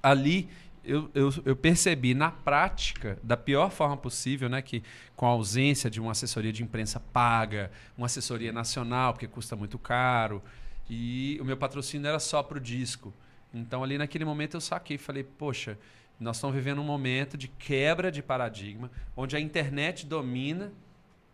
Ali 0.01 0.47
eu, 0.83 1.09
eu, 1.13 1.33
eu, 1.45 1.55
percebi 1.55 2.13
na 2.13 2.31
prática, 2.31 3.17
da 3.21 3.37
pior 3.37 3.69
forma 3.71 3.95
possível, 3.95 4.49
né, 4.49 4.61
que 4.61 4.83
com 5.15 5.27
a 5.27 5.29
ausência 5.29 5.89
de 5.89 6.01
uma 6.01 6.11
assessoria 6.11 6.51
de 6.51 6.63
imprensa 6.63 6.99
paga, 6.99 7.71
uma 7.95 8.07
assessoria 8.07 8.51
nacional, 8.51 9.13
porque 9.13 9.27
custa 9.27 9.55
muito 9.55 9.77
caro, 9.77 10.41
e 10.89 11.37
o 11.39 11.45
meu 11.45 11.55
patrocínio 11.55 12.07
era 12.07 12.19
só 12.19 12.41
para 12.41 12.57
o 12.57 12.61
disco. 12.61 13.13
Então, 13.53 13.83
ali 13.83 13.97
naquele 13.97 14.25
momento, 14.25 14.57
eu 14.57 14.61
saquei 14.61 14.95
e 14.95 14.99
falei: 14.99 15.23
poxa, 15.23 15.77
nós 16.19 16.37
estamos 16.37 16.55
vivendo 16.55 16.81
um 16.81 16.85
momento 16.85 17.37
de 17.37 17.47
quebra 17.47 18.11
de 18.11 18.21
paradigma, 18.21 18.89
onde 19.15 19.35
a 19.35 19.39
internet 19.39 20.05
domina 20.05 20.71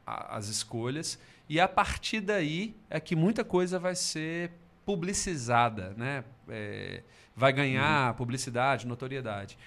a, 0.06 0.38
as 0.38 0.48
escolhas 0.48 1.20
e 1.50 1.60
a 1.60 1.68
partir 1.68 2.22
daí 2.22 2.76
é 2.90 3.00
que 3.00 3.16
muita 3.16 3.44
coisa 3.44 3.80
vai 3.80 3.96
ser 3.96 4.52
publicizada, 4.86 5.94
né? 5.98 6.24
É, 6.50 7.04
vai 7.36 7.54
ganhar 7.54 8.10
uhum. 8.10 8.18
publicidade, 8.18 8.88
notoriedade. 8.88 9.58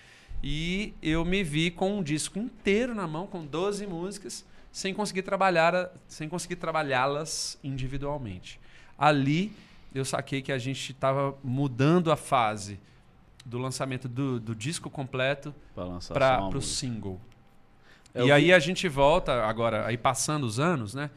E 0.43 0.95
eu 1.03 1.24
me 1.24 1.45
vi 1.45 1.70
com 1.70 1.99
um 1.99 2.03
disco 2.03 2.39
inteiro 2.39 2.95
na 2.95 3.07
mão, 3.07 3.26
com 3.26 3.45
12 3.45 3.87
músicas, 3.87 4.45
sem 4.72 4.95
conseguir 4.95 5.22
trabalhar, 5.22 5.91
sem 6.09 6.28
conseguir 6.28 6.57
trabalhá-las 6.57 7.59
individualmente. 7.62 8.59
Ali 8.99 9.53
eu 9.95 10.05
saquei 10.05 10.41
que 10.41 10.53
a 10.53 10.59
gente 10.59 10.93
estava 10.93 11.37
mudando 11.43 12.11
a 12.11 12.16
fase 12.16 12.78
do 13.45 13.59
lançamento 13.59 14.09
do, 14.09 14.39
do 14.39 14.55
disco 14.55 14.89
completo 14.89 15.55
para 15.74 16.49
o 16.49 16.61
single. 16.61 17.20
Eu 18.14 18.24
e 18.24 18.26
vi... 18.26 18.33
aí 18.33 18.53
a 18.53 18.59
gente 18.59 18.89
volta 18.89 19.45
agora, 19.45 19.87
aí 19.87 19.97
passando 19.97 20.45
os 20.45 20.59
anos, 20.59 20.95
né? 20.95 21.11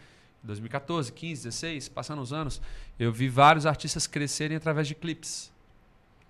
2014, 0.44 1.12
15, 1.12 1.44
16, 1.44 1.90
passando 1.90 2.22
os 2.22 2.34
anos, 2.34 2.62
eu 3.00 3.12
vi 3.12 3.30
vários 3.30 3.66
artistas 3.66 4.06
crescerem 4.06 4.58
através 4.58 4.88
de 4.88 4.96
clipes. 4.96 5.52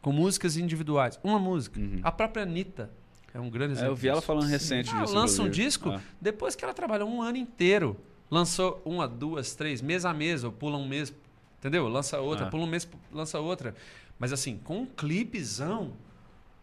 Com 0.02 0.12
músicas 0.12 0.58
individuais. 0.58 1.20
Uma 1.24 1.40
música. 1.40 1.80
Uhum. 1.80 2.00
A 2.04 2.12
própria 2.12 2.44
Anitta 2.44 2.92
é 3.34 3.40
um 3.40 3.50
grande 3.50 3.74
exemplo. 3.74 3.90
É, 3.90 3.92
eu 3.92 3.96
vi 3.96 4.08
ela 4.08 4.22
falando 4.22 4.48
recente 4.48 4.92
ah, 4.94 5.02
disso. 5.02 5.14
Lança 5.14 5.42
um 5.42 5.50
disco 5.50 5.90
ah. 5.90 6.02
depois 6.22 6.56
que 6.56 6.64
ela 6.64 6.74
trabalhou 6.74 7.10
um 7.10 7.22
ano 7.22 7.38
inteiro. 7.38 7.98
Lançou 8.30 8.82
uma, 8.86 9.08
duas, 9.08 9.56
três, 9.56 9.82
mês 9.82 10.06
a 10.06 10.14
mês, 10.14 10.44
ou 10.44 10.52
pula 10.52 10.78
um 10.78 10.88
mês, 10.88 11.14
entendeu? 11.60 11.88
Lança 11.88 12.20
outra, 12.20 12.48
ah. 12.48 12.50
pula 12.50 12.64
um 12.64 12.68
mês, 12.68 12.88
lança 13.12 13.40
outra. 13.40 13.76
Mas 14.20 14.32
assim, 14.32 14.60
com 14.64 14.80
um 14.80 14.86
clipezão, 14.86 15.94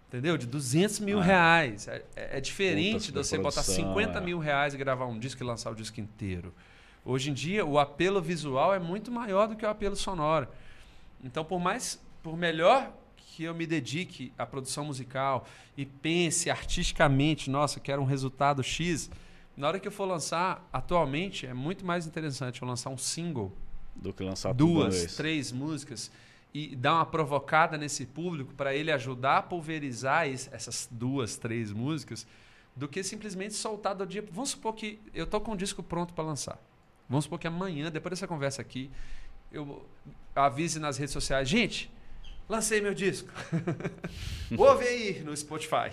entendeu? 0.09 0.37
De 0.37 0.47
200 0.47 1.01
mil 1.01 1.19
ah. 1.19 1.23
reais. 1.23 1.89
É, 1.89 2.05
é, 2.15 2.39
é 2.39 2.41
diferente 2.41 3.11
de 3.11 3.19
você 3.19 3.39
botar 3.39 3.63
50 3.63 4.19
é. 4.19 4.21
mil 4.21 4.39
reais 4.39 4.75
e 4.75 4.77
gravar 4.77 5.07
um 5.07 5.19
disco 5.19 5.43
e 5.43 5.47
lançar 5.47 5.71
o 5.71 5.75
disco 5.75 6.01
inteiro. 6.01 6.55
Hoje 7.05 7.31
em 7.31 7.35
dia, 7.35 7.65
o 7.65 7.79
apelo 7.79 8.21
visual 8.21 8.75
é 8.75 8.79
muito 8.79 9.11
maior 9.11 9.49
do 9.49 9.57
que 9.57 9.65
o 9.65 9.69
apelo 9.69 9.97
sonoro. 9.97 10.49
Então, 11.25 11.45
por 11.45 11.59
mais, 11.59 12.01
por 12.23 12.37
melhor 12.37 12.93
que 13.17 13.45
eu 13.45 13.55
me 13.55 13.67
dedique 13.67 14.33
à 14.37 14.45
produção 14.45 14.85
musical 14.85 15.47
e 15.77 15.87
pense 15.87 16.51
artisticamente, 16.51 17.49
nossa, 17.49 17.81
quero 17.81 18.03
um 18.03 18.05
resultado 18.05 18.63
X, 18.63 19.11
na 19.57 19.69
hora 19.69 19.81
que 19.81 19.89
eu 19.89 19.93
for 19.93 20.05
lançar, 20.05 20.69
atualmente 20.73 21.47
é 21.47 21.55
muito 21.55 21.85
mais 21.85 22.07
interessante 22.07 22.63
eu 22.63 22.69
lançar 22.69 22.91
um 22.91 22.99
single 22.99 23.53
do 23.95 24.13
que 24.13 24.23
lançar 24.23 24.53
duas, 24.53 25.17
três 25.17 25.53
músicas 25.53 26.11
e 26.53 26.75
dar 26.75 26.95
uma 26.95 27.07
provocada 27.07 27.79
nesse 27.79 28.07
público 28.07 28.55
para 28.55 28.75
ele 28.75 28.91
ajudar 28.91 29.39
a 29.39 29.43
pulverizar 29.43 30.27
essas 30.27 30.89
duas, 30.91 31.37
três 31.37 31.73
músicas, 31.73 32.27
do 32.75 32.89
que 32.89 33.03
simplesmente 33.03 33.55
soltar 33.55 33.95
do 33.95 34.07
dia. 34.07 34.25
Vamos 34.33 34.51
supor 34.51 34.75
que 34.75 35.01
eu 35.15 35.27
tô 35.27 35.41
com 35.41 35.53
um 35.53 35.57
disco 35.57 35.83
pronto 35.83 36.15
para 36.15 36.25
lançar. 36.25 36.59
Vamos 37.11 37.25
supor 37.25 37.41
que 37.41 37.49
amanhã, 37.49 37.91
depois 37.91 38.11
dessa 38.11 38.29
conversa 38.29 38.63
aqui, 38.63 38.89
eu 39.51 39.85
avise 40.35 40.79
nas 40.79 40.97
redes 40.97 41.13
sociais, 41.13 41.49
gente, 41.49 41.91
lancei 42.49 42.81
meu 42.81 42.95
disco. 42.95 43.29
Ouve 44.57 44.87
aí 44.87 45.21
no 45.25 45.37
Spotify. 45.37 45.91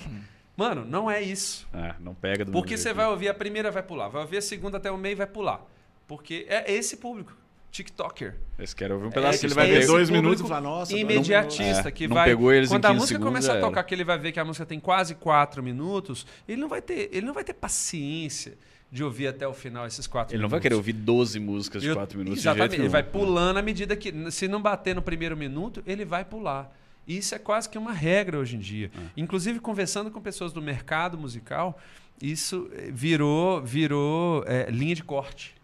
Mano, 0.56 0.86
não 0.86 1.10
é 1.10 1.20
isso. 1.20 1.68
É, 1.74 1.96
não 2.00 2.14
pega 2.14 2.46
do 2.46 2.52
Porque 2.52 2.78
você 2.78 2.94
vai 2.94 3.08
ouvir 3.08 3.30
a 3.30 3.34
primeira, 3.34 3.72
vai 3.72 3.82
pular. 3.82 4.10
Vai 4.10 4.22
ouvir 4.22 4.38
a 4.38 4.42
segunda 4.42 4.78
até 4.78 4.92
o 4.92 4.98
meio, 4.98 5.18
vai 5.18 5.26
pular. 5.26 5.66
Porque 6.08 6.46
é 6.48 6.72
esse 6.72 6.98
público. 6.98 7.36
TikToker. 7.72 8.36
Esse 8.60 8.76
quer 8.76 8.92
ouvir 8.92 9.08
um 9.08 9.12
pedaço. 9.12 9.44
É, 9.44 9.48
ele 9.48 9.56
vai 9.56 9.68
ver 9.68 9.88
dois 9.88 10.12
minutos 10.12 10.42
e 10.42 10.48
falar, 10.48 10.62
nossa... 10.62 10.96
Imediatista, 10.96 11.86
não, 11.86 11.92
que 11.92 12.08
vai... 12.08 12.30
Pegou 12.30 12.52
eles 12.52 12.70
quando 12.70 12.86
a 12.86 12.94
música 12.94 13.20
começa 13.20 13.54
a 13.54 13.60
tocar, 13.60 13.84
que 13.84 13.94
ele 13.94 14.04
vai 14.04 14.18
ver 14.20 14.32
que 14.32 14.40
a 14.40 14.46
música 14.46 14.66
tem 14.66 14.80
quase 14.80 15.16
quatro 15.16 15.64
minutos, 15.64 16.26
ele 16.48 16.62
não 16.62 16.70
vai 16.70 16.82
ter, 16.82 17.10
ele 17.12 17.26
não 17.26 17.34
vai 17.34 17.44
ter 17.44 17.54
paciência 17.54 18.58
de 18.92 19.04
ouvir 19.04 19.28
até 19.28 19.48
o 19.48 19.54
final 19.54 19.86
esses 19.86 20.08
quatro 20.08 20.34
ele 20.34 20.38
minutos. 20.38 20.42
Ele 20.42 20.42
não 20.44 20.50
vai 20.50 20.60
querer 20.60 20.76
ouvir 20.76 20.94
12 20.94 21.40
músicas 21.40 21.82
de 21.82 21.94
4 21.94 22.18
minutos. 22.18 22.40
Exatamente. 22.40 22.76
ele 22.76 22.90
vai 22.90 23.04
pulando 23.04 23.58
à 23.58 23.62
medida 23.62 23.96
que. 23.96 24.32
Se 24.32 24.48
não 24.48 24.62
bater 24.62 24.96
no 24.96 25.02
primeiro 25.02 25.36
minuto, 25.36 25.84
ele 25.86 26.06
vai 26.06 26.24
pular. 26.24 26.74
Isso 27.08 27.34
é 27.34 27.40
quase 27.40 27.70
que 27.70 27.78
uma 27.78 27.94
regra 27.94 28.38
hoje 28.38 28.56
em 28.56 28.60
dia. 28.60 28.92
É. 28.94 29.00
Inclusive, 29.16 29.60
conversando 29.60 30.12
com 30.12 30.22
pessoas 30.22 30.52
do 30.52 30.62
mercado 30.62 31.18
musical, 31.18 31.80
isso 32.22 32.70
eh, 32.74 32.90
virou, 32.92 33.62
virou 33.62 34.44
é, 34.46 34.70
linha 34.70 34.94
de 34.94 35.04
corte. 35.04 35.56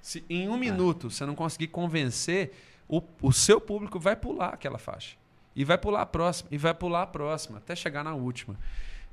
Se 0.00 0.24
em 0.28 0.48
um 0.48 0.54
é. 0.54 0.58
minuto 0.58 1.10
você 1.10 1.26
não 1.26 1.34
conseguir 1.34 1.68
convencer, 1.68 2.52
o, 2.88 3.02
o 3.20 3.32
seu 3.32 3.60
público 3.60 3.98
vai 3.98 4.16
pular 4.16 4.50
aquela 4.50 4.78
faixa. 4.78 5.16
E 5.54 5.64
vai 5.64 5.78
pular 5.78 6.02
a 6.02 6.06
próxima, 6.06 6.48
e 6.50 6.58
vai 6.58 6.74
pular 6.74 7.02
a 7.02 7.06
próxima, 7.06 7.58
até 7.58 7.76
chegar 7.76 8.02
na 8.02 8.14
última. 8.14 8.56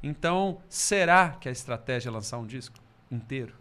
Então, 0.01 0.59
será 0.67 1.29
que 1.39 1.47
a 1.47 1.51
estratégia 1.51 2.09
é 2.09 2.11
lançar 2.11 2.37
um 2.39 2.45
disco? 2.45 2.75
Inteiro. 3.11 3.53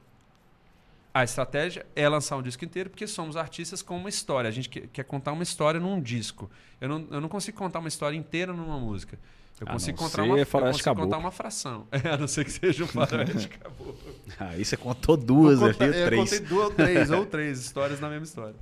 A 1.13 1.25
estratégia 1.25 1.85
é 1.97 2.09
lançar 2.09 2.37
um 2.37 2.43
disco 2.43 2.65
inteiro 2.65 2.89
porque 2.89 3.07
somos 3.07 3.37
artistas 3.37 3.83
com 3.83 3.97
uma 3.97 4.09
história. 4.09 4.47
A 4.47 4.53
gente 4.53 4.69
quer 4.69 5.03
contar 5.05 5.33
uma 5.33 5.43
história 5.43 5.81
num 5.81 6.01
disco. 6.01 6.49
Eu 6.81 6.89
não, 6.89 7.07
eu 7.11 7.21
não 7.21 7.29
consigo 7.29 7.59
contar 7.59 7.81
uma 7.81 7.89
história 7.89 8.17
inteira 8.17 8.53
numa 8.53 8.79
música. 8.79 9.19
Eu 9.61 9.67
consigo, 9.67 9.99
contar 9.99 10.23
uma, 10.23 10.39
eu 10.39 10.47
consigo 10.47 10.95
contar 10.95 11.19
uma 11.19 11.31
fração. 11.31 11.87
É, 11.93 12.11
a 12.11 12.17
não 12.17 12.27
ser 12.27 12.45
que 12.45 12.53
seja 12.53 12.85
um 12.85 12.87
faroeste 12.87 13.49
caboclo. 13.59 13.99
Aí 14.39 14.65
você 14.65 14.77
contou 14.77 15.17
duas 15.17 15.59
contar, 15.59 15.85
ali, 15.85 16.05
três. 16.05 16.33
Eu 16.33 16.39
contei 16.39 16.41
duas 16.41 16.65
ou 16.65 16.71
três, 16.71 17.11
ou 17.11 17.27
três 17.27 17.61
histórias 17.61 18.01
na 18.01 18.09
mesma 18.09 18.25
história. 18.25 18.57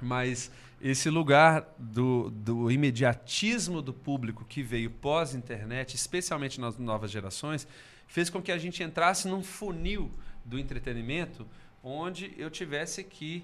Mas 0.00 0.50
esse 0.80 1.10
lugar 1.10 1.66
do, 1.78 2.30
do 2.30 2.70
imediatismo 2.70 3.82
do 3.82 3.92
público 3.92 4.44
que 4.48 4.62
veio 4.62 4.90
pós-internet, 4.90 5.94
especialmente 5.94 6.60
nas 6.60 6.78
novas 6.78 7.10
gerações, 7.10 7.68
fez 8.12 8.28
com 8.28 8.42
que 8.42 8.52
a 8.52 8.58
gente 8.58 8.82
entrasse 8.82 9.26
num 9.26 9.42
funil 9.42 10.12
do 10.44 10.58
entretenimento 10.58 11.48
onde 11.82 12.34
eu 12.36 12.50
tivesse 12.50 13.02
que 13.02 13.42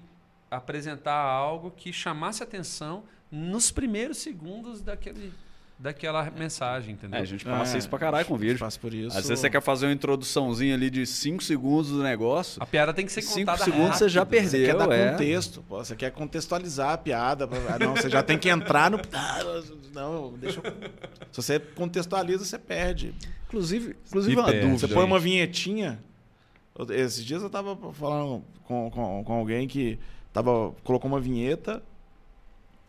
apresentar 0.49 1.19
algo 1.19 1.71
que 1.71 1.91
chamasse 1.91 2.43
atenção 2.43 3.03
nos 3.31 3.71
primeiros 3.71 4.19
segundos 4.19 4.79
daquele 4.79 5.33
daquela 5.79 6.29
mensagem, 6.37 6.93
entendeu? 6.93 7.17
É, 7.17 7.21
a 7.21 7.25
gente 7.25 7.45
passa 7.45 7.77
é, 7.77 7.79
isso 7.79 7.89
pra 7.89 7.97
caralho 7.97 8.25
com 8.25 8.35
vídeo. 8.35 8.59
Passa 8.59 8.77
por 8.77 8.93
isso. 8.93 9.17
Às 9.17 9.25
vezes 9.25 9.39
você 9.39 9.49
quer 9.49 9.61
fazer 9.61 9.85
uma 9.85 9.93
introduçãozinha 9.93 10.75
ali 10.75 10.89
de 10.89 11.05
5 11.05 11.41
segundos 11.41 11.89
do 11.89 12.03
negócio. 12.03 12.61
A 12.61 12.65
piada 12.65 12.93
tem 12.93 13.05
que 13.05 13.11
ser 13.13 13.21
contada 13.21 13.59
5 13.59 13.63
segundos 13.63 13.87
rápido. 13.91 13.97
você 13.99 14.09
já 14.09 14.25
perdeu, 14.25 14.49
Você 14.49 14.65
quer 14.65 14.75
dar 14.75 14.91
é. 14.91 15.11
contexto, 15.11 15.63
pô, 15.67 15.77
você 15.77 15.95
quer 15.95 16.11
contextualizar 16.11 16.91
a 16.91 16.97
piada. 16.97 17.49
Ah, 17.69 17.79
não, 17.79 17.95
você 17.95 18.09
já 18.09 18.21
tem 18.21 18.37
que 18.37 18.49
entrar 18.49 18.91
no... 18.91 18.99
não. 19.93 20.33
Deixa 20.33 20.59
eu... 20.59 20.63
Se 21.31 21.41
você 21.41 21.59
contextualiza, 21.59 22.43
você 22.43 22.59
perde. 22.59 23.15
Inclusive, 23.47 23.95
inclusive 24.07 24.35
uma 24.35 24.51
dúvida. 24.51 24.77
Você 24.77 24.87
põe 24.89 25.05
uma 25.05 25.19
vinhetinha. 25.19 26.03
Esses 26.89 27.23
dias 27.23 27.41
eu 27.41 27.49
tava 27.49 27.77
falando 27.93 28.43
com, 28.65 28.91
com, 28.91 29.23
com 29.23 29.33
alguém 29.33 29.67
que 29.67 29.97
tava, 30.33 30.73
colocou 30.83 31.09
uma 31.09 31.19
vinheta 31.19 31.81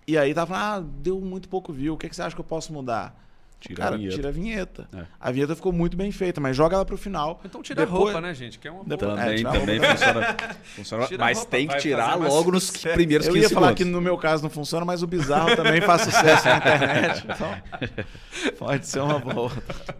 e 0.06 0.18
aí 0.18 0.34
tava 0.34 0.54
falando, 0.54 0.84
ah, 0.84 0.88
deu 1.02 1.20
muito 1.20 1.48
pouco 1.48 1.72
view, 1.72 1.94
o 1.94 1.96
que, 1.96 2.08
que 2.08 2.16
você 2.16 2.22
acha 2.22 2.34
que 2.34 2.40
eu 2.40 2.44
posso 2.44 2.72
mudar? 2.72 3.16
Tira 3.60 3.74
cara, 3.74 3.94
a 3.94 3.98
vinheta. 3.98 4.16
tira 4.16 4.28
a 4.30 4.32
vinheta. 4.32 4.88
É. 4.94 5.06
A 5.20 5.30
vinheta 5.30 5.54
ficou 5.54 5.70
muito 5.70 5.94
bem 5.94 6.10
feita, 6.10 6.40
mas 6.40 6.56
joga 6.56 6.76
ela 6.76 6.84
pro 6.84 6.96
final. 6.96 7.42
Então 7.44 7.62
tira 7.62 7.84
Depois... 7.84 8.00
a 8.00 8.04
roupa, 8.04 8.20
né, 8.22 8.32
gente? 8.32 8.58
Que 8.58 8.66
é 8.66 8.70
uma 8.70 8.82
boa. 8.82 8.96
Também, 8.96 9.40
é, 9.40 9.42
também 9.42 9.80
funciona. 9.80 10.36
funciona 10.64 11.08
mas 11.18 11.38
roupa, 11.38 11.50
tem 11.50 11.68
que 11.68 11.76
tirar 11.76 12.14
logo 12.14 12.52
nos 12.52 12.64
sucesso. 12.64 12.94
primeiros 12.94 13.26
15 13.26 13.38
Eu 13.38 13.42
ia 13.42 13.50
falar 13.50 13.74
que 13.74 13.84
no 13.84 14.00
meu 14.00 14.16
caso 14.16 14.42
não 14.42 14.48
funciona, 14.48 14.86
mas 14.86 15.02
o 15.02 15.06
bizarro 15.06 15.54
também 15.56 15.82
faz 15.82 16.02
sucesso 16.02 16.48
na 16.48 16.56
internet. 16.56 17.26
Então, 17.30 18.56
pode 18.58 18.86
ser 18.86 19.00
uma 19.00 19.18
boa. 19.18 19.52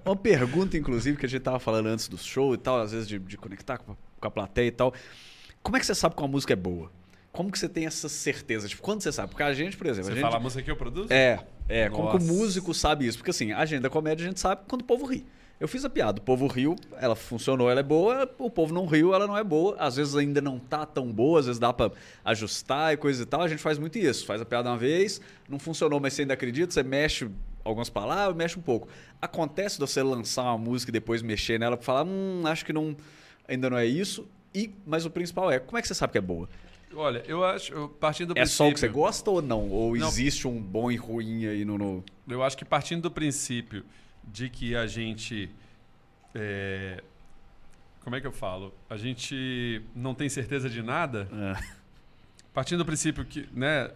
Uma 0.05 0.17
pergunta, 0.17 0.77
inclusive, 0.77 1.17
que 1.17 1.27
a 1.27 1.29
gente 1.29 1.43
tava 1.43 1.59
falando 1.59 1.87
antes 1.87 2.09
do 2.09 2.17
show 2.17 2.55
e 2.55 2.59
tal, 2.59 2.81
às 2.81 2.93
vezes 2.93 3.07
de, 3.07 3.19
de 3.19 3.37
conectar 3.37 3.79
com 3.79 3.95
a 4.21 4.31
plateia 4.31 4.69
e 4.69 4.71
tal. 4.71 4.93
Como 5.63 5.77
é 5.77 5.81
que 5.81 5.87
você 5.87 5.95
sabe 5.95 6.15
que 6.15 6.23
uma 6.23 6.29
música 6.29 6.53
é 6.53 6.57
boa? 6.57 6.91
Como 7.33 7.51
que 7.51 7.59
você 7.59 7.69
tem 7.69 7.87
essa 7.87 8.09
certeza? 8.09 8.69
Tipo, 8.69 8.83
quando 8.83 9.03
você 9.03 9.13
sabe? 9.13 9.29
Porque 9.29 9.43
a 9.43 9.53
gente, 9.53 9.77
por 9.77 9.87
exemplo. 9.87 10.07
Você 10.07 10.13
a 10.13 10.15
gente... 10.15 10.23
fala 10.23 10.37
a 10.37 10.41
música 10.41 10.63
que 10.63 10.71
eu 10.71 10.77
produzo? 10.77 11.13
É, 11.13 11.39
é. 11.69 11.89
Nossa. 11.89 12.03
Como 12.03 12.19
que 12.19 12.25
o 12.25 12.27
músico 12.27 12.75
sabe 12.75 13.07
isso? 13.07 13.19
Porque 13.19 13.31
assim, 13.31 13.53
a 13.53 13.59
agenda 13.59 13.83
da 13.83 13.91
comédia 13.91 14.25
a 14.25 14.29
gente 14.29 14.41
sabe 14.41 14.63
quando 14.67 14.83
o 14.83 14.85
povo 14.85 15.07
ri. 15.07 15.25
Eu 15.61 15.69
fiz 15.69 15.85
a 15.85 15.91
piada, 15.91 16.19
o 16.19 16.25
povo 16.25 16.47
riu, 16.47 16.75
ela 16.99 17.15
funcionou, 17.15 17.71
ela 17.71 17.81
é 17.81 17.83
boa, 17.83 18.27
o 18.39 18.51
povo 18.51 18.73
não 18.73 18.87
riu, 18.87 19.15
ela 19.15 19.27
não 19.27 19.37
é 19.37 19.45
boa. 19.45 19.77
Às 19.79 19.97
vezes 19.97 20.17
ainda 20.17 20.41
não 20.41 20.59
tá 20.59 20.87
tão 20.87 21.13
boa, 21.13 21.39
às 21.39 21.45
vezes 21.45 21.59
dá 21.59 21.71
para 21.71 21.93
ajustar 22.25 22.95
e 22.95 22.97
coisa 22.97 23.23
e 23.23 23.27
tal. 23.27 23.43
A 23.43 23.49
gente 23.49 23.63
faz 23.63 23.79
muito 23.79 23.99
isso. 23.99 24.25
Faz 24.25 24.41
a 24.41 24.45
piada 24.47 24.71
uma 24.71 24.79
vez, 24.79 25.21
não 25.47 25.59
funcionou, 25.59 26.01
mas 26.01 26.15
você 26.15 26.23
ainda 26.23 26.33
acredita, 26.33 26.73
você 26.73 26.83
mexe 26.83 27.31
algumas 27.63 27.91
palavras, 27.91 28.35
mexe 28.35 28.59
um 28.59 28.63
pouco. 28.63 28.89
Acontece 29.21 29.75
de 29.75 29.81
você 29.81 30.03
lançar 30.03 30.45
uma 30.45 30.57
música 30.57 30.91
e 30.91 30.93
depois 30.93 31.21
mexer 31.21 31.61
nela 31.61 31.77
para 31.77 31.85
falar, 31.85 32.05
hum, 32.05 32.43
acho 32.47 32.65
que 32.65 32.73
não, 32.73 32.97
ainda 33.47 33.69
não 33.69 33.77
é 33.77 33.85
isso. 33.85 34.27
E, 34.55 34.75
mas 34.87 35.05
o 35.05 35.11
principal 35.11 35.51
é, 35.51 35.59
como 35.59 35.77
é 35.77 35.83
que 35.83 35.89
você 35.89 35.95
sabe 35.95 36.13
que 36.13 36.19
é 36.19 36.23
boa? 36.23 36.49
Olha, 36.95 37.23
eu 37.27 37.45
acho, 37.45 37.89
partindo 38.01 38.29
do 38.29 38.39
é 38.39 38.43
princípio... 38.43 38.65
É 38.65 38.67
só 38.67 38.69
o 38.69 38.75
que 38.75 38.81
você 38.81 38.89
gosta 38.89 39.31
ou 39.31 39.41
não? 39.41 39.69
Ou 39.69 39.97
não. 39.97 40.09
existe 40.09 40.49
um 40.49 40.61
bom 40.61 40.91
e 40.91 40.97
ruim 40.97 41.47
aí 41.47 41.65
no, 41.65 41.79
no... 41.79 42.05
Eu 42.29 42.43
acho 42.43 42.57
que 42.57 42.65
partindo 42.65 43.03
do 43.03 43.11
princípio 43.11 43.85
de 44.25 44.49
que 44.49 44.75
a 44.75 44.87
gente... 44.87 45.51
É... 46.35 47.03
Como 48.03 48.17
é 48.17 48.21
que 48.21 48.27
eu 48.27 48.33
falo? 48.33 48.75
A 48.89 48.97
gente 48.97 49.83
não 49.95 50.15
tem 50.15 50.29
certeza 50.29 50.69
de 50.69 50.83
nada... 50.83 51.29
É. 51.33 51.81
Partindo 52.53 52.79
do 52.79 52.85
princípio 52.85 53.25
que, 53.25 53.49
né, 53.53 53.89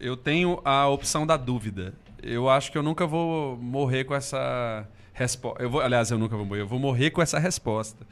eu 0.00 0.16
tenho 0.16 0.62
a 0.64 0.88
opção 0.88 1.26
da 1.26 1.36
dúvida. 1.36 1.92
Eu 2.22 2.48
acho 2.48 2.72
que 2.72 2.78
eu 2.78 2.82
nunca 2.82 3.06
vou 3.06 3.54
morrer 3.58 4.04
com 4.04 4.14
essa 4.14 4.88
resposta. 5.12 5.62
Eu 5.62 5.68
vou, 5.68 5.82
aliás, 5.82 6.10
eu 6.10 6.18
nunca 6.18 6.34
vou 6.38 6.46
morrer. 6.46 6.62
Eu 6.62 6.66
vou 6.66 6.78
morrer 6.78 7.10
com 7.10 7.20
essa 7.20 7.38
resposta 7.38 8.06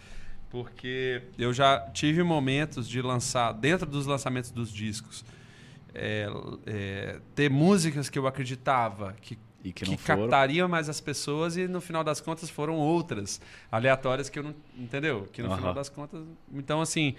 porque 0.55 1.21
eu 1.37 1.53
já 1.53 1.81
tive 1.91 2.23
momentos 2.23 2.89
de 2.89 3.03
lançar, 3.03 3.51
dentro 3.51 3.89
dos 3.89 4.07
lançamentos 4.07 4.53
dos 4.53 4.73
discos, 4.73 5.25
é, 5.93 6.29
é, 6.65 7.21
ter 7.35 7.51
músicas 7.51 8.09
que 8.09 8.17
eu 8.17 8.25
acreditava 8.25 9.17
que, 9.21 9.37
que, 9.65 9.73
que 9.73 9.97
captariam 9.97 10.69
mais 10.69 10.89
as 10.89 11.01
pessoas 11.01 11.57
e 11.57 11.67
no 11.67 11.81
final 11.81 12.05
das 12.05 12.21
contas 12.21 12.49
foram 12.49 12.77
outras 12.77 13.41
aleatórias 13.69 14.29
que 14.31 14.39
eu 14.39 14.45
não. 14.45 14.55
Entendeu? 14.79 15.29
Que 15.33 15.43
no 15.43 15.51
uhum. 15.51 15.57
final 15.57 15.75
das 15.75 15.89
contas. 15.89 16.25
Então, 16.53 16.81
assim, 16.81 17.17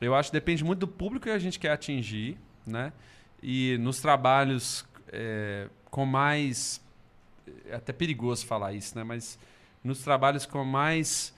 eu 0.00 0.14
acho 0.14 0.30
que 0.30 0.36
depende 0.36 0.62
muito 0.62 0.78
do 0.78 0.88
público 0.88 1.24
que 1.24 1.30
a 1.30 1.40
gente 1.40 1.58
quer 1.58 1.72
atingir, 1.72 2.38
né? 2.64 2.92
E 3.42 3.78
nos 3.78 4.00
trabalhos 4.00 4.86
é, 5.08 5.66
com 5.90 6.06
mais. 6.06 6.80
É 7.68 7.74
até 7.74 7.92
perigoso 7.92 8.46
falar 8.46 8.74
isso, 8.74 8.96
né? 8.96 9.02
Mas 9.02 9.40
nos 9.82 10.04
trabalhos 10.04 10.46
com 10.46 10.64
mais 10.64 11.34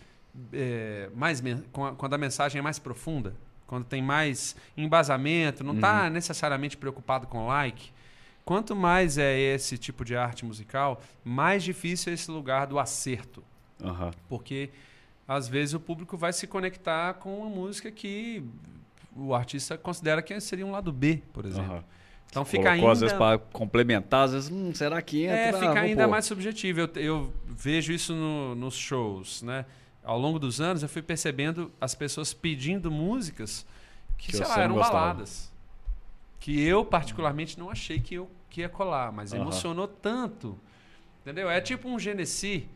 é, 0.53 1.11
mais 1.15 1.43
quando 1.73 2.15
a 2.15 2.19
mensagem 2.19 2.59
é 2.59 2.63
mais 2.63 2.79
profunda, 2.79 3.35
quando 3.67 3.85
tem 3.85 4.03
mais 4.03 4.57
embasamento, 4.77 5.65
não 5.65 5.75
está 5.75 6.05
uhum. 6.05 6.11
necessariamente 6.11 6.77
preocupado 6.77 7.27
com 7.27 7.47
like. 7.47 7.91
Quanto 8.45 8.75
mais 8.75 9.19
é 9.19 9.39
esse 9.39 9.79
tipo 9.79 10.05
de 10.05 10.17
arte 10.17 10.45
musical, 10.45 11.01
mais 11.25 11.63
difícil 11.63 12.11
é 12.11 12.15
esse 12.15 12.31
lugar 12.31 12.67
do 12.67 12.79
acerto. 12.79 13.43
Uhum. 13.81 14.11
Porque 14.29 14.71
às 15.27 15.49
vezes 15.49 15.75
o 15.75 15.81
público 15.81 16.17
vai 16.17 16.33
se 16.33 16.47
conectar 16.47 17.15
com 17.15 17.39
uma 17.39 17.49
música 17.49 17.91
que 17.91 18.45
o 19.17 19.35
artista 19.35 19.79
considera 19.79 20.21
que 20.21 20.39
seria 20.41 20.67
um 20.67 20.73
lado 20.73 20.93
B, 20.93 21.23
por 21.33 21.47
exemplo. 21.47 21.77
Uhum. 21.77 21.83
Então 22.29 22.45
fica 22.47 22.65
Colocou, 22.65 22.89
ainda. 22.89 22.93
às 22.93 23.01
vezes 23.01 23.17
para 23.17 23.39
complementar, 23.39 24.25
às 24.25 24.33
vezes, 24.33 24.51
hum, 24.51 24.75
será 24.75 25.03
que 25.03 25.25
entra? 25.25 25.37
É, 25.37 25.53
fica 25.53 25.81
ainda 25.81 26.09
mais 26.09 26.25
subjetivo. 26.25 26.81
Eu, 26.81 26.91
eu 26.97 27.33
vejo 27.47 27.93
isso 27.93 28.15
no, 28.15 28.55
nos 28.55 28.75
shows, 28.75 29.43
né? 29.43 29.67
Ao 30.05 30.19
longo 30.19 30.39
dos 30.39 30.61
anos, 30.61 30.83
eu 30.83 30.89
fui 30.89 31.03
percebendo 31.03 31.71
as 31.81 31.95
pessoas 31.95 32.35
pedindo 32.35 32.91
músicas 32.91 33.65
que, 34.19 34.29
que 34.29 34.37
sei 34.37 34.47
lá, 34.47 34.61
eram 34.61 34.75
gostava. 34.75 34.99
baladas. 34.99 35.53
Que 36.41 36.61
eu, 36.61 36.85
particularmente, 36.85 37.59
não 37.59 37.71
achei 37.71 38.01
que, 38.01 38.17
eu, 38.17 38.29
que 38.51 38.63
ia 38.63 38.69
colar, 38.69 39.13
mas 39.13 39.33
uhum. 39.33 39.43
emocionou 39.43 39.87
tanto. 39.87 40.59
Entendeu? 41.21 41.49
É 41.49 41.61
tipo 41.61 41.89
um 41.89 41.99
Genesi, 41.99 42.69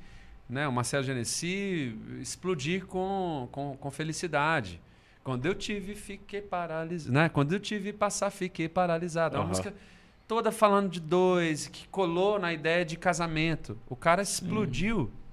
né? 0.48 0.68
O 0.68 0.72
Marcelo 0.72 1.02
Genesi 1.02 1.98
explodir 2.20 2.86
com, 2.86 3.48
com, 3.50 3.76
com 3.76 3.90
felicidade. 3.90 4.80
Quando 5.24 5.46
eu 5.46 5.54
tive, 5.54 5.96
fiquei 5.96 6.40
paralisado. 6.40 7.12
Né? 7.12 7.28
Quando 7.28 7.52
eu 7.52 7.58
tive 7.58 7.92
passar, 7.92 8.30
fiquei 8.30 8.68
paralisado. 8.68 9.34
É 9.34 9.38
uma 9.38 9.42
uhum. 9.42 9.48
música 9.48 9.74
toda 10.28 10.52
falando 10.52 10.88
de 10.88 11.00
dois, 11.00 11.66
que 11.66 11.88
colou 11.88 12.38
na 12.38 12.52
ideia 12.52 12.84
de 12.84 12.96
casamento. 12.96 13.76
O 13.88 13.96
cara 13.96 14.22
explodiu. 14.22 14.98
Uhum 14.98 15.25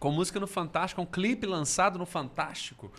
com 0.00 0.10
música 0.10 0.40
no 0.40 0.46
Fantástico, 0.46 1.00
um 1.00 1.06
clipe 1.06 1.46
lançado 1.46 1.98
no 1.98 2.06
Fantástico, 2.06 2.90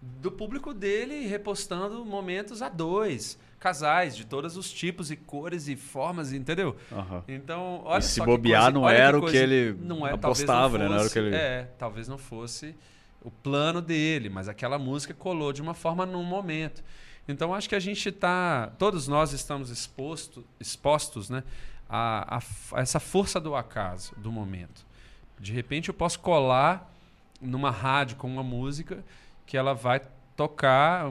do 0.00 0.30
público 0.30 0.72
dele 0.72 1.26
repostando 1.26 2.04
momentos 2.04 2.62
a 2.62 2.68
dois. 2.68 3.36
Casais 3.58 4.16
de 4.16 4.24
todos 4.24 4.56
os 4.56 4.72
tipos 4.72 5.10
e 5.10 5.16
cores 5.16 5.68
e 5.68 5.76
formas, 5.76 6.32
entendeu? 6.32 6.74
Uhum. 6.90 7.22
Então, 7.28 7.82
olha 7.84 7.98
e 7.98 8.02
se 8.02 8.18
bobear 8.18 8.62
coisa, 8.62 8.70
não 8.70 8.88
era 8.88 9.18
o 9.18 9.26
que 9.26 9.36
ele 9.36 9.76
não 9.78 10.06
é, 10.06 10.14
apostava, 10.14 10.78
não 10.78 10.88
fosse, 10.88 10.88
né? 10.88 10.88
Não 10.88 10.96
era 10.96 11.06
o 11.06 11.10
que 11.10 11.18
ele... 11.18 11.36
É, 11.36 11.68
talvez 11.78 12.08
não 12.08 12.16
fosse 12.16 12.74
o 13.22 13.30
plano 13.30 13.82
dele, 13.82 14.30
mas 14.30 14.48
aquela 14.48 14.78
música 14.78 15.12
colou 15.12 15.52
de 15.52 15.60
uma 15.60 15.74
forma 15.74 16.06
num 16.06 16.24
momento. 16.24 16.82
Então, 17.28 17.54
acho 17.54 17.68
que 17.68 17.74
a 17.74 17.80
gente 17.80 18.08
está... 18.08 18.72
Todos 18.78 19.06
nós 19.06 19.34
estamos 19.34 19.68
exposto, 19.68 20.42
expostos 20.58 21.28
né, 21.28 21.44
a, 21.86 22.38
a, 22.38 22.42
a 22.78 22.80
essa 22.80 22.98
força 22.98 23.38
do 23.38 23.54
acaso, 23.54 24.14
do 24.16 24.32
momento. 24.32 24.86
De 25.40 25.52
repente 25.52 25.88
eu 25.88 25.94
posso 25.94 26.20
colar 26.20 26.92
numa 27.40 27.70
rádio 27.70 28.16
com 28.16 28.28
uma 28.28 28.42
música 28.42 29.02
que 29.46 29.56
ela 29.56 29.74
vai 29.74 30.00
tocar 30.36 31.06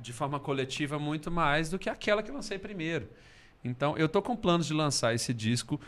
de 0.00 0.12
forma 0.12 0.40
coletiva 0.40 0.98
muito 0.98 1.30
mais 1.30 1.68
do 1.68 1.78
que 1.78 1.90
aquela 1.90 2.22
que 2.22 2.30
eu 2.30 2.34
lancei 2.34 2.58
primeiro. 2.58 3.08
Então 3.64 3.96
eu 3.96 4.08
tô 4.08 4.22
com 4.22 4.34
planos 4.34 4.66
de 4.66 4.72
lançar 4.72 5.14
esse 5.14 5.34
disco 5.34 5.78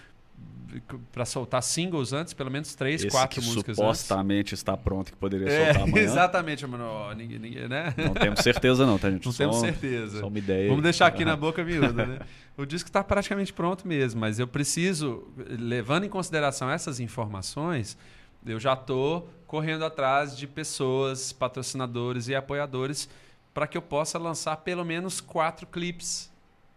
para 1.13 1.25
soltar 1.25 1.63
singles 1.63 2.13
antes, 2.13 2.33
pelo 2.33 2.51
menos 2.51 2.75
três, 2.75 3.03
Esse 3.03 3.11
quatro 3.11 3.41
que 3.41 3.47
músicas 3.47 3.77
supostamente 3.77 4.51
antes. 4.51 4.61
está 4.61 4.77
pronto 4.77 5.11
que 5.11 5.19
poderia 5.19 5.49
é, 5.49 5.65
soltar 5.67 5.89
amanhã. 5.89 6.05
Exatamente, 6.05 6.67
mano. 6.67 7.13
Ninguém, 7.15 7.39
ninguém, 7.39 7.69
né? 7.69 7.93
Não 7.97 8.15
temos 8.15 8.41
certeza 8.41 8.87
não, 8.87 8.99
tá 8.99 9.11
gente? 9.11 9.25
Não 9.27 9.33
só, 9.33 9.39
temos 9.39 9.61
certeza. 9.61 10.21
Só 10.21 10.29
uma 10.29 10.39
ideia. 10.39 10.69
Vamos 10.69 10.83
deixar 10.83 11.07
aqui 11.07 11.25
na 11.25 11.37
boca 11.37 11.65
miúda, 11.65 12.07
né? 12.07 12.19
O 12.57 12.67
disco 12.67 12.89
está 12.89 13.03
praticamente 13.03 13.53
pronto 13.53 13.87
mesmo, 13.87 14.21
mas 14.21 14.39
eu 14.39 14.47
preciso, 14.47 15.27
levando 15.37 16.05
em 16.05 16.09
consideração 16.09 16.71
essas 16.71 17.01
informações, 17.01 17.97
eu 18.45 18.59
já 18.59 18.75
estou 18.75 19.29
correndo 19.47 19.85
atrás 19.85 20.37
de 20.37 20.47
pessoas, 20.47 21.33
patrocinadores 21.33 22.29
e 22.29 22.35
apoiadores 22.35 23.09
para 23.53 23.67
que 23.67 23.77
eu 23.77 23.83
possa 23.83 24.19
lançar 24.19 24.57
pelo 24.59 24.85
menos 24.85 25.21
quatro 25.21 25.67
clipes 25.67 26.31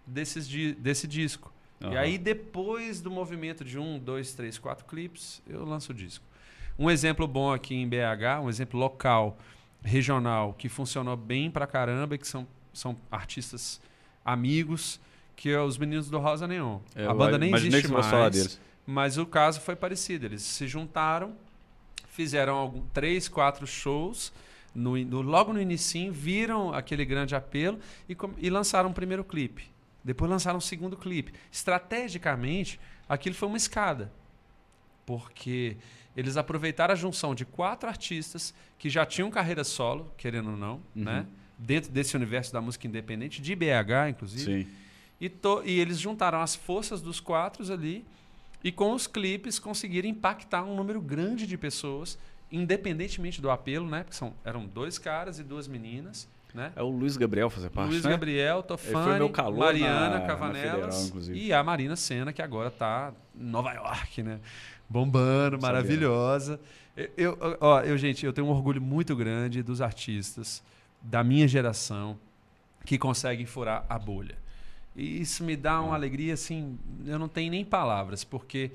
desses, 0.06 0.48
desse 0.76 1.08
disco. 1.08 1.54
Uhum. 1.82 1.94
E 1.94 1.98
aí, 1.98 2.18
depois 2.18 3.02
do 3.02 3.12
movimento 3.12 3.64
de 3.64 3.78
um, 3.78 4.00
dois, 4.00 4.34
três, 4.34 4.58
quatro 4.58 4.86
clipes, 4.86 5.42
eu 5.48 5.66
lanço 5.66 5.92
o 5.92 5.96
disco. 5.96 6.26
Um 6.78 6.90
exemplo 6.90 7.28
bom 7.28 7.54
aqui 7.54 7.76
em 7.76 7.88
BH, 7.88 8.42
um 8.42 8.50
exemplo 8.50 8.80
local, 8.80 9.38
regional, 9.84 10.54
que 10.54 10.70
funcionou 10.70 11.16
bem 11.16 11.52
pra 11.52 11.68
caramba, 11.68 12.18
que 12.18 12.28
são, 12.28 12.48
são 12.74 12.98
artistas 13.12 13.80
amigos, 14.26 15.00
que 15.36 15.50
é 15.50 15.60
os 15.60 15.78
meninos 15.78 16.10
do 16.10 16.20
Rosa 16.20 16.48
Neon. 16.48 16.80
É, 16.96 17.06
a 17.06 17.14
banda 17.14 17.38
nem 17.38 17.54
existe 17.54 17.88
mais. 17.88 18.60
Mas 18.86 19.18
o 19.18 19.26
caso 19.26 19.62
foi 19.62 19.76
parecido. 19.76 20.26
Eles 20.26 20.42
se 20.42 20.68
juntaram, 20.68 21.34
fizeram 22.10 22.56
algum, 22.56 22.82
três, 22.94 23.28
quatro 23.28 23.66
shows. 23.66 24.34
No, 24.76 24.98
no, 24.98 25.22
logo 25.22 25.54
no 25.54 25.62
início, 25.62 26.12
viram 26.12 26.74
aquele 26.74 27.06
grande 27.06 27.36
apelo 27.36 27.80
e, 28.10 28.18
e 28.40 28.50
lançaram 28.50 28.90
o 28.90 28.94
primeiro 28.94 29.24
clipe. 29.24 29.72
Depois 30.04 30.30
lançaram 30.30 30.58
um 30.58 30.62
segundo 30.62 30.98
clipe. 30.98 31.34
Estrategicamente, 31.52 32.80
aquilo 33.08 33.36
foi 33.36 33.48
uma 33.48 33.58
escada. 33.58 34.12
Porque 35.06 35.78
eles 36.16 36.38
aproveitaram 36.38 36.94
a 36.94 36.96
junção 36.96 37.34
de 37.34 37.46
quatro 37.46 37.88
artistas 37.88 38.54
que 38.78 38.90
já 38.90 39.06
tinham 39.06 39.30
carreira 39.32 39.64
solo, 39.64 40.12
querendo 40.18 40.52
ou 40.52 40.58
não, 40.58 40.74
uhum. 40.96 41.04
né? 41.04 41.26
dentro 41.58 41.92
desse 41.92 42.16
universo 42.16 42.52
da 42.52 42.62
música 42.62 42.88
independente, 42.88 43.42
de 43.42 43.56
BH, 43.56 44.10
inclusive. 44.10 44.64
Sim. 44.64 44.70
E, 45.24 45.30
to, 45.30 45.62
e 45.64 45.80
eles 45.80 46.00
juntaram 46.00 46.42
as 46.42 46.54
forças 46.54 47.02
dos 47.02 47.22
quatro 47.22 47.72
ali 47.72 48.04
e 48.62 48.74
com 48.74 48.92
os 48.92 49.08
clipes 49.08 49.58
conseguiram 49.58 50.10
impactar 50.10 50.66
um 50.66 50.76
número 50.76 51.00
grande 51.00 51.48
de 51.48 51.58
pessoas, 51.58 52.20
independentemente 52.52 53.42
do 53.42 53.50
apelo, 53.50 53.88
né? 53.88 54.04
Porque 54.04 54.18
são, 54.18 54.34
eram 54.44 54.66
dois 54.66 54.98
caras 54.98 55.40
e 55.40 55.44
duas 55.44 55.66
meninas. 55.66 56.28
Né? 56.54 56.74
É 56.76 56.84
o 56.84 56.90
Luiz 56.90 57.16
Gabriel 57.16 57.50
fazer 57.50 57.70
parte. 57.70 57.92
Luiz 57.92 58.04
né? 58.04 58.12
Gabriel, 58.12 58.62
Tofani, 58.64 59.32
Mariana 59.58 60.20
na, 60.20 60.28
Cavanelas 60.28 61.14
na 61.14 61.34
e 61.34 61.54
a 61.54 61.64
Marina 61.64 61.96
Senna, 61.96 62.34
que 62.34 62.42
agora 62.42 62.68
está 62.68 63.14
em 63.34 63.46
Nova 63.46 63.72
York, 63.72 64.22
né? 64.22 64.42
Bombando, 64.90 65.58
maravilhosa. 65.58 66.60
Eu, 66.98 67.12
eu, 67.16 67.58
ó, 67.62 67.80
eu, 67.80 67.98
gente, 67.98 68.26
eu 68.26 68.34
tenho 68.34 68.46
um 68.46 68.50
orgulho 68.50 68.82
muito 68.82 69.16
grande 69.16 69.64
dos 69.64 69.80
artistas 69.80 70.62
da 71.02 71.24
minha 71.24 71.48
geração 71.48 72.20
que 72.86 72.98
conseguem 72.98 73.46
furar 73.46 73.86
a 73.88 73.98
bolha. 73.98 74.43
E 74.96 75.22
isso 75.22 75.44
me 75.44 75.56
dá 75.56 75.82
uma 75.82 75.96
alegria, 75.96 76.34
assim, 76.34 76.78
eu 77.06 77.18
não 77.18 77.28
tenho 77.28 77.50
nem 77.52 77.66
palavras, 77.66 78.24
porque, 78.24 78.72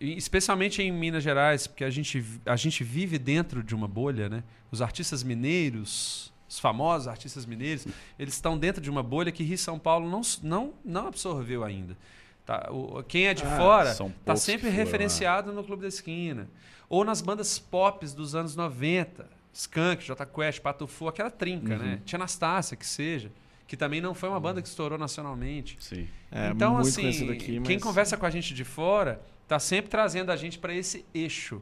especialmente 0.00 0.80
em 0.80 0.92
Minas 0.92 1.24
Gerais, 1.24 1.66
porque 1.66 1.84
a 1.84 1.90
gente, 1.90 2.24
a 2.44 2.56
gente 2.56 2.84
vive 2.84 3.18
dentro 3.18 3.62
de 3.62 3.74
uma 3.74 3.88
bolha, 3.88 4.28
né? 4.28 4.44
Os 4.70 4.80
artistas 4.80 5.22
mineiros, 5.24 6.32
os 6.48 6.60
famosos 6.60 7.08
artistas 7.08 7.44
mineiros, 7.44 7.86
eles 8.18 8.34
estão 8.34 8.56
dentro 8.56 8.80
de 8.80 8.88
uma 8.88 9.02
bolha 9.02 9.32
que 9.32 9.42
Rio 9.42 9.58
São 9.58 9.78
Paulo 9.78 10.08
não, 10.08 10.20
não, 10.42 10.74
não 10.84 11.08
absorveu 11.08 11.64
ainda. 11.64 11.96
Tá? 12.44 12.68
O, 12.70 13.02
quem 13.02 13.26
é 13.26 13.34
de 13.34 13.42
ah, 13.42 13.56
fora 13.56 13.90
está 13.90 14.36
sempre 14.36 14.68
referenciado 14.68 15.52
no 15.52 15.64
Clube 15.64 15.82
da 15.82 15.88
Esquina. 15.88 16.48
Ou 16.88 17.04
nas 17.04 17.20
bandas 17.20 17.58
pop 17.58 18.06
dos 18.06 18.36
anos 18.36 18.54
90. 18.54 19.28
Skank, 19.52 20.04
J 20.04 20.26
Quest, 20.26 20.60
Patufu, 20.60 21.08
aquela 21.08 21.30
trinca, 21.30 21.72
uhum. 21.72 21.78
né? 21.82 22.00
Tia 22.04 22.18
Anastácia, 22.18 22.76
que 22.76 22.86
seja 22.86 23.32
que 23.66 23.76
também 23.76 24.00
não 24.00 24.14
foi 24.14 24.28
uma 24.28 24.38
banda 24.38 24.62
que 24.62 24.68
estourou 24.68 24.98
nacionalmente. 24.98 25.76
Sim. 25.80 26.06
É, 26.30 26.50
então, 26.50 26.78
assim, 26.78 27.30
aqui, 27.30 27.58
mas... 27.58 27.66
quem 27.66 27.78
conversa 27.78 28.16
com 28.16 28.24
a 28.24 28.30
gente 28.30 28.54
de 28.54 28.64
fora 28.64 29.20
está 29.42 29.58
sempre 29.58 29.90
trazendo 29.90 30.30
a 30.30 30.36
gente 30.36 30.58
para 30.58 30.74
esse 30.74 31.04
eixo, 31.14 31.60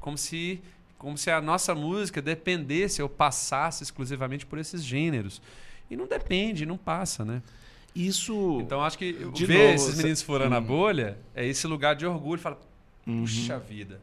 como 0.00 0.16
se 0.16 0.60
como 0.98 1.18
se 1.18 1.30
a 1.30 1.42
nossa 1.42 1.74
música 1.74 2.22
dependesse 2.22 3.02
ou 3.02 3.08
passasse 3.08 3.82
exclusivamente 3.82 4.46
por 4.46 4.58
esses 4.58 4.82
gêneros. 4.82 5.42
E 5.90 5.96
não 5.96 6.06
depende, 6.06 6.64
não 6.64 6.78
passa, 6.78 7.22
né? 7.22 7.42
Isso. 7.94 8.58
Então 8.62 8.82
acho 8.82 8.96
que 8.96 9.12
ver 9.12 9.72
novo, 9.72 9.74
esses 9.74 9.96
meninos 9.96 10.22
furando 10.22 10.54
hum. 10.54 10.58
a 10.58 10.60
bolha 10.60 11.18
é 11.34 11.46
esse 11.46 11.66
lugar 11.66 11.94
de 11.94 12.06
orgulho. 12.06 12.40
Fala, 12.40 12.58
uhum. 13.06 13.20
puxa 13.20 13.56
uhum. 13.56 13.60
vida 13.60 14.00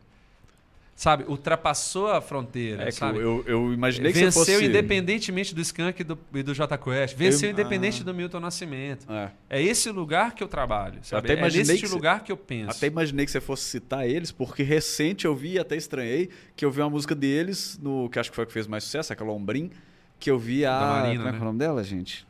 sabe, 0.96 1.24
ultrapassou 1.28 2.08
a 2.08 2.22
fronteira. 2.22 2.84
É 2.84 2.92
sabe? 2.92 3.20
Eu, 3.20 3.44
eu 3.48 3.74
imaginei 3.74 4.12
que 4.12 4.20
Venceu 4.20 4.44
fosse... 4.44 4.66
independentemente 4.66 5.54
do 5.54 5.62
Skank 5.62 6.02
e 6.02 6.04
do, 6.04 6.18
e 6.34 6.44
do 6.44 6.54
J 6.54 6.78
Quest. 6.78 7.16
Venceu 7.16 7.50
eu... 7.50 7.54
independente 7.54 8.02
ah. 8.02 8.06
do 8.06 8.14
Milton 8.14 8.40
Nascimento. 8.40 9.12
É. 9.12 9.32
é. 9.50 9.62
esse 9.62 9.90
lugar 9.90 10.36
que 10.36 10.44
eu 10.44 10.48
trabalho. 10.48 11.00
Sabe? 11.02 11.30
Eu 11.30 11.34
até 11.34 11.42
é 11.42 11.50
nesse 11.50 11.78
que 11.78 11.88
lugar 11.88 12.24
que 12.24 12.32
eu 12.32 12.38
penso. 12.38 12.72
Até 12.72 12.88
imaginei 12.88 13.26
que 13.26 13.32
você 13.32 13.42
fosse 13.42 13.64
citar 13.64 14.08
eles, 14.08 14.32
porque 14.32 14.64
recente 14.64 15.26
eu 15.26 15.36
vi, 15.36 15.58
até 15.58 15.76
estranhei, 15.76 16.30
que 16.56 16.64
eu 16.64 16.72
vi 16.72 16.82
uma 16.82 16.90
música 16.90 17.16
deles, 17.16 17.80
no 17.82 18.10
que 18.10 18.20
acho 18.20 18.30
que 18.30 18.36
foi 18.36 18.44
a 18.44 18.48
que 18.48 18.54
fez 18.54 18.68
mais 18.68 18.84
sucesso, 18.84 19.12
aquela 19.12 19.32
Ombrim, 19.32 19.72
que 20.20 20.30
eu 20.30 20.38
vi 20.38 20.66
a. 20.66 20.80
Marina, 20.80 21.18
como 21.18 21.28
é, 21.28 21.32
né? 21.32 21.38
é 21.38 21.42
o 21.42 21.46
nome 21.46 21.60
dela, 21.60 21.84
gente? 21.84 22.26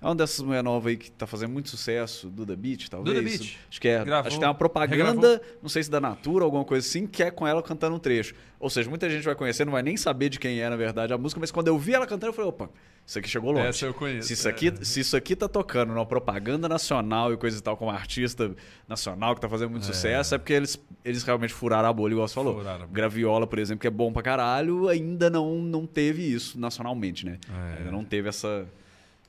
É 0.00 0.04
uma 0.04 0.14
dessas 0.14 0.40
mulher 0.40 0.62
nova 0.62 0.90
aí 0.90 0.96
que 0.96 1.10
tá 1.10 1.26
fazendo 1.26 1.52
muito 1.52 1.70
sucesso, 1.70 2.28
Duda 2.28 2.54
Beat, 2.54 2.88
talvez. 2.90 3.16
Duda 3.16 3.28
Beat. 3.28 3.56
Acho 3.70 3.80
que 3.80 3.88
é. 3.88 4.04
Gravou, 4.04 4.26
acho 4.26 4.36
que 4.36 4.40
tem 4.40 4.48
uma 4.48 4.54
propaganda, 4.54 5.40
não 5.62 5.70
sei 5.70 5.82
se 5.82 5.90
da 5.90 6.00
Natura, 6.00 6.44
alguma 6.44 6.64
coisa 6.64 6.86
assim, 6.86 7.06
que 7.06 7.22
é 7.22 7.30
com 7.30 7.46
ela 7.46 7.62
cantando 7.62 7.96
um 7.96 7.98
trecho. 7.98 8.34
Ou 8.60 8.68
seja, 8.68 8.90
muita 8.90 9.08
gente 9.08 9.24
vai 9.24 9.34
conhecer, 9.34 9.64
não 9.64 9.72
vai 9.72 9.82
nem 9.82 9.96
saber 9.96 10.28
de 10.28 10.38
quem 10.38 10.60
é, 10.60 10.68
na 10.68 10.76
verdade, 10.76 11.14
a 11.14 11.18
música, 11.18 11.40
mas 11.40 11.50
quando 11.50 11.68
eu 11.68 11.78
vi 11.78 11.94
ela 11.94 12.06
cantando, 12.06 12.28
eu 12.28 12.32
falei, 12.34 12.50
opa, 12.50 12.68
isso 13.06 13.18
aqui 13.20 13.28
chegou 13.28 13.52
longe. 13.52 13.68
Essa 13.68 13.86
eu 13.86 13.94
conheço. 13.94 14.26
Se 14.26 14.34
isso 14.34 14.48
aqui, 14.48 14.68
é. 14.68 14.84
se 14.84 15.00
isso 15.00 15.16
aqui 15.16 15.36
tá 15.36 15.48
tocando 15.48 15.94
numa 15.94 16.04
propaganda 16.04 16.68
nacional 16.68 17.32
e 17.32 17.36
coisa 17.36 17.56
e 17.56 17.62
tal, 17.62 17.76
com 17.76 17.86
um 17.86 17.90
artista 17.90 18.54
nacional 18.88 19.34
que 19.34 19.40
tá 19.40 19.48
fazendo 19.48 19.70
muito 19.70 19.84
é. 19.84 19.86
sucesso, 19.86 20.34
é 20.34 20.38
porque 20.38 20.52
eles, 20.52 20.76
eles 21.04 21.22
realmente 21.22 21.54
furaram 21.54 21.88
a 21.88 21.92
bolha, 21.92 22.12
igual 22.12 22.26
você 22.26 22.34
falou. 22.34 22.56
Furaram. 22.56 22.88
Graviola, 22.88 23.46
por 23.46 23.60
exemplo, 23.60 23.80
que 23.80 23.86
é 23.86 23.90
bom 23.90 24.12
pra 24.12 24.22
caralho, 24.22 24.88
ainda 24.88 25.30
não, 25.30 25.62
não 25.62 25.86
teve 25.86 26.22
isso 26.22 26.58
nacionalmente, 26.58 27.24
né? 27.24 27.38
É. 27.48 27.78
Ainda 27.78 27.92
não 27.92 28.04
teve 28.04 28.28
essa. 28.28 28.66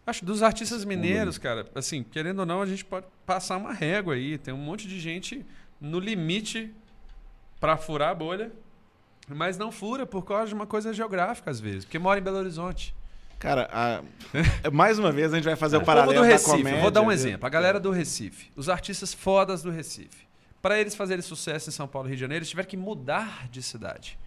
Acho 0.08 0.24
dos 0.24 0.42
artistas 0.42 0.86
mineiros, 0.86 1.38
cara, 1.38 1.68
assim, 1.76 2.02
querendo 2.02 2.40
ou 2.40 2.46
não, 2.46 2.62
a 2.62 2.66
gente 2.66 2.86
pode 2.86 3.06
passar 3.26 3.58
uma 3.58 3.74
régua 3.74 4.14
aí. 4.14 4.38
Tem 4.38 4.54
um 4.54 4.58
monte 4.58 4.88
de 4.88 4.98
gente 5.02 5.46
no 5.82 6.00
limite 6.00 6.74
para 7.60 7.76
furar 7.76 8.12
a 8.12 8.16
bolha, 8.16 8.50
mas 9.28 9.58
não 9.58 9.70
fura 9.70 10.06
por 10.06 10.24
causa 10.24 10.48
de 10.48 10.54
uma 10.54 10.66
coisa 10.66 10.94
geográfica, 10.94 11.52
às 11.52 11.60
vezes, 11.60 11.84
porque 11.84 12.00
mora 12.00 12.22
em 12.22 12.24
Belo 12.24 12.38
Horizonte. 12.38 12.96
Cara, 13.38 13.70
a... 13.70 14.02
mais 14.72 14.98
uma 14.98 15.12
vez 15.12 15.34
a 15.34 15.36
gente 15.36 15.46
vai 15.46 15.58
fazer 15.58 15.76
o, 15.76 15.82
o 15.82 15.86
paralelo 15.86 16.22
do 16.22 16.26
Recife. 16.26 16.52
Comédia, 16.52 16.82
vou 16.82 16.90
dar 16.90 17.02
um 17.02 17.12
exemplo. 17.12 17.46
A 17.46 17.50
galera 17.50 17.78
do 17.78 17.92
Recife, 17.92 18.50
os 18.56 18.70
artistas 18.70 19.14
fodas 19.14 19.62
do 19.62 19.70
Recife. 19.70 20.26
Para 20.62 20.80
eles 20.80 20.96
fazerem 20.96 21.22
sucesso 21.22 21.70
em 21.70 21.74
São 21.74 21.86
Paulo 21.86 22.08
e 22.08 22.12
Rio 22.12 22.16
de 22.16 22.22
Janeiro, 22.22 22.44
eles 22.44 22.50
tiveram 22.50 22.70
que 22.70 22.78
mudar 22.78 23.50
de 23.50 23.62
cidade. 23.62 24.18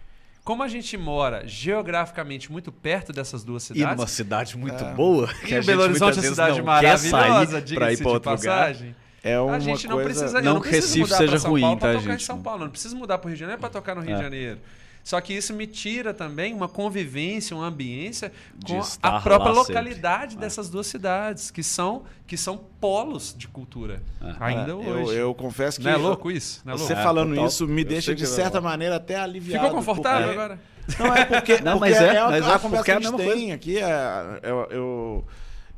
Como 0.43 0.63
a 0.63 0.67
gente 0.67 0.97
mora 0.97 1.47
geograficamente 1.47 2.51
muito 2.51 2.71
perto 2.71 3.13
dessas 3.13 3.43
duas 3.43 3.63
cidades. 3.63 3.93
E 3.93 3.95
numa 3.95 4.07
cidade 4.07 4.57
muito 4.57 4.83
é. 4.83 4.93
boa. 4.93 5.27
Que 5.45 5.55
e 5.55 5.61
Belo 5.61 5.83
Horizonte 5.83 6.17
é 6.17 6.21
uma 6.21 6.29
cidade 6.29 6.61
maravilhosa, 6.61 7.61
diga-se 7.61 8.03
de 8.03 8.19
passagem. 8.19 8.87
Lugar. 8.87 9.01
É 9.23 9.39
uma 9.39 9.55
a 9.55 9.59
gente 9.59 9.87
não 9.87 9.97
coisa... 9.97 10.09
precisa, 10.09 10.41
não, 10.41 10.55
não 10.55 10.61
que 10.61 10.69
Recife 10.69 11.13
seja 11.13 11.37
ruim, 11.37 11.61
Paulo 11.61 11.79
tá, 11.79 11.93
tocar 11.93 11.99
gente? 11.99 12.23
em 12.23 12.25
São 12.25 12.41
Paulo, 12.41 12.63
não 12.63 12.71
precisa 12.71 12.95
mudar 12.95 13.19
para 13.19 13.27
o 13.27 13.29
Rio 13.29 13.35
de 13.35 13.39
Janeiro 13.41 13.61
para 13.61 13.69
tocar 13.69 13.95
no 13.95 14.01
Rio 14.01 14.13
é. 14.13 14.15
de 14.15 14.23
Janeiro. 14.23 14.59
Só 15.03 15.19
que 15.19 15.33
isso 15.33 15.53
me 15.53 15.65
tira 15.67 16.13
também 16.13 16.53
uma 16.53 16.67
convivência, 16.67 17.55
uma 17.55 17.67
ambiência 17.67 18.31
com 18.65 18.81
a 19.01 19.19
própria 19.19 19.51
localidade 19.51 20.31
sempre. 20.31 20.45
dessas 20.45 20.69
duas 20.69 20.87
cidades, 20.87 21.49
que 21.49 21.63
são, 21.63 22.03
que 22.27 22.37
são 22.37 22.57
polos 22.79 23.35
de 23.37 23.47
cultura. 23.47 24.01
É. 24.21 24.35
Ainda 24.39 24.75
hoje. 24.75 25.13
Eu, 25.13 25.13
eu, 25.13 25.33
confesso 25.33 25.79
que. 25.79 25.85
Não 25.85 25.91
é 25.91 25.97
louco 25.97 26.29
isso? 26.29 26.61
Não 26.63 26.73
é 26.73 26.77
você 26.77 26.93
louco? 26.93 27.03
falando 27.03 27.39
é, 27.39 27.45
isso 27.45 27.67
me 27.67 27.83
deixa, 27.83 28.13
de 28.13 28.27
certa 28.27 28.59
é 28.59 28.61
maneira, 28.61 28.97
até 28.97 29.19
aliviado. 29.19 29.65
Ficou 29.65 29.79
confortável 29.79 30.27
porque... 30.27 30.39
agora? 30.39 30.59
Não, 30.99 31.15
é 31.15 31.25
porque. 31.25 31.61
Não, 31.61 31.79
porque 31.79 31.91
mas 31.91 32.01
é, 32.01 32.15
é 32.15 32.23
mas 32.23 32.45
a, 32.45 32.55
a 32.55 32.59
conversa 32.59 32.85
que 32.85 32.91
a 32.91 32.99
gente 32.99 33.17
tem 33.17 33.25
coisa. 33.25 33.53
aqui. 33.53 33.77
É, 33.79 34.39
eu, 34.43 34.67
eu, 34.69 35.25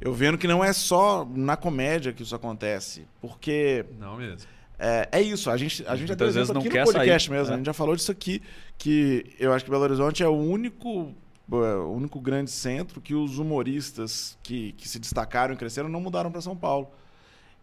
eu 0.02 0.14
vendo 0.14 0.38
que 0.38 0.48
não 0.48 0.64
é 0.64 0.74
só 0.74 1.28
na 1.34 1.56
comédia 1.56 2.12
que 2.12 2.24
isso 2.24 2.36
acontece. 2.36 3.06
Porque. 3.22 3.86
Não 4.00 4.18
mesmo. 4.18 4.48
É, 4.86 5.08
é 5.14 5.22
isso, 5.22 5.50
a 5.50 5.56
gente, 5.56 5.82
a 5.88 5.96
gente 5.96 6.10
já 6.10 6.16
vezes 6.16 6.50
não 6.50 6.60
aqui 6.60 6.70
quer 6.70 6.86
no 6.86 6.92
podcast 6.92 7.30
sair. 7.30 7.38
mesmo, 7.38 7.52
é. 7.52 7.54
a 7.54 7.58
gente 7.58 7.66
já 7.66 7.74
falou 7.74 7.96
disso 7.96 8.12
aqui, 8.12 8.42
que 8.78 9.34
eu 9.40 9.54
acho 9.54 9.64
que 9.64 9.72
Belo 9.72 9.84
Horizonte 9.84 10.22
é 10.22 10.28
o 10.28 10.36
único, 10.36 11.14
é, 11.54 11.76
o 11.76 11.94
único 11.94 12.20
grande 12.20 12.52
centro 12.52 13.00
que 13.00 13.16
os 13.16 13.40
humoristas 13.40 14.38
que, 14.44 14.74
que 14.74 14.90
se 14.90 15.00
destacaram 15.00 15.54
e 15.54 15.58
cresceram 15.58 15.88
não 15.88 16.02
mudaram 16.02 16.30
para 16.30 16.42
São 16.42 16.54
Paulo. 16.54 16.92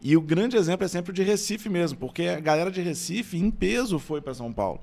E 0.01 0.17
o 0.17 0.21
grande 0.23 0.57
exemplo 0.57 0.87
é 0.87 0.89
sempre 0.89 1.11
o 1.11 1.15
de 1.15 1.23
Recife 1.23 1.69
mesmo, 1.69 1.99
porque 1.99 2.23
a 2.23 2.41
galera 2.41 2.71
de 2.71 2.81
Recife, 2.81 3.37
em 3.37 3.51
peso, 3.51 3.99
foi 3.99 4.23
para 4.23 4.33
São 4.33 4.51
Paulo. 4.51 4.81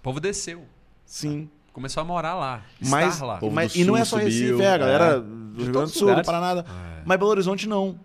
O 0.00 0.02
povo 0.02 0.18
desceu. 0.18 0.64
Sim. 1.06 1.48
Começou 1.72 2.00
a 2.00 2.04
morar 2.04 2.34
lá, 2.34 2.64
mas, 2.80 3.14
estar 3.14 3.26
lá. 3.26 3.38
Mas, 3.52 3.76
e 3.76 3.84
não 3.84 3.96
é 3.96 4.04
só 4.04 4.16
Recife, 4.16 4.48
subiu, 4.48 4.62
é, 4.62 4.74
a 4.74 4.78
galera 4.78 5.04
é. 5.04 5.20
do 5.20 5.62
Rio 5.62 5.72
Grande 5.72 5.92
do 5.92 5.98
Sul, 5.98 6.12
do 6.16 6.24
Paraná. 6.24 6.62
É. 6.62 7.02
Mas 7.04 7.16
Belo 7.16 7.30
Horizonte 7.30 7.68
não. 7.68 7.96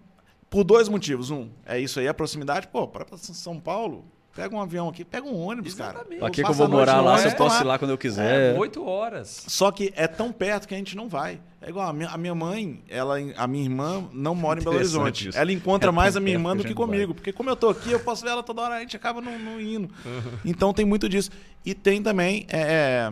Por 0.56 0.64
dois 0.64 0.88
motivos. 0.88 1.32
Um, 1.32 1.50
é 1.66 1.78
isso 1.78 2.00
aí, 2.00 2.08
a 2.08 2.14
proximidade. 2.14 2.70
Pô, 2.70 2.88
para 2.88 3.06
São 3.18 3.60
Paulo, 3.60 4.06
pega 4.34 4.56
um 4.56 4.62
avião 4.62 4.88
aqui, 4.88 5.04
pega 5.04 5.28
um 5.28 5.38
ônibus, 5.38 5.74
Exatamente. 5.74 6.16
cara. 6.16 6.28
Aqui 6.28 6.42
que 6.42 6.50
eu 6.50 6.54
vou 6.54 6.70
morar 6.70 7.02
lá, 7.02 7.18
se 7.18 7.28
eu 7.28 7.36
posso 7.36 7.62
ir 7.62 7.66
lá 7.66 7.78
quando 7.78 7.92
eu 7.92 7.98
quiser. 7.98 8.56
É, 8.56 8.58
oito 8.58 8.82
horas. 8.86 9.44
Só 9.50 9.70
que 9.70 9.92
é 9.98 10.08
tão 10.08 10.32
perto 10.32 10.66
que 10.66 10.74
a 10.74 10.78
gente 10.78 10.96
não 10.96 11.10
vai. 11.10 11.42
É 11.62 11.68
igual, 11.68 11.90
a 11.90 11.92
minha, 11.92 12.08
a 12.08 12.18
minha 12.18 12.34
mãe, 12.34 12.82
ela, 12.88 13.18
a 13.36 13.46
minha 13.48 13.66
irmã 13.66 14.08
não 14.14 14.34
mora 14.34 14.62
em 14.62 14.64
Belo 14.64 14.78
Horizonte. 14.78 15.28
Isso. 15.28 15.38
Ela 15.38 15.52
encontra 15.52 15.90
é 15.90 15.92
mais 15.92 16.16
a 16.16 16.22
minha 16.22 16.38
irmã 16.38 16.56
do 16.56 16.64
que 16.64 16.74
comigo. 16.74 17.08
Vai. 17.08 17.16
Porque 17.16 17.34
como 17.34 17.50
eu 17.50 17.58
tô 17.58 17.68
aqui, 17.68 17.92
eu 17.92 18.00
posso 18.00 18.24
ver 18.24 18.30
ela 18.30 18.42
toda 18.42 18.62
hora, 18.62 18.76
a 18.76 18.80
gente 18.80 18.96
acaba 18.96 19.20
não, 19.20 19.38
não 19.38 19.60
indo. 19.60 19.94
Uhum. 20.06 20.40
Então 20.46 20.74
tem 20.74 20.86
muito 20.86 21.10
disso. 21.10 21.32
E 21.66 21.74
tem 21.74 22.02
também 22.02 22.48
é, 22.48 23.12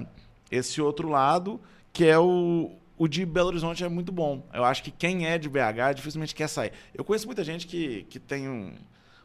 esse 0.50 0.82
outro 0.82 1.10
lado, 1.10 1.60
que 1.92 2.06
é 2.06 2.18
o, 2.18 2.72
o 2.98 3.08
de 3.08 3.26
Belo 3.26 3.48
Horizonte 3.48 3.84
é 3.84 3.90
muito 3.90 4.12
bom. 4.12 4.48
Eu 4.54 4.64
acho 4.64 4.84
que 4.84 4.92
quem 4.92 5.26
é 5.26 5.38
de 5.38 5.50
BH 5.50 5.96
dificilmente 5.96 6.36
quer 6.36 6.48
sair. 6.48 6.72
Eu 6.94 7.04
conheço 7.04 7.26
muita 7.26 7.44
gente 7.44 7.66
que, 7.66 8.04
que 8.04 8.20
tem 8.20 8.48
um, 8.48 8.74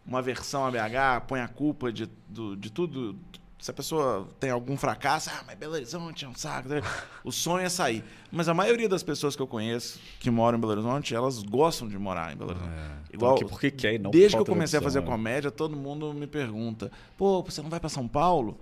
uma 0.06 0.22
versão 0.22 0.64
a 0.64 0.70
BH, 0.70 1.26
põe 1.26 1.40
a 1.40 1.48
culpa 1.48 1.92
de, 1.92 2.08
do, 2.28 2.56
de 2.56 2.70
tudo. 2.70 3.18
Se 3.58 3.70
a 3.70 3.74
pessoa 3.74 4.28
tem 4.38 4.50
algum 4.50 4.76
fracasso, 4.76 5.30
ah, 5.30 5.42
mas 5.46 5.58
Belo 5.58 5.74
Horizonte 5.74 6.24
é 6.24 6.28
um 6.28 6.34
saco. 6.34 6.68
O 7.24 7.32
sonho 7.32 7.66
é 7.66 7.68
sair. 7.68 8.02
Mas 8.32 8.48
a 8.48 8.54
maioria 8.54 8.88
das 8.88 9.02
pessoas 9.02 9.36
que 9.36 9.42
eu 9.42 9.46
conheço 9.46 10.00
que 10.18 10.30
moram 10.30 10.56
em 10.56 10.60
Belo 10.60 10.72
Horizonte, 10.72 11.14
elas 11.14 11.42
gostam 11.42 11.88
de 11.88 11.98
morar 11.98 12.32
em 12.32 12.36
Belo 12.36 12.52
Horizonte. 12.52 12.72
É. 12.72 13.14
Igual, 13.14 13.36
então, 13.36 13.48
porque 13.48 13.70
quer 13.70 13.94
e 13.94 13.98
não 13.98 14.10
Desde 14.10 14.36
que 14.36 14.40
eu 14.40 14.46
comecei 14.46 14.78
a 14.78 14.82
fazer 14.82 15.00
né? 15.00 15.06
comédia, 15.06 15.50
todo 15.50 15.76
mundo 15.76 16.14
me 16.14 16.26
pergunta: 16.26 16.90
pô, 17.16 17.42
você 17.42 17.60
não 17.60 17.68
vai 17.68 17.80
para 17.80 17.88
São 17.88 18.08
Paulo? 18.08 18.58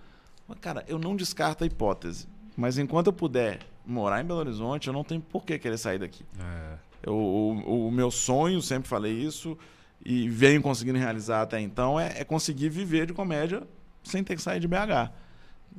Mas, 0.48 0.58
cara, 0.58 0.84
eu 0.88 0.98
não 0.98 1.14
descarto 1.14 1.62
a 1.62 1.66
hipótese. 1.66 2.26
Mas 2.56 2.78
enquanto 2.78 3.08
eu 3.08 3.12
puder 3.12 3.60
morar 3.86 4.20
em 4.20 4.24
Belo 4.26 4.40
Horizonte, 4.40 4.88
eu 4.88 4.92
não 4.92 5.04
tenho 5.04 5.20
por 5.20 5.44
que 5.44 5.58
querer 5.58 5.78
sair 5.78 5.98
daqui. 5.98 6.24
É. 6.38 6.78
Eu, 7.02 7.14
o, 7.14 7.86
o, 7.88 7.90
meu 7.90 8.10
sonho, 8.10 8.60
sempre 8.60 8.88
falei 8.88 9.12
isso, 9.12 9.56
e 10.04 10.28
venho 10.28 10.60
conseguindo 10.60 10.98
realizar 10.98 11.42
até 11.42 11.60
então, 11.60 11.98
é, 11.98 12.20
é 12.20 12.24
conseguir 12.24 12.68
viver 12.68 13.06
de 13.06 13.12
comédia 13.12 13.62
sem 14.02 14.22
ter 14.24 14.36
que 14.36 14.42
sair 14.42 14.60
de 14.60 14.68
BH. 14.68 15.12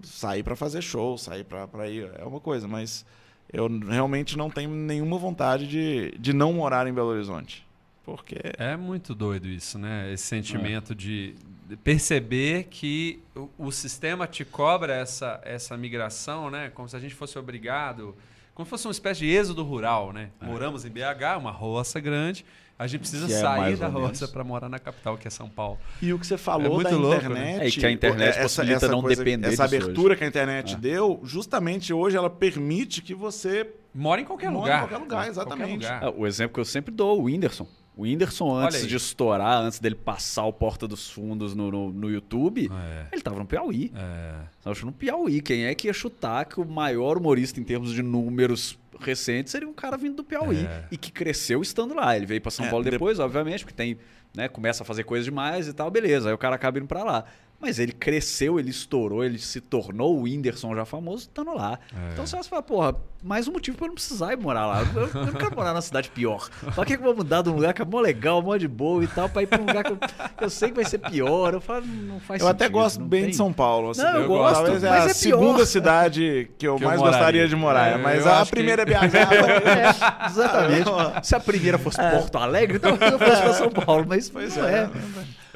Sair 0.03 0.43
para 0.43 0.55
fazer 0.55 0.81
show, 0.81 1.17
sair 1.17 1.43
para 1.43 1.89
ir, 1.89 2.09
é 2.17 2.23
uma 2.23 2.39
coisa, 2.39 2.67
mas 2.67 3.05
eu 3.51 3.67
realmente 3.67 4.37
não 4.37 4.49
tenho 4.49 4.69
nenhuma 4.69 5.17
vontade 5.17 5.67
de, 5.67 6.11
de 6.19 6.33
não 6.33 6.53
morar 6.53 6.87
em 6.87 6.93
Belo 6.93 7.09
Horizonte. 7.09 7.65
Porque... 8.03 8.37
É 8.57 8.77
muito 8.77 9.13
doido 9.13 9.47
isso, 9.47 9.77
né? 9.77 10.13
Esse 10.13 10.23
sentimento 10.23 10.93
é. 10.93 10.95
de 10.95 11.35
perceber 11.83 12.65
que 12.65 13.21
o, 13.35 13.49
o, 13.57 13.71
sistema 13.71 14.27
te 14.27 14.45
cobra 14.45 14.93
essa, 14.93 15.41
essa 15.43 15.75
migração, 15.75 16.49
né? 16.49 16.71
Como 16.73 16.87
se 16.87 16.95
a 16.95 16.99
gente 16.99 17.13
fosse 17.13 17.37
obrigado, 17.37 18.15
como 18.53 18.65
se 18.65 18.69
fosse 18.69 18.87
uma 18.87 18.91
espécie 18.91 19.21
de 19.21 19.27
êxodo 19.27 19.63
rural, 19.63 20.13
né? 20.13 20.29
É. 20.39 20.45
Moramos 20.45 20.85
em 20.85 20.89
BH, 20.89 21.37
uma 21.37 21.51
roça 21.51 21.99
grande, 21.99 22.45
a 22.79 22.85
gente 22.85 22.99
precisa 23.01 23.25
que 23.25 23.33
é 23.33 23.39
sair 23.39 23.73
é 23.73 23.75
da 23.75 23.87
roça 23.87 24.27
para 24.27 24.43
morar 24.43 24.69
na 24.69 24.77
capital, 24.77 25.17
que 25.17 25.27
é 25.27 25.31
São 25.31 25.49
Paulo. 25.49 25.79
E 25.99 26.13
o 26.13 26.19
que 26.19 26.27
você 26.27 26.37
falou 26.37 26.79
é 26.81 26.83
da 26.83 26.89
louco, 26.91 27.15
internet. 27.15 27.59
Né? 27.59 27.67
É 27.67 27.71
que 27.71 27.85
a 27.85 27.91
internet 27.91 28.29
essa, 28.29 28.41
possibilita 28.43 28.85
essa 28.85 28.87
não 28.87 29.01
coisa, 29.01 29.23
depender 29.23 29.47
Essa 29.47 29.65
abertura 29.65 30.13
hoje. 30.13 30.17
que 30.19 30.23
a 30.23 30.27
internet 30.27 30.75
é. 30.75 30.77
deu, 30.77 31.19
justamente 31.23 31.91
hoje 31.91 32.15
ela 32.15 32.29
permite 32.29 33.01
que 33.01 33.15
você. 33.15 33.67
Mora 33.95 34.21
em 34.21 34.25
qualquer 34.25 34.51
mora 34.51 34.59
lugar. 34.59 34.77
Em 34.77 34.81
qualquer 34.81 34.97
lugar, 34.97 35.27
exatamente. 35.27 35.87
Qualquer 35.87 36.05
lugar. 36.05 36.15
É, 36.15 36.21
o 36.21 36.27
exemplo 36.27 36.53
que 36.53 36.59
eu 36.59 36.65
sempre 36.65 36.93
dou, 36.93 37.19
o 37.19 37.23
Whindersson. 37.23 37.67
O 37.97 38.03
Whindersson, 38.03 38.55
antes 38.55 38.85
de 38.85 38.95
estourar, 38.95 39.59
antes 39.63 39.79
dele 39.79 39.95
passar 39.95 40.45
o 40.45 40.53
Porta 40.53 40.87
dos 40.87 41.09
Fundos 41.09 41.55
no, 41.55 41.71
no, 41.71 41.91
no 41.91 42.11
YouTube, 42.11 42.69
é. 42.71 43.07
ele 43.11 43.23
tava 43.23 43.39
no 43.39 43.45
Piauí. 43.45 43.91
É. 43.95 44.35
Tava 44.63 44.79
no 44.85 44.91
Piauí. 44.91 45.41
Quem 45.41 45.65
é 45.65 45.73
que 45.73 45.87
ia 45.87 45.93
chutar 45.93 46.45
que 46.45 46.61
o 46.61 46.65
maior 46.65 47.17
humorista 47.17 47.59
em 47.59 47.63
termos 47.63 47.91
de 47.91 48.03
números 48.03 48.77
recentes 48.99 49.51
seria 49.51 49.67
um 49.67 49.73
cara 49.73 49.97
vindo 49.97 50.17
do 50.17 50.23
Piauí 50.23 50.65
é. 50.65 50.85
e 50.91 50.97
que 50.97 51.11
cresceu 51.11 51.61
estando 51.61 51.95
lá. 51.95 52.15
Ele 52.15 52.27
veio 52.27 52.39
para 52.39 52.51
São 52.51 52.67
é, 52.67 52.69
Paulo 52.69 52.85
depois, 52.85 53.17
de... 53.17 53.23
obviamente, 53.23 53.63
porque 53.63 53.75
tem, 53.75 53.97
né, 54.35 54.47
começa 54.47 54.83
a 54.83 54.85
fazer 54.85 55.03
coisas 55.03 55.25
demais 55.25 55.67
e 55.67 55.73
tal, 55.73 55.89
beleza. 55.89 56.29
Aí 56.29 56.35
o 56.35 56.37
cara 56.37 56.55
acaba 56.55 56.77
indo 56.77 56.87
para 56.87 57.03
lá. 57.03 57.25
Mas 57.59 57.79
ele 57.79 57.91
cresceu, 57.91 58.59
ele 58.59 58.69
estourou, 58.69 59.23
ele 59.23 59.39
se 59.39 59.59
tornou 59.59 60.19
o 60.19 60.21
Whindersson 60.23 60.75
já 60.75 60.85
famoso 60.85 61.23
estando 61.23 61.55
lá. 61.55 61.79
É. 61.91 62.13
Então 62.13 62.27
você 62.27 62.35
vai 62.35 62.43
falar, 62.43 62.61
porra, 62.61 62.95
mais 63.23 63.47
um 63.47 63.51
motivo 63.51 63.77
para 63.77 63.85
eu 63.85 63.89
não 63.89 63.95
precisar 63.95 64.33
ir 64.33 64.37
morar 64.37 64.65
lá. 64.67 64.81
Eu, 64.95 65.07
eu 65.21 65.25
não 65.25 65.33
quero 65.33 65.55
morar 65.55 65.69
numa 65.69 65.81
cidade 65.81 66.09
pior. 66.09 66.49
Pra 66.73 66.85
que 66.85 66.93
eu 66.93 67.01
vou 67.01 67.15
mudar 67.15 67.41
de 67.41 67.49
um 67.49 67.55
lugar 67.55 67.73
que 67.73 67.81
é 67.81 67.85
mó 67.85 67.99
legal, 67.99 68.41
mó 68.41 68.55
de 68.57 68.67
boa 68.67 69.03
e 69.03 69.07
tal, 69.07 69.27
pra 69.27 69.43
ir 69.43 69.47
pra 69.47 69.59
um 69.59 69.65
lugar 69.65 69.83
que 69.83 69.91
eu, 69.91 69.97
eu 70.41 70.49
sei 70.49 70.69
que 70.69 70.75
vai 70.75 70.85
ser 70.85 70.99
pior? 70.99 71.53
Eu 71.53 71.61
falo, 71.61 71.85
não 71.85 72.19
faz 72.19 72.41
Eu 72.41 72.47
sentido, 72.47 72.63
até 72.63 72.69
gosto 72.69 73.03
bem 73.03 73.21
tem. 73.21 73.29
de 73.31 73.35
São 73.35 73.51
Paulo. 73.51 73.91
Assim, 73.91 74.01
não, 74.01 74.13
eu, 74.13 74.21
eu 74.21 74.27
gosto, 74.27 74.55
talvez 74.55 74.83
é 74.83 74.89
a 74.89 74.95
é 75.05 75.09
segunda 75.09 75.65
cidade 75.65 76.51
que 76.57 76.67
eu 76.67 76.75
que 76.77 76.85
mais 76.85 76.99
gostaria 76.99 77.47
de 77.47 77.55
morar. 77.55 77.87
É, 77.87 77.97
mas 77.97 78.25
a 78.25 78.45
primeira 78.45 78.85
que... 78.85 78.93
é 78.93 78.99
BH. 79.07 79.15
é, 79.15 80.25
exatamente. 80.27 80.89
Se 81.23 81.35
a 81.35 81.39
primeira 81.39 81.77
fosse 81.77 81.99
é. 81.99 82.11
Porto 82.11 82.37
Alegre, 82.37 82.77
então 82.77 82.91
eu 82.91 83.19
fosse 83.19 83.41
pra 83.41 83.53
São 83.53 83.69
Paulo. 83.69 84.05
Mas 84.07 84.29
pois 84.29 84.55
não 84.55 84.67
é. 84.67 84.83
é. 84.83 84.89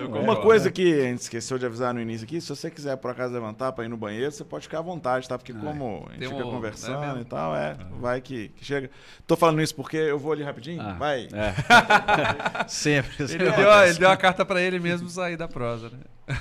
Uma 0.05 0.35
coisa 0.35 0.69
é. 0.69 0.71
que 0.71 0.93
a 0.93 1.03
gente 1.03 1.21
esqueceu 1.21 1.57
de 1.57 1.65
avisar 1.65 1.93
no 1.93 2.01
início 2.01 2.25
aqui, 2.25 2.41
se 2.41 2.49
você 2.49 2.69
quiser 2.71 2.95
por 2.97 3.11
acaso 3.11 3.33
levantar 3.33 3.71
para 3.71 3.85
ir 3.85 3.87
no 3.87 3.97
banheiro, 3.97 4.31
você 4.31 4.43
pode 4.43 4.63
ficar 4.63 4.79
à 4.79 4.81
vontade, 4.81 5.27
tá? 5.27 5.37
Porque 5.37 5.53
como 5.53 6.07
a 6.09 6.13
gente 6.13 6.27
fica 6.27 6.45
um, 6.45 6.51
conversando 6.51 7.17
é 7.17 7.21
e 7.21 7.25
tal, 7.25 7.50
é, 7.55 7.75
vai 7.99 8.21
que, 8.21 8.49
que, 8.49 8.65
chega. 8.65 8.89
Tô 9.25 9.35
falando 9.35 9.61
isso 9.61 9.75
porque 9.75 9.97
eu 9.97 10.19
vou 10.19 10.31
ali 10.31 10.43
rapidinho, 10.43 10.81
ah, 10.81 10.93
vai. 10.93 11.27
É. 11.33 12.67
Sempre. 12.67 13.23
Ele 13.23 13.51
deu, 13.51 13.71
ele 13.85 13.99
deu 13.99 14.09
a 14.09 14.17
carta 14.17 14.45
para 14.45 14.61
ele 14.61 14.79
mesmo 14.79 15.09
sair 15.09 15.37
da 15.37 15.47
prosa, 15.47 15.89
né? 15.89 15.99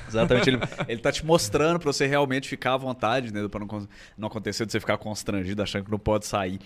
Exatamente. 0.09 0.51
Ele, 0.51 0.59
ele 0.89 1.01
tá 1.01 1.13
te 1.13 1.25
mostrando 1.25 1.79
para 1.79 1.93
você 1.93 2.07
realmente 2.07 2.49
ficar 2.49 2.75
à 2.75 2.77
vontade, 2.77 3.33
né? 3.33 3.47
Para 3.49 3.61
não, 3.61 3.89
não 4.17 4.29
acontecer 4.29 4.67
de 4.67 4.73
você 4.73 4.81
ficar 4.81 4.99
constrangido 4.99 5.63
achando 5.63 5.85
que 5.85 5.91
não 5.91 5.99
pode 5.99 6.27
sair. 6.27 6.61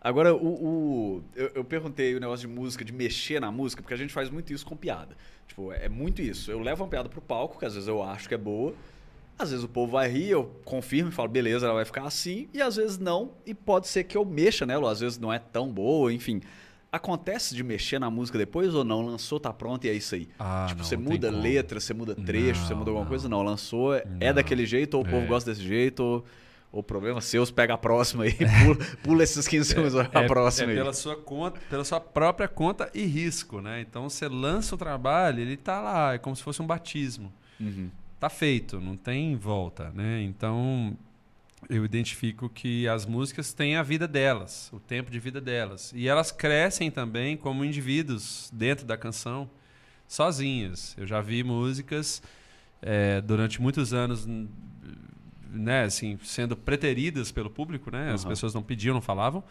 Agora, 0.00 0.34
o, 0.34 0.46
o 0.46 1.24
eu, 1.34 1.50
eu, 1.56 1.64
perguntei 1.64 2.14
o 2.14 2.20
negócio 2.20 2.46
de 2.46 2.54
música, 2.54 2.84
de 2.84 2.92
mexer 2.92 3.40
na 3.40 3.50
música, 3.50 3.82
porque 3.82 3.94
a 3.94 3.96
gente 3.96 4.12
faz 4.12 4.30
muito 4.30 4.52
isso 4.52 4.64
com 4.64 4.76
piada. 4.76 5.16
Tipo, 5.48 5.72
é 5.72 5.88
muito 5.88 6.22
isso. 6.22 6.50
Eu 6.50 6.60
levo 6.60 6.84
uma 6.84 6.88
piada 6.88 7.08
pro 7.08 7.20
palco, 7.20 7.58
que 7.58 7.64
às 7.64 7.74
vezes 7.74 7.88
eu 7.88 8.02
acho 8.02 8.28
que 8.28 8.34
é 8.34 8.38
boa. 8.38 8.74
Às 9.38 9.50
vezes 9.50 9.64
o 9.64 9.68
povo 9.68 9.92
vai 9.92 10.08
rir, 10.08 10.30
eu 10.30 10.44
confirmo 10.64 11.10
e 11.10 11.12
falo, 11.12 11.28
beleza, 11.28 11.66
ela 11.66 11.74
vai 11.74 11.84
ficar 11.84 12.04
assim. 12.04 12.48
E 12.54 12.62
às 12.62 12.76
vezes 12.76 12.98
não, 12.98 13.32
e 13.44 13.52
pode 13.54 13.86
ser 13.88 14.04
que 14.04 14.16
eu 14.16 14.24
mexa 14.24 14.64
nela, 14.64 14.90
às 14.90 15.00
vezes 15.00 15.18
não 15.18 15.32
é 15.32 15.38
tão 15.38 15.70
boa, 15.70 16.12
enfim. 16.12 16.40
Acontece 16.90 17.54
de 17.54 17.62
mexer 17.62 17.98
na 17.98 18.10
música 18.10 18.38
depois 18.38 18.74
ou 18.74 18.82
não? 18.82 19.02
Lançou, 19.04 19.38
tá 19.38 19.52
pronto 19.52 19.84
e 19.84 19.90
é 19.90 19.92
isso 19.92 20.14
aí. 20.14 20.28
Ah, 20.38 20.64
tipo, 20.68 20.78
não, 20.78 20.84
você 20.86 20.96
muda 20.96 21.30
letra, 21.30 21.78
você 21.78 21.92
muda 21.92 22.14
trecho, 22.14 22.60
não, 22.60 22.66
você 22.66 22.74
muda 22.74 22.90
alguma 22.90 23.04
não. 23.04 23.10
coisa? 23.10 23.28
Não, 23.28 23.42
lançou, 23.42 23.94
é, 23.94 24.04
é 24.20 24.32
daquele 24.32 24.64
jeito, 24.64 24.94
ou 24.94 25.02
o 25.02 25.04
povo 25.04 25.24
é. 25.24 25.26
gosta 25.26 25.50
desse 25.50 25.62
jeito, 25.62 26.02
ou 26.02 26.24
o 26.72 26.82
problema 26.82 27.20
seus, 27.20 27.50
pega 27.50 27.74
a 27.74 27.78
próxima 27.78 28.24
aí, 28.24 28.32
pula, 28.64 28.76
pula 29.02 29.22
esses 29.22 29.46
15 29.46 29.68
segundos 29.68 29.94
é, 29.94 30.08
a 30.12 30.24
próxima 30.24 30.70
é, 30.70 30.74
é 30.74 30.76
pela 30.76 30.92
sua 30.92 31.16
conta, 31.16 31.60
pela 31.70 31.84
sua 31.84 32.00
própria 32.00 32.48
conta 32.48 32.90
e 32.94 33.04
risco, 33.04 33.60
né? 33.60 33.80
Então 33.80 34.08
você 34.08 34.28
lança 34.28 34.74
o 34.74 34.78
trabalho, 34.78 35.40
ele 35.40 35.56
tá 35.56 35.80
lá, 35.80 36.14
é 36.14 36.18
como 36.18 36.34
se 36.34 36.42
fosse 36.42 36.60
um 36.60 36.66
batismo. 36.66 37.32
Uhum. 37.60 37.90
Tá 38.18 38.30
feito, 38.30 38.80
não 38.80 38.96
tem 38.96 39.36
volta, 39.36 39.90
né? 39.94 40.22
Então 40.22 40.96
eu 41.68 41.84
identifico 41.84 42.48
que 42.48 42.86
as 42.88 43.04
músicas 43.04 43.52
têm 43.52 43.76
a 43.76 43.82
vida 43.82 44.06
delas, 44.06 44.70
o 44.72 44.78
tempo 44.78 45.10
de 45.10 45.18
vida 45.18 45.40
delas. 45.40 45.92
E 45.94 46.08
elas 46.08 46.30
crescem 46.30 46.90
também 46.90 47.36
como 47.36 47.64
indivíduos 47.64 48.50
dentro 48.52 48.86
da 48.86 48.96
canção, 48.96 49.50
sozinhas. 50.06 50.94
Eu 50.96 51.06
já 51.06 51.20
vi 51.20 51.42
músicas 51.42 52.22
é, 52.80 53.20
durante 53.20 53.60
muitos 53.60 53.92
anos 53.92 54.26
né, 55.50 55.84
assim, 55.84 56.18
sendo 56.22 56.56
preteridas 56.56 57.32
pelo 57.32 57.50
público, 57.50 57.90
né? 57.90 58.08
Uhum. 58.08 58.14
As 58.14 58.24
pessoas 58.24 58.54
não 58.54 58.62
pediam, 58.62 58.94
não 58.94 59.02
falavam. 59.02 59.42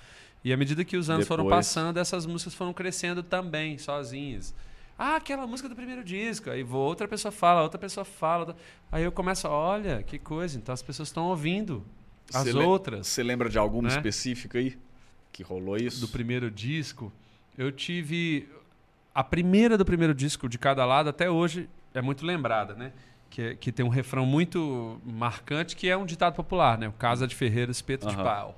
E 0.43 0.53
à 0.53 0.57
medida 0.57 0.85
que 0.85 0.95
os 0.95 1.09
anos 1.09 1.25
Depois... 1.25 1.39
foram 1.39 1.49
passando, 1.49 1.97
essas 1.97 2.25
músicas 2.25 2.53
foram 2.53 2.73
crescendo 2.73 3.23
também, 3.23 3.77
sozinhas. 3.77 4.53
Ah, 4.97 5.17
aquela 5.17 5.45
música 5.45 5.67
do 5.67 5.75
primeiro 5.75 6.03
disco. 6.03 6.49
Aí 6.49 6.63
vou, 6.63 6.87
outra 6.87 7.07
pessoa 7.07 7.31
fala, 7.31 7.61
outra 7.61 7.79
pessoa 7.79 8.05
fala. 8.05 8.55
Aí 8.91 9.03
eu 9.03 9.11
começo, 9.11 9.47
olha, 9.47 10.01
que 10.03 10.17
coisa. 10.17 10.57
Então 10.57 10.73
as 10.73 10.81
pessoas 10.81 11.09
estão 11.09 11.25
ouvindo 11.25 11.85
as 12.33 12.43
cê 12.43 12.53
outras. 12.53 13.07
Você 13.07 13.23
lembra 13.23 13.49
de 13.49 13.57
alguma 13.57 13.89
né? 13.89 13.95
específica 13.95 14.57
aí 14.57 14.77
que 15.31 15.43
rolou 15.43 15.75
isso? 15.75 15.99
Do 15.99 16.07
primeiro 16.07 16.49
disco, 16.49 17.11
eu 17.57 17.71
tive 17.71 18.47
a 19.13 19.23
primeira 19.23 19.77
do 19.77 19.83
primeiro 19.83 20.13
disco 20.13 20.47
de 20.47 20.57
cada 20.57 20.85
lado 20.85 21.09
até 21.09 21.29
hoje 21.29 21.69
é 21.93 22.01
muito 22.01 22.25
lembrada, 22.25 22.73
né? 22.73 22.93
que, 23.35 23.55
que 23.57 23.71
tem 23.71 23.85
um 23.85 23.89
refrão 23.89 24.25
muito 24.25 25.01
marcante, 25.03 25.75
que 25.75 25.89
é 25.89 25.97
um 25.97 26.05
ditado 26.05 26.35
popular, 26.35 26.77
né? 26.77 26.87
O 26.87 26.93
Casa 26.93 27.27
de 27.27 27.35
Ferreira, 27.35 27.69
espeto 27.69 28.07
uhum. 28.07 28.15
de 28.15 28.23
pau. 28.23 28.57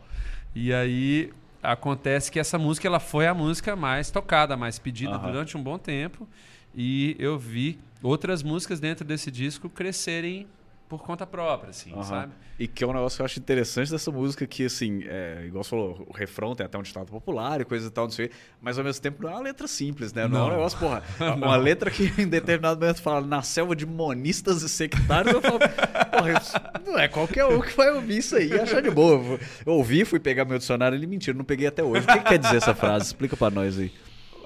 E 0.54 0.72
aí 0.72 1.34
acontece 1.72 2.32
que 2.32 2.40
essa 2.40 2.58
música 2.58 2.88
ela 2.88 3.00
foi 3.00 3.28
a 3.28 3.34
música 3.34 3.76
mais 3.76 4.10
tocada, 4.10 4.56
mais 4.56 4.80
pedida 4.80 5.18
uhum. 5.18 5.22
durante 5.22 5.58
um 5.58 5.62
bom 5.62 5.78
tempo. 5.78 6.28
E 6.74 7.16
eu 7.20 7.38
vi 7.38 7.80
outras 8.02 8.42
músicas 8.42 8.80
dentro 8.80 9.04
desse 9.04 9.30
disco 9.30 9.70
crescerem 9.70 10.48
por 10.88 11.02
conta 11.02 11.28
própria, 11.28 11.72
assim, 11.72 11.94
uhum. 11.94 12.04
sabe? 12.04 12.32
E 12.58 12.68
que 12.68 12.84
é 12.84 12.88
um 12.88 12.94
negócio 12.94 13.18
que 13.18 13.22
eu 13.22 13.26
acho 13.26 13.40
interessante 13.40 13.92
dessa 13.92 14.10
música, 14.10 14.48
que, 14.48 14.66
assim, 14.66 15.04
é, 15.06 15.44
igual 15.46 15.64
você 15.64 15.70
falou, 15.70 16.08
o 16.08 16.14
refrão 16.14 16.56
tem 16.56 16.66
até 16.66 16.78
um 16.78 16.82
ditado 16.82 17.08
popular 17.08 17.60
e 17.60 17.66
coisa 17.66 17.88
e 17.88 17.92
tal, 17.92 18.06
não 18.06 18.12
sei, 18.12 18.32
mas 18.62 18.78
ao 18.78 18.86
mesmo 18.86 19.02
tempo 19.02 19.22
não 19.22 19.30
é 19.30 19.34
uma 19.34 19.42
letra 19.42 19.68
simples, 19.68 20.14
né? 20.14 20.24
Não, 20.24 20.30
não 20.30 20.40
é 20.40 20.44
um 20.46 20.56
negócio, 20.56 20.80
porra, 20.80 21.04
uma 21.36 21.58
letra 21.58 21.92
que 21.92 22.12
em 22.18 22.28
determinado 22.28 22.80
momento 22.80 23.02
fala 23.02 23.22
na 23.22 23.42
selva 23.42 23.76
de 23.76 23.86
monistas 23.86 24.64
e 24.64 24.70
sectários, 24.70 25.34
eu 25.34 25.42
falo, 25.42 25.60
porra, 25.60 26.82
não 26.86 26.98
é 26.98 27.08
qualquer 27.08 27.46
um 27.46 27.60
que 27.60 27.76
vai 27.76 27.92
ouvir 27.92 28.20
isso 28.20 28.36
aí 28.36 28.48
e 28.48 28.60
achar 28.60 28.82
de 28.82 28.90
boa. 28.90 29.40
Eu 29.66 29.74
ouvi, 29.74 30.06
fui 30.06 30.20
pegar 30.20 30.46
meu 30.46 30.58
dicionário 30.58 30.96
e 30.96 31.00
ele 31.00 31.08
mentira, 31.08 31.38
não 31.38 31.46
peguei 31.46 31.68
até 31.68 31.84
hoje. 31.84 32.06
O 32.06 32.08
que, 32.08 32.20
que 32.20 32.26
quer 32.30 32.40
dizer 32.40 32.58
essa 32.58 32.74
frase? 32.74 33.08
Explica 33.08 33.36
para 33.36 33.54
nós 33.54 33.78
aí. 33.78 33.92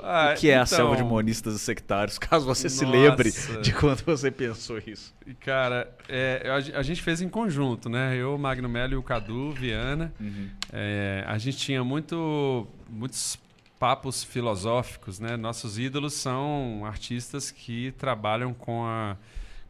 Ah, 0.01 0.33
o 0.35 0.39
que 0.39 0.49
é 0.49 0.53
então... 0.53 0.63
a 0.63 0.65
selva 0.65 0.95
de 0.95 1.03
monistas 1.03 1.55
e 1.55 1.59
sectários, 1.59 2.17
caso 2.19 2.45
você 2.45 2.63
Nossa. 2.63 2.75
se 2.75 2.85
lembre 2.85 3.31
de 3.61 3.73
quando 3.73 4.03
você 4.03 4.31
pensou 4.31 4.77
isso. 4.79 5.13
Cara, 5.39 5.93
é, 6.09 6.43
a, 6.75 6.81
gente 6.81 7.01
fez 7.01 7.21
em 7.21 7.29
conjunto, 7.29 7.89
né? 7.89 8.15
Eu, 8.15 8.37
Magno 8.37 8.67
Melo 8.67 8.93
e 8.93 8.95
o 8.95 9.03
Cadu, 9.03 9.51
Viana. 9.51 10.13
Uhum. 10.19 10.49
É, 10.71 11.23
a 11.27 11.37
gente 11.37 11.57
tinha 11.57 11.83
muito, 11.83 12.67
muitos 12.89 13.37
papos 13.79 14.23
filosóficos, 14.23 15.19
né? 15.19 15.35
Nossos 15.35 15.79
ídolos 15.79 16.13
são 16.13 16.83
artistas 16.85 17.49
que 17.49 17.91
trabalham 17.93 18.53
com 18.53 18.85
a, 18.85 19.17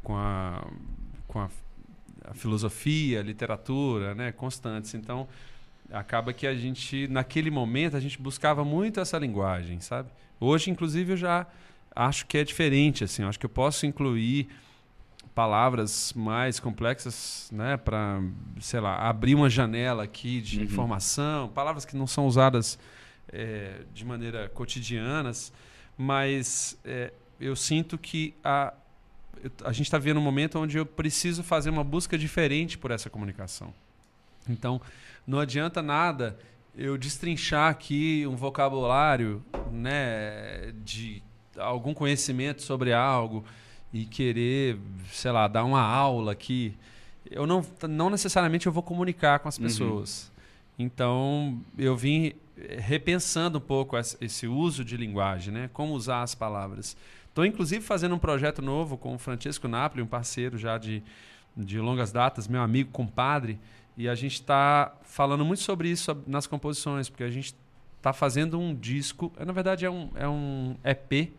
com 0.03 0.17
a, 0.17 0.67
com 1.27 1.39
a, 1.39 1.49
a 2.25 2.33
filosofia, 2.33 3.19
a 3.19 3.23
literatura, 3.23 4.13
né? 4.13 4.31
Constantes. 4.31 4.93
Então, 4.93 5.27
acaba 5.91 6.33
que 6.33 6.47
a 6.47 6.55
gente, 6.55 7.07
naquele 7.07 7.51
momento, 7.51 7.97
a 7.97 7.99
gente 7.99 8.21
buscava 8.21 8.63
muito 8.63 8.99
essa 8.99 9.17
linguagem, 9.17 9.79
sabe? 9.79 10.09
Hoje, 10.39 10.71
inclusive, 10.71 11.13
eu 11.13 11.17
já 11.17 11.47
acho 11.95 12.25
que 12.25 12.37
é 12.37 12.43
diferente, 12.43 13.03
assim. 13.03 13.23
Acho 13.23 13.39
que 13.39 13.45
eu 13.45 13.49
posso 13.49 13.85
incluir 13.85 14.49
palavras 15.35 16.13
mais 16.13 16.59
complexas, 16.59 17.49
né, 17.53 17.77
para, 17.77 18.21
sei 18.59 18.79
lá, 18.79 19.07
abrir 19.07 19.35
uma 19.35 19.49
janela 19.49 20.03
aqui 20.03 20.41
de 20.41 20.59
uhum. 20.59 20.65
informação, 20.65 21.47
palavras 21.49 21.85
que 21.85 21.95
não 21.95 22.05
são 22.05 22.27
usadas 22.27 22.77
é, 23.31 23.83
de 23.93 24.03
maneira 24.03 24.49
cotidianas, 24.49 25.53
mas 25.97 26.77
é, 26.83 27.13
eu 27.39 27.55
sinto 27.55 27.97
que 27.97 28.33
a, 28.43 28.73
a 29.63 29.71
gente 29.71 29.85
está 29.85 29.97
vendo 29.97 30.19
um 30.19 30.23
momento 30.23 30.59
onde 30.59 30.77
eu 30.77 30.85
preciso 30.85 31.43
fazer 31.43 31.69
uma 31.69 31.83
busca 31.83 32.17
diferente 32.17 32.77
por 32.77 32.91
essa 32.91 33.09
comunicação. 33.09 33.73
Então, 34.49 34.81
não 35.25 35.39
adianta 35.39 35.81
nada 35.81 36.37
eu 36.75 36.97
destrinchar 36.97 37.69
aqui 37.69 38.25
um 38.27 38.35
vocabulário, 38.35 39.43
né, 39.71 40.73
de 40.83 41.21
algum 41.57 41.93
conhecimento 41.93 42.61
sobre 42.61 42.93
algo 42.93 43.43
e 43.93 44.05
querer, 44.05 44.79
sei 45.11 45.31
lá, 45.31 45.47
dar 45.47 45.65
uma 45.65 45.81
aula 45.81 46.31
aqui. 46.31 46.73
Eu 47.29 47.45
não, 47.45 47.65
não 47.89 48.09
necessariamente 48.09 48.67
eu 48.67 48.71
vou 48.71 48.83
comunicar 48.83 49.39
com 49.39 49.49
as 49.49 49.57
uhum. 49.57 49.63
pessoas. 49.63 50.23
Uhum. 50.23 50.85
Então, 50.85 51.61
eu 51.77 51.95
vim 51.95 52.33
repensando 52.79 53.57
um 53.57 53.61
pouco 53.61 53.97
esse 53.97 54.47
uso 54.47 54.85
de 54.85 54.95
linguagem, 54.95 55.53
né? 55.53 55.69
Como 55.73 55.93
usar 55.93 56.21
as 56.21 56.35
palavras. 56.35 56.95
Estou, 57.27 57.45
inclusive, 57.45 57.83
fazendo 57.83 58.15
um 58.15 58.19
projeto 58.19 58.61
novo 58.61 58.97
com 58.97 59.15
o 59.15 59.17
Francisco 59.17 59.67
Napoli, 59.67 60.01
um 60.01 60.07
parceiro 60.07 60.57
já 60.57 60.77
de, 60.77 61.03
de 61.55 61.79
longas 61.79 62.11
datas, 62.11 62.47
meu 62.47 62.61
amigo, 62.61 62.91
compadre, 62.91 63.59
e 63.97 64.07
a 64.07 64.15
gente 64.15 64.33
está 64.33 64.93
falando 65.03 65.45
muito 65.45 65.61
sobre 65.61 65.89
isso 65.89 66.15
nas 66.25 66.47
composições, 66.47 67.09
porque 67.09 67.23
a 67.23 67.29
gente 67.29 67.55
está 67.97 68.13
fazendo 68.13 68.59
um 68.59 68.73
disco, 68.73 69.31
na 69.39 69.53
verdade 69.53 69.85
é 69.85 69.89
um, 69.89 70.09
é 70.15 70.27
um 70.27 70.75
EP 70.83 71.31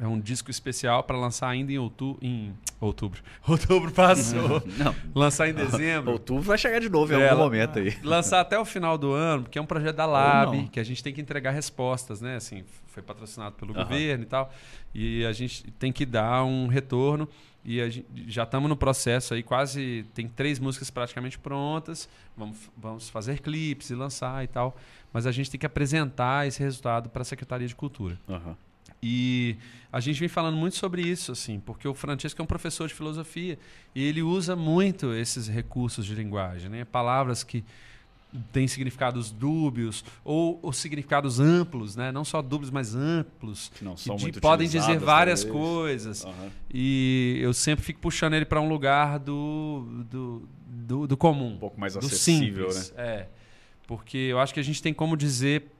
é 0.00 0.06
um 0.06 0.20
disco 0.20 0.50
especial 0.50 1.02
para 1.02 1.16
lançar 1.16 1.48
ainda 1.48 1.72
em 1.72 1.78
outubro. 1.78 2.24
Em 2.24 2.54
outubro. 2.80 3.20
Outubro 3.48 3.90
passou. 3.90 4.62
Não. 4.78 4.94
Lançar 5.14 5.48
em 5.48 5.54
dezembro. 5.54 6.12
outubro 6.12 6.42
vai 6.42 6.58
chegar 6.58 6.78
de 6.78 6.88
novo 6.88 7.12
em 7.12 7.20
é, 7.20 7.30
algum 7.30 7.42
momento 7.42 7.78
aí. 7.78 7.96
Lançar 8.02 8.40
até 8.40 8.58
o 8.58 8.64
final 8.64 8.98
do 8.98 9.12
ano, 9.12 9.44
porque 9.44 9.58
é 9.58 9.62
um 9.62 9.66
projeto 9.66 9.96
da 9.96 10.06
Lab, 10.06 10.68
que 10.68 10.78
a 10.78 10.84
gente 10.84 11.02
tem 11.02 11.12
que 11.12 11.20
entregar 11.20 11.50
respostas, 11.50 12.20
né? 12.20 12.36
Assim, 12.36 12.62
foi 12.88 13.02
patrocinado 13.02 13.56
pelo 13.56 13.74
uhum. 13.74 13.82
governo 13.82 14.24
e 14.24 14.26
tal. 14.26 14.52
E 14.94 15.24
a 15.24 15.32
gente 15.32 15.70
tem 15.72 15.90
que 15.90 16.04
dar 16.04 16.44
um 16.44 16.66
retorno. 16.66 17.28
E 17.66 17.90
gente, 17.90 18.06
já 18.28 18.44
estamos 18.44 18.68
no 18.68 18.76
processo 18.76 19.34
aí, 19.34 19.42
quase. 19.42 20.06
Tem 20.14 20.28
três 20.28 20.60
músicas 20.60 20.88
praticamente 20.88 21.36
prontas. 21.36 22.08
Vamos, 22.36 22.56
vamos 22.76 23.08
fazer 23.10 23.40
clipes 23.40 23.90
e 23.90 23.94
lançar 23.96 24.44
e 24.44 24.46
tal. 24.46 24.76
Mas 25.12 25.26
a 25.26 25.32
gente 25.32 25.50
tem 25.50 25.58
que 25.58 25.66
apresentar 25.66 26.46
esse 26.46 26.62
resultado 26.62 27.08
para 27.08 27.22
a 27.22 27.24
Secretaria 27.24 27.66
de 27.66 27.74
Cultura. 27.74 28.16
Uhum. 28.28 28.54
E 29.02 29.56
a 29.92 29.98
gente 29.98 30.20
vem 30.20 30.28
falando 30.28 30.56
muito 30.56 30.76
sobre 30.76 31.02
isso, 31.02 31.32
assim, 31.32 31.58
porque 31.58 31.88
o 31.88 31.94
Francesco 31.94 32.40
é 32.40 32.44
um 32.44 32.46
professor 32.46 32.86
de 32.86 32.94
filosofia 32.94 33.58
e 33.94 34.02
ele 34.02 34.22
usa 34.22 34.54
muito 34.54 35.12
esses 35.12 35.48
recursos 35.48 36.06
de 36.06 36.14
linguagem, 36.14 36.70
né? 36.70 36.84
Palavras 36.84 37.42
que 37.42 37.64
têm 38.52 38.68
significados 38.68 39.30
dúbios 39.30 40.04
ou, 40.24 40.58
ou 40.62 40.72
significados 40.72 41.40
amplos, 41.40 41.96
né? 41.96 42.12
Não 42.12 42.24
só 42.24 42.42
dúbios, 42.42 42.70
mas 42.70 42.94
amplos. 42.94 43.70
Que 43.74 43.84
não 43.84 43.96
são 43.96 44.16
que 44.16 44.22
muito 44.22 44.40
podem 44.40 44.68
dizer 44.68 44.98
várias 44.98 45.44
coisas. 45.44 46.24
Uhum. 46.24 46.50
E 46.72 47.38
eu 47.40 47.52
sempre 47.52 47.84
fico 47.84 48.00
puxando 48.00 48.34
ele 48.34 48.44
para 48.44 48.60
um 48.60 48.68
lugar 48.68 49.18
do, 49.18 50.04
do, 50.10 50.48
do, 50.66 51.06
do, 51.06 51.16
comum. 51.16 51.54
Um 51.54 51.58
pouco 51.58 51.80
mais 51.80 51.96
acessível, 51.96 52.70
simples, 52.70 52.92
né? 52.92 53.02
É. 53.02 53.28
Porque 53.86 54.18
eu 54.18 54.38
acho 54.38 54.52
que 54.52 54.60
a 54.60 54.64
gente 54.64 54.82
tem 54.82 54.92
como 54.92 55.16
dizer 55.16 55.70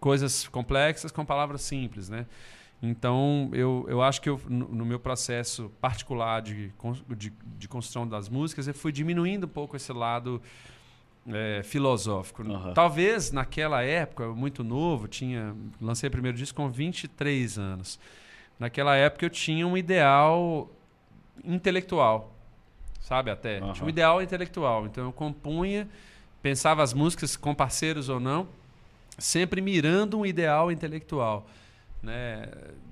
coisas 0.00 0.48
complexas 0.48 1.10
com 1.10 1.24
palavras 1.24 1.62
simples, 1.62 2.08
né? 2.08 2.26
Então, 2.82 3.50
eu, 3.52 3.86
eu 3.88 4.02
acho 4.02 4.20
que 4.20 4.28
eu, 4.28 4.40
no, 4.48 4.68
no 4.68 4.84
meu 4.84 5.00
processo 5.00 5.70
particular 5.80 6.42
de, 6.42 6.72
de, 7.16 7.32
de, 7.58 7.68
construção 7.68 8.06
das 8.06 8.28
músicas, 8.28 8.68
eu 8.68 8.74
fui 8.74 8.92
diminuindo 8.92 9.44
um 9.44 9.48
pouco 9.48 9.76
esse 9.76 9.92
lado 9.92 10.42
é, 11.32 11.62
filosófico. 11.62 12.42
Uhum. 12.42 12.72
Talvez 12.74 13.32
naquela 13.32 13.82
época, 13.82 14.28
muito 14.28 14.62
novo, 14.62 15.08
tinha 15.08 15.54
lancei 15.80 16.08
o 16.08 16.10
primeiro 16.10 16.36
disco 16.36 16.56
com 16.56 16.70
23 16.70 17.58
anos. 17.58 17.98
Naquela 18.58 18.96
época 18.96 19.24
eu 19.26 19.30
tinha 19.30 19.66
um 19.66 19.76
ideal 19.76 20.70
intelectual, 21.44 22.34
sabe 23.00 23.30
até? 23.30 23.60
Uhum. 23.60 23.72
Tinha 23.72 23.86
um 23.86 23.88
ideal 23.88 24.22
intelectual. 24.22 24.86
Então 24.86 25.04
eu 25.04 25.12
compunha, 25.12 25.88
pensava 26.42 26.82
as 26.82 26.94
músicas 26.94 27.36
com 27.36 27.54
parceiros 27.54 28.08
ou 28.08 28.18
não, 28.18 28.48
sempre 29.18 29.60
mirando 29.60 30.18
um 30.18 30.26
ideal 30.26 30.70
intelectual, 30.70 31.46
né? 32.06 32.48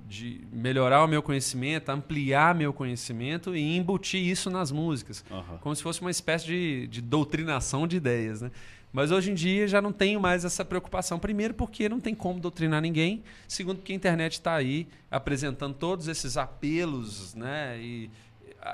de 0.07 0.47
melhorar 0.53 1.03
o 1.03 1.07
meu 1.07 1.23
conhecimento, 1.23 1.89
ampliar 1.89 2.55
meu 2.55 2.73
conhecimento 2.73 3.57
e 3.57 3.77
embutir 3.77 4.21
isso 4.21 4.51
nas 4.51 4.71
músicas, 4.71 5.25
uhum. 5.31 5.59
como 5.59 5.75
se 5.75 5.83
fosse 5.83 6.01
uma 6.01 6.11
espécie 6.11 6.47
de, 6.47 6.87
de 6.89 7.01
doutrinação 7.01 7.87
de 7.87 7.97
ideias. 7.97 8.43
Né? 8.43 8.51
Mas 8.93 9.11
hoje 9.11 9.31
em 9.31 9.35
dia 9.35 9.67
já 9.67 9.81
não 9.81 9.93
tenho 9.93 10.21
mais 10.21 10.45
essa 10.45 10.65
preocupação. 10.65 11.19
Primeiro, 11.19 11.55
porque 11.55 11.89
não 11.89 11.99
tem 11.99 12.15
como 12.15 12.39
doutrinar 12.39 12.81
ninguém. 12.81 13.25
Segundo, 13.49 13.79
porque 13.79 13.93
a 13.93 13.97
internet 13.97 14.35
está 14.35 14.55
aí 14.55 14.87
apresentando 15.11 15.75
todos 15.75 16.07
esses 16.07 16.37
apelos, 16.37 17.35
né? 17.35 17.77
E 17.81 18.11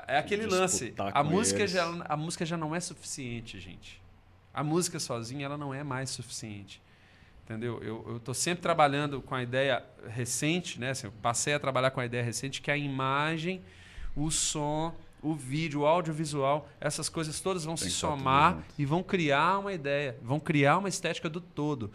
é 0.07 0.17
aquele 0.19 0.45
lance. 0.45 0.93
A 0.97 1.23
música, 1.23 1.65
já, 1.65 1.85
a 2.07 2.15
música 2.15 2.45
já 2.45 2.55
não 2.55 2.75
é 2.75 2.79
suficiente, 2.79 3.59
gente. 3.59 3.99
A 4.53 4.63
música 4.63 4.99
sozinha 4.99 5.45
ela 5.45 5.57
não 5.57 5.73
é 5.73 5.83
mais 5.83 6.11
suficiente 6.11 6.81
entendeu? 7.51 7.81
Eu 7.83 8.17
estou 8.17 8.33
sempre 8.33 8.61
trabalhando 8.61 9.21
com 9.21 9.35
a 9.35 9.43
ideia 9.43 9.83
recente, 10.07 10.79
né? 10.79 10.91
Assim, 10.91 11.07
eu 11.07 11.13
passei 11.21 11.53
a 11.53 11.59
trabalhar 11.59 11.91
com 11.91 11.99
a 11.99 12.05
ideia 12.05 12.23
recente 12.23 12.61
que 12.61 12.71
a 12.71 12.77
imagem, 12.77 13.61
o 14.15 14.31
som, 14.31 14.95
o 15.21 15.35
vídeo, 15.35 15.81
o 15.81 15.85
audiovisual, 15.85 16.67
essas 16.79 17.09
coisas 17.09 17.39
todas 17.39 17.65
vão 17.65 17.75
Tem 17.75 17.89
se 17.89 17.91
somar 17.91 18.63
e 18.77 18.85
vão 18.85 19.03
criar 19.03 19.59
uma 19.59 19.73
ideia, 19.73 20.17
vão 20.21 20.39
criar 20.39 20.77
uma 20.77 20.89
estética 20.89 21.29
do 21.29 21.41
todo. 21.41 21.91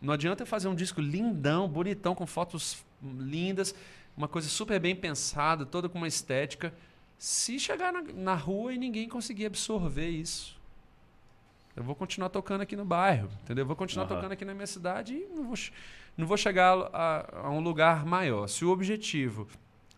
Não 0.00 0.14
adianta 0.14 0.46
fazer 0.46 0.68
um 0.68 0.74
disco 0.74 1.00
lindão, 1.00 1.68
bonitão, 1.68 2.14
com 2.14 2.26
fotos 2.26 2.84
lindas, 3.02 3.74
uma 4.16 4.28
coisa 4.28 4.48
super 4.48 4.80
bem 4.80 4.94
pensada, 4.94 5.66
toda 5.66 5.88
com 5.88 5.98
uma 5.98 6.08
estética, 6.08 6.72
se 7.18 7.58
chegar 7.58 7.92
na, 7.92 8.02
na 8.02 8.34
rua 8.34 8.72
e 8.72 8.78
ninguém 8.78 9.08
conseguir 9.08 9.46
absorver 9.46 10.08
isso. 10.08 10.60
Eu 11.74 11.82
vou 11.82 11.94
continuar 11.94 12.28
tocando 12.28 12.60
aqui 12.60 12.76
no 12.76 12.84
bairro, 12.84 13.30
entendeu? 13.42 13.62
Eu 13.62 13.66
vou 13.66 13.76
continuar 13.76 14.04
uhum. 14.04 14.16
tocando 14.16 14.32
aqui 14.32 14.44
na 14.44 14.54
minha 14.54 14.66
cidade 14.66 15.14
e 15.14 15.26
não 15.34 15.44
vou, 15.44 15.56
não 16.16 16.26
vou 16.26 16.36
chegar 16.36 16.76
a, 16.92 17.46
a 17.46 17.50
um 17.50 17.60
lugar 17.60 18.04
maior. 18.04 18.46
Se 18.46 18.64
o 18.64 18.70
objetivo 18.70 19.48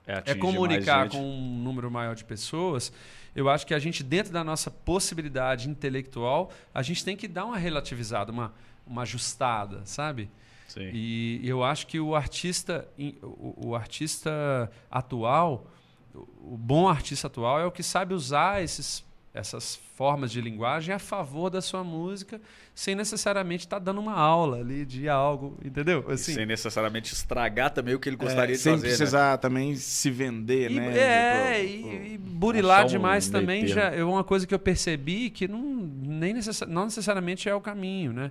é, 0.07 0.23
é 0.27 0.35
comunicar 0.35 1.09
com 1.09 1.19
um 1.19 1.59
número 1.59 1.91
maior 1.91 2.15
de 2.15 2.25
pessoas, 2.25 2.93
eu 3.35 3.49
acho 3.49 3.67
que 3.67 3.75
a 3.75 3.79
gente, 3.79 4.05
dentro 4.05 4.33
da 4.33 4.45
nossa 4.45 4.71
possibilidade 4.71 5.69
intelectual, 5.69 6.53
a 6.73 6.83
gente 6.83 7.05
tem 7.05 7.17
que 7.17 7.27
dar 7.27 7.45
uma 7.45 7.59
relativizada, 7.59 8.31
uma, 8.31 8.55
uma 8.87 9.03
ajustada, 9.03 9.83
sabe? 9.85 10.31
Sim. 10.69 10.91
E 10.93 11.41
eu 11.43 11.65
acho 11.65 11.87
que 11.89 11.99
o 11.99 12.15
artista, 12.15 12.89
o, 13.23 13.71
o 13.71 13.75
artista 13.75 14.71
atual, 14.89 15.67
o 16.15 16.57
bom 16.57 16.89
artista 16.89 17.27
atual 17.27 17.61
é 17.61 17.67
o 17.67 17.73
que 17.73 17.83
sabe 17.83 18.15
usar 18.15 18.63
esses 18.63 19.05
essas 19.35 19.75
formas 19.97 20.31
de 20.31 20.41
linguagem 20.41 20.95
a 20.95 20.99
favor 20.99 21.51
da 21.51 21.61
sua 21.61 21.83
música, 21.83 22.41
sem 22.73 22.95
necessariamente 22.95 23.67
estar 23.67 23.81
tá 23.81 23.85
dando 23.87 24.01
uma 24.01 24.15
aula 24.15 24.59
ali 24.59 24.87
de 24.87 25.09
algo, 25.09 25.59
entendeu? 25.63 26.05
Assim, 26.09 26.35
sem 26.35 26.47
necessariamente 26.47 27.13
estragar 27.13 27.71
também 27.71 27.97
o 27.97 27.99
que 27.99 28.09
ele 28.09 28.17
gostaria 28.17 28.55
é, 28.55 28.57
de 28.57 28.63
sem 28.63 28.75
fazer. 28.75 28.89
Sem 28.89 28.97
precisar 28.97 29.33
né? 29.33 29.37
também 29.39 29.75
se 29.75 30.09
vender, 30.09 30.71
e, 30.71 30.75
né? 30.77 30.97
É, 30.97 31.65
pro, 31.65 31.83
pro, 31.83 31.91
e, 31.91 32.15
e 32.15 32.19
burilar 32.19 32.87
demais 32.87 33.29
um 33.29 33.33
também 33.33 33.67
já 33.67 33.91
é 33.91 34.05
uma 34.05 34.23
coisa 34.23 34.47
que 34.47 34.55
eu 34.55 34.59
percebi 34.59 35.29
que 35.31 35.49
não, 35.49 35.61
nem 35.61 36.33
necess, 36.33 36.61
não 36.69 36.85
necessariamente 36.85 37.49
é 37.49 37.55
o 37.55 37.61
caminho, 37.61 38.13
né? 38.13 38.31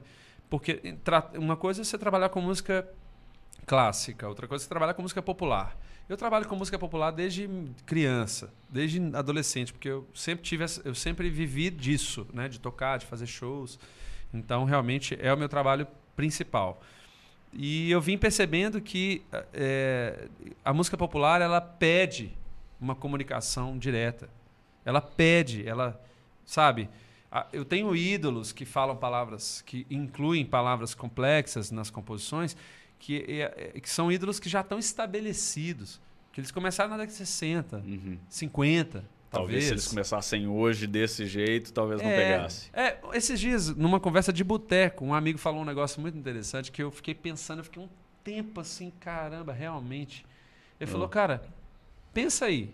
Porque 0.49 0.95
uma 1.35 1.57
coisa 1.57 1.81
é 1.81 1.84
você 1.84 1.97
trabalhar 1.97 2.30
com 2.30 2.39
música 2.39 2.88
clássica, 3.65 4.30
outra 4.30 4.47
coisa 4.47 4.61
é 4.61 4.63
você 4.63 4.69
trabalhar 4.69 4.93
com 4.93 5.01
música 5.01 5.21
popular. 5.21 5.77
Eu 6.09 6.17
trabalho 6.17 6.45
com 6.47 6.55
música 6.55 6.77
popular 6.77 7.11
desde 7.11 7.49
criança, 7.85 8.53
desde 8.69 8.99
adolescente, 9.15 9.71
porque 9.71 9.88
eu 9.88 10.05
sempre 10.13 10.43
tive, 10.43 10.65
eu 10.84 10.93
sempre 10.93 11.30
vivi 11.30 11.69
disso, 11.69 12.27
né, 12.34 12.49
de 12.49 12.59
tocar, 12.59 12.97
de 12.99 13.05
fazer 13.05 13.25
shows. 13.25 13.80
Então, 14.34 14.65
realmente 14.65 15.17
é 15.21 15.34
o 15.34 15.38
meu 15.38 15.47
trabalho 15.47 15.88
principal. 16.13 16.81
E 17.53 17.89
eu 17.89 18.01
vim 18.01 18.17
percebendo 18.17 18.81
que 18.81 19.23
é, 19.53 20.27
a 20.65 20.73
música 20.73 20.97
popular 20.97 21.39
ela 21.39 21.61
pede 21.61 22.35
uma 22.81 22.95
comunicação 22.95 23.77
direta. 23.77 24.30
Ela 24.84 24.99
pede, 24.99 25.65
ela, 25.65 26.01
sabe? 26.45 26.89
Eu 27.53 27.63
tenho 27.63 27.95
ídolos 27.95 28.51
que 28.51 28.65
falam 28.65 28.95
palavras, 28.95 29.61
que 29.61 29.88
incluem 29.89 30.45
palavras 30.45 30.93
complexas 30.93 31.71
nas 31.71 31.89
composições, 31.89 32.57
que, 33.03 33.17
é, 33.27 33.73
é, 33.75 33.80
que 33.81 33.89
são 33.89 34.09
ídolos 34.09 34.39
que 34.39 34.47
já 34.47 34.61
estão 34.61 34.80
estabelecidos. 34.80 35.99
Que 36.31 36.39
eles 36.39 36.51
começaram 36.51 36.89
na 36.89 36.95
década 36.95 37.11
de 37.11 37.17
60, 37.17 37.77
uhum. 37.77 38.17
50. 38.30 38.91
Talvez. 38.91 39.09
talvez 39.30 39.63
se 39.65 39.71
eles 39.71 39.88
começassem 39.88 40.47
hoje 40.47 40.88
desse 40.88 41.25
jeito, 41.25 41.73
talvez 41.73 41.99
é, 41.99 42.03
não 42.03 42.11
pegasse. 42.11 42.69
É, 42.71 42.97
esses 43.13 43.38
dias, 43.39 43.75
numa 43.75 43.99
conversa 43.99 44.31
de 44.31 44.41
boteco, 44.41 45.03
um 45.03 45.13
amigo 45.13 45.38
falou 45.38 45.61
um 45.61 45.65
negócio 45.65 45.99
muito 45.99 46.17
interessante 46.17 46.71
que 46.71 46.81
eu 46.81 46.89
fiquei 46.91 47.13
pensando, 47.13 47.59
eu 47.59 47.65
fiquei 47.65 47.84
um 47.84 47.89
tempo 48.23 48.61
assim, 48.61 48.91
caramba, 49.01 49.51
realmente. 49.51 50.25
Ele 50.80 50.89
falou, 50.89 51.07
ah. 51.07 51.09
cara, 51.09 51.43
pensa 52.13 52.45
aí, 52.45 52.73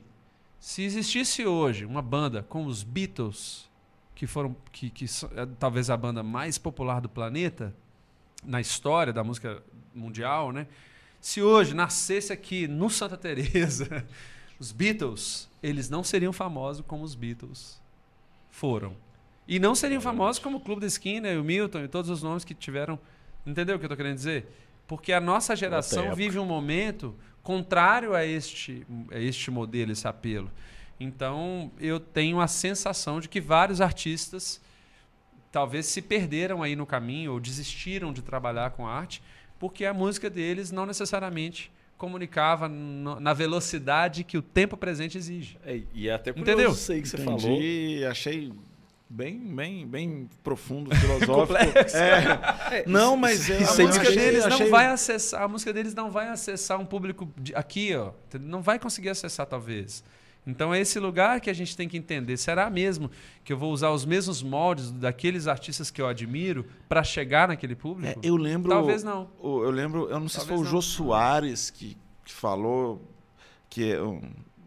se 0.60 0.84
existisse 0.84 1.43
hoje 1.43 1.85
uma 1.85 2.03
banda 2.03 2.43
com 2.43 2.65
os 2.65 2.84
Beatles, 2.84 3.68
que 4.14 4.27
foram 4.27 4.56
que, 4.72 4.91
que 4.91 5.06
é, 5.06 5.47
talvez 5.57 5.89
a 5.89 5.97
banda 5.97 6.22
mais 6.22 6.60
popular 6.60 7.01
do 7.01 7.10
planeta 7.10 7.73
na 8.43 8.61
história 8.61 9.11
da 9.11 9.23
música 9.23 9.61
mundial, 9.94 10.52
né? 10.52 10.68
Se 11.22 11.41
hoje 11.41 11.74
nascesse 11.74 12.32
aqui 12.32 12.68
no 12.68 12.90
Santa 12.90 13.18
Teresa 13.18 14.06
os 14.60 14.72
Beatles, 14.72 15.49
eles 15.61 15.90
não 15.90 16.03
seriam 16.03 16.32
famosos 16.32 16.84
como 16.86 17.03
os 17.03 17.16
Beatles 17.16 17.82
foram. 18.49 18.95
E 19.48 19.60
não 19.60 19.74
seriam 19.74 20.02
famosos 20.02 20.41
como 20.41 20.57
o 20.57 20.60
Clube 20.60 20.82
da 20.82 20.88
Esquina, 20.88 21.30
o 21.40 21.44
Milton 21.44 21.84
e 21.84 21.88
todos 21.88 22.10
os 22.10 22.22
nomes 22.22 22.45
que 22.45 22.53
tiveram. 22.53 22.99
Entendeu 23.45 23.76
o 23.76 23.80
que 23.80 23.86
eu 23.86 23.88
estou 23.88 23.98
querendo 23.98 24.16
dizer? 24.16 24.45
Porque 24.88 25.11
a 25.11 25.20
nossa 25.20 25.56
geração 25.56 26.14
vive 26.14 26.38
um 26.38 26.45
momento 26.45 27.16
contrário 27.41 28.14
a 28.14 28.26
este, 28.26 28.86
a 29.11 29.18
este 29.18 29.49
modelo, 29.49 29.91
esse 29.91 30.07
apelo. 30.07 30.52
Então, 30.99 31.72
eu 31.80 31.99
tenho 31.99 32.40
a 32.40 32.48
sensação 32.48 33.20
de 33.20 33.30
que 33.30 33.40
vários 33.40 33.82
artistas 33.82 34.61
talvez 35.52 35.86
se 35.88 36.02
perderam 36.02 36.61
aí 36.61 36.76
no 36.76 36.86
caminho 36.86 37.34
ou 37.34 37.40
desistiram 37.40 38.14
de 38.14 38.22
trabalhar 38.22 38.72
com 38.72 38.86
arte 38.86 39.22
porque 39.60 39.86
a 39.86 39.94
música 39.94 40.30
deles 40.30 40.72
não 40.72 40.86
necessariamente 40.86 41.72
comunicava 41.98 42.69
no, 42.69 43.19
na 43.19 43.34
velocidade 43.34 44.23
que 44.23 44.38
o 44.38 44.41
tempo 44.41 44.77
presente 44.77 45.18
exige. 45.18 45.60
É, 45.65 45.81
e 45.94 46.07
é 46.07 46.14
até 46.14 46.31
Entendeu? 46.31 46.72
isso 46.72 46.91
aí 46.91 47.02
que 47.02 47.10
você 47.10 47.18
Entendi, 47.18 47.98
falou. 47.98 48.11
achei 48.11 48.53
bem, 49.10 49.38
bem, 49.38 49.86
bem 49.86 50.30
profundo, 50.41 50.95
filosófico. 50.95 51.60
é. 51.60 52.80
é. 52.80 52.84
Não, 52.88 53.18
mas 53.18 53.49
é, 53.49 53.57
a 53.57 53.86
música 53.86 54.11
deles 54.11 54.45
achei... 54.45 54.65
não 54.65 54.72
vai 54.72 54.86
acessar, 54.86 55.41
a 55.41 55.48
música 55.48 55.73
deles 55.73 55.94
não 55.94 56.10
vai 56.10 56.30
acessar 56.30 56.80
um 56.80 56.86
público 56.86 57.30
de, 57.38 57.53
aqui, 57.53 57.94
ó, 57.95 58.11
não 58.40 58.61
vai 58.61 58.80
conseguir 58.80 59.10
acessar 59.10 59.45
talvez. 59.45 60.03
Então 60.45 60.74
é 60.74 60.80
esse 60.80 60.99
lugar 60.99 61.40
que 61.41 61.49
a 61.49 61.53
gente 61.53 61.76
tem 61.76 61.88
que 61.88 61.98
entender. 61.98 62.38
Será 62.38 62.70
mesmo 62.70 63.11
que 63.44 63.53
eu 63.53 63.57
vou 63.57 63.72
usar 63.72 63.91
os 63.91 64.06
mesmos 64.06 64.41
moldes 64.41 64.91
daqueles 64.91 65.48
artistas 65.48 65.91
que 65.91 66.02
eu 66.02 66.07
admiro 66.07 66.66
para 66.88 67.03
chegar 67.03 67.48
naquele 67.48 67.76
público? 67.76 68.20
É, 68.20 68.28
eu 68.28 68.36
lembro. 68.36 68.70
Talvez 68.70 69.03
não. 69.03 69.30
Eu 69.41 69.70
lembro, 69.70 70.10
eu 70.10 70.20
não 70.20 70.30
sei 70.30 70.40
Talvez 70.40 70.41
se 70.41 70.48
foi 70.48 70.57
o 70.57 70.64
Jô 70.66 70.82
Soares 70.82 71.70
que, 71.70 71.98
que 72.26 72.34
falou 72.34 73.02
que 73.70 73.94
é 73.94 73.99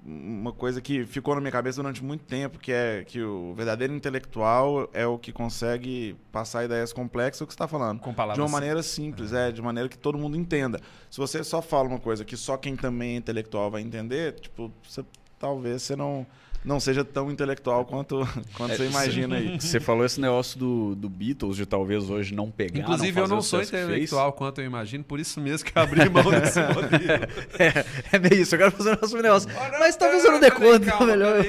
uma 0.04 0.52
coisa 0.52 0.80
que 0.80 1.06
ficou 1.06 1.34
na 1.34 1.40
minha 1.40 1.52
cabeça 1.52 1.80
durante 1.80 2.02
muito 2.02 2.24
tempo, 2.24 2.58
que 2.58 2.72
é 2.72 3.04
que 3.04 3.22
o 3.22 3.54
verdadeiro 3.54 3.94
intelectual 3.94 4.88
é 4.92 5.06
o 5.06 5.16
que 5.16 5.32
consegue 5.32 6.16
passar 6.32 6.64
ideias 6.64 6.92
complexas, 6.92 7.40
o 7.40 7.46
que 7.46 7.52
você 7.52 7.56
está 7.56 7.68
falando. 7.68 8.00
Com 8.00 8.12
palavras 8.12 8.36
de 8.36 8.40
uma 8.40 8.48
maneira 8.48 8.82
simples, 8.82 9.32
é. 9.32 9.48
é, 9.48 9.52
de 9.52 9.62
maneira 9.62 9.88
que 9.88 9.96
todo 9.96 10.18
mundo 10.18 10.36
entenda. 10.36 10.80
Se 11.08 11.18
você 11.18 11.44
só 11.44 11.62
fala 11.62 11.88
uma 11.88 12.00
coisa 12.00 12.24
que 12.24 12.36
só 12.36 12.56
quem 12.56 12.74
também 12.74 13.14
é 13.14 13.16
intelectual 13.16 13.70
vai 13.70 13.80
entender, 13.80 14.32
tipo, 14.40 14.72
você 14.82 15.04
talvez 15.42 15.82
você 15.82 15.96
não 15.96 16.24
não 16.64 16.78
seja 16.78 17.04
tão 17.04 17.30
intelectual 17.30 17.84
quanto, 17.84 18.26
quanto 18.56 18.72
é, 18.72 18.76
você 18.76 18.86
imagina 18.86 19.36
aí. 19.36 19.60
Você 19.60 19.80
falou 19.80 20.04
esse 20.04 20.20
negócio 20.20 20.58
do, 20.58 20.94
do 20.94 21.08
Beatles, 21.08 21.56
de 21.56 21.66
talvez 21.66 22.08
hoje 22.08 22.34
não 22.34 22.50
pegar. 22.50 22.80
Inclusive, 22.80 23.16
não 23.16 23.22
eu 23.22 23.28
não 23.28 23.42
sou 23.42 23.62
intelectual 23.62 24.32
quanto 24.32 24.60
eu 24.60 24.64
imagino, 24.64 25.04
por 25.04 25.18
isso 25.18 25.40
mesmo 25.40 25.66
que 25.66 25.76
eu 25.76 25.82
abri 25.82 26.08
mão 26.08 26.30
desse 26.30 26.60
modelo. 26.72 27.26
É, 27.58 27.84
é 28.12 28.18
meio 28.18 28.42
isso, 28.42 28.54
eu 28.54 28.58
quero 28.58 28.72
fazer 28.72 28.98
um 29.16 29.22
negócio. 29.22 29.48
Oh, 29.54 29.78
Mas 29.78 29.96
talvez 29.96 30.24
eu 30.24 30.32
não 30.32 30.40
dê 30.40 30.50
conta. 30.50 30.86
Calma, 30.86 31.06
melhor. 31.06 31.44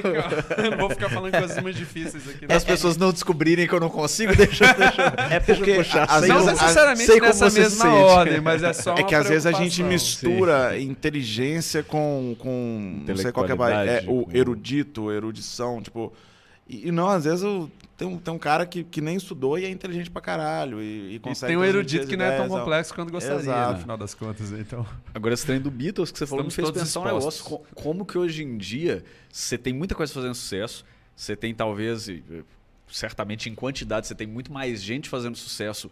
Eu 0.58 0.72
não 0.72 0.78
vou 0.78 0.90
ficar 0.90 1.10
falando 1.10 1.32
coisas 1.32 1.62
muito 1.62 1.78
difíceis 1.78 2.28
aqui. 2.28 2.46
As 2.50 2.64
pessoas 2.64 2.98
não 2.98 3.12
descobrirem 3.12 3.68
que 3.68 3.74
eu 3.74 3.80
não 3.80 3.90
consigo, 3.90 4.36
deixa, 4.36 4.74
deixa, 4.74 5.14
é 5.30 5.40
porque, 5.40 5.76
puxar. 5.76 6.06
Às 6.10 6.28
não 6.28 6.46
necessariamente 6.46 7.06
sei 7.06 7.22
nessa 7.22 7.50
mesma 7.50 7.94
ordem, 7.94 8.42
mas 8.42 8.64
é 8.64 8.74
só 8.74 8.96
É 8.96 9.04
que 9.04 9.16
às 9.16 9.28
vezes 9.28 9.46
a 9.46 9.52
gente 9.52 9.84
mistura 9.84 10.72
Sim. 10.72 10.84
inteligência 10.84 11.84
com, 11.84 12.36
com 12.40 13.04
não 13.08 13.16
sei 13.18 13.32
qual 13.32 13.46
é, 13.46 13.52
é 13.52 14.06
o 14.08 14.28
erudito, 14.34 15.03
erudição, 15.12 15.82
tipo. 15.82 16.14
E, 16.68 16.88
e, 16.88 16.92
não, 16.92 17.10
às 17.10 17.26
vezes 17.26 17.44
eu, 17.44 17.70
tem, 17.98 18.08
um, 18.08 18.18
tem 18.18 18.34
um 18.34 18.40
cara 18.40 18.66
que, 18.66 18.86
que 18.86 19.02
nem 19.02 19.18
estudou 19.18 19.60
e 19.60 19.66
é 19.66 19.70
inteligente 19.70 20.10
pra 20.10 20.22
caralho. 20.22 20.82
E, 20.82 21.16
e 21.16 21.20
consegue. 21.20 21.52
E 21.52 21.56
tem 21.56 21.62
um 21.62 21.66
erudito 21.66 22.08
que 22.08 22.16
não 22.16 22.26
é 22.26 22.38
tão 22.38 22.48
complexo 22.48 22.94
quanto 22.94 23.12
gostaria, 23.12 23.40
Exato. 23.40 23.74
no 23.74 23.80
final 23.80 23.98
das 23.98 24.14
contas. 24.14 24.52
Então. 24.52 24.86
Agora, 25.14 25.34
esse 25.34 25.46
trem 25.46 25.60
do 25.60 25.70
Beatles 25.70 26.12
que 26.12 26.18
você 26.18 26.26
falou 26.26 26.46
me 26.46 26.52
fez 26.52 26.72
pensar 26.72 27.02
um 27.02 27.06
negócio. 27.06 27.60
Como 27.76 28.06
que 28.06 28.18
hoje 28.18 28.44
em 28.44 28.58
dia 28.58 29.04
você 29.30 29.58
tem 29.58 29.74
muita 29.74 29.94
coisa 29.94 30.14
fazendo 30.14 30.36
sucesso, 30.36 30.86
você 31.16 31.36
tem 31.36 31.54
talvez, 31.54 32.08
certamente 32.88 33.50
em 33.50 33.56
quantidade, 33.56 34.08
você 34.08 34.16
tem 34.16 34.28
muito 34.28 34.52
mais 34.52 34.82
gente 34.82 35.10
fazendo 35.10 35.38
sucesso 35.38 35.92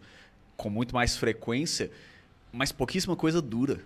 com 0.56 0.70
muito 0.70 0.94
mais 0.94 1.16
frequência, 1.16 1.90
mas 2.52 2.72
pouquíssima 2.72 3.16
coisa 3.16 3.42
dura. 3.42 3.80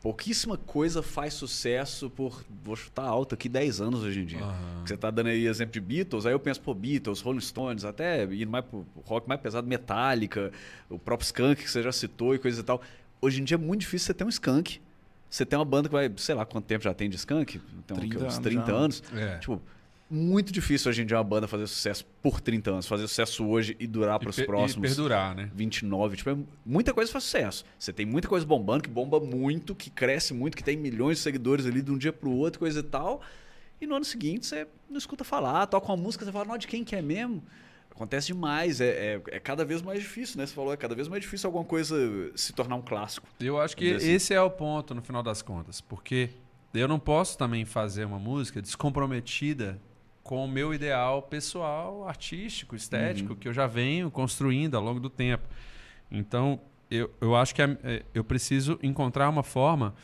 Pouquíssima 0.00 0.56
coisa 0.56 1.02
faz 1.02 1.34
sucesso 1.34 2.08
por, 2.08 2.44
vou 2.62 2.76
chutar 2.76 3.04
alto 3.04 3.34
aqui, 3.34 3.48
10 3.48 3.80
anos 3.80 4.02
hoje 4.02 4.20
em 4.20 4.24
dia. 4.24 4.44
Uhum. 4.44 4.86
Você 4.86 4.94
está 4.94 5.10
dando 5.10 5.26
aí 5.26 5.46
exemplo 5.46 5.72
de 5.72 5.80
Beatles, 5.80 6.24
aí 6.24 6.32
eu 6.32 6.38
penso, 6.38 6.60
pô, 6.60 6.72
Beatles, 6.72 7.20
Rolling 7.20 7.40
Stones, 7.40 7.84
até 7.84 8.22
indo 8.24 8.50
mais 8.50 8.64
pro 8.64 8.86
rock 9.04 9.28
mais 9.28 9.40
pesado, 9.40 9.66
Metallica, 9.66 10.52
o 10.88 10.98
próprio 10.98 11.26
Skunk 11.26 11.64
que 11.64 11.70
você 11.70 11.82
já 11.82 11.90
citou 11.90 12.34
e 12.34 12.38
coisa 12.38 12.60
e 12.60 12.64
tal. 12.64 12.80
Hoje 13.20 13.40
em 13.40 13.44
dia 13.44 13.56
é 13.56 13.58
muito 13.58 13.80
difícil 13.80 14.06
você 14.06 14.14
ter 14.14 14.24
um 14.24 14.28
Skunk. 14.28 14.80
Você 15.28 15.44
tem 15.44 15.58
uma 15.58 15.64
banda 15.64 15.88
que 15.88 15.92
vai, 15.92 16.10
sei 16.16 16.34
lá 16.34 16.46
quanto 16.46 16.64
tempo 16.64 16.84
já 16.84 16.94
tem 16.94 17.10
de 17.10 17.16
Skunk? 17.16 17.60
Então, 17.78 17.96
30 17.96 18.24
uns 18.24 18.38
30 18.38 18.72
anos. 18.72 19.02
anos. 19.10 19.22
É. 19.22 19.38
Tipo, 19.38 19.60
muito 20.10 20.52
difícil 20.52 20.88
hoje 20.88 21.02
em 21.02 21.06
dia 21.06 21.16
uma 21.16 21.24
banda 21.24 21.46
fazer 21.46 21.66
sucesso 21.66 22.04
por 22.22 22.40
30 22.40 22.70
anos, 22.70 22.86
fazer 22.86 23.06
sucesso 23.06 23.46
hoje 23.46 23.76
e 23.78 23.86
durar 23.86 24.18
para 24.18 24.30
os 24.30 24.40
próximos. 24.40 24.90
E 24.90 24.94
perdurar, 24.94 25.34
né? 25.34 25.50
29. 25.54 26.16
Tipo, 26.16 26.30
é, 26.30 26.36
muita 26.64 26.94
coisa 26.94 27.12
faz 27.12 27.24
sucesso. 27.24 27.64
Você 27.78 27.92
tem 27.92 28.06
muita 28.06 28.26
coisa 28.26 28.46
bombando, 28.46 28.82
que 28.82 28.88
bomba 28.88 29.20
muito, 29.20 29.74
que 29.74 29.90
cresce 29.90 30.32
muito, 30.32 30.56
que 30.56 30.64
tem 30.64 30.76
milhões 30.76 31.18
de 31.18 31.22
seguidores 31.22 31.66
ali 31.66 31.82
de 31.82 31.90
um 31.90 31.98
dia 31.98 32.12
para 32.12 32.28
o 32.28 32.36
outro, 32.36 32.58
coisa 32.58 32.80
e 32.80 32.82
tal. 32.82 33.20
E 33.80 33.86
no 33.86 33.94
ano 33.94 34.04
seguinte 34.04 34.46
você 34.46 34.66
não 34.88 34.98
escuta 34.98 35.24
falar, 35.24 35.66
toca 35.66 35.86
uma 35.86 35.96
música, 35.96 36.24
você 36.24 36.32
fala, 36.32 36.46
não, 36.46 36.58
de 36.58 36.66
quem 36.66 36.82
que 36.82 36.96
é 36.96 37.02
mesmo? 37.02 37.42
Acontece 37.90 38.28
demais, 38.28 38.80
é, 38.80 38.88
é, 38.88 39.22
é, 39.32 39.40
cada 39.40 39.64
vez 39.64 39.82
mais 39.82 40.00
difícil, 40.00 40.38
né? 40.38 40.46
Você 40.46 40.54
falou, 40.54 40.72
é 40.72 40.76
cada 40.76 40.94
vez 40.94 41.08
mais 41.08 41.20
difícil 41.20 41.48
alguma 41.48 41.64
coisa 41.64 41.96
se 42.34 42.52
tornar 42.52 42.76
um 42.76 42.82
clássico. 42.82 43.26
Eu 43.40 43.60
acho 43.60 43.76
que 43.76 43.94
assim. 43.94 44.10
esse 44.10 44.32
é 44.32 44.40
o 44.40 44.50
ponto, 44.50 44.94
no 44.94 45.02
final 45.02 45.22
das 45.22 45.42
contas, 45.42 45.80
porque 45.80 46.30
eu 46.72 46.86
não 46.86 46.98
posso 46.98 47.36
também 47.36 47.64
fazer 47.64 48.04
uma 48.04 48.18
música 48.18 48.62
descomprometida 48.62 49.80
com 50.28 50.44
o 50.44 50.46
meu 50.46 50.74
ideal 50.74 51.22
pessoal, 51.22 52.06
artístico, 52.06 52.76
estético, 52.76 53.32
uhum. 53.32 53.38
que 53.38 53.48
eu 53.48 53.52
já 53.54 53.66
venho 53.66 54.10
construindo 54.10 54.76
ao 54.76 54.84
longo 54.84 55.00
do 55.00 55.08
tempo. 55.08 55.48
Então, 56.10 56.60
eu, 56.90 57.10
eu 57.18 57.34
acho 57.34 57.54
que 57.54 57.62
é, 57.62 57.78
é, 57.82 58.02
eu 58.12 58.22
preciso 58.22 58.78
encontrar 58.82 59.26
uma 59.30 59.42
forma 59.42 59.94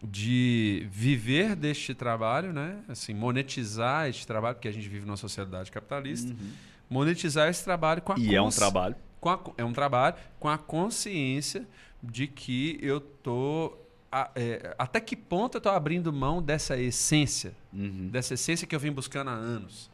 de 0.00 0.86
viver 0.88 1.56
deste 1.56 1.96
trabalho, 1.96 2.52
né? 2.52 2.78
Assim, 2.88 3.12
monetizar 3.12 4.08
este 4.08 4.24
trabalho, 4.24 4.54
porque 4.54 4.68
a 4.68 4.72
gente 4.72 4.88
vive 4.88 5.04
numa 5.04 5.16
sociedade 5.16 5.72
capitalista. 5.72 6.30
Uhum. 6.30 6.50
Monetizar 6.88 7.48
esse 7.48 7.64
trabalho 7.64 8.02
com 8.02 8.12
a 8.12 8.16
E 8.16 8.36
é 8.36 8.40
um 8.40 8.50
trabalho. 8.50 8.94
A, 9.20 9.40
é 9.58 9.64
um 9.64 9.72
trabalho 9.72 10.14
com 10.38 10.48
a 10.48 10.58
consciência 10.58 11.66
de 12.00 12.28
que 12.28 12.78
eu 12.80 13.00
tô 13.00 13.76
a, 14.12 14.30
é, 14.36 14.74
até 14.78 15.00
que 15.00 15.16
ponto 15.16 15.56
eu 15.56 15.58
estou 15.58 15.72
abrindo 15.72 16.12
mão 16.12 16.42
dessa 16.42 16.78
essência, 16.78 17.54
uhum. 17.72 18.08
dessa 18.08 18.34
essência 18.34 18.66
que 18.66 18.76
eu 18.76 18.80
vim 18.80 18.92
buscando 18.92 19.30
há 19.30 19.34
anos? 19.34 19.90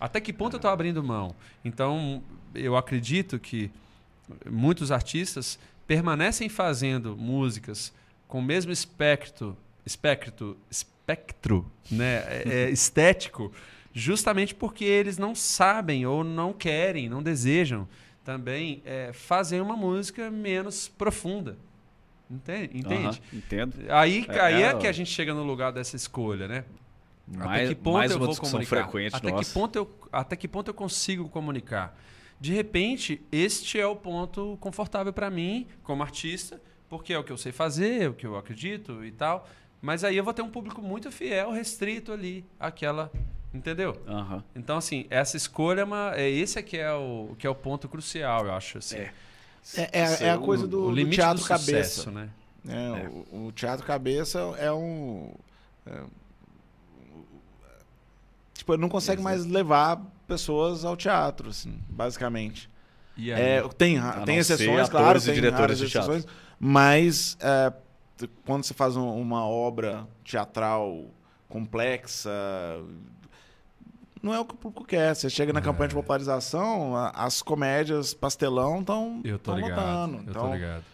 Até 0.00 0.20
que 0.20 0.32
ponto 0.32 0.54
eu 0.54 0.58
estou 0.58 0.70
abrindo 0.70 1.02
mão? 1.04 1.36
Então, 1.64 2.20
eu 2.52 2.76
acredito 2.76 3.38
que 3.38 3.70
muitos 4.50 4.90
artistas 4.90 5.56
permanecem 5.86 6.48
fazendo 6.48 7.16
músicas 7.16 7.92
com 8.26 8.40
o 8.40 8.42
mesmo 8.42 8.72
espectro, 8.72 9.56
espectro, 9.86 10.58
espectro 10.68 11.70
né, 11.88 12.24
é, 12.26 12.42
é 12.46 12.70
estético, 12.74 13.52
justamente 13.92 14.52
porque 14.52 14.84
eles 14.84 15.16
não 15.16 15.32
sabem 15.32 16.04
ou 16.04 16.24
não 16.24 16.52
querem, 16.52 17.08
não 17.08 17.22
desejam 17.22 17.86
também 18.24 18.82
é, 18.84 19.12
fazer 19.12 19.60
uma 19.60 19.76
música 19.76 20.28
menos 20.28 20.88
profunda. 20.88 21.56
Entende? 22.30 22.78
Entende? 22.78 23.22
Uhum, 23.32 23.38
entendo. 23.38 23.76
Aí, 23.88 24.26
é, 24.28 24.40
aí 24.40 24.62
é, 24.62 24.66
é, 24.66 24.74
que 24.74 24.86
a 24.86 24.92
gente 24.92 25.10
chega 25.10 25.34
no 25.34 25.42
lugar 25.42 25.72
dessa 25.72 25.94
escolha, 25.96 26.48
né? 26.48 26.64
Mais, 27.26 27.50
até 27.50 27.68
que 27.68 27.74
ponto 27.74 28.10
eu 28.10 28.18
vou 28.18 28.36
comunicar? 28.36 28.90
Até 29.12 29.32
que, 29.32 29.44
ponto 29.46 29.76
eu, 29.76 29.98
até 30.12 30.36
que 30.36 30.48
ponto 30.48 30.68
eu 30.68 30.74
consigo 30.74 31.28
comunicar? 31.28 31.98
De 32.40 32.52
repente, 32.52 33.22
este 33.32 33.78
é 33.78 33.86
o 33.86 33.96
ponto 33.96 34.58
confortável 34.60 35.12
para 35.12 35.30
mim, 35.30 35.66
como 35.82 36.02
artista, 36.02 36.60
porque 36.88 37.12
é 37.12 37.18
o 37.18 37.24
que 37.24 37.32
eu 37.32 37.38
sei 37.38 37.52
fazer, 37.52 38.02
é 38.02 38.08
o 38.08 38.14
que 38.14 38.26
eu 38.26 38.36
acredito 38.36 39.04
e 39.04 39.10
tal. 39.10 39.48
Mas 39.80 40.04
aí 40.04 40.16
eu 40.16 40.24
vou 40.24 40.34
ter 40.34 40.42
um 40.42 40.50
público 40.50 40.82
muito 40.82 41.10
fiel, 41.10 41.50
restrito 41.50 42.12
ali, 42.12 42.44
aquela 42.58 43.10
Entendeu? 43.54 43.96
Uhum. 44.08 44.42
Então, 44.56 44.76
assim, 44.76 45.06
essa 45.08 45.36
escolha 45.36 45.82
é, 45.82 45.84
uma, 45.84 46.12
é 46.16 46.28
esse 46.28 46.58
é 46.58 46.62
que 46.62 46.76
é 46.76 46.92
o, 46.92 47.36
que 47.38 47.46
é 47.46 47.50
o 47.50 47.54
ponto 47.54 47.88
crucial, 47.88 48.46
eu 48.46 48.52
acho. 48.52 48.78
Assim. 48.78 48.96
É. 48.96 49.12
É, 49.76 50.00
é, 50.00 50.26
é 50.26 50.30
a 50.30 50.38
coisa 50.38 50.66
do, 50.66 50.94
do 50.94 51.10
teatro 51.10 51.42
do 51.42 51.48
cabeça. 51.48 52.10
né? 52.10 52.28
É, 52.68 52.74
é. 52.74 53.08
O, 53.32 53.46
o, 53.46 53.52
teatro 53.52 53.86
cabeça 53.86 54.38
é 54.58 54.72
um. 54.72 55.32
É, 55.86 56.02
tipo, 58.52 58.76
não 58.76 58.88
consegue 58.88 59.22
mais 59.22 59.44
levar 59.46 60.00
pessoas 60.26 60.84
ao 60.84 60.96
teatro, 60.96 61.50
assim, 61.50 61.78
basicamente. 61.88 62.70
É, 63.18 63.62
tem 63.76 64.00
tem 64.24 64.38
exceções, 64.38 64.88
claro, 64.88 65.20
tem 65.20 65.34
diretores 65.34 65.78
de 65.78 65.84
exceções, 65.84 66.26
mas 66.58 67.36
é, 67.40 67.72
quando 68.44 68.64
você 68.64 68.74
faz 68.74 68.96
um, 68.96 69.08
uma 69.20 69.46
obra 69.46 70.06
teatral 70.24 71.06
complexa, 71.48 72.30
não 74.24 74.34
é 74.34 74.40
o 74.40 74.44
que 74.44 74.54
o 74.54 74.56
público 74.56 74.84
quer. 74.86 75.14
Você 75.14 75.28
chega 75.28 75.52
na 75.52 75.60
é. 75.60 75.62
campanha 75.62 75.88
de 75.88 75.94
popularização, 75.94 76.96
as 77.14 77.42
comédias 77.42 78.14
pastelão 78.14 78.80
estão 78.80 79.16
lotando. 79.18 79.28
Eu 79.28 79.36
então, 80.30 80.48
tô 80.48 80.54
ligado. 80.54 80.84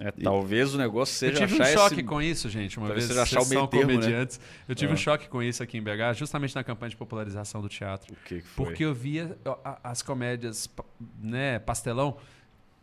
É, 0.00 0.12
talvez 0.12 0.72
o 0.74 0.78
negócio 0.78 1.12
seja. 1.12 1.42
Eu 1.42 1.48
tive 1.48 1.60
um 1.60 1.66
choque 1.66 1.94
esse... 1.96 2.02
com 2.04 2.22
isso, 2.22 2.48
gente. 2.48 2.78
Uma 2.78 2.86
talvez 2.86 3.08
vez 3.08 3.18
achar 3.18 3.42
o 3.42 3.48
meio 3.48 3.66
termo, 3.66 3.88
né? 3.88 3.94
comediantes. 3.94 4.38
Né? 4.38 4.44
Eu 4.68 4.74
tive 4.76 4.92
é. 4.92 4.94
um 4.94 4.96
choque 4.96 5.28
com 5.28 5.42
isso 5.42 5.60
aqui 5.60 5.76
em 5.76 5.82
BH, 5.82 6.14
justamente 6.14 6.54
na 6.54 6.62
campanha 6.62 6.90
de 6.90 6.96
popularização 6.96 7.60
do 7.60 7.68
teatro. 7.68 8.14
O 8.14 8.16
que, 8.24 8.40
que 8.40 8.46
foi? 8.46 8.66
Porque 8.66 8.84
eu 8.84 8.94
via 8.94 9.36
as 9.82 10.00
comédias, 10.00 10.70
né, 11.20 11.58
pastelão, 11.58 12.16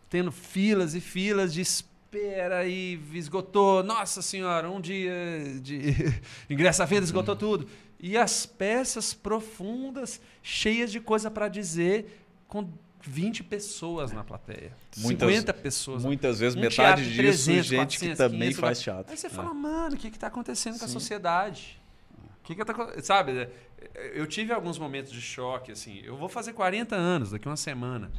tendo 0.10 0.30
filas 0.30 0.94
e 0.94 1.00
filas 1.00 1.54
de 1.54 1.62
espera 1.62 2.66
e 2.68 3.00
esgotou. 3.14 3.82
Nossa 3.82 4.22
senhora, 4.22 4.70
um 4.70 4.82
dia 4.82 5.14
de 5.62 5.96
ingresso 6.50 6.84
à 6.84 6.86
venda 6.86 7.06
esgotou 7.06 7.38
tudo 7.38 7.66
e 8.00 8.18
as 8.18 8.46
peças 8.46 9.14
profundas, 9.14 10.22
cheias 10.44 10.92
de 10.92 11.00
coisa 11.00 11.32
para 11.32 11.48
dizer, 11.48 12.26
com 12.48 12.70
20 13.02 13.44
pessoas 13.44 14.12
na 14.12 14.24
plateia. 14.24 14.76
Muitas, 14.98 15.30
50 15.30 15.54
pessoas. 15.54 16.04
Muitas 16.04 16.40
vezes 16.40 16.58
um 16.58 16.62
metade 16.62 17.04
disso 17.04 17.18
300, 17.18 17.66
gente 17.66 18.00
400, 18.00 18.00
que 18.00 18.16
também 18.16 18.40
500, 18.50 18.60
faz 18.60 18.82
teatro. 18.82 19.12
Aí 19.12 19.18
você 19.18 19.28
é. 19.28 19.30
fala, 19.30 19.54
mano, 19.54 19.96
o 19.96 19.98
que 19.98 20.08
está 20.08 20.28
acontecendo 20.28 20.74
Sim. 20.74 20.80
com 20.80 20.86
a 20.86 20.90
sociedade? 20.90 21.82
O 22.40 22.44
que 22.44 22.56
que 22.56 22.66
tá, 22.66 22.74
sabe, 23.02 23.50
eu 24.14 24.26
tive 24.28 24.54
alguns 24.54 24.78
momentos 24.78 25.12
de 25.12 25.22
choque, 25.22 25.72
assim. 25.72 26.02
Eu 26.04 26.16
vou 26.18 26.30
fazer 26.30 26.54
40 26.54 26.96
anos 26.96 27.32
daqui 27.32 27.48
uma 27.48 27.58
semana. 27.58 28.12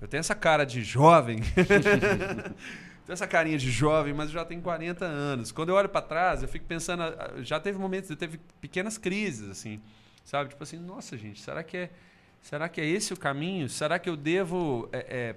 Eu 0.00 0.08
tenho 0.08 0.20
essa 0.20 0.34
cara 0.34 0.64
de 0.64 0.82
jovem. 0.82 1.40
tenho 3.04 3.14
essa 3.14 3.26
carinha 3.26 3.58
de 3.58 3.70
jovem, 3.70 4.14
mas 4.14 4.28
eu 4.28 4.34
já 4.34 4.44
tenho 4.44 4.62
40 4.62 5.04
anos. 5.04 5.52
Quando 5.52 5.68
eu 5.68 5.74
olho 5.74 5.88
para 5.88 6.00
trás, 6.00 6.42
eu 6.42 6.48
fico 6.48 6.64
pensando, 6.64 7.02
já 7.42 7.60
teve 7.60 7.78
momentos, 7.78 8.08
eu 8.08 8.16
teve 8.16 8.40
pequenas 8.60 8.96
crises, 8.96 9.50
assim, 9.50 9.80
sabe? 10.24 10.50
Tipo 10.50 10.62
assim, 10.62 10.78
nossa, 10.78 11.16
gente, 11.16 11.40
será 11.40 11.62
que 11.62 11.76
é, 11.76 11.90
será 12.40 12.68
que 12.68 12.80
é 12.80 12.86
esse 12.86 13.12
o 13.12 13.16
caminho? 13.16 13.68
Será 13.68 13.98
que 13.98 14.08
eu 14.08 14.16
devo 14.16 14.88
é, 14.90 15.06
é, 15.08 15.36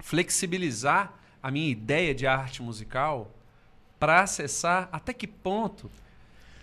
flexibilizar 0.00 1.12
a 1.42 1.50
minha 1.50 1.70
ideia 1.70 2.14
de 2.14 2.26
arte 2.26 2.62
musical 2.62 3.30
para 3.98 4.22
acessar 4.22 4.88
até 4.90 5.12
que 5.12 5.26
ponto? 5.26 5.90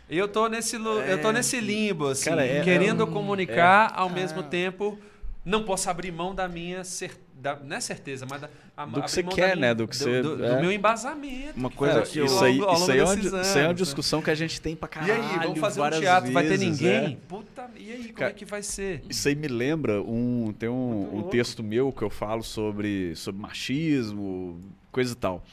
Eu 0.09 0.27
tô 0.27 0.47
nesse, 0.47 0.75
é, 0.75 1.13
eu 1.13 1.21
tô 1.21 1.31
nesse 1.31 1.59
limbo, 1.59 2.07
assim, 2.07 2.31
cara, 2.31 2.45
é, 2.45 2.63
querendo 2.63 3.03
é 3.03 3.07
comunicar 3.07 3.93
ao 3.95 4.09
mesmo 4.09 4.39
ah. 4.39 4.43
tempo 4.43 4.99
não 5.45 5.63
posso 5.63 5.89
abrir 5.89 6.11
mão 6.11 6.33
da 6.33 6.47
minha 6.47 6.83
certeza. 6.83 7.22
Não 7.63 7.75
é 7.75 7.79
certeza, 7.81 8.25
mas 8.29 8.41
da, 8.41 8.49
a, 8.75 8.85
do 8.85 9.01
que 9.01 9.11
você 9.11 9.23
quer, 9.23 9.55
minha, 9.55 9.67
né? 9.67 9.73
Do 9.73 9.87
que 9.87 9.95
você. 9.95 10.21
Do, 10.21 10.37
do, 10.37 10.45
é. 10.45 10.55
do, 10.55 10.61
meu 10.61 10.71
embasamento. 10.71 11.57
Uma 11.57 11.69
coisa 11.69 12.01
que 12.03 12.19
eu, 12.19 12.25
isso 12.25 12.43
aí, 12.43 12.57
isso 12.57 12.91
aí, 12.91 12.99
é 12.99 13.03
uma, 13.03 13.11
anos, 13.11 13.25
isso 13.25 13.57
aí 13.57 13.63
é 13.63 13.67
uma 13.67 13.73
discussão 13.73 14.21
que 14.21 14.29
a 14.29 14.35
gente 14.35 14.61
tem 14.61 14.75
pra 14.75 14.87
caralho. 14.87 15.11
E 15.11 15.15
aí, 15.15 15.39
vamos 15.39 15.59
fazer 15.59 15.81
um 15.81 15.89
teatro, 15.89 16.21
vezes, 16.21 16.33
vai 16.33 16.47
ter 16.47 16.57
ninguém? 16.57 17.13
É. 17.13 17.17
Puta, 17.27 17.69
e 17.75 17.91
aí, 17.91 18.03
como 18.03 18.13
Cara, 18.13 18.31
é 18.31 18.33
que 18.33 18.45
vai 18.45 18.63
ser? 18.63 19.03
Isso 19.09 19.27
aí 19.27 19.35
me 19.35 19.47
lembra 19.47 20.01
um. 20.01 20.53
Tem 20.57 20.69
um, 20.69 21.19
um 21.19 21.23
texto 21.23 21.61
meu 21.61 21.91
que 21.91 22.01
eu 22.01 22.09
falo 22.09 22.43
sobre, 22.43 23.15
sobre 23.15 23.41
machismo, 23.41 24.61
coisa 24.91 25.13
e 25.13 25.15
tal. 25.15 25.43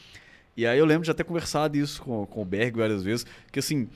E 0.55 0.65
aí 0.65 0.77
eu 0.77 0.85
lembro 0.85 1.03
de 1.03 1.11
até 1.11 1.23
conversado 1.23 1.77
isso 1.77 2.01
com, 2.01 2.25
com 2.25 2.41
o 2.41 2.45
Berg 2.45 2.77
várias 2.77 3.03
vezes, 3.03 3.25
que 3.51 3.59
assim 3.59 3.87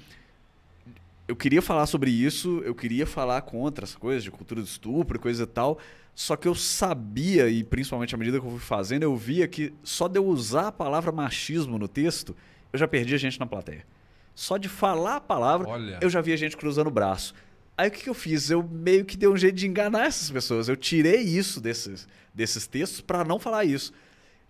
eu 1.27 1.35
queria 1.35 1.61
falar 1.61 1.85
sobre 1.87 2.11
isso, 2.11 2.61
eu 2.63 2.75
queria 2.75 3.05
falar 3.05 3.41
contra 3.41 3.83
as 3.83 3.95
coisas 3.95 4.23
de 4.23 4.29
cultura 4.29 4.61
do 4.61 4.67
estupro 4.67 5.19
coisa 5.19 5.43
e 5.43 5.47
tal, 5.47 5.79
só 6.15 6.37
que 6.37 6.47
eu 6.47 6.55
sabia, 6.55 7.49
e 7.49 7.61
principalmente 7.61 8.15
à 8.15 8.17
medida 8.17 8.39
que 8.39 8.45
eu 8.45 8.51
fui 8.51 8.59
fazendo, 8.59 9.03
eu 9.03 9.15
via 9.17 9.45
que 9.49 9.73
só 9.83 10.07
de 10.07 10.17
eu 10.17 10.25
usar 10.25 10.69
a 10.69 10.71
palavra 10.71 11.11
machismo 11.11 11.77
no 11.77 11.89
texto, 11.89 12.33
eu 12.71 12.79
já 12.79 12.87
perdi 12.87 13.13
a 13.13 13.17
gente 13.17 13.37
na 13.37 13.45
plateia. 13.45 13.85
Só 14.33 14.57
de 14.57 14.69
falar 14.69 15.17
a 15.17 15.21
palavra, 15.21 15.67
Olha. 15.67 15.99
eu 16.01 16.09
já 16.09 16.21
via 16.21 16.37
gente 16.37 16.55
cruzando 16.55 16.87
o 16.87 16.91
braço. 16.91 17.33
Aí 17.77 17.89
o 17.89 17.91
que, 17.91 18.03
que 18.03 18.09
eu 18.09 18.13
fiz? 18.13 18.49
Eu 18.49 18.63
meio 18.63 19.03
que 19.03 19.17
dei 19.17 19.27
um 19.27 19.35
jeito 19.35 19.55
de 19.55 19.67
enganar 19.67 20.05
essas 20.05 20.31
pessoas. 20.31 20.69
Eu 20.69 20.77
tirei 20.77 21.19
isso 21.19 21.59
desses, 21.59 22.07
desses 22.33 22.65
textos 22.65 23.01
para 23.01 23.25
não 23.25 23.37
falar 23.37 23.65
isso. 23.65 23.91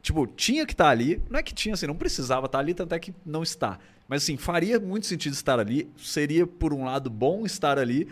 Tipo, 0.04 0.28
tinha 0.28 0.68
que 0.68 0.74
estar 0.74 0.86
tá 0.86 0.90
ali. 0.92 1.20
Não 1.28 1.40
é 1.40 1.44
que 1.44 1.54
tinha, 1.54 1.74
assim, 1.74 1.88
não 1.88 1.96
precisava 1.96 2.46
estar 2.46 2.60
tá 2.60 2.64
ali, 2.64 2.76
tanto 2.76 2.94
é 2.94 3.00
que 3.00 3.12
não 3.26 3.42
está. 3.42 3.80
Mas 4.08 4.22
assim, 4.22 4.38
faria 4.38 4.80
muito 4.80 5.08
sentido 5.08 5.34
estar 5.34 5.60
ali. 5.60 5.90
Seria, 5.98 6.46
por 6.46 6.74
um 6.74 6.86
lado, 6.86 7.10
bom 7.10 7.44
estar 7.44 7.80
ali. 7.80 8.08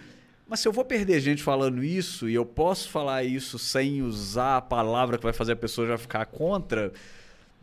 Mas 0.53 0.59
se 0.59 0.67
eu 0.67 0.71
vou 0.71 0.85
perder 0.85 1.19
gente 1.19 1.41
falando 1.41 1.83
isso 1.83 2.29
e 2.29 2.35
eu 2.35 2.45
posso 2.45 2.87
falar 2.87 3.23
isso 3.23 3.57
sem 3.57 4.03
usar 4.03 4.57
a 4.57 4.61
palavra 4.61 5.17
que 5.17 5.23
vai 5.23 5.33
fazer 5.33 5.53
a 5.53 5.55
pessoa 5.55 5.87
já 5.87 5.97
ficar 5.97 6.27
contra, 6.27 6.93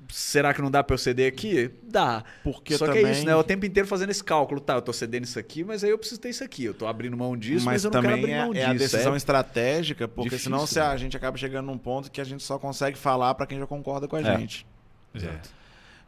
será 0.08 0.52
que 0.52 0.60
não 0.60 0.72
dá 0.72 0.82
para 0.82 0.94
eu 0.94 0.98
ceder 0.98 1.32
aqui? 1.32 1.70
Dá. 1.84 2.24
Porque 2.42 2.76
Só 2.76 2.86
também... 2.86 3.04
que 3.04 3.08
é 3.08 3.12
isso, 3.12 3.24
né? 3.24 3.36
O 3.36 3.44
tempo 3.44 3.64
inteiro 3.64 3.88
fazendo 3.88 4.10
esse 4.10 4.24
cálculo. 4.24 4.60
Tá, 4.60 4.74
eu 4.74 4.82
tô 4.82 4.92
cedendo 4.92 5.22
isso 5.22 5.38
aqui, 5.38 5.62
mas 5.62 5.84
aí 5.84 5.90
eu 5.90 5.98
preciso 5.98 6.20
ter 6.20 6.30
isso 6.30 6.42
aqui. 6.42 6.64
Eu 6.64 6.74
tô 6.74 6.84
abrindo 6.84 7.16
mão 7.16 7.36
disso, 7.36 7.64
mas, 7.64 7.74
mas 7.74 7.84
eu 7.84 7.92
não 7.92 8.02
quero 8.02 8.14
abrir 8.14 8.34
mão 8.34 8.50
é, 8.50 8.54
disso. 8.54 8.66
É 8.66 8.66
a 8.66 8.72
decisão 8.72 9.14
é 9.14 9.16
estratégica, 9.18 10.08
porque 10.08 10.30
difícil, 10.30 10.50
senão 10.50 10.66
se 10.66 10.80
a 10.80 10.96
gente 10.96 11.16
acaba 11.16 11.36
chegando 11.36 11.66
num 11.66 11.78
ponto 11.78 12.10
que 12.10 12.20
a 12.20 12.24
gente 12.24 12.42
só 12.42 12.58
consegue 12.58 12.98
falar 12.98 13.36
para 13.36 13.46
quem 13.46 13.60
já 13.60 13.68
concorda 13.68 14.08
com 14.08 14.16
a 14.16 14.20
é. 14.20 14.36
gente. 14.36 14.66
Exato. 15.14 15.48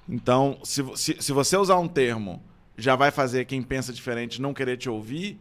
Então, 0.09 0.59
se, 0.65 0.85
se, 0.97 1.17
se 1.21 1.31
você 1.31 1.57
usar 1.57 1.79
um 1.79 1.87
termo, 1.87 2.43
já 2.77 2.97
vai 2.97 3.13
fazer 3.13 3.45
quem 3.45 3.63
pensa 3.63 3.93
diferente 3.93 4.43
não 4.43 4.53
querer 4.53 4.77
te 4.77 4.91
ouvir. 4.91 5.39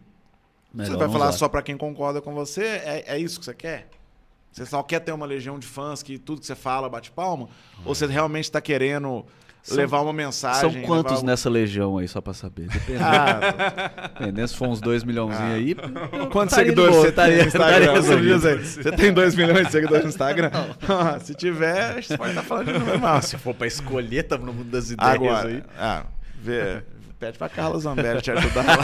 Melhor 0.73 0.91
você 0.91 0.97
vai 0.97 1.09
falar 1.09 1.29
usar. 1.29 1.37
só 1.37 1.49
para 1.49 1.61
quem 1.61 1.77
concorda 1.77 2.21
com 2.21 2.33
você. 2.33 2.63
É, 2.63 3.03
é 3.07 3.17
isso 3.17 3.39
que 3.39 3.45
você 3.45 3.53
quer? 3.53 3.87
Você 4.51 4.65
só 4.65 4.83
quer 4.83 4.99
ter 4.99 5.11
uma 5.11 5.25
legião 5.25 5.57
de 5.57 5.65
fãs 5.65 6.03
que 6.03 6.17
tudo 6.17 6.41
que 6.41 6.47
você 6.47 6.55
fala 6.55 6.89
bate 6.89 7.11
palma? 7.11 7.43
Uhum. 7.43 7.83
Ou 7.85 7.95
você 7.95 8.05
realmente 8.05 8.45
está 8.45 8.59
querendo 8.59 9.25
são, 9.63 9.77
levar 9.77 10.01
uma 10.01 10.11
mensagem. 10.11 10.71
São 10.71 10.81
quantos 10.81 11.13
levar... 11.13 11.25
nessa 11.25 11.49
legião 11.49 11.97
aí, 11.97 12.07
só 12.07 12.19
pra 12.19 12.33
saber? 12.33 12.67
Dependendo. 12.67 13.05
Ah, 13.05 14.09
Dependendo 14.19 14.47
se 14.47 14.55
for 14.55 14.67
uns 14.67 14.81
2 14.81 15.03
milhões 15.03 15.35
ah. 15.39 15.53
aí. 15.53 15.75
Quantos 16.31 16.55
seguidores 16.55 16.95
você 16.95 17.11
tem 17.11 17.37
no 17.37 17.43
Instagram? 17.43 18.01
Você 18.01 18.91
tem 18.91 19.13
2 19.13 19.35
milhões 19.35 19.65
de 19.67 19.71
seguidores 19.71 20.03
no 20.03 20.09
Instagram? 20.09 20.51
se 21.21 21.35
tiver, 21.35 21.91
a 21.91 22.01
gente 22.01 22.17
pode 22.17 22.31
estar 22.31 22.43
falando 22.43 22.73
de 22.73 22.79
número 22.79 22.99
mal. 22.99 23.21
Se 23.21 23.37
for 23.37 23.53
pra 23.53 23.67
escolher, 23.67 24.23
estamos 24.23 24.45
no 24.45 24.53
mundo 24.53 24.69
das 24.69 24.89
ideias 24.89 25.13
Agora, 25.13 25.47
aí. 25.47 25.63
Ah, 25.77 26.05
vê, 26.41 26.83
pede 27.21 27.37
pra 27.37 27.47
Carla 27.47 27.79
Zambelli 27.79 28.19
te 28.19 28.31
ajudar 28.31 28.65
lá. 28.65 28.77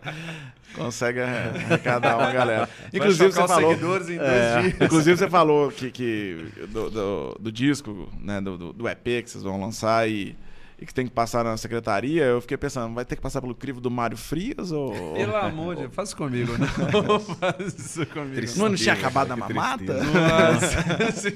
Consegue 0.74 1.20
arrecadar 1.20 2.16
uma 2.16 2.32
galera. 2.32 2.66
Inclusive 2.92 3.30
você 3.30 3.46
falou, 3.46 3.72
é, 3.72 4.84
inclusive 4.84 5.16
você 5.18 5.28
falou 5.28 5.70
que, 5.70 5.90
que 5.90 6.52
do, 6.68 6.90
do, 6.90 7.36
do 7.38 7.52
disco, 7.52 8.08
né, 8.18 8.40
do, 8.40 8.72
do 8.72 8.88
EP 8.88 9.04
que 9.22 9.30
vocês 9.30 9.44
vão 9.44 9.60
lançar 9.60 10.08
e 10.08 10.34
e 10.78 10.84
que 10.84 10.92
tem 10.92 11.06
que 11.06 11.12
passar 11.12 11.44
na 11.44 11.56
secretaria, 11.56 12.24
eu 12.24 12.40
fiquei 12.40 12.56
pensando, 12.56 12.92
vai 12.94 13.04
ter 13.04 13.14
que 13.14 13.22
passar 13.22 13.40
pelo 13.40 13.54
crivo 13.54 13.80
do 13.80 13.90
Mário 13.90 14.16
Frias 14.16 14.72
ou. 14.72 15.14
Pelo 15.14 15.36
amor 15.36 15.76
de 15.76 15.82
Deus, 15.82 15.94
faz 15.94 16.08
isso 16.08 16.16
comigo, 16.16 16.52
não. 16.58 17.20
faz 17.20 17.78
isso 17.78 18.06
comigo. 18.06 18.46
Não, 18.56 18.68
não 18.68 18.76
tinha 18.76 18.94
acabado 18.94 19.30
a 19.30 19.36
mamata? 19.36 19.94
Nossa, 20.02 21.12
sim, 21.14 21.34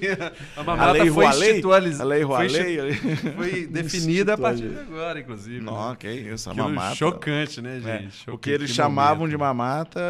a 0.56 0.62
mamata 0.62 0.89
a 0.89 0.93
lei 0.93 1.10
foi 1.10 1.27
institucionalizada. 1.27 2.02
A 2.02 2.06
lei 2.06 2.23
Roualei. 2.23 2.93
Foi, 2.98 3.32
foi 3.32 3.66
definida 3.66 4.35
a 4.35 4.39
partir 4.39 4.69
de 4.69 4.78
agora, 4.78 5.20
inclusive. 5.20 5.60
Não, 5.60 5.90
né? 5.90 5.97
que 5.98 6.10
isso, 6.10 6.48
a 6.48 6.52
Aquilo 6.52 6.69
mamata. 6.69 6.97
Chocante, 6.97 7.62
né, 7.62 7.77
é, 7.77 7.81
gente? 7.81 8.28
É, 8.28 8.32
o 8.32 8.39
que 8.39 8.51
eles 8.51 8.70
que 8.70 8.77
chamavam 8.77 9.19
momento. 9.19 9.31
de 9.31 9.39
mamata 9.39 10.01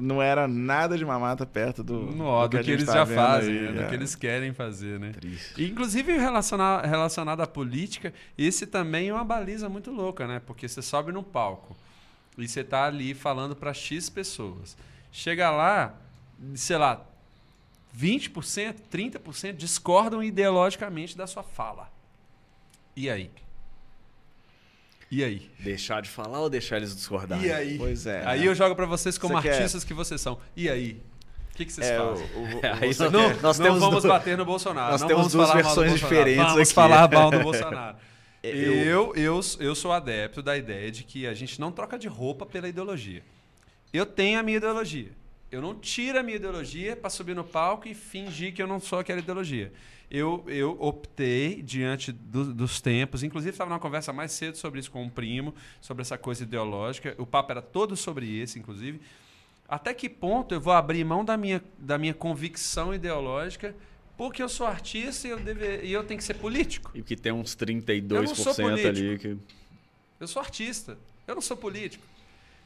não 0.00 0.22
era 0.22 0.48
nada 0.48 0.96
de 0.96 1.04
mamata 1.04 1.44
perto 1.44 1.84
do. 1.84 2.00
No, 2.00 2.42
do, 2.42 2.48
do, 2.48 2.58
que, 2.58 2.64
que 2.64 2.70
eles 2.70 2.86
tá 2.86 2.92
já 2.94 3.06
fazem, 3.06 3.58
aí, 3.58 3.72
né? 3.72 3.82
do 3.82 3.88
que 3.88 3.94
eles 3.94 4.14
querem 4.14 4.54
fazer, 4.54 4.98
né? 4.98 5.10
Triste. 5.12 5.62
Inclusive 5.62 6.12
relacionado, 6.16 6.86
relacionado 6.86 7.40
à 7.42 7.46
política 7.46 8.12
esse 8.36 8.66
também 8.66 9.08
é 9.08 9.14
uma 9.14 9.24
baliza 9.24 9.68
muito 9.68 9.90
louca, 9.90 10.26
né? 10.26 10.40
Porque 10.44 10.68
você 10.68 10.82
sobe 10.82 11.12
no 11.12 11.22
palco 11.22 11.76
e 12.36 12.48
você 12.48 12.64
tá 12.64 12.84
ali 12.84 13.14
falando 13.14 13.54
para 13.54 13.74
X 13.74 14.08
pessoas. 14.08 14.76
Chega 15.10 15.50
lá, 15.50 15.94
sei 16.54 16.78
lá, 16.78 17.04
20%, 17.98 18.74
30% 18.90 19.52
discordam 19.54 20.22
ideologicamente 20.22 21.16
da 21.16 21.26
sua 21.26 21.42
fala. 21.42 21.90
E 22.96 23.10
aí? 23.10 23.30
E 25.10 25.22
aí? 25.22 25.50
Deixar 25.60 26.00
de 26.00 26.08
falar 26.08 26.40
ou 26.40 26.48
deixar 26.48 26.78
eles 26.78 26.96
discordarem? 26.96 27.44
E 27.44 27.52
aí? 27.52 27.76
Pois 27.76 28.06
é. 28.06 28.24
Aí 28.26 28.40
né? 28.40 28.48
eu 28.48 28.54
jogo 28.54 28.74
para 28.74 28.86
vocês 28.86 29.18
como 29.18 29.38
Você 29.38 29.50
artistas 29.50 29.84
quer... 29.84 29.88
que 29.88 29.94
vocês 29.94 30.18
são. 30.18 30.38
E 30.56 30.70
aí? 30.70 31.02
O 31.52 31.54
que, 31.54 31.66
que 31.66 31.72
vocês 31.72 31.86
é, 31.86 31.98
fazem? 31.98 32.26
O, 32.34 32.40
o, 32.40 32.60
é, 32.64 33.10
não, 33.10 33.40
nós 33.42 33.58
não 33.58 33.78
vamos 33.78 34.04
bater 34.06 34.38
no 34.38 34.46
Bolsonaro. 34.46 34.92
Nós 34.92 35.02
temos 35.02 35.30
duas 35.30 35.52
versões 35.52 35.92
diferentes 35.92 36.42
vamos 36.42 36.62
aqui. 36.62 36.72
falar 36.72 37.10
mal 37.10 37.30
do 37.30 37.40
Bolsonaro. 37.44 37.96
Eu, 38.42 39.14
eu, 39.14 39.40
eu 39.60 39.74
sou 39.74 39.92
adepto 39.92 40.42
da 40.42 40.56
ideia 40.56 40.90
de 40.90 41.04
que 41.04 41.26
a 41.26 41.34
gente 41.34 41.60
não 41.60 41.70
troca 41.70 41.98
de 41.98 42.08
roupa 42.08 42.44
pela 42.44 42.68
ideologia. 42.68 43.22
Eu 43.92 44.04
tenho 44.04 44.40
a 44.40 44.42
minha 44.42 44.56
ideologia. 44.56 45.10
Eu 45.50 45.60
não 45.60 45.74
tiro 45.74 46.18
a 46.18 46.22
minha 46.22 46.36
ideologia 46.36 46.96
para 46.96 47.10
subir 47.10 47.36
no 47.36 47.44
palco 47.44 47.86
e 47.86 47.94
fingir 47.94 48.52
que 48.54 48.62
eu 48.62 48.66
não 48.66 48.80
sou 48.80 48.98
aquela 48.98 49.20
ideologia. 49.20 49.72
Eu, 50.10 50.44
eu 50.48 50.76
optei, 50.80 51.62
diante 51.62 52.10
do, 52.10 52.52
dos 52.52 52.80
tempos, 52.80 53.22
inclusive 53.22 53.52
estava 53.52 53.70
numa 53.70 53.78
conversa 53.78 54.12
mais 54.12 54.32
cedo 54.32 54.56
sobre 54.56 54.80
isso 54.80 54.90
com 54.90 55.02
um 55.02 55.08
primo, 55.08 55.54
sobre 55.80 56.00
essa 56.02 56.18
coisa 56.18 56.42
ideológica. 56.42 57.14
O 57.18 57.26
papo 57.26 57.52
era 57.52 57.62
todo 57.62 57.96
sobre 57.96 58.26
isso, 58.26 58.58
inclusive. 58.58 59.00
Até 59.68 59.94
que 59.94 60.08
ponto 60.08 60.54
eu 60.54 60.60
vou 60.60 60.72
abrir 60.72 61.04
mão 61.04 61.24
da 61.24 61.36
minha, 61.36 61.62
da 61.78 61.96
minha 61.96 62.12
convicção 62.12 62.92
ideológica 62.92 63.74
porque 64.22 64.40
eu 64.40 64.48
sou 64.48 64.68
artista 64.68 65.26
e 65.26 65.32
eu, 65.32 65.40
deve, 65.40 65.82
e 65.82 65.92
eu 65.92 66.04
tenho 66.04 66.16
que 66.16 66.22
ser 66.22 66.34
político. 66.34 66.92
E 66.94 67.02
que 67.02 67.16
tem 67.16 67.32
uns 67.32 67.56
32% 67.56 68.86
ali. 68.86 69.18
Que... 69.18 69.36
Eu 70.20 70.28
sou 70.28 70.40
artista. 70.40 70.96
Eu 71.26 71.34
não 71.34 71.42
sou 71.42 71.56
político. 71.56 72.04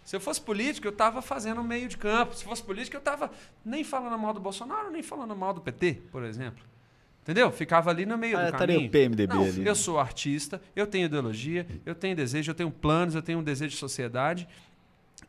Se 0.04 0.14
eu 0.14 0.20
fosse 0.20 0.38
político, 0.38 0.86
eu 0.86 0.92
estava 0.92 1.22
fazendo 1.22 1.64
meio 1.64 1.88
de 1.88 1.96
campo. 1.96 2.36
Se 2.36 2.44
fosse 2.44 2.62
político, 2.62 2.94
eu 2.94 2.98
estava 2.98 3.30
nem 3.64 3.82
falando 3.82 4.18
mal 4.18 4.34
do 4.34 4.40
Bolsonaro, 4.40 4.90
nem 4.90 5.02
falando 5.02 5.34
mal 5.34 5.54
do 5.54 5.62
PT, 5.62 6.02
por 6.12 6.24
exemplo. 6.24 6.62
Entendeu? 7.22 7.50
Ficava 7.50 7.88
ali 7.88 8.04
no 8.04 8.18
meio 8.18 8.36
ah, 8.36 8.50
do 8.50 8.58
caminho. 8.58 8.88
o 8.88 8.90
PMDB 8.90 9.34
não, 9.34 9.42
ali. 9.42 9.66
Eu 9.66 9.74
sou 9.74 9.98
artista, 9.98 10.60
eu 10.76 10.86
tenho 10.86 11.06
ideologia, 11.06 11.66
eu 11.86 11.94
tenho 11.94 12.14
desejo, 12.14 12.50
eu 12.50 12.54
tenho 12.54 12.70
planos, 12.70 13.14
eu 13.14 13.22
tenho 13.22 13.38
um 13.38 13.42
desejo 13.42 13.70
de 13.70 13.78
sociedade. 13.78 14.46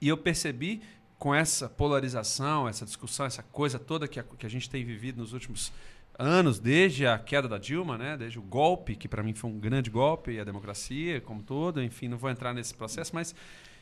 E 0.02 0.10
eu 0.10 0.18
percebi 0.18 0.82
com 1.18 1.34
essa 1.34 1.70
polarização, 1.70 2.68
essa 2.68 2.84
discussão, 2.84 3.26
essa 3.26 3.44
coisa 3.44 3.80
toda 3.80 4.10
que 4.10 4.20
a, 4.20 4.24
que 4.24 4.46
a 4.46 4.50
gente 4.50 4.70
tem 4.70 4.84
vivido 4.84 5.22
nos 5.22 5.32
últimos 5.32 5.72
anos, 6.18 6.60
desde 6.60 7.06
a 7.06 7.18
queda 7.18 7.48
da 7.48 7.58
Dilma, 7.58 7.98
né? 7.98 8.18
desde 8.18 8.40
o 8.40 8.42
golpe, 8.42 8.96
que 8.96 9.08
para 9.08 9.22
mim 9.22 9.34
foi 9.34 9.50
um 9.50 9.60
grande 9.60 9.90
golpe, 9.90 10.32
e 10.32 10.40
a 10.40 10.44
democracia 10.44 11.22
como 11.22 11.44
todo, 11.44 11.82
enfim, 11.82 12.08
não 12.08 12.18
vou 12.18 12.30
entrar 12.30 12.54
nesse 12.54 12.74
processo, 12.74 13.12
mas. 13.14 13.36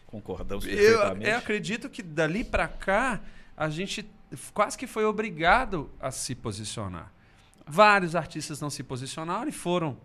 Concordamos. 0.05 0.65
Eu, 0.65 0.99
eu 1.21 1.37
acredito 1.37 1.89
que 1.89 2.01
dali 2.01 2.43
para 2.43 2.67
cá 2.67 3.21
a 3.57 3.69
gente 3.69 4.07
quase 4.53 4.77
que 4.77 4.87
foi 4.87 5.03
obrigado 5.03 5.89
a 5.99 6.11
se 6.11 6.35
posicionar. 6.35 7.11
Vários 7.65 8.15
artistas 8.15 8.61
não 8.61 8.69
se 8.69 8.83
posicionaram 8.83 9.49
e 9.49 9.51
foram 9.51 9.97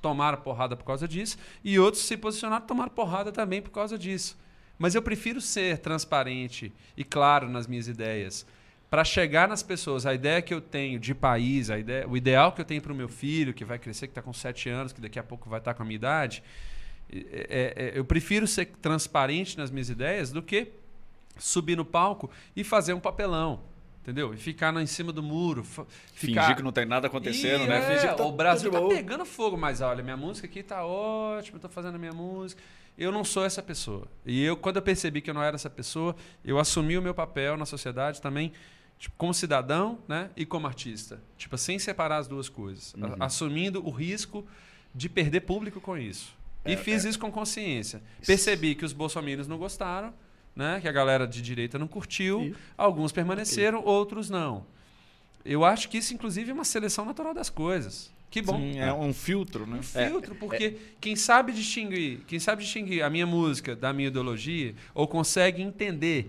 tomar 0.00 0.36
porrada 0.38 0.76
por 0.76 0.84
causa 0.84 1.08
disso, 1.08 1.36
e 1.64 1.78
outros 1.78 2.04
se 2.04 2.16
posicionaram 2.16 2.64
e 2.64 2.68
tomaram 2.68 2.90
porrada 2.90 3.32
também 3.32 3.60
por 3.60 3.70
causa 3.70 3.98
disso. 3.98 4.38
Mas 4.78 4.94
eu 4.94 5.02
prefiro 5.02 5.40
ser 5.40 5.78
transparente 5.78 6.72
e 6.96 7.02
claro 7.02 7.48
nas 7.48 7.66
minhas 7.66 7.88
ideias 7.88 8.46
para 8.90 9.04
chegar 9.04 9.48
nas 9.48 9.62
pessoas. 9.62 10.06
A 10.06 10.14
ideia 10.14 10.40
que 10.40 10.52
eu 10.52 10.60
tenho 10.60 10.98
de 10.98 11.14
país, 11.14 11.70
a 11.70 11.78
ideia, 11.78 12.08
o 12.08 12.16
ideal 12.16 12.52
que 12.52 12.60
eu 12.60 12.64
tenho 12.64 12.80
para 12.80 12.92
o 12.92 12.96
meu 12.96 13.08
filho, 13.08 13.52
que 13.52 13.64
vai 13.64 13.78
crescer, 13.78 14.06
que 14.06 14.12
está 14.12 14.22
com 14.22 14.32
sete 14.32 14.68
anos, 14.68 14.92
que 14.92 15.00
daqui 15.00 15.18
a 15.18 15.22
pouco 15.22 15.48
vai 15.48 15.58
estar 15.58 15.72
tá 15.72 15.76
com 15.76 15.82
a 15.82 15.86
minha 15.86 15.96
idade, 15.96 16.42
é, 17.10 17.92
é, 17.94 17.98
eu 17.98 18.04
prefiro 18.04 18.46
ser 18.46 18.66
transparente 18.82 19.56
nas 19.56 19.70
minhas 19.70 19.88
ideias 19.88 20.30
do 20.30 20.42
que 20.42 20.72
subir 21.38 21.76
no 21.76 21.84
palco 21.84 22.30
e 22.54 22.62
fazer 22.62 22.92
um 22.92 23.00
papelão. 23.00 23.60
Entendeu? 24.02 24.32
E 24.32 24.38
ficar 24.38 24.74
em 24.80 24.86
cima 24.86 25.12
do 25.12 25.22
muro. 25.22 25.62
Ficar... 25.64 25.90
Fingir 26.14 26.56
que 26.56 26.62
não 26.62 26.72
tem 26.72 26.86
nada 26.86 27.08
acontecendo, 27.08 27.64
e, 27.64 27.66
né? 27.66 27.78
É, 27.78 27.82
Fingir 27.82 28.10
que 28.10 28.16
tá, 28.16 28.24
o 28.24 28.32
Brasil 28.32 28.70
tá 28.70 28.80
pegando 28.88 29.24
fogo, 29.26 29.56
mas 29.56 29.82
olha, 29.82 30.02
minha 30.02 30.16
música 30.16 30.46
aqui 30.46 30.62
tá 30.62 30.84
ótima, 30.84 31.58
tô 31.58 31.68
fazendo 31.68 31.96
a 31.96 31.98
minha 31.98 32.12
música. 32.12 32.62
Eu 32.96 33.12
não 33.12 33.22
sou 33.22 33.44
essa 33.44 33.62
pessoa. 33.62 34.08
E 34.24 34.42
eu, 34.42 34.56
quando 34.56 34.76
eu 34.76 34.82
percebi 34.82 35.20
que 35.20 35.28
eu 35.28 35.34
não 35.34 35.42
era 35.42 35.56
essa 35.56 35.68
pessoa, 35.68 36.16
eu 36.42 36.58
assumi 36.58 36.96
o 36.96 37.02
meu 37.02 37.14
papel 37.14 37.56
na 37.58 37.66
sociedade 37.66 38.20
também, 38.20 38.50
tipo, 38.98 39.14
como 39.16 39.32
cidadão 39.32 39.98
né, 40.06 40.30
e 40.36 40.44
como 40.44 40.66
artista. 40.66 41.20
Tipo, 41.36 41.56
sem 41.56 41.78
separar 41.78 42.18
as 42.18 42.28
duas 42.28 42.48
coisas. 42.48 42.94
Uhum. 42.94 43.16
Assumindo 43.20 43.86
o 43.86 43.90
risco 43.90 44.46
de 44.94 45.08
perder 45.08 45.40
público 45.40 45.80
com 45.80 45.96
isso. 45.96 46.36
É, 46.64 46.72
e 46.72 46.76
fiz 46.76 47.04
é... 47.04 47.08
isso 47.08 47.18
com 47.18 47.30
consciência. 47.30 48.02
Percebi 48.26 48.74
que 48.74 48.84
os 48.84 48.92
bolsominions 48.92 49.46
não 49.46 49.58
gostaram 49.58 50.12
né? 50.58 50.80
que 50.80 50.88
a 50.88 50.92
galera 50.92 51.24
de 51.24 51.40
direita 51.40 51.78
não 51.78 51.86
curtiu. 51.86 52.42
Isso. 52.42 52.58
Alguns 52.76 53.12
permaneceram, 53.12 53.78
okay. 53.78 53.90
outros 53.90 54.28
não. 54.28 54.66
Eu 55.44 55.64
acho 55.64 55.88
que 55.88 55.96
isso, 55.98 56.12
inclusive, 56.12 56.50
é 56.50 56.52
uma 56.52 56.64
seleção 56.64 57.04
natural 57.04 57.32
das 57.32 57.48
coisas. 57.48 58.12
Que 58.28 58.42
bom. 58.42 58.58
Sim, 58.58 58.78
é 58.78 58.92
um 58.92 59.14
filtro, 59.14 59.66
né? 59.66 59.78
Um 59.78 59.82
filtro, 59.82 60.34
é, 60.34 60.36
porque 60.36 60.64
é. 60.64 60.74
quem 61.00 61.14
sabe 61.14 61.52
distinguir, 61.52 62.24
quem 62.26 62.40
sabe 62.40 62.62
distinguir 62.62 63.02
a 63.02 63.08
minha 63.08 63.26
música 63.26 63.76
da 63.76 63.92
minha 63.92 64.08
ideologia, 64.08 64.74
ou 64.92 65.06
consegue 65.06 65.62
entender, 65.62 66.28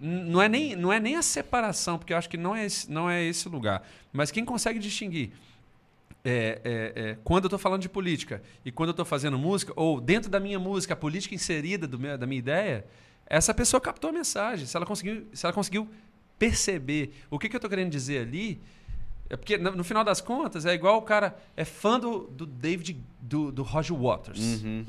não 0.00 0.40
é 0.40 0.48
nem, 0.48 0.76
não 0.76 0.92
é 0.92 1.00
nem 1.00 1.16
a 1.16 1.22
separação, 1.22 1.98
porque 1.98 2.12
eu 2.12 2.16
acho 2.16 2.28
que 2.28 2.36
não 2.36 2.54
é 2.54 2.64
esse, 2.64 2.90
não 2.90 3.10
é 3.10 3.22
esse 3.24 3.48
lugar, 3.48 3.82
mas 4.12 4.30
quem 4.30 4.44
consegue 4.44 4.78
distinguir 4.78 5.32
é, 6.24 6.60
é, 6.64 7.02
é, 7.02 7.18
quando 7.24 7.44
eu 7.44 7.48
estou 7.48 7.58
falando 7.58 7.82
de 7.82 7.88
política 7.88 8.42
e 8.64 8.72
quando 8.72 8.88
eu 8.88 8.92
estou 8.92 9.04
fazendo 9.04 9.38
música, 9.38 9.72
ou 9.76 10.00
dentro 10.00 10.30
da 10.30 10.40
minha 10.40 10.58
música, 10.58 10.94
a 10.94 10.96
política 10.96 11.34
inserida 11.34 11.88
meu, 11.96 12.18
da 12.18 12.26
minha 12.26 12.38
ideia, 12.38 12.84
essa 13.26 13.54
pessoa 13.54 13.80
captou 13.80 14.10
a 14.10 14.12
mensagem. 14.12 14.66
Se 14.66 14.76
ela 14.76 14.86
conseguiu, 14.86 15.26
se 15.32 15.46
ela 15.46 15.52
conseguiu 15.52 15.88
perceber 16.38 17.14
o 17.30 17.38
que, 17.38 17.48
que 17.48 17.56
eu 17.56 17.58
estou 17.58 17.68
querendo 17.68 17.90
dizer 17.90 18.20
ali, 18.20 18.60
é 19.30 19.36
porque 19.36 19.58
no, 19.58 19.72
no, 19.72 19.84
final 19.84 20.02
das 20.02 20.20
contas 20.20 20.64
é 20.64 20.72
igual 20.72 20.96
o 20.96 21.02
cara 21.02 21.36
é 21.56 21.64
fã 21.64 22.00
do, 22.00 22.20
do 22.20 22.46
David 22.46 22.98
do, 23.20 23.52
do 23.52 23.62
Roger 23.62 23.94
Waters. 23.94 24.38
Uhum. 24.38 24.86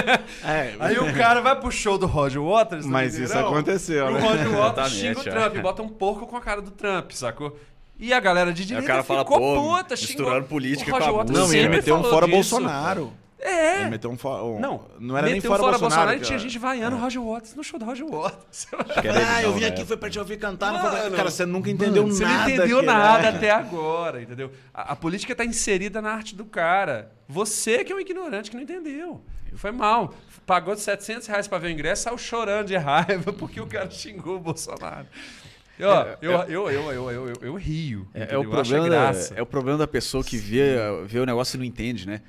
é, 0.44 0.74
Aí 0.80 0.98
o 0.98 1.14
cara 1.14 1.40
vai 1.40 1.58
pro 1.60 1.70
show 1.70 1.98
do 1.98 2.06
Roger 2.06 2.42
Waters. 2.42 2.86
Mas 2.86 3.18
isso 3.18 3.36
aconteceu, 3.36 4.10
né? 4.10 4.18
O 4.18 4.22
Roger 4.22 4.50
Waters 4.50 4.92
xinga 4.92 5.20
o 5.20 5.22
Trump, 5.22 5.56
bota 5.58 5.82
um 5.82 5.88
porco 5.88 6.26
com 6.26 6.36
a 6.36 6.40
cara 6.40 6.62
do 6.62 6.70
Trump, 6.70 7.10
sacou? 7.12 7.58
E 7.98 8.12
a 8.12 8.18
galera 8.18 8.52
de 8.52 8.64
direita 8.64 9.02
ficou 9.02 9.04
fala, 9.04 9.24
puta, 9.24 9.94
misturando 9.94 10.46
política 10.46 10.90
com 10.90 10.96
a 10.96 11.24
música. 11.24 11.38
Não, 11.38 11.52
ele 11.52 11.68
meteu 11.68 11.96
um 11.96 12.02
fora 12.02 12.26
disso, 12.26 12.36
Bolsonaro. 12.36 13.12
É. 13.42 13.80
Ele 13.80 13.90
meteu 13.90 14.08
um, 14.08 14.16
fora. 14.16 14.44
Um, 14.44 14.60
não, 14.60 14.86
não 15.00 15.18
era 15.18 15.28
nem 15.28 15.40
fora, 15.40 15.58
fora 15.58 15.76
Bolsonaro. 15.76 16.10
Bolsonaro 16.10 16.20
tinha 16.20 16.38
gente 16.38 16.58
vaiando 16.60 16.96
é. 16.96 17.00
Roger 17.00 17.20
Waters 17.20 17.54
no 17.56 17.64
show 17.64 17.76
do 17.76 17.84
Roger 17.84 18.06
Waters. 18.06 18.68
ah, 19.28 19.42
eu 19.42 19.52
vim 19.52 19.64
aqui, 19.64 19.84
foi 19.84 19.96
pra 19.96 20.08
te 20.08 20.18
ouvir 20.20 20.38
cantar. 20.38 20.72
Mano, 20.72 20.96
foi... 20.96 21.10
Cara, 21.10 21.28
você 21.28 21.44
nunca 21.44 21.68
entendeu 21.68 22.06
mano, 22.06 22.18
nada. 22.20 22.44
Você 22.44 22.50
não 22.50 22.54
entendeu 22.54 22.82
nada 22.82 23.28
até 23.30 23.50
agora, 23.50 24.22
entendeu? 24.22 24.52
A, 24.72 24.92
a 24.92 24.96
política 24.96 25.34
tá 25.34 25.44
inserida 25.44 26.00
na 26.00 26.12
arte 26.12 26.36
do 26.36 26.44
cara. 26.44 27.10
Você 27.28 27.82
que 27.82 27.92
é 27.92 27.96
um 27.96 28.00
ignorante 28.00 28.48
que 28.48 28.56
não 28.56 28.62
entendeu. 28.62 29.20
Foi 29.56 29.72
mal. 29.72 30.14
Pagou 30.46 30.76
700 30.76 31.26
reais 31.26 31.48
pra 31.48 31.58
ver 31.58 31.66
o 31.66 31.70
ingresso, 31.70 32.04
saiu 32.04 32.18
chorando 32.18 32.68
de 32.68 32.76
raiva 32.76 33.32
porque 33.34 33.60
o 33.60 33.66
cara 33.66 33.90
xingou 33.90 34.36
o 34.36 34.40
Bolsonaro. 34.40 35.06
Eu, 35.78 35.90
é, 35.90 36.18
eu, 36.20 36.32
é, 36.32 36.44
eu, 36.48 36.70
eu, 36.70 36.92
eu, 36.92 37.10
eu, 37.10 37.34
eu, 37.42 37.54
rio. 37.54 38.06
É, 38.14 38.34
é 38.34 38.38
o 38.38 38.48
problema 38.48 38.88
da, 38.88 39.12
é 39.34 39.42
o 39.42 39.46
problema 39.46 39.78
da 39.78 39.86
pessoa 39.86 40.22
que 40.22 40.36
vê, 40.36 40.76
vê 41.06 41.18
o 41.18 41.26
negócio 41.26 41.56
e 41.56 41.58
não 41.58 41.64
entende, 41.64 42.06
né? 42.06 42.20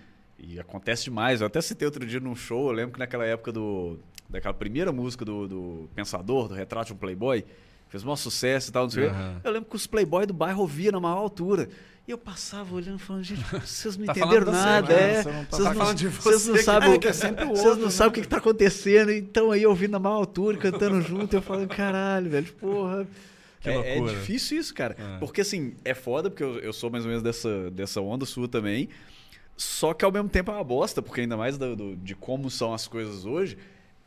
E 0.46 0.60
acontece 0.60 1.06
demais. 1.06 1.40
Eu 1.42 1.48
até 1.48 1.62
citei 1.62 1.86
outro 1.86 2.06
dia 2.06 2.20
num 2.20 2.36
show, 2.36 2.68
eu 2.68 2.74
lembro 2.74 2.94
que 2.94 3.00
naquela 3.00 3.26
época 3.26 3.52
do. 3.52 3.98
Daquela 4.30 4.54
primeira 4.54 4.92
música 4.92 5.24
do, 5.24 5.48
do 5.48 5.90
Pensador, 5.94 6.48
do 6.48 6.56
Retrato 6.56 6.88
de 6.88 6.94
um 6.94 6.98
Playboy, 6.98 7.46
fez 7.88 8.04
um 8.04 8.16
sucesso 8.16 8.70
e 8.70 8.74
tal, 8.74 8.84
não 8.84 8.90
sei 8.90 9.06
uhum. 9.06 9.40
Eu 9.44 9.52
lembro 9.52 9.70
que 9.70 9.76
os 9.76 9.86
Playboy 9.86 10.26
do 10.26 10.34
bairro 10.34 10.62
ouvia 10.62 10.92
na 10.92 11.00
maior 11.00 11.18
altura. 11.18 11.70
E 12.08 12.12
eu 12.12 12.18
passava 12.18 12.76
olhando 12.76 13.00
falando, 13.00 13.24
gente, 13.24 13.42
vocês 13.54 13.96
não 13.96 14.06
tá 14.08 14.14
entenderam 14.14 14.52
nada, 14.52 14.88
você, 14.88 14.94
é. 14.94 15.24
Você 15.24 15.32
não 15.32 15.46
tá, 15.46 15.58
vocês, 15.58 15.68
tá 15.68 15.74
não, 15.74 16.12
vocês 16.12 16.48
não 16.48 16.58
sabem, 16.58 16.90
é, 16.90 16.94
é 16.94 17.46
o 17.46 17.50
vocês 17.56 17.78
não 17.78 17.86
né? 17.86 17.92
sabem 17.92 18.10
o 18.10 18.14
que, 18.14 18.20
está 18.22 18.38
acontecendo. 18.38 19.12
Então 19.12 19.52
aí 19.52 19.66
ouvindo 19.66 19.92
na 19.92 20.00
maior 20.00 20.16
altura, 20.16 20.58
cantando 20.58 21.02
junto, 21.02 21.34
eu 21.36 21.42
falando, 21.42 21.70
caralho, 21.70 22.30
velho, 22.30 22.52
porra. 22.54 23.08
É, 23.64 23.98
é, 23.98 24.02
difícil 24.02 24.58
isso, 24.58 24.74
cara. 24.74 24.98
É. 25.00 25.20
Porque 25.20 25.40
assim, 25.40 25.76
é 25.86 25.94
foda, 25.94 26.30
porque 26.30 26.44
eu, 26.44 26.60
eu 26.60 26.74
sou 26.74 26.90
mais 26.90 27.06
ou 27.06 27.10
menos 27.10 27.24
dessa, 27.24 27.72
dessa 27.72 28.02
onda 28.02 28.26
sua 28.26 28.48
também. 28.48 28.90
Só 29.56 29.94
que 29.94 30.04
ao 30.04 30.12
mesmo 30.12 30.30
tempo 30.30 30.52
é 30.52 30.54
uma 30.54 30.64
bosta, 30.64 31.02
porque 31.02 31.22
ainda 31.22 31.38
mais 31.38 31.58
do, 31.58 31.76
do, 31.76 31.96
de 31.96 32.16
como 32.16 32.50
são 32.50 32.74
as 32.74 32.88
coisas 32.88 33.26
hoje, 33.26 33.58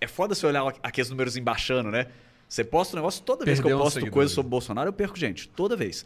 é 0.01 0.07
foda 0.07 0.35
você 0.35 0.47
olhar 0.47 0.75
aqueles 0.83 1.11
números 1.11 1.37
embaixando, 1.37 1.91
né? 1.91 2.07
Você 2.49 2.63
posta 2.65 2.97
um 2.97 2.99
negócio, 2.99 3.23
toda 3.23 3.45
vez 3.45 3.59
Perdeu 3.59 3.77
que 3.77 3.81
eu 3.81 3.85
posto 3.85 4.11
coisa 4.11 4.33
sobre 4.33 4.51
Bolsonaro, 4.51 4.89
eu 4.89 4.93
perco 4.93 5.17
gente. 5.17 5.49
Toda 5.49 5.77
vez. 5.77 6.05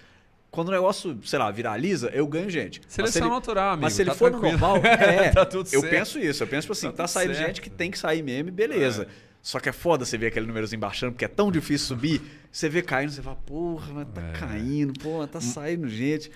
Quando 0.50 0.68
o 0.68 0.72
negócio, 0.72 1.18
sei 1.24 1.38
lá, 1.38 1.50
viraliza, 1.50 2.08
eu 2.08 2.26
ganho 2.26 2.50
gente. 2.50 2.80
Seleção 2.88 3.26
ele, 3.26 3.34
natural, 3.34 3.70
amigo. 3.70 3.82
Mas 3.82 3.92
se 3.92 4.02
ele 4.02 4.10
tá 4.10 4.16
for 4.16 4.30
tranquilo. 4.30 4.58
normal, 4.58 4.76
é. 4.84 5.30
tá 5.30 5.46
tudo 5.46 5.68
eu 5.72 5.80
certo. 5.80 5.90
penso 5.90 6.18
isso. 6.18 6.42
Eu 6.42 6.46
penso 6.48 6.62
tipo 6.62 6.72
assim, 6.72 6.86
tá, 6.88 6.92
tá 6.92 7.06
saindo 7.06 7.34
certo. 7.34 7.46
gente 7.46 7.60
que 7.60 7.70
tem 7.70 7.90
que 7.90 7.98
sair 7.98 8.22
meme, 8.22 8.50
beleza. 8.50 9.04
É. 9.04 9.30
Só 9.42 9.60
que 9.60 9.68
é 9.68 9.72
foda 9.72 10.04
você 10.04 10.18
ver 10.18 10.26
aquele 10.26 10.46
números 10.46 10.72
embaixando, 10.72 11.12
porque 11.12 11.24
é 11.24 11.28
tão 11.28 11.52
difícil 11.52 11.86
subir. 11.86 12.20
Você 12.50 12.68
vê 12.68 12.82
caindo, 12.82 13.12
você 13.12 13.22
fala, 13.22 13.36
porra, 13.36 13.92
mas 13.94 14.08
tá 14.12 14.22
é. 14.22 14.32
caindo, 14.32 14.92
porra, 15.00 15.26
tá 15.28 15.40
saindo 15.40 15.88
gente. 15.88 16.30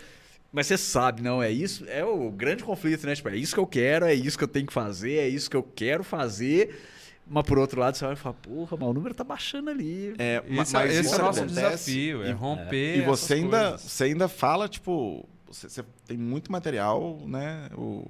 Mas 0.55 0.69
você 0.69 0.79
sabe, 0.79 1.21
não, 1.21 1.43
é 1.43 1.51
isso, 1.51 1.85
é 1.89 2.05
o 2.05 2.31
grande 2.31 2.63
conflito, 2.63 3.05
né? 3.09 3.17
Tipo, 3.17 3.29
é 3.29 3.37
isso 3.37 3.53
que 3.53 3.59
eu 3.59 3.67
quero, 3.67 4.07
é 4.07 4.15
isso 4.15 4.39
que 4.39 4.45
eu 4.45 4.49
tenho 4.49 4.65
que 4.65 4.73
fazer, 4.73 5.15
é 5.15 5.29
isso 5.29 5.51
que 5.51 5.57
eu 5.57 5.65
quero 5.65 6.05
fazer. 6.05 6.81
Mas 7.27 7.43
por 7.43 7.59
outro 7.59 7.81
lado, 7.81 7.97
você 7.97 8.07
vai 8.07 8.15
falar, 8.15 8.35
porra, 8.35 8.77
mas 8.79 8.89
o 8.89 8.93
número 8.93 9.13
tá 9.13 9.25
baixando 9.25 9.69
ali. 9.69 10.15
É, 10.17 10.41
mas 10.49 10.73
esse, 10.73 11.01
esse 11.01 11.15
é 11.15 11.17
o 11.17 11.23
nosso 11.23 11.45
desafio, 11.45 12.23
é 12.23 12.31
romper. 12.31 12.99
E 12.99 13.01
você 13.01 13.35
ainda, 13.35 13.77
você 13.77 14.05
ainda 14.05 14.29
fala, 14.29 14.69
tipo, 14.69 15.29
você, 15.49 15.69
você, 15.69 15.85
tem 16.07 16.17
muito 16.17 16.53
material, 16.53 17.21
né? 17.27 17.69
O, 17.77 18.07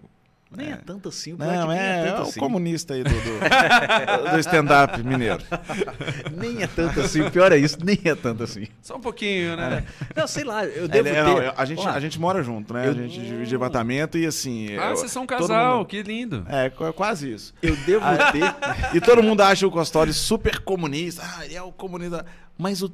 nem 0.56 0.68
é, 0.68 0.72
é 0.72 0.76
tanto 0.76 1.09
assim. 1.09 1.32
O 1.32 1.39
não, 1.39 1.72
é, 1.72 2.05
é, 2.05 2.09
é 2.09 2.12
o 2.18 2.22
assim. 2.22 2.40
comunista 2.40 2.94
aí 2.94 3.02
do, 3.02 3.10
do, 3.10 4.31
do 4.32 4.39
stand-up 4.39 5.02
mineiro. 5.02 5.43
nem 6.36 6.62
é 6.62 6.66
tanto 6.66 7.01
assim. 7.01 7.22
O 7.22 7.31
pior 7.31 7.52
é 7.52 7.59
isso, 7.59 7.78
nem 7.85 7.98
é 8.05 8.14
tanto 8.14 8.43
assim. 8.43 8.66
Só 8.82 8.97
um 8.97 9.01
pouquinho, 9.01 9.56
né? 9.56 9.85
É. 10.14 10.20
Não, 10.20 10.26
sei 10.26 10.44
lá, 10.44 10.64
eu 10.64 10.89
devo 10.89 11.09
é, 11.09 11.12
ter... 11.12 11.22
Não, 11.22 11.55
a, 11.56 11.64
gente, 11.64 11.86
a 11.86 12.01
gente 12.01 12.20
mora 12.20 12.43
junto, 12.43 12.72
né? 12.72 12.86
Eu... 12.86 12.90
A 12.90 12.94
gente 12.94 13.20
divide 13.20 13.55
apartamento 13.56 14.16
e 14.18 14.26
assim... 14.26 14.76
Ah, 14.76 14.90
eu, 14.90 14.97
vocês 14.97 15.10
são 15.10 15.24
um 15.24 15.26
casal, 15.26 15.78
mundo... 15.78 15.86
que 15.86 16.02
lindo. 16.02 16.47
É, 16.48 16.70
quase 16.70 17.32
isso. 17.32 17.55
Eu 17.62 17.76
devo 17.76 18.05
ah, 18.05 18.32
ter... 18.32 18.97
E 18.97 19.01
todo 19.01 19.22
mundo 19.22 19.40
acha 19.43 19.66
o 19.66 19.70
Costori 19.70 20.12
super 20.12 20.60
comunista. 20.60 21.22
Ah, 21.24 21.44
ele 21.44 21.55
é 21.55 21.62
o 21.62 21.72
comunista. 21.72 22.24
Mas 22.56 22.82
o 22.82 22.93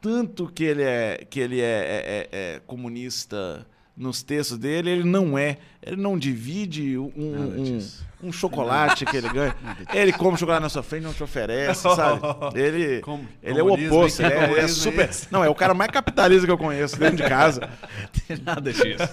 tanto 0.00 0.48
que 0.48 0.64
ele 0.64 0.82
é, 0.82 1.26
que 1.28 1.40
ele 1.40 1.60
é, 1.60 2.28
é 2.32 2.60
comunista 2.66 3.66
nos 3.96 4.22
textos 4.22 4.58
dele, 4.58 4.90
ele 4.90 5.04
não 5.04 5.38
é. 5.38 5.56
Ele 5.82 5.96
não 5.96 6.18
divide 6.18 6.98
um, 6.98 7.10
um, 7.16 7.78
um 8.24 8.32
chocolate 8.32 9.06
que 9.06 9.16
ele 9.16 9.28
ganha. 9.28 9.56
Ele 9.92 10.12
come 10.12 10.36
chocolate 10.36 10.62
na 10.62 10.68
sua 10.68 10.82
frente 10.82 11.04
não 11.04 11.14
te 11.14 11.22
oferece, 11.22 11.82
sabe? 11.82 12.20
Ele, 12.58 13.00
Como, 13.00 13.26
ele 13.42 13.60
é 13.60 13.62
o 13.62 13.72
oposto. 13.72 14.22
Ele 14.22 14.34
é, 14.34 14.60
é 14.60 14.68
super. 14.68 15.08
Não, 15.30 15.44
é 15.44 15.48
o 15.48 15.54
cara 15.54 15.72
mais 15.74 15.90
capitalista 15.90 16.44
que 16.46 16.52
eu 16.52 16.58
conheço 16.58 16.98
dentro 16.98 17.16
de 17.16 17.22
casa. 17.22 17.68
Tem 18.26 18.36
nada 18.44 18.72
disso. 18.72 19.08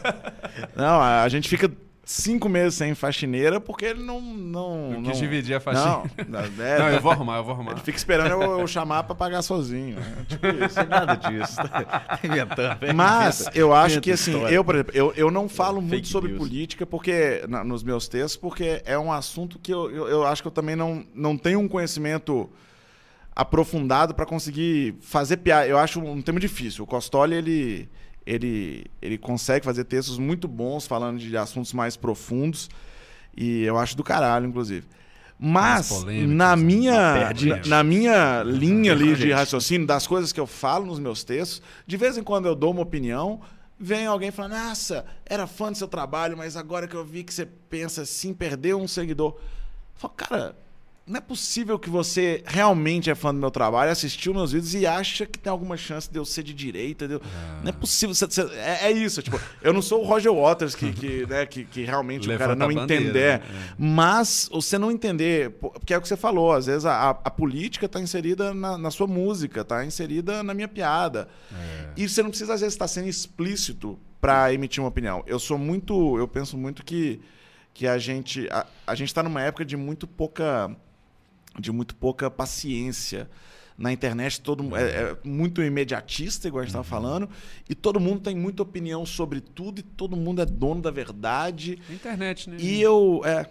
Não, 0.75 1.01
a 1.01 1.27
gente 1.29 1.47
fica 1.47 1.71
cinco 2.13 2.47
meses 2.47 2.75
sem 2.75 2.93
faxineira 2.93 3.59
porque 3.59 3.85
ele 3.85 4.03
não. 4.03 4.21
Não, 4.21 4.91
não 4.91 5.03
quis 5.03 5.17
dividir 5.17 5.55
a 5.55 5.59
faxina. 5.59 6.03
Não, 6.27 6.39
é, 6.63 6.79
não, 6.79 6.89
eu 6.89 7.01
vou 7.01 7.11
arrumar, 7.11 7.37
eu 7.37 7.43
vou 7.43 7.53
arrumar. 7.53 7.71
Ele 7.71 7.81
fica 7.81 7.97
esperando 7.97 8.29
eu, 8.29 8.59
eu 8.59 8.67
chamar 8.67 9.03
para 9.03 9.15
pagar 9.15 9.41
sozinho. 9.41 9.99
Né? 9.99 10.25
Tipo 10.27 10.47
isso. 10.47 10.75
Tem 10.75 10.87
nada 10.87 11.15
disso. 11.15 11.55
Tá 11.55 12.19
inventando. 12.23 12.93
Mas 12.93 13.49
eu 13.55 13.73
acho 13.73 13.99
que 13.99 14.11
assim, 14.11 14.33
eu, 14.47 14.63
por 14.63 14.75
exemplo, 14.75 14.91
eu, 14.95 15.13
eu 15.15 15.31
não 15.31 15.49
falo 15.49 15.81
Fake 15.81 15.91
muito 15.91 16.07
sobre 16.07 16.29
news. 16.31 16.39
política 16.39 16.85
porque 16.85 17.43
na, 17.47 17.63
nos 17.63 17.83
meus 17.83 18.07
textos, 18.07 18.37
porque 18.37 18.81
é 18.85 18.97
um 18.97 19.11
assunto 19.11 19.57
que 19.57 19.73
eu, 19.73 19.89
eu, 19.89 20.07
eu, 20.07 20.27
acho 20.27 20.41
que 20.41 20.47
eu 20.47 20.51
também 20.51 20.75
não, 20.75 21.03
não 21.15 21.35
tenho 21.35 21.59
um 21.59 21.67
conhecimento 21.67 22.49
aprofundado 23.35 24.13
para 24.13 24.25
conseguir 24.25 24.95
fazer 25.01 25.37
piada. 25.37 25.67
Eu 25.67 25.79
acho 25.79 25.99
um 25.99 26.21
tema 26.21 26.39
difícil. 26.39 26.83
O 26.83 26.87
Costoli, 26.87 27.35
ele 27.35 27.89
ele, 28.25 28.85
ele 29.01 29.17
consegue 29.17 29.65
fazer 29.65 29.83
textos 29.83 30.17
muito 30.17 30.47
bons 30.47 30.85
falando 30.87 31.19
de 31.19 31.35
assuntos 31.35 31.73
mais 31.73 31.95
profundos. 31.97 32.69
E 33.35 33.63
eu 33.63 33.77
acho 33.77 33.97
do 33.97 34.03
caralho, 34.03 34.47
inclusive. 34.47 34.85
Mas 35.39 35.89
na 36.05 36.53
assim, 36.53 36.63
minha, 36.63 37.33
na, 37.33 37.65
na, 37.65 37.83
minha 37.83 38.43
linha 38.43 38.93
ali 38.93 39.15
de 39.15 39.31
raciocínio, 39.31 39.85
das 39.85 40.07
coisas 40.07 40.31
que 40.31 40.39
eu 40.39 40.47
falo 40.47 40.85
nos 40.85 40.99
meus 40.99 41.23
textos, 41.23 41.61
de 41.85 41.97
vez 41.97 42.17
em 42.17 42.23
quando 42.23 42.45
eu 42.45 42.55
dou 42.55 42.71
uma 42.71 42.81
opinião, 42.81 43.41
vem 43.77 44.05
alguém 44.05 44.31
falando, 44.31 44.53
nossa, 44.53 45.05
era 45.25 45.45
fã 45.45 45.71
do 45.71 45.77
seu 45.77 45.87
trabalho, 45.87 46.37
mas 46.37 46.55
agora 46.55 46.87
que 46.87 46.95
eu 46.95 47.03
vi 47.03 47.23
que 47.23 47.33
você 47.33 47.45
pensa 47.45 48.03
assim, 48.03 48.33
perdeu 48.33 48.79
um 48.79 48.87
seguidor. 48.87 49.33
Eu 49.33 49.41
falo, 49.95 50.13
cara, 50.15 50.55
não 51.05 51.17
é 51.17 51.21
possível 51.21 51.77
que 51.77 51.89
você 51.89 52.41
realmente 52.45 53.09
é 53.09 53.15
fã 53.15 53.33
do 53.33 53.39
meu 53.39 53.51
trabalho, 53.51 53.91
assistiu 53.91 54.33
meus 54.33 54.53
vídeos 54.53 54.73
e 54.73 54.87
acha 54.87 55.25
que 55.25 55.37
tem 55.37 55.51
alguma 55.51 55.75
chance 55.75 56.09
de 56.09 56.17
eu 56.17 56.23
ser 56.23 56.43
de 56.43 56.53
direita. 56.53 57.05
De 57.05 57.15
eu... 57.15 57.21
Ah. 57.23 57.59
Não 57.61 57.69
é 57.69 57.71
possível. 57.73 58.15
Você, 58.15 58.25
você, 58.25 58.41
é, 58.53 58.85
é, 58.85 58.91
isso. 58.91 59.21
Tipo, 59.21 59.37
eu 59.61 59.73
não 59.73 59.81
sou 59.81 60.01
o 60.01 60.05
Roger 60.07 60.33
Waters, 60.33 60.75
que, 60.75 60.93
que, 60.93 61.25
né, 61.25 61.45
que, 61.45 61.65
que 61.65 61.83
realmente 61.83 62.25
Levanta 62.25 62.53
o 62.53 62.57
cara 62.57 62.73
não 62.73 62.83
entender. 62.83 63.39
Né? 63.39 63.75
Mas 63.77 64.49
você 64.49 64.77
não 64.77 64.89
entender, 64.89 65.51
porque 65.51 65.93
é 65.93 65.97
o 65.97 66.01
que 66.01 66.07
você 66.07 66.15
falou, 66.15 66.53
às 66.53 66.67
vezes 66.67 66.85
a, 66.85 67.09
a 67.09 67.29
política 67.29 67.85
está 67.85 67.99
inserida 67.99 68.53
na, 68.53 68.77
na, 68.77 68.89
sua 68.89 69.05
música, 69.05 69.59
está 69.59 69.83
inserida 69.83 70.41
na 70.41 70.53
minha 70.53 70.69
piada. 70.69 71.27
É. 71.51 71.89
E 71.97 72.07
você 72.07 72.23
não 72.23 72.29
precisa, 72.29 72.53
às 72.53 72.61
vezes, 72.61 72.75
estar 72.75 72.87
sendo 72.87 73.09
explícito 73.09 73.99
para 74.21 74.53
emitir 74.53 74.81
uma 74.81 74.87
opinião. 74.87 75.21
Eu 75.27 75.37
sou 75.37 75.57
muito. 75.57 76.17
Eu 76.17 76.29
penso 76.29 76.57
muito 76.57 76.81
que, 76.85 77.19
que 77.73 77.85
a 77.85 77.97
gente. 77.97 78.47
A, 78.49 78.65
a 78.87 78.95
gente 78.95 79.09
está 79.09 79.21
numa 79.21 79.41
época 79.41 79.65
de 79.65 79.75
muito 79.75 80.07
pouca 80.07 80.73
de 81.59 81.71
muito 81.71 81.95
pouca 81.95 82.29
paciência. 82.29 83.29
Na 83.75 83.91
internet 83.91 84.39
todo 84.39 84.75
é, 84.77 84.83
é 84.83 85.17
muito 85.23 85.61
imediatista, 85.63 86.47
igual 86.47 86.61
a 86.61 86.63
gente 86.63 86.75
estava 86.75 86.85
uhum. 86.85 87.01
falando, 87.01 87.29
e 87.67 87.73
todo 87.73 87.99
mundo 87.99 88.21
tem 88.21 88.35
muita 88.35 88.61
opinião 88.61 89.03
sobre 89.03 89.41
tudo 89.41 89.79
e 89.79 89.81
todo 89.81 90.15
mundo 90.15 90.41
é 90.41 90.45
dono 90.45 90.81
da 90.81 90.91
verdade. 90.91 91.79
internet, 91.89 92.49
né? 92.51 92.57
E 92.59 92.79
eu, 92.79 93.21
é, 93.25 93.49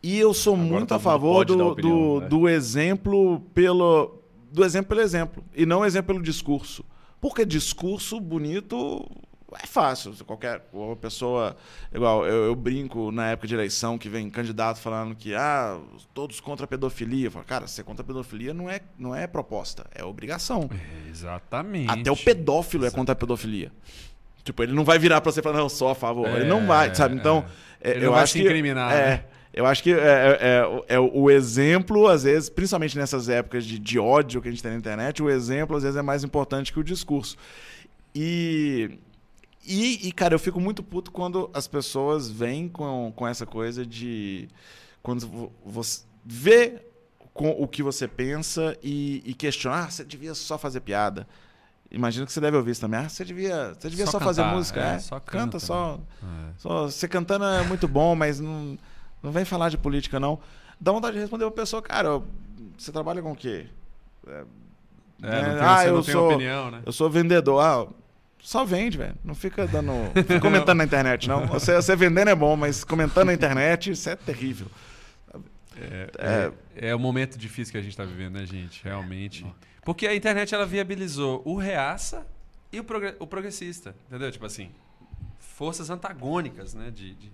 e 0.00 0.18
eu 0.18 0.32
sou 0.32 0.54
Agora 0.54 0.68
muito 0.68 0.94
a 0.94 0.98
favor 1.00 1.44
do, 1.44 1.68
opinião, 1.68 1.98
do, 1.98 2.20
né? 2.20 2.28
do 2.28 2.48
exemplo 2.48 3.40
pelo 3.52 4.20
do 4.52 4.64
exemplo 4.64 4.90
pelo 4.90 5.00
exemplo 5.00 5.44
e 5.56 5.66
não 5.66 5.84
exemplo 5.84 6.14
pelo 6.14 6.22
discurso. 6.22 6.84
Porque 7.20 7.44
discurso 7.44 8.20
bonito 8.20 9.04
é 9.62 9.66
fácil. 9.66 10.14
Qualquer 10.24 10.62
uma 10.72 10.96
pessoa. 10.96 11.56
Igual, 11.92 12.26
eu, 12.26 12.46
eu, 12.46 12.54
brinco 12.54 13.10
na 13.10 13.30
época 13.30 13.46
de 13.46 13.54
eleição 13.54 13.96
que 13.96 14.08
vem 14.08 14.28
candidato 14.30 14.78
falando 14.78 15.14
que 15.14 15.34
ah, 15.34 15.78
todos 16.12 16.40
contra 16.40 16.64
a 16.64 16.68
pedofilia. 16.68 17.26
Eu 17.26 17.30
falo, 17.30 17.44
cara, 17.44 17.66
ser 17.66 17.84
contra 17.84 18.02
a 18.02 18.06
pedofilia 18.06 18.52
não 18.52 18.68
é, 18.68 18.80
não 18.98 19.14
é 19.14 19.26
proposta, 19.26 19.86
é 19.94 20.04
obrigação. 20.04 20.68
É, 20.72 21.08
exatamente. 21.08 21.90
Até 21.90 22.10
o 22.10 22.16
pedófilo 22.16 22.84
Exatamente. 22.84 22.94
é 22.94 22.96
contra 22.96 23.12
a 23.12 23.16
pedofilia. 23.16 23.72
Tipo, 24.42 24.62
ele 24.62 24.72
não 24.72 24.84
vai 24.84 24.98
virar 24.98 25.20
para 25.20 25.32
você 25.32 25.40
e 25.40 25.42
falar, 25.42 25.58
não, 25.58 25.68
só 25.68 25.90
a 25.90 25.94
favor. 25.94 26.28
É, 26.28 26.36
ele 26.36 26.44
não 26.44 26.66
vai, 26.66 26.94
sabe? 26.94 27.14
Então, 27.14 27.44
é. 27.80 27.92
ele 27.92 28.04
eu 28.04 28.10
não 28.10 28.18
acho 28.18 28.34
vai 28.34 28.42
se 28.42 28.42
incriminar. 28.42 28.90
Que, 28.90 28.98
é, 28.98 29.06
né? 29.06 29.24
Eu 29.54 29.66
acho 29.66 29.82
que 29.84 29.92
é, 29.92 29.96
é, 29.96 30.38
é, 30.40 30.96
é, 30.96 30.98
o 30.98 31.30
exemplo, 31.30 32.08
às 32.08 32.24
vezes, 32.24 32.50
principalmente 32.50 32.98
nessas 32.98 33.28
épocas 33.28 33.64
de, 33.64 33.78
de 33.78 33.98
ódio 34.00 34.42
que 34.42 34.48
a 34.48 34.50
gente 34.50 34.62
tem 34.62 34.72
na 34.72 34.76
internet, 34.76 35.22
o 35.22 35.30
exemplo, 35.30 35.76
às 35.76 35.84
vezes, 35.84 35.96
é 35.96 36.02
mais 36.02 36.24
importante 36.24 36.72
que 36.72 36.80
o 36.80 36.82
discurso. 36.82 37.36
E 38.12 38.98
e, 39.66 40.08
e, 40.08 40.12
cara, 40.12 40.34
eu 40.34 40.38
fico 40.38 40.60
muito 40.60 40.82
puto 40.82 41.10
quando 41.10 41.50
as 41.54 41.66
pessoas 41.66 42.30
vêm 42.30 42.68
com, 42.68 43.12
com 43.14 43.26
essa 43.26 43.46
coisa 43.46 43.84
de. 43.84 44.48
Quando 45.02 45.50
você 45.64 46.04
vê 46.24 46.82
com 47.32 47.50
o 47.50 47.66
que 47.66 47.82
você 47.82 48.06
pensa 48.06 48.76
e, 48.82 49.22
e 49.24 49.34
questiona, 49.34 49.84
ah, 49.84 49.90
você 49.90 50.04
devia 50.04 50.34
só 50.34 50.56
fazer 50.56 50.80
piada. 50.80 51.26
Imagino 51.90 52.26
que 52.26 52.32
você 52.32 52.40
deve 52.40 52.56
ouvir 52.56 52.72
isso 52.72 52.80
também. 52.80 53.00
Ah, 53.00 53.08
você 53.08 53.24
devia, 53.24 53.74
você 53.74 53.88
devia 53.88 54.06
só, 54.06 54.12
só 54.12 54.18
cantar, 54.18 54.34
fazer 54.34 54.44
música. 54.44 54.80
É, 54.80 54.94
é 54.94 54.98
só 54.98 55.20
canta, 55.20 55.38
canta 55.38 55.58
só, 55.58 56.00
é. 56.22 56.52
só. 56.56 56.84
Você 56.86 57.08
cantando 57.08 57.44
é 57.44 57.62
muito 57.64 57.86
bom, 57.86 58.14
mas 58.14 58.40
não, 58.40 58.78
não 59.22 59.32
vem 59.32 59.44
falar 59.44 59.68
de 59.68 59.78
política, 59.78 60.18
não. 60.18 60.38
Dá 60.80 60.92
vontade 60.92 61.14
de 61.14 61.20
responder 61.20 61.44
pra 61.44 61.52
pessoa, 61.52 61.80
cara, 61.80 62.20
você 62.76 62.90
trabalha 62.90 63.22
com 63.22 63.32
o 63.32 63.36
quê? 63.36 63.66
É, 64.26 64.44
é, 65.22 65.40
tem, 65.40 65.60
ah, 65.60 65.86
eu 65.86 66.02
sou, 66.02 66.30
opinião, 66.30 66.70
né? 66.70 66.82
Eu 66.84 66.92
sou 66.92 67.08
vendedor. 67.08 67.60
Ah, 67.60 67.86
só 68.44 68.62
vende, 68.62 68.98
velho. 68.98 69.16
Não 69.24 69.34
fica 69.34 69.66
dando. 69.66 69.92
Fica 70.14 70.38
comentando 70.38 70.76
na 70.76 70.84
internet, 70.84 71.26
não. 71.26 71.46
Você, 71.46 71.74
você 71.76 71.96
vendendo 71.96 72.28
é 72.28 72.34
bom, 72.34 72.54
mas 72.56 72.84
comentando 72.84 73.28
na 73.28 73.32
internet, 73.32 73.90
isso 73.90 74.10
é 74.10 74.14
terrível. 74.14 74.66
É, 75.74 76.10
é, 76.18 76.52
é, 76.76 76.88
é 76.90 76.94
o 76.94 76.98
momento 76.98 77.38
difícil 77.38 77.72
que 77.72 77.78
a 77.78 77.80
gente 77.80 77.92
está 77.92 78.04
vivendo, 78.04 78.34
né, 78.34 78.44
gente? 78.44 78.84
Realmente. 78.84 79.46
Porque 79.82 80.06
a 80.06 80.14
internet 80.14 80.54
ela 80.54 80.66
viabilizou 80.66 81.40
o 81.46 81.56
reaça 81.56 82.26
e 82.70 82.78
o, 82.78 82.84
progre 82.84 83.14
o 83.18 83.26
progressista. 83.26 83.96
Entendeu? 84.08 84.30
Tipo 84.30 84.44
assim, 84.44 84.70
forças 85.38 85.88
antagônicas 85.88 86.74
né, 86.74 86.92
de, 86.94 87.14
de 87.14 87.32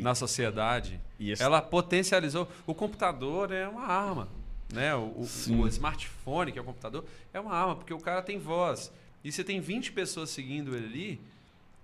na 0.00 0.14
sociedade. 0.14 0.98
Esse... 1.20 1.42
Ela 1.42 1.60
potencializou. 1.60 2.48
O 2.66 2.74
computador 2.74 3.52
é 3.52 3.68
uma 3.68 3.86
arma. 3.86 4.26
Né? 4.72 4.94
O, 4.94 5.00
o, 5.00 5.28
o, 5.60 5.68
smartphone, 5.68 6.50
que 6.50 6.58
é 6.58 6.62
o 6.62 6.64
computador, 6.64 7.04
é 7.30 7.38
uma 7.38 7.52
arma, 7.52 7.76
porque 7.76 7.92
o 7.92 7.98
cara 7.98 8.22
tem 8.22 8.38
voz. 8.38 8.90
E 9.22 9.30
você 9.30 9.44
tem 9.44 9.60
20 9.60 9.92
pessoas 9.92 10.30
seguindo 10.30 10.74
ele 10.74 10.86
ali, 10.86 11.20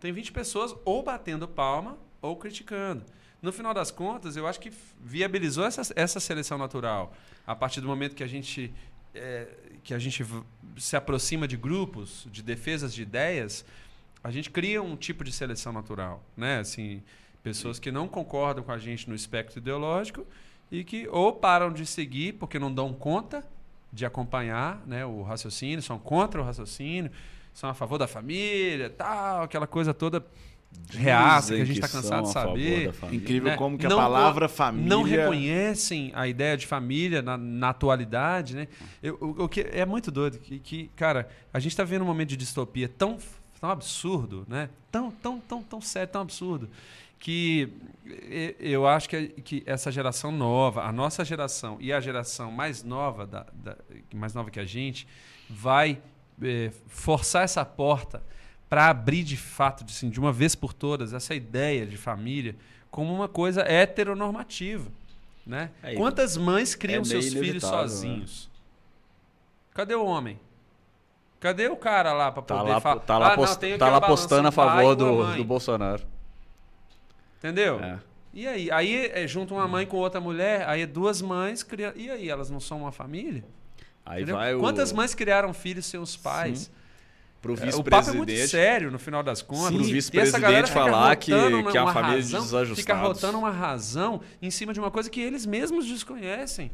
tem 0.01 0.13
20 0.13 0.33
pessoas 0.33 0.75
ou 0.85 1.03
batendo 1.03 1.47
palma 1.47 1.99
ou 2.21 2.37
criticando. 2.37 3.05
No 3.43 3.53
final 3.53 3.75
das 3.75 3.91
contas, 3.91 4.37
eu 4.37 4.47
acho 4.47 4.59
que 4.59 4.73
viabilizou 5.01 5.65
essa, 5.65 5.93
essa 5.95 6.19
seleção 6.19 6.59
natural. 6.59 7.15
A 7.47 7.55
partir 7.55 7.81
do 7.81 7.87
momento 7.87 8.15
que 8.15 8.25
a 8.25 8.27
gente, 8.27 8.73
é, 9.15 9.49
que 9.85 9.95
a 9.95 9.99
gente 9.99 10.25
se 10.79 10.97
aproxima 10.97 11.47
de 11.47 11.57
grupos, 11.57 12.27
de 12.31 12.43
defesas 12.43 12.93
de 12.93 13.03
ideias, 13.03 13.65
a 14.25 14.31
gente 14.31 14.51
cria 14.51 14.83
um 14.83 14.97
tipo 14.97 15.23
de 15.23 15.31
seleção 15.31 15.73
natural. 15.73 16.25
Né? 16.37 16.59
Assim, 16.59 17.03
pessoas 17.43 17.79
que 17.79 17.93
não 17.93 18.09
concordam 18.09 18.65
com 18.65 18.73
a 18.73 18.79
gente 18.79 19.09
no 19.09 19.15
espectro 19.15 19.59
ideológico 19.59 20.27
e 20.71 20.83
que 20.83 21.07
ou 21.09 21.33
param 21.33 21.73
de 21.73 21.87
seguir 21.87 22.33
porque 22.35 22.59
não 22.59 22.73
dão 22.73 22.93
conta 22.93 23.47
de 23.97 24.05
acompanhar 24.05 24.83
né, 24.87 25.07
o 25.07 25.23
raciocínio, 25.23 25.83
são 25.83 25.99
contra 25.99 26.41
o 26.41 26.45
raciocínio, 26.45 27.11
são 27.55 27.71
a 27.71 27.75
favor 27.75 27.97
da 27.97 28.07
família, 28.07 28.91
tal, 28.91 29.45
aquela 29.45 29.67
coisa 29.67 29.95
toda 29.95 30.23
reaça 30.91 31.55
que 31.55 31.63
a 31.63 31.65
gente 31.65 31.81
está 31.81 31.89
cansado 31.89 32.25
de 32.27 32.33
saber. 32.33 32.95
Incrível 33.11 33.53
né? 33.53 33.57
como 33.57 33.79
que 33.79 33.89
não, 33.89 33.99
a 33.99 34.03
palavra 34.03 34.51
família... 34.51 34.87
Não 34.91 35.03
reconhecem 35.03 36.13
a 36.15 36.29
ideia 36.29 36.59
de 36.59 36.67
família 36.67 37.23
na, 37.23 37.39
na 37.39 37.71
atualidade. 37.71 38.55
Né? 38.55 38.69
Eu, 39.03 39.17
o, 39.19 39.45
o, 39.45 39.49
que 39.49 39.63
é 39.63 39.87
muito 39.87 40.11
doido 40.11 40.39
que, 40.39 40.59
que 40.59 40.91
cara, 40.95 41.27
a 41.51 41.59
gente 41.59 41.73
está 41.73 41.83
vendo 41.83 42.03
um 42.03 42.07
momento 42.07 42.29
de 42.29 42.37
distopia 42.37 42.91
tão, 42.91 43.17
tão 43.59 43.71
absurdo, 43.71 44.45
né? 44.47 44.69
tão, 44.93 45.11
tão, 45.11 45.41
tão, 45.41 45.63
tão 45.63 45.81
sério, 45.81 46.13
tão 46.13 46.21
absurdo, 46.21 46.69
que 47.19 47.73
eu 48.61 48.87
acho 48.87 49.09
que, 49.09 49.29
que 49.29 49.63
essa 49.67 49.91
geração 49.91 50.31
nova, 50.31 50.85
a 50.85 50.93
nossa 50.93 51.25
geração 51.25 51.77
e 51.81 51.93
a 51.93 52.01
geração 52.01 52.51
mais 52.51 52.83
nova, 52.83 53.27
da, 53.27 53.47
da 53.53 53.77
mais 54.15 54.33
nova 54.33 54.51
que 54.51 54.61
a 54.61 54.65
gente, 54.65 55.07
vai 55.49 56.01
é, 56.43 56.71
forçar 56.87 57.45
essa 57.45 57.65
porta 57.65 58.23
para 58.69 58.89
abrir 58.89 59.23
de 59.23 59.37
fato, 59.37 59.85
de, 59.85 59.93
assim, 59.93 60.09
de 60.09 60.21
uma 60.21 60.33
vez 60.33 60.55
por 60.55 60.73
todas, 60.73 61.13
essa 61.13 61.35
ideia 61.35 61.87
de 61.87 61.97
família 61.97 62.57
como 62.91 63.13
uma 63.13 63.29
coisa 63.29 63.63
heteronormativa. 63.63 64.91
Né? 65.47 65.71
É, 65.83 65.95
Quantas 65.95 66.37
mães 66.37 66.75
criam 66.75 67.03
é 67.03 67.05
seus 67.05 67.33
filhos 67.33 67.63
né? 67.63 67.69
sozinhos? 67.69 68.51
Né? 68.53 68.61
Cadê 69.75 69.95
o 69.95 70.05
homem? 70.05 70.41
Cadê 71.39 71.69
o 71.69 71.77
cara 71.77 72.13
lá 72.13 72.33
para 72.33 72.43
tá 72.43 72.57
poder 72.57 72.71
lá, 72.71 72.81
falar? 72.81 73.01
Tá 73.01 73.19
lá, 73.19 73.33
ah, 73.33 73.37
post, 73.37 73.67
não, 73.67 73.79
tá 73.79 73.89
lá 73.89 74.01
postando 74.01 74.49
a 74.49 74.53
favor 74.53 74.97
do, 74.97 75.37
do 75.37 75.45
Bolsonaro. 75.45 76.03
Entendeu? 77.39 77.81
É. 77.81 77.99
E 78.33 78.47
aí? 78.47 78.71
Aí 78.71 79.11
é, 79.13 79.27
junta 79.27 79.55
uma 79.55 79.67
mãe 79.67 79.87
com 79.87 79.97
outra 79.97 80.21
mulher, 80.21 80.69
aí 80.69 80.85
duas 80.85 81.23
mães 81.23 81.63
criam. 81.63 81.93
E 81.97 82.11
aí, 82.11 82.29
elas 82.29 82.51
não 82.51 82.61
são 82.61 82.81
uma 82.81 82.93
família? 82.93 83.45
Aí 84.05 84.23
Entendeu? 84.23 84.37
vai 84.37 84.55
Quantas 84.57 84.93
o... 84.93 84.97
mães 84.97 85.15
criaram 85.15 85.55
filhos 85.55 85.87
sem 85.87 85.99
os 85.99 86.17
pais? 86.17 86.59
Sim. 86.59 86.71
Pro 87.41 87.55
vice-presidente. 87.55 87.77
É, 87.77 87.81
o 87.81 88.03
papo 88.03 88.11
é 88.11 88.13
muito 88.13 88.49
sério, 88.49 88.91
no 88.91 88.99
final 88.99 89.23
das 89.23 89.41
contas. 89.41 89.69
Sim, 89.69 89.77
pro 89.77 89.85
vice-presidente 89.85 90.71
falar 90.71 91.17
que, 91.17 91.33
que 91.33 91.79
a 91.79 91.93
família 91.93 92.17
razão, 92.17 92.43
desajustados. 92.43 92.79
Fica 92.79 92.95
rotando 92.95 93.39
uma 93.39 93.51
razão 93.51 94.21
em 94.43 94.51
cima 94.51 94.73
de 94.73 94.81
uma 94.81 94.91
coisa 94.91 95.09
que 95.09 95.21
eles 95.21 95.47
mesmos 95.47 95.87
desconhecem. 95.87 96.71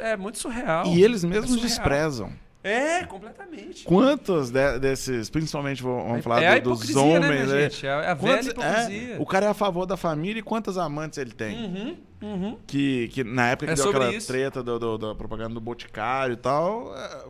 É 0.00 0.16
muito 0.16 0.38
surreal. 0.38 0.86
E 0.86 1.02
eles 1.02 1.24
mesmos 1.24 1.56
é 1.56 1.60
desprezam. 1.60 2.32
É, 2.64 3.04
completamente. 3.04 3.84
Quantos 3.84 4.50
de, 4.50 4.78
desses, 4.78 5.28
principalmente 5.28 5.82
vamos 5.82 6.18
é, 6.18 6.22
falar 6.22 6.42
é 6.42 6.60
do, 6.60 6.70
dos 6.70 6.94
né, 6.94 7.00
homens, 7.00 7.48
né, 7.48 7.60
gente? 7.62 7.86
É 7.86 7.90
a 7.90 8.14
velha 8.14 8.50
hipocrisia. 8.50 9.14
É, 9.14 9.18
o 9.18 9.26
cara 9.26 9.46
é 9.46 9.48
a 9.48 9.54
favor 9.54 9.84
da 9.84 9.96
família 9.96 10.38
e 10.38 10.42
quantas 10.42 10.78
amantes 10.78 11.18
ele 11.18 11.32
tem? 11.32 11.56
Uhum, 11.56 11.96
uhum. 12.22 12.58
Que, 12.66 13.08
que 13.08 13.24
na 13.24 13.48
época 13.48 13.66
que 13.66 13.72
é 13.72 13.74
deu 13.74 13.88
aquela 13.88 14.14
isso. 14.14 14.28
treta 14.28 14.62
do, 14.62 14.78
do, 14.78 14.98
da 14.98 15.14
propaganda 15.14 15.54
do 15.54 15.60
Boticário 15.60 16.34
e 16.34 16.36
tal, 16.36 16.94
é, 16.96 17.24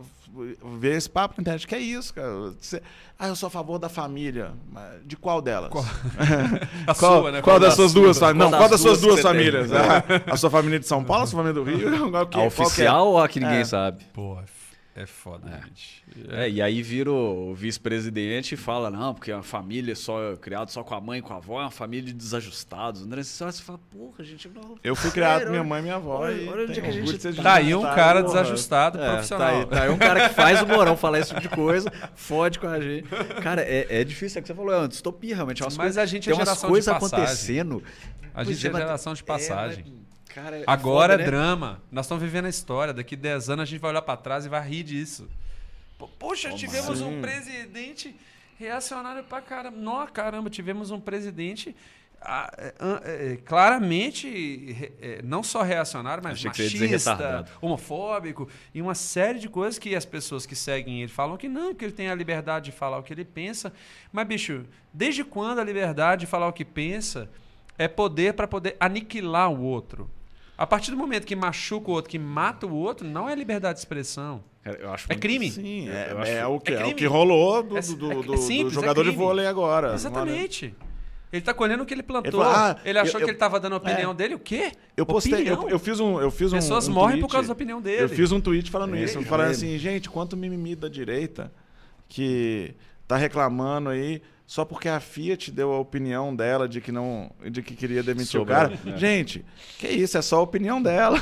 ver 0.79 0.97
esse 0.97 1.09
papo 1.09 1.35
na 1.37 1.41
internet, 1.41 1.67
que 1.67 1.75
é 1.75 1.79
isso, 1.79 2.13
cara. 2.13 2.31
Você, 2.59 2.81
ah, 3.17 3.27
eu 3.27 3.35
sou 3.35 3.47
a 3.47 3.49
favor 3.49 3.77
da 3.77 3.89
família. 3.89 4.51
De 5.05 5.15
qual 5.15 5.41
delas? 5.41 5.71
Qual, 5.71 5.83
a 6.87 6.95
qual, 6.95 7.21
sua, 7.21 7.31
né? 7.31 7.41
Qual, 7.41 7.53
qual 7.55 7.59
das 7.59 7.75
suas 7.75 7.93
duas 7.93 8.17
famílias? 8.17 8.51
Não, 8.51 8.57
qual 8.57 8.69
das 8.69 8.81
suas 8.81 9.01
duas 9.01 9.21
famílias? 9.21 9.71
Ah, 9.71 10.03
a 10.31 10.37
sua 10.37 10.49
família 10.49 10.79
de 10.79 10.87
São 10.87 11.03
Paulo, 11.03 11.23
a 11.23 11.27
sua 11.27 11.43
família 11.43 11.53
do 11.53 11.63
Rio? 11.63 12.11
a 12.15 12.43
oficial 12.45 13.09
ou 13.09 13.19
a 13.19 13.27
que 13.27 13.39
ninguém 13.39 13.59
é. 13.59 13.65
sabe? 13.65 14.03
Porra, 14.13 14.43
É 14.95 15.07
foda, 15.07 15.49
é. 15.49 15.67
gente. 15.67 16.03
É. 16.29 16.45
é. 16.45 16.49
e 16.49 16.61
aí 16.61 16.83
vira 16.83 17.11
o 17.11 17.55
vice-presidente 17.55 18.53
e 18.53 18.57
fala, 18.57 18.91
não, 18.91 19.13
porque 19.13 19.31
a 19.31 19.41
família 19.41 19.95
só 19.95 20.35
criada 20.35 20.69
só 20.69 20.83
com 20.83 20.93
a 20.93 21.01
mãe 21.01 21.17
e 21.17 21.21
com 21.21 21.33
a 21.33 21.37
avó 21.37 21.59
é 21.59 21.63
uma 21.63 21.71
família 21.71 22.05
de 22.05 22.13
desajustados. 22.13 23.01
André, 23.01 23.23
você 23.23 23.51
fala, 23.53 23.79
porra, 23.89 24.23
gente, 24.23 24.47
não. 24.49 24.77
Eu 24.83 24.95
fui 24.95 25.09
criado 25.09 25.45
com 25.45 25.49
minha 25.49 25.63
mãe 25.63 25.79
e 25.79 25.83
minha 25.83 25.95
avó. 25.95 26.19
Olha, 26.19 26.51
olha 26.51 26.63
onde 26.65 26.79
é 26.79 26.81
que 26.81 26.87
a 26.87 26.91
gente. 26.91 27.41
Tá 27.41 27.55
aí 27.55 27.73
um 27.73 27.81
cara 27.81 28.21
porra. 28.21 28.33
desajustado 28.35 29.01
é, 29.01 29.11
profissional. 29.13 29.47
Tá 29.47 29.57
aí, 29.57 29.65
tá 29.65 29.83
aí 29.83 29.89
um 29.89 29.97
cara 29.97 30.29
que 30.29 30.35
faz 30.35 30.61
o 30.61 30.67
morão 30.67 30.95
falar 30.95 31.19
esse 31.19 31.29
tipo 31.29 31.41
de 31.41 31.49
coisa, 31.49 31.91
fode 32.13 32.59
com 32.59 32.67
a 32.67 32.79
gente. 32.79 33.07
Cara, 33.41 33.63
é, 33.63 33.87
é 33.89 34.03
difícil, 34.03 34.37
é 34.37 34.39
o 34.39 34.43
que 34.43 34.47
você 34.47 34.53
falou, 34.53 34.73
é 34.73 34.77
uma 34.77 34.87
distopia, 34.87 35.35
realmente. 35.35 35.63
Mas 35.63 35.75
coisas, 35.75 35.97
a 35.97 36.05
gente 36.05 36.29
é 36.29 36.35
geração 36.35 36.53
umas 36.53 36.69
coisas 36.69 36.93
acontecendo. 36.93 37.83
A 38.35 38.43
gente 38.43 38.65
é, 38.65 38.69
é 38.69 38.73
geração 38.73 39.13
de 39.15 39.23
passagem. 39.23 40.02
Cara, 40.33 40.57
é 40.57 40.63
Agora 40.65 41.13
foda, 41.13 41.21
é 41.21 41.25
né? 41.25 41.25
drama. 41.25 41.81
Nós 41.91 42.05
estamos 42.05 42.23
vivendo 42.23 42.45
a 42.45 42.49
história. 42.49 42.93
Daqui 42.93 43.15
10 43.15 43.49
anos 43.49 43.63
a 43.63 43.65
gente 43.65 43.79
vai 43.79 43.91
olhar 43.91 44.01
para 44.01 44.17
trás 44.17 44.45
e 44.45 44.49
vai 44.49 44.67
rir 44.67 44.83
disso. 44.83 45.29
Poxa, 46.19 46.49
Como 46.49 46.59
tivemos 46.59 47.01
assim? 47.01 47.17
um 47.17 47.21
presidente 47.21 48.15
reacionário 48.57 49.23
pra 49.23 49.41
caramba. 49.41 49.77
Não, 49.77 50.05
caramba, 50.07 50.49
tivemos 50.49 50.91
um 50.91 50.99
presidente 50.99 51.75
ah, 52.25 52.49
é, 52.57 52.73
é, 53.03 53.37
claramente 53.43 54.91
não 55.23 55.43
só 55.43 55.61
reacionário, 55.61 56.23
mas 56.23 56.33
Achei 56.45 56.65
machista, 56.79 57.45
homofóbico 57.61 58.47
e 58.73 58.81
uma 58.81 58.95
série 58.95 59.39
de 59.39 59.49
coisas 59.49 59.77
que 59.77 59.93
as 59.93 60.05
pessoas 60.05 60.45
que 60.45 60.55
seguem 60.55 61.01
ele 61.01 61.11
falam 61.11 61.35
que 61.35 61.49
não, 61.49 61.75
que 61.75 61.83
ele 61.83 61.91
tem 61.91 62.09
a 62.09 62.15
liberdade 62.15 62.65
de 62.65 62.71
falar 62.71 62.97
o 62.97 63.03
que 63.03 63.13
ele 63.13 63.25
pensa. 63.25 63.73
Mas, 64.11 64.25
bicho, 64.25 64.65
desde 64.93 65.23
quando 65.23 65.59
a 65.59 65.63
liberdade 65.63 66.21
de 66.21 66.27
falar 66.27 66.47
o 66.47 66.53
que 66.53 66.63
pensa 66.63 67.29
é 67.77 67.87
poder 67.87 68.33
para 68.33 68.47
poder 68.47 68.77
aniquilar 68.79 69.51
o 69.51 69.61
outro? 69.61 70.09
A 70.57 70.67
partir 70.67 70.91
do 70.91 70.97
momento 70.97 71.25
que 71.25 71.35
machuca 71.35 71.89
o 71.89 71.93
outro, 71.93 72.09
que 72.09 72.19
mata 72.19 72.67
o 72.67 72.73
outro, 72.75 73.07
não 73.07 73.27
é 73.27 73.35
liberdade 73.35 73.75
de 73.75 73.79
expressão. 73.79 74.43
é 75.09 75.15
crime. 75.15 75.51
Sim, 75.51 75.89
é, 75.89 76.15
é, 76.25 76.33
é, 76.37 76.45
o 76.45 76.59
que, 76.59 76.73
é, 76.73 76.81
é, 76.81 76.85
o 76.85 76.95
que 76.95 77.05
rolou 77.05 77.63
do, 77.63 77.75
do, 77.75 77.95
do, 77.95 78.23
do 78.23 78.37
simples, 78.37 78.73
jogador 78.73 79.03
de 79.03 79.11
vôlei 79.11 79.47
agora. 79.47 79.93
Exatamente. 79.93 80.75
Ele 81.33 81.39
está 81.39 81.51
colhendo 81.51 81.81
o 81.81 81.85
que 81.85 81.93
ele 81.95 82.03
plantou. 82.03 82.43
Ele, 82.43 82.43
falou, 82.43 82.55
ah, 82.55 82.79
ele 82.85 82.99
achou 82.99 83.19
eu, 83.19 83.25
que 83.25 83.31
ele 83.31 83.35
estava 83.35 83.59
dando 83.59 83.73
a 83.73 83.77
opinião 83.77 84.11
é. 84.11 84.13
dele. 84.13 84.35
O 84.35 84.39
quê? 84.39 84.71
Eu 84.95 85.03
postei, 85.03 85.49
eu, 85.49 85.67
eu, 85.67 85.79
fiz 85.79 85.99
um, 85.99 86.21
eu 86.21 86.29
fiz 86.29 86.53
um. 86.53 86.57
Pessoas 86.57 86.87
um 86.87 86.93
morrem 86.93 87.13
tweet, 87.13 87.21
por 87.21 87.31
causa 87.31 87.47
da 87.47 87.53
opinião 87.53 87.81
dele. 87.81 88.03
Eu 88.03 88.09
fiz 88.09 88.31
um 88.31 88.39
tweet 88.39 88.69
falando 88.69 88.95
isso, 88.95 89.19
falando 89.23 89.49
assim, 89.49 89.75
gente, 89.79 90.07
quanto 90.07 90.37
mimimi 90.37 90.75
da 90.75 90.87
direita 90.87 91.51
que 92.07 92.75
tá 93.07 93.17
reclamando 93.17 93.89
aí 93.89 94.21
só 94.45 94.65
porque 94.65 94.89
a 94.89 94.99
Fiat 94.99 95.51
deu 95.51 95.71
a 95.71 95.79
opinião 95.79 96.35
dela 96.35 96.67
de 96.67 96.81
que 96.81 96.91
não, 96.91 97.31
de 97.49 97.61
que 97.61 97.75
queria 97.75 98.03
demitir 98.03 98.39
Sobrou, 98.39 98.57
o 98.57 98.61
cara. 98.61 98.79
Né? 98.83 98.97
Gente, 98.97 99.45
que 99.79 99.87
isso, 99.87 100.17
é 100.17 100.21
só 100.21 100.37
a 100.37 100.41
opinião 100.41 100.81
dela. 100.81 101.19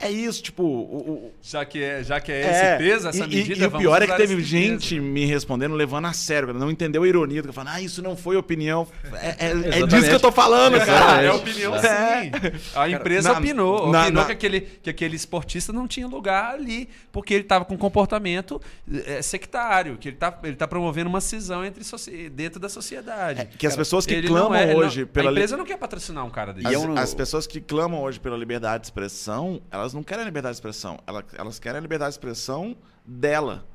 É 0.00 0.08
isso, 0.08 0.40
tipo. 0.42 0.62
O, 0.62 0.96
o, 0.96 1.32
já, 1.42 1.64
que 1.64 1.82
é, 1.82 2.04
já 2.04 2.20
que 2.20 2.30
é, 2.30 2.42
é 2.42 2.88
essa 2.88 3.16
e, 3.16 3.20
medida. 3.20 3.64
E, 3.64 3.66
o 3.66 3.70
pior 3.72 4.00
é 4.00 4.06
que 4.06 4.16
teve 4.16 4.40
gente 4.42 4.94
peso. 4.94 5.06
me 5.06 5.24
respondendo, 5.24 5.74
levando 5.74 6.06
a 6.06 6.12
sério, 6.12 6.54
não 6.54 6.70
entendeu 6.70 7.02
a 7.02 7.08
ironia, 7.08 7.42
falando, 7.52 7.74
ah, 7.74 7.80
isso 7.80 8.00
não 8.00 8.16
foi 8.16 8.36
opinião. 8.36 8.86
É, 9.14 9.46
é, 9.46 9.80
é 9.80 9.86
disso 9.86 10.08
que 10.08 10.14
eu 10.14 10.20
tô 10.20 10.30
falando, 10.30 10.78
cara. 10.78 11.22
É 11.22 11.32
opinião 11.32 11.74
é. 11.74 11.80
sim. 11.80 12.30
A 12.76 12.88
empresa 12.88 13.30
cara, 13.30 13.40
opinou. 13.40 13.90
Na, 13.90 14.02
opinou 14.02 14.22
na, 14.22 14.26
que, 14.26 14.32
aquele, 14.32 14.60
que 14.60 14.88
aquele 14.88 15.16
esportista 15.16 15.72
não 15.72 15.88
tinha 15.88 16.06
lugar 16.06 16.54
ali, 16.54 16.88
porque 17.10 17.34
ele 17.34 17.42
estava 17.42 17.64
com 17.64 17.74
um 17.74 17.78
comportamento 17.78 18.60
é, 19.04 19.20
sectário, 19.20 19.96
que 19.98 20.10
ele 20.10 20.16
está 20.16 20.38
ele 20.44 20.56
tá 20.56 20.68
promovendo 20.68 21.08
uma 21.08 21.20
cisão 21.20 21.64
entre 21.64 21.82
dentro 22.30 22.60
da 22.60 22.68
sociedade. 22.68 23.40
É, 23.40 23.44
que 23.46 23.66
as 23.66 23.76
pessoas 23.76 24.06
que 24.06 24.22
clamam 24.22 24.76
hoje 24.76 25.00
não, 25.00 25.08
pela. 25.08 25.30
A 25.30 25.32
empresa 25.32 25.56
não 25.56 25.64
quer 25.64 25.76
patrocinar 25.76 26.24
um 26.24 26.30
cara 26.30 26.52
desse. 26.52 26.68
As, 26.68 26.98
as 26.98 27.14
pessoas 27.14 27.46
que 27.48 27.60
clamam 27.60 28.00
hoje 28.00 28.20
pela 28.20 28.36
liberdade 28.36 28.82
de 28.82 28.86
expressão, 28.86 29.60
elas 29.70 29.87
elas 29.88 29.94
não 29.94 30.02
querem 30.02 30.22
a 30.22 30.26
liberdade 30.26 30.54
de 30.54 30.56
expressão. 30.58 30.98
Elas, 31.06 31.24
elas 31.36 31.58
querem 31.58 31.78
a 31.78 31.80
liberdade 31.80 32.10
de 32.10 32.18
expressão 32.18 32.76
dela. 33.04 33.66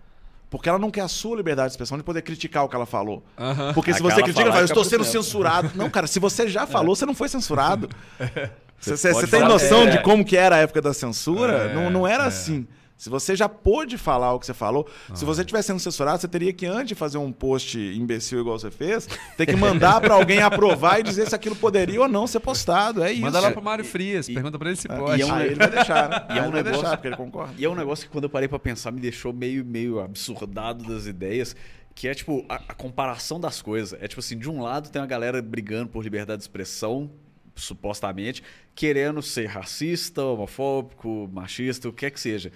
Porque 0.50 0.70
ela 0.70 0.78
não 0.78 0.92
quer 0.92 1.02
a 1.02 1.08
sua 1.08 1.36
liberdade 1.36 1.70
de 1.70 1.74
expressão 1.74 1.98
de 1.98 2.04
poder 2.04 2.22
criticar 2.22 2.64
o 2.64 2.70
que 2.70 2.76
ela 2.76 2.86
falou. 2.86 3.24
Uhum. 3.38 3.74
Porque 3.74 3.92
se 3.94 4.02
você 4.02 4.22
critica, 4.22 4.42
ela 4.42 4.52
fala, 4.52 4.62
eu 4.62 4.66
estou 4.66 4.84
sendo 4.84 5.04
censurado. 5.04 5.72
Não, 5.74 5.90
cara, 5.90 6.06
se 6.06 6.20
você 6.20 6.48
já 6.48 6.68
falou, 6.68 6.94
é. 6.94 6.96
você 6.96 7.06
não 7.06 7.16
foi 7.16 7.28
censurado. 7.28 7.90
Você, 8.84 8.98
você, 8.98 9.14
você 9.14 9.28
tem 9.28 9.40
noção 9.46 9.84
é. 9.84 9.92
de 9.92 10.02
como 10.02 10.26
que 10.26 10.36
era 10.36 10.58
a 10.58 10.60
época 10.60 10.82
da 10.82 10.94
censura? 10.94 11.70
É. 11.70 11.74
Não, 11.74 11.90
não 11.90 12.06
era 12.06 12.26
é. 12.26 12.28
assim. 12.28 12.68
Se 13.04 13.10
você 13.10 13.36
já 13.36 13.50
pôde 13.50 13.98
falar 13.98 14.32
o 14.32 14.40
que 14.40 14.46
você 14.46 14.54
falou, 14.54 14.88
ah. 15.10 15.14
se 15.14 15.26
você 15.26 15.42
estivesse 15.42 15.68
sendo 15.68 15.80
censurado, 15.82 16.22
você 16.22 16.28
teria 16.30 16.54
que, 16.54 16.66
antes 16.66 16.88
de 16.88 16.96
fazer 16.96 17.18
um 17.18 17.34
post 17.34 17.78
imbecil 17.78 18.40
igual 18.40 18.58
você 18.58 18.72
fez, 18.72 19.10
ter 19.36 19.46
que 19.46 19.58
mandar 19.58 20.00
para 20.00 20.14
alguém 20.14 20.40
aprovar 20.40 21.02
e 21.02 21.04
dizer 21.04 21.28
se 21.28 21.36
aquilo 21.36 21.54
poderia 21.54 22.00
ou 22.00 22.08
não 22.08 22.26
ser 22.26 22.40
postado. 22.40 23.04
É 23.04 23.12
isso. 23.12 23.22
Manda 23.22 23.42
lá 23.42 23.52
pro 23.52 23.62
Mário 23.62 23.84
Frias, 23.84 24.30
e, 24.30 24.34
pergunta 24.34 24.58
para 24.58 24.70
ele 24.70 24.78
se 24.78 24.90
é, 24.90 24.96
pode. 24.96 25.20
E 25.20 25.22
é 25.22 25.26
um, 25.26 25.34
ah, 25.34 25.46
ele 25.46 25.56
vai 25.56 25.70
deixar, 25.70 26.10
né? 26.10 26.28
E 26.34 26.38
é 26.38 26.42
um 26.44 26.52
negócio, 26.52 26.72
deixar, 26.72 26.96
porque 26.96 27.08
ele 27.10 27.18
concorda. 27.18 27.54
E 27.58 27.66
é 27.66 27.70
um 27.70 27.76
negócio 27.76 28.06
que 28.06 28.12
quando 28.12 28.24
eu 28.24 28.30
parei 28.30 28.48
para 28.48 28.58
pensar 28.58 28.90
me 28.90 29.02
deixou 29.02 29.34
meio, 29.34 29.66
meio 29.66 30.00
absurdado 30.00 30.86
das 30.86 31.06
ideias 31.06 31.58
que 31.94 32.08
é 32.08 32.14
tipo 32.14 32.46
a, 32.48 32.56
a, 32.56 32.74
comparação 32.74 33.38
das 33.38 33.62
coisas. 33.62 34.02
É 34.02 34.08
tipo 34.08 34.22
assim, 34.22 34.38
de 34.38 34.50
um 34.50 34.62
lado 34.62 34.90
tem 34.90 35.02
uma 35.02 35.08
galera 35.08 35.42
brigando 35.42 35.90
por 35.90 36.02
liberdade 36.02 36.38
de 36.38 36.44
expressão, 36.46 37.12
supostamente, 37.54 38.42
querendo 38.74 39.22
ser 39.22 39.48
racista, 39.48 40.24
homofóbico, 40.24 41.30
machista, 41.34 41.90
o 41.90 41.92
que 41.92 42.00
quer 42.00 42.12
que 42.12 42.20
seja. 42.22 42.50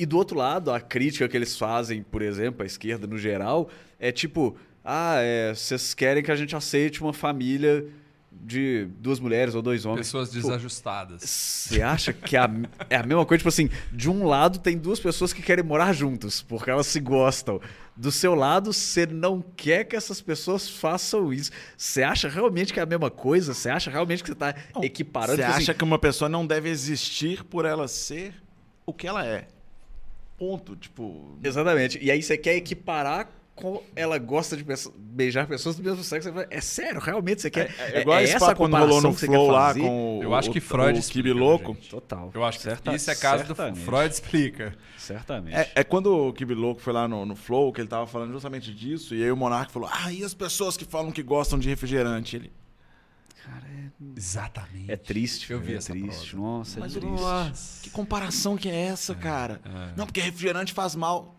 E 0.00 0.06
do 0.06 0.16
outro 0.16 0.34
lado, 0.34 0.72
a 0.72 0.80
crítica 0.80 1.28
que 1.28 1.36
eles 1.36 1.58
fazem, 1.58 2.02
por 2.02 2.22
exemplo, 2.22 2.62
a 2.62 2.66
esquerda 2.66 3.06
no 3.06 3.18
geral, 3.18 3.68
é 3.98 4.10
tipo: 4.10 4.56
ah, 4.82 5.16
é, 5.18 5.52
vocês 5.54 5.92
querem 5.92 6.22
que 6.22 6.32
a 6.32 6.36
gente 6.36 6.56
aceite 6.56 7.02
uma 7.02 7.12
família 7.12 7.86
de 8.32 8.88
duas 8.98 9.20
mulheres 9.20 9.54
ou 9.54 9.60
dois 9.60 9.84
homens. 9.84 10.06
Pessoas 10.06 10.30
desajustadas. 10.30 11.20
Você 11.22 11.82
acha 11.82 12.14
que 12.14 12.34
é 12.34 12.40
a, 12.40 12.50
é 12.88 12.96
a 12.96 13.02
mesma 13.02 13.26
coisa? 13.26 13.40
Tipo 13.40 13.50
assim, 13.50 13.68
de 13.92 14.08
um 14.08 14.24
lado 14.24 14.58
tem 14.58 14.78
duas 14.78 14.98
pessoas 14.98 15.34
que 15.34 15.42
querem 15.42 15.62
morar 15.62 15.92
juntos, 15.92 16.40
porque 16.40 16.70
elas 16.70 16.86
se 16.86 16.98
gostam. 16.98 17.60
Do 17.94 18.10
seu 18.10 18.34
lado, 18.34 18.72
você 18.72 19.04
não 19.04 19.44
quer 19.54 19.84
que 19.84 19.94
essas 19.94 20.22
pessoas 20.22 20.66
façam 20.66 21.30
isso. 21.30 21.50
Você 21.76 22.02
acha 22.02 22.26
realmente 22.26 22.72
que 22.72 22.80
é 22.80 22.82
a 22.82 22.86
mesma 22.86 23.10
coisa? 23.10 23.52
Você 23.52 23.68
acha 23.68 23.90
realmente 23.90 24.22
que 24.22 24.30
você 24.30 24.32
está 24.32 24.54
equiparando? 24.80 25.36
Você 25.36 25.42
tipo 25.42 25.52
acha 25.58 25.72
assim, 25.72 25.78
que 25.78 25.84
uma 25.84 25.98
pessoa 25.98 26.26
não 26.26 26.46
deve 26.46 26.70
existir 26.70 27.44
por 27.44 27.66
ela 27.66 27.86
ser 27.86 28.32
o 28.86 28.94
que 28.94 29.06
ela 29.06 29.26
é? 29.26 29.46
Ponto, 30.40 30.74
tipo. 30.74 31.38
Exatamente. 31.44 31.98
E 32.02 32.10
aí 32.10 32.22
você 32.22 32.38
quer 32.38 32.56
equiparar 32.56 33.28
com 33.54 33.82
ela 33.94 34.16
gosta 34.16 34.56
de 34.56 34.64
beijar 34.96 35.46
pessoas 35.46 35.76
do 35.76 35.82
mesmo 35.82 36.02
sexo. 36.02 36.30
É 36.48 36.60
sério, 36.62 36.98
realmente 36.98 37.42
você 37.42 37.50
quer. 37.50 37.74
É, 37.78 37.98
é 37.98 38.00
igual 38.00 38.18
é 38.18 38.24
essa 38.24 38.54
quando 38.54 38.74
rolou 38.74 39.02
no 39.02 39.12
Flow 39.12 39.50
lá 39.50 39.74
com 39.74 40.18
o, 40.18 40.22
Eu 40.22 40.34
acho 40.34 40.50
que 40.50 40.60
Freud 40.60 40.98
o, 40.98 41.02
o 41.02 41.04
Kibi 41.04 41.34
Louco. 41.34 41.74
Gente. 41.74 41.90
Total. 41.90 42.30
Eu 42.32 42.42
acho 42.42 42.56
que 42.56 42.64
Certa, 42.64 42.94
isso 42.94 43.10
é 43.10 43.14
caso 43.14 43.44
certamente. 43.44 43.80
do 43.80 43.84
Freud 43.84 44.14
explica. 44.14 44.74
Certamente. 44.96 45.54
É, 45.54 45.72
é, 45.74 45.84
quando 45.84 46.28
o 46.28 46.32
Kibi 46.32 46.54
Louco 46.54 46.80
foi 46.80 46.94
lá 46.94 47.06
no, 47.06 47.26
no 47.26 47.36
Flow, 47.36 47.70
que 47.70 47.82
ele 47.82 47.88
tava 47.88 48.06
falando 48.06 48.32
justamente 48.32 48.72
disso, 48.72 49.14
e 49.14 49.22
aí 49.22 49.30
o 49.30 49.36
Monark 49.36 49.70
falou: 49.70 49.90
Ah, 49.92 50.10
e 50.10 50.24
as 50.24 50.32
pessoas 50.32 50.74
que 50.74 50.86
falam 50.86 51.12
que 51.12 51.22
gostam 51.22 51.58
de 51.58 51.68
refrigerante? 51.68 52.36
Ele. 52.36 52.50
Cara, 53.44 53.66
é... 53.66 53.89
Exatamente. 54.16 54.90
É 54.90 54.96
triste. 54.96 55.52
Eu 55.52 55.60
vi 55.60 55.74
é 55.74 55.76
essa 55.76 55.92
triste. 55.92 56.30
Prova. 56.30 56.46
Nossa, 56.46 56.78
é 56.78 56.80
Mas, 56.80 56.92
triste. 56.92 57.10
Nossa, 57.10 57.82
que 57.82 57.90
comparação 57.90 58.56
que 58.56 58.68
é 58.68 58.86
essa, 58.86 59.12
é, 59.12 59.16
cara? 59.16 59.60
É. 59.64 59.92
Não, 59.96 60.06
porque 60.06 60.20
refrigerante 60.20 60.72
faz 60.72 60.94
mal. 60.94 61.34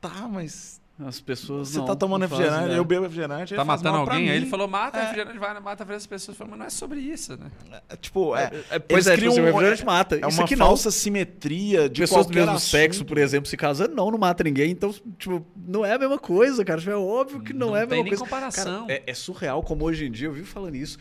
Tá, 0.00 0.28
mas 0.28 0.80
as 1.06 1.20
pessoas 1.20 1.68
Você 1.68 1.78
não, 1.78 1.86
tá 1.86 1.94
tomando 1.94 2.22
refrigerante, 2.22 2.74
eu 2.74 2.84
bebo 2.84 3.02
refrigerante. 3.02 3.54
Tá 3.54 3.64
matando 3.64 3.98
alguém? 3.98 4.30
Aí 4.30 4.36
ele 4.36 4.46
falou, 4.46 4.66
mata 4.66 4.98
é. 4.98 5.02
refrigerante, 5.02 5.38
vai, 5.38 5.60
mata 5.60 5.94
as 5.94 6.06
pessoas. 6.06 6.36
Falei, 6.36 6.50
mas 6.50 6.58
não 6.58 6.66
é 6.66 6.70
sobre 6.70 6.98
isso, 6.98 7.36
né? 7.36 7.52
É, 7.88 7.96
tipo, 7.96 8.34
é, 8.34 8.50
é, 8.68 8.78
pois 8.80 9.06
é, 9.06 9.16
tipo, 9.16 9.30
um, 9.30 9.44
refrigerante 9.44 9.84
mata. 9.84 10.16
É 10.16 10.26
uma 10.26 10.46
falsa 10.48 10.88
não. 10.88 10.92
simetria 10.92 11.88
de 11.88 12.00
Pessoas 12.00 12.26
do 12.26 12.34
mesmo 12.34 12.50
assunto. 12.50 12.70
sexo, 12.70 13.04
por 13.04 13.16
exemplo, 13.16 13.48
se 13.48 13.56
casando, 13.56 13.94
não, 13.94 14.10
não 14.10 14.18
mata 14.18 14.42
ninguém. 14.42 14.72
Então, 14.72 14.92
tipo, 15.16 15.46
não 15.56 15.84
é 15.84 15.92
a 15.92 15.98
mesma 15.98 16.18
coisa, 16.18 16.64
cara. 16.64 16.80
Tipo, 16.80 16.90
é 16.90 16.96
óbvio 16.96 17.40
que 17.42 17.52
não, 17.52 17.68
não 17.68 17.76
é 17.76 17.82
a 17.82 17.86
mesma 17.86 18.04
coisa. 18.04 18.04
Não 18.04 18.04
tem 18.04 18.10
nem 18.10 18.18
comparação. 18.18 18.86
Cara, 18.88 18.92
é, 18.92 19.02
é 19.06 19.14
surreal 19.14 19.62
como 19.62 19.84
hoje 19.84 20.04
em 20.04 20.10
dia, 20.10 20.26
eu 20.26 20.32
vivo 20.32 20.48
falando 20.48 20.74
isso, 20.74 20.98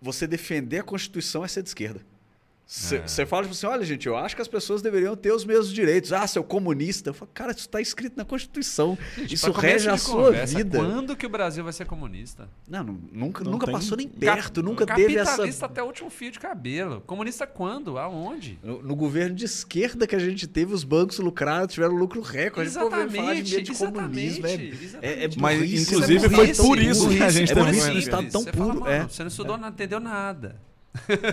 você 0.00 0.26
defender 0.26 0.78
a 0.78 0.82
Constituição 0.82 1.44
é 1.44 1.48
ser 1.48 1.62
de 1.62 1.70
esquerda. 1.70 2.00
Você 2.70 3.22
é. 3.22 3.26
fala 3.26 3.44
tipo 3.44 3.54
assim, 3.54 3.66
olha, 3.66 3.82
gente, 3.82 4.06
eu 4.06 4.14
acho 4.14 4.36
que 4.36 4.42
as 4.42 4.46
pessoas 4.46 4.82
deveriam 4.82 5.16
ter 5.16 5.32
os 5.32 5.42
mesmos 5.42 5.72
direitos. 5.72 6.12
Ah, 6.12 6.26
seu 6.26 6.44
comunista. 6.44 7.08
Eu 7.08 7.14
falo, 7.14 7.30
cara, 7.32 7.50
isso 7.50 7.60
está 7.60 7.80
escrito 7.80 8.18
na 8.18 8.26
Constituição. 8.26 8.98
Gente, 9.16 9.34
isso 9.36 9.50
rege 9.52 9.88
a 9.88 9.96
sua 9.96 10.26
conversa, 10.26 10.58
vida. 10.58 10.78
Quando 10.78 11.16
que 11.16 11.24
o 11.24 11.30
Brasil 11.30 11.64
vai 11.64 11.72
ser 11.72 11.86
comunista? 11.86 12.46
Não, 12.68 12.84
nunca, 12.84 13.42
não 13.42 13.52
nunca 13.52 13.64
tem... 13.64 13.74
passou 13.74 13.96
nem 13.96 14.06
perto, 14.06 14.62
nunca 14.62 14.84
teve 14.84 15.16
essa... 15.16 15.30
Capitalista 15.30 15.64
até 15.64 15.82
o 15.82 15.86
último 15.86 16.10
fio 16.10 16.30
de 16.30 16.38
cabelo. 16.38 17.00
Comunista 17.06 17.46
quando? 17.46 17.98
Aonde? 17.98 18.58
No, 18.62 18.82
no, 18.82 18.94
governo 18.94 19.34
de 19.34 19.46
esquerda 19.46 20.06
que 20.06 20.14
a 20.14 20.18
gente 20.18 20.46
teve, 20.46 20.74
os 20.74 20.84
bancos 20.84 21.18
lucrados, 21.20 21.72
tiveram 21.72 21.94
lucro 21.94 22.20
recorde. 22.20 22.68
Exatamente, 22.68 23.44
de 23.44 23.62
de 23.62 23.74
comunismo. 23.74 24.46
É, 24.46 24.52
é, 25.00 25.24
é 25.24 25.28
Mas, 25.38 25.88
inclusive, 25.88 26.26
é 26.26 26.28
foi 26.28 26.54
por 26.54 26.78
isso 26.78 27.08
que 27.08 27.22
a 27.22 27.30
gente 27.30 27.50
é 27.50 27.54
teve 27.54 27.90
um 27.90 27.98
estado 27.98 28.30
tão 28.30 28.44
puro. 28.44 28.80
Fala, 28.80 28.92
é. 28.92 29.02
Você 29.04 29.22
não 29.22 29.28
estudou, 29.28 29.56
não 29.56 29.68
entendeu 29.68 30.00
nada. 30.00 30.67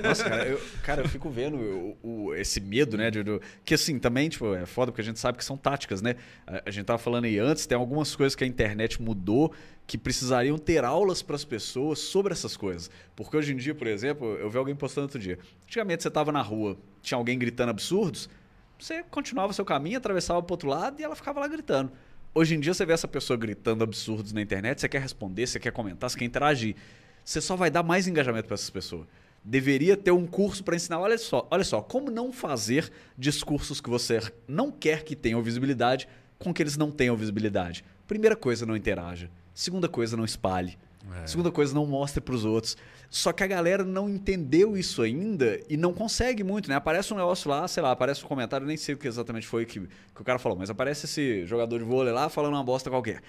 Nossa, 0.04 0.24
cara, 0.24 0.46
eu, 0.48 0.62
cara, 0.84 1.02
eu 1.02 1.10
fico 1.10 1.30
vendo 1.30 1.58
o, 1.58 1.98
o, 2.04 2.36
esse 2.36 2.60
medo, 2.60 2.98
né? 2.98 3.10
De, 3.12 3.24
que 3.64 3.74
assim, 3.74 4.00
também, 4.00 4.30
tipo, 4.30 4.54
é 4.54 4.66
foda 4.66 4.92
porque 4.92 5.02
a 5.02 5.04
gente 5.04 5.20
sabe 5.20 5.38
que 5.38 5.46
são 5.46 5.58
táticas, 5.58 6.02
né? 6.02 6.16
A, 6.46 6.64
a, 6.66 6.72
gente 6.72 6.86
tava 6.86 7.00
falando 7.00 7.26
aí 7.26 7.40
antes, 7.40 7.66
tem 7.66 7.78
algumas 7.78 8.16
coisas 8.16 8.36
que 8.36 8.44
a 8.44 8.48
internet 8.48 9.02
mudou 9.02 9.54
que 9.88 9.98
precisariam 9.98 10.58
ter 10.58 10.84
aulas 10.84 11.22
para 11.22 11.36
as 11.36 11.46
pessoas 11.46 12.00
sobre 12.00 12.34
essas 12.34 12.58
coisas. 12.58 12.90
Porque 13.16 13.38
hoje 13.38 13.54
em 13.54 13.58
dia, 13.58 13.76
por 13.76 13.88
exemplo, 13.88 14.36
eu 14.38 14.50
vi 14.50 14.58
alguém 14.58 14.76
postando 14.76 15.06
outro 15.06 15.20
dia. 15.20 15.38
Antigamente 15.66 16.04
você 16.04 16.10
tava 16.10 16.32
na 16.32 16.42
rua, 16.42 16.78
tinha 17.02 17.18
alguém 17.18 17.38
gritando 17.38 17.70
absurdos, 17.70 18.30
você 18.78 19.04
continuava 19.04 19.54
seu 19.54 19.64
caminho, 19.64 19.98
atravessava 19.98 20.42
para 20.42 20.54
outro 20.54 20.70
lado 20.70 21.00
e 21.00 21.04
ela 21.04 21.16
ficava 21.16 21.40
lá 21.40 21.48
gritando. 21.48 21.92
Hoje 22.34 22.56
em 22.56 22.60
dia 22.60 22.74
você 22.74 22.86
vê 22.86 22.94
essa 22.94 23.08
pessoa 23.08 23.38
gritando 23.38 23.84
absurdos 23.84 24.34
na 24.34 24.42
internet, 24.42 24.82
você 24.82 24.90
quer 24.90 25.02
responder, 25.02 25.48
você 25.48 25.60
quer 25.60 25.72
comentar, 25.72 26.10
você 26.10 26.18
quer 26.18 26.26
interagir. 26.26 26.76
Você 27.24 27.40
só 27.42 27.56
vai 27.56 27.72
dar 27.72 27.82
mais 27.82 28.08
engajamento 28.08 28.48
para 28.48 28.56
essas 28.56 28.70
pessoas. 28.70 29.08
Deveria 29.48 29.96
ter 29.96 30.10
um 30.10 30.26
curso 30.26 30.64
para 30.64 30.76
ensinar, 30.76 31.00
olha 31.00 31.20
só, 31.20 31.48
olha 31.52 31.64
só, 31.64 31.80
como 31.80 32.10
não 32.10 32.34
fazer 32.34 32.92
discursos 33.16 33.80
que 33.80 33.88
você 33.88 34.20
não 34.48 34.72
quer 34.72 35.04
que 35.04 35.16
tenham 35.16 35.40
visibilidade 35.44 36.08
com 36.40 36.52
que 36.52 36.64
eles 36.64 36.76
não 36.76 36.90
tenham 36.90 37.16
visibilidade. 37.16 37.86
Primeira 38.08 38.36
coisa, 38.36 38.66
não 38.66 38.76
interaja. 38.76 39.30
Segunda 39.54 39.88
coisa, 39.88 40.18
não 40.18 40.26
espalhe. 40.26 40.76
É. 41.22 41.28
Segunda 41.28 41.52
coisa, 41.52 41.76
não 41.76 41.86
mostre 41.86 42.20
para 42.20 42.34
os 42.34 42.44
outros. 42.44 42.76
Só 43.08 43.32
que 43.32 43.44
a 43.44 43.48
galera 43.48 43.84
não 43.84 44.10
entendeu 44.10 44.76
isso 44.76 45.04
ainda 45.04 45.60
e 45.70 45.78
não 45.78 45.94
consegue 45.94 46.44
muito, 46.44 46.68
né? 46.68 46.76
Aparece 46.76 47.14
um 47.14 47.18
negócio 47.18 47.48
lá, 47.48 47.68
sei 47.68 47.84
lá, 47.84 47.92
aparece 47.92 48.26
um 48.26 48.28
comentário, 48.28 48.66
nem 48.66 48.76
sei 48.76 48.96
o 48.96 48.98
que 48.98 49.08
exatamente 49.08 49.46
foi 49.46 49.66
que, 49.66 49.80
que 49.80 50.22
o 50.22 50.24
cara 50.24 50.40
falou, 50.40 50.58
mas 50.58 50.72
aparece 50.72 51.06
esse 51.06 51.46
jogador 51.46 51.78
de 51.78 51.86
vôlei 51.86 52.12
lá 52.12 52.30
falando 52.30 52.54
uma 52.54 52.64
bosta 52.64 52.90
qualquer. 52.90 53.22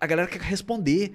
A 0.00 0.06
galera 0.06 0.28
quer 0.28 0.40
responder. 0.40 1.14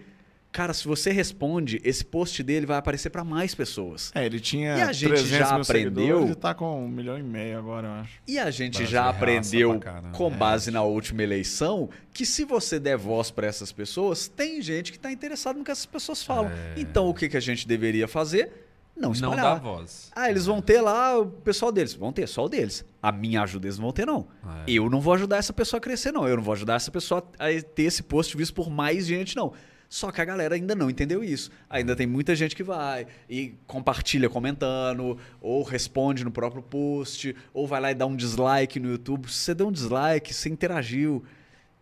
Cara, 0.51 0.73
se 0.73 0.87
você 0.87 1.11
responde, 1.11 1.79
esse 1.83 2.03
post 2.03 2.41
dele 2.41 2.65
vai 2.65 2.77
aparecer 2.77 3.11
para 3.11 3.23
mais 3.23 3.53
pessoas. 3.53 4.11
É, 4.15 4.25
ele 4.25 4.39
tinha 4.39 4.77
e 4.77 4.81
a 4.81 4.91
gente 4.91 5.25
já 5.27 5.55
aprendeu. 5.55 6.23
Ele 6.23 6.35
tá 6.35 6.55
com 6.55 6.85
um 6.85 6.87
milhão 6.87 7.19
e 7.19 7.23
meio 7.23 7.59
agora, 7.59 7.87
eu 7.87 7.93
acho. 7.93 8.19
E 8.27 8.39
a 8.39 8.49
gente 8.49 8.83
já 8.85 9.07
aprendeu, 9.07 9.79
com 10.11 10.29
base 10.31 10.71
na 10.71 10.81
última 10.81 11.21
eleição, 11.21 11.89
que 12.11 12.25
se 12.25 12.45
você 12.45 12.79
der 12.79 12.97
voz 12.97 13.29
para 13.29 13.45
essas 13.45 13.71
pessoas, 13.71 14.27
tem 14.27 14.59
gente 14.61 14.91
que 14.91 14.97
está 14.97 15.11
interessada 15.11 15.57
no 15.57 15.63
que 15.63 15.69
essas 15.69 15.85
pessoas 15.85 16.23
falam. 16.23 16.51
É... 16.51 16.73
Então, 16.77 17.07
o 17.07 17.13
que, 17.13 17.29
que 17.29 17.37
a 17.37 17.41
gente 17.41 17.67
deveria 17.67 18.07
fazer? 18.07 18.67
Não 18.99 19.13
espalhar. 19.13 19.37
Não 19.37 19.43
dá 19.43 19.55
voz. 19.55 20.11
Ah, 20.13 20.29
eles 20.29 20.45
vão 20.45 20.61
ter 20.61 20.81
lá 20.81 21.17
o 21.17 21.27
pessoal 21.27 21.71
deles. 21.71 21.93
Vão 21.93 22.11
ter, 22.11 22.27
só 22.27 22.45
o 22.45 22.49
deles. 22.49 22.83
A 23.01 23.11
minha 23.11 23.41
ajuda 23.43 23.67
eles 23.67 23.77
não 23.77 23.83
vão 23.83 23.93
ter, 23.93 24.05
não. 24.05 24.27
É. 24.65 24.71
Eu 24.71 24.89
não 24.89 24.99
vou 24.99 25.13
ajudar 25.13 25.37
essa 25.37 25.53
pessoa 25.53 25.77
a 25.77 25.81
crescer, 25.81 26.11
não. 26.11 26.27
Eu 26.27 26.35
não 26.35 26.43
vou 26.43 26.53
ajudar 26.53 26.75
essa 26.75 26.91
pessoa 26.91 27.23
a 27.39 27.47
ter 27.61 27.83
esse 27.83 28.03
post 28.03 28.35
visto 28.35 28.53
por 28.53 28.69
mais 28.69 29.05
gente, 29.05 29.37
não. 29.37 29.53
Só 29.89 30.11
que 30.11 30.21
a 30.21 30.25
galera 30.25 30.53
ainda 30.53 30.75
não 30.75 30.87
entendeu 30.87 31.23
isso. 31.23 31.49
Ainda 31.67 31.95
tem 31.95 32.05
muita 32.05 32.35
gente 32.35 32.55
que 32.55 32.61
vai 32.61 33.07
e 33.27 33.55
compartilha 33.65 34.29
comentando, 34.29 35.17
ou 35.41 35.63
responde 35.63 36.23
no 36.23 36.29
próprio 36.29 36.61
post, 36.61 37.35
ou 37.51 37.65
vai 37.65 37.81
lá 37.81 37.91
e 37.91 37.95
dá 37.95 38.05
um 38.05 38.15
dislike 38.15 38.79
no 38.79 38.91
YouTube. 38.91 39.27
Se 39.27 39.39
você 39.39 39.55
deu 39.55 39.67
um 39.67 39.71
dislike, 39.71 40.31
você 40.31 40.47
interagiu. 40.47 41.25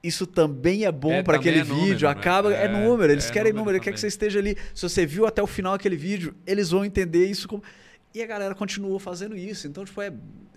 Isso 0.01 0.25
também 0.25 0.85
é 0.85 0.91
bom 0.91 1.11
é, 1.11 1.21
para 1.21 1.35
aquele 1.35 1.59
é 1.59 1.63
vídeo. 1.63 2.07
Né? 2.07 2.13
Acaba, 2.13 2.53
é, 2.53 2.63
é, 2.63 2.67
número, 2.69 3.11
eles 3.11 3.29
é 3.29 3.33
querem 3.33 3.51
número, 3.51 3.71
número, 3.71 3.83
quer 3.83 3.91
que 3.91 3.99
você 3.99 4.07
esteja 4.07 4.39
ali. 4.39 4.55
Se 4.73 4.87
você 4.87 5.05
viu 5.05 5.25
até 5.25 5.43
o 5.43 5.47
final 5.47 5.73
aquele 5.73 5.97
vídeo, 5.97 6.33
eles 6.45 6.69
vão 6.69 6.85
entender 6.85 7.25
isso 7.25 7.45
como. 7.45 7.61
E 8.13 8.23
a 8.23 8.25
galera 8.25 8.55
continua 8.55 9.01
fazendo 9.01 9.35
isso. 9.35 9.67
Então, 9.67 9.83
tipo, 9.83 10.01
é, 10.01 10.13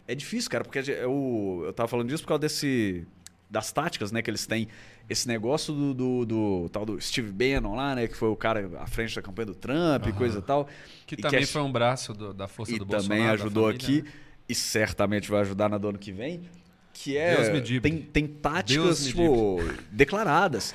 é 0.06 0.14
difícil, 0.14 0.48
cara, 0.48 0.62
porque 0.62 0.78
eu, 0.78 1.62
eu 1.66 1.72
tava 1.72 1.89
falando 1.89 2.09
disso 2.09 2.22
por 2.22 2.28
causa 2.28 2.43
desse 2.43 3.05
das 3.51 3.72
táticas, 3.72 4.12
né, 4.12 4.22
que 4.22 4.31
eles 4.31 4.47
têm. 4.47 4.68
Esse 5.11 5.27
negócio 5.27 5.74
do, 5.74 5.93
do, 5.93 6.24
do, 6.24 6.69
tal 6.70 6.87
do 6.87 7.01
Steve 7.01 7.32
Bannon 7.32 7.74
lá, 7.74 7.97
né, 7.97 8.07
que 8.07 8.16
foi 8.16 8.28
o 8.28 8.37
cara 8.37 8.70
à 8.78 8.87
frente 8.87 9.16
da 9.16 9.20
campanha 9.20 9.47
do 9.47 9.55
Trump 9.57 10.05
uhum. 10.05 10.09
e 10.09 10.12
coisa 10.12 10.39
e 10.39 10.43
tal. 10.43 10.69
Que 11.05 11.16
e 11.16 11.19
também 11.19 11.41
que 11.41 11.47
foi 11.47 11.62
um 11.62 11.73
braço 11.73 12.15
do, 12.15 12.32
da 12.32 12.47
força 12.47 12.78
do 12.78 12.85
Bolsonaro. 12.85 13.05
E 13.05 13.09
também 13.09 13.28
ajudou 13.28 13.65
família, 13.65 13.85
aqui 13.85 14.03
né? 14.03 14.12
e 14.49 14.55
certamente 14.55 15.28
vai 15.28 15.41
ajudar 15.41 15.69
na 15.69 15.78
do 15.78 15.89
ano 15.89 15.99
que 15.99 16.12
vem. 16.12 16.43
Que 16.93 17.16
é. 17.16 17.61
Tem, 17.81 18.03
tem 18.03 18.27
táticas, 18.27 19.07
tipo, 19.07 19.59
declaradas. 19.91 20.74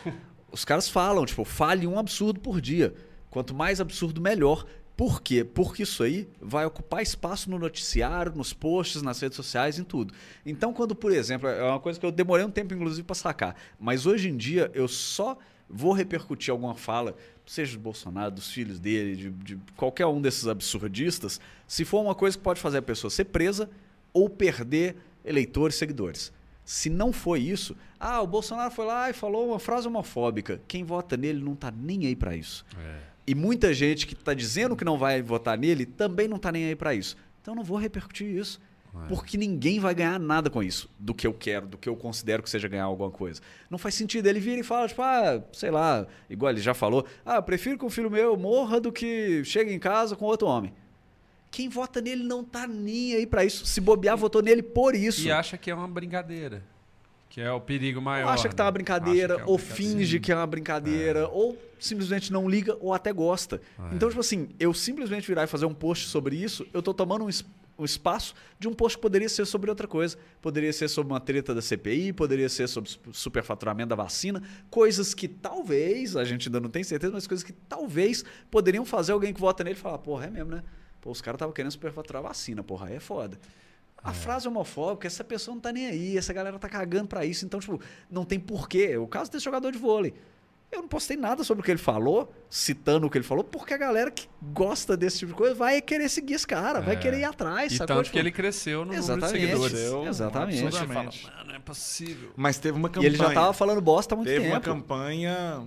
Os 0.52 0.66
caras 0.66 0.90
falam, 0.90 1.26
tipo, 1.26 1.46
fale 1.46 1.88
um 1.88 1.98
absurdo 1.98 2.40
por 2.40 2.60
dia. 2.60 2.94
Quanto 3.30 3.54
mais 3.54 3.80
absurdo, 3.80 4.20
melhor. 4.20 4.66
Por 4.96 5.22
quê? 5.22 5.44
Porque 5.44 5.84
isso 5.84 6.04
aí 6.04 6.30
vai 6.40 6.66
ocupar 6.66 7.02
espaço 7.02 7.50
no 7.50 7.60
noticiário, 7.60 8.32
nos 8.34 8.54
posts, 8.54 9.02
nas 9.02 9.20
redes 9.20 9.36
sociais, 9.36 9.78
em 9.78 9.84
tudo. 9.84 10.14
Então, 10.46 10.72
quando, 10.74 10.96
por 10.96 11.12
exemplo, 11.12 11.50
é 11.50 11.64
uma 11.64 11.80
coisa 11.80 12.00
que 12.00 12.06
eu 12.06 12.12
demorei 12.12 12.46
um 12.46 12.52
tempo, 12.52 12.74
inclusive, 12.74 13.04
para 13.04 13.16
sacar, 13.16 13.56
mas 13.80 14.06
hoje 14.06 14.30
em 14.30 14.38
dia 14.38 14.72
eu 14.74 14.88
só 14.88 15.38
vou 15.70 15.92
repercutir 15.92 16.52
alguma 16.52 16.76
fala, 16.76 17.16
seja 17.46 17.74
do 17.74 17.80
Bolsonaro, 17.80 18.32
dos 18.32 18.52
filhos 18.52 18.80
dele, 18.80 19.16
de, 19.16 19.30
de 19.32 19.60
qualquer 19.76 20.06
um 20.06 20.22
desses 20.22 20.48
absurdistas, 20.48 21.42
se 21.68 21.84
for 21.84 22.02
uma 22.02 22.16
coisa 22.16 22.38
que 22.38 22.44
pode 22.44 22.62
fazer 22.62 22.78
a 22.78 22.82
pessoa 22.82 23.12
ser 23.12 23.26
presa 23.26 23.70
ou 24.14 24.30
perder 24.30 24.96
eleitores, 25.26 25.76
seguidores. 25.76 26.32
Se 26.64 26.90
não 26.90 27.12
foi 27.12 27.42
isso, 27.42 27.76
ah, 28.00 28.22
o 28.22 28.28
Bolsonaro 28.28 28.72
foi 28.72 28.86
lá 28.86 29.10
e 29.10 29.14
falou 29.14 29.50
uma 29.50 29.60
frase 29.60 29.88
homofóbica. 29.88 30.62
Quem 30.68 30.84
vota 30.84 31.16
nele 31.16 31.44
não 31.44 31.54
está 31.54 31.70
nem 31.70 32.08
aí 32.08 32.16
para 32.16 32.36
isso. 32.36 32.66
É. 32.78 33.15
E 33.28 33.34
muita 33.34 33.74
gente 33.74 34.06
que 34.06 34.14
está 34.14 34.34
dizendo 34.34 34.76
que 34.76 34.86
não 34.86 34.98
vai 34.98 35.22
votar 35.22 35.58
nele 35.58 35.86
também 35.86 36.28
não 36.28 36.38
está 36.38 36.52
nem 36.52 36.66
aí 36.66 36.76
para 36.76 36.94
isso. 36.94 37.18
Então 37.42 37.54
eu 37.54 37.56
não 37.58 37.64
vou 37.64 37.78
repercutir 37.78 38.28
isso. 38.28 38.60
É. 39.04 39.08
Porque 39.08 39.38
ninguém 39.38 39.80
vai 39.80 39.94
ganhar 39.94 40.20
nada 40.20 40.50
com 40.50 40.64
isso, 40.64 40.90
do 40.98 41.14
que 41.14 41.28
eu 41.28 41.34
quero, 41.34 41.68
do 41.68 41.78
que 41.78 41.90
eu 41.90 41.96
considero 41.96 42.42
que 42.42 42.50
seja 42.50 42.68
ganhar 42.68 42.86
alguma 42.86 43.12
coisa. 43.12 43.42
Não 43.70 43.78
faz 43.78 43.96
sentido. 43.96 44.28
Ele 44.28 44.40
vira 44.40 44.60
e 44.60 44.64
fala, 44.64 44.88
tipo, 44.88 45.02
ah, 45.02 45.44
sei 45.52 45.70
lá, 45.70 46.08
igual 46.30 46.52
ele 46.52 46.62
já 46.62 46.74
falou, 46.74 47.06
ah, 47.26 47.42
prefiro 47.42 47.78
que 47.78 47.86
um 47.86 47.90
filho 47.90 48.10
meu 48.10 48.38
morra 48.38 48.80
do 48.80 48.92
que 48.92 49.44
chegue 49.44 49.74
em 49.74 49.80
casa 49.80 50.16
com 50.16 50.26
outro 50.26 50.48
homem. 50.48 50.74
Quem 51.52 51.70
vota 51.70 52.02
nele 52.02 52.24
não 52.24 52.44
tá 52.44 52.68
nem 52.68 53.16
aí 53.16 53.26
para 53.26 53.46
isso. 53.46 53.66
Se 53.66 53.80
bobear, 53.80 54.18
votou 54.18 54.42
nele 54.42 54.62
por 54.62 54.96
isso. 54.96 55.26
E 55.26 55.32
acha 55.32 55.58
que 55.58 55.72
é 55.72 55.76
uma 55.76 55.88
brincadeira. 55.88 56.64
Que 57.36 57.42
é 57.42 57.52
o 57.52 57.60
perigo 57.60 58.02
maior. 58.02 58.28
Ou 58.28 58.32
acha 58.32 58.48
que 58.48 58.56
tá 58.56 58.64
uma 58.64 58.70
né? 58.70 58.76
brincadeira, 58.76 59.34
é 59.42 59.44
ou 59.46 59.58
finge 59.58 60.22
que 60.22 60.32
é 60.32 60.36
uma 60.38 60.48
brincadeira, 60.48 61.20
é. 61.20 61.28
ou 61.28 61.62
simplesmente 61.78 62.32
não 62.32 62.48
liga, 62.48 62.78
ou 62.80 62.94
até 62.94 63.12
gosta. 63.12 63.62
É. 63.78 63.94
Então, 63.94 64.08
tipo 64.08 64.22
assim, 64.22 64.48
eu 64.58 64.74
simplesmente 64.74 65.28
virar 65.28 65.44
e 65.44 65.48
fazer 65.48 65.66
um 65.66 65.74
post 65.74 66.08
sobre 66.08 66.38
isso, 66.38 66.66
eu 66.74 66.82
tô 66.82 66.94
tomando 66.94 67.26
um, 67.26 67.30
um 67.78 67.84
espaço 67.84 68.34
de 68.58 68.70
um 68.70 68.74
post 68.74 68.98
que 68.98 69.02
poderia 69.02 69.28
ser 69.28 69.46
sobre 69.46 69.70
outra 69.70 69.86
coisa. 69.86 70.18
Poderia 70.42 70.72
ser 70.72 70.88
sobre 70.88 71.12
uma 71.12 71.20
treta 71.20 71.54
da 71.54 71.62
CPI, 71.62 72.14
poderia 72.14 72.48
ser 72.48 72.70
sobre 72.70 72.90
superfaturamento 73.12 73.90
da 73.90 73.98
vacina, 73.98 74.42
coisas 74.70 75.14
que 75.14 75.28
talvez, 75.28 76.16
a 76.16 76.24
gente 76.24 76.48
ainda 76.48 76.62
não 76.62 76.70
tem 76.70 76.86
certeza, 76.86 77.12
mas 77.12 77.28
coisas 77.28 77.44
que 77.44 77.52
talvez 77.52 78.24
poderiam 78.50 78.86
fazer 78.86 79.12
alguém 79.12 79.34
que 79.34 79.42
vota 79.42 79.62
nele 79.62 79.76
falar, 79.76 79.98
porra, 79.98 80.28
é 80.28 80.30
mesmo, 80.30 80.52
né? 80.52 80.64
Pô, 81.02 81.12
os 81.12 81.20
caras 81.20 81.36
estavam 81.36 81.54
querendo 81.54 81.74
superfaturar 81.74 82.24
a 82.24 82.30
vacina, 82.30 82.64
porra, 82.64 82.88
aí 82.88 82.96
é 82.96 83.00
foda. 83.02 83.38
A 84.04 84.12
é. 84.12 84.14
frase 84.14 84.48
homofóbica, 84.48 85.08
essa 85.08 85.24
pessoa 85.24 85.56
não 85.56 85.62
tá 85.62 85.72
nem 85.72 85.88
aí, 85.88 86.18
essa 86.18 86.32
galera 86.32 86.60
tá 86.60 86.70
cagando 86.70 87.08
para 87.08 87.26
isso, 87.26 87.46
então, 87.46 87.60
tipo, 87.60 87.80
não 88.10 88.24
tem 88.24 88.40
porquê. 88.40 88.98
O 88.98 89.08
caso 89.08 89.32
desse 89.32 89.44
jogador 89.44 89.72
de 89.72 89.78
vôlei. 89.78 90.14
Eu 90.72 90.82
não 90.82 90.90
postei 90.90 91.16
nada 91.16 91.44
sobre 91.44 91.62
o 91.62 91.64
que 91.64 91.72
ele 91.72 91.80
falou, 91.80 92.34
citando 92.50 93.08
o 93.08 93.10
que 93.10 93.18
ele 93.18 93.24
falou, 93.24 93.44
porque 93.44 93.74
a 93.74 93.78
galera 93.78 94.12
que 94.12 94.28
gosta 94.42 94.98
desse 94.98 95.20
tipo 95.20 95.32
de 95.32 95.38
coisa 95.38 95.56
vai 95.56 95.82
querer 95.82 96.10
seguir 96.10 96.34
esse 96.34 96.46
cara, 96.46 96.80
é. 96.80 96.82
vai 96.82 97.00
querer 97.00 97.20
ir 97.20 97.24
atrás. 97.24 97.72
E 97.72 97.78
sacou? 97.78 97.96
tanto 97.96 98.06
tipo, 98.06 98.14
que 98.14 98.20
ele 98.20 98.32
cresceu 98.32 98.84
no 98.84 98.94
Exatamente. 98.94 99.42
número 99.42 99.70
de 99.70 99.78
seguidores. 99.78 100.08
Exatamente. 100.10 100.62
Você 100.64 100.88
fala, 100.88 101.10
não 101.46 101.56
é 101.56 101.60
possível. 101.60 102.32
Mas 102.36 102.58
teve 102.58 102.78
uma 102.78 102.90
campanha. 102.90 103.10
E 103.10 103.14
ele 103.14 103.18
já 103.18 103.32
tava 103.32 103.54
falando 103.54 103.80
bosta 103.80 104.16
há 104.16 104.18
muito 104.18 104.28
teve 104.28 104.44
tempo. 104.44 104.60
Teve 104.60 104.70
uma 104.70 104.80
campanha 104.80 105.66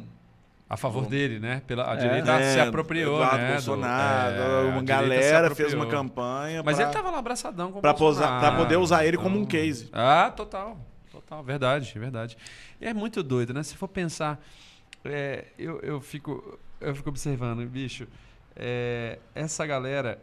a 0.68 0.76
favor 0.76 1.04
Bom. 1.04 1.08
dele, 1.08 1.38
né? 1.38 1.62
Pela, 1.66 1.90
a 1.90 1.94
é, 1.94 1.96
direita 1.96 2.32
é, 2.32 2.52
se 2.52 2.60
apropriou, 2.60 3.16
Eduardo 3.16 3.38
né? 3.38 3.52
Bolsonaro, 3.52 4.36
do, 4.36 4.42
é, 4.42 4.62
uma 4.64 4.82
galera 4.82 5.54
fez 5.54 5.72
uma 5.72 5.86
campanha. 5.86 6.62
Mas 6.62 6.76
pra, 6.76 6.84
ele 6.84 6.92
tava 6.92 7.10
lá 7.10 7.18
abraçadão 7.18 7.72
com 7.72 7.78
o 7.78 7.82
pra, 7.82 7.94
posar, 7.94 8.38
pra 8.38 8.52
poder 8.52 8.76
usar 8.76 9.04
ele 9.04 9.16
então, 9.16 9.24
como 9.24 9.38
um 9.38 9.46
case. 9.46 9.88
Ah, 9.92 10.30
total. 10.36 10.78
Total, 11.10 11.42
verdade, 11.42 11.98
verdade. 11.98 12.36
E 12.80 12.86
é 12.86 12.92
muito 12.92 13.22
doido, 13.22 13.54
né? 13.54 13.62
Se 13.62 13.76
for 13.76 13.88
pensar, 13.88 14.38
é, 15.04 15.46
eu, 15.58 15.80
eu, 15.80 16.00
fico, 16.02 16.58
eu 16.80 16.94
fico 16.94 17.08
observando, 17.08 17.66
bicho, 17.66 18.06
é, 18.54 19.18
essa 19.34 19.66
galera. 19.66 20.22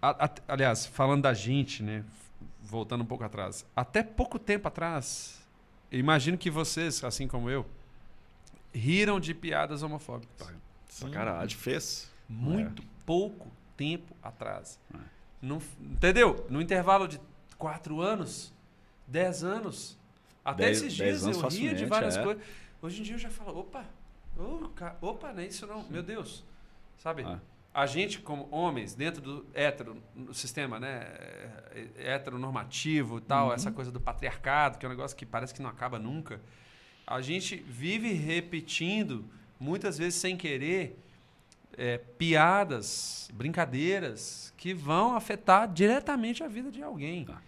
A, 0.00 0.24
a, 0.24 0.30
aliás, 0.48 0.86
falando 0.86 1.22
da 1.22 1.34
gente, 1.34 1.82
né? 1.82 2.02
Voltando 2.62 3.02
um 3.02 3.06
pouco 3.06 3.22
atrás. 3.22 3.66
Até 3.76 4.02
pouco 4.02 4.38
tempo 4.38 4.66
atrás, 4.66 5.42
imagino 5.92 6.38
que 6.38 6.50
vocês, 6.50 7.04
assim 7.04 7.28
como 7.28 7.50
eu, 7.50 7.66
riram 8.74 9.20
de 9.20 9.32
piadas 9.32 9.82
homofóbicas. 9.82 10.52
Sim, 10.88 11.10
caralho. 11.10 11.38
A 11.38 11.42
gente 11.42 11.56
fez. 11.56 12.10
Muito 12.28 12.82
é. 12.82 12.86
pouco 13.06 13.50
tempo 13.76 14.14
atrás. 14.22 14.78
É. 14.92 14.98
Não, 15.40 15.60
entendeu? 15.80 16.46
No 16.48 16.60
intervalo 16.60 17.06
de 17.06 17.20
quatro 17.58 18.00
anos, 18.00 18.52
dez 19.06 19.44
anos, 19.44 19.98
até 20.44 20.64
dez, 20.64 20.78
esses 20.78 20.94
dias 20.94 21.22
eu 21.26 21.48
ria 21.48 21.74
de 21.74 21.86
várias 21.86 22.16
é. 22.16 22.22
coisas. 22.22 22.42
Hoje 22.82 23.00
em 23.00 23.04
dia 23.04 23.14
eu 23.14 23.18
já 23.18 23.30
falo, 23.30 23.58
opa, 23.58 23.84
opa, 25.00 25.32
não 25.32 25.42
é 25.42 25.46
isso 25.46 25.66
não, 25.66 25.84
meu 25.88 26.02
Deus. 26.02 26.44
Sabe? 26.98 27.22
É. 27.22 27.38
A 27.72 27.86
gente, 27.86 28.20
como 28.20 28.48
homens, 28.52 28.94
dentro 28.94 29.20
do 29.20 29.46
hétero, 29.52 30.00
no 30.14 30.32
sistema 30.32 30.78
né, 30.78 31.02
é, 31.74 32.14
heteronormativo 32.14 33.18
e 33.18 33.20
tal, 33.20 33.48
uhum. 33.48 33.52
essa 33.52 33.72
coisa 33.72 33.90
do 33.90 34.00
patriarcado, 34.00 34.78
que 34.78 34.86
é 34.86 34.88
um 34.88 34.92
negócio 34.92 35.16
que 35.16 35.26
parece 35.26 35.52
que 35.52 35.60
não 35.60 35.68
acaba 35.68 35.98
nunca 35.98 36.40
a 37.06 37.20
gente 37.20 37.56
vive 37.56 38.12
repetindo, 38.12 39.24
muitas 39.60 39.98
vezes 39.98 40.14
sem 40.14 40.36
querer, 40.36 40.98
é, 41.76 41.98
piadas, 41.98 43.28
brincadeiras 43.34 44.52
que 44.56 44.72
vão 44.72 45.16
afetar 45.16 45.70
diretamente 45.70 46.42
a 46.42 46.48
vida 46.48 46.70
de 46.70 46.82
alguém. 46.82 47.24
Tá. 47.24 47.42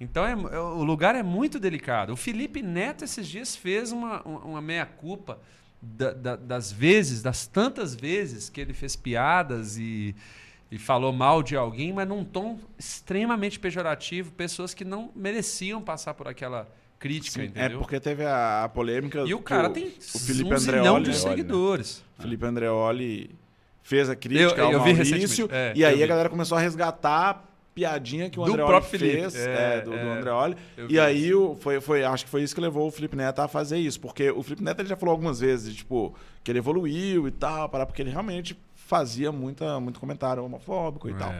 Então 0.00 0.26
é, 0.26 0.32
é, 0.32 0.58
o 0.58 0.82
lugar 0.82 1.14
é 1.14 1.22
muito 1.22 1.58
delicado. 1.58 2.12
O 2.12 2.16
Felipe 2.16 2.60
Neto 2.60 3.04
esses 3.04 3.26
dias 3.26 3.54
fez 3.56 3.92
uma, 3.92 4.20
uma 4.22 4.60
meia-culpa 4.60 5.38
da, 5.80 6.12
da, 6.12 6.36
das 6.36 6.70
vezes, 6.70 7.22
das 7.22 7.46
tantas 7.46 7.94
vezes 7.94 8.48
que 8.48 8.60
ele 8.60 8.72
fez 8.72 8.94
piadas 8.96 9.78
e, 9.78 10.14
e 10.70 10.78
falou 10.78 11.12
mal 11.12 11.42
de 11.42 11.56
alguém, 11.56 11.92
mas 11.92 12.08
num 12.08 12.24
tom 12.24 12.58
extremamente 12.78 13.58
pejorativo, 13.58 14.32
pessoas 14.32 14.74
que 14.74 14.84
não 14.84 15.10
mereciam 15.14 15.80
passar 15.80 16.14
por 16.14 16.28
aquela 16.28 16.68
crítica, 17.02 17.34
Sim, 17.34 17.40
é 17.40 17.44
entendeu? 17.46 17.78
É 17.78 17.80
porque 17.80 17.98
teve 17.98 18.24
a, 18.24 18.62
a 18.62 18.68
polêmica. 18.68 19.24
E 19.26 19.34
o 19.34 19.40
cara 19.40 19.68
o, 19.68 19.72
tem 19.72 19.92
o 20.14 20.18
Felipe 20.20 20.50
um 20.50 20.56
Andreoli, 20.56 21.04
de 21.04 21.16
seguidores. 21.16 22.04
Né? 22.16 22.22
Felipe 22.22 22.46
Andreoli 22.46 23.30
fez 23.82 24.08
a 24.08 24.14
crítica 24.14 24.60
eu, 24.60 24.66
ao 24.66 24.72
eu 24.72 24.78
Maurício, 24.78 25.48
é, 25.50 25.72
e 25.74 25.84
aí 25.84 26.00
a 26.00 26.06
galera 26.06 26.28
começou 26.28 26.56
a 26.56 26.60
resgatar 26.60 27.48
piadinha 27.74 28.30
que 28.30 28.38
o 28.38 28.44
do 28.44 28.52
Andreoli 28.52 28.84
fez, 28.84 29.34
é, 29.34 29.78
é, 29.78 29.80
do, 29.80 29.90
do 29.90 29.96
é. 29.96 30.16
Andreoli. 30.16 30.56
E 30.88 31.00
aí 31.00 31.34
o, 31.34 31.56
foi, 31.56 31.80
foi, 31.80 32.04
acho 32.04 32.24
que 32.24 32.30
foi 32.30 32.44
isso 32.44 32.54
que 32.54 32.60
levou 32.60 32.86
o 32.86 32.90
Felipe 32.92 33.16
Neto 33.16 33.40
a 33.40 33.48
fazer 33.48 33.78
isso, 33.78 33.98
porque 33.98 34.30
o 34.30 34.42
Felipe 34.42 34.62
Neto 34.62 34.80
ele 34.80 34.88
já 34.88 34.96
falou 34.96 35.12
algumas 35.12 35.40
vezes, 35.40 35.74
tipo, 35.74 36.14
que 36.44 36.52
ele 36.52 36.60
evoluiu 36.60 37.26
e 37.26 37.32
tal, 37.32 37.68
porque 37.68 38.00
ele 38.00 38.10
realmente 38.10 38.56
fazia 38.76 39.32
muita, 39.32 39.80
muito 39.80 39.98
comentário 39.98 40.44
homofóbico 40.44 41.08
e 41.08 41.12
é. 41.12 41.16
tal. 41.16 41.34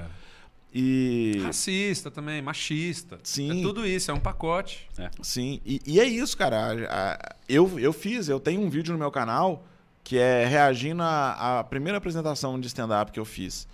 E... 0.74 1.38
Racista 1.42 2.10
também, 2.10 2.40
machista. 2.40 3.18
Sim. 3.22 3.60
É 3.60 3.62
tudo 3.62 3.86
isso, 3.86 4.10
é 4.10 4.14
um 4.14 4.20
pacote. 4.20 4.88
É. 4.98 5.10
Sim, 5.20 5.60
e, 5.66 5.80
e, 5.86 6.00
é 6.00 6.04
isso, 6.04 6.36
cara. 6.36 7.36
Eu, 7.48 7.78
eu 7.78 7.92
fiz, 7.92 8.28
eu 8.28 8.40
tenho 8.40 8.62
um 8.62 8.70
vídeo 8.70 8.92
no 8.92 8.98
meu 8.98 9.10
canal 9.10 9.66
que 10.02 10.18
é 10.18 10.46
reagindo 10.46 11.02
à, 11.02 11.64
primeira 11.68 11.98
apresentação 11.98 12.58
de 12.58 12.66
stand-up 12.66 13.12
que 13.12 13.20
eu 13.20 13.24
fiz. 13.24 13.68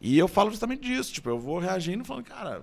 E 0.00 0.18
eu 0.18 0.26
falo 0.26 0.50
justamente 0.50 0.82
disso. 0.82 1.12
Tipo, 1.12 1.30
eu 1.30 1.38
vou 1.38 1.58
reagindo 1.58 2.04
falando, 2.04 2.24
cara. 2.24 2.62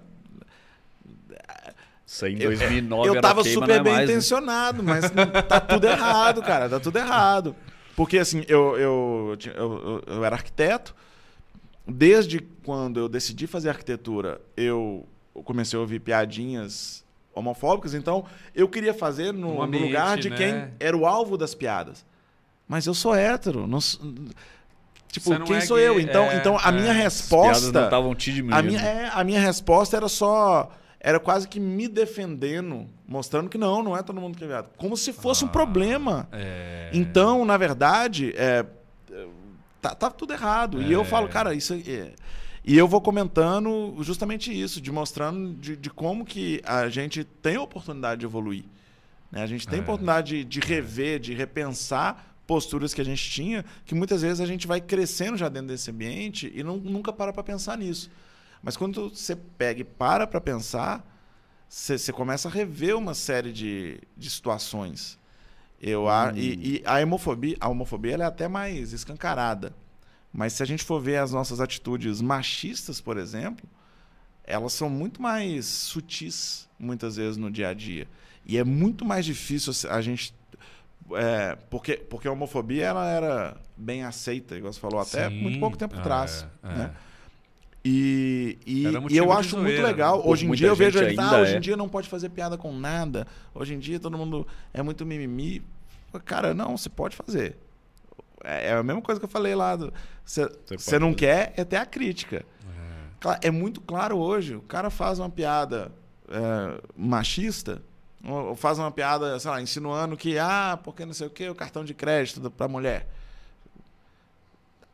Isso 2.05 2.25
aí 2.25 2.33
em 2.33 2.37
2009 2.37 3.07
Eu, 3.07 3.15
eu 3.15 3.21
tava 3.21 3.43
queima, 3.43 3.61
super 3.61 3.79
é 3.79 3.83
bem 3.83 3.93
mais, 3.93 4.07
né? 4.07 4.13
intencionado, 4.13 4.83
né? 4.83 4.99
mas 4.99 5.45
tá 5.47 5.59
tudo 5.59 5.87
errado, 5.87 6.41
cara. 6.41 6.67
Tá 6.69 6.79
tudo 6.79 6.97
errado. 6.97 7.55
Porque, 7.95 8.17
assim, 8.17 8.43
eu, 8.47 8.77
eu, 8.77 9.37
eu, 9.55 10.03
eu, 10.05 10.25
era 10.25 10.35
arquiteto. 10.35 10.95
Desde 11.91 12.39
quando 12.39 12.99
eu 12.99 13.09
decidi 13.09 13.47
fazer 13.47 13.69
arquitetura, 13.69 14.41
eu 14.55 15.05
comecei 15.43 15.77
a 15.77 15.81
ouvir 15.81 15.99
piadinhas 15.99 17.03
homofóbicas. 17.33 17.93
Então, 17.93 18.25
eu 18.53 18.67
queria 18.67 18.93
fazer 18.93 19.33
no, 19.33 19.55
um 19.55 19.61
ambiente, 19.61 19.81
no 19.81 19.87
lugar 19.87 20.17
de 20.17 20.29
né? 20.29 20.35
quem 20.35 20.73
era 20.79 20.95
o 20.95 21.05
alvo 21.05 21.37
das 21.37 21.55
piadas. 21.55 22.05
Mas 22.67 22.85
eu 22.85 22.93
sou 22.93 23.15
hétero. 23.15 23.65
Não, 23.65 23.79
tipo, 25.07 25.43
quem 25.43 25.57
é 25.57 25.61
sou 25.61 25.77
gay, 25.77 25.87
eu? 25.87 25.99
Então, 25.99 26.25
é, 26.25 26.37
então 26.37 26.57
a 26.57 26.69
é. 26.69 26.71
minha 26.71 26.93
resposta. 26.93 27.51
As 27.51 27.59
piadas 27.59 27.71
não 27.73 27.83
estavam 27.85 28.15
te 28.15 28.31
diminuindo. 28.31 28.59
A 28.59 28.61
minha, 28.61 28.81
é, 28.81 29.09
a 29.11 29.23
minha 29.23 29.39
resposta 29.39 29.97
era 29.97 30.07
só 30.07 30.71
era 30.99 31.19
quase 31.19 31.47
que 31.47 31.59
me 31.59 31.87
defendendo, 31.87 32.85
mostrando 33.07 33.49
que 33.49 33.57
não, 33.57 33.81
não 33.81 33.95
é 33.95 34.03
todo 34.03 34.19
mundo 34.19 34.37
que 34.37 34.43
é 34.43 34.47
viado. 34.47 34.69
Como 34.77 34.97
se 34.97 35.13
fosse 35.13 35.43
ah, 35.43 35.47
um 35.47 35.49
problema. 35.49 36.27
É... 36.31 36.89
Então, 36.93 37.45
na 37.45 37.55
verdade, 37.55 38.33
é, 38.35 38.65
tá, 39.81 39.95
tá, 39.95 40.09
tudo 40.09 40.33
errado. 40.33 40.81
É... 40.81 40.85
E 40.85 40.91
eu 40.91 41.03
falo, 41.03 41.27
é. 41.27 41.29
cara, 41.29 41.53
isso 41.53 41.73
é... 41.73 42.13
E 42.63 42.77
eu 42.77 42.87
vou 42.87 43.01
comentando 43.01 43.95
justamente 44.01 44.51
isso, 44.51 44.81
de 44.81 44.91
mostrando 44.91 45.53
de, 45.55 45.75
de 45.75 45.89
como 45.89 46.25
que 46.25 46.61
a 46.65 46.89
gente 46.89 47.23
tem 47.23 47.55
a 47.55 47.61
oportunidade 47.61 48.19
de 48.19 48.25
evoluir. 48.25 48.65
Né? 49.31 49.41
A 49.41 49.47
gente 49.47 49.67
tem 49.67 49.79
a 49.79 49.81
é. 49.81 49.83
oportunidade 49.83 50.43
de, 50.43 50.43
de 50.43 50.59
rever, 50.59 51.19
de 51.19 51.33
repensar 51.33 52.35
posturas 52.49 52.95
que 52.95 53.01
a 53.01 53.05
gente 53.05 53.29
tinha, 53.29 53.63
que 53.85 53.93
muitas 53.93 54.23
vezes 54.23 54.41
a 54.41 54.45
gente 54.47 54.65
vai 54.65 54.81
crescendo 54.81 55.37
já 55.37 55.47
dentro 55.47 55.67
desse 55.67 55.91
ambiente 55.91 56.51
e 56.55 56.63
não, 56.63 56.77
nunca 56.77 57.13
para 57.13 57.31
para 57.31 57.43
pensar 57.43 57.77
nisso. 57.77 58.09
Mas 58.63 58.75
quando 58.75 59.09
você 59.09 59.35
pega 59.35 59.81
e 59.81 59.83
para 59.83 60.25
para 60.25 60.41
pensar, 60.41 61.05
você, 61.67 61.95
você, 61.95 62.11
começa 62.11 62.47
a 62.47 62.51
rever 62.51 62.97
uma 62.97 63.13
série 63.13 63.53
de, 63.53 64.01
de 64.17 64.29
situações. 64.31 65.18
Eu, 65.81 66.03
hum. 66.03 66.09
a, 66.09 66.33
e, 66.35 66.77
e, 66.77 66.83
a 66.85 66.99
homofobia, 66.99 67.57
a 67.59 67.69
homofobia 67.69 68.15
é 68.15 68.23
até 68.23 68.47
mais 68.47 68.93
escancarada. 68.93 69.73
Mas 70.31 70.53
se 70.53 70.63
a 70.63 70.65
gente 70.65 70.83
for 70.83 70.99
ver 70.99 71.17
as 71.17 71.31
nossas 71.31 71.59
atitudes 71.59 72.21
machistas, 72.21 73.01
por 73.01 73.17
exemplo, 73.17 73.67
elas 74.43 74.73
são 74.73 74.89
muito 74.89 75.21
mais 75.21 75.65
sutis, 75.65 76.67
muitas 76.77 77.15
vezes, 77.15 77.37
no 77.37 77.49
dia 77.49 77.69
a 77.69 77.73
dia. 77.73 78.07
E 78.45 78.57
é 78.57 78.63
muito 78.63 79.05
mais 79.05 79.25
difícil 79.25 79.73
a 79.89 80.01
gente. 80.01 80.33
É, 81.13 81.55
porque, 81.69 81.97
porque 81.97 82.27
a 82.27 82.31
homofobia 82.31 82.85
ela 82.85 83.07
era 83.09 83.57
bem 83.75 84.03
aceita, 84.03 84.55
igual 84.55 84.71
você 84.71 84.79
falou, 84.79 84.99
até 84.99 85.29
Sim. 85.29 85.41
muito 85.41 85.59
pouco 85.59 85.77
tempo 85.77 85.95
ah, 85.95 85.99
atrás. 85.99 86.45
É, 86.63 86.67
né? 86.67 86.95
é. 87.05 87.08
E, 87.83 88.57
e, 88.65 88.83
e 89.09 89.17
eu 89.17 89.31
acho 89.31 89.51
zoeira, 89.51 89.69
muito 89.69 89.81
legal. 89.81 90.17
Né? 90.17 90.23
Hoje 90.25 90.45
em 90.45 90.51
dia 90.51 90.67
eu 90.67 90.75
vejo 90.75 90.99
ele, 90.99 91.15
ah, 91.19 91.39
hoje 91.39 91.53
em 91.53 91.57
é. 91.57 91.59
dia 91.59 91.77
não 91.77 91.87
pode 91.87 92.09
fazer 92.09 92.29
piada 92.29 92.57
com 92.57 92.73
nada. 92.73 93.25
Hoje 93.53 93.73
em 93.73 93.79
dia 93.79 93.99
todo 93.99 94.17
mundo 94.17 94.45
é 94.73 94.81
muito 94.81 95.05
mimimi. 95.05 95.63
Cara, 96.25 96.53
não, 96.53 96.75
você 96.75 96.89
pode 96.89 97.15
fazer. 97.15 97.55
É, 98.43 98.69
é 98.69 98.73
a 98.73 98.83
mesma 98.83 99.01
coisa 99.01 99.19
que 99.19 99.25
eu 99.25 99.29
falei 99.29 99.55
lá. 99.55 99.77
Você, 100.25 100.49
você 100.67 100.99
não 100.99 101.09
fazer. 101.09 101.15
quer 101.15 101.53
é 101.55 101.63
ter 101.63 101.77
a 101.77 101.85
crítica. 101.85 102.45
É. 103.41 103.47
é. 103.47 103.51
muito 103.51 103.79
claro 103.79 104.17
hoje. 104.17 104.55
O 104.55 104.61
cara 104.61 104.89
faz 104.89 105.19
uma 105.19 105.29
piada 105.29 105.91
é, 106.27 106.81
machista, 106.97 107.81
ou 108.25 108.55
faz 108.55 108.77
uma 108.77 108.91
piada, 108.91 109.39
sei 109.39 109.51
lá, 109.51 109.61
insinuando 109.61 110.17
que, 110.17 110.37
ah, 110.37 110.77
porque 110.83 111.05
não 111.05 111.13
sei 111.13 111.27
o 111.27 111.29
quê, 111.29 111.49
o 111.49 111.55
cartão 111.55 111.85
de 111.85 111.93
crédito 111.93 112.51
para 112.51 112.67
mulher 112.67 113.07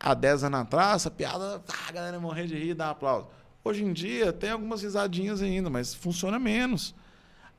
há 0.06 0.14
10 0.14 0.44
anos 0.44 0.60
atrás, 0.60 0.95
essa 0.98 1.11
piada, 1.11 1.64
ah, 1.68 1.90
a 1.90 1.91
galera 1.91 2.19
morrer 2.19 2.45
de 2.45 2.56
rir 2.56 2.69
e 2.69 2.73
dar 2.76 2.91
aplauso. 2.91 3.27
Hoje 3.64 3.84
em 3.84 3.91
dia 3.91 4.32
tem 4.32 4.52
algumas 4.52 4.84
risadinhas 4.84 5.41
ainda, 5.41 5.68
mas 5.69 5.95
funciona 5.95 6.38
menos. 6.38 6.94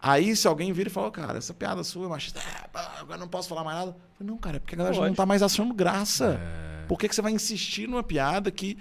Aí, 0.01 0.36
se 0.36 0.47
alguém 0.47 0.73
vira 0.73 0.89
e 0.89 0.93
fala, 0.93 1.10
cara, 1.10 1.39
essa 1.39 1.52
piada 1.52 1.82
sua 1.82 2.06
é 2.06 2.09
machista, 2.09 2.40
ah, 2.73 3.01
agora 3.01 3.18
não 3.18 3.27
posso 3.27 3.48
falar 3.48 3.64
mais 3.64 3.78
nada. 3.78 3.97
Falei, 4.16 4.31
não, 4.32 4.39
cara, 4.39 4.59
é 4.59 4.60
porque 4.60 4.77
a 4.77 4.78
galera 4.78 4.94
já 4.94 5.06
não 5.06 5.14
tá 5.14 5.27
mais 5.27 5.43
achando 5.43 5.74
graça. 5.74 6.39
É... 6.40 6.86
Por 6.86 6.98
que, 6.98 7.09
que 7.09 7.14
você 7.14 7.23
vai 7.23 7.32
insistir 7.32 7.89
numa 7.89 8.05
piada 8.05 8.51
que. 8.51 8.78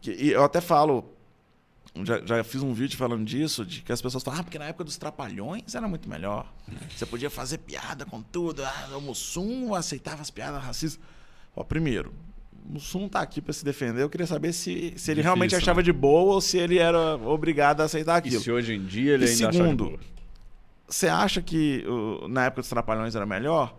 que 0.00 0.30
eu 0.30 0.42
até 0.42 0.60
falo, 0.60 1.14
já, 2.02 2.24
já 2.24 2.42
fiz 2.42 2.62
um 2.62 2.72
vídeo 2.72 2.96
falando 2.96 3.24
disso, 3.24 3.64
de 3.64 3.82
que 3.82 3.92
as 3.92 4.02
pessoas 4.02 4.24
falam, 4.24 4.40
ah, 4.40 4.42
porque 4.42 4.58
na 4.58 4.64
época 4.64 4.82
dos 4.82 4.96
trapalhões 4.96 5.74
era 5.74 5.86
muito 5.86 6.08
melhor. 6.08 6.52
Você 6.96 7.06
podia 7.06 7.30
fazer 7.30 7.58
piada 7.58 8.04
com 8.04 8.20
tudo. 8.20 8.64
Ah, 8.64 8.96
o 8.96 9.00
Mussum 9.00 9.74
aceitava 9.74 10.22
as 10.22 10.30
piadas 10.30 10.60
racistas. 10.62 11.00
Ó, 11.54 11.62
primeiro, 11.62 12.12
Mussum 12.64 13.08
tá 13.08 13.20
aqui 13.20 13.40
para 13.40 13.52
se 13.52 13.64
defender. 13.64 14.02
Eu 14.02 14.10
queria 14.10 14.26
saber 14.26 14.52
se, 14.52 14.70
se 14.70 14.76
ele 14.78 14.92
Difícil, 14.92 15.22
realmente 15.22 15.56
achava 15.56 15.80
né? 15.80 15.84
de 15.84 15.92
boa 15.92 16.34
ou 16.34 16.40
se 16.40 16.58
ele 16.58 16.78
era 16.78 17.16
obrigado 17.16 17.80
a 17.80 17.84
aceitar 17.84 18.16
aquilo. 18.16 18.36
E 18.36 18.40
se 18.40 18.50
hoje 18.50 18.74
em 18.74 18.84
dia 18.84 19.14
ele 19.14 19.26
e 19.26 19.28
ainda 19.28 19.52
segundo, 19.52 19.86
acha 19.86 20.20
você 20.90 21.08
acha 21.08 21.40
que 21.40 21.84
na 22.28 22.46
época 22.46 22.62
dos 22.62 22.68
Trapalhões 22.68 23.14
era 23.14 23.24
melhor? 23.24 23.76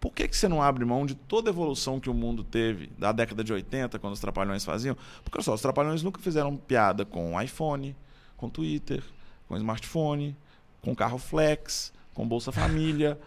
Por 0.00 0.12
que, 0.12 0.26
que 0.26 0.36
você 0.36 0.48
não 0.48 0.62
abre 0.62 0.84
mão 0.84 1.06
de 1.06 1.14
toda 1.14 1.50
a 1.50 1.52
evolução 1.52 2.00
que 2.00 2.10
o 2.10 2.14
mundo 2.14 2.42
teve 2.42 2.90
da 2.98 3.12
década 3.12 3.44
de 3.44 3.52
80, 3.52 3.98
quando 3.98 4.14
os 4.14 4.20
Trapalhões 4.20 4.64
faziam? 4.64 4.96
Porque 5.22 5.40
só, 5.42 5.54
os 5.54 5.60
Trapalhões 5.60 6.02
nunca 6.02 6.20
fizeram 6.20 6.56
piada 6.56 7.04
com 7.04 7.40
iPhone, 7.40 7.94
com 8.36 8.48
Twitter, 8.48 9.02
com 9.46 9.56
smartphone, 9.56 10.36
com 10.80 10.94
carro 10.94 11.18
flex, 11.18 11.92
com 12.14 12.26
Bolsa 12.26 12.50
Família. 12.50 13.18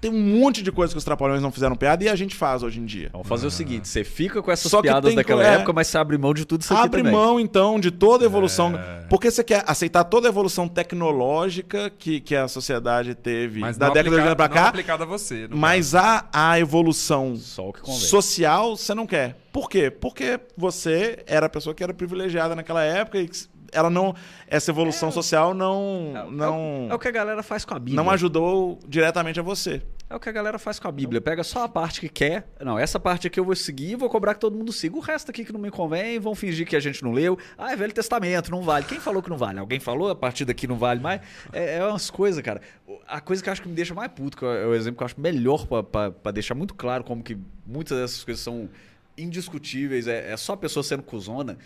Tem 0.00 0.10
um 0.10 0.38
monte 0.38 0.62
de 0.62 0.72
coisas 0.72 0.92
que 0.94 0.98
os 0.98 1.04
Trapalhões 1.04 1.42
não 1.42 1.52
fizeram 1.52 1.76
piada 1.76 2.04
e 2.04 2.08
a 2.08 2.16
gente 2.16 2.34
faz 2.34 2.62
hoje 2.62 2.80
em 2.80 2.86
dia. 2.86 3.10
Vamos 3.12 3.28
fazer 3.28 3.46
o 3.46 3.50
seguinte: 3.50 3.86
você 3.86 4.02
fica 4.02 4.42
com 4.42 4.50
essas 4.50 4.72
piadas 4.80 5.14
daquela 5.14 5.44
é, 5.44 5.54
época, 5.54 5.72
mas 5.72 5.88
você 5.88 5.98
abre 5.98 6.16
mão 6.16 6.32
de 6.32 6.44
tudo 6.44 6.62
isso 6.62 6.72
aqui 6.72 6.82
Abre 6.82 7.02
também. 7.02 7.12
mão, 7.12 7.38
então, 7.38 7.78
de 7.78 7.90
toda 7.90 8.24
a 8.24 8.26
evolução. 8.26 8.76
É. 8.76 9.06
Porque 9.08 9.30
você 9.30 9.44
quer 9.44 9.64
aceitar 9.66 10.04
toda 10.04 10.28
a 10.28 10.30
evolução 10.30 10.66
tecnológica 10.66 11.90
que, 11.90 12.20
que 12.20 12.34
a 12.34 12.48
sociedade 12.48 13.14
teve 13.14 13.60
mas 13.60 13.76
da 13.76 13.88
década 13.88 14.16
de 14.16 14.22
80 14.22 14.36
para 14.36 14.48
cá. 14.48 14.68
aplicada 14.68 15.04
a 15.04 15.06
você. 15.06 15.48
Mas 15.50 15.94
a, 15.94 16.28
a 16.32 16.58
evolução 16.58 17.36
social 17.36 18.76
você 18.76 18.94
não 18.94 19.06
quer. 19.06 19.36
Por 19.52 19.68
quê? 19.68 19.90
Porque 19.90 20.38
você 20.56 21.24
era 21.26 21.46
a 21.46 21.48
pessoa 21.48 21.74
que 21.74 21.82
era 21.82 21.92
privilegiada 21.92 22.54
naquela 22.54 22.82
época 22.82 23.18
e 23.18 23.28
ela 23.72 23.90
não 23.90 24.14
essa 24.46 24.70
evolução 24.70 25.08
é, 25.08 25.12
social 25.12 25.54
não 25.54 26.12
é, 26.14 26.30
não 26.30 26.44
é 26.44 26.48
o, 26.48 26.92
é 26.92 26.94
o, 26.94 26.98
que 26.98 27.08
a 27.08 27.10
galera 27.10 27.42
faz 27.42 27.64
com 27.64 27.74
a 27.74 27.78
Bíblia. 27.78 28.02
Não 28.02 28.10
ajudou 28.10 28.78
diretamente 28.86 29.38
a 29.38 29.42
você. 29.42 29.82
É 30.10 30.16
o 30.16 30.18
que 30.18 30.28
a 30.28 30.32
galera 30.32 30.58
faz 30.58 30.80
com 30.80 30.88
a 30.88 30.92
Bíblia. 30.92 31.20
Pega 31.20 31.44
só 31.44 31.62
a 31.62 31.68
parte 31.68 32.00
que 32.00 32.08
quer. 32.08 32.52
Não, 32.60 32.76
essa 32.76 32.98
parte 32.98 33.28
aqui 33.28 33.38
eu 33.38 33.44
vou 33.44 33.54
seguir 33.54 33.92
e 33.92 33.94
vou 33.94 34.10
cobrar 34.10 34.34
que 34.34 34.40
todo 34.40 34.56
mundo 34.56 34.72
siga. 34.72 34.96
O 34.96 35.00
resto 35.00 35.30
aqui 35.30 35.44
que 35.44 35.52
não 35.52 35.60
me 35.60 35.70
convém, 35.70 36.18
vão 36.18 36.34
fingir 36.34 36.66
que 36.66 36.74
a 36.74 36.80
gente 36.80 37.00
não 37.04 37.12
leu. 37.12 37.38
Ah, 37.56 37.72
é 37.72 37.76
Velho 37.76 37.92
Testamento, 37.92 38.50
não 38.50 38.62
vale. 38.62 38.86
Quem 38.86 38.98
falou 38.98 39.22
que 39.22 39.30
não 39.30 39.36
vale? 39.36 39.60
Alguém 39.60 39.78
falou? 39.78 40.10
A 40.10 40.16
partir 40.16 40.44
daqui 40.44 40.66
não 40.66 40.76
vale 40.76 40.98
mais? 40.98 41.20
É, 41.52 41.76
é 41.76 41.86
umas 41.86 42.10
coisas, 42.10 42.42
cara. 42.42 42.60
A 43.06 43.20
coisa 43.20 43.40
que 43.40 43.48
eu 43.48 43.52
acho 43.52 43.62
que 43.62 43.68
me 43.68 43.74
deixa 43.74 43.94
mais 43.94 44.10
puto, 44.10 44.36
que 44.36 44.44
é 44.44 44.66
o 44.66 44.74
exemplo 44.74 44.96
que 44.98 45.04
eu 45.04 45.06
acho 45.06 45.20
melhor 45.20 45.64
para 45.66 46.32
deixar 46.32 46.56
muito 46.56 46.74
claro 46.74 47.04
como 47.04 47.22
que 47.22 47.38
muitas 47.64 47.96
dessas 47.96 48.24
coisas 48.24 48.42
são 48.42 48.68
indiscutíveis. 49.16 50.08
É, 50.08 50.32
é 50.32 50.36
só 50.36 50.54
a 50.54 50.56
pessoa 50.56 50.82
sendo 50.82 51.04
cuzona 51.04 51.56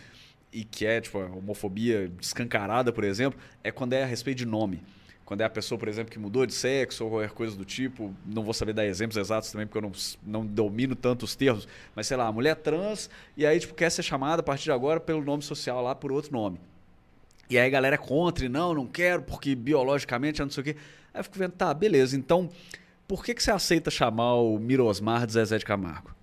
e 0.54 0.62
que 0.62 0.86
é 0.86 1.00
tipo 1.00 1.18
homofobia 1.18 2.10
escancarada, 2.20 2.92
por 2.92 3.02
exemplo, 3.02 3.38
é 3.64 3.72
quando 3.72 3.92
é 3.92 4.04
a 4.04 4.06
respeito 4.06 4.38
de 4.38 4.46
nome. 4.46 4.80
Quando 5.24 5.40
é 5.40 5.44
a 5.44 5.50
pessoa, 5.50 5.78
por 5.78 5.88
exemplo, 5.88 6.12
que 6.12 6.18
mudou 6.18 6.46
de 6.46 6.52
sexo 6.52 7.04
ou 7.04 7.10
qualquer 7.10 7.30
coisa 7.30 7.56
do 7.56 7.64
tipo, 7.64 8.14
não 8.24 8.44
vou 8.44 8.54
saber 8.54 8.72
dar 8.72 8.86
exemplos 8.86 9.16
exatos 9.16 9.50
também, 9.50 9.66
porque 9.66 9.78
eu 9.78 9.82
não, 9.82 9.92
não 10.22 10.46
domino 10.46 10.94
tanto 10.94 11.24
os 11.24 11.34
termos, 11.34 11.66
mas 11.94 12.06
sei 12.06 12.16
lá, 12.16 12.30
mulher 12.30 12.54
trans, 12.56 13.10
e 13.36 13.44
aí 13.44 13.58
tipo, 13.58 13.74
quer 13.74 13.90
ser 13.90 14.02
chamada 14.02 14.40
a 14.40 14.42
partir 14.42 14.64
de 14.64 14.72
agora 14.72 15.00
pelo 15.00 15.24
nome 15.24 15.42
social 15.42 15.82
lá 15.82 15.94
por 15.94 16.12
outro 16.12 16.30
nome. 16.30 16.60
E 17.50 17.58
aí 17.58 17.66
a 17.66 17.70
galera 17.70 17.94
é 17.94 17.98
contra, 17.98 18.44
e 18.44 18.48
não, 18.48 18.74
não 18.74 18.86
quero, 18.86 19.22
porque 19.22 19.54
biologicamente 19.54 20.40
não 20.40 20.50
sei 20.50 20.60
o 20.60 20.64
quê. 20.64 20.76
Aí 21.12 21.20
eu 21.20 21.24
fico 21.24 21.38
vendo, 21.38 21.52
tá, 21.52 21.72
beleza, 21.72 22.16
então 22.16 22.50
por 23.08 23.24
que, 23.24 23.34
que 23.34 23.42
você 23.42 23.50
aceita 23.50 23.90
chamar 23.90 24.34
o 24.34 24.58
Mirosmar 24.58 25.26
de 25.26 25.32
Zezé 25.32 25.58
de 25.58 25.64
Camargo? 25.64 26.13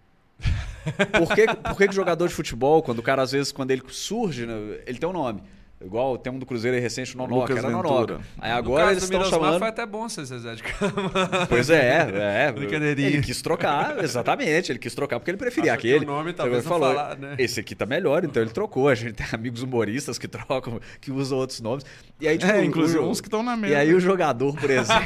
Por 1.12 1.36
que, 1.36 1.46
por 1.48 1.78
que, 1.78 1.88
que 1.88 1.96
jogador 1.96 2.28
de 2.28 2.34
futebol, 2.34 2.82
quando 2.82 3.00
o 3.00 3.04
cara, 3.04 3.22
às 3.22 3.32
vezes, 3.32 3.52
quando 3.52 3.72
ele 3.72 3.84
surge, 3.90 4.46
né, 4.46 4.54
ele 4.86 4.98
tem 4.98 5.08
um 5.08 5.14
nome. 5.14 5.44
Igual 5.84 6.18
tem 6.18 6.32
um 6.32 6.38
do 6.38 6.46
Cruzeiro 6.46 6.76
aí 6.76 6.82
recente, 6.82 7.16
o 7.16 7.18
Nonoca, 7.18 7.58
era 7.58 7.70
Nonoca. 7.70 8.20
Aí 8.40 8.52
agora 8.52 8.92
eles 8.92 9.04
estão 9.04 9.24
chamando... 9.24 9.60
foi 9.60 9.68
até 9.68 9.86
bom 9.86 10.08
ser 10.08 10.26
Zezé 10.26 10.56
de 10.56 10.64
Camargo. 10.64 11.48
Pois 11.50 11.70
é, 11.70 12.08
é. 12.14 12.52
Brincadeirinha. 12.54 13.08
Ele 13.08 13.22
quis 13.22 13.42
trocar, 13.42 14.04
exatamente. 14.04 14.72
Ele 14.72 14.80
quis 14.80 14.94
trocar 14.94 15.20
porque 15.20 15.32
ele 15.32 15.38
preferia 15.38 15.72
Acho 15.72 15.80
aquele. 15.80 16.06
o 16.06 16.08
nome 16.08 16.34
talvez 16.34 16.64
então, 16.66 16.80
falou, 16.80 16.94
falar, 16.96 17.18
né? 17.18 17.36
Esse 17.40 17.60
aqui 17.60 17.74
tá 17.74 17.86
melhor, 17.86 18.24
então 18.24 18.42
ele 18.42 18.52
trocou. 18.52 18.90
A 18.90 18.96
gente 18.96 19.14
tem 19.14 19.26
amigos 19.34 19.64
humoristas 19.64 20.18
que 20.18 20.28
trocam, 20.28 20.80
que 21.00 21.12
usam 21.12 21.38
outros 21.38 21.60
nomes. 21.62 21.86
E 22.20 22.28
aí, 22.28 22.38
tipo, 22.38 22.52
é, 22.52 22.64
inclusive 22.64 23.00
uns 23.00 23.20
que 23.20 23.28
estão 23.28 23.42
na 23.42 23.58
mesa. 23.58 23.72
E 23.72 23.76
aí 23.76 23.94
o 23.94 24.00
jogador, 24.02 24.54
por 24.56 24.70
exemplo... 24.70 25.04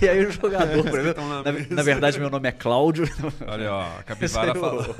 e 0.00 0.08
aí 0.08 0.24
o 0.24 0.32
jogador, 0.32 0.82
por 0.82 0.98
exemplo... 0.98 1.22
Na, 1.28 1.42
na, 1.76 1.82
verdade, 1.82 2.18
meu 2.18 2.30
nome 2.30 2.48
é 2.48 2.52
Cláudio. 2.52 3.08
Olha, 3.46 3.72
ó, 3.72 3.98
a 3.98 4.02
capivara 4.02 4.54
falou. 4.58 4.96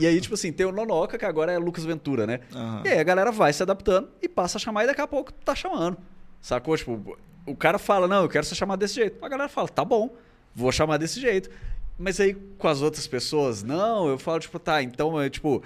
E 0.00 0.06
aí, 0.06 0.20
tipo 0.20 0.34
assim, 0.34 0.50
tem 0.50 0.64
o 0.64 0.72
Nonoca, 0.72 1.18
que 1.18 1.24
agora 1.26 1.52
é 1.52 1.58
Lucas 1.58 1.84
Ventura, 1.84 2.26
né? 2.26 2.40
Uhum. 2.54 2.82
E 2.84 2.88
aí 2.88 2.98
a 2.98 3.02
galera 3.02 3.30
vai 3.30 3.52
se 3.52 3.62
adaptando 3.62 4.08
e 4.22 4.28
passa 4.28 4.56
a 4.56 4.60
chamar 4.60 4.84
e 4.84 4.86
daqui 4.86 5.00
a 5.00 5.06
pouco 5.06 5.30
tá 5.32 5.54
chamando. 5.54 5.98
Sacou? 6.40 6.76
Tipo, 6.76 7.18
o 7.46 7.54
cara 7.54 7.78
fala, 7.78 8.08
não, 8.08 8.22
eu 8.22 8.28
quero 8.28 8.46
ser 8.46 8.54
chamado 8.54 8.78
desse 8.78 8.94
jeito. 8.94 9.22
A 9.22 9.28
galera 9.28 9.48
fala, 9.48 9.68
tá 9.68 9.84
bom, 9.84 10.10
vou 10.54 10.72
chamar 10.72 10.96
desse 10.96 11.20
jeito. 11.20 11.50
Mas 11.98 12.18
aí 12.18 12.32
com 12.32 12.66
as 12.66 12.80
outras 12.80 13.06
pessoas, 13.06 13.62
não, 13.62 14.08
eu 14.08 14.18
falo, 14.18 14.40
tipo, 14.40 14.58
tá, 14.58 14.82
então, 14.82 15.20
é, 15.20 15.28
tipo, 15.28 15.62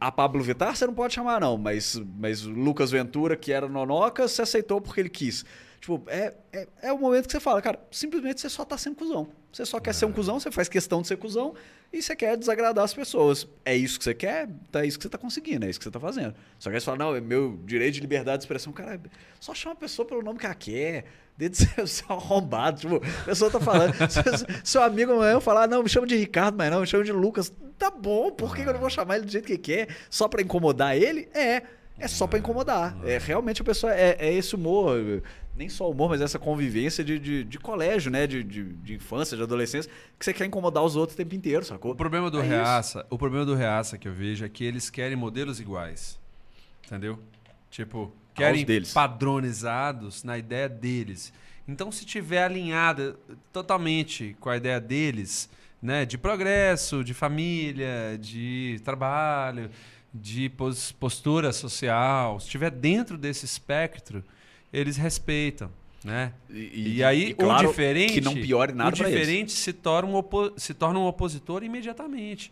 a 0.00 0.10
Pablo 0.10 0.42
Vittar 0.42 0.74
você 0.74 0.84
não 0.84 0.92
pode 0.92 1.14
chamar, 1.14 1.40
não, 1.40 1.56
mas, 1.56 1.96
mas 2.18 2.44
o 2.44 2.50
Lucas 2.50 2.90
Ventura, 2.90 3.36
que 3.36 3.52
era 3.52 3.68
Nonoca, 3.68 4.26
você 4.26 4.42
aceitou 4.42 4.80
porque 4.80 4.98
ele 4.98 5.08
quis. 5.08 5.44
Tipo, 5.80 6.02
é, 6.08 6.34
é, 6.52 6.68
é 6.82 6.92
o 6.92 6.98
momento 6.98 7.26
que 7.26 7.32
você 7.32 7.38
fala, 7.38 7.62
cara, 7.62 7.78
simplesmente 7.88 8.40
você 8.40 8.48
só 8.50 8.64
tá 8.64 8.76
sendo 8.76 8.96
cuzão. 8.96 9.28
Você 9.52 9.64
só 9.64 9.78
quer 9.78 9.90
é. 9.90 9.92
ser 9.92 10.06
um 10.06 10.12
cuzão, 10.12 10.40
você 10.40 10.50
faz 10.50 10.68
questão 10.68 11.02
de 11.02 11.08
ser 11.08 11.16
cuzão 11.16 11.54
e 11.92 12.00
você 12.00 12.14
quer 12.14 12.36
desagradar 12.36 12.84
as 12.84 12.94
pessoas. 12.94 13.48
É 13.64 13.76
isso 13.76 13.98
que 13.98 14.04
você 14.04 14.14
quer? 14.14 14.48
Tá, 14.70 14.84
é 14.84 14.86
isso 14.86 14.96
que 14.96 15.02
você 15.02 15.08
tá 15.08 15.18
conseguindo, 15.18 15.66
é 15.66 15.70
isso 15.70 15.78
que 15.78 15.84
você 15.84 15.90
tá 15.90 15.98
fazendo. 15.98 16.34
Só 16.58 16.70
que 16.70 16.76
aí 16.76 16.80
você 16.80 16.84
fala, 16.84 16.98
não, 16.98 17.16
é 17.16 17.20
meu 17.20 17.58
direito 17.64 17.94
de 17.94 18.00
liberdade 18.00 18.38
de 18.38 18.44
expressão. 18.44 18.72
Cara, 18.72 19.00
só 19.40 19.52
chama 19.54 19.72
a 19.72 19.78
pessoa 19.78 20.06
pelo 20.06 20.22
nome 20.22 20.38
que 20.38 20.46
ela 20.46 20.54
quer. 20.54 21.04
Ser, 21.52 21.86
ser 21.88 22.04
arrombado. 22.08 22.80
Tipo, 22.80 22.96
a 22.96 23.24
pessoa 23.24 23.50
tá 23.50 23.58
falando. 23.58 23.92
seu 24.62 24.82
amigo 24.82 25.12
amanhã 25.12 25.40
falar, 25.40 25.66
não, 25.66 25.82
me 25.82 25.88
chama 25.88 26.06
de 26.06 26.16
Ricardo, 26.16 26.56
mas 26.56 26.70
não, 26.70 26.80
me 26.80 26.86
chama 26.86 27.02
de 27.02 27.12
Lucas. 27.12 27.52
Tá 27.76 27.90
bom, 27.90 28.30
por 28.30 28.54
que, 28.54 28.62
que 28.62 28.68
eu 28.68 28.72
não 28.74 28.80
vou 28.80 28.90
chamar 28.90 29.16
ele 29.16 29.24
do 29.24 29.32
jeito 29.32 29.46
que 29.46 29.58
quer? 29.58 29.88
Só 30.08 30.28
para 30.28 30.42
incomodar 30.42 30.96
ele? 30.96 31.28
É. 31.34 31.62
É 32.00 32.08
só 32.08 32.26
para 32.26 32.38
incomodar. 32.38 32.96
É, 33.04 33.18
realmente 33.18 33.62
a 33.62 33.64
pessoa 33.64 33.94
é, 33.94 34.16
é 34.18 34.32
esse 34.32 34.54
humor 34.54 35.22
nem 35.60 35.68
só 35.68 35.90
humor, 35.90 36.08
mas 36.08 36.22
essa 36.22 36.38
convivência 36.38 37.04
de, 37.04 37.18
de, 37.18 37.44
de 37.44 37.58
colégio, 37.58 38.10
né? 38.10 38.26
De, 38.26 38.42
de, 38.42 38.64
de, 38.64 38.94
infância, 38.94 39.36
de 39.36 39.42
adolescência, 39.42 39.92
que 40.18 40.24
você 40.24 40.32
quer 40.32 40.46
incomodar 40.46 40.82
os 40.82 40.96
outros 40.96 41.14
o 41.14 41.16
tempo 41.18 41.34
inteiro, 41.34 41.62
sacou? 41.62 41.92
O 41.92 41.94
problema 41.94 42.30
do 42.30 42.40
é 42.40 42.46
Reaça, 42.46 43.00
isso. 43.00 43.06
o 43.10 43.18
problema 43.18 43.44
do 43.44 43.54
Reaça 43.54 43.98
que 43.98 44.08
eu 44.08 44.12
vejo 44.12 44.42
é 44.42 44.48
que 44.48 44.64
eles 44.64 44.88
querem 44.88 45.16
modelos 45.16 45.60
iguais. 45.60 46.18
Entendeu? 46.86 47.18
Tipo, 47.70 48.10
querem 48.34 48.64
padronizados 48.94 50.24
na 50.24 50.38
ideia 50.38 50.66
deles. 50.66 51.30
Então, 51.68 51.92
se 51.92 52.06
tiver 52.06 52.42
alinhada 52.42 53.16
totalmente 53.52 54.34
com 54.40 54.48
a 54.48 54.56
ideia 54.56 54.80
deles, 54.80 55.50
né, 55.80 56.06
de 56.06 56.16
progresso, 56.16 57.04
de 57.04 57.12
família, 57.12 58.18
de 58.18 58.80
trabalho, 58.82 59.70
de 60.12 60.50
postura 60.98 61.52
social, 61.52 62.40
se 62.40 62.46
estiver 62.46 62.70
dentro 62.70 63.16
desse 63.16 63.44
espectro, 63.44 64.24
eles 64.72 64.96
respeitam. 64.96 65.70
Né? 66.02 66.32
E, 66.48 66.96
e 66.96 67.04
aí, 67.04 67.30
e 67.30 67.34
claro, 67.34 67.68
o 67.68 67.70
diferente. 67.70 68.14
Que 68.14 68.20
não 68.20 68.34
piore 68.34 68.72
nada 68.72 68.90
O 68.90 68.92
diferente 68.92 69.52
se 69.52 69.72
torna, 69.72 70.08
um 70.08 70.22
se 70.56 70.72
torna 70.72 70.98
um 70.98 71.06
opositor 71.06 71.62
imediatamente. 71.62 72.50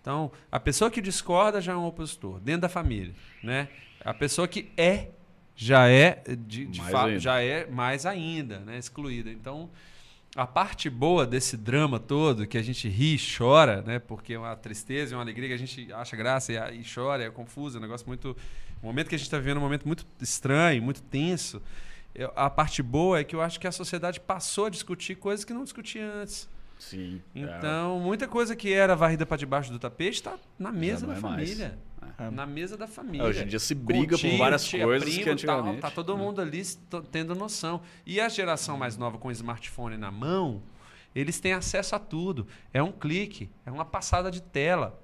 Então, 0.00 0.30
a 0.50 0.58
pessoa 0.58 0.90
que 0.90 1.00
discorda 1.00 1.60
já 1.60 1.72
é 1.72 1.76
um 1.76 1.86
opositor, 1.86 2.40
dentro 2.40 2.62
da 2.62 2.68
família. 2.68 3.12
Né? 3.42 3.68
A 4.04 4.14
pessoa 4.14 4.48
que 4.48 4.70
é, 4.76 5.08
já 5.54 5.88
é, 5.88 6.22
de, 6.46 6.64
de 6.66 6.80
fato, 6.80 7.18
já 7.18 7.42
é 7.42 7.66
mais 7.66 8.06
ainda, 8.06 8.60
né? 8.60 8.78
excluída. 8.78 9.30
Então, 9.30 9.68
a 10.36 10.46
parte 10.46 10.90
boa 10.90 11.26
desse 11.26 11.56
drama 11.56 11.98
todo, 11.98 12.46
que 12.46 12.58
a 12.58 12.62
gente 12.62 12.88
ri 12.88 13.14
e 13.14 13.18
chora, 13.18 13.82
né? 13.82 13.98
porque 13.98 14.34
é 14.34 14.38
uma 14.38 14.54
tristeza 14.54 15.12
e 15.12 15.16
uma 15.16 15.22
alegria 15.22 15.48
que 15.48 15.54
a 15.54 15.58
gente 15.58 15.92
acha 15.92 16.16
graça 16.16 16.52
e, 16.52 16.80
e 16.80 16.84
chora, 16.84 17.24
é 17.24 17.30
confuso, 17.30 17.76
é 17.76 17.80
um 17.80 17.82
negócio 17.82 18.06
muito 18.06 18.36
o 18.82 18.86
momento 18.86 19.08
que 19.08 19.14
a 19.14 19.18
gente 19.18 19.26
está 19.26 19.38
vivendo 19.38 19.56
é 19.56 19.58
um 19.58 19.62
momento 19.62 19.86
muito 19.86 20.06
estranho, 20.20 20.82
muito 20.82 21.02
tenso. 21.02 21.62
Eu, 22.14 22.32
a 22.36 22.48
parte 22.48 22.82
boa 22.82 23.18
é 23.18 23.24
que 23.24 23.34
eu 23.34 23.40
acho 23.40 23.58
que 23.58 23.66
a 23.66 23.72
sociedade 23.72 24.20
passou 24.20 24.66
a 24.66 24.70
discutir 24.70 25.16
coisas 25.16 25.44
que 25.44 25.52
não 25.52 25.64
discutia 25.64 26.06
antes. 26.06 26.48
Sim. 26.78 27.22
É. 27.34 27.40
Então, 27.40 27.98
é. 27.98 28.00
muita 28.00 28.28
coisa 28.28 28.54
que 28.54 28.72
era 28.72 28.94
varrida 28.94 29.24
para 29.24 29.36
debaixo 29.36 29.72
do 29.72 29.78
tapete 29.78 30.16
está 30.16 30.38
na 30.58 30.70
mesa 30.70 31.06
da 31.06 31.14
é 31.14 31.16
família. 31.16 31.78
É. 31.95 31.95
Na 32.32 32.46
mesa 32.46 32.76
da 32.76 32.86
família. 32.86 33.26
hoje 33.26 33.44
em 33.44 33.46
dia 33.46 33.58
se 33.58 33.74
briga 33.74 34.16
por 34.16 34.36
várias 34.38 34.70
coisas 34.70 35.08
primo, 35.08 35.24
que 35.24 35.30
antigamente... 35.30 35.80
Tá, 35.80 35.90
tá 35.90 35.94
todo 35.94 36.16
mundo 36.16 36.40
ali 36.40 36.62
tendo 37.12 37.34
noção. 37.34 37.82
E 38.06 38.20
a 38.20 38.28
geração 38.28 38.78
mais 38.78 38.96
nova 38.96 39.18
com 39.18 39.28
o 39.28 39.32
smartphone 39.32 39.98
na 39.98 40.10
mão, 40.10 40.62
eles 41.14 41.38
têm 41.40 41.52
acesso 41.52 41.94
a 41.94 41.98
tudo. 41.98 42.46
É 42.72 42.82
um 42.82 42.90
clique, 42.90 43.50
é 43.66 43.70
uma 43.70 43.84
passada 43.84 44.30
de 44.30 44.40
tela. 44.40 44.98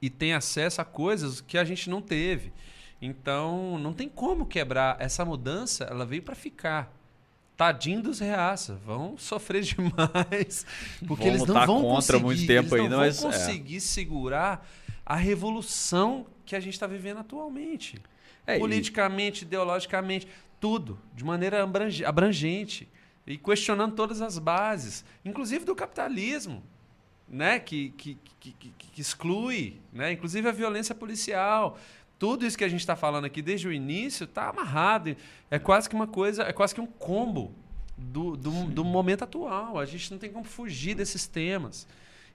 E 0.00 0.08
tem 0.08 0.32
acesso 0.32 0.80
a 0.80 0.84
coisas 0.84 1.40
que 1.40 1.58
a 1.58 1.64
gente 1.64 1.90
não 1.90 2.00
teve. 2.00 2.52
Então, 3.02 3.78
não 3.78 3.92
tem 3.92 4.08
como 4.08 4.46
quebrar. 4.46 4.96
Essa 4.98 5.24
mudança, 5.24 5.84
ela 5.84 6.04
veio 6.04 6.22
para 6.22 6.34
ficar. 6.34 6.94
Tadinho 7.56 8.02
dos 8.02 8.20
reaça, 8.20 8.80
vão 8.86 9.18
sofrer 9.18 9.60
demais, 9.64 10.64
porque 11.06 11.24
Vamos 11.24 11.26
eles 11.26 11.44
não 11.44 11.66
vão 11.66 11.82
contra 11.82 12.18
conseguir, 12.18 12.24
muito 12.24 12.46
tempo 12.46 12.74
eles 12.74 12.84
ainda, 12.84 12.96
não 12.96 13.12
vão 13.12 13.30
é. 13.30 13.32
conseguir 13.32 13.76
é. 13.76 13.80
segurar 13.80 14.66
a 15.10 15.16
revolução 15.16 16.24
que 16.46 16.54
a 16.54 16.60
gente 16.60 16.74
está 16.74 16.86
vivendo 16.86 17.18
atualmente. 17.18 18.00
É, 18.46 18.60
Politicamente, 18.60 19.42
e... 19.42 19.44
ideologicamente, 19.44 20.28
tudo, 20.60 21.00
de 21.16 21.24
maneira 21.24 21.68
abrangente 22.06 22.88
e 23.26 23.36
questionando 23.36 23.96
todas 23.96 24.22
as 24.22 24.38
bases, 24.38 25.04
inclusive 25.24 25.64
do 25.64 25.74
capitalismo, 25.74 26.62
né, 27.28 27.58
que, 27.58 27.90
que, 27.90 28.16
que, 28.38 28.52
que 28.52 29.00
exclui, 29.00 29.80
né, 29.92 30.12
inclusive 30.12 30.48
a 30.48 30.52
violência 30.52 30.94
policial 30.94 31.76
tudo 32.16 32.46
isso 32.46 32.56
que 32.56 32.64
a 32.64 32.68
gente 32.68 32.80
está 32.80 32.94
falando 32.94 33.24
aqui 33.24 33.40
desde 33.40 33.66
o 33.66 33.72
início 33.72 34.24
está 34.24 34.50
amarrado. 34.50 35.16
É 35.50 35.58
quase 35.58 35.88
que 35.88 35.94
uma 35.94 36.06
coisa, 36.06 36.42
é 36.42 36.52
quase 36.52 36.74
que 36.74 36.80
um 36.80 36.86
combo 36.86 37.54
do, 37.96 38.36
do, 38.36 38.50
do, 38.66 38.84
momento 38.84 39.24
atual. 39.24 39.78
A 39.78 39.86
gente 39.86 40.10
não 40.10 40.18
tem 40.18 40.30
como 40.30 40.44
fugir 40.44 40.94
desses 40.94 41.26
temas. 41.26 41.88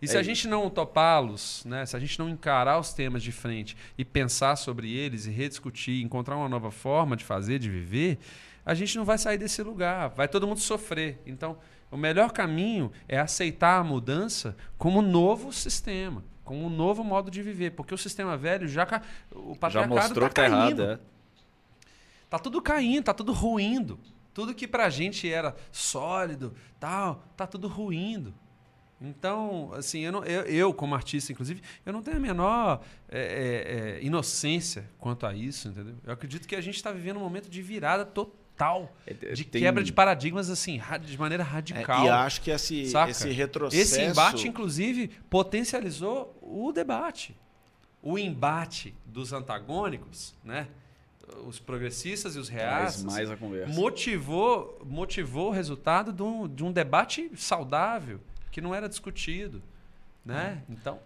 E 0.06 0.08
se 0.08 0.18
é 0.18 0.20
a 0.20 0.24
gente 0.24 0.48
não 0.48 0.70
topá-los, 0.70 1.64
né, 1.66 1.86
se 1.86 1.96
a 1.96 2.00
gente 2.00 2.18
não 2.18 2.30
encarar 2.30 2.80
os 2.80 2.94
temas 2.94 3.22
de 3.22 3.32
frente 3.32 3.76
e 3.98 4.06
pensar 4.06 4.56
sobre 4.56 4.92
eles 4.94 5.26
e 5.26 5.32
rediscutir, 5.32 6.04
encontrar 6.04 6.38
uma 6.38 6.50
nova 6.50 6.72
forma 6.72 7.16
de 7.16 7.24
fazer, 7.24 7.60
de 7.60 7.70
viver, 7.70 8.20
a 8.66 8.74
gente 8.74 8.98
não 8.98 9.06
vai 9.06 9.18
sair 9.18 9.38
desse 9.38 9.62
lugar. 9.62 10.10
Vai 10.10 10.28
todo 10.28 10.48
mundo 10.48 10.60
sofrer. 10.60 11.22
Então, 11.26 11.58
o 11.92 11.98
melhor 11.98 12.32
caminho 12.32 12.92
é 13.08 13.20
aceitar 13.20 13.80
a 13.80 13.84
mudança 13.84 14.56
como 14.78 15.02
novo 15.02 15.52
sistema 15.52 16.24
com 16.46 16.64
um 16.64 16.70
novo 16.70 17.04
modo 17.04 17.32
de 17.32 17.42
viver, 17.42 17.72
porque 17.72 17.92
o 17.92 17.98
sistema 17.98 18.38
velho 18.38 18.68
já 18.68 18.84
o 19.32 19.56
patriarcado 19.56 19.96
já 19.96 20.02
mostrou 20.04 20.30
tá 20.30 20.30
que 20.30 20.36
tá 20.36 20.46
errado, 20.46 20.84
é. 20.84 21.00
Tá 22.30 22.40
tudo 22.40 22.62
caindo, 22.62 23.06
tá 23.06 23.14
tudo 23.14 23.34
ruindo. 23.34 24.00
Tudo 24.34 24.54
que 24.54 24.68
pra 24.68 24.90
gente 24.90 25.32
era 25.32 25.56
sólido, 25.72 26.54
tal, 26.80 27.24
tá 27.36 27.48
tudo 27.48 27.68
ruindo. 27.68 28.34
Então, 29.02 29.72
assim, 29.74 30.00
eu, 30.00 30.12
não, 30.12 30.24
eu, 30.24 30.42
eu, 30.44 30.74
como 30.74 30.96
artista, 30.96 31.32
inclusive, 31.32 31.62
eu 31.86 31.92
não 31.92 32.02
tenho 32.02 32.18
a 32.18 32.20
menor 32.20 32.82
é, 33.10 33.20
é, 33.20 34.00
é, 34.00 34.04
inocência 34.04 34.90
quanto 34.98 35.26
a 35.26 35.34
isso, 35.34 35.68
entendeu? 35.68 35.96
Eu 36.06 36.14
acredito 36.14 36.48
que 36.48 36.56
a 36.56 36.62
gente 36.62 36.76
está 36.76 36.92
vivendo 36.92 37.18
um 37.18 37.22
momento 37.22 37.50
de 37.50 37.62
virada 37.62 38.06
total 38.06 38.46
total 38.56 38.96
é, 39.06 39.14
de 39.14 39.44
Tem... 39.44 39.62
quebra 39.62 39.84
de 39.84 39.92
paradigmas 39.92 40.50
assim 40.50 40.82
de 41.02 41.18
maneira 41.18 41.44
radical. 41.44 42.04
É, 42.04 42.08
e 42.08 42.10
acho 42.10 42.42
que 42.42 42.50
esse, 42.50 42.84
esse 43.10 43.30
retrocesso... 43.30 43.82
Esse 43.82 44.02
embate, 44.02 44.48
inclusive, 44.48 45.10
potencializou 45.30 46.36
o 46.42 46.72
debate. 46.72 47.36
O 48.02 48.18
embate 48.18 48.96
dos 49.06 49.34
antagônicos, 49.34 50.34
né? 50.44 50.68
os 51.44 51.60
progressistas 51.60 52.36
e 52.36 52.40
os 52.40 52.48
reais 52.48 53.04
mais 53.04 53.30
a 53.32 53.36
conversa. 53.36 53.74
motivou, 53.74 54.80
motivou 54.86 55.50
o 55.50 55.52
resultado 55.52 56.14
de 56.14 56.22
um, 56.22 56.48
de 56.48 56.64
um 56.64 56.72
debate 56.72 57.32
saudável, 57.36 58.22
que 58.56 58.62
não 58.62 58.74
era 58.74 58.88
discutido. 58.88 59.62
Né? 60.24 60.64
Então... 60.70 60.98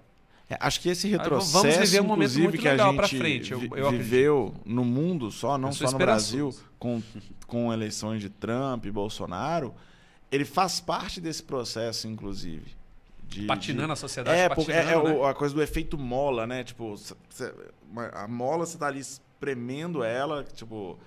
É, 0.48 0.58
acho 0.60 0.80
que 0.82 0.90
esse 0.90 1.08
retrocesso, 1.08 1.52
Vamos 1.52 1.78
viver 1.78 2.00
um 2.00 2.06
momento 2.06 2.40
muito 2.40 2.58
que 2.60 2.68
a 2.68 2.78
gente 2.78 3.18
frente, 3.18 3.52
eu, 3.52 3.62
eu 3.76 3.90
viveu 3.90 4.48
acredito. 4.48 4.70
no 4.70 4.86
mundo 4.86 5.32
só, 5.32 5.58
não 5.58 5.72
só 5.72 5.92
no 5.92 5.98
Brasil, 5.98 6.56
com, 6.78 7.02
com 7.48 7.74
eleições 7.74 8.22
de 8.22 8.30
Trump 8.30 8.86
e 8.86 8.92
Bolsonaro, 8.92 9.74
ele 10.32 10.46
faz 10.46 10.80
parte 10.80 11.20
desse 11.20 11.42
processo, 11.42 12.08
inclusive. 12.08 12.76
De, 13.28 13.46
patinando 13.46 13.88
de... 13.88 13.94
a 13.94 13.96
sociedade. 13.96 14.40
É, 14.40 14.50
porque 14.50 14.72
é, 14.72 14.82
é 14.82 15.04
né? 15.04 15.28
a 15.28 15.34
coisa 15.34 15.54
do 15.54 15.62
efeito 15.62 15.98
mola, 15.98 16.46
né? 16.46 16.64
Tipo, 16.64 16.96
a 18.14 18.28
mola 18.28 18.66
você 18.66 18.78
tá 18.78 18.88
ali 18.88 19.00
espremendo 19.00 20.04
ela, 20.04 20.44
tipo, 20.44 21.00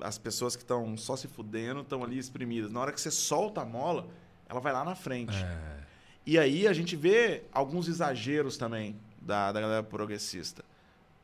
as 0.00 0.16
pessoas 0.16 0.54
que 0.54 0.62
estão 0.62 0.96
só 0.96 1.16
se 1.16 1.26
fudendo 1.26 1.80
estão 1.80 2.04
ali 2.04 2.18
espremidas. 2.18 2.70
Na 2.70 2.80
hora 2.80 2.92
que 2.92 3.00
você 3.00 3.10
solta 3.10 3.62
a 3.62 3.64
mola, 3.64 4.08
ela 4.52 4.60
vai 4.60 4.72
lá 4.72 4.84
na 4.84 4.94
frente. 4.94 5.34
É. 5.36 5.82
E 6.24 6.38
aí 6.38 6.68
a 6.68 6.72
gente 6.72 6.94
vê 6.94 7.42
alguns 7.52 7.88
exageros 7.88 8.56
também 8.56 8.94
da, 9.20 9.50
da 9.50 9.60
galera 9.60 9.82
progressista. 9.82 10.64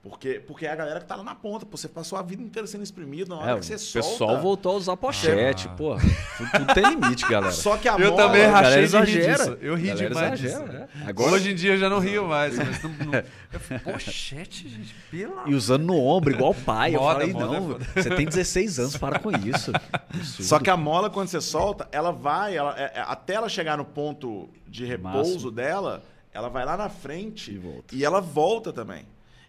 Porque, 0.01 0.41
porque 0.47 0.65
é 0.65 0.71
a 0.71 0.77
galera 0.77 1.01
que 1.01 1.07
tá 1.07 1.17
lá 1.17 1.25
na 1.25 1.35
ponta. 1.35 1.67
Pô, 1.67 1.77
você 1.77 1.89
passou 1.89 2.17
a 2.17 2.23
vida 2.23 2.41
inteira 2.41 2.69
sendo 2.69 2.85
exprimido. 2.85 3.31
Na 3.31 3.37
hora 3.37 3.51
é, 3.53 3.59
que 3.59 3.67
você 3.67 3.77
solta... 3.77 4.07
O 4.07 4.11
pessoal 4.11 4.41
voltou 4.41 4.73
a 4.73 4.75
usar 4.77 4.97
pochete. 4.97 5.67
Ah. 5.69 5.75
Pô, 5.75 5.97
tudo, 5.97 6.75
tem 6.75 6.85
limite, 6.91 7.29
galera. 7.29 7.53
Só 7.53 7.77
que 7.77 7.89
a 7.89 7.95
Eu 7.95 8.13
mola, 8.13 8.17
também 8.17 8.47
rachei 8.47 8.83
exagera. 8.85 9.59
Eu 9.61 9.75
ri 9.75 9.93
demais 9.95 10.41
exagera, 10.41 10.87
disso. 10.87 10.99
É. 11.05 11.09
Agora... 11.09 11.33
Hoje 11.33 11.51
em 11.51 11.55
dia 11.55 11.73
eu 11.73 11.79
já 11.79 11.91
não 11.91 11.99
rio 11.99 12.29
mais. 12.29 12.57
Mas 12.57 12.83
não, 12.83 12.91
não... 12.91 13.13
Eu 13.51 13.61
falei, 13.61 13.83
pochete, 13.83 14.69
gente, 14.69 14.95
pela... 15.11 15.49
E 15.49 15.55
usando 15.55 15.85
no 15.85 15.99
ombro, 15.99 16.33
igual 16.33 16.55
pai. 16.67 16.93
Moda, 16.93 17.25
eu 17.25 17.33
falei, 17.33 17.33
não, 17.33 17.73
é 17.77 18.03
você 18.03 18.11
tem 18.11 18.27
16 18.27 18.79
anos, 18.79 18.97
para 18.99 19.19
com 19.19 19.31
isso. 19.31 19.73
Só 20.43 20.59
que 20.59 20.69
a 20.69 20.77
mola, 20.77 21.09
quando 21.09 21.29
você 21.29 21.41
solta, 21.41 21.89
ela 21.91 22.13
vai... 22.13 22.57
Ela, 22.57 22.79
é, 22.79 22.93
é, 22.95 23.01
até 23.01 23.35
ela 23.35 23.49
chegar 23.49 23.79
no 23.79 23.87
ponto 23.87 24.51
de 24.67 24.85
repouso 24.85 25.33
Máximo. 25.33 25.51
dela, 25.51 26.05
ela 26.31 26.51
vai 26.51 26.65
lá 26.65 26.77
na 26.77 26.91
frente 26.91 27.59
e, 27.91 27.97
e 27.97 28.05
ela 28.05 28.21
volta 28.21 28.71
também. 28.71 29.07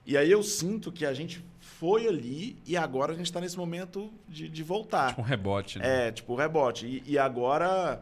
E 0.09 0.17
aí 0.17 0.31
eu 0.31 0.41
sinto 0.41 0.91
que 0.91 1.05
a 1.05 1.13
gente 1.13 1.39
foi 1.59 2.07
ali 2.07 2.57
e 2.65 2.75
agora 2.75 3.13
a 3.13 3.15
gente 3.15 3.27
está 3.27 3.39
nesse 3.39 3.55
momento 3.55 4.11
de, 4.27 4.49
de 4.49 4.63
voltar. 4.63 5.09
Tipo 5.09 5.21
um 5.21 5.23
rebote, 5.23 5.77
né? 5.77 6.07
É, 6.07 6.11
tipo 6.11 6.33
um 6.33 6.35
rebote. 6.35 6.87
E, 6.87 7.03
e 7.11 7.19
agora 7.19 8.01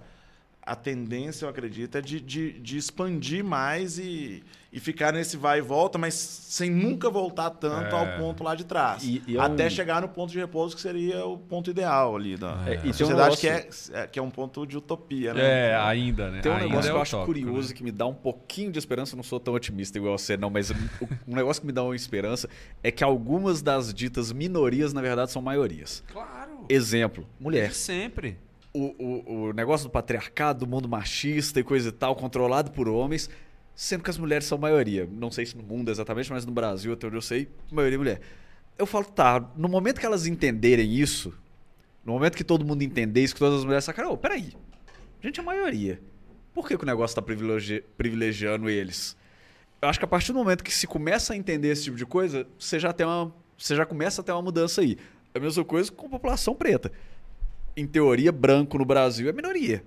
a 0.61 0.73
tendência, 0.73 1.43
eu 1.43 1.49
acredito, 1.49 1.97
é 1.97 2.01
de, 2.01 2.21
de, 2.21 2.53
de 2.61 2.77
expandir 2.77 3.43
mais 3.43 3.99
e, 3.99 4.41
e 4.77 4.79
ficar 4.79 5.11
nesse 5.11 5.35
vai 5.37 5.57
e 5.57 5.61
volta, 5.61 5.97
mas 5.97 6.13
sem 6.13 6.69
nunca 6.69 7.09
voltar 7.09 7.49
tanto 7.49 7.95
é. 7.95 7.99
ao 7.99 8.19
ponto 8.19 8.43
lá 8.43 8.53
de 8.53 8.63
trás. 8.63 9.01
E, 9.03 9.23
e 9.27 9.35
é 9.35 9.39
até 9.39 9.65
um... 9.65 9.69
chegar 9.71 10.03
no 10.03 10.07
ponto 10.07 10.31
de 10.31 10.37
repouso, 10.37 10.75
que 10.75 10.81
seria 10.83 11.25
o 11.25 11.35
ponto 11.35 11.71
ideal 11.71 12.15
ali 12.15 12.37
da 12.37 12.63
é. 12.67 12.75
e 12.83 12.93
sociedade, 12.93 13.03
um 13.03 13.17
negócio... 13.17 13.39
que, 13.39 13.47
é, 13.47 14.01
é, 14.03 14.07
que 14.07 14.19
é 14.19 14.21
um 14.21 14.29
ponto 14.29 14.67
de 14.67 14.77
utopia, 14.77 15.33
né? 15.33 15.71
É, 15.71 15.75
ainda, 15.75 16.29
né? 16.29 16.41
Tem 16.41 16.51
um 16.51 16.55
ainda 16.55 16.67
negócio 16.67 16.89
é 16.89 16.91
que 16.91 16.97
eu 16.97 17.01
acho 17.01 17.25
curioso, 17.25 17.69
né? 17.69 17.73
que 17.73 17.83
me 17.83 17.91
dá 17.91 18.05
um 18.05 18.13
pouquinho 18.13 18.71
de 18.71 18.77
esperança, 18.77 19.15
eu 19.15 19.17
não 19.17 19.23
sou 19.23 19.39
tão 19.39 19.55
otimista 19.55 19.97
igual 19.97 20.15
você, 20.15 20.37
não, 20.37 20.51
mas 20.51 20.69
um 21.27 21.35
negócio 21.35 21.59
que 21.59 21.65
me 21.65 21.73
dá 21.73 21.81
uma 21.81 21.95
esperança 21.95 22.47
é 22.83 22.91
que 22.91 23.03
algumas 23.03 23.63
das 23.63 23.91
ditas 23.91 24.31
minorias, 24.31 24.93
na 24.93 25.01
verdade, 25.01 25.31
são 25.31 25.41
maiorias. 25.41 26.03
Claro. 26.13 26.65
Exemplo, 26.69 27.25
mulher. 27.39 27.73
Sempre. 27.73 28.37
O, 28.71 28.93
o, 28.99 29.47
o 29.47 29.53
negócio 29.53 29.87
do 29.87 29.91
patriarcado, 29.91 30.59
do 30.59 30.67
mundo 30.67 30.87
machista 30.87 31.59
e 31.59 31.63
coisa 31.63 31.89
e 31.89 31.91
tal, 31.91 32.15
controlado 32.15 32.69
por 32.69 32.87
homens 32.87 33.27
sendo 33.77 34.03
que 34.03 34.09
as 34.09 34.17
mulheres 34.17 34.45
são 34.45 34.57
maioria. 34.57 35.07
Não 35.09 35.29
sei 35.29 35.45
se 35.45 35.55
no 35.55 35.61
mundo 35.61 35.91
exatamente, 35.91 36.31
mas 36.31 36.43
no 36.43 36.51
Brasil, 36.51 36.91
até 36.93 37.05
onde 37.05 37.15
eu 37.15 37.21
sei, 37.21 37.47
maioria 37.71 37.95
é 37.95 37.99
mulher. 37.99 38.21
Eu 38.75 38.87
falo, 38.87 39.05
tá, 39.05 39.51
no 39.55 39.69
momento 39.69 39.99
que 39.99 40.05
elas 40.05 40.25
entenderem 40.25 40.91
isso, 40.95 41.31
no 42.03 42.13
momento 42.13 42.35
que 42.35 42.43
todo 42.43 42.65
mundo 42.65 42.81
entender 42.81 43.23
isso, 43.23 43.35
que 43.35 43.39
todas 43.39 43.59
as 43.59 43.63
mulheres 43.63 43.85
sacarem, 43.85 44.11
ô, 44.11 44.17
peraí, 44.17 44.51
a 45.21 45.27
gente 45.27 45.39
é 45.39 45.43
maioria. 45.43 46.01
Por 46.55 46.67
que, 46.67 46.75
que 46.75 46.83
o 46.83 46.87
negócio 46.87 47.13
está 47.13 47.21
privilegi 47.21 47.83
privilegiando 47.95 48.67
eles? 48.67 49.15
Eu 49.79 49.87
acho 49.89 49.99
que 49.99 50.05
a 50.05 50.07
partir 50.07 50.33
do 50.33 50.39
momento 50.39 50.63
que 50.63 50.73
se 50.73 50.87
começa 50.87 51.33
a 51.33 51.37
entender 51.37 51.67
esse 51.67 51.83
tipo 51.83 51.97
de 51.97 52.05
coisa, 52.05 52.47
você 52.57 52.79
já, 52.79 52.91
tem 52.91 53.05
uma, 53.05 53.31
você 53.55 53.75
já 53.75 53.85
começa 53.85 54.21
a 54.21 54.23
ter 54.23 54.31
uma 54.31 54.41
mudança 54.41 54.81
aí. 54.81 54.97
É 55.35 55.37
a 55.37 55.41
mesma 55.41 55.63
coisa 55.63 55.91
com 55.91 56.07
a 56.07 56.09
população 56.09 56.55
preta. 56.55 56.91
Em 57.75 57.85
teoria, 57.85 58.31
branco 58.31 58.75
no 58.79 58.85
Brasil 58.85 59.29
é 59.29 59.31
minoria. 59.31 59.83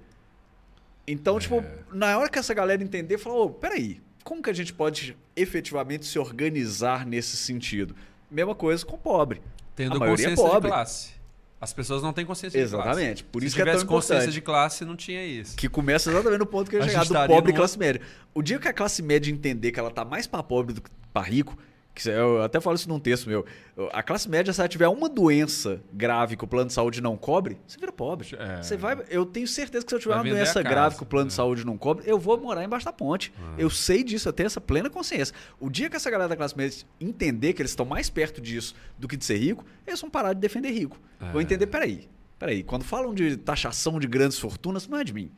Então, 1.07 1.37
é. 1.37 1.41
tipo, 1.41 1.65
na 1.93 2.19
hora 2.19 2.29
que 2.29 2.39
essa 2.39 2.55
galera 2.55 2.83
entender, 2.83 3.19
falou: 3.19 3.47
oh, 3.47 3.51
peraí, 3.51 4.01
como 4.25 4.43
que 4.43 4.51
a 4.51 4.53
gente 4.53 4.73
pode 4.73 5.17
efetivamente 5.35 6.07
se 6.07 6.19
organizar 6.19 7.07
nesse 7.07 7.37
sentido? 7.37 7.95
Mesma 8.31 8.55
coisa 8.55 8.85
com 8.85 8.97
pobre. 8.97 9.41
Tendo 9.75 10.03
a 10.03 10.07
é 10.07 10.11
consciência 10.11 10.43
é 10.43 10.47
pobre. 10.47 10.61
de 10.61 10.69
classe. 10.69 11.21
As 11.61 11.75
pessoas 11.75 12.03
não 12.03 12.13
têm 12.13 12.25
consciência 12.25 12.59
exatamente. 12.59 12.81
de 12.81 12.85
classe. 12.85 13.01
Exatamente. 13.01 13.25
Por 13.25 13.43
isso 13.43 13.57
Se 13.57 13.63
que 13.63 13.69
é 13.69 13.73
tão 13.73 13.87
consciência 13.87 14.31
de 14.31 14.41
classe, 14.41 14.85
não 14.85 14.97
tinha 14.97 15.25
isso. 15.25 15.57
Que 15.57 15.69
começa 15.69 16.11
exatamente 16.11 16.39
no 16.39 16.47
ponto 16.47 16.71
que 16.71 16.77
eu 16.77 16.81
ia 16.81 16.89
chegar, 16.89 17.05
do 17.05 17.35
pobre 17.35 17.53
e 17.53 17.55
classe 17.55 17.79
média. 17.79 18.01
O 18.33 18.41
dia 18.41 18.59
que 18.59 18.69
a 18.69 18.73
classe 18.73 19.03
média 19.03 19.31
entender 19.31 19.71
que 19.71 19.79
ela 19.79 19.91
tá 19.91 20.05
mais 20.05 20.27
para 20.27 20.43
pobre 20.43 20.75
do 20.75 20.81
que 20.81 20.91
para 21.13 21.27
rico, 21.27 21.59
eu 22.07 22.43
até 22.43 22.61
falo 22.61 22.77
isso 22.77 22.89
num 22.89 22.99
texto 22.99 23.29
meu. 23.29 23.45
A 23.93 24.03
classe 24.03 24.29
média, 24.29 24.53
se 24.53 24.61
ela 24.61 24.69
tiver 24.69 24.89
uma 24.89 25.09
doença 25.09 25.83
grave 25.93 26.37
que 26.37 26.45
o 26.45 26.47
plano 26.47 26.69
de 26.69 26.73
saúde 26.73 27.01
não 27.01 27.17
cobre, 27.17 27.59
você 27.67 27.79
vira 27.79 27.93
pobre. 27.93 28.29
É. 28.39 28.63
Você 28.63 28.77
vai, 28.77 28.97
eu 29.09 29.27
tenho 29.27 29.47
certeza 29.47 29.85
que 29.85 29.91
se 29.91 29.97
eu 29.97 29.99
tiver 29.99 30.15
vai 30.15 30.23
uma 30.23 30.31
doença 30.31 30.63
grave 30.63 30.97
que 30.97 31.03
o 31.03 31.07
plano 31.07 31.27
é. 31.27 31.29
de 31.29 31.35
saúde 31.35 31.65
não 31.65 31.77
cobre, 31.77 32.05
eu 32.07 32.19
vou 32.19 32.41
morar 32.41 32.65
embaixo 32.65 32.87
da 32.87 32.93
ponte. 32.93 33.33
É. 33.59 33.63
Eu 33.63 33.69
sei 33.69 34.03
disso, 34.03 34.29
eu 34.29 34.33
tenho 34.33 34.47
essa 34.47 34.61
plena 34.61 34.89
consciência. 34.89 35.35
O 35.59 35.69
dia 35.69 35.91
que 35.91 35.97
essa 35.97 36.11
galera 36.11 36.29
da 36.29 36.37
classe 36.37 36.57
média 36.57 36.87
entender 37.01 37.53
que 37.53 37.63
eles 37.63 37.73
estão 37.73 37.85
mais 37.85 38.09
perto 38.09 38.41
disso 38.41 38.75
do 38.99 39.09
que 39.09 39.17
de 39.17 39.25
ser 39.25 39.37
rico, 39.37 39.65
eles 39.87 40.01
vão 40.01 40.09
parar 40.09 40.33
de 40.33 40.41
defender 40.41 40.71
rico. 40.71 40.99
Vão 41.33 41.41
é. 41.41 41.43
entender, 41.43 41.67
peraí, 41.67 42.09
peraí, 42.39 42.63
quando 42.63 42.85
falam 42.85 43.13
de 43.13 43.37
taxação 43.37 43.99
de 43.99 44.07
grandes 44.07 44.39
fortunas, 44.39 44.87
não 44.89 44.99
é 44.99 45.05
de 45.05 45.13
mim. 45.13 45.31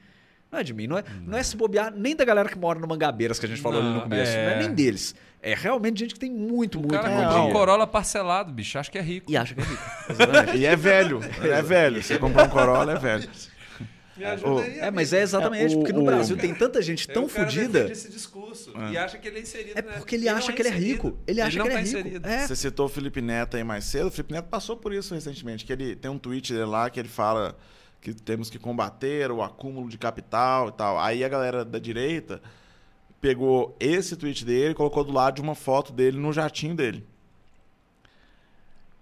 Não 0.53 0.59
é 0.59 0.63
de 0.63 0.75
mim, 0.75 0.87
não 0.87 0.99
é, 0.99 1.03
não. 1.03 1.29
não 1.29 1.39
é 1.39 1.43
se 1.43 1.57
bobear 1.57 1.91
nem 1.97 2.15
da 2.15 2.27
galera 2.27 2.47
que 2.47 2.59
mora 2.59 2.79
no 2.79 2.87
Mangabeiras, 2.87 3.39
que 3.39 3.47
a 3.47 3.49
gente 3.49 3.63
falou 3.63 3.83
não, 3.83 3.89
ali 3.89 3.99
no 3.99 4.03
começo. 4.03 4.33
É... 4.33 4.45
Não 4.45 4.53
é 4.53 4.59
nem 4.59 4.75
deles. 4.75 5.15
É 5.45 5.55
realmente 5.55 5.99
gente 5.99 6.15
que 6.15 6.21
tem 6.21 6.31
muito, 6.31 6.79
o 6.79 6.83
muito, 6.83 6.95
cara 6.95 7.11
muito 7.11 7.27
comprou 7.27 7.49
um 7.49 7.53
Corolla 7.53 7.85
parcelado, 7.85 8.53
bicho. 8.53 8.79
Acha 8.79 8.89
que 8.89 8.97
é 8.97 9.03
rico. 9.03 9.31
E 9.31 9.37
acha 9.37 9.55
que 9.55 9.61
é 9.61 9.65
rico. 9.65 9.83
e 10.57 10.65
é 10.65 10.77
velho. 10.77 11.21
É 11.43 11.61
velho. 11.61 12.01
Você 12.01 12.17
comprou 12.17 12.47
um 12.47 12.49
Corolla, 12.49 12.93
é 12.93 12.99
velho. 12.99 13.29
Me 14.17 14.25
ajuda 14.27 14.63
aí, 14.63 14.79
é, 14.79 14.91
mas 14.91 15.13
é 15.15 15.23
exatamente, 15.23 15.73
é, 15.73 15.77
o, 15.77 15.81
porque 15.81 15.93
no 15.93 16.05
Brasil 16.05 16.37
o... 16.37 16.39
tem 16.39 16.55
tanta 16.55 16.83
gente 16.83 17.09
tão 17.09 17.27
fodida. 17.27 17.91
esse 17.91 18.11
discurso 18.11 18.71
é. 18.77 18.93
e 18.93 18.99
acha 18.99 19.17
que 19.17 19.27
ele 19.27 19.39
é 19.39 19.41
inserido. 19.41 19.73
É 19.79 19.81
porque 19.81 20.15
ele, 20.15 20.25
ele 20.25 20.29
acha 20.29 20.53
que 20.53 20.61
ele 20.61 20.69
é 20.69 20.73
rico. 20.73 21.19
Ele 21.27 21.41
acha 21.41 21.59
ele 21.59 21.63
que 21.63 21.69
ele 21.69 21.79
é 21.79 22.03
tá 22.03 22.09
rico. 22.09 22.29
É. 22.29 22.47
Você 22.47 22.55
citou 22.55 22.87
o 22.87 22.89
Felipe 22.91 23.23
Neto 23.23 23.57
aí 23.57 23.65
mais 23.65 23.85
cedo. 23.87 24.09
O 24.09 24.11
Felipe 24.11 24.35
Neto 24.35 24.49
passou 24.49 24.77
por 24.77 24.93
isso 24.93 25.15
recentemente, 25.15 25.65
que 25.65 25.73
ele 25.73 25.97
tem 25.97 26.11
um 26.11 26.19
tweet 26.19 26.53
dele 26.53 26.67
lá 26.67 26.91
que 26.91 27.01
ele 27.01 27.09
fala 27.09 27.57
que 28.03 28.13
temos 28.13 28.51
que 28.51 28.59
combater 28.59 29.31
o 29.31 29.43
acúmulo 29.43 29.89
de 29.89 29.97
capital 29.97 30.69
e 30.69 30.73
tal. 30.73 31.01
Aí 31.01 31.25
a 31.25 31.29
galera 31.29 31.65
da 31.65 31.79
direita 31.79 32.43
pegou 33.23 33.77
esse 33.79 34.17
tweet 34.17 34.45
dele 34.45 34.73
e 34.73 34.75
colocou 34.75 35.05
do 35.05 35.13
lado 35.13 35.37
de 35.37 35.41
uma 35.41 35.55
foto 35.55 35.93
dele 35.93 36.19
no 36.19 36.33
jatinho 36.33 36.75
dele. 36.75 37.07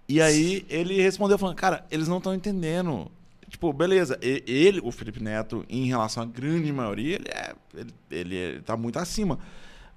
E 0.07 0.21
aí 0.21 0.63
ele 0.69 1.01
respondeu 1.01 1.39
falando, 1.39 1.55
cara, 1.55 1.85
eles 1.89 2.07
não 2.07 2.19
estão 2.19 2.33
entendendo. 2.33 3.11
Tipo, 3.49 3.73
beleza, 3.73 4.17
ele, 4.21 4.79
o 4.81 4.91
Felipe 4.91 5.21
Neto, 5.21 5.65
em 5.67 5.85
relação 5.87 6.21
à 6.21 6.25
grande 6.25 6.71
maioria, 6.71 7.15
ele, 7.15 7.27
é, 7.29 7.55
ele, 7.73 7.93
ele, 8.11 8.35
ele 8.35 8.61
tá 8.61 8.77
muito 8.77 8.99
acima 8.99 9.39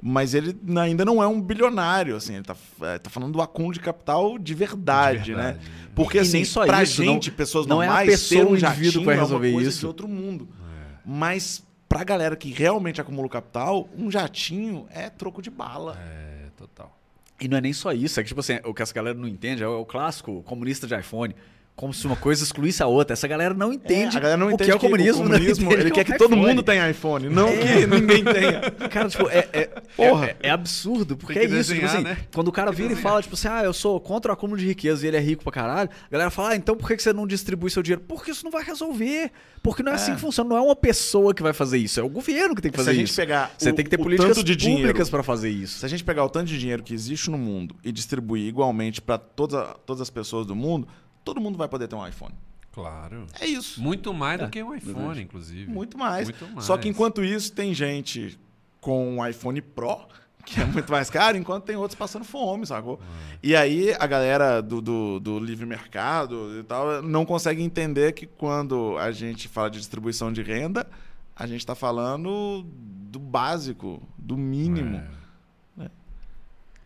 mas 0.06 0.34
ele 0.34 0.54
ainda 0.76 1.02
não 1.02 1.22
é 1.22 1.26
um 1.26 1.40
bilionário, 1.40 2.14
assim, 2.14 2.34
ele 2.34 2.44
tá, 2.44 2.54
é, 2.82 2.98
tá 2.98 3.08
falando 3.08 3.32
do 3.32 3.40
acúmulo 3.40 3.72
de 3.72 3.80
capital 3.80 4.38
de 4.38 4.52
verdade, 4.52 5.22
de 5.22 5.34
verdade 5.34 5.58
né? 5.58 5.64
Porque, 5.94 6.18
e 6.18 6.20
assim, 6.20 6.44
só 6.44 6.66
pra 6.66 6.82
isso, 6.82 7.02
gente, 7.02 7.30
não, 7.30 7.36
pessoas 7.36 7.66
não 7.66 7.76
normais, 7.78 8.00
é 8.00 8.02
a 8.02 8.14
pessoa, 8.14 8.50
um 8.50 8.54
indivíduo 8.54 9.00
que 9.00 9.06
vai 9.06 9.16
resolver 9.16 9.48
é 9.48 9.62
isso. 9.62 9.80
de 9.80 9.86
outro 9.86 10.06
mundo. 10.06 10.46
É. 10.52 10.96
Mas 11.06 11.64
pra 11.94 12.02
galera 12.02 12.34
que 12.34 12.50
realmente 12.50 13.00
acumula 13.00 13.28
capital, 13.28 13.88
um 13.96 14.10
jatinho 14.10 14.84
é 14.90 15.08
troco 15.08 15.40
de 15.40 15.48
bala. 15.48 15.96
É, 15.96 16.48
total. 16.56 16.98
E 17.40 17.46
não 17.46 17.56
é 17.56 17.60
nem 17.60 17.72
só 17.72 17.92
isso, 17.92 18.18
é 18.18 18.22
que, 18.24 18.28
tipo 18.30 18.40
assim, 18.40 18.58
o 18.64 18.74
que 18.74 18.82
essa 18.82 18.92
galera 18.92 19.16
não 19.16 19.28
entende 19.28 19.62
é 19.62 19.68
o 19.68 19.84
clássico 19.84 20.42
comunista 20.42 20.88
de 20.88 20.98
iPhone 20.98 21.36
como 21.76 21.92
se 21.92 22.06
uma 22.06 22.14
coisa 22.14 22.44
excluísse 22.44 22.82
a 22.82 22.86
outra. 22.86 23.14
Essa 23.14 23.26
galera 23.26 23.52
não 23.52 23.72
entende, 23.72 24.16
é, 24.16 24.20
galera 24.20 24.36
não 24.36 24.46
o 24.46 24.50
entende 24.50 24.64
que 24.64 24.72
é 24.72 24.76
o 24.76 24.78
comunismo. 24.78 25.24
O 25.24 25.26
comunismo 25.26 25.72
ele 25.72 25.90
quer 25.90 26.04
que 26.04 26.16
todo 26.16 26.36
mundo 26.36 26.62
tenha 26.62 26.88
iPhone, 26.88 27.28
não 27.28 27.48
é. 27.48 27.56
que 27.56 27.86
ninguém 27.86 28.24
tenha. 28.24 28.70
Cara, 28.90 29.08
tipo, 29.08 29.28
é, 29.28 29.48
é, 29.52 29.64
Porra. 29.96 30.26
é, 30.26 30.36
é 30.44 30.50
absurdo, 30.50 31.16
porque 31.16 31.38
é 31.38 31.44
isso. 31.44 31.74
Tipo 31.74 31.80
desenhar, 31.80 31.90
tipo 31.90 31.96
assim, 31.96 32.04
né? 32.04 32.26
Quando 32.32 32.48
o 32.48 32.52
cara 32.52 32.70
vira 32.70 32.92
e 32.92 32.96
fala, 32.96 33.20
tipo 33.20 33.34
assim, 33.34 33.48
ah, 33.48 33.64
eu 33.64 33.72
sou 33.72 33.98
contra 33.98 34.30
o 34.30 34.34
acúmulo 34.34 34.58
de 34.58 34.66
riqueza 34.66 35.04
e 35.04 35.08
ele 35.08 35.16
é 35.16 35.20
rico 35.20 35.42
pra 35.42 35.52
caralho, 35.52 35.90
a 36.06 36.10
galera 36.10 36.30
fala, 36.30 36.50
ah, 36.50 36.56
então 36.56 36.76
por 36.76 36.88
que 36.88 37.02
você 37.02 37.12
não 37.12 37.26
distribui 37.26 37.70
seu 37.70 37.82
dinheiro? 37.82 38.02
Porque 38.06 38.30
isso 38.30 38.44
não 38.44 38.52
vai 38.52 38.62
resolver. 38.62 39.32
Porque 39.62 39.82
não 39.82 39.92
é, 39.92 39.94
assim 39.94 40.12
é. 40.12 40.14
que 40.14 40.20
funciona. 40.20 40.50
Não 40.50 40.56
é 40.58 40.60
uma 40.60 40.76
pessoa 40.76 41.34
que 41.34 41.42
vai 41.42 41.52
fazer 41.52 41.78
isso, 41.78 41.98
é 41.98 42.02
o 42.02 42.08
governo 42.08 42.54
que 42.54 42.62
tem 42.62 42.70
que 42.70 42.76
fazer 42.76 42.92
isso. 42.92 42.94
Se 42.94 43.00
a 43.00 43.00
gente 43.00 43.08
isso. 43.08 43.20
pegar 43.20 43.54
você 43.58 43.70
o, 43.70 43.74
tem 43.74 43.84
que 43.84 43.90
ter 43.90 43.98
políticas 43.98 44.36
públicas 44.36 45.10
para 45.10 45.22
fazer 45.22 45.50
isso. 45.50 45.78
Se 45.78 45.86
a 45.86 45.88
gente 45.88 46.04
pegar 46.04 46.24
o 46.24 46.28
tanto 46.28 46.46
de 46.46 46.58
dinheiro 46.58 46.82
que 46.82 46.94
existe 46.94 47.30
no 47.30 47.38
mundo 47.38 47.74
e 47.82 47.90
distribuir 47.90 48.46
igualmente 48.46 49.00
para 49.00 49.18
todas, 49.18 49.66
todas 49.86 50.02
as 50.02 50.10
pessoas 50.10 50.46
do 50.46 50.54
mundo, 50.54 50.86
todo 51.24 51.40
mundo 51.40 51.56
vai 51.56 51.68
poder 51.68 51.88
ter 51.88 51.96
um 51.96 52.06
iPhone. 52.06 52.34
Claro. 52.72 53.26
É 53.40 53.46
isso. 53.46 53.80
Muito 53.80 54.12
mais 54.12 54.40
é, 54.40 54.44
do 54.44 54.50
que 54.50 54.62
um 54.62 54.74
iPhone, 54.74 54.94
verdade. 54.94 55.22
inclusive. 55.22 55.70
Muito 55.70 55.96
mais. 55.96 56.28
Muito 56.28 56.48
mais. 56.48 56.64
Só 56.64 56.76
que 56.76 56.88
enquanto 56.88 57.22
isso, 57.24 57.52
tem 57.52 57.72
gente 57.72 58.38
com 58.80 59.16
um 59.16 59.26
iPhone 59.26 59.62
Pro, 59.62 60.00
que 60.44 60.60
é 60.60 60.64
muito 60.64 60.90
mais 60.90 61.08
caro, 61.08 61.38
enquanto 61.38 61.64
tem 61.64 61.76
outros 61.76 61.96
passando 61.96 62.24
fome, 62.24 62.66
sacou? 62.66 63.00
É. 63.00 63.38
E 63.42 63.56
aí 63.56 63.94
a 63.98 64.06
galera 64.06 64.60
do, 64.60 64.82
do, 64.82 65.20
do, 65.20 65.38
livre 65.38 65.64
mercado 65.64 66.58
e 66.58 66.64
tal 66.64 67.00
não 67.00 67.24
consegue 67.24 67.62
entender 67.62 68.12
que 68.12 68.26
quando 68.26 68.98
a 68.98 69.12
gente 69.12 69.48
fala 69.48 69.70
de 69.70 69.78
distribuição 69.78 70.32
de 70.32 70.42
renda, 70.42 70.86
a 71.34 71.46
gente 71.46 71.60
está 71.60 71.74
falando 71.74 72.66
do 72.66 73.18
básico, 73.18 74.02
do 74.18 74.36
mínimo. 74.36 74.96
É 74.96 75.23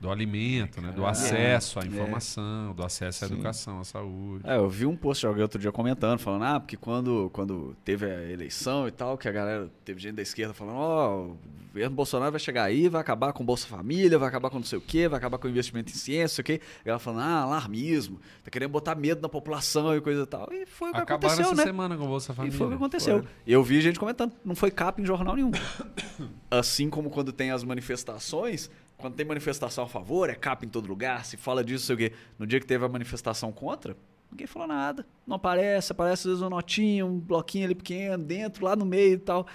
do 0.01 0.11
alimento, 0.11 0.81
né? 0.81 0.93
do 0.93 1.05
é. 1.05 1.09
acesso 1.09 1.81
à 1.81 1.83
é. 1.83 1.87
informação, 1.87 2.73
do 2.75 2.85
acesso 2.85 3.25
à 3.25 3.29
Sim. 3.29 3.35
educação, 3.35 3.81
à 3.81 3.85
saúde. 3.85 4.45
É, 4.47 4.57
eu 4.57 4.69
vi 4.69 4.87
um 4.87 4.97
post 4.97 5.23
de 5.23 5.27
alguém 5.27 5.43
outro 5.43 5.59
dia 5.59 5.73
comentando, 5.73 6.19
falando, 6.19 6.45
ah, 6.45 6.61
porque 6.61 6.77
quando, 6.77 7.31
quando 7.33 7.77
teve 7.85 8.07
a 8.07 8.31
eleição 8.31 8.87
e 8.87 8.91
tal, 8.91 9.19
que 9.19 9.29
a 9.29 9.33
galera, 9.33 9.71
teve 9.85 10.01
gente 10.01 10.15
da 10.15 10.23
esquerda 10.23 10.55
falando, 10.55 10.77
ó, 10.77 11.17
oh, 11.17 11.37
governo 11.79 11.95
Bolsonaro 11.95 12.33
vai 12.33 12.41
chegar 12.41 12.65
aí, 12.65 12.89
vai 12.89 13.01
acabar 13.01 13.33
com 13.33 13.45
Bolsa 13.45 13.67
Família, 13.67 14.19
vai 14.19 14.29
acabar 14.29 14.51
com 14.51 14.57
não 14.57 14.65
sei 14.65 14.79
o 14.79 14.83
quê, 14.83 15.09
vai 15.09 15.19
acabar 15.19 15.39
com 15.39 15.49
investimento 15.49 15.93
em 15.93 15.95
ciência, 15.95 16.41
não 16.41 16.45
sei 16.47 16.57
o 16.57 16.59
quê. 16.59 16.65
E 16.85 16.89
ela 16.89 16.99
falando, 16.99 17.23
ah, 17.23 17.43
alarmismo, 17.43 18.21
tá 18.43 18.51
querendo 18.51 18.71
botar 18.71 18.95
medo 18.95 19.21
na 19.21 19.29
população 19.29 19.97
e 19.97 20.01
coisa 20.01 20.23
e 20.23 20.27
tal. 20.27 20.49
E 20.53 20.67
foi 20.67 20.91
o 20.91 20.93
que 20.93 21.01
Acabaram 21.01 21.33
aconteceu, 21.33 21.53
essa 21.53 21.55
né? 21.55 21.65
semana 21.65 21.97
com 21.97 22.07
Bolsa 22.07 22.35
Família. 22.35 22.55
E 22.55 22.59
foi 22.59 22.67
o 22.67 22.71
que 22.71 22.77
aconteceu. 22.77 23.23
Foi. 23.23 23.29
Eu 23.47 23.63
vi 23.63 23.81
gente 23.81 23.99
comentando, 23.99 24.33
não 24.45 24.55
foi 24.55 24.71
capa 24.71 25.01
em 25.01 25.07
jornal 25.07 25.37
nenhum. 25.37 25.51
assim 26.51 26.91
como 26.91 27.11
quando 27.11 27.33
tem 27.33 27.51
as 27.51 27.63
manifestações, 27.63 28.71
quando 28.99 29.15
tem 29.15 29.25
manifestação 29.25 29.85
a 29.85 29.89
favor, 29.89 30.29
é 30.29 30.35
capa 30.35 30.67
em 30.67 30.69
todo 30.69 30.87
lugar, 30.87 31.25
se 31.25 31.37
fala 31.37 31.65
disso, 31.65 31.87
sei 31.87 31.95
o 31.95 31.99
quê. 31.99 32.13
No 32.39 32.47
dia 32.47 32.61
que 32.61 32.67
teve 32.67 32.85
a 32.85 32.89
manifestação 32.89 33.51
contra, 33.53 33.97
ninguém 34.31 34.47
falou 34.47 34.69
nada. 34.69 35.07
Não 35.27 35.37
aparece, 35.37 35.93
aparece 35.93 36.23
às 36.23 36.27
vezes 36.27 36.43
uma 36.43 36.51
notinha, 36.51 37.07
um 37.07 37.19
bloquinho 37.19 37.65
ali 37.65 37.75
pequeno, 37.75 38.23
dentro, 38.23 38.65
lá 38.65 38.77
no 38.77 38.85
meio 38.85 39.15
e 39.15 39.19
tal 39.19 39.47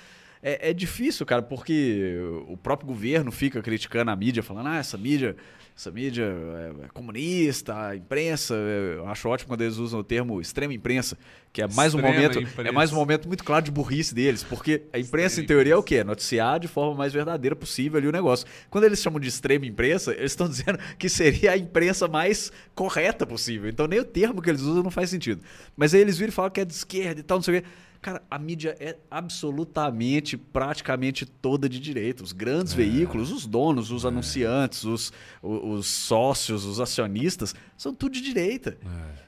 é, 0.43 0.71
é, 0.71 0.73
difícil, 0.73 1.25
cara, 1.25 1.41
porque 1.41 2.17
o 2.49 2.57
próprio 2.57 2.85
governo 2.85 3.31
fica 3.31 3.61
criticando 3.61 4.11
a 4.11 4.15
mídia, 4.15 4.43
falando, 4.43 4.67
ah, 4.67 4.77
essa 4.77 4.97
mídia, 4.97 5.37
essa 5.73 5.89
mídia 5.89 6.25
é, 6.25 6.85
é 6.85 6.87
comunista, 6.89 7.73
a 7.73 7.95
imprensa. 7.95 8.53
Eu 8.53 9.07
acho 9.07 9.29
ótimo 9.29 9.47
quando 9.47 9.61
eles 9.61 9.77
usam 9.77 10.01
o 10.01 10.03
termo 10.03 10.41
extrema 10.41 10.73
imprensa, 10.73 11.17
que 11.53 11.61
é 11.61 11.67
mais 11.67 11.93
extrema 11.93 12.09
um 12.09 12.13
momento. 12.13 12.39
Imprensa. 12.41 12.69
É 12.69 12.71
mais 12.73 12.91
um 12.91 12.95
momento 12.97 13.25
muito 13.25 13.41
claro 13.41 13.63
de 13.63 13.71
burrice 13.71 14.13
deles, 14.13 14.43
porque 14.43 14.83
a 14.91 14.99
imprensa, 14.99 15.39
extrema 15.39 15.45
em 15.45 15.47
teoria, 15.47 15.73
é 15.75 15.77
o 15.77 15.83
quê? 15.83 16.03
Noticiar 16.03 16.59
de 16.59 16.67
forma 16.67 16.93
mais 16.93 17.13
verdadeira 17.13 17.55
possível 17.55 17.97
ali 17.97 18.07
o 18.07 18.11
negócio. 18.11 18.45
Quando 18.69 18.83
eles 18.83 19.01
chamam 19.01 19.21
de 19.21 19.29
extrema 19.29 19.65
imprensa, 19.65 20.11
eles 20.11 20.33
estão 20.33 20.47
dizendo 20.49 20.77
que 20.99 21.07
seria 21.07 21.53
a 21.53 21.57
imprensa 21.57 22.05
mais 22.09 22.51
correta 22.75 23.25
possível. 23.25 23.69
Então 23.69 23.87
nem 23.87 24.01
o 24.01 24.05
termo 24.05 24.41
que 24.41 24.49
eles 24.49 24.61
usam 24.61 24.83
não 24.83 24.91
faz 24.91 25.09
sentido. 25.09 25.41
Mas 25.73 25.93
aí 25.93 26.01
eles 26.01 26.17
viram 26.17 26.33
e 26.33 26.35
falam 26.35 26.51
que 26.51 26.59
é 26.59 26.65
de 26.65 26.73
esquerda 26.73 27.21
e 27.21 27.23
tal, 27.23 27.37
não 27.37 27.43
sei 27.43 27.59
o 27.59 27.61
quê. 27.61 27.67
Cara, 28.03 28.21
a 28.29 28.37
mídia 28.37 28.75
é 28.81 28.97
absolutamente, 29.09 30.35
praticamente 30.35 31.25
toda 31.25 31.69
de 31.69 31.79
direita. 31.79 32.21
Os 32.21 32.33
grandes 32.33 32.73
é. 32.73 32.75
veículos, 32.75 33.31
os 33.31 33.45
donos, 33.45 33.91
os 33.91 34.03
é. 34.03 34.09
anunciantes, 34.09 34.83
os, 34.83 35.13
os, 35.41 35.87
sócios, 35.87 36.65
os 36.65 36.81
acionistas, 36.81 37.55
são 37.77 37.93
tudo 37.93 38.11
de 38.11 38.21
direita. 38.21 38.77
É. 38.85 39.23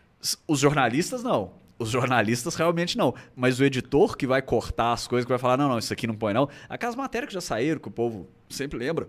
Os 0.45 0.59
jornalistas, 0.59 1.23
não. 1.23 1.53
Os 1.79 1.89
jornalistas 1.89 2.55
realmente 2.55 2.97
não. 2.97 3.15
Mas 3.33 3.61
o 3.61 3.63
editor 3.63 4.17
que 4.17 4.27
vai 4.27 4.41
cortar 4.41 4.91
as 4.91 5.07
coisas, 5.07 5.23
que 5.23 5.31
vai 5.31 5.39
falar, 5.39 5.55
não, 5.55 5.69
não, 5.69 5.79
isso 5.79 5.93
aqui 5.93 6.05
não 6.05 6.15
põe 6.15 6.33
não. 6.33 6.49
Aquelas 6.67 6.97
matérias 6.97 7.29
que 7.29 7.33
já 7.33 7.39
saíram, 7.41 7.79
que 7.79 7.87
o 7.87 7.91
povo 7.91 8.27
sempre 8.49 8.77
lembra. 8.77 9.07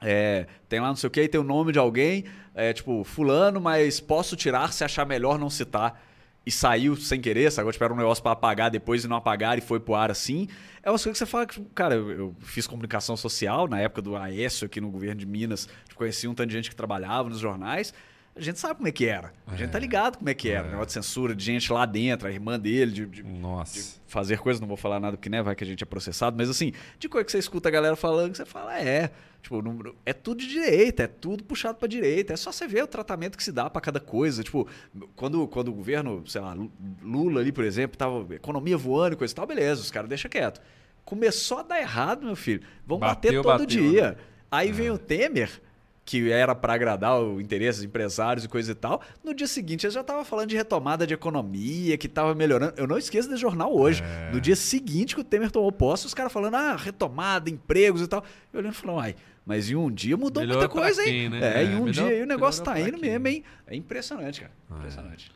É, 0.00 0.46
tem 0.68 0.78
lá 0.78 0.86
não 0.86 0.96
sei 0.96 1.08
o 1.08 1.10
que, 1.10 1.26
tem 1.26 1.40
o 1.40 1.44
nome 1.44 1.72
de 1.72 1.78
alguém, 1.80 2.24
é, 2.54 2.72
tipo, 2.72 3.02
fulano, 3.02 3.60
mas 3.60 3.98
posso 3.98 4.36
tirar 4.36 4.72
se 4.72 4.84
achar 4.84 5.04
melhor 5.04 5.40
não 5.40 5.50
citar 5.50 6.00
e 6.46 6.50
saiu 6.50 6.94
sem 6.94 7.20
querer, 7.20 7.52
agora 7.58 7.72
Tiveram 7.72 7.96
um 7.96 7.98
negócio 7.98 8.22
para 8.22 8.32
apagar 8.32 8.70
depois 8.70 9.04
e 9.04 9.08
não 9.08 9.16
apagar 9.16 9.58
e 9.58 9.60
foi 9.60 9.80
pro 9.80 9.96
ar 9.96 10.12
assim. 10.12 10.46
É 10.80 10.88
uma 10.88 10.96
coisa 10.96 11.10
que 11.10 11.18
você 11.18 11.26
fala 11.26 11.44
que, 11.44 11.60
cara, 11.74 11.96
eu, 11.96 12.10
eu, 12.10 12.36
fiz 12.38 12.68
comunicação 12.68 13.16
social 13.16 13.66
na 13.66 13.80
época 13.80 14.00
do 14.00 14.16
Aécio 14.16 14.66
aqui 14.66 14.80
no 14.80 14.88
governo 14.88 15.16
de 15.16 15.26
Minas, 15.26 15.68
tipo, 15.84 15.96
conheci 15.96 16.28
um 16.28 16.34
tanto 16.34 16.48
de 16.48 16.54
gente 16.54 16.70
que 16.70 16.76
trabalhava 16.76 17.28
nos 17.28 17.40
jornais. 17.40 17.92
A 18.36 18.40
gente 18.40 18.60
sabe 18.60 18.76
como 18.76 18.86
é 18.86 18.92
que 18.92 19.06
era. 19.06 19.32
A 19.46 19.56
gente 19.56 19.70
tá 19.70 19.78
é. 19.78 19.80
ligado 19.80 20.18
como 20.18 20.28
é 20.28 20.34
que 20.34 20.48
era. 20.50 20.68
É. 20.68 20.70
Negócio 20.70 20.88
de 20.88 20.92
censura 20.92 21.34
de 21.34 21.42
gente 21.42 21.72
lá 21.72 21.86
dentro, 21.86 22.28
a 22.28 22.30
irmã 22.30 22.60
dele, 22.60 22.92
de, 22.92 23.06
de, 23.06 23.22
Nossa. 23.22 23.74
de 23.74 23.84
fazer 24.06 24.38
coisas, 24.38 24.60
não 24.60 24.68
vou 24.68 24.76
falar 24.76 25.00
nada 25.00 25.16
porque 25.16 25.30
né, 25.30 25.42
vai 25.42 25.56
que 25.56 25.64
a 25.64 25.66
gente 25.66 25.82
é 25.82 25.86
processado, 25.86 26.36
mas 26.36 26.50
assim, 26.50 26.72
de 26.98 27.08
coisa 27.08 27.24
que 27.24 27.32
você 27.32 27.38
escuta 27.38 27.68
a 27.68 27.72
galera 27.72 27.96
falando, 27.96 28.32
que 28.32 28.36
você 28.36 28.44
fala, 28.44 28.78
é, 28.78 29.10
tipo, 29.46 29.62
não, 29.62 29.94
é 30.04 30.12
tudo 30.12 30.40
de 30.40 30.48
direita, 30.48 31.04
é 31.04 31.06
tudo 31.06 31.44
puxado 31.44 31.78
para 31.78 31.86
direita, 31.86 32.32
é 32.32 32.36
só 32.36 32.50
você 32.50 32.66
ver 32.66 32.82
o 32.82 32.86
tratamento 32.86 33.36
que 33.36 33.44
se 33.44 33.52
dá 33.52 33.70
para 33.70 33.80
cada 33.80 34.00
coisa, 34.00 34.42
tipo, 34.42 34.68
quando, 35.14 35.46
quando 35.46 35.68
o 35.68 35.72
governo, 35.72 36.24
sei 36.26 36.40
lá, 36.40 36.56
Lula 37.00 37.40
ali, 37.40 37.52
por 37.52 37.64
exemplo, 37.64 37.96
tava 37.96 38.34
economia 38.34 38.76
voando 38.76 39.14
e 39.14 39.16
coisa 39.16 39.32
e 39.32 39.36
tal, 39.36 39.46
beleza, 39.46 39.80
os 39.80 39.90
caras 39.90 40.08
deixam 40.08 40.28
quieto. 40.28 40.60
Começou 41.04 41.58
a 41.58 41.62
dar 41.62 41.80
errado, 41.80 42.26
meu 42.26 42.34
filho. 42.34 42.62
Vão 42.84 42.98
bateu, 42.98 43.30
bater 43.30 43.42
todo 43.42 43.60
bateu, 43.60 43.66
dia. 43.66 44.10
Né? 44.10 44.16
Aí 44.50 44.70
é. 44.70 44.72
vem 44.72 44.90
o 44.90 44.98
Temer, 44.98 45.62
que 46.04 46.30
era 46.32 46.52
para 46.52 46.74
agradar 46.74 47.20
o 47.20 47.40
interesse 47.40 47.78
dos 47.78 47.84
empresários 47.86 48.44
e 48.44 48.48
coisa 48.48 48.72
e 48.72 48.74
tal. 48.74 49.00
No 49.22 49.32
dia 49.32 49.46
seguinte, 49.46 49.86
eu 49.86 49.90
já 49.90 50.00
estava 50.00 50.24
falando 50.24 50.48
de 50.48 50.56
retomada 50.56 51.06
de 51.06 51.14
economia, 51.14 51.96
que 51.96 52.08
estava 52.08 52.34
melhorando. 52.34 52.74
Eu 52.76 52.88
não 52.88 52.98
esqueço 52.98 53.28
do 53.28 53.36
jornal 53.36 53.72
hoje. 53.72 54.02
É. 54.02 54.32
No 54.32 54.40
dia 54.40 54.56
seguinte 54.56 55.14
que 55.14 55.20
o 55.20 55.24
Temer 55.24 55.52
tomou 55.52 55.70
posse, 55.70 56.06
os 56.06 56.14
caras 56.14 56.32
falando, 56.32 56.56
ah, 56.56 56.74
retomada, 56.74 57.48
empregos 57.48 58.02
e 58.02 58.08
tal. 58.08 58.24
Eu 58.52 58.58
olhando 58.58 58.72
e 58.72 58.76
falando, 58.76 59.00
ai, 59.00 59.16
mas 59.46 59.70
em 59.70 59.76
um 59.76 59.88
dia 59.88 60.16
mudou 60.16 60.42
Melhorou 60.42 60.62
muita 60.62 60.74
coisa, 60.74 61.00
hein? 61.02 61.08
Quem, 61.08 61.28
né? 61.28 61.62
É, 61.62 61.64
em 61.64 61.76
um 61.76 61.88
dia 61.88 62.04
aí 62.04 62.22
o 62.22 62.26
negócio 62.26 62.64
tá 62.64 62.78
indo 62.80 62.98
mesmo, 62.98 63.28
hein? 63.28 63.44
É 63.64 63.76
impressionante, 63.76 64.40
cara. 64.40 64.52
Ah, 64.68 64.74
é. 64.74 64.78
Impressionante. 64.78 65.32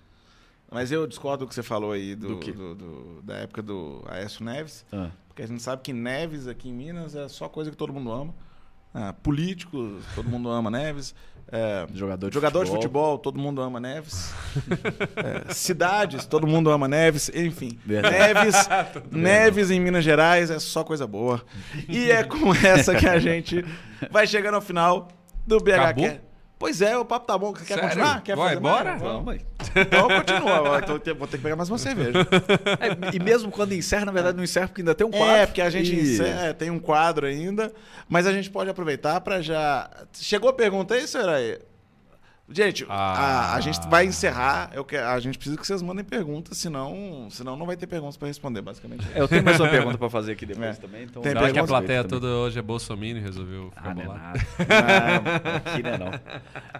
Mas 0.68 0.90
eu 0.90 1.06
discordo 1.06 1.44
do 1.44 1.48
que 1.48 1.54
você 1.54 1.62
falou 1.62 1.92
aí 1.92 2.16
do, 2.16 2.36
do, 2.36 2.52
do, 2.52 2.74
do 2.74 3.22
da 3.22 3.36
época 3.36 3.62
do 3.62 4.04
Aécio 4.08 4.44
Neves. 4.44 4.84
Ah. 4.92 5.10
Porque 5.28 5.42
a 5.42 5.46
gente 5.46 5.62
sabe 5.62 5.82
que 5.82 5.92
Neves 5.92 6.48
aqui 6.48 6.68
em 6.68 6.72
Minas 6.72 7.14
é 7.14 7.28
só 7.28 7.48
coisa 7.48 7.70
que 7.70 7.76
todo 7.76 7.92
mundo 7.92 8.10
ama. 8.10 8.34
Ah, 8.92 9.12
políticos, 9.12 10.04
todo 10.16 10.28
mundo 10.28 10.48
ama 10.48 10.70
Neves. 10.70 11.14
É, 11.52 11.86
jogador 11.92 12.28
de, 12.28 12.34
jogador 12.34 12.58
futebol. 12.60 12.78
de 12.78 12.82
futebol, 12.82 13.18
todo 13.18 13.38
mundo 13.38 13.60
ama 13.60 13.80
Neves. 13.80 14.32
é, 15.16 15.52
cidades, 15.52 16.24
todo 16.24 16.46
mundo 16.46 16.70
ama 16.70 16.86
Neves. 16.86 17.30
Enfim, 17.34 17.78
Verdade. 17.84 18.16
Neves, 18.16 18.68
Neves 19.10 19.70
em 19.70 19.80
Minas 19.80 20.04
Gerais 20.04 20.50
é 20.50 20.58
só 20.58 20.84
coisa 20.84 21.06
boa. 21.06 21.42
E 21.88 22.10
é 22.10 22.22
com 22.22 22.54
essa 22.54 22.94
que 22.94 23.06
a 23.06 23.18
gente 23.18 23.64
vai 24.10 24.26
chegando 24.26 24.54
ao 24.54 24.60
final 24.60 25.08
do 25.46 25.58
BHQ. 25.58 26.29
Pois 26.60 26.82
é, 26.82 26.94
o 26.94 27.06
papo 27.06 27.26
tá 27.26 27.38
bom. 27.38 27.54
Quer 27.54 27.64
Sério? 27.64 27.84
continuar? 27.84 28.22
Quer 28.22 28.36
Vai, 28.36 28.48
fazer 28.48 28.60
bora? 28.60 28.96
Vamos. 28.98 29.36
Então 29.74 30.08
continua. 30.08 30.78
Então, 30.78 31.14
vou 31.14 31.26
ter 31.26 31.38
que 31.38 31.42
pegar 31.42 31.56
mais 31.56 31.70
uma 31.70 31.78
cerveja. 31.78 32.18
É, 32.78 33.16
e 33.16 33.18
mesmo 33.18 33.50
quando 33.50 33.72
encerra, 33.72 34.04
na 34.04 34.12
verdade 34.12 34.36
não 34.36 34.44
encerra 34.44 34.68
porque 34.68 34.82
ainda 34.82 34.94
tem 34.94 35.06
um 35.06 35.10
quadro. 35.10 35.36
É, 35.36 35.46
porque 35.46 35.62
a 35.62 35.70
gente 35.70 35.94
encerra, 35.94 36.46
é, 36.46 36.52
tem 36.52 36.70
um 36.70 36.78
quadro 36.78 37.26
ainda. 37.26 37.72
Mas 38.06 38.26
a 38.26 38.32
gente 38.32 38.50
pode 38.50 38.68
aproveitar 38.68 39.22
para 39.22 39.40
já... 39.40 39.88
Chegou 40.12 40.50
a 40.50 40.52
pergunta 40.52 40.94
aí, 40.94 41.08
senhora? 41.08 41.60
Gente, 42.52 42.84
ah. 42.88 43.52
a, 43.52 43.54
a, 43.54 43.60
gente 43.60 43.78
vai 43.88 44.04
encerrar. 44.04 44.70
Eu 44.74 44.84
quero, 44.84 45.06
a 45.06 45.20
gente 45.20 45.38
precisa 45.38 45.56
que 45.56 45.64
vocês 45.64 45.80
mandem 45.80 46.04
perguntas, 46.04 46.58
senão, 46.58 47.28
senão 47.30 47.56
não 47.56 47.64
vai 47.64 47.76
ter 47.76 47.86
perguntas 47.86 48.16
para 48.16 48.26
responder, 48.26 48.60
basicamente. 48.60 49.06
É, 49.14 49.20
eu 49.20 49.28
tenho 49.28 49.44
mais 49.44 49.60
uma 49.60 49.68
pergunta 49.70 49.96
para 49.96 50.10
fazer 50.10 50.32
aqui 50.32 50.44
depois 50.44 50.76
é. 50.76 50.80
também. 50.80 51.04
Então 51.04 51.22
Tem 51.22 51.32
acho 51.32 51.52
que 51.52 51.58
a 51.58 51.64
plateia 51.64 52.02
toda 52.02 52.26
hoje 52.26 52.58
é 52.58 52.62
Bolsonaro 52.62 53.06
e 53.06 53.20
resolveu 53.20 53.70
ficar 53.70 53.90
ah, 53.90 53.94
bolado. 53.94 54.40
Não, 54.58 55.54
aqui 55.56 55.82
não 55.82 55.90
é 55.90 55.98
não. 55.98 56.10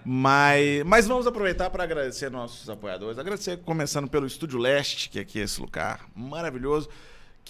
Mas, 0.04 0.82
mas 0.84 1.06
vamos 1.06 1.26
aproveitar 1.26 1.70
para 1.70 1.84
agradecer 1.84 2.30
nossos 2.30 2.68
apoiadores. 2.68 3.18
Agradecer 3.18 3.58
começando 3.58 4.08
pelo 4.08 4.26
Estúdio 4.26 4.58
Leste, 4.58 5.08
que 5.08 5.20
aqui 5.20 5.40
é 5.40 5.44
esse 5.44 5.60
lugar 5.60 6.00
maravilhoso 6.16 6.88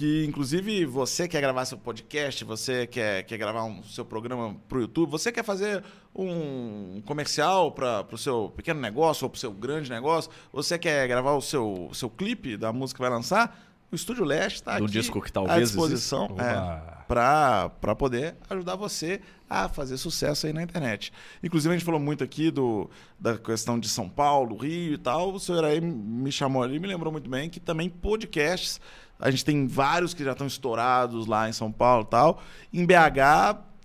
que 0.01 0.25
inclusive 0.25 0.87
você 0.87 1.29
quer 1.29 1.43
gravar 1.43 1.67
seu 1.67 1.77
podcast, 1.77 2.43
você 2.43 2.87
quer, 2.87 3.23
quer 3.25 3.37
gravar 3.37 3.65
um 3.65 3.83
seu 3.83 4.03
programa 4.03 4.57
para 4.67 4.79
o 4.79 4.81
YouTube, 4.81 5.11
você 5.11 5.31
quer 5.31 5.45
fazer 5.45 5.85
um 6.17 7.03
comercial 7.05 7.71
para 7.71 8.07
o 8.11 8.17
seu 8.17 8.51
pequeno 8.57 8.81
negócio 8.81 9.27
ou 9.27 9.29
para 9.29 9.37
o 9.37 9.39
seu 9.39 9.53
grande 9.53 9.91
negócio, 9.91 10.31
você 10.51 10.79
quer 10.79 11.07
gravar 11.07 11.33
o 11.33 11.43
seu, 11.43 11.91
seu 11.93 12.09
clipe 12.09 12.57
da 12.57 12.73
música 12.73 12.97
que 12.97 13.03
vai 13.03 13.11
lançar, 13.11 13.63
o 13.93 13.95
Estúdio 13.95 14.25
Leste 14.25 14.61
está 14.61 14.77
aqui 14.77 14.87
disco 14.87 15.21
que 15.21 15.31
talvez 15.31 15.59
à 15.59 15.61
disposição 15.61 16.35
é, 16.39 17.05
para 17.07 17.95
poder 17.95 18.37
ajudar 18.49 18.77
você 18.77 19.21
a 19.51 19.69
fazer 19.69 19.99
sucesso 19.99 20.47
aí 20.47 20.53
na 20.55 20.63
internet. 20.63 21.13
Inclusive, 21.43 21.75
a 21.75 21.77
gente 21.77 21.85
falou 21.85 22.01
muito 22.01 22.23
aqui 22.25 22.51
do, 22.51 22.89
da 23.19 23.37
questão 23.37 23.79
de 23.79 23.89
São 23.89 24.09
Paulo, 24.09 24.57
Rio 24.57 24.95
e 24.95 24.99
tal. 24.99 25.35
O 25.35 25.41
senhor 25.41 25.65
aí 25.65 25.81
me 25.81 26.31
chamou 26.31 26.63
ali, 26.63 26.79
me 26.79 26.87
lembrou 26.87 27.13
muito 27.13 27.29
bem 27.29 27.51
que 27.51 27.59
também 27.59 27.91
podcasts 27.91 28.81
a 29.21 29.31
gente 29.31 29.45
tem 29.45 29.67
vários 29.67 30.15
que 30.15 30.25
já 30.25 30.33
estão 30.33 30.47
estourados 30.47 31.27
lá 31.27 31.49
em 31.49 31.53
São 31.53 31.71
Paulo 31.71 32.05
e 32.07 32.11
tal. 32.11 32.43
Em 32.73 32.87
BH, 32.87 33.21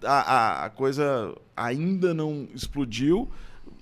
a, 0.04 0.66
a, 0.66 0.70
coisa 0.70 1.36
ainda 1.56 2.14
não 2.14 2.48
explodiu, 2.54 3.30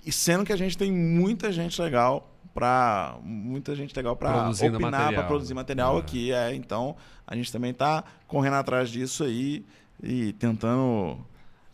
e 0.04 0.12
sendo 0.12 0.44
que 0.44 0.52
a 0.52 0.56
gente 0.56 0.76
tem 0.76 0.92
muita 0.92 1.52
gente 1.52 1.80
legal 1.80 2.30
para 2.54 3.16
muita 3.22 3.74
gente 3.74 3.94
legal 3.96 4.14
para 4.14 4.48
opinar, 4.48 5.12
para 5.12 5.22
produzir 5.24 5.54
material 5.54 5.98
aqui, 5.98 6.32
é. 6.32 6.54
Então, 6.54 6.94
a 7.26 7.34
gente 7.34 7.50
também 7.50 7.72
está 7.72 8.04
correndo 8.28 8.54
atrás 8.54 8.90
disso 8.90 9.24
aí 9.24 9.64
e 10.02 10.32
tentando 10.34 11.18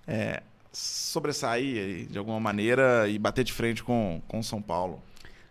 é, 0.06 0.42
sobressair 0.72 2.06
de 2.06 2.18
alguma 2.18 2.40
maneira 2.40 3.08
e 3.08 3.18
bater 3.18 3.44
de 3.44 3.52
frente 3.52 3.82
com, 3.82 4.22
com 4.26 4.42
São 4.42 4.62
Paulo. 4.62 5.02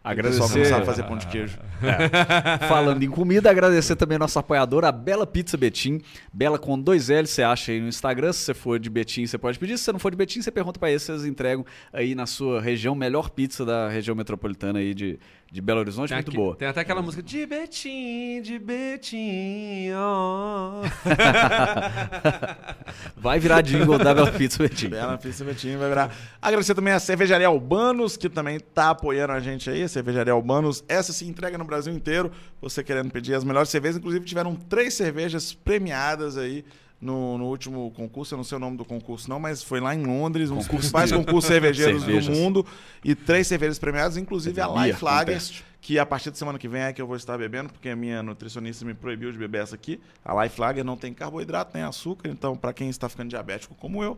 Agradecer. 0.03 0.41
Só 0.41 0.47
começar 0.47 0.81
a 0.81 0.85
fazer 0.85 1.03
pão 1.03 1.17
de 1.17 1.27
queijo. 1.27 1.59
É. 1.84 2.67
Falando 2.67 3.03
em 3.03 3.09
comida, 3.09 3.49
agradecer 3.51 3.95
também 3.97 4.15
a 4.15 4.19
nossa 4.19 4.39
apoiadora, 4.39 4.88
a 4.88 4.91
Bela 4.91 5.27
Pizza 5.27 5.57
Betim. 5.57 6.01
Bela 6.31 6.57
com 6.57 6.80
dois 6.80 7.09
L, 7.09 7.27
você 7.27 7.43
acha 7.43 7.71
aí 7.73 7.81
no 7.81 7.88
Instagram. 7.88 8.31
Se 8.31 8.39
você 8.39 8.53
for 8.53 8.80
de 8.80 8.89
Betim, 8.89 9.26
você 9.26 9.38
pode 9.38 9.59
pedir. 9.59 9.77
Se 9.77 9.84
você 9.84 9.91
não 9.91 9.99
for 9.99 10.09
de 10.09 10.17
Betim, 10.17 10.41
você 10.41 10.51
pergunta 10.51 10.80
para 10.80 10.89
eles 10.89 11.07
eles 11.09 11.26
entregam 11.26 11.65
aí 11.91 12.15
na 12.15 12.26
sua 12.26 12.61
região, 12.61 12.95
melhor 12.95 13.30
pizza 13.30 13.65
da 13.65 13.89
região 13.89 14.15
metropolitana 14.15 14.80
aí 14.80 14.93
de, 14.93 15.19
de 15.51 15.61
Belo 15.61 15.80
Horizonte, 15.80 16.09
tem 16.09 16.17
muito 16.17 16.30
aqui, 16.30 16.38
boa. 16.38 16.55
Tem 16.55 16.67
até 16.67 16.81
aquela 16.81 17.01
música 17.01 17.23
de 17.23 17.43
Betim, 17.45 18.41
de 18.41 18.59
Betim. 18.59 19.89
Oh. 19.93 20.81
vai 23.17 23.39
virar 23.39 23.61
jingle 23.61 23.97
da 23.97 24.13
Bela 24.13 24.31
Pizza 24.31 24.61
Betim. 24.61 24.89
Bela 24.89 25.17
Pizza 25.17 25.43
Betim 25.43 25.76
vai 25.77 25.89
virar. 25.89 26.15
Agradecer 26.39 26.76
também 26.76 26.93
a 26.93 26.99
Cervejaria 26.99 27.47
Albanos, 27.47 28.15
que 28.15 28.30
também 28.30 28.59
tá 28.59 28.91
apoiando 28.91 29.34
a 29.34 29.39
gente 29.39 29.71
aí. 29.71 29.81
A 29.81 29.88
Cervejaria 29.88 30.34
Albanos, 30.34 30.84
essa 30.88 31.11
se 31.11 31.26
entrega 31.26 31.57
no 31.57 31.65
Brasil 31.65 31.91
inteiro. 31.91 32.31
Você 32.61 32.84
querendo 32.84 33.09
pedir 33.09 33.34
as 33.34 33.43
melhores 33.43 33.69
cervejas, 33.69 33.97
inclusive 33.97 34.26
tiveram 34.26 34.55
três 34.55 34.93
cervejas 34.93 35.51
premiadas 35.51 36.38
aí 36.38 36.63
no, 37.01 37.38
no, 37.38 37.45
último 37.45 37.91
concurso, 37.91 38.34
eu 38.34 38.38
não 38.38 38.43
sei 38.43 38.57
o 38.57 38.59
nome 38.59 38.76
do 38.76 38.84
concurso 38.84 39.30
não, 39.30 39.39
mas 39.39 39.63
foi 39.63 39.80
lá 39.80 39.95
em 39.95 40.03
Londres, 40.03 40.51
um 40.51 40.57
dos 40.57 40.67
principais 40.67 41.11
concursos 41.11 41.45
cervejeiros 41.45 42.03
Cervejas. 42.03 42.27
do 42.27 42.35
mundo 42.35 42.65
e 43.03 43.15
três 43.15 43.47
cervejas 43.47 43.80
premiadas, 43.80 44.17
inclusive 44.17 44.59
a 44.59 44.67
Life 44.67 45.03
Lager, 45.03 45.41
que 45.81 45.97
a 45.97 46.05
partir 46.05 46.30
da 46.30 46.35
semana 46.35 46.59
que 46.59 46.67
vem 46.67 46.81
é 46.81 46.93
que 46.93 47.01
eu 47.01 47.07
vou 47.07 47.15
estar 47.15 47.38
bebendo, 47.38 47.69
porque 47.69 47.89
a 47.89 47.95
minha 47.95 48.21
nutricionista 48.21 48.84
me 48.84 48.93
proibiu 48.93 49.31
de 49.31 49.38
beber 49.38 49.63
essa 49.63 49.76
aqui. 49.76 49.99
A 50.26 50.43
Life 50.43 50.59
Lager 50.59 50.84
não 50.84 50.97
tem 50.97 51.13
carboidrato, 51.13 51.71
nem 51.73 51.84
açúcar, 51.84 52.30
então 52.30 52.55
para 52.55 52.73
quem 52.73 52.89
está 52.89 53.07
ficando 53.07 53.30
diabético 53.30 53.73
como 53.76 54.03
eu, 54.03 54.17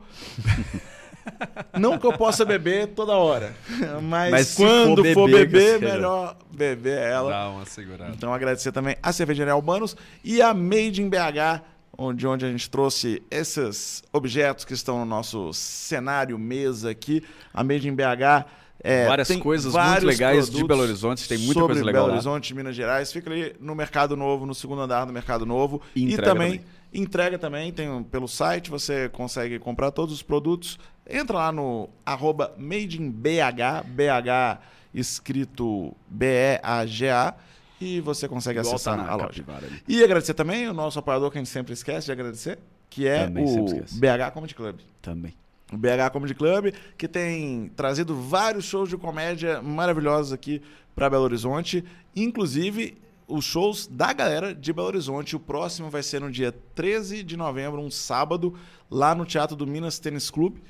não 1.80 2.00
que 2.00 2.06
eu 2.06 2.14
possa 2.14 2.44
beber 2.44 2.88
toda 2.88 3.14
hora, 3.14 3.54
mas, 4.02 4.32
mas 4.32 4.56
quando 4.56 5.04
for 5.04 5.04
beber, 5.04 5.14
for 5.14 5.30
beber 5.30 5.80
melhor 5.80 6.38
beber 6.52 6.98
ela. 6.98 7.30
Dá 7.30 7.50
uma 7.50 7.66
segurada. 7.66 8.12
Então 8.16 8.34
agradecer 8.34 8.72
também 8.72 8.96
a 9.02 9.14
Cervejaria 9.14 9.54
Albanos 9.54 9.96
e 10.24 10.42
a 10.42 10.54
Made 10.54 11.02
in 11.02 11.10
BH, 11.10 11.62
onde, 11.98 12.26
onde 12.26 12.46
a 12.46 12.50
gente 12.50 12.70
trouxe 12.70 13.22
esses 13.30 14.04
objetos 14.12 14.66
que 14.66 14.74
estão 14.74 15.00
no 15.00 15.06
nosso 15.06 15.54
cenário 15.54 16.38
mesa 16.38 16.90
aqui. 16.90 17.24
A 17.54 17.64
Made 17.64 17.88
in 17.88 17.96
BH. 17.96 18.46
É, 18.84 19.06
várias 19.06 19.32
coisas 19.38 19.76
muito 19.76 20.06
legais 20.08 20.50
de 20.50 20.64
Belo 20.64 20.82
Horizonte, 20.82 21.28
tem 21.28 21.38
muita 21.38 21.62
coisa 21.62 21.84
legal. 21.84 22.06
Belo 22.06 22.16
Horizonte, 22.16 22.56
Minas 22.56 22.76
Gerais, 22.76 23.14
fica 23.14 23.30
ali 23.30 23.56
no 23.60 23.76
Mercado 23.76 24.18
Novo, 24.18 24.44
no 24.44 24.56
segundo 24.56 24.82
andar 24.82 25.06
do 25.06 25.14
Mercado 25.14 25.46
Novo. 25.46 25.84
E, 25.96 26.14
e 26.14 26.18
também, 26.18 26.24
também, 26.24 26.66
entrega 26.92 27.38
também, 27.38 27.72
tem 27.72 28.02
pelo 28.04 28.28
site, 28.28 28.72
você 28.72 29.08
consegue 29.10 29.60
comprar 29.60 29.92
todos 29.92 30.16
os 30.16 30.24
produtos. 30.24 30.80
Entra 31.08 31.38
lá 31.38 31.52
no 31.52 31.90
arroba 32.04 32.56
Made 32.58 33.00
in 33.00 33.12
BH, 33.12 33.86
BH 33.86 34.62
escrito 34.94 35.96
B-E-A-G-A 36.10 37.36
e 37.82 38.00
você 38.00 38.28
consegue 38.28 38.60
Igual 38.60 38.76
acessar 38.76 38.98
tá 38.98 39.12
a 39.12 39.16
loja. 39.16 39.44
E 39.88 40.04
agradecer 40.04 40.36
também 40.36 40.70
o 40.70 40.74
nosso 40.74 41.00
apoiador 41.00 41.32
que 41.32 41.38
a 41.40 41.42
gente 41.42 41.50
sempre 41.50 41.74
esquece 41.74 42.06
de 42.06 42.12
agradecer, 42.12 42.60
que 42.90 43.08
é 43.08 43.26
também 43.26 43.44
o 43.44 43.66
BH 43.74 44.32
Comedy 44.34 44.54
Club. 44.54 44.76
Também. 45.02 45.34
O 45.74 45.78
BH 45.78 46.12
Comedy 46.14 46.36
Club, 46.36 46.74
que 46.98 47.08
tem 47.08 47.72
trazido 47.76 48.16
vários 48.16 48.66
shows 48.66 48.90
de 48.90 48.98
comédia 48.98 49.62
maravilhosos 49.62 50.32
aqui 50.32 50.62
para 50.94 51.10
Belo 51.10 51.24
Horizonte, 51.24 51.84
inclusive 52.16 52.98
os 53.28 53.46
shows 53.46 53.88
da 53.88 54.14
galera 54.14 54.54
de 54.54 54.72
Belo 54.72 54.88
Horizonte. 54.88 55.36
O 55.36 55.40
próximo 55.40 55.90
vai 55.90 56.04
ser 56.04 56.22
no 56.22 56.30
dia 56.30 56.54
13 56.76 57.24
de 57.24 57.36
novembro, 57.36 57.82
um 57.82 57.90
sábado, 57.90 58.54
lá 58.90 59.16
no 59.16 59.26
Teatro 59.26 59.56
do 59.56 59.66
Minas 59.66 59.98
Tênis 59.98 60.30
Clube. 60.30 60.62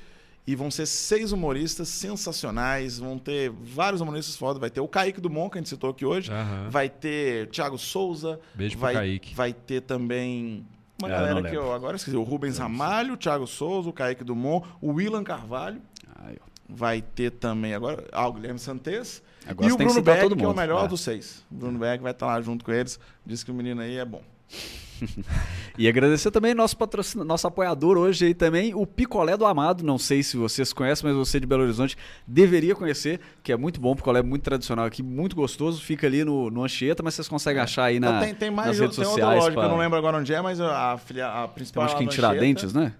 E 0.44 0.56
vão 0.56 0.70
ser 0.70 0.86
seis 0.86 1.30
humoristas 1.30 1.88
sensacionais, 1.88 2.98
vão 2.98 3.16
ter 3.16 3.50
vários 3.50 4.00
humoristas 4.00 4.34
foda. 4.34 4.58
Vai 4.58 4.70
ter 4.70 4.80
o 4.80 4.88
Kaique 4.88 5.20
Dumont, 5.20 5.50
que 5.50 5.58
a 5.58 5.60
gente 5.60 5.68
citou 5.68 5.90
aqui 5.90 6.04
hoje. 6.04 6.32
Uhum. 6.32 6.68
Vai 6.68 6.88
ter 6.88 7.48
Thiago 7.48 7.78
Souza. 7.78 8.40
Beijo 8.54 8.76
vai, 8.76 8.92
pro 8.92 9.00
Kaique. 9.02 9.34
Vai 9.34 9.52
ter 9.52 9.82
também 9.82 10.66
uma 11.00 11.08
é, 11.08 11.12
galera 11.12 11.42
que 11.42 11.56
eu 11.56 11.72
agora 11.72 11.96
esqueci. 11.96 12.16
O 12.16 12.22
Rubens 12.22 12.58
Ramalho, 12.58 13.14
o 13.14 13.16
Thiago 13.16 13.46
Souza, 13.46 13.88
o 13.88 13.92
Kaique 13.92 14.24
Dumont, 14.24 14.66
o 14.80 14.92
Willan 14.92 15.22
Carvalho. 15.22 15.80
Ai, 16.16 16.36
vai 16.68 17.00
ter 17.00 17.30
também 17.30 17.74
agora 17.74 18.04
ah, 18.10 18.26
o 18.26 18.32
Guilherme 18.32 18.58
Santes. 18.58 19.22
Agora 19.46 19.68
e 19.68 19.72
o 19.72 19.76
Bruno 19.76 20.02
Beck, 20.02 20.36
que 20.36 20.44
é 20.44 20.48
o 20.48 20.54
melhor 20.54 20.84
é. 20.84 20.88
dos 20.88 21.00
seis. 21.00 21.44
O 21.50 21.54
Bruno 21.54 21.78
Beck 21.78 22.02
vai 22.02 22.12
estar 22.12 22.26
lá 22.26 22.40
junto 22.40 22.64
com 22.64 22.72
eles. 22.72 22.98
Diz 23.24 23.44
que 23.44 23.50
o 23.50 23.54
menino 23.54 23.80
aí 23.80 23.96
é 23.96 24.04
bom. 24.04 24.22
e 25.76 25.88
agradecer 25.88 26.30
também 26.30 26.54
nosso 26.54 26.76
patrocínio, 26.76 27.24
nosso 27.24 27.46
apoiador 27.46 27.96
hoje 27.96 28.26
aí 28.26 28.34
também, 28.34 28.74
o 28.74 28.86
Picolé 28.86 29.36
do 29.36 29.46
Amado. 29.46 29.84
Não 29.84 29.98
sei 29.98 30.22
se 30.22 30.36
vocês 30.36 30.72
conhecem, 30.72 31.08
mas 31.08 31.16
você 31.16 31.40
de 31.40 31.46
Belo 31.46 31.62
Horizonte 31.62 31.96
deveria 32.26 32.74
conhecer, 32.74 33.20
que 33.42 33.52
é 33.52 33.56
muito 33.56 33.80
bom, 33.80 33.94
picolé 33.94 34.20
é 34.20 34.22
muito 34.22 34.42
tradicional 34.42 34.84
aqui, 34.86 35.02
muito 35.02 35.34
gostoso. 35.36 35.82
Fica 35.82 36.06
ali 36.06 36.24
no, 36.24 36.50
no 36.50 36.64
Anchieta, 36.64 37.02
mas 37.02 37.14
vocês 37.14 37.28
conseguem 37.28 37.60
é. 37.60 37.64
achar 37.64 37.84
aí 37.84 38.00
na, 38.00 38.20
tem, 38.20 38.34
tem 38.34 38.50
mais, 38.50 38.68
nas 38.68 38.78
redes 38.78 38.96
tem 38.96 39.04
sociais. 39.04 39.34
Outra 39.34 39.44
loja 39.44 39.54
pra... 39.54 39.64
eu 39.64 39.68
não 39.68 39.78
lembro 39.78 39.98
agora 39.98 40.18
onde 40.18 40.32
é, 40.32 40.40
mas 40.40 40.60
a, 40.60 40.92
a, 40.92 41.42
a 41.44 41.48
principal. 41.48 41.84
acho 41.84 41.96
que 41.96 42.04
em 42.04 42.08
Tiradentes, 42.08 42.72
né? 42.72 42.92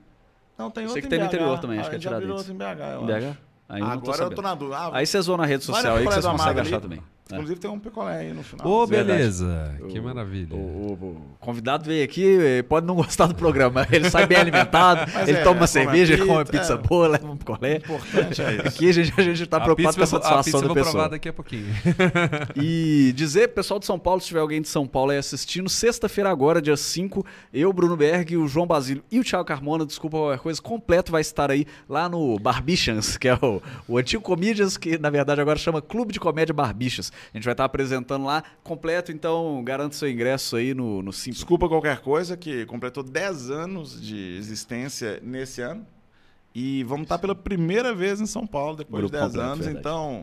Não, 0.58 0.70
tem 0.70 0.84
outra 0.84 0.94
Sei 0.94 1.02
que 1.02 1.08
tem 1.08 1.18
no 1.18 1.26
interior 1.26 1.58
também, 1.58 1.78
acho 1.78 1.90
que 1.90 1.96
é 1.96 1.98
Tiradentes. 1.98 2.48
Em 2.48 2.54
BH, 2.54 2.62
em 3.02 3.06
BH? 3.06 3.36
Aí 3.68 3.80
Agora 3.80 4.24
eu 4.24 4.30
tô 4.30 4.42
na 4.42 4.54
dúvida. 4.54 4.76
Ah, 4.76 4.90
aí 4.92 5.06
vocês 5.06 5.26
vão 5.26 5.38
na 5.38 5.46
rede 5.46 5.64
social 5.64 5.96
aí 5.96 6.06
que 6.06 6.12
vocês 6.12 6.26
conseguem 6.26 6.60
achar 6.60 6.80
também. 6.80 7.02
É. 7.30 7.34
Inclusive 7.34 7.60
tem 7.60 7.70
um 7.70 7.78
picolé 7.78 8.18
aí 8.18 8.32
no 8.32 8.42
final. 8.42 8.66
Ô, 8.66 8.82
oh, 8.82 8.86
beleza. 8.86 9.78
Que 9.88 10.00
maravilha. 10.00 10.54
O, 10.54 10.58
o, 10.58 10.92
o, 10.92 11.22
convidado 11.40 11.84
veio 11.84 12.04
aqui, 12.04 12.62
pode 12.68 12.86
não 12.86 12.94
gostar 12.94 13.26
do 13.26 13.34
programa. 13.34 13.86
Ele 13.90 14.10
sai 14.10 14.26
bem 14.26 14.38
alimentado, 14.38 15.10
Mas 15.14 15.28
ele 15.28 15.38
é, 15.38 15.42
toma 15.42 15.60
uma 15.60 15.66
cerveja, 15.66 16.14
ele 16.14 16.26
come 16.26 16.44
pizza 16.44 16.74
é, 16.74 16.76
boa, 16.76 17.08
leva 17.08 17.30
um 17.30 17.36
picolé. 17.36 17.76
Importante 17.76 18.42
é 18.42 18.54
isso. 18.54 18.68
Aqui 18.68 18.88
a 18.88 18.92
gente, 18.92 19.12
a 19.16 19.22
gente 19.22 19.46
tá 19.46 19.56
a 19.58 19.60
preocupado 19.60 19.96
com 19.96 20.02
a 20.02 20.06
satisfação 20.06 20.40
a 20.40 20.44
pizza 20.44 20.58
da 20.58 20.64
eu 20.64 20.68
vou 20.68 20.74
pessoa. 20.74 20.92
provar 20.92 21.08
daqui 21.08 21.28
a 21.28 21.32
pouquinho. 21.32 21.66
e 22.56 23.12
dizer, 23.14 23.48
pessoal 23.48 23.78
de 23.78 23.86
São 23.86 23.98
Paulo, 23.98 24.20
se 24.20 24.26
tiver 24.28 24.40
alguém 24.40 24.60
de 24.60 24.68
São 24.68 24.86
Paulo 24.86 25.10
aí 25.10 25.18
assistindo, 25.18 25.68
sexta-feira 25.68 26.30
agora, 26.30 26.60
dia 26.60 26.76
5, 26.76 27.24
eu, 27.52 27.72
Bruno 27.72 27.96
Berg, 27.96 28.36
o 28.36 28.48
João 28.48 28.66
Basílio 28.66 29.02
e 29.10 29.20
o 29.20 29.24
Thiago 29.24 29.44
Carmona, 29.44 29.86
desculpa 29.86 30.18
qualquer 30.18 30.38
coisa, 30.38 30.60
completo 30.60 31.12
vai 31.12 31.20
estar 31.20 31.50
aí 31.50 31.66
lá 31.88 32.08
no 32.08 32.38
Barbichans, 32.38 33.16
que 33.16 33.28
é 33.28 33.34
o, 33.34 33.62
o 33.88 33.98
antigo 33.98 34.22
Comedians, 34.22 34.76
que 34.76 34.98
na 34.98 35.10
verdade 35.10 35.40
agora 35.40 35.58
chama 35.58 35.80
Clube 35.80 36.12
de 36.12 36.20
Comédia 36.20 36.54
Barbichas. 36.54 37.12
A 37.32 37.36
gente 37.36 37.44
vai 37.44 37.52
estar 37.52 37.64
apresentando 37.64 38.24
lá, 38.24 38.42
completo, 38.62 39.12
então 39.12 39.62
garante 39.64 39.96
seu 39.96 40.10
ingresso 40.10 40.56
aí 40.56 40.74
no, 40.74 41.02
no 41.02 41.12
Simples. 41.12 41.36
Desculpa 41.36 41.68
qualquer 41.68 42.00
coisa, 42.00 42.36
que 42.36 42.66
completou 42.66 43.02
10 43.02 43.50
anos 43.50 44.00
de 44.00 44.36
existência 44.36 45.20
nesse 45.22 45.60
ano. 45.60 45.86
E 46.54 46.84
vamos 46.84 47.04
estar 47.04 47.18
pela 47.18 47.34
primeira 47.34 47.94
vez 47.94 48.20
em 48.20 48.26
São 48.26 48.46
Paulo 48.46 48.76
depois 48.76 49.00
Grupo 49.02 49.16
de 49.16 49.20
10 49.22 49.36
anos. 49.36 49.64
Verdade. 49.64 49.78
Então, 49.78 50.22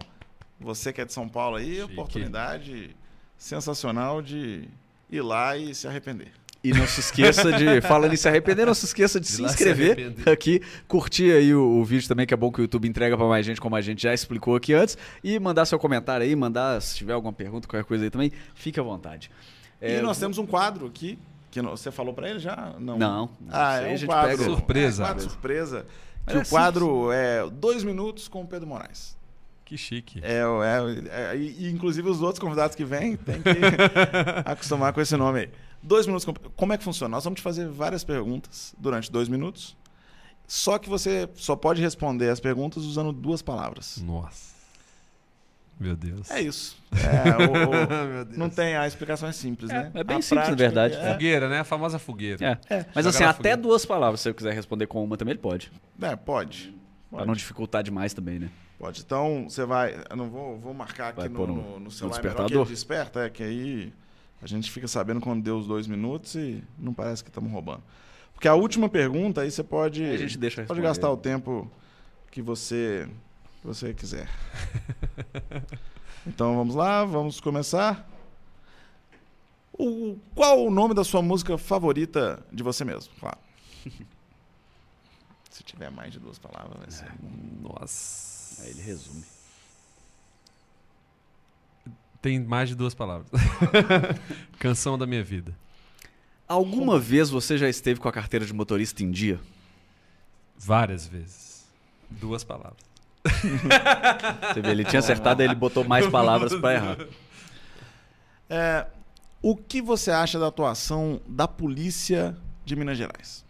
você 0.59 0.93
que 0.93 1.01
é 1.01 1.05
de 1.05 1.13
São 1.13 1.27
Paulo 1.27 1.55
aí, 1.55 1.77
Chique. 1.77 1.93
oportunidade 1.93 2.95
sensacional 3.37 4.21
de 4.21 4.67
ir 5.09 5.21
lá 5.21 5.57
e 5.57 5.73
se 5.73 5.87
arrepender. 5.87 6.31
E 6.61 6.73
não 6.73 6.85
se 6.85 6.99
esqueça 6.99 7.53
de, 7.53 7.79
falando 7.87 8.13
em 8.13 8.17
se 8.17 8.27
arrepender, 8.27 8.65
não 8.65 8.73
se 8.73 8.85
esqueça 8.85 9.19
de, 9.19 9.27
de 9.27 9.33
se 9.33 9.43
inscrever 9.43 10.13
se 10.13 10.29
aqui, 10.29 10.61
curtir 10.89 11.31
aí 11.31 11.53
o, 11.53 11.79
o, 11.79 11.85
vídeo 11.85 12.07
também, 12.07 12.27
que 12.27 12.33
é 12.33 12.37
bom 12.37 12.51
que 12.51 12.59
o 12.59 12.63
YouTube 12.63 12.87
entrega 12.87 13.15
para 13.15 13.25
mais 13.27 13.45
gente, 13.45 13.61
como 13.61 13.77
a 13.77 13.81
gente 13.81 14.03
já 14.03 14.13
explicou 14.13 14.55
aqui 14.55 14.73
antes, 14.73 14.97
e 15.23 15.39
mandar 15.39 15.65
seu 15.65 15.79
comentário 15.79 16.25
aí, 16.25 16.35
mandar, 16.35 16.81
se 16.81 16.97
tiver 16.97 17.13
alguma 17.13 17.31
pergunta, 17.31 17.65
qualquer 17.65 17.87
coisa 17.87 18.03
aí 18.03 18.09
também, 18.09 18.31
fique 18.53 18.77
à 18.77 18.83
vontade. 18.83 19.31
É, 19.79 19.99
e 19.99 20.01
nós 20.01 20.19
temos 20.19 20.37
um 20.37 20.45
quadro 20.45 20.85
aqui, 20.85 21.17
que 21.49 21.61
você 21.61 21.91
falou 21.91 22.13
para 22.13 22.29
ele 22.29 22.39
já? 22.39 22.75
Não. 22.77 22.97
Não. 22.97 23.29
Ah, 23.49 23.77
é 23.77 23.95
um 23.95 24.05
quadro, 24.05 24.37
pega... 24.37 24.43
surpresa. 24.43 25.03
É, 25.03 25.05
quadro 25.05 25.23
surpresa. 25.23 25.85
Que 26.27 26.35
é 26.35 26.39
o 26.39 26.45
quadro 26.45 27.11
é 27.11 27.49
dois 27.49 27.83
minutos 27.83 28.27
com 28.27 28.41
o 28.41 28.47
Pedro 28.47 28.67
Moraes. 28.67 29.17
Que 29.65 29.77
chique. 29.77 30.19
É, 30.23 30.41
é, 30.41 31.33
é, 31.33 31.37
e, 31.37 31.69
inclusive 31.69 32.09
os 32.09 32.21
outros 32.21 32.39
convidados 32.39 32.75
que 32.75 32.83
vêm 32.83 33.15
têm 33.15 33.41
que 33.41 33.49
acostumar 34.45 34.91
com 34.93 34.99
esse 34.99 35.15
nome 35.15 35.41
aí. 35.41 35.49
Dois 35.81 36.05
minutos. 36.05 36.27
Como 36.55 36.73
é 36.73 36.77
que 36.77 36.83
funciona? 36.83 37.15
Nós 37.15 37.23
vamos 37.23 37.39
te 37.39 37.43
fazer 37.43 37.67
várias 37.67 38.03
perguntas 38.03 38.75
durante 38.77 39.11
dois 39.11 39.29
minutos. 39.29 39.77
Só 40.47 40.77
que 40.79 40.89
você 40.89 41.29
só 41.35 41.55
pode 41.55 41.81
responder 41.81 42.29
as 42.29 42.39
perguntas 42.39 42.83
usando 42.83 43.11
duas 43.13 43.41
palavras. 43.41 44.01
Nossa. 44.01 44.49
Meu 45.79 45.95
Deus. 45.95 46.29
É 46.29 46.41
isso. 46.41 46.77
É, 46.91 47.45
o, 47.45 48.21
o, 48.21 48.25
Deus. 48.25 48.37
Não 48.37 48.49
tem 48.49 48.75
a 48.75 48.85
explicação 48.87 49.29
é 49.29 49.31
simples, 49.31 49.69
é, 49.69 49.73
né? 49.73 49.91
É 49.93 50.03
bem 50.03 50.17
a 50.17 50.21
simples, 50.21 50.49
na 50.49 50.55
verdade. 50.55 50.95
É... 50.95 51.13
Fogueira, 51.13 51.47
né? 51.47 51.59
A 51.59 51.63
famosa 51.63 51.99
fogueira. 51.99 52.59
É. 52.67 52.85
Mas 52.93 53.05
Joga 53.05 53.09
assim, 53.09 53.23
até 53.23 53.35
fogueira. 53.35 53.57
duas 53.57 53.85
palavras, 53.85 54.21
se 54.21 54.29
eu 54.29 54.33
quiser 54.33 54.53
responder 54.53 54.87
com 54.87 55.03
uma 55.03 55.15
também, 55.15 55.33
ele 55.33 55.39
pode. 55.39 55.71
É, 56.01 56.15
pode. 56.15 56.17
pode. 56.17 56.73
Pra 57.11 57.25
não 57.25 57.33
dificultar 57.35 57.83
demais 57.83 58.13
também, 58.13 58.39
né? 58.39 58.49
Pode. 58.79 59.01
Então, 59.01 59.47
você 59.47 59.63
vai. 59.65 60.03
Eu 60.09 60.17
não 60.17 60.29
vou, 60.29 60.57
vou 60.57 60.73
marcar 60.73 61.09
aqui 61.09 61.29
no, 61.29 61.47
no, 61.47 61.79
no, 61.79 61.91
celular. 61.91 62.17
No 62.17 62.21
despertador? 62.21 62.65
Que 62.65 62.71
desperta, 62.71 63.19
é 63.25 63.29
que 63.29 63.43
aí 63.43 63.93
a 64.41 64.47
gente 64.47 64.71
fica 64.71 64.87
sabendo 64.87 65.19
quando 65.19 65.43
deu 65.43 65.57
os 65.57 65.67
dois 65.67 65.87
minutos 65.87 66.35
e 66.35 66.63
não 66.77 66.93
parece 66.93 67.23
que 67.23 67.29
estamos 67.29 67.51
roubando. 67.51 67.83
Porque 68.33 68.47
a 68.47 68.55
última 68.55 68.87
pergunta, 68.87 69.41
aí 69.41 69.51
você 69.51 69.63
pode, 69.63 70.03
a 70.03 70.17
gente 70.17 70.37
deixa 70.37 70.63
pode 70.63 70.81
gastar 70.81 71.11
o 71.11 71.17
tempo 71.17 71.69
que 72.31 72.41
você, 72.41 73.09
que 73.59 73.67
você 73.67 73.93
quiser. 73.93 74.29
então 76.25 76.55
vamos 76.55 76.73
lá, 76.73 77.03
vamos 77.03 77.41
começar. 77.41 78.07
O, 79.73 80.17
qual 80.35 80.65
o 80.65 80.71
nome 80.71 80.93
da 80.93 81.03
sua 81.03 81.21
música 81.21 81.57
favorita 81.57 82.41
de 82.51 82.63
você 82.63 82.85
mesmo? 82.85 83.13
Claro. 83.19 83.37
Se 85.49 85.63
tiver 85.63 85.89
mais 85.89 86.13
de 86.13 86.19
duas 86.19 86.39
palavras, 86.39 86.77
vai 86.79 86.91
ser. 86.91 87.11
Nossa. 87.61 88.63
Aí 88.63 88.69
ele 88.69 88.81
resume. 88.81 89.23
Tem 92.21 92.39
mais 92.39 92.69
de 92.69 92.75
duas 92.75 92.93
palavras. 92.93 93.29
Canção 94.59 94.97
da 94.97 95.05
minha 95.05 95.23
vida. 95.23 95.55
Alguma 96.47 96.99
vez 96.99 97.29
você 97.29 97.57
já 97.57 97.69
esteve 97.69 97.99
com 97.99 98.09
a 98.09 98.11
carteira 98.11 98.45
de 98.45 98.53
motorista 98.53 99.03
em 99.03 99.11
dia? 99.11 99.39
Várias 100.57 101.07
vezes. 101.07 101.65
Duas 102.09 102.43
palavras. 102.43 102.89
Você 104.53 104.61
vê, 104.61 104.71
ele 104.71 104.85
tinha 104.85 104.99
acertado, 104.99 105.41
e 105.41 105.45
ele 105.45 105.53
botou 105.53 105.83
mais 105.83 106.07
palavras 106.07 106.55
para 106.55 106.73
errar. 106.73 106.97
É, 108.49 108.87
o 109.41 109.55
que 109.55 109.81
você 109.81 110.09
acha 110.09 110.39
da 110.39 110.47
atuação 110.47 111.21
da 111.27 111.47
polícia 111.47 112.35
de 112.65 112.75
Minas 112.75 112.97
Gerais? 112.97 113.45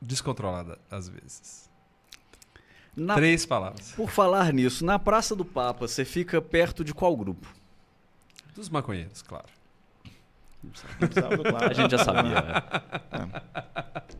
Descontrolada, 0.00 0.78
às 0.90 1.08
vezes. 1.08 1.65
Na... 2.96 3.14
Três 3.14 3.44
palavras. 3.44 3.92
Por 3.92 4.10
falar 4.10 4.52
nisso, 4.52 4.84
na 4.84 4.98
Praça 4.98 5.36
do 5.36 5.44
Papa, 5.44 5.86
você 5.86 6.04
fica 6.04 6.40
perto 6.40 6.82
de 6.82 6.94
qual 6.94 7.14
grupo? 7.14 7.46
Dos 8.54 8.70
maconheiros, 8.70 9.20
claro. 9.20 9.46
A 11.60 11.72
gente 11.74 11.90
já 11.90 11.98
sabia. 11.98 12.64
É. 13.12 14.16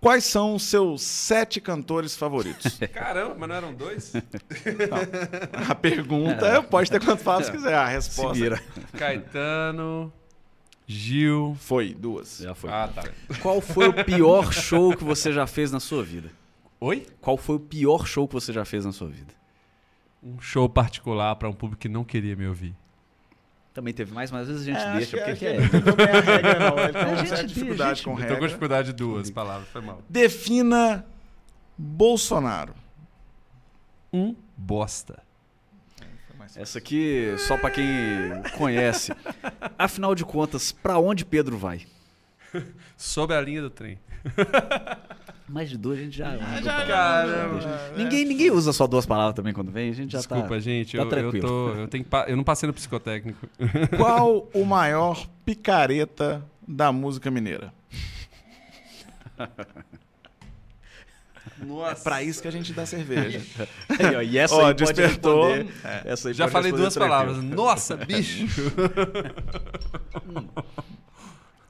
Quais 0.00 0.24
são 0.24 0.54
os 0.54 0.62
seus 0.62 1.02
sete 1.02 1.60
cantores 1.60 2.16
favoritos? 2.16 2.78
Caramba, 2.90 3.36
mas 3.38 3.48
não 3.50 3.54
eram 3.54 3.74
dois? 3.74 4.14
Não. 4.14 5.70
A 5.70 5.74
pergunta 5.74 6.46
é. 6.46 6.62
pode 6.62 6.90
ter 6.90 7.04
quanto 7.04 7.44
se 7.44 7.52
quiser. 7.52 7.74
A 7.74 7.86
resposta. 7.86 8.62
Caetano, 8.96 10.10
Gil. 10.90 11.56
Foi, 11.60 11.94
duas. 11.94 12.38
Já 12.38 12.54
foi. 12.54 12.70
Ah, 12.70 12.90
tá. 12.92 13.04
Qual 13.40 13.60
foi 13.60 13.88
o 13.88 14.04
pior 14.04 14.52
show 14.52 14.96
que 14.96 15.04
você 15.04 15.32
já 15.32 15.46
fez 15.46 15.70
na 15.70 15.78
sua 15.78 16.02
vida? 16.02 16.30
Oi? 16.80 17.06
Qual 17.20 17.36
foi 17.36 17.56
o 17.56 17.60
pior 17.60 18.06
show 18.06 18.26
que 18.26 18.34
você 18.34 18.52
já 18.52 18.64
fez 18.64 18.84
na 18.84 18.90
sua 18.90 19.08
vida? 19.08 19.32
Um 20.22 20.40
show 20.40 20.68
particular 20.68 21.36
para 21.36 21.48
um 21.48 21.52
público 21.52 21.80
que 21.80 21.88
não 21.88 22.02
queria 22.02 22.34
me 22.34 22.46
ouvir. 22.46 22.74
Também 23.72 23.94
teve 23.94 24.12
mais, 24.12 24.32
mas 24.32 24.42
às 24.42 24.48
vezes 24.48 24.62
a 24.62 24.64
gente 24.64 24.82
é, 24.82 24.96
deixa, 24.96 25.16
porque 25.16 25.36
que 25.36 25.46
é. 25.46 25.58
Não 25.58 26.04
é 26.04 26.18
a 26.18 26.20
regra, 26.20 26.58
não. 26.58 26.78
Ele 26.78 26.92
tem 26.92 27.04
uma 27.04 27.26
certa 27.26 27.46
dificuldade 27.46 27.98
gente, 27.98 28.04
com 28.04 28.14
regra. 28.14 28.26
Estou 28.26 28.38
com 28.40 28.46
dificuldade 28.46 28.86
de 28.88 28.92
duas 28.94 29.30
palavras, 29.30 29.68
foi 29.68 29.80
mal. 29.80 30.02
Defina 30.08 31.06
Bolsonaro. 31.78 32.74
Um 34.12 34.34
bosta. 34.56 35.22
Essa 36.56 36.78
aqui, 36.78 37.34
só 37.38 37.56
para 37.56 37.70
quem 37.70 37.84
conhece. 38.56 39.12
Afinal 39.78 40.14
de 40.14 40.24
contas, 40.24 40.72
para 40.72 40.98
onde 40.98 41.24
Pedro 41.24 41.56
vai? 41.56 41.86
Sobre 42.96 43.36
a 43.36 43.40
linha 43.40 43.62
do 43.62 43.70
trem. 43.70 43.98
Mais 45.48 45.68
de 45.68 45.76
duas 45.76 45.98
a 45.98 46.02
gente 46.02 46.16
já. 46.16 46.32
Ah, 46.40 46.62
já 46.62 46.86
caramba. 46.86 47.58
Ninguém, 47.96 48.24
ninguém 48.24 48.50
usa 48.52 48.72
só 48.72 48.86
duas 48.86 49.04
palavras 49.04 49.34
também 49.34 49.52
quando 49.52 49.72
vem, 49.72 49.90
a 49.90 49.92
gente 49.92 50.12
já 50.12 50.18
Desculpa, 50.18 50.42
tá. 50.42 50.56
Desculpa, 50.56 50.60
gente, 50.60 50.96
tá 50.96 51.02
eu, 51.02 51.08
tranquilo. 51.08 51.46
eu, 51.46 51.74
tô, 51.74 51.80
eu, 51.80 51.88
tenho, 51.88 52.06
eu 52.28 52.36
não 52.36 52.44
passei 52.44 52.66
no 52.68 52.72
psicotécnico. 52.72 53.48
Qual 53.96 54.48
o 54.54 54.64
maior 54.64 55.26
picareta 55.44 56.44
da 56.66 56.92
música 56.92 57.30
mineira? 57.32 57.72
Nossa. 61.64 62.00
É 62.00 62.04
pra 62.04 62.22
isso 62.22 62.40
que 62.40 62.48
a 62.48 62.50
gente 62.50 62.72
dá 62.72 62.86
cerveja. 62.86 63.40
Aí, 63.98 64.16
ó, 64.16 64.22
e 64.22 64.38
essa 64.38 64.54
ó, 64.54 64.66
aí 64.66 64.74
despertou. 64.74 65.50
É. 65.50 65.66
Essa 66.04 66.28
aí 66.28 66.34
Já 66.34 66.48
falei 66.48 66.72
duas 66.72 66.94
tranquilo. 66.94 67.18
palavras. 67.18 67.44
Nossa, 67.44 67.96
bicho! 67.96 68.46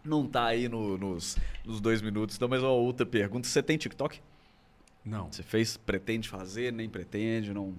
não 0.04 0.26
tá 0.26 0.46
aí 0.46 0.68
no, 0.68 0.96
nos, 0.96 1.36
nos 1.64 1.80
dois 1.80 2.02
minutos. 2.02 2.36
Então, 2.36 2.48
mas 2.48 2.62
uma 2.62 2.70
outra 2.70 3.06
pergunta. 3.06 3.48
Você 3.48 3.62
tem 3.62 3.76
TikTok? 3.76 4.20
Não. 5.04 5.30
Você 5.30 5.42
fez, 5.42 5.76
pretende 5.76 6.28
fazer, 6.28 6.72
nem 6.72 6.88
pretende, 6.88 7.52
não... 7.52 7.74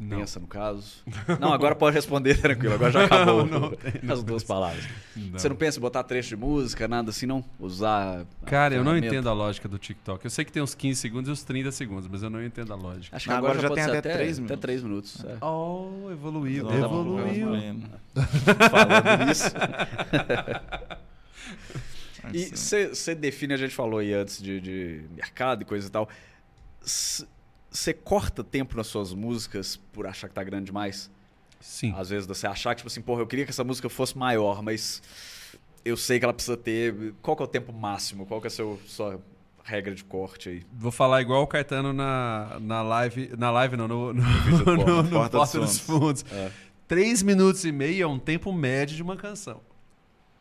Não. 0.00 0.18
Pensa 0.18 0.40
no 0.40 0.46
caso. 0.46 1.04
Não, 1.38 1.52
agora 1.52 1.74
pode 1.74 1.94
responder 1.94 2.40
tranquilo. 2.40 2.72
Agora 2.72 2.90
já 2.90 3.04
acabou 3.04 3.44
não, 3.44 3.60
não, 3.68 3.72
não 4.02 4.14
as 4.14 4.22
duas 4.22 4.42
palavras. 4.42 4.82
Você 5.32 5.46
não 5.46 5.56
pensa 5.56 5.78
em 5.78 5.80
botar 5.82 6.02
trecho 6.04 6.30
de 6.30 6.36
música, 6.36 6.88
nada 6.88 7.10
assim, 7.10 7.26
não? 7.26 7.44
Usar. 7.58 8.24
Cara, 8.46 8.74
eu 8.74 8.82
não 8.82 8.96
entendo 8.96 9.28
a 9.28 9.34
lógica 9.34 9.68
do 9.68 9.78
TikTok. 9.78 10.24
Eu 10.24 10.30
sei 10.30 10.46
que 10.46 10.52
tem 10.52 10.62
os 10.62 10.74
15 10.74 10.98
segundos 10.98 11.28
e 11.28 11.32
os 11.32 11.42
30 11.44 11.70
segundos, 11.72 12.08
mas 12.08 12.22
eu 12.22 12.30
não 12.30 12.42
entendo 12.42 12.72
a 12.72 12.76
lógica. 12.76 13.14
Acho 13.14 13.28
que 13.28 13.32
agora, 13.34 13.58
agora 13.58 13.62
já, 13.62 13.68
já 13.68 13.88
tem 13.90 13.98
até 13.98 14.14
3 14.14 14.38
minutos. 14.38 14.56
Até 14.56 14.60
3 14.62 14.82
minutos. 14.82 15.24
É. 15.24 15.44
Oh, 15.44 16.10
evoluiu. 16.10 16.64
Não, 16.64 16.78
evoluiu. 16.78 17.50
Falando 18.70 19.26
nisso. 19.26 19.52
e 22.32 22.56
você 22.96 23.14
define, 23.14 23.52
a 23.52 23.58
gente 23.58 23.74
falou 23.74 23.98
aí 23.98 24.14
antes 24.14 24.42
de, 24.42 24.60
de 24.62 25.02
mercado 25.14 25.60
e 25.60 25.64
coisa 25.66 25.88
e 25.88 25.90
tal. 25.90 26.08
Você 27.70 27.94
corta 27.94 28.42
tempo 28.42 28.76
nas 28.76 28.88
suas 28.88 29.14
músicas 29.14 29.76
por 29.92 30.06
achar 30.06 30.28
que 30.28 30.34
tá 30.34 30.42
grande 30.42 30.66
demais? 30.66 31.10
Sim. 31.60 31.94
Às 31.96 32.10
vezes 32.10 32.26
você 32.26 32.46
achar 32.46 32.74
que, 32.74 32.78
tipo 32.78 32.88
assim, 32.88 33.00
porra, 33.00 33.20
eu 33.20 33.26
queria 33.26 33.44
que 33.44 33.50
essa 33.50 33.62
música 33.62 33.88
fosse 33.88 34.16
maior, 34.16 34.62
mas 34.62 35.02
eu 35.84 35.96
sei 35.96 36.18
que 36.18 36.24
ela 36.24 36.32
precisa 36.32 36.56
ter. 36.56 37.14
Qual 37.22 37.36
que 37.36 37.42
é 37.42 37.44
o 37.44 37.48
tempo 37.48 37.72
máximo? 37.72 38.26
Qual 38.26 38.40
que 38.40 38.46
é 38.46 38.48
a 38.48 38.50
seu, 38.50 38.80
sua 38.86 39.20
regra 39.62 39.94
de 39.94 40.02
corte 40.02 40.48
aí? 40.48 40.62
Vou 40.72 40.90
falar 40.90 41.20
igual 41.20 41.42
o 41.42 41.46
Caetano 41.46 41.92
na, 41.92 42.58
na 42.60 42.82
live. 42.82 43.30
Na 43.36 43.50
live, 43.50 43.76
não, 43.76 43.86
no, 43.86 44.12
no, 44.12 44.22
no, 44.22 44.64
no, 44.76 45.02
no 45.02 45.10
Porta, 45.10 45.38
Porta 45.38 45.60
dos 45.60 45.78
Fundos. 45.78 46.24
É. 46.32 46.50
Três 46.88 47.22
minutos 47.22 47.64
e 47.64 47.70
meio 47.70 48.02
é 48.02 48.06
um 48.06 48.18
tempo 48.18 48.52
médio 48.52 48.96
de 48.96 49.02
uma 49.02 49.16
canção. 49.16 49.60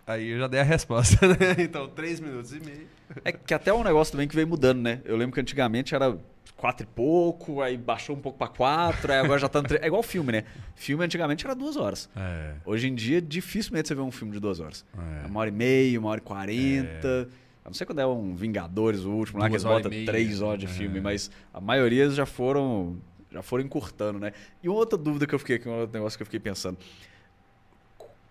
Aí 0.10 0.32
eu 0.32 0.40
já 0.40 0.48
dei 0.48 0.60
a 0.60 0.64
resposta, 0.64 1.20
né? 1.30 1.36
Então, 1.60 1.88
três 1.88 2.20
minutos 2.20 2.52
e 2.52 2.60
meio. 2.60 2.88
É 3.24 3.32
que 3.32 3.54
até 3.54 3.70
é 3.70 3.74
um 3.74 3.84
negócio 3.84 4.12
também 4.12 4.28
que 4.28 4.36
vem 4.36 4.44
mudando, 4.44 4.82
né? 4.82 5.02
Eu 5.06 5.16
lembro 5.16 5.36
que 5.36 5.40
antigamente 5.40 5.94
era 5.94 6.18
quatro 6.58 6.84
e 6.84 6.88
pouco, 6.88 7.62
aí 7.62 7.78
baixou 7.78 8.16
um 8.16 8.20
pouco 8.20 8.40
para 8.40 8.48
quatro, 8.48 9.14
aí 9.14 9.20
agora 9.20 9.40
já 9.40 9.48
tá 9.48 9.62
no 9.62 9.68
tre... 9.68 9.78
É 9.84 9.86
igual 9.86 10.02
filme, 10.02 10.32
né? 10.32 10.46
Filme 10.74 11.06
antigamente 11.06 11.46
era 11.46 11.54
duas 11.54 11.78
horas. 11.78 12.10
É. 12.16 12.56
Hoje 12.66 12.88
em 12.88 12.96
dia, 12.96 13.22
dificilmente 13.22 13.88
você 13.88 13.94
vê 13.94 14.02
um 14.02 14.12
filme 14.12 14.34
de 14.34 14.40
duas 14.40 14.60
horas. 14.60 14.84
É. 14.98 15.28
Uma 15.28 15.42
hora 15.42 15.50
e 15.50 15.54
meia, 15.54 16.00
uma 16.00 16.10
hora 16.10 16.20
e 16.20 16.24
quarenta. 16.24 17.30
É. 17.32 17.50
A 17.64 17.70
não 17.70 17.74
sei 17.76 17.86
quando 17.86 18.00
é 18.00 18.08
um 18.08 18.34
Vingadores, 18.34 19.02
o 19.02 19.12
último, 19.12 19.40
lá 19.40 19.48
que 19.48 19.54
eles 19.54 19.64
botam 19.64 19.92
três 19.92 20.42
horas 20.42 20.60
de 20.60 20.66
é. 20.66 20.70
filme, 20.70 21.00
mas 21.00 21.30
a 21.54 21.62
maioria 21.62 22.10
já 22.10 22.26
foram 22.26 22.98
já 23.32 23.44
foram 23.44 23.64
encurtando, 23.64 24.18
né? 24.18 24.34
E 24.64 24.68
uma 24.68 24.80
outra 24.80 24.98
dúvida 24.98 25.28
que 25.28 25.36
eu 25.36 25.40
fiquei, 25.40 25.60
que 25.60 25.68
é 25.68 25.72
um 25.72 25.82
outro 25.82 25.94
negócio 25.94 26.18
que 26.18 26.24
eu 26.24 26.26
fiquei 26.26 26.40
pensando. 26.40 26.80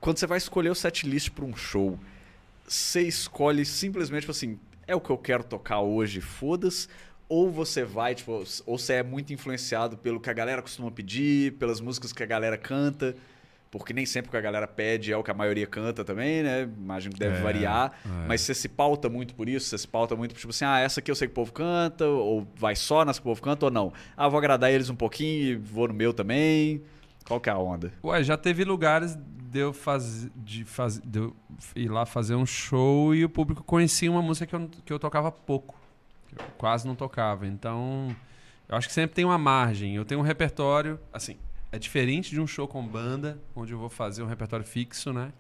Quando 0.01 0.19
você 0.19 0.27
vai 0.27 0.39
escolher 0.39 0.71
o 0.71 0.75
setlist 0.75 1.31
para 1.31 1.45
um 1.45 1.57
show, 1.57 1.99
você 2.67 3.03
escolhe 3.03 3.65
simplesmente 3.65 4.21
tipo 4.21 4.33
assim, 4.33 4.59
é 4.87 4.95
o 4.95 5.01
que 5.01 5.11
eu 5.11 5.19
quero 5.19 5.45
tocar 5.45 5.81
hoje, 5.81 6.21
foda-se, 6.21 6.89
ou 7.29 7.51
você 7.51 7.85
vai, 7.85 8.15
tipo, 8.15 8.45
ou 8.65 8.79
você 8.79 8.95
é 8.95 9.03
muito 9.03 9.33
influenciado 9.33 9.99
pelo 9.99 10.19
que 10.19 10.31
a 10.31 10.33
galera 10.33 10.63
costuma 10.63 10.91
pedir, 10.91 11.53
pelas 11.55 11.81
músicas 11.81 12.13
que 12.13 12.23
a 12.23 12.27
galera 12.27 12.57
canta, 12.57 13.15
porque 13.71 13.93
nem 13.93 14.07
sempre 14.07 14.29
o 14.29 14.31
que 14.31 14.37
a 14.37 14.41
galera 14.41 14.67
pede 14.67 15.13
é 15.13 15.17
o 15.17 15.23
que 15.23 15.31
a 15.31 15.35
maioria 15.35 15.67
canta 15.67 16.03
também, 16.03 16.43
né? 16.43 16.63
Imagino 16.63 17.13
que 17.13 17.21
deve 17.21 17.37
é, 17.37 17.41
variar. 17.43 17.93
É. 18.03 18.27
Mas 18.27 18.41
você 18.41 18.55
se 18.55 18.67
pauta 18.67 19.11
muito 19.11 19.35
por 19.35 19.47
isso? 19.47 19.67
Você 19.67 19.77
se 19.77 19.87
pauta 19.87 20.17
muito 20.17 20.33
por, 20.33 20.41
tipo 20.41 20.51
assim, 20.51 20.65
ah, 20.65 20.79
essa 20.79 21.01
aqui 21.01 21.11
eu 21.11 21.15
sei 21.15 21.29
que 21.29 21.33
o 21.33 21.35
povo 21.35 21.53
canta, 21.53 22.07
ou 22.07 22.49
vai 22.57 22.75
só 22.75 23.05
nas 23.05 23.19
que 23.19 23.23
o 23.23 23.29
povo 23.29 23.43
canta, 23.43 23.67
ou 23.67 23.71
não? 23.71 23.93
Ah, 24.17 24.27
vou 24.27 24.39
agradar 24.39 24.71
eles 24.73 24.89
um 24.89 24.97
pouquinho 24.97 25.43
e 25.43 25.57
vou 25.57 25.87
no 25.87 25.93
meu 25.93 26.15
também. 26.15 26.83
Qual 27.29 27.39
que 27.39 27.51
é 27.51 27.53
a 27.53 27.59
onda? 27.59 27.93
Ué, 28.03 28.25
já 28.25 28.37
teve 28.37 28.65
lugares 28.65 29.15
de 29.15 29.59
eu, 29.59 29.73
faz, 29.73 30.29
de, 30.35 30.65
faz, 30.65 30.99
de 30.99 31.19
eu 31.21 31.37
ir 31.77 31.91
lá 31.91 32.07
fazer 32.07 32.35
um 32.35 32.47
show 32.47 33.15
e 33.15 33.25
o 33.25 33.29
público 33.29 33.63
conhecia 33.63 34.11
uma 34.11 34.23
música 34.23 34.47
que 34.47 34.57
eu, 34.57 34.71
que 34.87 34.93
eu 34.93 34.99
tocava 34.99 35.31
pouco. 35.31 35.79
Eu 36.33 36.45
quase 36.57 36.87
não 36.87 36.95
tocava. 36.95 37.47
Então, 37.47 38.15
eu 38.67 38.77
acho 38.77 38.89
que 38.89 38.95
sempre 38.95 39.15
tem 39.15 39.25
uma 39.25 39.39
margem. 39.39 39.95
Eu 39.95 40.05
tenho 40.05 40.21
um 40.21 40.25
repertório, 40.25 40.99
assim, 41.13 41.37
é 41.71 41.79
diferente 41.79 42.31
de 42.31 42.41
um 42.41 42.47
show 42.47 42.67
com 42.67 42.87
banda, 42.87 43.39
onde 43.55 43.73
eu 43.73 43.79
vou 43.79 43.91
fazer 43.91 44.23
um 44.23 44.27
repertório 44.27 44.65
fixo, 44.65 45.13
né? 45.13 45.33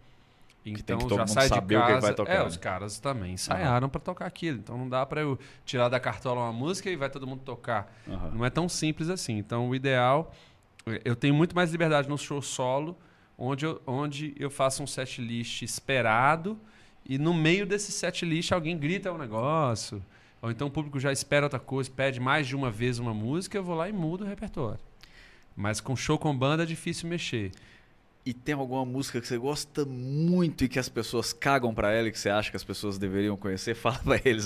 Então 0.64 1.08
já 1.08 1.26
sai 1.26 1.48
de 1.48 1.60
casa. 1.60 2.14
Tocar, 2.14 2.32
é, 2.32 2.38
né? 2.38 2.44
os 2.44 2.56
caras 2.56 2.98
também 2.98 3.32
ensaiaram 3.34 3.86
uhum. 3.86 3.90
para 3.90 4.00
tocar 4.00 4.26
aquilo. 4.26 4.58
Então 4.58 4.76
não 4.76 4.88
dá 4.88 5.06
para 5.06 5.20
eu 5.20 5.38
tirar 5.64 5.88
da 5.88 5.98
cartola 5.98 6.42
uma 6.42 6.52
música 6.52 6.90
e 6.90 6.96
vai 6.96 7.08
todo 7.08 7.26
mundo 7.26 7.42
tocar. 7.42 7.92
Uhum. 8.06 8.30
Não 8.34 8.44
é 8.44 8.50
tão 8.50 8.68
simples 8.68 9.08
assim. 9.08 9.38
Então 9.38 9.68
o 9.68 9.74
ideal, 9.74 10.32
eu 11.04 11.16
tenho 11.16 11.34
muito 11.34 11.54
mais 11.54 11.70
liberdade 11.70 12.08
no 12.08 12.18
show 12.18 12.40
solo, 12.42 12.96
onde 13.36 13.64
eu, 13.64 13.80
onde 13.86 14.34
eu 14.38 14.50
faço 14.50 14.82
um 14.82 14.86
set 14.86 15.20
list 15.20 15.62
esperado 15.62 16.58
e 17.08 17.18
no 17.18 17.32
meio 17.32 17.66
desse 17.66 17.90
set 17.90 18.24
list 18.24 18.52
alguém 18.52 18.76
grita 18.76 19.12
um 19.12 19.18
negócio. 19.18 20.04
Ou 20.42 20.50
então 20.50 20.68
o 20.68 20.70
público 20.70 21.00
já 21.00 21.10
espera 21.10 21.46
outra 21.46 21.58
coisa, 21.58 21.90
pede 21.90 22.20
mais 22.20 22.46
de 22.46 22.54
uma 22.54 22.70
vez 22.70 22.98
uma 22.98 23.14
música, 23.14 23.56
eu 23.56 23.64
vou 23.64 23.74
lá 23.74 23.88
e 23.88 23.92
mudo 23.92 24.24
o 24.24 24.26
repertório. 24.26 24.80
Mas 25.56 25.80
com 25.80 25.96
show 25.96 26.18
com 26.18 26.36
banda 26.36 26.62
é 26.62 26.66
difícil 26.66 27.08
mexer. 27.08 27.50
E 28.28 28.34
tem 28.34 28.54
alguma 28.54 28.84
música 28.84 29.22
que 29.22 29.26
você 29.26 29.38
gosta 29.38 29.86
muito 29.86 30.62
e 30.62 30.68
que 30.68 30.78
as 30.78 30.86
pessoas 30.86 31.32
cagam 31.32 31.72
para 31.72 31.94
ela 31.94 32.08
e 32.08 32.12
que 32.12 32.18
você 32.18 32.28
acha 32.28 32.50
que 32.50 32.58
as 32.58 32.62
pessoas 32.62 32.98
deveriam 32.98 33.38
conhecer? 33.38 33.72
Fala 33.74 33.98
pra 34.04 34.20
eles. 34.22 34.44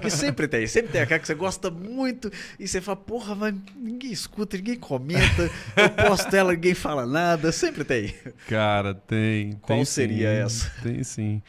que 0.00 0.08
sempre 0.08 0.48
tem, 0.48 0.66
sempre 0.66 0.92
tem 0.92 1.02
aquela 1.02 1.20
que 1.20 1.26
você 1.26 1.34
gosta 1.34 1.70
muito 1.70 2.32
e 2.58 2.66
você 2.66 2.80
fala, 2.80 2.96
porra, 2.96 3.34
mas 3.34 3.54
ninguém 3.76 4.10
escuta, 4.10 4.56
ninguém 4.56 4.76
comenta, 4.76 5.50
eu 5.76 5.90
posto 5.90 6.34
ela, 6.34 6.54
ninguém 6.54 6.72
fala 6.72 7.04
nada, 7.04 7.52
sempre 7.52 7.84
tem. 7.84 8.14
Cara, 8.48 8.94
tem. 8.94 9.58
Qual 9.60 9.76
tem 9.76 9.84
seria 9.84 10.30
sim, 10.30 10.42
essa? 10.44 10.82
Tem 10.82 11.04
sim. 11.04 11.42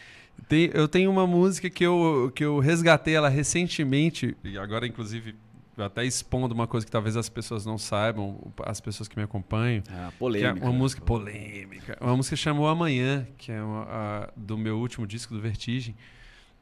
Tem, 0.49 0.69
eu 0.73 0.85
tenho 0.85 1.09
uma 1.09 1.25
música 1.25 1.69
que 1.69 1.85
eu, 1.85 2.29
que 2.35 2.43
eu 2.43 2.59
resgatei 2.59 3.15
ela 3.15 3.29
recentemente, 3.29 4.35
e 4.43 4.57
agora, 4.57 4.85
inclusive, 4.85 5.33
até 5.77 6.05
expondo 6.05 6.53
uma 6.53 6.67
coisa 6.67 6.85
que 6.85 6.91
talvez 6.91 7.15
as 7.15 7.29
pessoas 7.29 7.65
não 7.65 7.77
saibam, 7.77 8.51
as 8.65 8.81
pessoas 8.81 9.07
que 9.07 9.17
me 9.17 9.23
acompanham. 9.23 9.83
Ah, 9.89 10.11
polêmica. 10.17 10.59
é 10.59 10.69
uma 10.69 10.73
música 10.73 11.01
polêmica. 11.01 11.97
Uma 12.01 12.15
música 12.15 12.35
chamou 12.35 12.67
Amanhã, 12.67 13.27
que 13.37 13.51
é 13.51 13.61
uma, 13.61 13.83
a, 13.83 14.29
do 14.35 14.57
meu 14.57 14.77
último 14.77 15.05
disco 15.05 15.33
do 15.33 15.39
Vertigem, 15.39 15.95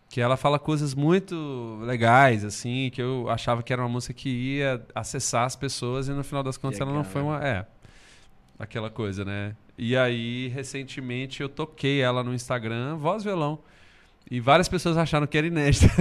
que 0.10 0.22
ela 0.22 0.38
fala 0.38 0.60
coisas 0.60 0.94
muito 0.94 1.80
legais, 1.82 2.46
assim, 2.46 2.90
que 2.94 3.02
eu 3.02 3.30
achava 3.30 3.64
que 3.64 3.74
era 3.74 3.82
uma 3.82 3.90
música 3.90 4.14
que 4.14 4.30
ia 4.30 4.86
acessar 4.94 5.46
as 5.46 5.56
pessoas 5.56 6.08
e 6.08 6.12
no 6.12 6.24
final 6.24 6.44
das 6.44 6.58
contas 6.58 6.80
ela 6.80 6.94
não 6.94 7.04
foi 7.04 7.22
uma. 7.22 7.46
É. 7.46 7.66
Aquela 8.58 8.90
coisa, 8.90 9.26
né? 9.26 9.56
E 9.78 9.98
aí, 9.98 10.48
recentemente, 10.48 11.42
eu 11.42 11.50
toquei 11.50 12.00
ela 12.00 12.24
no 12.24 12.34
Instagram, 12.34 12.96
voz 12.96 13.24
violão. 13.24 13.60
E 14.30 14.40
várias 14.40 14.68
pessoas 14.68 14.98
acharam 14.98 15.28
que 15.28 15.38
era 15.38 15.46
inédita. 15.46 15.88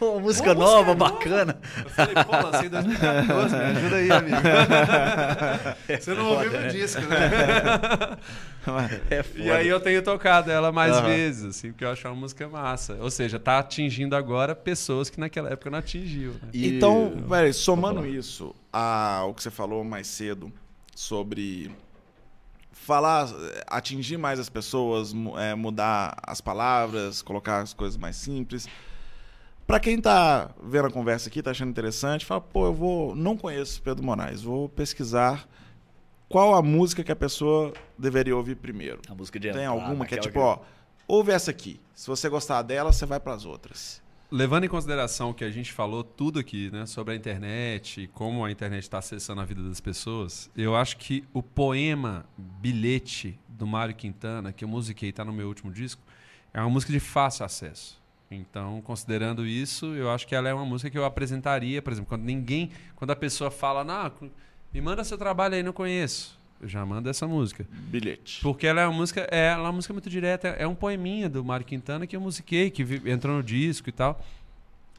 Uma 0.00 0.20
música 0.20 0.54
nova, 0.54 0.94
bacana. 0.94 1.58
Eu 1.84 1.90
falei, 1.90 2.14
pô, 2.14 2.32
lancei 2.32 2.68
em 2.68 2.70
2014, 2.70 3.56
me 3.56 3.62
ajuda 3.62 3.96
aí, 3.96 4.10
amigo. 4.10 4.36
Você 6.00 6.14
não 6.14 6.30
ouviu 6.30 6.52
meu 6.52 6.68
disco, 6.68 7.02
né? 7.02 8.16
É 9.08 9.24
e 9.36 9.48
aí 9.48 9.68
eu 9.68 9.78
tenho 9.78 10.02
tocado 10.02 10.50
ela 10.50 10.72
mais 10.72 10.96
uhum. 10.96 11.04
vezes, 11.04 11.44
assim, 11.44 11.70
porque 11.70 11.84
eu 11.84 11.90
acho 11.90 12.08
uma 12.08 12.16
música 12.16 12.48
massa. 12.48 12.98
Ou 13.00 13.08
seja, 13.08 13.38
tá 13.38 13.60
atingindo 13.60 14.16
agora 14.16 14.56
pessoas 14.56 15.08
que 15.08 15.20
naquela 15.20 15.50
época 15.50 15.70
não 15.70 15.78
atingiu. 15.78 16.32
Né? 16.32 16.48
Então, 16.52 17.12
velho, 17.28 17.54
somando 17.54 18.04
isso 18.04 18.52
ao 18.72 19.32
que 19.34 19.42
você 19.44 19.52
falou 19.52 19.84
mais 19.84 20.08
cedo 20.08 20.52
sobre 20.96 21.70
falar, 22.86 23.28
atingir 23.66 24.16
mais 24.16 24.38
as 24.38 24.48
pessoas, 24.48 25.12
é, 25.38 25.54
mudar 25.54 26.16
as 26.22 26.40
palavras, 26.40 27.20
colocar 27.20 27.60
as 27.60 27.74
coisas 27.74 27.96
mais 27.96 28.14
simples. 28.14 28.68
Para 29.66 29.80
quem 29.80 30.00
tá 30.00 30.50
vendo 30.62 30.86
a 30.86 30.90
conversa 30.90 31.28
aqui, 31.28 31.42
tá 31.42 31.50
achando 31.50 31.70
interessante, 31.70 32.24
fala, 32.24 32.40
pô, 32.40 32.66
eu 32.66 32.72
vou, 32.72 33.16
não 33.16 33.36
conheço 33.36 33.82
Pedro 33.82 34.04
Moraes, 34.04 34.40
vou 34.40 34.68
pesquisar 34.68 35.48
qual 36.28 36.54
a 36.54 36.62
música 36.62 37.02
que 37.02 37.10
a 37.10 37.16
pessoa 37.16 37.72
deveria 37.98 38.36
ouvir 38.36 38.54
primeiro. 38.54 39.00
A 39.08 39.14
música 39.14 39.40
de 39.40 39.50
Tem 39.50 39.66
alguma 39.66 40.06
que 40.06 40.14
é 40.14 40.18
tipo, 40.18 40.34
que... 40.34 40.38
ó, 40.38 40.60
ouve 41.08 41.32
essa 41.32 41.50
aqui. 41.50 41.80
Se 41.92 42.06
você 42.06 42.28
gostar 42.28 42.62
dela, 42.62 42.92
você 42.92 43.04
vai 43.04 43.18
para 43.18 43.34
as 43.34 43.44
outras. 43.44 44.00
Levando 44.30 44.64
em 44.64 44.68
consideração 44.68 45.32
que 45.32 45.44
a 45.44 45.50
gente 45.50 45.72
falou 45.72 46.02
tudo 46.02 46.40
aqui, 46.40 46.68
né, 46.72 46.84
sobre 46.84 47.14
a 47.14 47.16
internet 47.16 48.02
e 48.02 48.06
como 48.08 48.44
a 48.44 48.50
internet 48.50 48.82
está 48.82 48.98
acessando 48.98 49.40
a 49.40 49.44
vida 49.44 49.62
das 49.62 49.80
pessoas, 49.80 50.50
eu 50.56 50.74
acho 50.74 50.96
que 50.96 51.22
o 51.32 51.40
poema 51.40 52.26
Bilhete 52.36 53.38
do 53.48 53.68
Mário 53.68 53.94
Quintana, 53.94 54.52
que 54.52 54.64
eu 54.64 54.68
musiquei, 54.68 55.10
está 55.10 55.24
no 55.24 55.32
meu 55.32 55.46
último 55.46 55.70
disco, 55.70 56.02
é 56.52 56.60
uma 56.60 56.68
música 56.68 56.92
de 56.92 56.98
fácil 56.98 57.44
acesso. 57.44 58.02
Então, 58.28 58.82
considerando 58.82 59.46
isso, 59.46 59.94
eu 59.94 60.10
acho 60.10 60.26
que 60.26 60.34
ela 60.34 60.48
é 60.48 60.54
uma 60.54 60.66
música 60.66 60.90
que 60.90 60.98
eu 60.98 61.04
apresentaria, 61.04 61.80
por 61.80 61.92
exemplo, 61.92 62.08
quando 62.08 62.24
ninguém, 62.24 62.72
quando 62.96 63.12
a 63.12 63.16
pessoa 63.16 63.48
fala, 63.48 63.84
nah, 63.84 64.10
me 64.74 64.80
manda 64.80 65.04
seu 65.04 65.16
trabalho 65.16 65.54
aí, 65.54 65.62
não 65.62 65.72
conheço. 65.72 66.35
Já 66.62 66.84
mando 66.86 67.08
essa 67.08 67.26
música. 67.26 67.66
Bilhete. 67.70 68.40
Porque 68.42 68.66
ela 68.66 68.80
é 68.80 68.86
uma 68.86 68.96
música, 68.96 69.26
é, 69.30 69.48
ela 69.48 69.64
é 69.64 69.66
uma 69.66 69.72
música 69.72 69.92
muito 69.92 70.08
direta, 70.08 70.48
é 70.48 70.66
um 70.66 70.74
poeminha 70.74 71.28
do 71.28 71.44
Mário 71.44 71.66
Quintana 71.66 72.06
que 72.06 72.16
eu 72.16 72.20
musiquei, 72.20 72.70
que 72.70 72.82
entrou 73.04 73.36
no 73.36 73.42
disco 73.42 73.88
e 73.88 73.92
tal. 73.92 74.24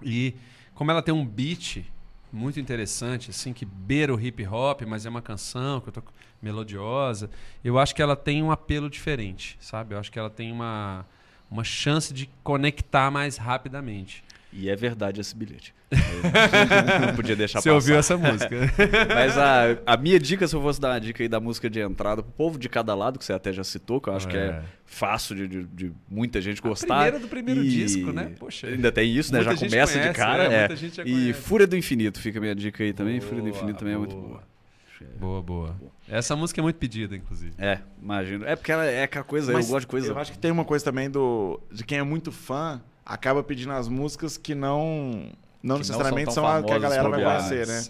E 0.03 0.35
como 0.75 0.91
ela 0.91 1.01
tem 1.01 1.13
um 1.13 1.25
beat 1.25 1.83
muito 2.31 2.59
interessante, 2.59 3.31
assim, 3.31 3.53
que 3.53 3.65
beira 3.65 4.13
o 4.13 4.19
hip 4.19 4.45
hop, 4.45 4.81
mas 4.83 5.05
é 5.05 5.09
uma 5.09 5.21
canção 5.21 5.81
que 5.81 5.89
eu 5.89 5.93
tô 5.93 6.03
melodiosa, 6.41 7.29
eu 7.63 7.79
acho 7.79 7.95
que 7.95 8.01
ela 8.01 8.15
tem 8.15 8.43
um 8.43 8.51
apelo 8.51 8.89
diferente, 8.89 9.57
sabe? 9.59 9.95
Eu 9.95 9.99
acho 9.99 10.11
que 10.11 10.19
ela 10.19 10.29
tem 10.29 10.51
uma, 10.51 11.05
uma 11.49 11.63
chance 11.63 12.13
de 12.13 12.29
conectar 12.43 13.09
mais 13.09 13.37
rapidamente. 13.37 14.23
E 14.51 14.69
é 14.69 14.75
verdade 14.75 15.19
esse 15.19 15.35
bilhete. 15.35 15.73
não 17.05 17.15
podia 17.15 17.35
deixar 17.35 17.61
Você 17.61 17.69
passar. 17.69 17.75
ouviu 17.75 17.97
essa 17.97 18.17
música. 18.17 18.55
Mas 19.13 19.37
a, 19.37 19.77
a 19.85 19.97
minha 19.97 20.19
dica, 20.19 20.47
se 20.47 20.55
eu 20.55 20.61
fosse 20.61 20.79
dar 20.79 20.91
uma 20.91 20.99
dica 20.99 21.21
aí 21.21 21.27
da 21.27 21.39
música 21.39 21.69
de 21.69 21.79
entrada 21.79 22.23
pro 22.23 22.31
povo 22.31 22.57
de 22.57 22.69
cada 22.69 22.95
lado, 22.95 23.19
que 23.19 23.25
você 23.25 23.33
até 23.33 23.51
já 23.51 23.63
citou, 23.63 23.99
que 23.99 24.09
eu 24.09 24.15
acho 24.15 24.27
é. 24.29 24.31
que 24.31 24.37
é 24.37 24.63
fácil 24.85 25.35
de, 25.35 25.47
de, 25.47 25.63
de 25.65 25.91
muita 26.09 26.41
gente 26.41 26.61
gostar. 26.61 26.95
A 26.95 27.01
primeira 27.03 27.19
do 27.19 27.27
primeiro 27.27 27.63
e... 27.63 27.69
disco, 27.69 28.11
né? 28.11 28.31
Poxa. 28.39 28.67
Ainda 28.67 28.91
tem 28.91 29.09
isso, 29.11 29.33
né? 29.33 29.43
Já 29.43 29.53
começa 29.53 29.93
conhece, 29.93 29.99
de 29.99 30.13
cara. 30.15 30.43
É, 30.45 30.65
é. 30.65 31.07
E 31.07 31.33
Fúria 31.33 31.67
do 31.67 31.75
Infinito 31.75 32.19
fica 32.19 32.39
a 32.39 32.41
minha 32.41 32.55
dica 32.55 32.83
aí 32.83 32.93
também. 32.93 33.19
Boa, 33.19 33.29
Fúria 33.29 33.43
do 33.43 33.49
Infinito 33.49 33.79
também 33.79 33.95
boa. 33.95 34.05
é 34.05 34.09
muito 34.09 34.27
boa. 34.27 34.43
Boa, 35.19 35.41
boa. 35.41 35.75
Essa 36.09 36.35
música 36.35 36.61
é 36.61 36.63
muito 36.63 36.77
pedida, 36.77 37.15
inclusive. 37.15 37.53
É, 37.57 37.79
imagino. 38.01 38.45
É 38.45 38.55
porque 38.55 38.71
ela 38.71 38.85
é 38.85 39.03
aquela 39.03 39.25
coisa, 39.25 39.51
Mas 39.51 39.65
eu 39.65 39.71
gosto 39.71 39.85
de 39.85 39.87
coisa. 39.87 40.07
Eu 40.07 40.17
acho 40.17 40.31
que 40.31 40.39
tem 40.39 40.51
uma 40.51 40.65
coisa 40.65 40.83
também 40.83 41.09
do 41.09 41.59
de 41.71 41.83
quem 41.83 41.99
é 41.99 42.03
muito 42.03 42.31
fã 42.31 42.81
acaba 43.07 43.41
pedindo 43.41 43.71
as 43.71 43.87
músicas 43.87 44.35
que 44.37 44.53
não 44.53 45.31
não 45.63 45.75
que 45.75 45.79
necessariamente 45.79 46.27
não 46.27 46.33
são, 46.33 46.43
são 46.43 46.57
a 46.57 46.63
que 46.63 46.71
a 46.71 46.77
galera 46.77 47.09
vai 47.09 47.23
conhecer, 47.23 47.65
né? 47.65 47.81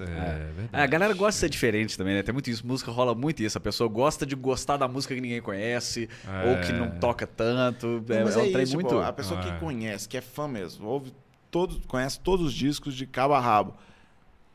É, 0.71 0.79
é. 0.79 0.83
a 0.83 0.87
galera 0.87 1.13
gosta 1.13 1.31
de 1.31 1.37
ser 1.37 1.49
diferente 1.49 1.97
também, 1.97 2.15
né? 2.15 2.23
Tem 2.23 2.31
muito 2.31 2.49
isso. 2.49 2.65
Música 2.65 2.91
rola 2.91 3.13
muito 3.13 3.43
isso. 3.43 3.57
A 3.57 3.61
pessoa 3.61 3.89
gosta 3.89 4.25
de 4.25 4.35
gostar 4.35 4.77
da 4.77 4.87
música 4.87 5.13
que 5.13 5.19
ninguém 5.19 5.41
conhece, 5.41 6.07
é. 6.25 6.49
ou 6.49 6.61
que 6.61 6.71
não 6.71 6.91
toca 6.91 7.27
tanto. 7.27 8.03
É, 8.09 8.23
mas 8.23 8.37
é, 8.37 8.47
é 8.47 8.63
isso, 8.63 8.75
muito. 8.75 8.89
Pô, 8.89 9.01
a 9.01 9.11
pessoa 9.11 9.41
que 9.41 9.49
é. 9.49 9.57
conhece, 9.57 10.07
que 10.07 10.17
é 10.17 10.21
fã 10.21 10.47
mesmo, 10.47 10.87
ouve 10.87 11.13
todos, 11.51 11.79
conhece 11.87 12.19
todos 12.19 12.45
os 12.45 12.53
discos 12.53 12.95
de 12.95 13.05
cabo 13.05 13.33
a 13.33 13.39
rabo. 13.39 13.75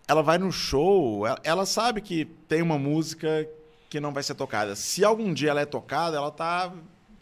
Ela 0.08 0.22
vai 0.22 0.38
no 0.38 0.50
show, 0.50 1.26
ela, 1.26 1.38
ela 1.44 1.66
sabe 1.66 2.00
que 2.00 2.24
tem 2.48 2.62
uma 2.62 2.78
música 2.78 3.46
que 3.90 4.00
não 4.00 4.12
vai 4.12 4.22
ser 4.22 4.34
tocada. 4.34 4.74
Se 4.74 5.04
algum 5.04 5.34
dia 5.34 5.50
ela 5.50 5.60
é 5.60 5.66
tocada, 5.66 6.16
ela 6.16 6.30
tá 6.30 6.72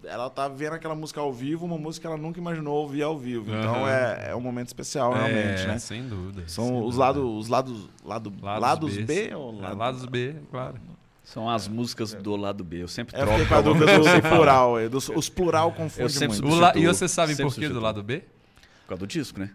ela 0.04 0.30
tá 0.30 0.48
vendo 0.48 0.74
aquela 0.74 0.94
música 0.94 1.20
ao 1.20 1.32
vivo, 1.32 1.66
uma 1.66 1.78
música 1.78 2.02
que 2.02 2.06
ela 2.12 2.20
nunca 2.20 2.38
imaginou 2.38 2.74
ouvir 2.76 3.02
ao 3.02 3.18
vivo. 3.18 3.50
Uhum. 3.50 3.58
Então 3.58 3.88
é, 3.88 4.30
é 4.30 4.36
um 4.36 4.40
momento 4.40 4.68
especial, 4.68 5.12
realmente, 5.12 5.62
é, 5.62 5.66
né? 5.66 5.78
Sem 5.78 6.06
dúvida. 6.08 6.44
São 6.46 6.64
sem 6.64 6.76
os, 6.76 6.80
dúvida. 6.82 6.98
Lados, 6.98 7.24
os 7.24 7.48
lados, 7.48 7.88
lado, 8.04 8.32
lados, 8.42 8.62
lados 8.62 8.96
B? 8.96 9.04
B 9.04 9.34
ou 9.34 9.60
lado... 9.60 9.76
Lados 9.76 10.06
B, 10.06 10.36
claro. 10.50 10.74
São 11.22 11.48
as 11.48 11.68
músicas 11.68 12.12
do 12.12 12.34
lado 12.34 12.64
B. 12.64 12.82
Eu 12.82 12.88
sempre 12.88 13.16
é, 13.16 13.24
troco. 13.24 13.40
É, 13.40 13.44
com 13.44 13.54
a 13.54 13.60
dúvida 13.60 13.98
do 13.98 14.28
plural. 14.28 14.78
É, 14.78 14.88
dos, 14.88 15.08
os 15.10 15.28
plural 15.28 15.70
confundem 15.70 16.28
muito. 16.28 16.56
La... 16.56 16.72
E 16.74 16.86
você 16.86 17.06
sabe 17.06 17.36
por 17.36 17.54
que 17.54 17.68
do 17.68 17.78
lado 17.78 18.02
B? 18.02 18.24
Por 18.82 18.88
causa 18.88 19.00
do 19.00 19.06
disco, 19.06 19.38
né? 19.38 19.50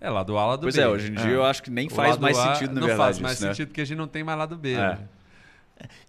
É, 0.00 0.10
lado 0.10 0.36
A, 0.36 0.46
lado 0.46 0.62
pois 0.62 0.74
B. 0.74 0.82
Pois 0.82 0.90
é, 0.90 0.92
hoje 0.92 1.12
em 1.12 1.14
dia 1.14 1.30
é. 1.30 1.34
eu 1.36 1.44
acho 1.44 1.62
que 1.62 1.70
nem 1.70 1.88
faz 1.88 2.18
mais 2.18 2.36
a 2.36 2.54
sentido, 2.54 2.74
na 2.74 2.80
não 2.80 2.88
verdade. 2.88 2.98
Não 2.98 3.04
faz 3.04 3.18
mais 3.20 3.34
isso, 3.34 3.44
né? 3.44 3.52
sentido, 3.52 3.68
porque 3.68 3.80
a 3.82 3.84
gente 3.84 3.98
não 3.98 4.08
tem 4.08 4.24
mais 4.24 4.36
lado 4.36 4.56
B. 4.56 4.72
É. 4.72 4.76
Né? 4.78 4.98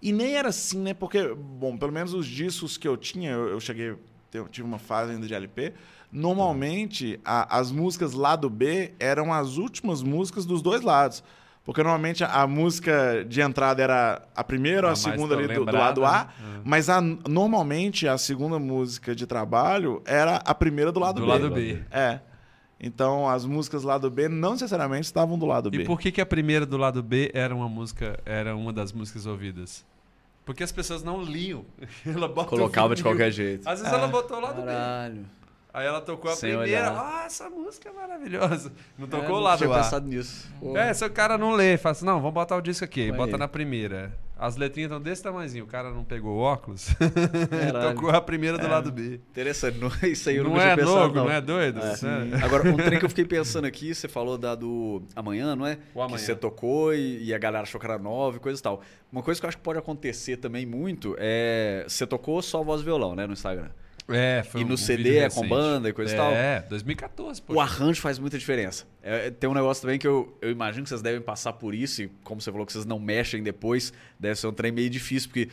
E 0.01 0.11
nem 0.11 0.35
era 0.35 0.49
assim, 0.49 0.79
né? 0.79 0.93
Porque, 0.93 1.33
bom, 1.33 1.77
pelo 1.77 1.91
menos 1.91 2.13
os 2.13 2.25
discos 2.25 2.77
que 2.77 2.87
eu 2.87 2.97
tinha, 2.97 3.31
eu, 3.31 3.49
eu 3.49 3.59
cheguei 3.59 3.95
eu 4.33 4.47
tive 4.47 4.67
uma 4.67 4.79
fase 4.79 5.11
ainda 5.11 5.27
de 5.27 5.33
LP. 5.33 5.73
Normalmente, 6.11 7.19
a, 7.23 7.57
as 7.57 7.71
músicas 7.71 8.13
lado 8.13 8.49
B 8.49 8.93
eram 8.99 9.33
as 9.33 9.57
últimas 9.57 10.01
músicas 10.01 10.45
dos 10.45 10.61
dois 10.61 10.81
lados. 10.81 11.23
Porque 11.63 11.81
normalmente 11.81 12.23
a, 12.23 12.41
a 12.41 12.47
música 12.47 13.25
de 13.27 13.41
entrada 13.41 13.81
era 13.81 14.21
a 14.35 14.43
primeira 14.43 14.87
ou 14.87 14.93
a, 14.93 14.95
segunda 14.95 15.35
ali 15.35 15.47
do, 15.47 15.63
do, 15.63 15.71
lado 15.71 16.03
A, 16.03 16.27
é. 16.37 16.61
mas 16.63 16.89
a, 16.89 16.99
normalmente 16.99 18.05
a 18.05 18.17
segunda 18.17 18.59
música 18.59 19.15
de 19.15 19.25
trabalho 19.25 20.01
era 20.05 20.37
a 20.37 20.53
primeira 20.53 20.91
do 20.91 20.99
lado 20.99 21.21
do 21.21 21.21
B. 21.21 21.25
Do 21.25 21.43
lado 21.43 21.51
B. 21.51 21.81
É. 21.89 22.19
Então 22.79 23.29
as 23.29 23.45
músicas 23.45 23.83
lado 23.83 24.09
B 24.09 24.27
não 24.27 24.51
necessariamente 24.51 25.05
estavam 25.05 25.37
do 25.37 25.45
lado 25.45 25.71
B. 25.71 25.77
E 25.77 25.85
por 25.85 25.99
que, 25.99 26.11
que 26.11 26.21
a 26.21 26.25
primeira 26.25 26.65
do 26.65 26.77
lado 26.77 27.01
B 27.01 27.31
era 27.33 27.55
uma 27.55 27.69
música, 27.69 28.19
era 28.25 28.55
uma 28.55 28.73
das 28.73 28.91
músicas 28.91 29.25
ouvidas? 29.25 29.85
Porque 30.45 30.63
as 30.63 30.71
pessoas 30.71 31.03
não 31.03 31.21
liam. 31.21 31.65
Ela 32.05 32.27
Colocava 32.29 32.95
de 32.95 33.03
qualquer 33.03 33.31
jeito. 33.31 33.67
Às 33.67 33.79
vezes 33.79 33.93
é. 33.93 33.95
ela 33.95 34.07
botou 34.07 34.39
lá 34.39 34.51
do 34.51 34.61
Caralho. 34.61 35.25
Aí 35.73 35.87
ela 35.87 36.01
tocou 36.01 36.29
a 36.29 36.35
Sem 36.35 36.55
primeira. 36.55 36.91
Ah, 36.91 37.23
essa 37.25 37.49
música 37.49 37.89
é 37.89 37.91
maravilhosa. 37.91 38.71
Não 38.95 39.07
tocou 39.07 39.39
é, 39.39 39.41
lá 39.41 39.55
do 39.55 39.73
ar. 39.73 39.83
pensado 39.83 40.07
nisso. 40.07 40.47
Pô. 40.59 40.77
É, 40.77 40.93
se 40.93 41.03
o 41.03 41.09
cara 41.09 41.35
não 41.35 41.53
lê, 41.53 41.77
fala 41.77 41.93
assim, 41.93 42.05
não, 42.05 42.19
vamos 42.19 42.33
botar 42.33 42.55
o 42.57 42.61
disco 42.61 42.85
aqui. 42.85 43.09
Vai 43.09 43.17
bota 43.17 43.35
aí. 43.35 43.39
na 43.39 43.47
primeira. 43.47 44.15
As 44.37 44.55
letrinhas 44.57 44.91
estão 44.91 45.01
desse 45.01 45.21
tamanhozinho. 45.21 45.63
O 45.63 45.67
cara 45.67 45.91
não 45.91 46.03
pegou 46.03 46.35
o 46.35 46.39
óculos. 46.39 46.87
tocou 47.93 48.09
a 48.09 48.19
primeira 48.19 48.57
do 48.57 48.65
é. 48.65 48.69
lado 48.69 48.91
B. 48.91 49.21
Interessante. 49.31 49.77
Não, 49.77 49.89
isso 50.03 50.29
aí 50.29 50.37
eu 50.37 50.43
não, 50.43 50.51
não 50.51 50.61
é 50.61 50.75
pensado, 50.75 50.95
novo, 50.95 51.15
não. 51.15 51.25
não 51.25 51.31
é 51.31 51.39
doido? 51.39 51.79
É. 51.79 52.43
Agora, 52.43 52.67
um 52.69 52.75
trem 52.75 52.99
que 52.99 53.05
eu 53.05 53.09
fiquei 53.09 53.25
pensando 53.25 53.65
aqui, 53.65 53.93
você 53.93 54.07
falou 54.07 54.37
da 54.37 54.55
do 54.55 55.03
Amanhã, 55.15 55.55
não 55.55 55.65
é? 55.65 55.77
O 55.93 56.01
Amanhã. 56.01 56.17
Que 56.17 56.21
você 56.23 56.35
tocou 56.35 56.93
e, 56.93 57.25
e 57.25 57.33
a 57.33 57.37
galera 57.37 57.63
achou 57.63 57.79
que 57.79 57.85
era 57.85 57.97
nova 57.97 58.37
e 58.37 58.39
coisa 58.39 58.59
e 58.59 58.63
tal. 58.63 58.81
Uma 59.11 59.21
coisa 59.21 59.39
que 59.39 59.45
eu 59.45 59.47
acho 59.49 59.57
que 59.57 59.63
pode 59.63 59.79
acontecer 59.79 60.37
também 60.37 60.65
muito 60.65 61.15
é... 61.19 61.85
Você 61.87 62.07
tocou 62.07 62.41
só 62.41 62.63
voz 62.63 62.81
e 62.81 62.83
violão, 62.83 63.15
né? 63.15 63.27
No 63.27 63.33
Instagram. 63.33 63.69
É, 64.07 64.43
foi 64.43 64.61
E 64.61 64.65
no 64.65 64.73
um 64.73 64.77
CD 64.77 65.17
é 65.17 65.29
com 65.29 65.47
banda 65.47 65.89
e 65.89 65.93
coisa 65.93 66.11
e 66.11 66.15
é, 66.15 66.17
tal. 66.17 66.31
É, 66.31 66.61
2014. 66.61 67.41
Poxa. 67.41 67.57
O 67.57 67.61
arranjo 67.61 68.01
faz 68.01 68.19
muita 68.19 68.37
diferença. 68.37 68.85
É, 69.01 69.29
tem 69.31 69.49
um 69.49 69.53
negócio 69.53 69.81
também 69.81 69.97
que 69.97 70.07
eu, 70.07 70.37
eu 70.41 70.51
imagino 70.51 70.83
que 70.83 70.89
vocês 70.89 71.01
devem 71.01 71.21
passar 71.21 71.53
por 71.53 71.73
isso, 71.73 72.03
e 72.03 72.07
como 72.23 72.41
você 72.41 72.51
falou 72.51 72.65
que 72.65 72.73
vocês 72.73 72.85
não 72.85 72.99
mexem 72.99 73.41
depois, 73.43 73.93
deve 74.19 74.39
ser 74.39 74.47
um 74.47 74.53
trem 74.53 74.71
meio 74.71 74.89
difícil, 74.89 75.29
porque 75.29 75.49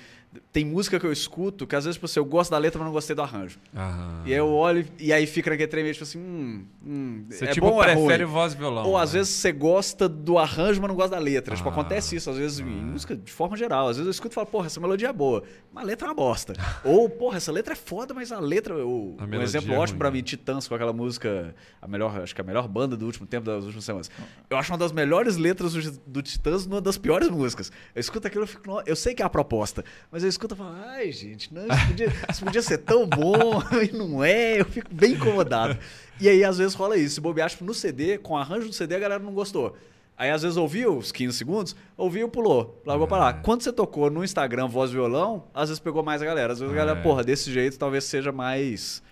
tem 0.53 0.65
música 0.65 0.99
que 0.99 1.07
eu 1.07 1.13
escuto 1.13 1.67
que 1.67 1.75
às 1.75 1.85
vezes 1.85 1.97
tipo, 1.97 2.07
assim, 2.07 2.21
eu 2.21 2.25
gosto 2.25 2.51
da 2.51 2.59
letra, 2.59 2.79
mas 2.79 2.87
não 2.87 2.93
gostei 2.93 3.17
do 3.17 3.23
arranjo. 3.23 3.59
Aham. 3.75 4.23
E 4.25 4.33
aí 4.33 4.39
eu 4.39 4.49
olho 4.49 4.87
e 4.99 5.13
aí 5.13 5.27
fica 5.27 5.51
naquele 5.51 5.69
trem 5.69 5.83
meio 5.83 5.93
tipo 5.93 6.05
assim, 6.05 6.19
hum, 6.19 6.65
hum 6.85 7.25
você 7.29 7.47
é 7.47 7.49
tipo, 7.49 7.69
bom 7.69 7.79
prefere 7.79 8.23
é 8.23 8.27
voz 8.27 8.53
e 8.53 8.57
violão. 8.57 8.87
Ou 8.87 8.97
né? 8.97 9.03
às 9.03 9.13
vezes 9.13 9.33
você 9.33 9.51
gosta 9.51 10.09
do 10.09 10.39
arranjo, 10.39 10.81
mas 10.81 10.89
não 10.89 10.95
gosta 10.95 11.17
da 11.17 11.19
letra. 11.19 11.57
Tipo, 11.57 11.69
ah. 11.69 11.73
Tipo, 11.73 11.81
acontece 11.81 12.17
isso 12.17 12.31
às 12.31 12.37
vezes 12.37 12.61
ah. 12.61 12.63
em 12.63 12.67
música 12.67 13.17
de 13.17 13.33
forma 13.33 13.57
geral. 13.57 13.89
Às 13.89 13.97
vezes 13.97 14.07
eu 14.07 14.11
escuto 14.11 14.33
e 14.33 14.37
falo, 14.37 14.47
porra, 14.47 14.67
essa 14.67 14.81
melodia 14.81 15.09
é 15.09 15.13
boa, 15.13 15.43
mas 15.73 15.85
a 15.85 15.87
letra 15.87 16.07
é 16.07 16.11
uma 16.11 16.15
bosta. 16.15 16.55
Ou, 16.85 17.09
porra, 17.09 17.37
essa 17.37 17.51
letra 17.51 17.73
é 17.73 17.77
foda, 17.77 18.15
mas 18.15 18.31
a 18.31 18.39
letra... 18.39 18.75
O, 18.87 19.17
a 19.19 19.25
um 19.25 19.43
exemplo 19.43 19.73
é 19.75 19.79
ótimo 19.79 19.99
para 19.99 20.11
mim, 20.11 20.23
Titãs, 20.23 20.69
com 20.69 20.75
aquela 20.75 20.93
música, 20.93 21.55
a 21.83 21.89
melhor, 21.89 22.21
acho 22.21 22.35
que 22.35 22.41
a 22.41 22.45
melhor 22.45 22.69
banda 22.69 22.97
do 22.97 23.05
último 23.05 23.27
tempo, 23.27 23.47
das 23.47 23.65
últimas 23.65 23.85
semanas. 23.85 24.11
Eu 24.49 24.57
acho 24.57 24.71
uma 24.73 24.79
das 24.79 24.93
melhores 24.93 25.37
letras 25.37 25.73
do, 25.73 26.01
do 26.07 26.23
Titãs, 26.23 26.67
uma 26.67 26.81
das 26.81 26.97
piores 26.97 27.29
músicas. 27.29 27.73
Eu 27.95 28.01
escuto 28.01 28.27
aquilo 28.27 28.45
e 28.45 28.47
fico, 28.47 28.83
eu 28.87 28.97
sei 28.97 29.15
que 29.15 29.23
é 29.23 29.25
a 29.27 29.31
proposta, 29.31 29.85
mas 30.11 30.20
eu 30.23 30.29
escuto 30.29 30.55
e 30.55 30.59
falo, 30.59 30.75
ai, 30.87 31.13
gente, 31.13 31.53
não, 31.53 31.63
isso 31.63 31.87
podia, 31.87 32.13
isso 32.31 32.45
podia 32.45 32.63
ser 32.63 32.79
tão 32.79 33.07
bom 33.07 33.63
e 33.83 33.97
não 33.97 34.23
é, 34.23 34.61
eu 34.61 34.65
fico 34.65 34.93
bem 34.93 35.13
incomodado. 35.13 35.79
E 36.21 36.29
aí, 36.29 36.45
às 36.45 36.59
vezes, 36.59 36.75
rola 36.75 36.97
isso. 36.97 37.15
Se 37.15 37.21
bobear, 37.21 37.49
tipo, 37.49 37.65
no 37.65 37.73
CD, 37.73 38.19
com 38.19 38.35
o 38.35 38.37
arranjo 38.37 38.69
do 38.69 38.75
CD, 38.75 38.97
a 38.97 38.99
galera 38.99 39.23
não 39.23 39.33
gostou. 39.33 39.75
Aí, 40.21 40.31
às 40.31 40.43
vezes, 40.43 40.59
ouviu 40.59 40.99
os 40.99 41.11
15 41.11 41.39
segundos, 41.39 41.75
ouviu, 41.97 42.29
pulou, 42.29 42.79
largou 42.85 43.07
é. 43.07 43.09
pra 43.09 43.19
lá. 43.19 43.33
Quando 43.33 43.63
você 43.63 43.73
tocou 43.73 44.11
no 44.11 44.23
Instagram 44.23 44.69
voz 44.69 44.91
violão, 44.91 45.45
às 45.55 45.71
vezes 45.71 45.81
pegou 45.81 46.03
mais 46.03 46.21
a 46.21 46.27
galera. 46.27 46.53
Às 46.53 46.61
vezes, 46.61 46.75
a 46.75 46.77
galera, 46.77 46.99
é. 46.99 47.03
porra, 47.03 47.25
desse 47.25 47.51
jeito 47.51 47.79
talvez 47.79 48.05
seja 48.05 48.31
mais. 48.31 49.03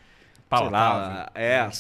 Palatável. 0.51 1.07
Sei 1.07 1.15
lá, 1.15 1.31
é. 1.35 1.70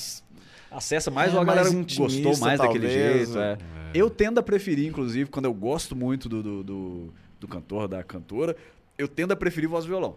acessa 0.70 1.10
mais 1.10 1.32
é, 1.32 1.36
ou 1.36 1.42
a 1.42 1.44
galera 1.44 1.70
gostou 1.70 2.38
mais 2.38 2.58
talvez, 2.58 2.58
daquele 2.58 2.88
jeito. 2.88 3.38
É. 3.38 3.52
É. 3.52 3.58
Eu 3.92 4.08
tendo 4.08 4.40
a 4.40 4.42
preferir, 4.42 4.88
inclusive, 4.88 5.28
quando 5.28 5.44
eu 5.44 5.52
gosto 5.52 5.94
muito 5.94 6.26
do, 6.26 6.42
do, 6.42 6.64
do, 6.64 7.14
do 7.38 7.48
cantor, 7.48 7.86
da 7.86 8.02
cantora, 8.02 8.56
eu 8.98 9.06
tendo 9.08 9.32
a 9.32 9.36
preferir 9.36 9.68
voz 9.68 9.84
e 9.84 9.88
violão. 9.88 10.16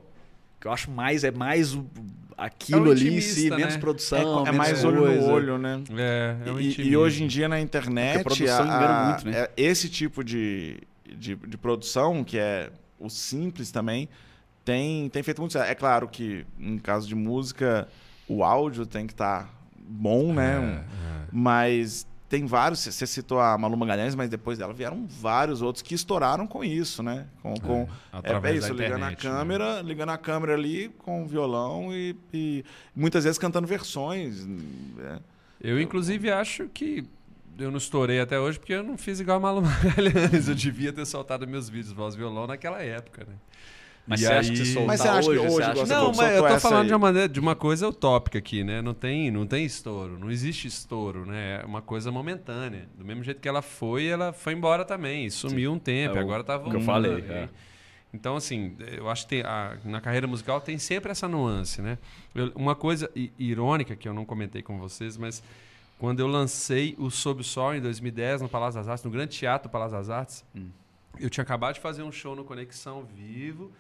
Que 0.60 0.68
eu 0.68 0.72
acho 0.72 0.92
mais, 0.92 1.24
é 1.24 1.32
mais 1.32 1.78
aquilo 2.38 2.90
é 2.90 2.92
ali 2.92 3.16
em 3.16 3.22
si, 3.22 3.50
né? 3.50 3.58
menos 3.58 3.78
produção. 3.78 4.46
É, 4.46 4.50
é 4.50 4.52
mais 4.52 4.84
olho 4.84 5.06
no 5.06 5.26
olho, 5.26 5.58
né? 5.58 5.82
É, 5.96 6.36
é 6.50 6.62
e, 6.62 6.90
e, 6.90 6.98
hoje 6.98 7.24
em 7.24 7.28
dia 7.28 7.48
na 7.48 7.60
internet. 7.60 8.20
a 8.20 8.24
produção 8.24 8.62
a, 8.62 8.66
engana 8.66 9.10
muito, 9.10 9.26
né? 9.28 9.40
É, 9.40 9.52
esse 9.56 9.88
tipo 9.88 10.24
de, 10.24 10.78
de, 11.06 11.36
de 11.36 11.58
produção, 11.58 12.24
que 12.24 12.38
é 12.38 12.72
o 13.00 13.10
simples 13.10 13.72
também, 13.72 14.10
tem, 14.66 15.10
tem 15.10 15.24
feito 15.24 15.42
muito 15.42 15.54
certo. 15.54 15.70
É 15.70 15.76
claro 15.76 16.08
que, 16.08 16.46
em 16.60 16.78
caso 16.78 17.08
de 17.08 17.16
música, 17.16 17.88
o 18.28 18.44
áudio 18.44 18.86
tem 18.86 19.06
que 19.06 19.14
estar 19.14 19.44
tá 19.44 19.50
bom, 19.78 20.34
né? 20.34 20.58
É, 20.58 20.76
é. 20.76 21.28
Mas 21.32 22.08
tem 22.32 22.46
vários, 22.46 22.80
você 22.80 23.06
citou 23.06 23.42
a 23.42 23.58
Malu 23.58 23.76
Magalhães, 23.76 24.16
mas 24.16 24.30
depois 24.30 24.58
dela 24.58 24.74
vieram 24.74 25.06
vários 25.06 25.62
outros 25.62 25.82
que 25.82 25.94
estouraram 25.94 26.48
com 26.48 26.64
isso, 26.64 27.04
né? 27.04 27.28
Com, 27.44 27.54
com 27.60 27.90
é, 28.24 28.50
é, 28.50 28.56
isso, 28.56 28.74
ligando 28.74 29.04
a 29.04 29.10
né? 29.10 29.16
câmera, 29.18 29.76
né? 29.76 29.82
ligando 29.82 30.10
a 30.12 30.18
câmera 30.18 30.54
ali 30.54 30.88
com 31.00 31.24
o 31.24 31.28
violão 31.28 31.90
e, 31.92 32.16
e 32.34 32.64
muitas 32.96 33.26
vezes 33.26 33.38
cantando 33.38 33.68
versões. 33.68 34.48
É. 34.98 35.20
Eu, 35.60 35.82
inclusive, 35.82 36.32
acho 36.32 36.70
que 36.70 37.04
eu 37.60 37.70
não 37.70 37.78
estourei 37.78 38.22
até 38.22 38.40
hoje 38.40 38.58
porque 38.58 38.76
eu 38.76 38.84
não 38.84 38.98
fiz 38.98 39.20
igual 39.20 39.36
a 39.36 39.40
Malu 39.42 39.62
Magalhães. 39.68 40.48
Eu 40.48 40.56
devia 40.56 40.94
ter 40.94 41.06
soltado 41.06 41.46
meus 41.46 41.68
vídeos 41.68 41.92
voz 41.92 42.16
violão 42.16 42.48
naquela 42.48 42.82
época, 42.82 43.26
né? 43.28 43.36
Mas 44.06 44.22
e 44.22 44.26
você 44.26 44.32
aí... 44.32 44.40
acha 44.40 44.50
que 44.52 44.58
se 44.58 44.66
soltar 44.74 44.88
mas 44.88 45.02
você 45.02 45.08
acha 45.08 45.30
hoje, 45.30 45.40
que 45.40 45.48
hoje 45.48 45.64
acha... 45.64 45.86
Não, 45.86 46.12
mas 46.14 46.36
eu 46.36 46.48
tô 46.48 46.60
falando 46.60 46.88
de 46.88 46.94
uma, 46.94 47.00
maneira, 47.00 47.30
de 47.30 47.40
uma 47.40 47.56
coisa 47.56 47.88
utópica 47.88 48.40
aqui, 48.40 48.64
né? 48.64 48.82
Não 48.82 48.94
tem, 48.94 49.30
não 49.30 49.46
tem 49.46 49.66
estouro, 49.66 50.18
não 50.20 50.32
existe 50.32 50.68
estouro, 50.68 51.26
né? 51.26 51.62
É 51.62 51.66
uma 51.66 51.82
coisa 51.82 52.12
momentânea. 52.12 52.88
Do 52.98 53.06
mesmo 53.06 53.24
jeito 53.24 53.40
que 53.40 53.48
ela 53.48 53.62
foi, 53.62 54.08
ela 54.08 54.34
foi 54.34 54.54
embora 54.54 54.84
também. 54.84 55.30
Sumiu 55.30 55.72
Sim. 55.72 55.78
um 55.78 55.80
tempo, 55.80 56.18
é 56.18 56.20
agora 56.20 56.44
tá 56.44 56.58
voltando. 56.58 56.78
que 56.78 56.82
eu 56.82 56.86
falei, 56.86 57.24
é. 57.30 57.50
Então, 58.14 58.36
assim, 58.36 58.76
eu 58.98 59.10
acho 59.10 59.24
que 59.24 59.30
tem, 59.30 59.42
a, 59.42 59.78
na 59.86 60.02
carreira 60.02 60.28
musical 60.28 60.60
tem 60.60 60.78
sempre 60.78 61.12
essa 61.12 61.28
nuance, 61.28 61.82
né? 61.82 61.98
Eu, 62.36 62.52
uma 62.56 62.76
coisa 62.76 63.10
irônica 63.40 63.96
que 63.96 64.08
eu 64.08 64.14
não 64.14 64.26
comentei 64.26 64.62
com 64.62 64.78
vocês, 64.78 65.16
mas 65.16 65.42
quando 65.98 66.20
eu 66.20 66.28
lancei 66.28 66.96
o 66.98 67.10
Sob 67.10 67.42
o 67.42 67.44
Sol 67.44 67.76
em 67.76 67.80
2010 67.80 68.42
no 68.42 68.50
Palácio 68.50 68.80
das 68.80 68.90
Artes, 68.90 69.06
no 69.06 69.12
Grande 69.12 69.38
Teatro 69.38 69.70
do 69.70 69.72
Palácio 69.72 69.98
das 69.98 70.10
Artes, 70.10 70.44
hum. 70.54 70.68
eu 71.20 71.30
tinha 71.30 71.44
acabado 71.44 71.76
de 71.76 71.80
fazer 71.80 72.04
um 72.04 72.12
show 72.12 72.36
no 72.36 72.44
Conexão 72.44 73.06
Vivo 73.06 73.72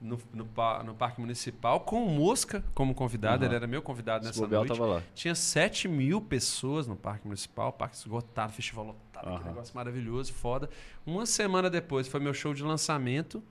no, 0.00 0.18
no, 0.32 0.48
no, 0.84 0.94
Parque 0.94 1.20
Municipal 1.20 1.80
com 1.80 2.04
o 2.04 2.10
Mosca 2.10 2.64
como 2.74 2.94
convidado. 2.94 3.42
Uhum. 3.42 3.48
Ele 3.48 3.56
era 3.56 3.66
meu 3.66 3.82
convidado 3.82 4.26
nessa 4.26 4.46
noite. 4.46 4.68
Tava 4.68 4.86
lá. 4.86 5.02
Tinha 5.14 5.34
7 5.34 5.88
mil 5.88 6.20
pessoas 6.20 6.86
no 6.86 6.96
Parque 6.96 7.26
Municipal, 7.26 7.72
parque 7.72 7.96
esgotado, 7.96 8.52
festival 8.52 8.86
lotado, 8.86 9.28
uhum. 9.28 9.44
negócio 9.44 9.74
maravilhoso, 9.74 10.32
foda. 10.32 10.68
Uma 11.06 11.26
semana 11.26 11.70
depois 11.70 12.06
foi 12.06 12.20
meu 12.20 12.34
show 12.34 12.52
de 12.52 12.62
lançamento 12.62 13.42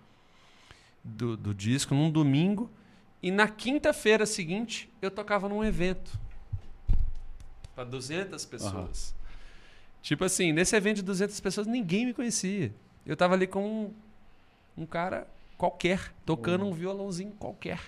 do, 1.04 1.36
do 1.36 1.54
disco, 1.54 1.96
num 1.96 2.12
domingo. 2.12 2.70
E 3.22 3.32
na 3.32 3.48
quinta-feira 3.48 4.26
seguinte, 4.26 4.92
eu 5.02 5.10
tocava 5.10 5.48
num 5.48 5.64
evento 5.64 6.20
para 7.74 7.84
200 7.84 8.46
pessoas. 8.46 9.10
Uhum. 9.10 9.24
Tipo 10.02 10.26
assim, 10.26 10.52
nesse 10.52 10.76
evento 10.76 10.98
de 10.98 11.04
200 11.04 11.40
pessoas, 11.40 11.66
ninguém 11.66 12.06
me 12.06 12.14
conhecia. 12.14 12.74
Eu 13.06 13.16
tava 13.16 13.34
ali 13.34 13.48
com 13.48 13.66
um, 13.66 13.94
um 14.78 14.86
cara 14.86 15.26
qualquer, 15.64 16.14
tocando 16.26 16.66
uhum. 16.66 16.72
um 16.72 16.74
violãozinho 16.74 17.32
qualquer. 17.40 17.80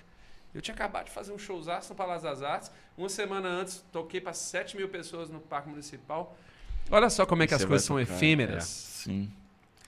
Eu 0.54 0.62
tinha 0.62 0.74
acabado 0.74 1.08
de 1.08 1.12
fazer 1.12 1.34
um 1.34 1.38
showzaço 1.38 1.90
no 1.90 1.96
Palácio 1.96 2.24
das 2.24 2.42
Artes. 2.42 2.72
Uma 2.98 3.10
semana 3.10 3.50
antes, 3.50 3.84
toquei 3.92 4.22
para 4.22 4.32
7 4.32 4.78
mil 4.78 4.88
pessoas 4.88 5.30
no 5.30 5.42
Parque 5.42 5.68
Municipal. 5.68 6.38
Olha 6.90 7.10
só 7.10 7.26
como 7.26 7.44
é 7.44 7.48
que 7.48 7.54
as 7.54 7.66
coisas 7.66 7.86
são 7.86 8.00
efêmeras. 8.00 8.64
É. 8.64 9.04
Sim. 9.04 9.32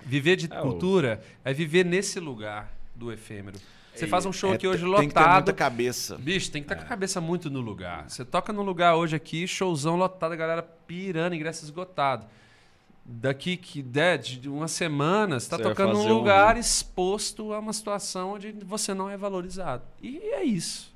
Viver 0.03 0.35
de 0.35 0.48
é, 0.48 0.59
cultura 0.59 1.24
o... 1.24 1.49
é 1.49 1.53
viver 1.53 1.85
nesse 1.85 2.19
lugar 2.19 2.74
do 2.93 3.09
efêmero. 3.09 3.57
Você 3.95 4.06
faz 4.06 4.25
um 4.25 4.33
show 4.33 4.51
é, 4.51 4.56
aqui 4.56 4.67
hoje 4.67 4.83
lotado. 4.83 4.99
Tem 4.99 5.07
que 5.07 5.16
ter 5.16 5.30
muita 5.30 5.53
cabeça. 5.53 6.17
Bicho, 6.17 6.51
tem 6.51 6.61
que 6.61 6.66
estar 6.66 6.75
é. 6.75 6.80
com 6.80 6.83
a 6.83 6.90
cabeça 6.90 7.22
muito 7.22 7.49
no 7.49 7.61
lugar. 7.61 8.09
Você 8.09 8.25
toca 8.25 8.51
num 8.51 8.64
lugar 8.64 8.98
hoje 8.98 9.16
aqui, 9.16 9.48
showzão 9.48 9.95
lotado, 9.95 10.33
a 10.33 10.35
galera 10.35 10.61
pirando, 10.61 11.33
ingresso 11.33 11.64
esgotado 11.64 12.27
daqui 13.08 13.56
que 13.56 13.82
né, 13.82 14.18
de 14.18 14.50
uma 14.50 14.68
semana, 14.68 15.40
você 15.40 15.45
está 15.45 15.58
tocando 15.58 15.94
num 15.94 16.08
lugar 16.08 16.58
um... 16.58 16.60
exposto 16.60 17.53
a 17.53 17.60
uma 17.60 17.72
situação 17.72 18.34
onde 18.34 18.52
você 18.66 18.94
não 18.94 19.10
é 19.10 19.16
valorizado. 19.16 19.84
E 20.02 20.18
é 20.18 20.44
isso. 20.44 20.94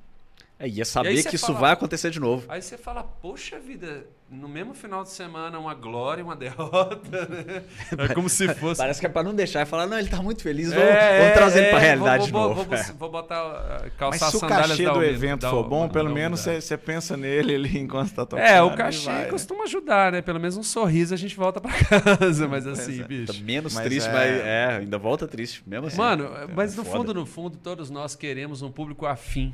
É, 0.62 0.80
é 0.80 0.86
saber 0.86 1.24
que 1.24 1.36
isso 1.36 1.54
vai 1.56 1.74
acontecer 1.74 2.12
de 2.12 2.20
novo. 2.20 2.46
Aí 2.48 2.62
você 2.62 2.78
fala, 2.78 3.04
poxa 3.04 3.60
vida, 3.60 4.06
no 4.30 4.48
mesmo 4.48 4.76
final 4.76 5.04
de 5.04 5.10
semana, 5.10 5.58
uma 5.58 5.74
glória 5.74 6.22
e 6.22 6.24
uma 6.24 6.36
derrota, 6.38 7.26
né? 7.28 7.64
É 7.98 8.14
como 8.14 8.30
se 8.30 8.48
fosse. 8.54 8.78
Parece 8.78 9.00
que 9.00 9.08
é 9.08 9.10
para 9.10 9.24
não 9.24 9.34
deixar 9.34 9.64
e 9.64 9.66
falar, 9.66 9.88
não, 9.88 9.98
ele 9.98 10.08
tá 10.08 10.22
muito 10.22 10.44
feliz, 10.44 10.72
vamos, 10.72 10.88
é, 10.88 11.20
vamos 11.20 11.34
trazer 11.34 11.60
é, 11.60 11.62
ele 11.64 11.70
para 11.70 11.78
a 11.78 11.82
realidade 11.82 12.32
vou, 12.32 12.42
vou, 12.42 12.50
de 12.54 12.56
novo. 12.56 12.70
Vou, 12.70 12.78
vou, 12.78 12.96
vou 12.96 13.10
botar, 13.10 13.44
uh, 13.44 13.92
calçar 13.98 14.26
Mas 14.26 14.32
se 14.32 14.38
o 14.38 14.48
cachê 14.48 14.86
do 14.86 15.04
evento 15.04 15.50
for 15.50 15.68
bom, 15.68 15.90
pelo 15.90 16.14
menos 16.14 16.42
você 16.42 16.78
pensa 16.78 17.18
nele 17.18 17.56
ali 17.56 17.80
enquanto 17.80 18.10
está 18.10 18.24
tocando. 18.24 18.46
É, 18.46 18.62
o 18.62 18.76
cachê 18.76 19.06
vai, 19.06 19.28
costuma 19.30 19.64
ajudar, 19.64 20.12
né? 20.12 20.22
Pelo 20.22 20.40
menos 20.40 20.56
um 20.58 20.64
sorriso 20.64 21.16
a 21.16 21.18
gente 21.18 21.36
volta 21.36 21.60
para 21.60 21.72
casa, 22.18 22.48
mas 22.48 22.68
assim, 22.68 23.02
é. 23.02 23.04
bicho. 23.04 23.34
Tá 23.34 23.40
menos 23.44 23.74
mas 23.74 23.84
triste, 23.84 24.08
é... 24.08 24.14
mas 24.14 24.32
é, 24.32 24.66
ainda 24.80 25.00
volta 25.00 25.28
triste, 25.28 25.64
mesmo 25.66 25.88
assim. 25.88 25.98
Mano, 25.98 26.30
mas 26.56 26.76
no 26.76 26.86
fundo, 26.86 27.14
no 27.14 27.26
fundo, 27.26 27.58
todos 27.58 27.90
nós 27.90 28.16
queremos 28.16 28.62
um 28.62 28.72
público 28.72 29.08
afim 29.08 29.54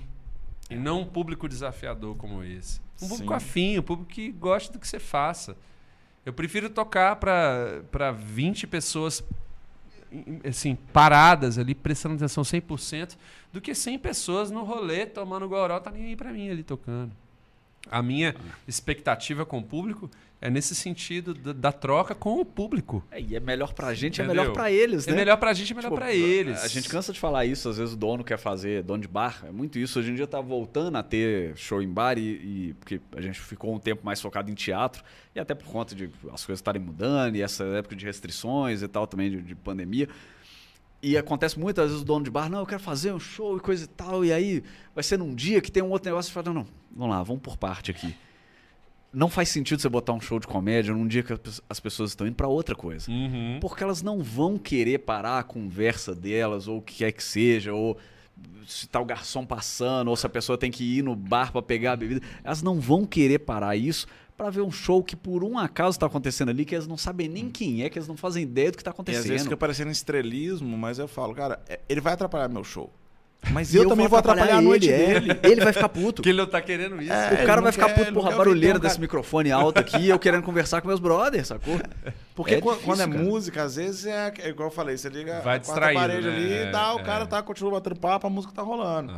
e 0.70 0.76
não 0.76 1.02
um 1.02 1.06
público 1.06 1.48
desafiador 1.48 2.16
como 2.16 2.44
esse. 2.44 2.82
Um 3.02 3.08
público 3.08 3.30
Sim. 3.30 3.36
afim, 3.36 3.80
um 3.80 3.84
público 3.84 4.12
que 4.12 4.32
gosta 4.32 4.74
do 4.74 4.80
que 4.80 4.88
você 4.88 5.00
faça. 5.00 5.56
Eu 6.26 6.34
prefiro 6.34 6.70
tocar 6.70 7.16
para 7.16 8.12
20 8.12 8.68
pessoas 8.68 9.24
assim, 10.48 10.76
paradas 10.76 11.58
ali, 11.58 11.76
prestando 11.76 12.16
atenção 12.16 12.44
100%, 12.44 13.18
do 13.52 13.62
que 13.62 13.74
100 13.76 14.00
pessoas 14.00 14.52
no 14.52 14.64
rolê 14.64 15.06
tomando 15.06 15.48
goró, 15.48 15.80
tá 15.80 15.92
nem 15.92 16.06
aí 16.06 16.16
para 16.16 16.32
mim 16.32 16.50
ali 16.50 16.64
tocando. 16.64 17.12
A 17.92 18.02
minha 18.02 18.36
expectativa 18.68 19.46
com 19.46 19.60
o 19.60 19.64
público 19.64 20.10
é 20.40 20.50
nesse 20.50 20.76
sentido 20.76 21.34
da, 21.34 21.52
da 21.52 21.72
troca 21.72 22.14
com 22.14 22.40
o 22.40 22.46
público. 22.46 23.04
É, 23.10 23.20
e 23.20 23.36
é 23.36 23.40
melhor 23.40 23.74
pra 23.74 23.94
gente, 23.94 24.22
Entendeu? 24.22 24.42
é 24.42 24.44
melhor 24.44 24.54
pra 24.54 24.72
eles, 24.72 25.08
é 25.08 25.12
né? 25.12 25.18
É 25.18 25.20
melhor 25.20 25.38
pra 25.38 25.54
gente, 25.54 25.72
é 25.72 25.76
melhor 25.76 25.90
tipo, 25.90 26.00
pra 26.00 26.14
eles. 26.14 26.64
A 26.64 26.68
gente 26.68 26.88
cansa 26.90 27.12
de 27.12 27.20
falar 27.20 27.46
isso, 27.46 27.68
às 27.70 27.78
vezes 27.78 27.94
o 27.94 27.98
dono 27.98 28.24
quer 28.24 28.38
fazer, 28.38 28.84
dono 28.84 29.02
de 29.02 29.08
bar, 29.08 29.44
é 29.46 29.52
muito 29.52 29.80
isso. 29.80 30.00
Hoje 30.00 30.12
em 30.12 30.16
dia 30.16 30.28
tá 30.28 30.40
voltando 30.40 30.96
a 30.98 31.04
ter 31.04 31.58
show 31.58 31.82
em 31.82 31.90
bar 31.90 32.18
e, 32.18 32.22
e 32.70 32.74
porque 32.80 33.02
a 33.16 33.22
gente 33.22 33.40
ficou 33.40 33.74
um 33.74 33.80
tempo 33.80 34.06
mais 34.06 34.22
focado 34.22 34.52
em 34.52 34.54
teatro 34.54 35.04
e 35.34 35.40
até 35.40 35.56
por 35.56 35.68
conta 35.68 35.96
de 35.96 36.10
as 36.32 36.46
coisas 36.46 36.60
estarem 36.60 36.82
mudando 36.82 37.36
e 37.36 37.42
essa 37.42 37.64
época 37.64 37.96
de 37.96 38.06
restrições 38.06 38.84
e 38.84 38.88
tal 38.88 39.08
também 39.08 39.32
de, 39.32 39.42
de 39.42 39.56
pandemia. 39.56 40.08
E 41.02 41.18
acontece 41.18 41.60
muitas 41.60 41.90
vezes 41.90 42.02
o 42.02 42.06
dono 42.06 42.26
de 42.26 42.32
bar, 42.32 42.50
não, 42.50 42.60
eu 42.60 42.66
quero 42.66 42.82
fazer 42.82 43.14
um 43.14 43.20
show 43.20 43.56
e 43.58 43.60
coisa 43.60 43.86
e 43.86 43.88
tal, 43.88 44.26
e 44.26 44.34
aí 44.34 44.64
vai 44.96 45.04
ser 45.04 45.18
num 45.18 45.36
dia 45.36 45.62
que 45.62 45.72
tem 45.72 45.84
um 45.84 45.92
outro 45.92 46.10
negócio 46.10 46.32
e 46.32 46.34
fala, 46.34 46.48
não, 46.48 46.54
não, 46.54 46.68
vamos 46.96 47.16
lá, 47.16 47.24
vamos 47.24 47.42
por 47.42 47.56
parte 47.56 47.92
aqui 47.92 48.16
não 49.14 49.30
faz 49.30 49.50
sentido 49.50 49.82
você 49.82 49.90
botar 49.90 50.14
um 50.14 50.22
show 50.22 50.40
de 50.40 50.46
comédia 50.46 50.94
num 50.94 51.08
dia 51.08 51.24
que 51.24 51.34
as 51.70 51.80
pessoas 51.80 52.12
estão 52.12 52.28
indo 52.28 52.36
para 52.36 52.48
outra 52.48 52.76
coisa. 52.76 53.10
Uhum. 53.10 53.58
Porque 53.60 53.84
elas 53.84 54.02
não 54.02 54.22
vão 54.22 54.58
querer 54.58 55.00
parar 55.00 55.40
a 55.40 55.44
conversa 55.44 56.14
delas, 56.14 56.68
ou 56.68 56.78
o 56.78 56.82
que 56.82 56.96
quer 56.98 57.12
que 57.12 57.24
seja, 57.24 57.74
ou 57.74 57.98
se 58.68 58.88
tá 58.88 59.00
o 59.00 59.06
garçom 59.06 59.46
passando, 59.46 60.10
ou 60.10 60.16
se 60.16 60.26
a 60.26 60.30
pessoa 60.30 60.58
tem 60.58 60.70
que 60.70 60.84
ir 60.84 61.02
no 61.02 61.16
bar 61.16 61.52
para 61.52 61.62
pegar 61.62 61.94
a 61.94 61.96
bebida. 61.96 62.22
Elas 62.44 62.62
não 62.62 62.80
vão 62.80 63.06
querer 63.06 63.40
parar 63.40 63.76
isso 63.76 64.06
para 64.38 64.52
ver 64.52 64.62
um 64.62 64.72
show 64.72 65.04
que 65.04 65.16
por 65.16 65.44
um 65.44 65.58
acaso 65.58 65.98
está 65.98 66.06
acontecendo 66.06 66.50
ali, 66.50 66.64
que 66.64 66.76
elas 66.76 66.88
não 66.88 66.98
sabem 66.98 67.28
nem 67.28 67.50
quem 67.50 67.84
é, 67.84 67.90
que 67.90 67.98
elas 67.98 68.08
não 68.08 68.16
fazem 68.16 68.44
ideia 68.44 68.72
do 68.72 68.78
que 68.78 68.82
está 68.82 68.92
acontecendo. 68.92 69.24
E 69.24 69.26
às 69.26 69.30
vezes 69.30 69.44
fica 69.44 69.58
parecendo 69.58 69.90
estrelismo, 69.90 70.78
mas 70.78 71.00
eu 71.00 71.08
falo, 71.08 71.34
cara, 71.34 71.60
é, 71.68 71.80
ele 71.90 72.00
vai 72.00 72.14
atrapalhar 72.14 72.48
meu 72.48 72.64
show. 72.64 72.94
Mas 73.52 73.74
eu, 73.76 73.84
eu 73.84 73.90
também 73.90 74.08
vou 74.08 74.20
atrapalhar, 74.20 74.44
atrapalhar 74.44 74.60
a 74.60 74.70
noite 74.70 74.88
ele, 74.88 75.20
dele. 75.20 75.40
É. 75.42 75.48
Ele 75.50 75.62
vai 75.62 75.74
ficar 75.74 75.90
puto. 75.90 76.22
que 76.22 76.30
ele 76.30 76.38
não 76.38 76.48
tá 76.48 76.62
querendo 76.62 77.02
isso. 77.02 77.12
É, 77.12 77.44
o 77.44 77.46
cara 77.46 77.62
vai 77.62 77.72
ficar 77.72 77.88
quer, 77.88 77.96
puto, 77.96 78.14
porra, 78.14 78.32
barulheira 78.36 78.78
então, 78.78 78.88
desse 78.88 79.00
microfone 79.00 79.52
alto 79.52 79.80
aqui, 79.80 80.08
eu 80.08 80.20
querendo 80.20 80.44
conversar 80.44 80.82
com 80.82 80.88
meus 80.88 81.00
brothers, 81.00 81.48
sacou? 81.48 81.80
Porque 82.36 82.56
é 82.56 82.62
quando, 82.62 82.80
difícil, 82.80 83.04
é 83.04 83.08
cara. 83.08 83.24
música, 83.24 83.64
às 83.64 83.76
vezes 83.76 84.06
é, 84.06 84.34
é, 84.40 84.50
igual 84.50 84.70
eu 84.70 84.74
falei, 84.74 84.98
você 84.98 85.10
liga 85.10 85.42
vai 85.42 85.58
a 85.58 85.94
parede 85.94 86.28
né? 86.28 86.36
ali 86.36 86.54
e 86.68 86.72
tá, 86.72 86.94
o 86.94 87.04
cara 87.04 87.26
tá, 87.26 87.42
continua 87.42 87.72
batendo 87.72 87.96
papo, 87.96 88.28
a 88.28 88.30
música 88.30 88.54
tá 88.54 88.62
rolando. 88.62 89.12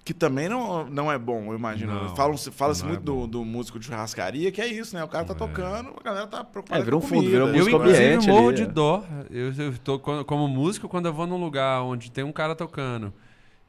É 0.00 0.04
que 0.04 0.14
também 0.14 0.48
não, 0.48 0.86
não 0.86 1.12
é 1.12 1.18
bom, 1.18 1.52
eu 1.52 1.54
imagino. 1.54 2.14
Fala-se 2.16 2.50
fala 2.50 2.74
é 2.78 2.82
muito 2.82 3.02
do, 3.02 3.26
do, 3.26 3.44
músico 3.44 3.78
de 3.78 3.86
churrascaria, 3.86 4.50
que 4.50 4.60
é 4.60 4.66
isso, 4.66 4.96
né? 4.96 5.04
O 5.04 5.08
cara 5.08 5.24
tá 5.24 5.34
é. 5.34 5.36
tocando, 5.36 5.94
a 6.00 6.02
galera 6.02 6.26
tá 6.26 6.42
preocupada 6.42 6.80
é, 6.80 6.84
virou 6.84 7.00
um 7.00 7.02
fundo, 7.06 7.28
virou 7.28 7.48
Eu, 7.48 7.68
inclusive, 7.68 8.26
morro 8.26 8.52
de 8.52 8.66
dó. 8.66 9.04
Eu, 9.30 9.52
eu 9.52 9.78
tô, 9.78 9.98
como 9.98 10.48
músico, 10.48 10.88
quando 10.88 11.06
eu 11.06 11.12
vou 11.12 11.26
num 11.26 11.36
lugar 11.36 11.82
onde 11.82 12.10
tem 12.10 12.24
um 12.24 12.32
cara 12.32 12.54
tocando 12.54 13.12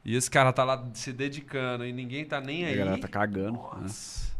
e 0.04 0.16
esse 0.16 0.30
cara 0.30 0.52
tá 0.52 0.64
lá 0.64 0.82
se 0.94 1.12
dedicando 1.12 1.84
e 1.84 1.92
ninguém 1.92 2.24
tá 2.24 2.40
nem 2.40 2.64
aí. 2.64 2.74
A 2.74 2.76
galera 2.76 2.98
tá 2.98 3.08
cagando. 3.08 3.60
Né? 3.80 3.88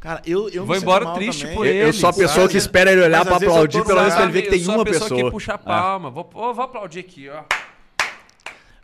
Cara, 0.00 0.22
eu, 0.24 0.48
eu 0.48 0.64
Vou 0.64 0.74
embora 0.74 1.12
triste 1.12 1.42
também. 1.42 1.56
por 1.56 1.66
ele. 1.66 1.88
Eu 1.88 1.92
sou 1.92 2.08
a 2.08 2.12
pessoa 2.12 2.28
sabe? 2.28 2.48
que 2.48 2.56
espera 2.56 2.90
ele 2.90 3.02
olhar 3.02 3.18
Mas, 3.18 3.28
pra 3.28 3.36
aplaudir, 3.36 3.84
pelo 3.84 4.00
menos 4.00 4.14
pra 4.14 4.22
ele 4.22 4.32
ver 4.32 4.42
que 4.42 4.50
tem 4.50 4.64
uma 4.64 4.84
pessoa. 4.84 4.88
Eu 4.88 4.94
sou 4.94 5.06
a 5.06 5.10
pessoa 5.10 5.24
que 5.24 5.30
puxa 5.30 5.54
a 5.54 5.58
palma. 5.58 6.08
Ah. 6.08 6.10
Vou, 6.10 6.30
oh, 6.32 6.54
vou 6.54 6.64
aplaudir 6.64 7.00
aqui, 7.00 7.28
ó. 7.28 7.42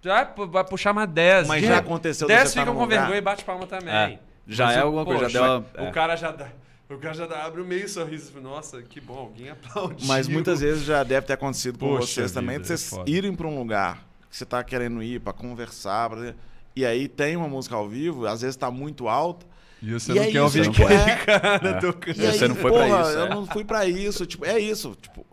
Já 0.06 0.22
vai 0.48 0.64
puxar 0.64 0.92
mais 0.92 1.10
10. 1.10 1.48
Mas 1.48 1.64
já 1.64 1.78
aconteceu 1.78 2.28
10 2.28 2.54
ficam 2.54 2.66
tá 2.66 2.80
com 2.80 2.86
vergonha 2.86 3.16
e 3.16 3.20
bate 3.20 3.44
palma 3.44 3.66
também. 3.66 3.92
É. 3.92 4.18
Já 4.46 4.66
Mas, 4.66 4.76
é 4.76 4.80
alguma 4.80 5.04
coisa, 5.04 5.28
já 5.28 5.40
deu 5.40 5.64
uma... 5.76 5.88
O 5.88 5.92
cara 5.92 6.14
já 6.14 6.30
dá. 6.30 6.46
O 6.88 6.96
cara 6.98 7.14
já 7.14 7.44
abre 7.44 7.60
um 7.60 7.64
meio 7.64 7.88
sorriso. 7.88 8.40
Nossa, 8.40 8.80
que 8.82 9.00
bom, 9.00 9.18
alguém 9.18 9.50
aplaudiu. 9.50 10.06
Mas 10.06 10.28
muitas 10.28 10.60
vezes 10.60 10.84
já 10.84 11.02
deve 11.02 11.26
ter 11.26 11.32
acontecido 11.32 11.76
com 11.76 11.88
Poxa 11.88 12.06
vocês 12.06 12.30
vida, 12.30 12.40
também, 12.40 12.60
de 12.60 12.68
vocês 12.68 12.92
é 12.92 13.02
irem 13.10 13.34
para 13.34 13.48
um 13.48 13.58
lugar 13.58 14.06
que 14.30 14.36
você 14.36 14.44
está 14.44 14.62
querendo 14.62 15.02
ir 15.02 15.20
para 15.20 15.32
conversar, 15.32 16.10
pra... 16.10 16.32
e 16.76 16.86
aí 16.86 17.08
tem 17.08 17.34
uma 17.34 17.48
música 17.48 17.74
ao 17.74 17.88
vivo, 17.88 18.26
às 18.26 18.42
vezes 18.42 18.54
está 18.54 18.70
muito 18.70 19.08
alta. 19.08 19.44
E 19.82 19.92
você 19.92 20.12
e 20.12 20.14
não 20.14 20.22
é 20.22 20.30
quer 20.30 20.42
ouvir 20.42 20.68
aquele 20.68 20.94
é, 20.94 21.16
cara 21.16 21.68
é. 21.68 21.72
tocando. 21.80 22.20
E 22.20 22.26
aí, 22.26 22.38
você 22.38 22.46
não 22.46 22.54
foi 22.54 22.70
para 22.70 22.86
isso. 22.86 23.10
Eu 23.10 23.26
é. 23.26 23.28
não 23.28 23.46
fui 23.46 23.64
para 23.64 23.86
isso. 23.86 24.26
Tipo, 24.26 24.44
é 24.44 24.58
isso. 24.60 24.96
Tipo, 25.00 25.26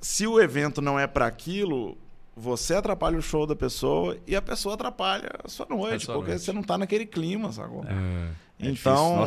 se 0.00 0.26
o 0.26 0.40
evento 0.40 0.80
não 0.80 0.98
é 0.98 1.06
para 1.06 1.26
aquilo, 1.26 1.98
você 2.36 2.74
atrapalha 2.74 3.16
o 3.16 3.22
show 3.22 3.46
da 3.46 3.54
pessoa 3.54 4.16
e 4.26 4.34
a 4.34 4.42
pessoa 4.42 4.74
atrapalha 4.74 5.30
a 5.42 5.48
sua 5.48 5.66
noite, 5.68 6.06
porque 6.06 6.30
noite. 6.30 6.44
você 6.44 6.52
não 6.52 6.62
está 6.62 6.76
naquele 6.76 7.06
clima, 7.06 7.52
sacou? 7.52 7.84
É, 7.84 8.28
então, 8.58 9.24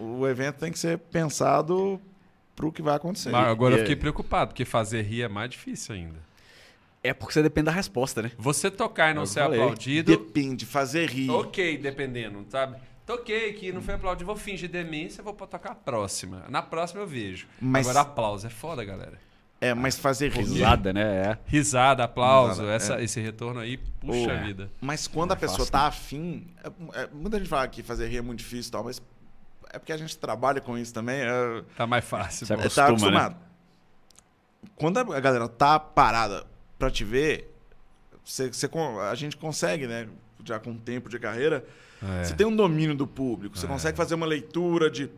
o 0.00 0.26
evento 0.26 0.56
tem 0.56 0.72
que 0.72 0.78
ser 0.78 0.98
pensado 0.98 2.00
para 2.54 2.66
o 2.66 2.72
que 2.72 2.82
vai 2.82 2.96
acontecer. 2.96 3.30
Mas 3.30 3.48
agora 3.48 3.74
e, 3.74 3.78
eu 3.78 3.80
fiquei 3.80 3.96
preocupado, 3.96 4.48
porque 4.48 4.64
fazer 4.64 5.02
rir 5.02 5.22
é 5.22 5.28
mais 5.28 5.50
difícil 5.50 5.94
ainda. 5.94 6.18
É 7.02 7.14
porque 7.14 7.32
você 7.32 7.42
depende 7.42 7.66
da 7.66 7.72
resposta, 7.72 8.20
né? 8.20 8.32
Você 8.36 8.70
tocar 8.70 9.10
e 9.10 9.14
não 9.14 9.22
eu 9.22 9.26
ser 9.26 9.40
falei. 9.40 9.58
aplaudido. 9.58 10.10
Depende, 10.10 10.66
fazer 10.66 11.08
rir. 11.08 11.30
Ok, 11.30 11.78
dependendo, 11.78 12.44
sabe? 12.50 12.76
Toquei 13.06 13.50
aqui, 13.50 13.72
não 13.72 13.80
foi 13.80 13.94
aplaudido, 13.94 14.26
vou 14.26 14.36
fingir 14.36 14.68
demência, 14.68 15.22
vou 15.22 15.32
tocar 15.32 15.72
a 15.72 15.74
próxima. 15.74 16.44
Na 16.50 16.60
próxima 16.60 17.00
eu 17.00 17.06
vejo. 17.06 17.48
Mas... 17.58 17.88
Agora 17.88 18.02
aplauso 18.02 18.46
é 18.46 18.50
foda, 18.50 18.84
galera. 18.84 19.18
É, 19.60 19.74
mas 19.74 19.98
fazer 19.98 20.30
risada, 20.30 20.90
né? 20.90 21.02
É. 21.02 21.38
Risada, 21.44 22.04
aplauso, 22.04 22.62
Risada, 22.62 22.72
essa, 22.72 22.94
é. 22.94 23.04
esse 23.04 23.20
retorno 23.20 23.60
aí, 23.60 23.76
puxa 23.76 24.34
oh, 24.34 24.46
vida. 24.46 24.70
Mas 24.80 25.06
quando 25.06 25.32
a 25.32 25.34
é 25.34 25.38
pessoa 25.38 25.58
fácil, 25.58 25.72
tá 25.72 25.86
afim. 25.86 26.46
É, 26.64 27.02
é, 27.02 27.08
muita 27.12 27.38
gente 27.38 27.48
fala 27.48 27.68
que 27.68 27.82
fazer 27.82 28.08
rir 28.08 28.16
é 28.16 28.22
muito 28.22 28.38
difícil 28.38 28.70
e 28.70 28.72
tal, 28.72 28.84
mas 28.84 29.02
é 29.70 29.78
porque 29.78 29.92
a 29.92 29.98
gente 29.98 30.16
trabalha 30.16 30.62
com 30.62 30.78
isso 30.78 30.94
também. 30.94 31.20
É, 31.20 31.62
tá 31.76 31.86
mais 31.86 32.04
fácil. 32.06 32.46
Você 32.46 32.54
acostuma, 32.54 32.86
tá 32.86 32.90
acostumado. 32.90 33.32
Né? 33.34 33.40
Quando 34.76 34.98
a 34.98 35.20
galera 35.20 35.46
tá 35.46 35.78
parada 35.78 36.46
pra 36.78 36.90
te 36.90 37.04
ver, 37.04 37.54
você, 38.24 38.50
você, 38.50 38.68
a 39.10 39.14
gente 39.14 39.36
consegue, 39.36 39.86
né? 39.86 40.08
Já 40.42 40.58
com 40.58 40.74
tempo 40.74 41.10
de 41.10 41.18
carreira, 41.18 41.66
é. 42.02 42.24
você 42.24 42.34
tem 42.34 42.46
um 42.46 42.56
domínio 42.56 42.94
do 42.94 43.06
público, 43.06 43.58
você 43.58 43.66
consegue 43.66 43.94
fazer 43.94 44.14
uma 44.14 44.24
leitura 44.24 44.90
de 44.90 45.10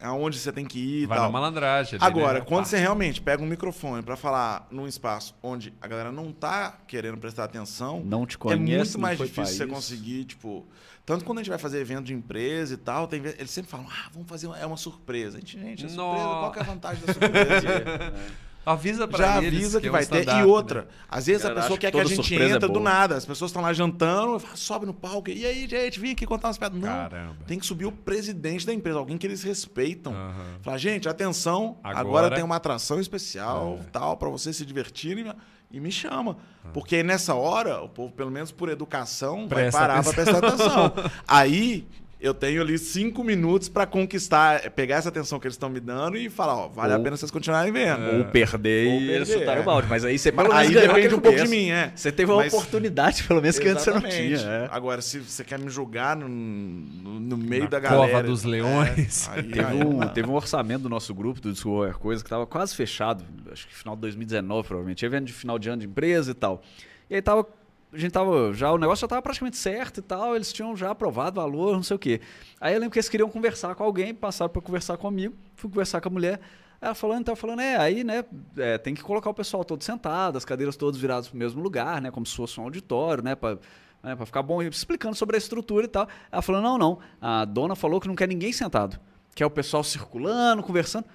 aonde 0.00 0.38
você 0.38 0.52
tem 0.52 0.64
que 0.64 0.78
ir 1.02 1.06
Vai 1.06 1.18
tal. 1.18 1.26
na 1.26 1.32
malandragem. 1.32 1.98
Agora, 2.00 2.38
né? 2.40 2.44
quando 2.46 2.66
você 2.66 2.78
realmente 2.78 3.20
pega 3.20 3.42
um 3.42 3.46
microfone 3.46 4.02
para 4.02 4.16
falar 4.16 4.66
num 4.70 4.86
espaço 4.86 5.34
onde 5.42 5.72
a 5.80 5.86
galera 5.88 6.12
não 6.12 6.32
tá 6.32 6.78
querendo 6.86 7.18
prestar 7.18 7.44
atenção, 7.44 8.02
não 8.04 8.24
te 8.26 8.38
conhece, 8.38 8.72
é 8.72 8.76
muito 8.76 8.98
mais 8.98 9.18
difícil 9.18 9.56
você 9.56 9.66
conseguir, 9.66 10.24
tipo, 10.24 10.66
tanto 11.04 11.24
quando 11.24 11.38
a 11.38 11.42
gente 11.42 11.50
vai 11.50 11.58
fazer 11.58 11.80
evento 11.80 12.04
de 12.06 12.14
empresa 12.14 12.74
e 12.74 12.76
tal, 12.76 13.08
tem, 13.08 13.20
eles 13.24 13.50
sempre 13.50 13.70
falam: 13.70 13.86
"Ah, 13.90 14.08
vamos 14.12 14.28
fazer 14.28 14.46
uma, 14.46 14.58
é 14.58 14.66
uma 14.66 14.76
surpresa". 14.76 15.38
A 15.38 15.40
gente, 15.40 15.58
gente, 15.58 15.86
a 15.86 15.88
surpresa, 15.88 16.24
qual 16.24 16.52
que 16.52 16.58
é 16.58 16.62
a 16.62 16.64
vantagem 16.64 17.04
da 17.04 17.12
surpresa? 17.12 17.68
é. 17.68 18.47
Avisa 18.64 19.08
pra 19.08 19.18
Já 19.18 19.42
eles 19.42 19.54
avisa 19.54 19.80
que, 19.80 19.86
que 19.86 19.90
vai 19.90 20.02
é 20.02 20.06
um 20.06 20.08
ter. 20.08 20.28
E 20.28 20.42
outra, 20.44 20.82
né? 20.82 20.86
às 21.08 21.26
vezes 21.26 21.42
Cara, 21.42 21.54
a 21.54 21.62
pessoa 21.62 21.78
quer 21.78 21.90
que 21.90 21.98
a 21.98 22.04
gente 22.04 22.34
é 22.34 22.50
entre 22.50 22.68
é 22.68 22.72
do 22.72 22.80
nada. 22.80 23.16
As 23.16 23.24
pessoas 23.24 23.50
estão 23.50 23.62
lá 23.62 23.72
jantando, 23.72 24.42
sobe 24.54 24.84
no 24.84 24.92
palco. 24.92 25.30
E 25.30 25.46
aí, 25.46 25.66
gente, 25.66 25.98
vim 25.98 26.12
aqui 26.12 26.26
contar 26.26 26.48
umas 26.48 26.58
piadas. 26.58 26.78
Não, 26.78 26.86
Caramba. 26.86 27.36
tem 27.46 27.58
que 27.58 27.64
subir 27.64 27.86
o 27.86 27.92
presidente 27.92 28.66
da 28.66 28.74
empresa, 28.74 28.98
alguém 28.98 29.16
que 29.16 29.26
eles 29.26 29.42
respeitam. 29.42 30.12
Uhum. 30.12 30.58
Fala, 30.60 30.78
gente, 30.78 31.08
atenção, 31.08 31.78
agora, 31.82 32.00
agora 32.00 32.34
tem 32.34 32.44
uma 32.44 32.56
atração 32.56 33.00
especial, 33.00 33.78
é. 33.80 33.90
tal, 33.90 34.16
para 34.16 34.28
vocês 34.28 34.56
se 34.56 34.66
divertirem 34.66 35.32
e 35.70 35.80
me 35.80 35.90
chama. 35.90 36.36
Porque 36.72 37.02
nessa 37.02 37.34
hora, 37.34 37.82
o 37.82 37.88
povo, 37.88 38.12
pelo 38.12 38.30
menos 38.30 38.52
por 38.52 38.68
educação, 38.68 39.48
Presta 39.48 39.78
vai 39.78 39.88
parar 39.88 40.02
para 40.02 40.12
prestar 40.12 40.38
atenção. 40.44 40.92
Aí 41.26 41.86
eu 42.20 42.34
tenho 42.34 42.60
ali 42.60 42.76
cinco 42.78 43.22
minutos 43.22 43.68
para 43.68 43.86
conquistar, 43.86 44.70
pegar 44.70 44.96
essa 44.96 45.08
atenção 45.08 45.38
que 45.38 45.46
eles 45.46 45.54
estão 45.54 45.68
me 45.68 45.78
dando 45.78 46.16
e 46.16 46.28
falar, 46.28 46.56
ó, 46.56 46.68
vale 46.68 46.92
ou, 46.92 47.00
a 47.00 47.02
pena 47.02 47.16
vocês 47.16 47.30
continuarem 47.30 47.72
vendo. 47.72 48.18
Ou 48.18 48.24
perder 48.24 48.88
Ou 48.88 49.00
e 49.00 49.24
chutar 49.24 49.56
é. 49.56 49.60
o 49.60 49.62
balde. 49.62 49.86
Mas 49.88 50.04
aí 50.04 50.18
você 50.18 50.32
pelo 50.32 50.52
Aí 50.52 50.72
depende 50.72 51.14
um 51.14 51.20
pouco 51.20 51.38
de 51.40 51.48
mim, 51.48 51.70
é. 51.70 51.92
Você 51.94 52.10
teve 52.10 52.32
uma 52.32 52.42
Mas, 52.42 52.52
oportunidade, 52.52 53.22
pelo 53.22 53.40
menos, 53.40 53.58
que 53.58 53.68
antes 53.68 53.84
você 53.84 53.90
não 53.92 54.02
tinha. 54.02 54.36
É. 54.38 54.68
Agora, 54.70 55.00
se 55.00 55.20
você 55.20 55.44
quer 55.44 55.60
me 55.60 55.70
julgar 55.70 56.16
no, 56.16 56.28
no, 56.28 57.20
no 57.20 57.36
meio 57.36 57.64
Na 57.64 57.70
da 57.70 57.80
galera... 57.80 58.12
Cova 58.12 58.22
dos 58.24 58.42
leões. 58.42 59.28
É, 59.28 59.38
aí, 59.38 59.42
teve, 59.44 59.60
aí, 59.60 59.84
um, 59.84 60.00
teve 60.08 60.28
um 60.28 60.34
orçamento 60.34 60.82
do 60.82 60.88
nosso 60.88 61.14
grupo, 61.14 61.40
do 61.40 61.52
Discover 61.52 61.98
Coisa, 61.98 62.22
que 62.22 62.26
estava 62.26 62.46
quase 62.46 62.74
fechado. 62.74 63.24
Acho 63.52 63.68
que 63.68 63.74
final 63.74 63.94
de 63.94 64.02
2019, 64.02 64.66
provavelmente. 64.66 65.04
Evento 65.04 65.26
de 65.26 65.32
final 65.32 65.58
de 65.58 65.68
ano 65.68 65.80
de 65.80 65.86
empresa 65.86 66.32
e 66.32 66.34
tal. 66.34 66.62
E 67.10 67.14
aí 67.14 67.22
tava 67.22 67.46
a 67.92 67.98
gente 67.98 68.12
tava 68.12 68.52
já 68.52 68.70
o 68.70 68.78
negócio 68.78 69.00
já 69.00 69.06
estava 69.06 69.22
praticamente 69.22 69.56
certo 69.56 69.98
e 69.98 70.02
tal, 70.02 70.36
eles 70.36 70.52
tinham 70.52 70.76
já 70.76 70.90
aprovado 70.90 71.40
valor, 71.40 71.74
não 71.74 71.82
sei 71.82 71.96
o 71.96 71.98
quê. 71.98 72.20
Aí 72.60 72.74
eu 72.74 72.80
lembro 72.80 72.92
que 72.92 72.98
eles 72.98 73.08
queriam 73.08 73.28
conversar 73.30 73.74
com 73.74 73.82
alguém, 73.82 74.14
passaram 74.14 74.50
para 74.50 74.60
conversar 74.60 74.96
comigo, 74.96 75.34
fui 75.56 75.70
conversar 75.70 76.00
com 76.00 76.08
a 76.08 76.12
mulher. 76.12 76.40
Ela 76.80 76.94
falando, 76.94 77.20
então 77.22 77.34
falando, 77.34 77.60
é, 77.60 77.76
aí, 77.76 78.04
né, 78.04 78.24
é, 78.56 78.78
tem 78.78 78.94
que 78.94 79.02
colocar 79.02 79.30
o 79.30 79.34
pessoal 79.34 79.64
todo 79.64 79.82
sentado, 79.82 80.38
as 80.38 80.44
cadeiras 80.44 80.76
todas 80.76 81.00
viradas 81.00 81.26
para 81.28 81.34
o 81.34 81.38
mesmo 81.38 81.60
lugar, 81.60 82.00
né, 82.00 82.10
como 82.10 82.24
se 82.24 82.36
fosse 82.36 82.60
um 82.60 82.64
auditório, 82.64 83.22
né, 83.22 83.34
para 83.34 83.58
né, 84.00 84.16
ficar 84.24 84.42
bom, 84.42 84.62
explicando 84.62 85.16
sobre 85.16 85.36
a 85.36 85.38
estrutura 85.38 85.86
e 85.86 85.88
tal. 85.88 86.06
Ela 86.30 86.42
falou, 86.42 86.62
não, 86.62 86.78
não, 86.78 86.98
a 87.20 87.44
dona 87.44 87.74
falou 87.74 88.00
que 88.00 88.06
não 88.06 88.14
quer 88.14 88.28
ninguém 88.28 88.52
sentado, 88.52 88.98
quer 89.34 89.44
o 89.44 89.50
pessoal 89.50 89.82
circulando, 89.82 90.62
conversando. 90.62 91.06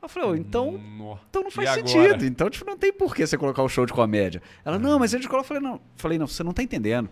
Eu 0.00 0.08
falei, 0.08 0.28
oh, 0.28 0.34
então, 0.34 0.80
então 1.28 1.42
não 1.42 1.50
faz 1.50 1.70
sentido. 1.70 2.24
Então, 2.24 2.48
tipo, 2.48 2.64
não 2.64 2.78
tem 2.78 2.92
por 2.92 3.14
que 3.14 3.26
você 3.26 3.36
colocar 3.36 3.62
o 3.62 3.68
show 3.68 3.84
de 3.84 3.92
comédia. 3.92 4.40
Ela, 4.64 4.78
não, 4.78 4.98
mas 4.98 5.12
a 5.12 5.18
gente 5.18 5.28
coloca. 5.28 5.44
Eu 5.44 5.48
falei, 5.48 5.62
não, 5.62 5.80
falei, 5.96 6.18
não, 6.18 6.26
você 6.26 6.42
não 6.44 6.52
tá 6.52 6.62
entendendo. 6.62 7.10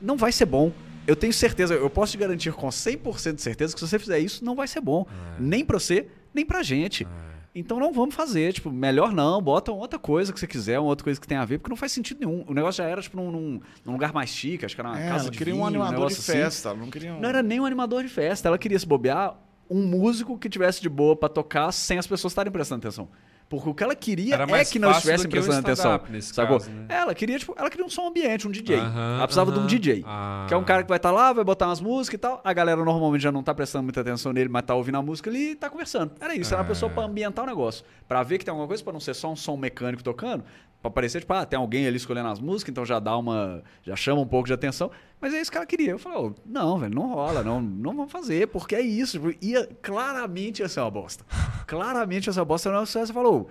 Não 0.00 0.16
vai 0.16 0.30
ser 0.30 0.46
bom. 0.46 0.72
Eu 1.06 1.16
tenho 1.16 1.32
certeza, 1.32 1.74
eu 1.74 1.90
posso 1.90 2.12
te 2.12 2.18
garantir 2.18 2.52
com 2.52 2.68
100% 2.68 3.34
de 3.34 3.42
certeza 3.42 3.74
que 3.74 3.80
se 3.80 3.88
você 3.88 3.98
fizer 3.98 4.20
isso, 4.20 4.44
não 4.44 4.54
vai 4.54 4.68
ser 4.68 4.80
bom. 4.80 5.06
É. 5.36 5.40
Nem 5.40 5.64
pra 5.64 5.78
você, 5.78 6.06
nem 6.32 6.46
pra 6.46 6.62
gente. 6.62 7.04
É. 7.04 7.30
Então 7.52 7.80
não 7.80 7.92
vamos 7.92 8.14
fazer, 8.14 8.52
tipo, 8.52 8.70
melhor 8.70 9.12
não, 9.12 9.42
bota 9.42 9.72
outra 9.72 9.98
coisa 9.98 10.32
que 10.32 10.38
você 10.38 10.46
quiser, 10.46 10.78
uma 10.78 10.88
outra 10.88 11.02
coisa 11.02 11.20
que 11.20 11.26
tem 11.26 11.36
a 11.36 11.44
ver, 11.44 11.58
porque 11.58 11.70
não 11.70 11.76
faz 11.76 11.90
sentido 11.90 12.20
nenhum. 12.20 12.44
O 12.46 12.54
negócio 12.54 12.78
já 12.82 12.88
era, 12.88 13.02
tipo, 13.02 13.16
num, 13.16 13.60
num 13.84 13.92
lugar 13.92 14.12
mais 14.12 14.30
chique, 14.30 14.64
acho 14.64 14.74
que 14.74 14.80
era 14.80 14.88
uma 14.88 15.00
é, 15.00 15.08
casa 15.08 15.30
de 15.30 15.36
queria 15.36 15.52
vinho, 15.52 15.64
um 15.64 15.66
animador 15.66 16.04
um 16.04 16.08
de 16.08 16.14
festa, 16.14 16.70
assim. 16.70 16.80
não 16.80 16.90
queria 16.90 17.12
um... 17.12 17.20
Não 17.20 17.28
era 17.28 17.42
nem 17.42 17.58
um 17.58 17.66
animador 17.66 18.04
de 18.04 18.08
festa, 18.08 18.48
ela 18.48 18.56
queria 18.56 18.78
se 18.78 18.86
bobear 18.86 19.36
um 19.70 19.82
músico 19.86 20.36
que 20.36 20.48
tivesse 20.48 20.82
de 20.82 20.88
boa 20.88 21.14
para 21.14 21.28
tocar 21.28 21.70
sem 21.72 21.98
as 21.98 22.06
pessoas 22.06 22.32
estarem 22.32 22.52
prestando 22.52 22.80
atenção. 22.80 23.08
Porque 23.50 23.68
o 23.68 23.74
que 23.74 23.82
ela 23.82 23.96
queria 23.96 24.36
é 24.36 24.64
que 24.64 24.78
não 24.78 24.92
estivessem 24.92 25.28
prestando 25.28 25.58
atenção. 25.58 26.00
Sacou? 26.20 26.60
Caso, 26.60 26.70
né? 26.70 26.86
Ela 26.88 27.12
queria, 27.12 27.36
tipo, 27.36 27.52
ela 27.58 27.68
queria 27.68 27.84
um 27.84 27.88
som 27.88 28.06
ambiente, 28.06 28.46
um 28.46 28.50
DJ. 28.50 28.76
Uh 28.76 28.80
-huh, 28.80 29.16
ela 29.16 29.26
precisava 29.26 29.50
uh 29.50 29.54
-huh. 29.54 29.58
de 29.58 29.64
um 29.64 29.66
DJ. 29.66 30.04
Ah. 30.06 30.44
Que 30.46 30.54
é 30.54 30.56
um 30.56 30.62
cara 30.62 30.84
que 30.84 30.88
vai 30.88 30.98
estar 30.98 31.08
tá 31.08 31.14
lá, 31.14 31.32
vai 31.32 31.42
botar 31.42 31.66
umas 31.66 31.80
músicas 31.80 32.14
e 32.14 32.18
tal. 32.18 32.40
A 32.44 32.52
galera 32.52 32.84
normalmente 32.84 33.22
já 33.22 33.32
não 33.32 33.42
tá 33.42 33.52
prestando 33.52 33.82
muita 33.82 34.02
atenção 34.02 34.32
nele, 34.32 34.48
mas 34.48 34.62
tá 34.62 34.72
ouvindo 34.76 34.98
a 34.98 35.02
música 35.02 35.28
ali 35.28 35.50
e 35.50 35.56
tá 35.56 35.68
conversando. 35.68 36.12
Era 36.20 36.32
isso, 36.36 36.54
era 36.54 36.62
uma 36.62 36.68
pessoa 36.68 36.92
para 36.92 37.02
ambientar 37.02 37.44
o 37.44 37.48
negócio. 37.48 37.84
para 38.06 38.22
ver 38.22 38.38
que 38.38 38.44
tem 38.44 38.52
alguma 38.52 38.68
coisa, 38.68 38.84
para 38.84 38.92
não 38.92 39.00
ser 39.00 39.14
só 39.14 39.32
um 39.32 39.36
som 39.36 39.56
mecânico 39.56 40.02
tocando. 40.02 40.44
Pra 40.80 40.90
parecer, 40.90 41.20
tipo, 41.20 41.32
ah, 41.32 41.44
tem 41.44 41.58
alguém 41.58 41.86
ali 41.86 41.96
escolhendo 41.96 42.28
as 42.28 42.38
músicas, 42.38 42.70
então 42.70 42.86
já 42.86 43.00
dá 43.00 43.16
uma. 43.16 43.62
já 43.82 43.96
chama 43.96 44.20
um 44.20 44.26
pouco 44.26 44.46
de 44.46 44.52
atenção. 44.52 44.92
Mas 45.20 45.34
é 45.34 45.40
isso 45.40 45.50
que 45.50 45.56
ela 45.56 45.66
queria. 45.66 45.90
Eu 45.90 45.98
falei, 45.98 46.18
oh, 46.18 46.32
não, 46.46 46.78
velho, 46.78 46.94
não 46.94 47.12
rola, 47.12 47.42
não, 47.42 47.60
não 47.60 47.94
vamos 47.94 48.10
fazer, 48.10 48.48
porque 48.48 48.74
é 48.74 48.80
isso. 48.80 49.18
Tipo, 49.18 49.36
ia, 49.44 49.68
claramente 49.82 50.60
ia 50.62 50.68
ser 50.68 50.80
uma 50.80 50.90
bosta. 50.90 51.24
claramente 51.66 52.26
ia 52.26 52.32
ser 52.32 52.40
uma 52.40 52.46
bosta. 52.46 52.72
Não, 52.72 52.86
você 52.86 53.06
falou, 53.12 53.50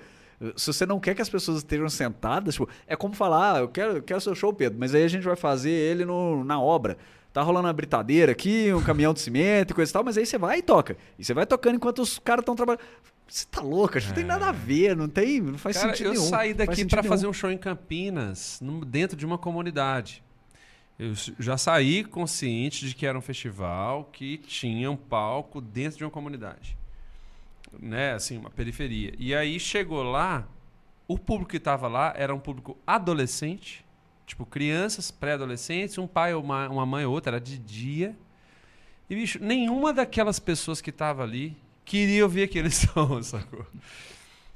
se 0.55 0.67
você 0.67 0.85
não 0.85 0.99
quer 0.99 1.13
que 1.13 1.21
as 1.21 1.29
pessoas 1.29 1.57
estejam 1.57 1.89
sentadas, 1.89 2.55
tipo, 2.55 2.67
é 2.87 2.95
como 2.95 3.13
falar, 3.13 3.55
ah, 3.55 3.59
eu 3.59 3.67
quero, 3.67 3.97
eu 3.97 4.03
quero 4.03 4.21
seu 4.21 4.33
show, 4.33 4.53
Pedro, 4.53 4.79
mas 4.79 4.95
aí 4.95 5.03
a 5.03 5.07
gente 5.07 5.23
vai 5.23 5.35
fazer 5.35 5.69
ele 5.69 6.05
no, 6.05 6.43
na 6.43 6.59
obra. 6.59 6.97
Tá 7.31 7.43
rolando 7.43 7.67
uma 7.67 7.73
britadeira 7.73 8.31
aqui, 8.31 8.73
um 8.73 8.81
caminhão 8.81 9.13
de 9.13 9.19
cimento 9.19 9.71
e 9.71 9.73
coisa 9.75 9.91
e 9.91 9.93
tal, 9.93 10.03
mas 10.03 10.17
aí 10.17 10.25
você 10.25 10.37
vai 10.37 10.59
e 10.59 10.61
toca. 10.63 10.97
E 11.17 11.23
você 11.23 11.33
vai 11.33 11.45
tocando 11.45 11.75
enquanto 11.75 12.01
os 12.01 12.17
caras 12.17 12.41
estão 12.41 12.55
trabalhando. 12.55 12.81
Você 13.27 13.45
tá 13.45 13.61
louca, 13.61 13.99
não 13.99 14.13
tem 14.13 14.23
nada 14.23 14.47
a 14.47 14.51
ver, 14.51 14.95
não 14.95 15.07
tem, 15.07 15.39
não 15.39 15.57
faz 15.59 15.77
Cara, 15.77 15.89
sentido 15.89 16.07
eu 16.07 16.13
nenhum. 16.13 16.25
Eu 16.25 16.29
saí 16.29 16.53
daqui 16.55 16.83
para 16.85 17.03
fazer 17.03 17.27
um 17.27 17.33
show 17.33 17.51
em 17.51 17.57
Campinas, 17.59 18.59
dentro 18.87 19.15
de 19.15 19.23
uma 19.23 19.37
comunidade. 19.37 20.23
Eu 20.99 21.13
já 21.39 21.57
saí 21.57 22.03
consciente 22.03 22.85
de 22.85 22.93
que 22.93 23.05
era 23.05 23.17
um 23.17 23.21
festival 23.21 24.09
que 24.11 24.37
tinha 24.37 24.91
um 24.91 24.97
palco 24.97 25.61
dentro 25.61 25.99
de 25.99 26.03
uma 26.03 26.11
comunidade. 26.11 26.77
Né, 27.79 28.13
assim, 28.13 28.37
uma 28.37 28.49
periferia. 28.49 29.13
E 29.17 29.33
aí 29.33 29.57
chegou 29.59 30.03
lá, 30.03 30.45
o 31.07 31.17
público 31.17 31.51
que 31.51 31.57
estava 31.57 31.87
lá 31.87 32.13
era 32.17 32.35
um 32.35 32.39
público 32.39 32.77
adolescente, 32.85 33.85
tipo 34.25 34.45
crianças, 34.45 35.09
pré-adolescentes, 35.09 35.97
um 35.97 36.07
pai, 36.07 36.33
uma, 36.33 36.67
uma 36.67 36.85
mãe 36.85 37.05
ou 37.05 37.13
outra, 37.13 37.37
era 37.37 37.39
de 37.39 37.57
dia. 37.57 38.13
E, 39.09 39.15
bicho, 39.15 39.39
nenhuma 39.41 39.93
daquelas 39.93 40.37
pessoas 40.37 40.81
que 40.81 40.89
estava 40.89 41.23
ali 41.23 41.55
queria 41.85 42.23
ouvir 42.23 42.43
aquele 42.43 42.69
som, 42.71 43.23
sacou? 43.23 43.65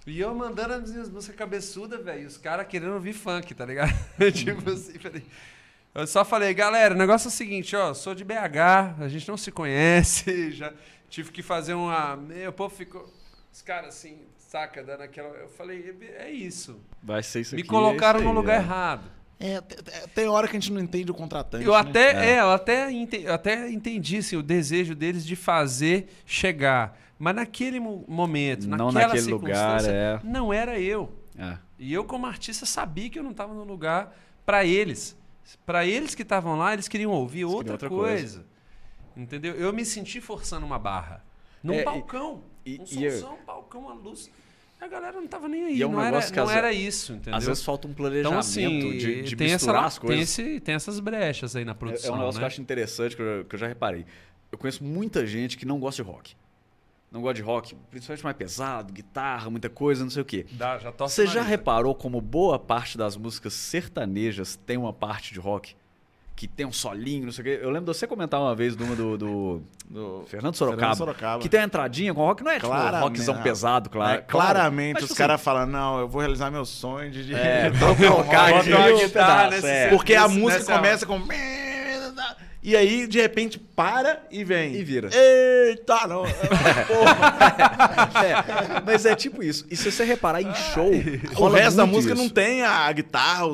E 0.06 0.20
eu 0.20 0.36
mandando 0.36 0.74
as 0.74 0.92
minhas 0.92 1.10
músicas 1.10 1.38
cabeçudas, 1.38 2.04
velho, 2.04 2.28
os 2.28 2.38
caras 2.38 2.68
querendo 2.68 2.96
ouvir 2.96 3.14
funk, 3.14 3.54
tá 3.54 3.66
ligado? 3.66 3.94
tipo 4.34 4.70
assim, 4.70 5.00
falei. 5.00 5.24
Eu 5.96 6.08
só 6.08 6.26
falei, 6.26 6.54
galera, 6.54 6.96
o 6.96 6.98
negócio 6.98 7.28
é 7.28 7.30
o 7.30 7.32
seguinte, 7.32 7.76
ó, 7.76 7.94
sou 7.94 8.16
de 8.16 8.24
BH, 8.24 9.00
a 9.00 9.08
gente 9.08 9.28
não 9.28 9.38
se 9.38 9.52
conhece, 9.52 10.52
já 10.54 10.74
tive 11.08 11.32
que 11.32 11.44
fazer 11.44 11.76
uma. 11.76 12.18
O 12.48 12.54
povo 12.54 12.74
ficou. 12.74 13.12
Os 13.52 13.62
caras 13.62 13.90
assim, 13.90 14.18
saca, 14.38 14.84
dando 14.84 15.02
aquela. 15.02 15.30
Eu 15.30 15.50
falei, 15.50 15.96
é 16.18 16.32
isso. 16.32 16.80
Vai 17.02 17.22
ser 17.22 17.42
isso 17.42 17.56
Me 17.56 17.62
aqui. 17.62 17.70
Me 17.70 17.78
colocaram 17.78 18.22
no 18.22 18.32
lugar 18.32 18.56
é. 18.56 18.58
errado. 18.58 19.12
É, 19.40 19.62
tem 20.16 20.28
hora 20.28 20.48
que 20.48 20.56
a 20.56 20.60
gente 20.60 20.72
não 20.72 20.82
entende 20.82 21.12
o 21.12 21.14
contratante. 21.14 21.66
Eu 21.66 21.74
né? 21.74 21.80
até, 21.80 22.12
é. 22.14 22.30
é. 22.32 22.40
eu 22.40 22.50
até, 22.50 22.92
entendi, 22.92 23.26
eu 23.26 23.34
até 23.34 23.70
entendi 23.70 24.18
assim, 24.18 24.36
o 24.36 24.42
desejo 24.42 24.96
deles 24.96 25.24
de 25.26 25.36
fazer 25.36 26.08
chegar. 26.26 26.98
Mas 27.20 27.36
naquele 27.36 27.80
momento, 27.80 28.68
não 28.68 28.92
naquela 28.92 29.14
naquele 29.14 29.32
lugar, 29.32 29.86
é... 29.86 30.20
não 30.24 30.52
era 30.52 30.80
eu. 30.80 31.12
É. 31.38 31.58
E 31.78 31.94
eu, 31.94 32.04
como 32.04 32.26
artista, 32.26 32.66
sabia 32.66 33.10
que 33.10 33.20
eu 33.20 33.24
não 33.24 33.32
estava 33.32 33.54
no 33.54 33.64
lugar 33.64 34.16
para 34.46 34.66
eles. 34.66 35.16
Para 35.66 35.86
eles 35.86 36.16
que 36.16 36.22
estavam 36.22 36.58
lá, 36.58 36.74
eles 36.74 36.88
queriam 36.88 37.12
ouvir 37.12 37.46
outra, 37.46 37.74
outra, 37.74 37.90
coisa. 37.90 38.40
coisa. 38.40 38.54
Entendeu? 39.16 39.54
Eu 39.56 39.72
me 39.72 39.86
senti 39.86 40.20
forçando 40.20 40.66
uma 40.66 40.80
barra. 40.80 41.24
Num 41.62 41.74
é, 41.74 41.84
balcão. 41.84 42.44
E, 42.66 42.80
um 42.80 42.84
e, 42.84 43.12
somzão, 43.12 43.38
eu... 43.38 43.46
balcão, 43.46 43.90
a 43.90 43.94
luz. 43.94 44.30
A 44.80 44.88
galera 44.88 45.14
não 45.20 45.28
tava 45.28 45.48
nem 45.48 45.64
aí. 45.64 45.82
É 45.82 45.88
um 45.88 45.94
não 45.94 46.04
era, 46.04 46.20
não 46.32 46.52
era 46.52 46.74
isso, 46.74 47.14
entendeu? 47.14 47.36
Às 47.36 47.46
vezes 47.46 47.64
falta 47.64 47.88
um 47.88 47.94
planejamento 47.94 48.28
então, 48.28 48.40
assim, 48.40 48.98
de, 48.98 49.22
de 49.24 49.36
tem 49.36 49.52
misturar 49.52 49.86
essa, 49.86 49.88
as 49.88 50.00
coisas. 50.00 50.36
Tem, 50.36 50.46
esse, 50.46 50.60
tem 50.60 50.76
essas 50.76 51.00
brechas 51.00 51.56
aí 51.56 51.64
na 51.64 51.74
produção. 51.74 52.10
É, 52.10 52.12
é 52.12 52.16
um 52.16 52.20
negócio 52.20 52.38
né? 52.38 52.42
que 52.42 52.44
eu 52.44 52.48
acho 52.48 52.62
interessante, 52.62 53.16
que 53.16 53.22
eu, 53.22 53.46
que 53.46 53.56
eu 53.56 53.60
já 53.60 53.68
reparei. 53.68 54.06
Eu 54.52 54.58
conheço 54.58 54.84
muita 54.84 55.26
gente 55.26 55.58
que 55.58 55.66
não 55.66 55.80
gosta 55.80 56.04
de 56.04 56.10
rock 56.10 56.36
não 57.14 57.22
gosta 57.22 57.36
de 57.36 57.44
rock, 57.44 57.76
principalmente 57.92 58.24
mais 58.24 58.36
pesado, 58.36 58.92
guitarra, 58.92 59.48
muita 59.48 59.70
coisa, 59.70 60.04
não 60.04 60.10
sei 60.10 60.24
o 60.24 60.26
quê. 60.26 60.48
Dá, 60.54 60.80
já 60.80 60.90
Você 60.90 61.28
já 61.28 61.44
reparou 61.44 61.94
como 61.94 62.20
boa 62.20 62.58
parte 62.58 62.98
das 62.98 63.16
músicas 63.16 63.54
sertanejas 63.54 64.56
tem 64.66 64.78
uma 64.78 64.92
parte 64.92 65.32
de 65.32 65.40
rock? 65.40 65.76
Que 66.36 66.48
tem 66.48 66.66
um 66.66 66.72
solinho, 66.72 67.26
não 67.26 67.32
sei 67.32 67.42
o 67.44 67.46
quê. 67.46 67.60
Eu 67.62 67.70
lembro 67.70 67.94
de 67.94 67.96
você 67.96 68.08
comentar 68.08 68.42
uma 68.42 68.56
vez 68.56 68.76
de 68.76 68.82
uma 68.82 68.96
do, 68.96 69.16
do, 69.16 69.62
do 69.88 70.24
Fernando, 70.26 70.56
Sorocaba, 70.56 70.82
Fernando, 70.82 70.98
Sorocaba, 70.98 71.42
Que 71.44 71.48
tem 71.48 71.60
a 71.60 71.64
entradinha 71.66 72.12
com 72.16 72.22
rock, 72.22 72.44
não 72.44 72.52
é 72.52 72.56
tipo 72.56 72.74
um 72.74 73.00
rockzão 73.00 73.40
pesado, 73.44 73.92
claro. 73.92 74.18
É, 74.18 74.22
claramente 74.24 74.94
claro. 74.94 75.06
os 75.06 75.12
assim, 75.12 75.18
caras 75.18 75.40
falam, 75.40 75.68
não, 75.68 76.00
eu 76.00 76.08
vou 76.08 76.20
realizar 76.20 76.50
meu 76.50 76.66
sonho 76.66 77.12
de... 77.12 77.36
É, 77.36 77.70
vou 77.78 77.96
colocar 77.96 78.58
aqui, 78.58 78.72
é. 79.64 79.90
Porque 79.90 80.16
a 80.16 80.28
música 80.28 80.76
começa 80.76 81.06
com 81.06 81.20
e 82.64 82.78
aí, 82.78 83.06
de 83.08 83.20
repente, 83.20 83.60
para 83.60 84.26
e 84.32 84.42
vem. 84.44 84.74
E 84.74 84.84
vira. 84.86 85.10
Eita, 85.14 86.08
não. 86.08 86.26
é, 86.26 86.34
mas 88.86 89.06
é 89.06 89.14
tipo 89.16 89.44
isso. 89.44 89.66
E 89.70 89.76
se 89.76 89.92
você 89.92 90.06
reparar 90.06 90.42
em 90.42 90.54
show. 90.56 90.90
o 91.38 91.50
resto 91.50 91.76
da 91.76 91.86
música 91.86 92.14
isso. 92.14 92.24
não 92.24 92.30
tem 92.30 92.62
a 92.62 92.90
guitarra. 92.94 93.48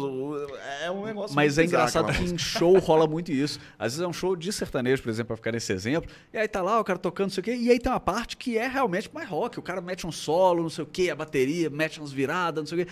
É 0.83 0.91
um 0.91 1.05
negócio 1.05 1.35
Mas 1.35 1.57
é 1.57 1.63
engraçado 1.65 2.13
que 2.13 2.23
em 2.23 2.37
show 2.37 2.77
rola 2.77 3.07
muito 3.07 3.31
isso. 3.31 3.59
Às 3.79 3.93
vezes 3.93 4.05
é 4.05 4.07
um 4.07 4.13
show 4.13 4.35
de 4.35 4.53
sertanejo, 4.53 5.01
por 5.01 5.09
exemplo, 5.09 5.29
pra 5.29 5.37
ficar 5.37 5.53
nesse 5.53 5.73
exemplo. 5.73 6.11
E 6.31 6.37
aí 6.37 6.47
tá 6.47 6.61
lá 6.61 6.79
o 6.79 6.83
cara 6.83 6.99
tocando, 6.99 7.29
não 7.29 7.33
sei 7.33 7.41
o 7.41 7.43
quê. 7.45 7.55
E 7.55 7.71
aí 7.71 7.79
tem 7.79 7.91
uma 7.91 7.99
parte 7.99 8.37
que 8.37 8.59
é 8.59 8.67
realmente 8.67 9.09
mais 9.11 9.27
rock. 9.27 9.57
O 9.57 9.63
cara 9.63 9.81
mete 9.81 10.05
um 10.05 10.11
solo, 10.11 10.61
não 10.61 10.69
sei 10.69 10.83
o 10.83 10.87
quê, 10.87 11.09
a 11.09 11.15
bateria, 11.15 11.67
mete 11.67 11.99
umas 11.99 12.11
viradas, 12.11 12.61
não 12.61 12.67
sei 12.67 12.83
o 12.83 12.85
quê 12.85 12.91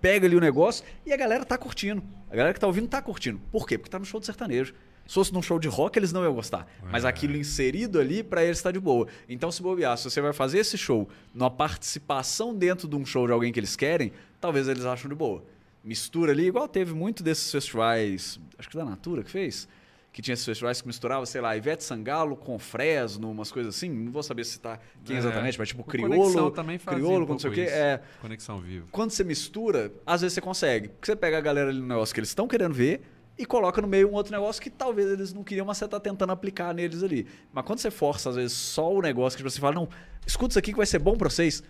pega 0.00 0.26
ali 0.26 0.34
o 0.34 0.40
negócio 0.40 0.84
e 1.04 1.12
a 1.12 1.16
galera 1.16 1.44
tá 1.44 1.58
curtindo. 1.58 2.02
A 2.30 2.34
galera 2.34 2.54
que 2.54 2.60
tá 2.60 2.66
ouvindo 2.66 2.88
tá 2.88 3.02
curtindo. 3.02 3.38
Por 3.52 3.66
quê? 3.66 3.76
Porque 3.76 3.90
tá 3.90 3.98
no 3.98 4.04
show 4.04 4.18
de 4.18 4.26
sertanejo. 4.26 4.74
Se 5.10 5.14
fosse 5.14 5.34
num 5.34 5.42
show 5.42 5.58
de 5.58 5.66
rock, 5.66 5.98
eles 5.98 6.12
não 6.12 6.22
iam 6.22 6.32
gostar. 6.32 6.68
É. 6.84 6.86
Mas 6.88 7.04
aquilo 7.04 7.36
inserido 7.36 7.98
ali, 7.98 8.22
para 8.22 8.44
eles 8.44 8.58
está 8.58 8.70
de 8.70 8.78
boa. 8.78 9.08
Então, 9.28 9.50
se 9.50 9.60
bobear, 9.60 9.98
se 9.98 10.08
você 10.08 10.20
vai 10.20 10.32
fazer 10.32 10.58
esse 10.58 10.78
show 10.78 11.08
numa 11.34 11.50
participação 11.50 12.54
dentro 12.54 12.86
de 12.86 12.94
um 12.94 13.04
show 13.04 13.26
de 13.26 13.32
alguém 13.32 13.52
que 13.52 13.58
eles 13.58 13.74
querem, 13.74 14.12
talvez 14.40 14.68
eles 14.68 14.84
acham 14.84 15.08
de 15.08 15.16
boa. 15.16 15.42
Mistura 15.82 16.30
ali, 16.30 16.46
igual 16.46 16.68
teve 16.68 16.94
muito 16.94 17.24
desses 17.24 17.50
festivais, 17.50 18.38
acho 18.56 18.68
que 18.68 18.76
da 18.76 18.84
Natura 18.84 19.24
que 19.24 19.30
fez, 19.32 19.66
que 20.12 20.22
tinha 20.22 20.34
esses 20.34 20.46
festivais 20.46 20.80
que 20.80 20.86
misturava, 20.86 21.26
sei 21.26 21.40
lá, 21.40 21.56
Ivete 21.56 21.82
Sangalo 21.82 22.36
com 22.36 22.56
Fresno, 22.56 23.32
umas 23.32 23.50
coisas 23.50 23.74
assim. 23.74 23.90
Não 23.90 24.12
vou 24.12 24.22
saber 24.22 24.44
citar 24.44 24.80
quem 25.04 25.16
é. 25.16 25.18
exatamente, 25.18 25.58
mas 25.58 25.70
tipo 25.70 25.82
Criolo. 25.82 26.52
Também 26.52 26.78
fazia 26.78 27.00
Criolo, 27.00 27.24
um 27.24 27.30
não 27.30 27.38
sei 27.40 27.50
o 27.50 27.52
quê. 27.52 27.62
É, 27.62 28.00
Conexão 28.20 28.60
vivo. 28.60 28.86
Quando 28.92 29.10
você 29.10 29.24
mistura, 29.24 29.92
às 30.06 30.20
vezes 30.20 30.34
você 30.34 30.40
consegue. 30.40 30.86
Porque 30.86 31.06
você 31.06 31.16
pega 31.16 31.36
a 31.36 31.40
galera 31.40 31.70
ali 31.70 31.80
no 31.80 31.88
negócio 31.88 32.14
que 32.14 32.20
eles 32.20 32.28
estão 32.28 32.46
querendo 32.46 32.74
ver 32.74 33.02
e 33.40 33.46
coloca 33.46 33.80
no 33.80 33.88
meio 33.88 34.10
um 34.10 34.12
outro 34.12 34.30
negócio 34.30 34.60
que 34.60 34.68
talvez 34.68 35.10
eles 35.10 35.32
não 35.32 35.42
queriam, 35.42 35.64
mas 35.64 35.78
você 35.78 35.86
está 35.86 35.98
tentando 35.98 36.30
aplicar 36.30 36.74
neles 36.74 37.02
ali. 37.02 37.26
Mas 37.50 37.64
quando 37.64 37.78
você 37.78 37.90
força, 37.90 38.28
às 38.28 38.36
vezes, 38.36 38.52
só 38.52 38.92
o 38.92 39.00
negócio 39.00 39.36
que 39.36 39.42
você 39.42 39.58
fala, 39.58 39.76
não, 39.76 39.88
escuta 40.26 40.52
isso 40.52 40.58
aqui 40.58 40.72
que 40.72 40.76
vai 40.76 40.84
ser 40.84 40.98
bom 40.98 41.16
para 41.16 41.30
vocês. 41.30 41.62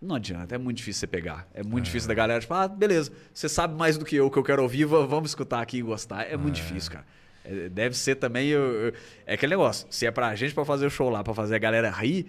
Não 0.00 0.14
adianta, 0.14 0.54
é 0.54 0.58
muito 0.58 0.76
difícil 0.76 1.00
você 1.00 1.06
pegar. 1.08 1.48
É 1.52 1.64
muito 1.64 1.82
é. 1.82 1.86
difícil 1.86 2.06
da 2.06 2.14
galera, 2.14 2.40
tipo, 2.40 2.54
ah, 2.54 2.68
beleza, 2.68 3.10
você 3.34 3.48
sabe 3.48 3.76
mais 3.76 3.98
do 3.98 4.04
que 4.04 4.14
eu 4.14 4.30
que 4.30 4.38
eu 4.38 4.44
quero 4.44 4.62
ouvir, 4.62 4.84
vamos 4.84 5.30
escutar 5.30 5.60
aqui 5.60 5.78
e 5.78 5.82
gostar. 5.82 6.22
É 6.22 6.36
muito 6.36 6.60
é. 6.60 6.62
difícil, 6.62 6.92
cara. 6.92 7.04
É, 7.44 7.68
deve 7.68 7.96
ser 7.96 8.14
também. 8.14 8.46
Eu, 8.48 8.60
eu, 8.60 8.92
é 9.26 9.34
aquele 9.34 9.50
negócio. 9.50 9.88
Se 9.90 10.06
é 10.06 10.10
pra 10.12 10.32
gente 10.36 10.54
pra 10.54 10.64
fazer 10.64 10.86
o 10.86 10.90
show 10.90 11.10
lá, 11.10 11.24
pra 11.24 11.34
fazer 11.34 11.56
a 11.56 11.58
galera 11.58 11.90
rir, 11.90 12.28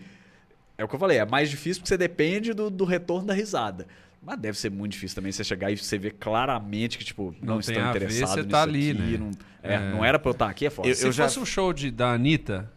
é 0.79 0.83
o 0.83 0.87
que 0.87 0.95
eu 0.95 0.99
falei, 0.99 1.19
é 1.19 1.25
mais 1.25 1.49
difícil 1.49 1.81
porque 1.81 1.89
você 1.89 1.97
depende 1.97 2.53
do, 2.53 2.71
do 2.71 2.85
retorno 2.85 3.27
da 3.27 3.33
risada. 3.35 3.85
Mas 4.21 4.37
deve 4.37 4.57
ser 4.57 4.69
muito 4.69 4.91
difícil 4.91 5.15
também 5.15 5.31
você 5.31 5.43
chegar 5.43 5.71
e 5.71 5.77
você 5.77 5.97
ver 5.97 6.13
claramente 6.13 6.97
que, 6.97 7.05
tipo, 7.05 7.33
não, 7.41 7.53
não 7.53 7.59
estão 7.59 7.89
interessados 7.89 8.35
nisso 8.35 8.49
tá 8.49 8.63
ali, 8.63 8.91
aqui. 8.91 8.99
Né? 8.99 9.17
Não, 9.17 9.31
é, 9.63 9.73
é. 9.75 9.91
não 9.91 10.03
era 10.03 10.19
pra 10.19 10.29
eu 10.29 10.33
estar 10.33 10.49
aqui, 10.49 10.65
é 10.65 10.69
foda. 10.69 10.87
Eu, 10.87 10.95
Se 10.95 11.07
eu 11.07 11.13
fosse 11.13 11.35
já... 11.35 11.41
um 11.41 11.45
show 11.45 11.71
de, 11.71 11.89
da 11.89 12.11
Anitta, 12.11 12.71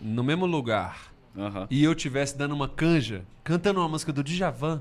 no 0.00 0.22
mesmo 0.22 0.46
lugar, 0.46 1.12
e 1.70 1.82
eu 1.82 1.94
tivesse 1.94 2.36
dando 2.36 2.54
uma 2.54 2.68
canja, 2.68 3.24
cantando 3.42 3.80
uma 3.80 3.88
música 3.88 4.12
do 4.12 4.22
Djavan, 4.22 4.80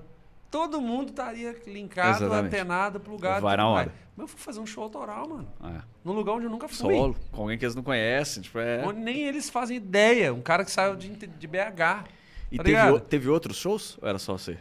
todo 0.49 0.79
mundo 0.79 1.09
estaria 1.09 1.55
linkado, 1.67 2.23
Exatamente. 2.23 2.55
antenado 2.55 2.99
pro 2.99 3.11
lugar. 3.11 3.41
Vai 3.41 3.57
na 3.57 3.67
hora. 3.67 3.91
Mas 4.15 4.23
eu 4.23 4.27
fui 4.29 4.39
fazer 4.39 4.59
um 4.61 4.65
show 4.65 4.83
autoral, 4.83 5.27
mano. 5.27 5.47
É. 5.63 5.81
Num 6.03 6.13
lugar 6.13 6.33
onde 6.33 6.45
eu 6.45 6.49
nunca 6.49 6.69
fui. 6.69 6.95
Solo, 6.95 7.17
com 7.31 7.41
alguém 7.41 7.57
que 7.57 7.65
eles 7.65 7.75
não 7.75 7.83
conhecem. 7.83 8.41
Tipo, 8.41 8.59
é... 8.59 8.81
Onde 8.85 9.01
nem 9.01 9.23
eles 9.23 9.49
fazem 9.49 9.75
ideia. 9.75 10.33
Um 10.33 10.41
cara 10.41 10.63
que 10.63 10.71
saiu 10.71 10.95
de, 10.95 11.09
de 11.09 11.47
BH. 11.47 12.05
E 12.49 12.57
tá 12.57 12.63
teve, 12.63 12.99
teve 13.01 13.29
outros 13.29 13.57
shows? 13.57 13.97
Ou 14.01 14.07
era 14.07 14.17
só 14.17 14.37
você? 14.37 14.57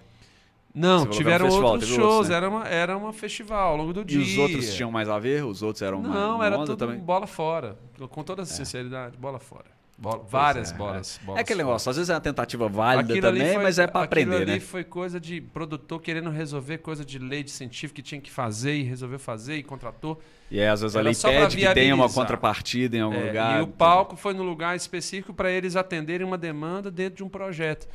Não, 0.74 1.06
tiveram 1.06 1.46
festival, 1.46 1.70
outros 1.70 1.90
shows. 1.90 2.02
Outros, 2.02 2.28
né? 2.30 2.36
Era, 2.36 2.48
uma, 2.48 2.68
era 2.68 2.96
uma 2.96 3.12
festival 3.12 3.68
ao 3.68 3.76
longo 3.76 3.92
do 3.92 4.04
dia. 4.04 4.18
E 4.18 4.22
os 4.22 4.36
outros 4.36 4.74
tinham 4.74 4.90
mais 4.90 5.08
a 5.08 5.18
ver? 5.20 5.44
Os 5.44 5.62
outros 5.62 5.82
eram 5.82 6.02
Não, 6.02 6.42
era 6.42 6.58
tudo 6.58 6.76
também? 6.76 6.98
bola 6.98 7.28
fora. 7.28 7.78
Com 8.10 8.24
toda 8.24 8.42
a 8.42 8.44
é. 8.44 8.46
sinceridade, 8.46 9.16
bola 9.16 9.38
fora. 9.38 9.74
Bola, 9.96 10.24
várias 10.28 10.72
é, 10.72 10.74
bolas, 10.74 11.20
é. 11.22 11.24
bolas. 11.24 11.38
É 11.38 11.42
aquele 11.42 11.58
negócio, 11.58 11.88
às 11.88 11.96
vezes 11.96 12.10
é 12.10 12.14
uma 12.14 12.20
tentativa 12.20 12.68
válida 12.68 13.12
aquilo 13.12 13.28
também, 13.28 13.54
foi, 13.54 13.62
mas 13.62 13.78
é 13.78 13.86
para 13.86 14.04
aprender, 14.04 14.34
ali 14.34 14.46
né? 14.46 14.60
foi 14.60 14.82
coisa 14.82 15.20
de 15.20 15.40
produtor 15.40 16.02
querendo 16.02 16.30
resolver 16.30 16.78
coisa 16.78 17.04
de 17.04 17.16
lei 17.16 17.44
de 17.44 17.52
científico 17.52 17.94
que 17.94 18.02
tinha 18.02 18.20
que 18.20 18.30
fazer 18.30 18.74
e 18.74 18.82
resolveu 18.82 19.20
fazer 19.20 19.56
e 19.56 19.62
contratou. 19.62 20.20
E 20.50 20.58
aí, 20.58 20.66
às 20.66 20.80
vezes 20.80 20.96
ali 20.96 21.14
pede 21.14 21.56
que 21.56 21.74
tenha 21.74 21.94
uma 21.94 22.08
contrapartida 22.08 22.96
em 22.96 23.00
algum 23.00 23.16
é, 23.16 23.26
lugar. 23.26 23.60
E 23.60 23.62
o 23.62 23.68
palco 23.68 24.16
foi 24.16 24.34
no 24.34 24.42
lugar 24.42 24.74
específico 24.74 25.32
para 25.32 25.50
eles 25.50 25.76
atenderem 25.76 26.26
uma 26.26 26.36
demanda 26.36 26.90
dentro 26.90 27.18
de 27.18 27.24
um 27.24 27.28
projeto. 27.28 27.86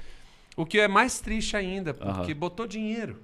O 0.59 0.65
que 0.65 0.77
é 0.77 0.89
mais 0.89 1.21
triste 1.21 1.55
ainda, 1.55 1.93
porque 1.93 2.33
botou 2.33 2.67
dinheiro. 2.67 3.17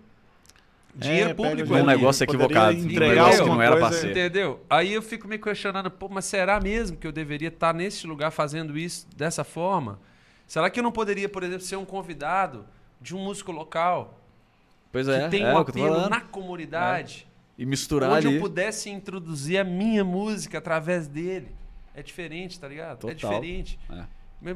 Dinheiro 0.96 1.32
é, 1.32 1.34
público. 1.34 1.74
Um 1.74 1.86
negócio 1.86 2.24
equivocado. 2.24 2.78
Entregar 2.78 3.28
um 3.28 3.32
que 3.32 3.50
não 3.50 3.62
era 3.62 3.76
para 3.76 3.92
ser. 3.92 4.12
Entendeu? 4.12 4.64
Aí 4.70 4.94
eu 4.94 5.02
fico 5.02 5.28
me 5.28 5.38
questionando, 5.38 5.92
pô, 5.92 6.08
mas 6.08 6.24
será 6.24 6.62
mesmo 6.62 6.96
que 6.96 7.06
eu 7.06 7.12
deveria 7.12 7.50
estar 7.50 7.74
nesse 7.74 8.08
lugar 8.08 8.32
fazendo 8.32 8.78
isso 8.78 9.06
dessa 9.18 9.44
forma? 9.44 10.00
Será 10.48 10.70
que 10.70 10.80
eu 10.80 10.84
não 10.84 10.94
poderia, 10.94 11.28
por 11.28 11.44
exemplo, 11.44 11.66
ser 11.66 11.76
um 11.76 11.84
convidado 11.84 12.66
de 13.02 13.14
um 13.14 13.22
músico 13.22 13.52
local? 13.52 14.18
Pois 14.90 15.10
é. 15.10 15.26
Que 15.26 15.32
tem 15.32 15.44
é, 15.44 15.54
um 15.54 15.58
apelo 15.58 16.10
na 16.10 16.22
comunidade. 16.22 17.28
É. 17.60 17.64
E 17.64 17.66
misturar 17.66 18.12
onde 18.12 18.28
ali. 18.28 18.38
eu 18.38 18.42
pudesse 18.42 18.90
introduzir 18.90 19.58
a 19.58 19.64
minha 19.66 20.06
música 20.06 20.58
através 20.60 21.06
dele. 21.06 21.54
É 21.94 22.02
diferente, 22.02 22.58
tá 22.58 22.70
ligado? 22.70 23.00
Total. 23.00 23.12
É 23.12 23.14
diferente. 23.14 23.78
É. 23.92 24.56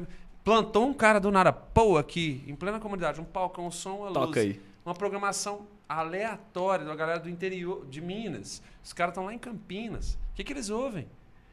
Plantou 0.50 0.88
um 0.88 0.92
cara 0.92 1.20
do 1.20 1.30
nada, 1.30 1.52
pô, 1.52 1.96
aqui, 1.96 2.42
em 2.44 2.56
plena 2.56 2.80
comunidade, 2.80 3.20
um 3.20 3.24
palco, 3.24 3.62
um 3.62 3.70
som, 3.70 3.98
uma 3.98 4.10
Toca 4.10 4.26
luz. 4.26 4.36
Aí. 4.38 4.60
Uma 4.84 4.96
programação 4.96 5.64
aleatória 5.88 6.84
da 6.84 6.92
galera 6.96 7.20
do 7.20 7.30
interior 7.30 7.86
de 7.88 8.00
Minas. 8.00 8.60
Os 8.82 8.92
caras 8.92 9.12
estão 9.12 9.26
lá 9.26 9.32
em 9.32 9.38
Campinas. 9.38 10.18
O 10.32 10.34
que, 10.34 10.42
que 10.42 10.52
eles 10.52 10.68
ouvem? 10.68 11.06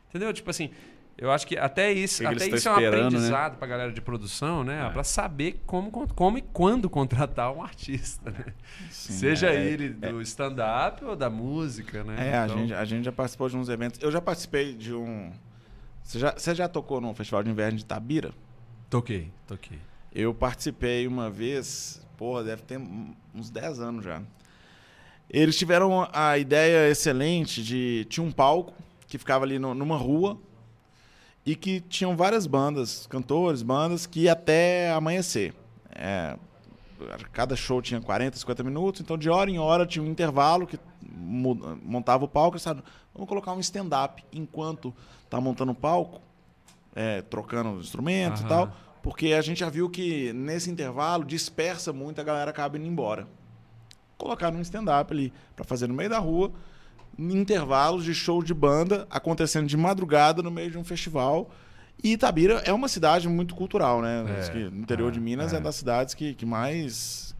Entendeu? 0.10 0.34
Tipo 0.34 0.50
assim, 0.50 0.72
eu 1.16 1.32
acho 1.32 1.46
que 1.46 1.56
até 1.56 1.94
isso, 1.94 2.24
que 2.24 2.26
até 2.26 2.48
isso 2.48 2.68
é 2.68 2.72
um 2.72 2.80
né? 2.80 2.88
aprendizado 2.88 3.52
né? 3.52 3.58
para 3.60 3.68
a 3.68 3.70
galera 3.70 3.92
de 3.92 4.02
produção, 4.02 4.64
né? 4.64 4.88
É. 4.88 4.90
Para 4.90 5.04
saber 5.04 5.62
como, 5.68 5.92
como 5.92 6.40
e 6.40 6.42
quando 6.42 6.90
contratar 6.90 7.54
um 7.54 7.62
artista, 7.62 8.32
né? 8.32 8.46
Sim, 8.90 9.14
Seja 9.14 9.52
é, 9.52 9.64
ele 9.64 9.96
é, 10.02 10.10
do 10.10 10.20
stand-up 10.24 11.06
ou 11.06 11.16
da 11.16 11.30
música, 11.30 12.04
né? 12.04 12.16
É, 12.18 12.30
então... 12.30 12.42
a, 12.42 12.48
gente, 12.48 12.74
a 12.74 12.86
gente 12.86 13.06
já 13.06 13.12
participou 13.12 13.48
de 13.48 13.58
uns 13.58 13.70
eventos. 13.70 14.02
Eu 14.02 14.12
já 14.12 14.20
participei 14.20 14.74
de 14.74 14.92
um. 14.92 15.32
Você 16.02 16.18
já, 16.18 16.32
você 16.32 16.56
já 16.56 16.68
tocou 16.68 17.00
no 17.00 17.14
Festival 17.14 17.44
de 17.44 17.52
Inverno 17.52 17.78
de 17.78 17.86
Tabira? 17.86 18.34
Toquei, 18.90 19.32
toquei. 19.46 19.80
Eu 20.14 20.34
participei 20.34 21.06
uma 21.08 21.30
vez, 21.30 22.02
porra, 22.18 22.44
deve 22.44 22.62
ter 22.62 22.80
uns 23.36 23.50
10 23.50 23.80
anos 23.80 24.06
já. 24.06 24.22
Eles 25.30 25.58
tiveram 25.58 26.08
a 26.14 26.38
ideia 26.38 26.90
excelente 26.90 27.62
de. 27.62 28.06
Tinha 28.10 28.26
um 28.26 28.32
palco 28.32 28.74
que 29.08 29.18
ficava 29.18 29.44
ali 29.44 29.60
no, 29.60 29.74
numa 29.74 29.98
rua 29.98 30.40
e 31.46 31.56
que 31.56 31.82
tinham 31.82 32.16
várias 32.16 32.48
bandas, 32.48 33.06
cantores, 33.08 33.62
bandas, 33.62 34.06
que 34.06 34.22
ia 34.22 34.32
até 34.32 34.92
amanhecer. 34.92 35.54
É, 35.94 36.38
cada 37.32 37.56
show 37.56 37.82
tinha 37.82 38.00
40, 38.00 38.38
50 38.38 38.64
minutos, 38.64 39.02
então 39.02 39.18
de 39.18 39.30
hora 39.30 39.50
em 39.50 39.60
hora 39.60 39.86
tinha 39.86 40.04
um 40.04 40.08
intervalo 40.08 40.66
que 40.66 40.80
montava 41.02 42.26
o 42.26 42.28
palco 42.28 42.58
e 42.58 42.60
sabe, 42.60 42.84
vamos 43.14 43.28
colocar 43.28 43.54
um 43.54 43.60
stand-up 43.60 44.24
enquanto 44.32 44.94
tá 45.30 45.40
montando 45.40 45.72
o 45.72 45.76
palco, 45.76 46.22
é, 46.98 47.22
trocando 47.22 47.70
os 47.74 47.86
instrumentos 47.86 48.42
e 48.42 48.46
tal, 48.46 48.76
porque 49.04 49.34
a 49.34 49.42
gente 49.42 49.60
já 49.60 49.70
viu 49.70 49.90
que 49.90 50.34
nesse 50.34 50.70
intervalo 50.70 51.24
dispersa 51.24 51.94
muito, 51.94 52.20
a 52.20 52.24
galera 52.24 52.50
acaba 52.50 52.78
indo 52.78 52.88
embora 52.88 53.28
colocar 54.18 54.52
num 54.52 54.62
stand-up 54.62 55.14
ali, 55.14 55.32
para 55.56 55.64
fazer 55.64 55.88
no 55.88 55.94
meio 55.94 56.10
da 56.10 56.18
rua, 56.18 56.52
em 57.18 57.34
intervalos 57.34 58.04
de 58.04 58.14
show 58.14 58.44
de 58.44 58.54
banda, 58.54 59.08
acontecendo 59.10 59.68
de 59.68 59.78
madrugada 59.78 60.42
no 60.42 60.52
meio 60.52 60.72
de 60.72 60.78
um 60.78 60.84
festival. 60.84 61.50
E 62.04 62.14
Itabira 62.14 62.62
é 62.66 62.74
uma 62.74 62.88
cidade 62.88 63.28
muito 63.28 63.56
cultural, 63.56 64.02
né? 64.02 64.24
É, 64.28 64.70
no 64.70 64.82
interior 64.82 65.10
é, 65.10 65.12
de 65.12 65.20
Minas 65.20 65.54
é. 65.54 65.58
é 65.58 65.60
das 65.60 65.76
cidades 65.76 66.14
que, 66.14 66.34
que 66.34 66.46
mais. 66.46 67.36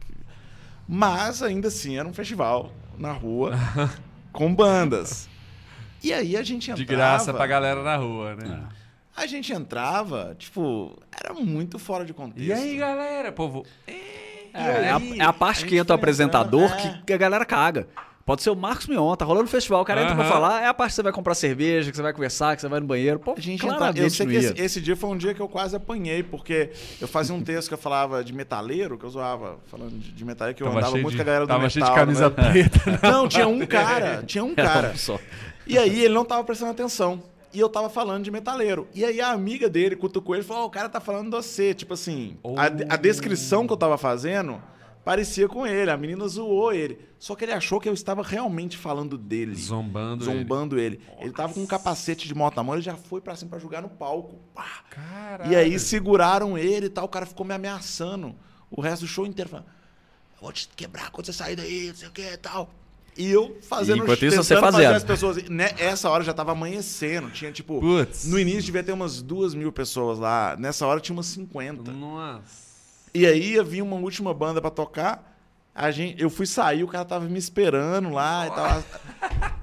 Mas 0.88 1.42
ainda 1.42 1.68
assim 1.68 1.98
era 1.98 2.08
um 2.08 2.14
festival 2.14 2.72
na 2.96 3.12
rua 3.12 3.52
com 4.32 4.52
bandas. 4.52 5.28
E 6.02 6.12
aí 6.12 6.36
a 6.36 6.42
gente 6.42 6.70
entrava. 6.70 6.78
De 6.78 6.84
graça 6.84 7.34
pra 7.34 7.46
galera 7.46 7.82
na 7.82 7.96
rua, 7.96 8.34
né? 8.34 8.68
A 9.18 9.26
gente 9.26 9.52
entrava, 9.52 10.36
tipo, 10.38 10.96
era 11.12 11.34
muito 11.34 11.76
fora 11.76 12.04
de 12.04 12.14
contexto. 12.14 12.46
E 12.46 12.52
aí, 12.52 12.76
galera, 12.76 13.32
povo? 13.32 13.66
É, 13.84 13.92
é, 14.54 14.90
a, 14.92 15.00
é 15.18 15.24
a, 15.24 15.32
parte 15.32 15.66
que 15.66 15.76
entra 15.76 15.92
o 15.92 15.98
apresentador 15.98 16.74
que, 16.76 17.02
que 17.02 17.12
a 17.12 17.16
galera 17.16 17.44
caga. 17.44 17.88
Pode 18.24 18.42
ser 18.42 18.50
o 18.50 18.54
Marcos 18.54 18.86
Mion, 18.86 19.16
tá 19.16 19.24
rolando 19.24 19.48
festival, 19.48 19.80
o 19.80 19.84
cara 19.84 20.02
entra 20.02 20.14
pra 20.14 20.26
falar, 20.26 20.62
é 20.62 20.66
a 20.66 20.74
parte 20.74 20.90
que 20.90 20.96
você 20.96 21.02
vai 21.02 21.12
comprar 21.12 21.34
cerveja, 21.34 21.90
que 21.90 21.96
você 21.96 22.02
vai 22.02 22.12
conversar, 22.12 22.54
que 22.54 22.60
você 22.60 22.68
vai 22.68 22.78
no 22.78 22.86
banheiro. 22.86 23.18
Pô, 23.18 23.34
a 23.36 23.40
gente 23.40 23.66
entra, 23.66 23.90
Eu 23.96 24.10
sei 24.10 24.26
que 24.26 24.36
esse, 24.36 24.60
esse, 24.60 24.80
dia 24.80 24.94
foi 24.94 25.10
um 25.10 25.16
dia 25.16 25.34
que 25.34 25.40
eu 25.40 25.48
quase 25.48 25.74
apanhei, 25.74 26.22
porque 26.22 26.70
eu 27.00 27.08
fazia 27.08 27.34
um 27.34 27.42
texto 27.42 27.68
que 27.68 27.74
eu 27.74 27.78
falava 27.78 28.22
de 28.22 28.32
metaleiro, 28.32 28.96
que 28.98 29.04
eu 29.04 29.10
zoava, 29.10 29.58
falando 29.66 29.98
de, 29.98 30.12
de 30.12 30.24
metaleiro, 30.24 30.56
que 30.56 30.62
eu 30.62 30.66
tava 30.66 30.78
andava 30.78 30.96
muito 30.98 31.10
de, 31.10 31.16
com 31.16 31.22
a 31.22 31.24
galera 31.24 31.44
do 31.44 31.48
tava 31.48 31.62
metal. 31.62 31.80
Tava 31.80 31.94
cheio 31.96 32.06
de 32.06 32.22
camisa 32.22 32.28
né? 32.28 32.52
preta. 32.52 33.10
Não, 33.10 33.26
tinha 33.26 33.48
um 33.48 33.58
cara, 33.66 34.22
tinha 34.24 34.44
um 34.44 34.54
cara. 34.54 34.94
E 35.66 35.76
aí 35.76 36.04
ele 36.04 36.14
não 36.14 36.24
tava 36.24 36.44
prestando 36.44 36.70
atenção. 36.70 37.22
E 37.52 37.60
eu 37.60 37.68
tava 37.68 37.88
falando 37.88 38.24
de 38.24 38.30
metaleiro. 38.30 38.86
E 38.94 39.04
aí 39.04 39.20
a 39.20 39.30
amiga 39.30 39.68
dele 39.68 39.96
cutucou 39.96 40.34
ele 40.34 40.44
e 40.44 40.46
falou: 40.46 40.64
oh, 40.64 40.66
o 40.66 40.70
cara 40.70 40.88
tá 40.88 41.00
falando 41.00 41.30
de 41.30 41.36
você. 41.36 41.74
Tipo 41.74 41.94
assim, 41.94 42.36
oh. 42.42 42.58
a, 42.58 42.66
a 42.66 42.96
descrição 42.96 43.66
que 43.66 43.72
eu 43.72 43.76
tava 43.76 43.96
fazendo 43.96 44.62
parecia 45.04 45.48
com 45.48 45.66
ele. 45.66 45.90
A 45.90 45.96
menina 45.96 46.28
zoou 46.28 46.72
ele. 46.72 46.98
Só 47.18 47.34
que 47.34 47.44
ele 47.44 47.52
achou 47.52 47.80
que 47.80 47.88
eu 47.88 47.94
estava 47.94 48.22
realmente 48.22 48.76
falando 48.76 49.16
dele. 49.16 49.54
Zombando, 49.54 50.24
zombando 50.24 50.78
ele. 50.78 51.00
Ele, 51.16 51.24
ele 51.26 51.32
tava 51.32 51.54
com 51.54 51.60
um 51.60 51.66
capacete 51.66 52.28
de 52.28 52.34
moto 52.34 52.56
na 52.56 52.62
mão, 52.62 52.74
ele 52.74 52.82
já 52.82 52.94
foi 52.94 53.20
para 53.20 53.34
cima 53.34 53.50
pra 53.50 53.58
jogar 53.58 53.80
no 53.80 53.88
palco. 53.88 54.36
Pá. 54.54 54.84
E 55.50 55.56
aí 55.56 55.78
seguraram 55.78 56.58
ele 56.58 56.86
e 56.86 56.90
tal. 56.90 57.06
O 57.06 57.08
cara 57.08 57.24
ficou 57.24 57.46
me 57.46 57.54
ameaçando. 57.54 58.34
O 58.70 58.82
resto 58.82 59.02
do 59.02 59.08
show 59.08 59.26
inteiro 59.26 59.48
falando: 59.48 59.66
Eu 60.36 60.42
vou 60.42 60.52
te 60.52 60.68
quebrar 60.76 61.10
quando 61.10 61.26
você 61.26 61.32
sair 61.32 61.56
daí, 61.56 61.88
não 61.88 61.96
sei 61.96 62.08
o 62.08 62.12
que 62.12 62.22
e 62.22 62.36
tal. 62.36 62.70
E 63.18 63.32
eu 63.32 63.58
fazendo 63.60 64.04
Enquanto 64.04 64.24
isso, 64.24 64.36
você 64.36 64.56
fazendo. 64.56 64.94
as 64.94 65.02
pessoas. 65.02 65.42
Nessa 65.48 66.08
hora 66.08 66.22
já 66.22 66.32
tava 66.32 66.52
amanhecendo. 66.52 67.28
Tinha, 67.30 67.50
tipo. 67.50 67.80
Puts. 67.80 68.26
No 68.26 68.38
início 68.38 68.62
devia 68.62 68.84
ter 68.84 68.92
umas 68.92 69.20
duas 69.20 69.54
mil 69.54 69.72
pessoas 69.72 70.20
lá. 70.20 70.56
Nessa 70.56 70.86
hora 70.86 71.00
tinha 71.00 71.14
umas 71.14 71.26
50. 71.26 71.90
Nossa. 71.90 72.68
E 73.12 73.26
aí 73.26 73.54
ia 73.54 73.64
vir 73.64 73.82
uma 73.82 73.96
última 73.96 74.32
banda 74.32 74.60
para 74.60 74.70
tocar. 74.70 75.36
A 75.74 75.90
gente, 75.90 76.22
eu 76.22 76.30
fui 76.30 76.46
sair, 76.46 76.84
o 76.84 76.88
cara 76.88 77.04
tava 77.04 77.24
me 77.26 77.38
esperando 77.38 78.10
lá 78.10 78.46
e 78.46 78.50
tal. 78.50 78.84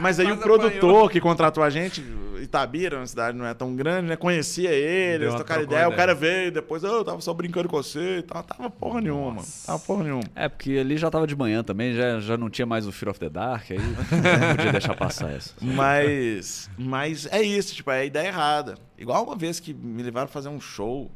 Mas 0.00 0.20
aí 0.20 0.26
Mas 0.26 0.38
o 0.38 0.40
produtor 0.40 0.90
apanhou. 0.90 1.08
que 1.08 1.20
contratou 1.20 1.62
a 1.62 1.70
gente, 1.70 2.04
Itabira, 2.40 2.98
uma 2.98 3.06
cidade 3.06 3.36
não 3.36 3.46
é 3.46 3.54
tão 3.54 3.74
grande, 3.74 4.08
né? 4.08 4.16
Conhecia 4.16 4.70
ele, 4.70 5.24
eles 5.24 5.34
tocaram 5.34 5.62
ideia, 5.62 5.80
ideia, 5.80 5.88
o 5.92 5.96
cara 5.96 6.14
veio 6.14 6.52
depois, 6.52 6.84
oh, 6.84 6.88
eu 6.88 7.04
tava 7.04 7.20
só 7.20 7.32
brincando 7.32 7.68
com 7.68 7.76
você 7.76 8.18
e 8.18 8.22
tal. 8.22 8.42
Tava 8.42 8.70
porra 8.70 9.00
nenhuma, 9.00 9.34
Nossa. 9.34 9.66
tava 9.66 9.78
porra 9.78 10.04
nenhuma. 10.04 10.24
É, 10.34 10.48
porque 10.48 10.78
ali 10.78 10.96
já 10.96 11.10
tava 11.10 11.26
de 11.26 11.34
manhã 11.34 11.62
também, 11.62 11.94
já, 11.94 12.20
já 12.20 12.36
não 12.36 12.50
tinha 12.50 12.66
mais 12.66 12.86
o 12.86 12.92
Fear 12.92 13.10
of 13.10 13.20
the 13.20 13.28
Dark, 13.30 13.70
aí 13.70 13.78
não 13.78 14.56
podia 14.56 14.72
deixar 14.72 14.94
passar 14.94 15.32
essa. 15.32 15.54
Mas, 15.60 16.70
mas 16.76 17.26
é 17.26 17.42
isso, 17.42 17.74
tipo, 17.74 17.90
é 17.90 18.00
a 18.00 18.04
ideia 18.04 18.28
errada. 18.28 18.76
Igual 18.98 19.24
uma 19.24 19.36
vez 19.36 19.60
que 19.60 19.72
me 19.74 20.02
levaram 20.02 20.28
fazer 20.28 20.48
um 20.48 20.60
show 20.60 21.10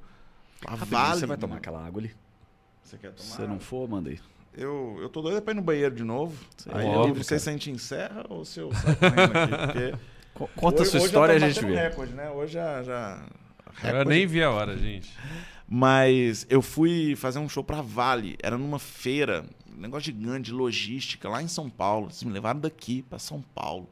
a 0.66 0.76
vale. 0.76 1.20
Você 1.20 1.26
vai 1.26 1.36
tomar 1.36 1.56
aquela 1.56 1.84
água 1.84 2.00
ali? 2.00 2.14
Você 2.82 2.96
quer 2.98 3.12
tomar? 3.12 3.28
Se 3.28 3.42
não 3.42 3.58
for, 3.58 3.88
manda 3.88 4.10
aí. 4.10 4.18
Eu, 4.54 4.98
eu 5.00 5.08
tô 5.08 5.22
doido 5.22 5.40
pra 5.42 5.52
ir 5.52 5.56
no 5.56 5.62
banheiro 5.62 5.94
de 5.94 6.04
novo. 6.04 6.36
Sim, 6.56 6.70
aí 6.72 6.86
óbvio, 6.86 7.16
não 7.16 7.22
sei 7.22 7.38
se 7.38 7.48
a 7.48 7.52
gente 7.52 7.70
encerra 7.70 8.24
ou 8.28 8.44
se 8.44 8.60
eu 8.60 8.72
saio 8.72 8.94
aqui, 8.94 9.56
porque... 9.66 10.10
Conta 10.56 10.82
hoje, 10.82 10.88
a 10.88 10.90
sua 10.98 11.06
história 11.06 11.32
e 11.34 11.36
a 11.36 11.48
gente 11.50 11.64
vê. 11.64 11.74
recorde, 11.74 12.14
né? 12.14 12.30
Hoje 12.30 12.54
já... 12.54 12.82
já 12.82 13.22
eu 13.84 14.04
nem 14.04 14.26
vi 14.26 14.42
a 14.42 14.50
hora, 14.50 14.76
gente. 14.76 15.12
Mas 15.68 16.46
eu 16.48 16.60
fui 16.60 17.14
fazer 17.16 17.38
um 17.38 17.48
show 17.48 17.62
pra 17.62 17.80
Vale. 17.80 18.36
Era 18.42 18.58
numa 18.58 18.78
feira, 18.78 19.44
um 19.72 19.80
negócio 19.80 20.06
gigante 20.06 20.46
de 20.46 20.52
logística, 20.52 21.28
lá 21.28 21.42
em 21.42 21.48
São 21.48 21.70
Paulo. 21.70 22.06
Eles 22.06 22.22
me 22.22 22.32
levaram 22.32 22.60
daqui 22.60 23.02
pra 23.02 23.18
São 23.18 23.42
Paulo 23.54 23.88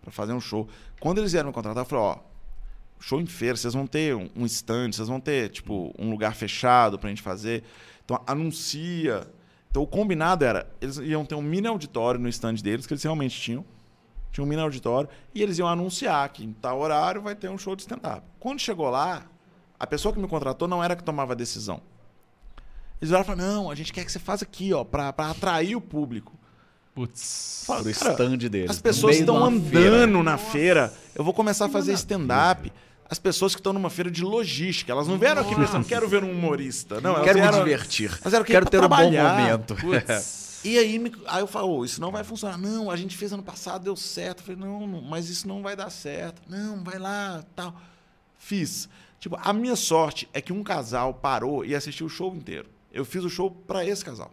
pra 0.00 0.10
fazer 0.10 0.32
um 0.32 0.40
show. 0.40 0.68
Quando 1.00 1.18
eles 1.18 1.32
vieram 1.32 1.48
me 1.48 1.54
contratar, 1.54 1.82
eu 1.82 1.88
falei, 1.88 2.04
ó, 2.04 2.18
show 2.98 3.20
em 3.20 3.26
feira, 3.26 3.56
vocês 3.56 3.74
vão 3.74 3.86
ter 3.86 4.14
um 4.14 4.46
stand, 4.46 4.92
vocês 4.92 5.08
vão 5.08 5.20
ter, 5.20 5.50
tipo, 5.50 5.94
um 5.98 6.10
lugar 6.10 6.34
fechado 6.34 6.98
pra 6.98 7.08
gente 7.08 7.22
fazer. 7.22 7.62
Então, 8.04 8.22
anuncia. 8.26 9.26
Então, 9.76 9.82
o 9.82 9.86
combinado 9.86 10.42
era, 10.42 10.66
eles 10.80 10.96
iam 10.96 11.22
ter 11.22 11.34
um 11.34 11.42
mini 11.42 11.66
auditório 11.66 12.18
no 12.18 12.30
stand 12.30 12.54
deles, 12.54 12.86
que 12.86 12.94
eles 12.94 13.02
realmente 13.02 13.38
tinham. 13.38 13.62
Tinha 14.32 14.42
um 14.42 14.48
mini 14.48 14.62
auditório. 14.62 15.06
E 15.34 15.42
eles 15.42 15.58
iam 15.58 15.68
anunciar 15.68 16.26
que 16.30 16.42
em 16.42 16.50
tal 16.54 16.80
horário 16.80 17.20
vai 17.20 17.34
ter 17.34 17.50
um 17.50 17.58
show 17.58 17.76
de 17.76 17.82
stand-up. 17.82 18.22
Quando 18.40 18.58
chegou 18.58 18.88
lá, 18.88 19.26
a 19.78 19.86
pessoa 19.86 20.14
que 20.14 20.18
me 20.18 20.26
contratou 20.26 20.66
não 20.66 20.82
era 20.82 20.96
que 20.96 21.04
tomava 21.04 21.34
a 21.34 21.36
decisão. 21.36 21.82
Eles 23.02 23.10
olharam 23.10 23.24
e 23.24 23.26
falaram, 23.26 23.54
não, 23.54 23.70
a 23.70 23.74
gente 23.74 23.92
quer 23.92 24.02
que 24.06 24.10
você 24.10 24.18
faça 24.18 24.44
aqui, 24.44 24.72
ó, 24.72 24.82
pra, 24.82 25.12
pra 25.12 25.28
atrair 25.28 25.76
o 25.76 25.80
público. 25.82 26.32
Putz, 26.94 27.64
Fala, 27.66 27.82
o 27.82 27.90
stand 27.90 28.38
deles. 28.48 28.70
As 28.70 28.80
pessoas 28.80 29.18
estão 29.18 29.44
andando 29.44 29.68
feira. 29.68 30.06
na 30.06 30.38
feira. 30.38 30.94
Eu 31.14 31.22
vou 31.22 31.34
começar 31.34 31.66
a 31.66 31.68
fazer 31.68 31.92
stand-up 31.92 32.72
as 33.08 33.18
pessoas 33.18 33.54
que 33.54 33.60
estão 33.60 33.72
numa 33.72 33.90
feira 33.90 34.10
de 34.10 34.22
logística. 34.22 34.90
Elas 34.90 35.06
não 35.06 35.18
vieram 35.18 35.42
aqui 35.42 35.54
pensando, 35.54 35.86
quero 35.86 36.08
ver 36.08 36.24
um 36.24 36.30
humorista. 36.30 37.00
Não, 37.00 37.14
quero 37.22 37.38
vieram, 37.38 37.58
me 37.58 37.64
divertir. 37.64 38.18
Mas 38.24 38.34
quero 38.44 38.66
ter 38.66 38.78
trabalhar. 38.78 39.32
um 39.32 39.36
bom 39.36 39.42
momento. 39.42 39.76
E 40.64 40.78
aí, 40.78 41.12
aí 41.26 41.40
eu 41.40 41.46
falo, 41.46 41.78
oh, 41.78 41.84
isso 41.84 42.00
não 42.00 42.10
vai 42.10 42.24
funcionar. 42.24 42.58
Não, 42.58 42.90
a 42.90 42.96
gente 42.96 43.16
fez 43.16 43.32
ano 43.32 43.42
passado, 43.42 43.84
deu 43.84 43.94
certo. 43.94 44.40
Eu 44.40 44.46
falei, 44.46 44.60
não, 44.60 44.84
não, 44.84 45.00
mas 45.00 45.28
isso 45.28 45.46
não 45.46 45.62
vai 45.62 45.76
dar 45.76 45.90
certo. 45.90 46.42
Não, 46.48 46.82
vai 46.82 46.98
lá, 46.98 47.44
tal. 47.54 47.72
Fiz. 48.36 48.88
Tipo, 49.20 49.38
a 49.40 49.52
minha 49.52 49.76
sorte 49.76 50.28
é 50.32 50.40
que 50.40 50.52
um 50.52 50.64
casal 50.64 51.14
parou 51.14 51.64
e 51.64 51.72
assistiu 51.72 52.06
o 52.06 52.10
show 52.10 52.34
inteiro. 52.34 52.68
Eu 52.92 53.04
fiz 53.04 53.22
o 53.22 53.30
show 53.30 53.48
para 53.48 53.84
esse 53.84 54.04
casal. 54.04 54.32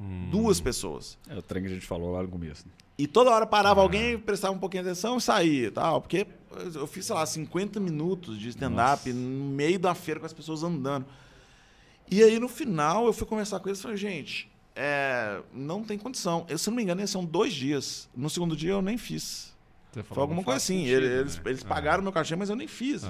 Hum. 0.00 0.28
Duas 0.30 0.58
pessoas. 0.58 1.18
É 1.28 1.36
o 1.36 1.42
trem 1.42 1.62
que 1.62 1.68
a 1.68 1.74
gente 1.74 1.86
falou 1.86 2.12
lá 2.12 2.22
no 2.22 2.28
começo. 2.28 2.64
Né? 2.66 2.72
E 2.96 3.06
toda 3.06 3.30
hora 3.30 3.46
parava 3.46 3.80
ah. 3.80 3.82
alguém, 3.82 4.18
prestava 4.18 4.54
um 4.54 4.58
pouquinho 4.58 4.84
de 4.84 4.90
atenção 4.90 5.18
e 5.18 5.20
saía 5.20 5.70
tal. 5.70 6.00
Porque 6.00 6.26
eu 6.74 6.86
fiz, 6.86 7.06
sei 7.06 7.14
lá, 7.14 7.24
50 7.24 7.78
minutos 7.80 8.38
de 8.38 8.48
stand-up 8.48 9.12
no 9.12 9.44
meio 9.50 9.78
da 9.78 9.94
feira 9.94 10.20
com 10.20 10.26
as 10.26 10.32
pessoas 10.32 10.62
andando. 10.62 11.06
E 12.10 12.22
aí, 12.22 12.38
no 12.38 12.48
final, 12.48 13.06
eu 13.06 13.12
fui 13.12 13.26
conversar 13.26 13.60
com 13.60 13.68
eles 13.68 13.78
e 13.78 13.82
falei, 13.82 13.96
gente, 13.96 14.50
é, 14.76 15.40
não 15.52 15.82
tem 15.82 15.96
condição. 15.98 16.44
Eu, 16.48 16.58
se 16.58 16.68
não 16.68 16.76
me 16.76 16.82
engano, 16.82 17.06
são 17.06 17.24
dois 17.24 17.54
dias. 17.54 18.08
No 18.14 18.28
segundo 18.28 18.56
dia 18.56 18.72
eu 18.72 18.82
nem 18.82 18.98
fiz. 18.98 19.54
Foi 20.02 20.20
alguma 20.20 20.42
coisa 20.42 20.56
assim. 20.56 20.84
Sentido, 20.84 21.04
eles, 21.04 21.36
né? 21.36 21.42
eles 21.46 21.64
é. 21.64 21.68
pagaram 21.68 22.00
é. 22.00 22.02
meu 22.02 22.12
cachê, 22.12 22.34
mas 22.34 22.50
eu 22.50 22.56
nem 22.56 22.66
fiz. 22.66 23.04
É. 23.04 23.08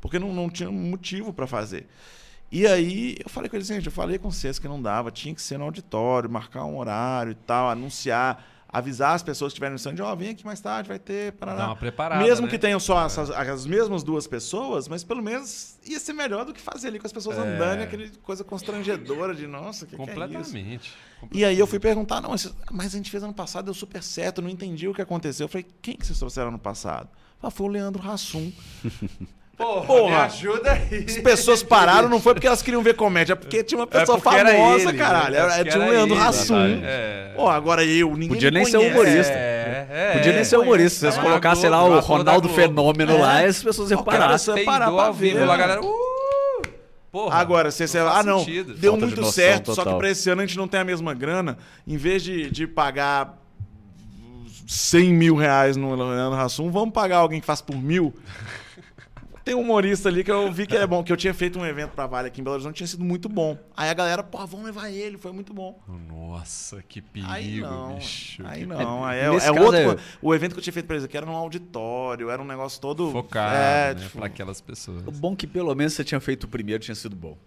Porque 0.00 0.18
não, 0.18 0.32
não 0.34 0.50
tinha 0.50 0.70
motivo 0.70 1.32
para 1.32 1.46
fazer. 1.46 1.86
E 2.50 2.66
aí 2.66 3.16
eu 3.22 3.28
falei 3.28 3.48
com 3.48 3.56
eles, 3.56 3.66
gente, 3.66 3.86
eu 3.86 3.92
falei 3.92 4.18
com 4.18 4.30
vocês 4.30 4.58
que 4.58 4.68
não 4.68 4.80
dava, 4.80 5.10
tinha 5.10 5.34
que 5.34 5.42
ser 5.42 5.58
no 5.58 5.64
auditório, 5.64 6.30
marcar 6.30 6.64
um 6.64 6.78
horário 6.78 7.32
e 7.32 7.34
tal, 7.34 7.68
anunciar 7.68 8.44
avisar 8.68 9.14
as 9.14 9.22
pessoas 9.22 9.52
que 9.52 9.54
estiverem 9.54 9.72
no 9.72 9.76
stand, 9.76 9.96
ó, 10.02 10.12
oh, 10.12 10.16
vem 10.16 10.30
aqui 10.30 10.44
mais 10.44 10.60
tarde, 10.60 10.88
vai 10.88 10.98
ter 10.98 11.32
parará. 11.32 11.58
Dá 11.58 11.66
uma 11.68 11.76
preparada, 11.76 12.22
Mesmo 12.22 12.46
né? 12.46 12.50
que 12.50 12.58
tenham 12.58 12.80
só 12.80 13.02
é. 13.02 13.06
essas, 13.06 13.30
as 13.30 13.66
mesmas 13.66 14.02
duas 14.02 14.26
pessoas, 14.26 14.88
mas 14.88 15.04
pelo 15.04 15.22
menos 15.22 15.78
ia 15.86 15.98
ser 16.00 16.12
melhor 16.12 16.44
do 16.44 16.52
que 16.52 16.60
fazer 16.60 16.88
ali 16.88 16.98
com 16.98 17.06
as 17.06 17.12
pessoas 17.12 17.38
é. 17.38 17.40
andando, 17.40 17.82
aquele 17.82 18.10
coisa 18.22 18.42
constrangedora 18.44 19.34
de, 19.34 19.46
nossa, 19.46 19.86
que 19.86 19.96
Completamente. 19.96 20.50
Que 20.50 20.58
é 20.58 20.62
Completamente. 20.62 20.94
E 21.32 21.44
aí 21.44 21.58
eu 21.58 21.66
fui 21.66 21.78
perguntar, 21.78 22.20
não, 22.20 22.30
mas, 22.70 22.94
a 22.94 22.96
gente 22.96 23.10
fez 23.10 23.22
ano 23.22 23.32
passado, 23.32 23.66
deu 23.66 23.74
super 23.74 24.02
certo, 24.02 24.42
não 24.42 24.50
entendi 24.50 24.88
o 24.88 24.94
que 24.94 25.02
aconteceu. 25.02 25.44
Eu 25.44 25.48
falei, 25.48 25.66
quem 25.80 25.96
que 25.96 26.06
vocês 26.06 26.18
trouxeram 26.18 26.48
ano 26.48 26.58
passado? 26.58 27.08
Ah, 27.42 27.50
foi 27.50 27.66
o 27.66 27.70
Leandro 27.70 28.06
Hassum. 28.08 28.52
Porra, 29.56 29.86
Porra, 29.86 30.10
me 30.10 30.14
ajuda 30.16 30.72
aí. 30.72 31.06
As 31.08 31.16
pessoas 31.16 31.62
pararam, 31.62 32.10
não 32.10 32.20
foi 32.20 32.34
porque 32.34 32.46
elas 32.46 32.60
queriam 32.60 32.82
ver 32.82 32.94
comédia, 32.94 33.32
é 33.32 33.36
porque 33.36 33.64
tinha 33.64 33.78
uma 33.78 33.88
é 33.90 34.00
pessoa 34.00 34.18
é 34.18 34.20
famosa, 34.20 34.90
ele, 34.90 34.98
caralho. 34.98 35.32
Né? 35.32 35.38
Era, 35.38 35.64
tinha 35.64 35.82
um 35.82 35.88
Leandro 35.88 36.18
Hassum. 36.18 36.80
É. 36.84 37.32
Pô, 37.34 37.48
agora 37.48 37.82
eu, 37.82 38.10
ninguém 38.10 38.28
Podia 38.28 38.50
nem 38.50 38.66
ser 38.66 38.76
humorista. 38.76 39.32
É, 39.32 39.86
é, 39.90 40.12
Podia 40.12 40.32
nem 40.34 40.44
ser 40.44 40.58
humorista. 40.58 40.98
Se 40.98 41.00
vocês 41.00 41.18
colocassem 41.18 41.70
lá 41.70 41.82
o 41.82 42.00
Ronaldo 42.00 42.50
Fenômeno 42.50 43.18
lá, 43.18 43.46
as 43.46 43.62
pessoas 43.62 43.90
iam 43.90 44.02
parar. 44.02 44.26
As 44.26 44.42
pessoas 44.42 44.58
iam 44.58 44.66
parar 44.66 44.90
pra 44.90 45.10
ver. 45.10 45.46
Lá, 45.46 45.56
galera, 45.56 45.80
uh! 45.82 46.16
Porra, 47.10 47.38
Agora, 47.38 47.70
você, 47.70 47.88
você 47.88 47.98
ah, 47.98 48.22
não, 48.22 48.40
sentido. 48.40 48.74
deu 48.74 48.92
Falta 48.92 49.06
muito 49.06 49.24
certo, 49.32 49.66
total. 49.66 49.84
só 49.84 49.90
que 49.90 49.98
pra 49.98 50.10
esse 50.10 50.28
ano 50.28 50.42
a 50.42 50.46
gente 50.46 50.58
não 50.58 50.68
tem 50.68 50.80
a 50.80 50.84
mesma 50.84 51.14
grana. 51.14 51.56
Em 51.86 51.96
vez 51.96 52.22
de, 52.22 52.50
de 52.50 52.66
pagar 52.66 53.38
100 54.66 55.14
mil 55.14 55.34
reais 55.34 55.78
no 55.78 55.94
Leandro 55.94 56.38
Hassum, 56.38 56.70
vamos 56.70 56.92
pagar 56.92 57.18
alguém 57.18 57.40
que 57.40 57.46
faz 57.46 57.62
por 57.62 57.74
mil. 57.74 58.12
Tem 59.46 59.54
um 59.54 59.60
humorista 59.60 60.08
ali 60.08 60.24
que 60.24 60.30
eu 60.32 60.50
vi 60.50 60.66
que 60.66 60.76
é 60.76 60.84
bom, 60.84 61.04
que 61.04 61.12
eu 61.12 61.16
tinha 61.16 61.32
feito 61.32 61.56
um 61.56 61.64
evento 61.64 61.92
pra 61.92 62.04
Vale 62.08 62.26
aqui 62.26 62.40
em 62.40 62.44
Belo 62.44 62.54
Horizonte, 62.54 62.78
tinha 62.78 62.86
sido 62.88 63.04
muito 63.04 63.28
bom. 63.28 63.56
Aí 63.76 63.88
a 63.88 63.94
galera, 63.94 64.20
pô, 64.20 64.44
vamos 64.44 64.66
levar 64.66 64.90
ele, 64.90 65.16
foi 65.16 65.30
muito 65.30 65.54
bom. 65.54 65.80
Nossa, 66.08 66.82
que 66.82 67.00
perigo, 67.00 67.30
aí 67.30 67.60
não, 67.60 67.94
bicho. 67.94 68.42
Aí 68.44 68.66
não, 68.66 69.04
aí 69.04 69.20
é, 69.20 69.26
é 69.26 69.52
outro. 69.52 69.92
É... 69.92 69.96
O 70.20 70.34
evento 70.34 70.54
que 70.54 70.58
eu 70.58 70.62
tinha 70.64 70.72
feito 70.72 70.86
pra 70.86 70.96
eles 70.96 71.04
aqui 71.04 71.16
era 71.16 71.24
num 71.24 71.36
auditório, 71.36 72.28
era 72.28 72.42
um 72.42 72.44
negócio 72.44 72.80
todo. 72.80 73.12
Focado, 73.12 73.54
é, 73.54 73.94
né, 73.94 74.00
tipo... 74.02 74.18
pra 74.18 74.26
aquelas 74.26 74.60
pessoas. 74.60 75.04
O 75.06 75.12
bom 75.12 75.34
é 75.34 75.36
que 75.36 75.46
pelo 75.46 75.72
menos 75.76 75.92
você 75.92 76.02
tinha 76.02 76.18
feito 76.18 76.42
o 76.42 76.48
primeiro, 76.48 76.82
tinha 76.82 76.96
sido 76.96 77.14
bom. 77.14 77.38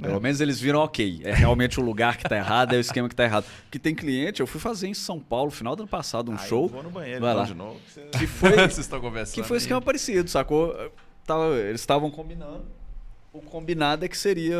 Pelo 0.00 0.16
é. 0.16 0.20
menos 0.20 0.40
eles 0.40 0.60
viram, 0.60 0.80
ok, 0.80 1.20
é 1.22 1.32
realmente 1.32 1.78
o 1.78 1.84
lugar 1.84 2.16
que 2.16 2.24
tá 2.24 2.36
errado, 2.36 2.72
é 2.72 2.78
o 2.78 2.80
esquema 2.80 3.08
que 3.08 3.14
tá 3.14 3.22
errado. 3.22 3.46
Porque 3.62 3.78
tem 3.78 3.94
cliente, 3.94 4.40
eu 4.40 4.46
fui 4.48 4.60
fazer 4.60 4.88
em 4.88 4.94
São 4.94 5.20
Paulo, 5.20 5.52
final 5.52 5.76
do 5.76 5.84
ano 5.84 5.88
passado, 5.88 6.32
um 6.32 6.34
ah, 6.34 6.38
show. 6.38 6.64
Eu 6.64 6.68
vou 6.68 6.82
no 6.82 6.90
banheiro, 6.90 7.20
vai 7.20 7.32
lá. 7.32 7.44
de 7.44 7.54
novo. 7.54 7.78
Que 8.18 8.26
foi, 8.26 8.50
Vocês 8.68 8.78
estão 8.78 9.00
conversando. 9.00 9.36
Que 9.36 9.44
foi 9.44 9.56
um 9.56 9.58
esquema 9.58 9.80
parecido, 9.80 10.28
sacou? 10.28 10.74
Tava, 11.24 11.56
eles 11.56 11.80
estavam 11.80 12.10
combinando. 12.10 12.64
O 13.32 13.40
combinado 13.40 14.04
é 14.04 14.08
que 14.08 14.16
seria. 14.16 14.56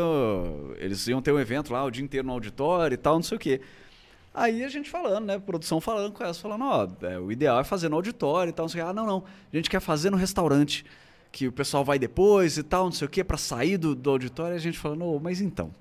Eles 0.77 1.07
iam 1.07 1.21
ter 1.21 1.31
um 1.31 1.39
evento 1.39 1.71
lá 1.71 1.83
o 1.83 1.91
dia 1.91 2.03
inteiro 2.03 2.27
no 2.27 2.33
auditório 2.33 2.95
e 2.95 2.97
tal, 2.97 3.15
não 3.15 3.23
sei 3.23 3.37
o 3.37 3.39
quê. 3.39 3.61
Aí 4.33 4.65
a 4.65 4.67
gente 4.67 4.89
falando, 4.89 5.25
né? 5.25 5.39
Produção 5.39 5.79
falando 5.79 6.11
com 6.11 6.21
elas, 6.21 6.37
falando, 6.37 6.65
ó, 6.65 6.87
é, 7.07 7.17
o 7.17 7.31
ideal 7.31 7.57
é 7.61 7.63
fazer 7.63 7.87
no 7.87 7.95
auditório 7.95 8.49
e 8.49 8.53
tal, 8.53 8.65
não 8.65 8.69
sei 8.69 8.81
o 8.81 8.83
quê. 8.83 8.89
Ah, 8.89 8.93
não, 8.93 9.05
não. 9.05 9.23
A 9.51 9.55
gente 9.55 9.69
quer 9.69 9.79
fazer 9.79 10.09
no 10.09 10.17
restaurante, 10.17 10.85
que 11.31 11.47
o 11.47 11.53
pessoal 11.53 11.85
vai 11.85 11.97
depois 11.97 12.57
e 12.57 12.63
tal, 12.63 12.85
não 12.85 12.91
sei 12.91 13.07
o 13.07 13.09
quê, 13.09 13.23
para 13.23 13.37
sair 13.37 13.77
do, 13.77 13.95
do 13.95 14.09
auditório. 14.09 14.55
E 14.55 14.57
a 14.57 14.59
gente 14.59 14.77
falando, 14.77 15.19
mas 15.23 15.39
então, 15.39 15.73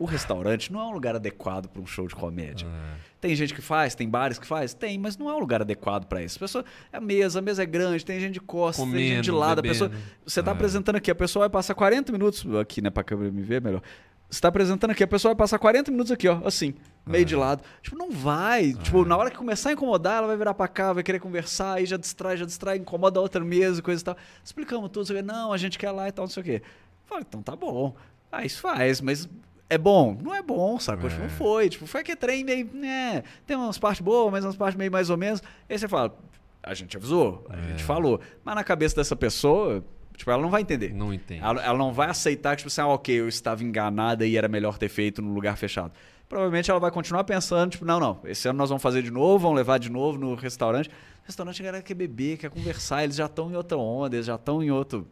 o 0.00 0.06
restaurante 0.06 0.72
não 0.72 0.80
é 0.80 0.84
um 0.84 0.92
lugar 0.92 1.14
adequado 1.14 1.68
para 1.68 1.80
um 1.82 1.86
show 1.86 2.08
de 2.08 2.14
comédia. 2.14 2.66
É. 2.66 2.94
Tem 3.20 3.36
gente 3.36 3.52
que 3.52 3.60
faz, 3.60 3.94
tem 3.94 4.08
bares 4.08 4.38
que 4.38 4.46
faz? 4.46 4.72
Tem, 4.72 4.98
mas 4.98 5.18
não 5.18 5.28
é 5.28 5.34
um 5.34 5.38
lugar 5.38 5.60
adequado 5.60 6.06
para 6.06 6.22
isso. 6.22 6.38
A 6.38 6.40
pessoa, 6.40 6.64
é 6.90 6.96
a 6.96 7.00
mesa, 7.02 7.38
a 7.38 7.42
mesa 7.42 7.62
é 7.62 7.66
grande, 7.66 8.02
tem 8.02 8.18
gente 8.18 8.32
de 8.32 8.40
costas, 8.40 8.82
Comendo, 8.82 8.98
tem 8.98 9.16
gente 9.16 9.24
de 9.24 9.30
lado. 9.30 9.60
Bebendo. 9.60 9.84
A 9.84 9.88
pessoa, 9.90 10.02
você 10.24 10.40
está 10.40 10.52
é. 10.52 10.54
apresentando 10.54 10.96
aqui, 10.96 11.10
a 11.10 11.14
pessoa 11.14 11.42
vai 11.42 11.50
passar 11.50 11.74
40 11.74 12.12
minutos 12.12 12.46
aqui, 12.56 12.80
né, 12.80 12.88
para 12.88 13.02
a 13.02 13.04
câmera 13.04 13.30
me 13.30 13.42
ver 13.42 13.60
melhor. 13.60 13.82
Você 14.30 14.38
está 14.38 14.48
apresentando 14.48 14.92
aqui, 14.92 15.04
a 15.04 15.06
pessoa 15.06 15.34
vai 15.34 15.38
passar 15.38 15.58
40 15.58 15.90
minutos 15.90 16.10
aqui, 16.10 16.28
ó, 16.28 16.40
assim, 16.46 16.72
meio 17.04 17.22
é. 17.22 17.24
de 17.26 17.36
lado. 17.36 17.62
Tipo, 17.82 17.98
não 17.98 18.10
vai. 18.10 18.72
Tipo, 18.72 19.04
na 19.04 19.18
hora 19.18 19.30
que 19.30 19.36
começar 19.36 19.68
a 19.68 19.72
incomodar, 19.74 20.16
ela 20.16 20.28
vai 20.28 20.36
virar 20.38 20.54
para 20.54 20.68
cá, 20.68 20.94
vai 20.94 21.02
querer 21.02 21.18
conversar, 21.18 21.74
aí 21.74 21.84
já 21.84 21.98
distrai, 21.98 22.38
já 22.38 22.46
distrai, 22.46 22.78
incomoda 22.78 23.18
a 23.18 23.22
outra 23.22 23.44
mesa, 23.44 23.82
coisa 23.82 24.00
e 24.00 24.04
tal. 24.04 24.16
Explicamos 24.42 24.88
tudo, 24.90 25.22
não, 25.22 25.52
a 25.52 25.58
gente 25.58 25.78
quer 25.78 25.90
lá 25.90 26.08
e 26.08 26.12
tal, 26.12 26.24
não 26.24 26.30
sei 26.30 26.40
o 26.40 26.46
quê. 26.46 26.62
Falei, 27.04 27.26
então 27.28 27.42
tá 27.42 27.54
bom. 27.54 27.94
Aí 28.32 28.46
isso 28.46 28.60
faz, 28.60 29.00
mas 29.00 29.28
é 29.70 29.78
bom? 29.78 30.18
Não 30.20 30.34
é 30.34 30.42
bom, 30.42 30.78
sabe? 30.80 31.06
É. 31.06 31.18
Não 31.18 31.28
foi. 31.28 31.68
Tipo, 31.68 31.86
foi 31.86 32.02
que 32.02 32.16
trem 32.16 32.44
meio. 32.44 32.68
Né, 32.74 33.22
tem 33.46 33.56
umas 33.56 33.78
partes 33.78 34.02
boas, 34.02 34.30
mas 34.32 34.44
umas 34.44 34.56
partes 34.56 34.76
meio 34.76 34.90
mais 34.90 35.08
ou 35.08 35.16
menos. 35.16 35.40
Aí 35.68 35.78
você 35.78 35.86
fala, 35.86 36.12
a 36.60 36.74
gente 36.74 36.96
avisou, 36.96 37.46
a 37.48 37.56
é. 37.56 37.68
gente 37.68 37.84
falou. 37.84 38.20
Mas 38.44 38.56
na 38.56 38.64
cabeça 38.64 38.96
dessa 38.96 39.14
pessoa, 39.14 39.84
tipo, 40.16 40.28
ela 40.28 40.42
não 40.42 40.50
vai 40.50 40.60
entender. 40.60 40.92
Não 40.92 41.14
entende. 41.14 41.40
Ela, 41.40 41.64
ela 41.64 41.78
não 41.78 41.92
vai 41.92 42.10
aceitar 42.10 42.56
que, 42.56 42.58
tipo 42.58 42.68
assim, 42.68 42.80
ah, 42.80 42.88
ok, 42.88 43.20
eu 43.20 43.28
estava 43.28 43.62
enganada 43.62 44.26
e 44.26 44.36
era 44.36 44.48
melhor 44.48 44.76
ter 44.76 44.88
feito 44.88 45.22
no 45.22 45.32
lugar 45.32 45.56
fechado. 45.56 45.92
Provavelmente 46.28 46.70
ela 46.70 46.80
vai 46.80 46.90
continuar 46.90 47.22
pensando, 47.22 47.70
tipo, 47.70 47.84
não, 47.84 47.98
não, 48.00 48.20
esse 48.24 48.48
ano 48.48 48.58
nós 48.58 48.68
vamos 48.68 48.82
fazer 48.82 49.02
de 49.02 49.10
novo, 49.10 49.38
vamos 49.38 49.56
levar 49.56 49.78
de 49.78 49.90
novo 49.90 50.18
no 50.18 50.34
restaurante. 50.34 50.88
O 50.88 51.26
restaurante 51.26 51.62
a 51.62 51.64
galera 51.64 51.82
quer 51.82 51.94
beber, 51.94 52.38
quer 52.38 52.50
conversar, 52.50 53.04
eles 53.04 53.16
já 53.16 53.26
estão 53.26 53.50
em 53.50 53.56
outra 53.56 53.78
onda, 53.78 54.16
eles 54.16 54.26
já 54.26 54.34
estão 54.34 54.62
em 54.62 54.70
outro 54.70 55.06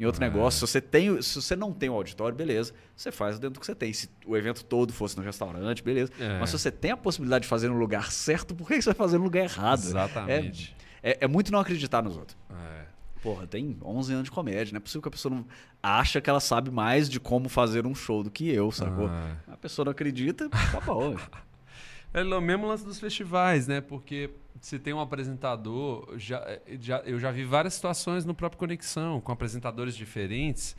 em 0.00 0.06
outro 0.06 0.24
é. 0.24 0.28
negócio. 0.28 0.66
Se 0.66 0.72
você, 0.72 0.80
tem, 0.80 1.20
se 1.20 1.40
você 1.40 1.54
não 1.54 1.72
tem 1.72 1.90
o 1.90 1.92
auditório, 1.92 2.34
beleza. 2.34 2.72
Você 2.96 3.12
faz 3.12 3.38
dentro 3.38 3.54
do 3.54 3.60
que 3.60 3.66
você 3.66 3.74
tem. 3.74 3.92
Se 3.92 4.08
o 4.26 4.34
evento 4.34 4.64
todo 4.64 4.94
fosse 4.94 5.14
no 5.16 5.22
restaurante, 5.22 5.82
beleza. 5.82 6.10
É. 6.18 6.38
Mas 6.40 6.48
se 6.48 6.58
você 6.58 6.70
tem 6.70 6.90
a 6.90 6.96
possibilidade 6.96 7.42
de 7.42 7.48
fazer 7.48 7.68
no 7.68 7.76
lugar 7.76 8.10
certo, 8.10 8.54
por 8.54 8.66
que 8.66 8.80
você 8.80 8.88
vai 8.88 8.94
fazer 8.94 9.18
no 9.18 9.24
lugar 9.24 9.44
errado? 9.44 9.80
Exatamente. 9.80 10.74
É, 11.02 11.10
é, 11.10 11.18
é 11.20 11.28
muito 11.28 11.52
não 11.52 11.60
acreditar 11.60 12.02
nos 12.02 12.16
outros. 12.16 12.36
É. 12.50 12.86
Porra, 13.22 13.46
tem 13.46 13.76
11 13.84 14.12
anos 14.14 14.24
de 14.24 14.30
comédia. 14.30 14.72
Não 14.72 14.78
é 14.78 14.80
possível 14.80 15.02
que 15.02 15.08
a 15.08 15.10
pessoa 15.10 15.34
não 15.34 15.44
acha 15.82 16.18
que 16.22 16.30
ela 16.30 16.40
sabe 16.40 16.70
mais 16.70 17.06
de 17.06 17.20
como 17.20 17.50
fazer 17.50 17.86
um 17.86 17.94
show 17.94 18.22
do 18.22 18.30
que 18.30 18.48
eu, 18.48 18.72
sacou? 18.72 19.06
Ah. 19.06 19.36
A 19.48 19.56
pessoa 19.58 19.84
não 19.84 19.92
acredita, 19.92 20.48
tá 20.48 20.80
bom. 20.80 21.14
É 22.12 22.24
o 22.24 22.40
mesmo 22.40 22.66
lance 22.66 22.84
dos 22.84 22.98
festivais, 22.98 23.68
né? 23.68 23.80
Porque 23.80 24.30
você 24.60 24.78
tem 24.78 24.92
um 24.92 25.00
apresentador, 25.00 26.06
já, 26.16 26.38
eh, 26.46 26.60
já, 26.78 26.98
eu 26.98 27.18
já 27.18 27.30
vi 27.30 27.44
várias 27.44 27.74
situações 27.74 28.26
no 28.26 28.34
próprio 28.34 28.58
Conexão, 28.58 29.20
com 29.20 29.32
apresentadores 29.32 29.96
diferentes, 29.96 30.76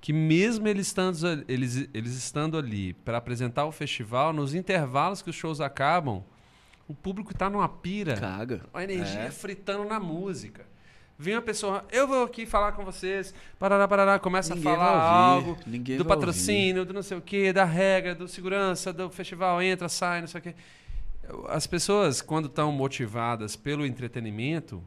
que 0.00 0.12
mesmo 0.12 0.66
eles 0.66 0.88
estando, 0.88 1.44
eles, 1.46 1.88
eles 1.94 2.14
estando 2.14 2.58
ali 2.58 2.92
para 2.92 3.18
apresentar 3.18 3.64
o 3.64 3.70
festival, 3.70 4.32
nos 4.32 4.54
intervalos 4.54 5.22
que 5.22 5.30
os 5.30 5.36
shows 5.36 5.60
acabam, 5.60 6.24
o 6.88 6.94
público 6.94 7.30
está 7.30 7.48
numa 7.48 7.68
pira. 7.68 8.16
Caga. 8.16 8.62
A 8.74 8.82
energia 8.82 9.20
é. 9.20 9.30
fritando 9.30 9.84
na 9.84 10.00
música. 10.00 10.66
Vem 11.16 11.36
uma 11.36 11.42
pessoa, 11.42 11.84
eu 11.92 12.08
vou 12.08 12.24
aqui 12.24 12.44
falar 12.44 12.72
com 12.72 12.84
vocês, 12.84 13.32
parará, 13.56 13.86
parará, 13.86 14.18
começa 14.18 14.56
Ninguém 14.56 14.72
a 14.72 14.74
falar 14.74 15.00
algo 15.00 15.56
Ninguém 15.64 15.96
do 15.96 16.04
patrocínio, 16.04 16.80
ouvir. 16.80 16.88
do 16.88 16.94
não 16.94 17.02
sei 17.02 17.16
o 17.16 17.20
quê, 17.20 17.52
da 17.52 17.64
regra, 17.64 18.16
do 18.16 18.26
segurança, 18.26 18.92
do 18.92 19.08
festival, 19.08 19.62
entra, 19.62 19.88
sai, 19.88 20.20
não 20.20 20.26
sei 20.26 20.40
o 20.40 20.42
quê 20.42 20.54
as 21.48 21.66
pessoas, 21.66 22.20
quando 22.20 22.46
estão 22.46 22.72
motivadas 22.72 23.56
pelo 23.56 23.84
entretenimento, 23.86 24.82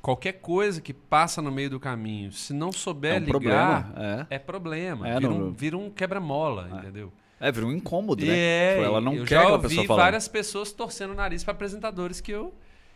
qualquer 0.00 0.34
coisa 0.34 0.80
que 0.80 0.92
passa 0.92 1.40
no 1.40 1.50
meio 1.50 1.70
do 1.70 1.80
caminho, 1.80 2.32
se 2.32 2.52
não 2.52 2.72
souber 2.72 3.14
é 3.14 3.16
um 3.16 3.24
ligar, 3.24 3.30
problema. 3.30 4.26
É. 4.30 4.36
é 4.36 4.38
problema. 4.38 5.08
É, 5.08 5.14
vira, 5.18 5.32
um, 5.32 5.52
vira, 5.52 5.78
um, 5.78 5.90
quebra-mola, 5.90 6.68
é. 6.72 6.78
entendeu? 6.78 7.12
É, 7.38 7.50
vira 7.50 7.66
um 7.66 7.72
incômodo, 7.72 8.24
né? 8.24 8.36
É, 8.36 8.74
tipo, 8.74 8.84
ela 8.84 9.00
não 9.00 9.14
eu 9.14 9.24
quer 9.24 9.42
já 9.42 9.48
ouvi 9.48 9.86
várias 9.86 10.28
pessoas 10.28 10.72
torcendo 10.72 11.12
o 11.12 11.14
nariz 11.14 11.42
para 11.42 11.52
apresentadores 11.52 12.20
que 12.20 12.30
eu 12.30 12.52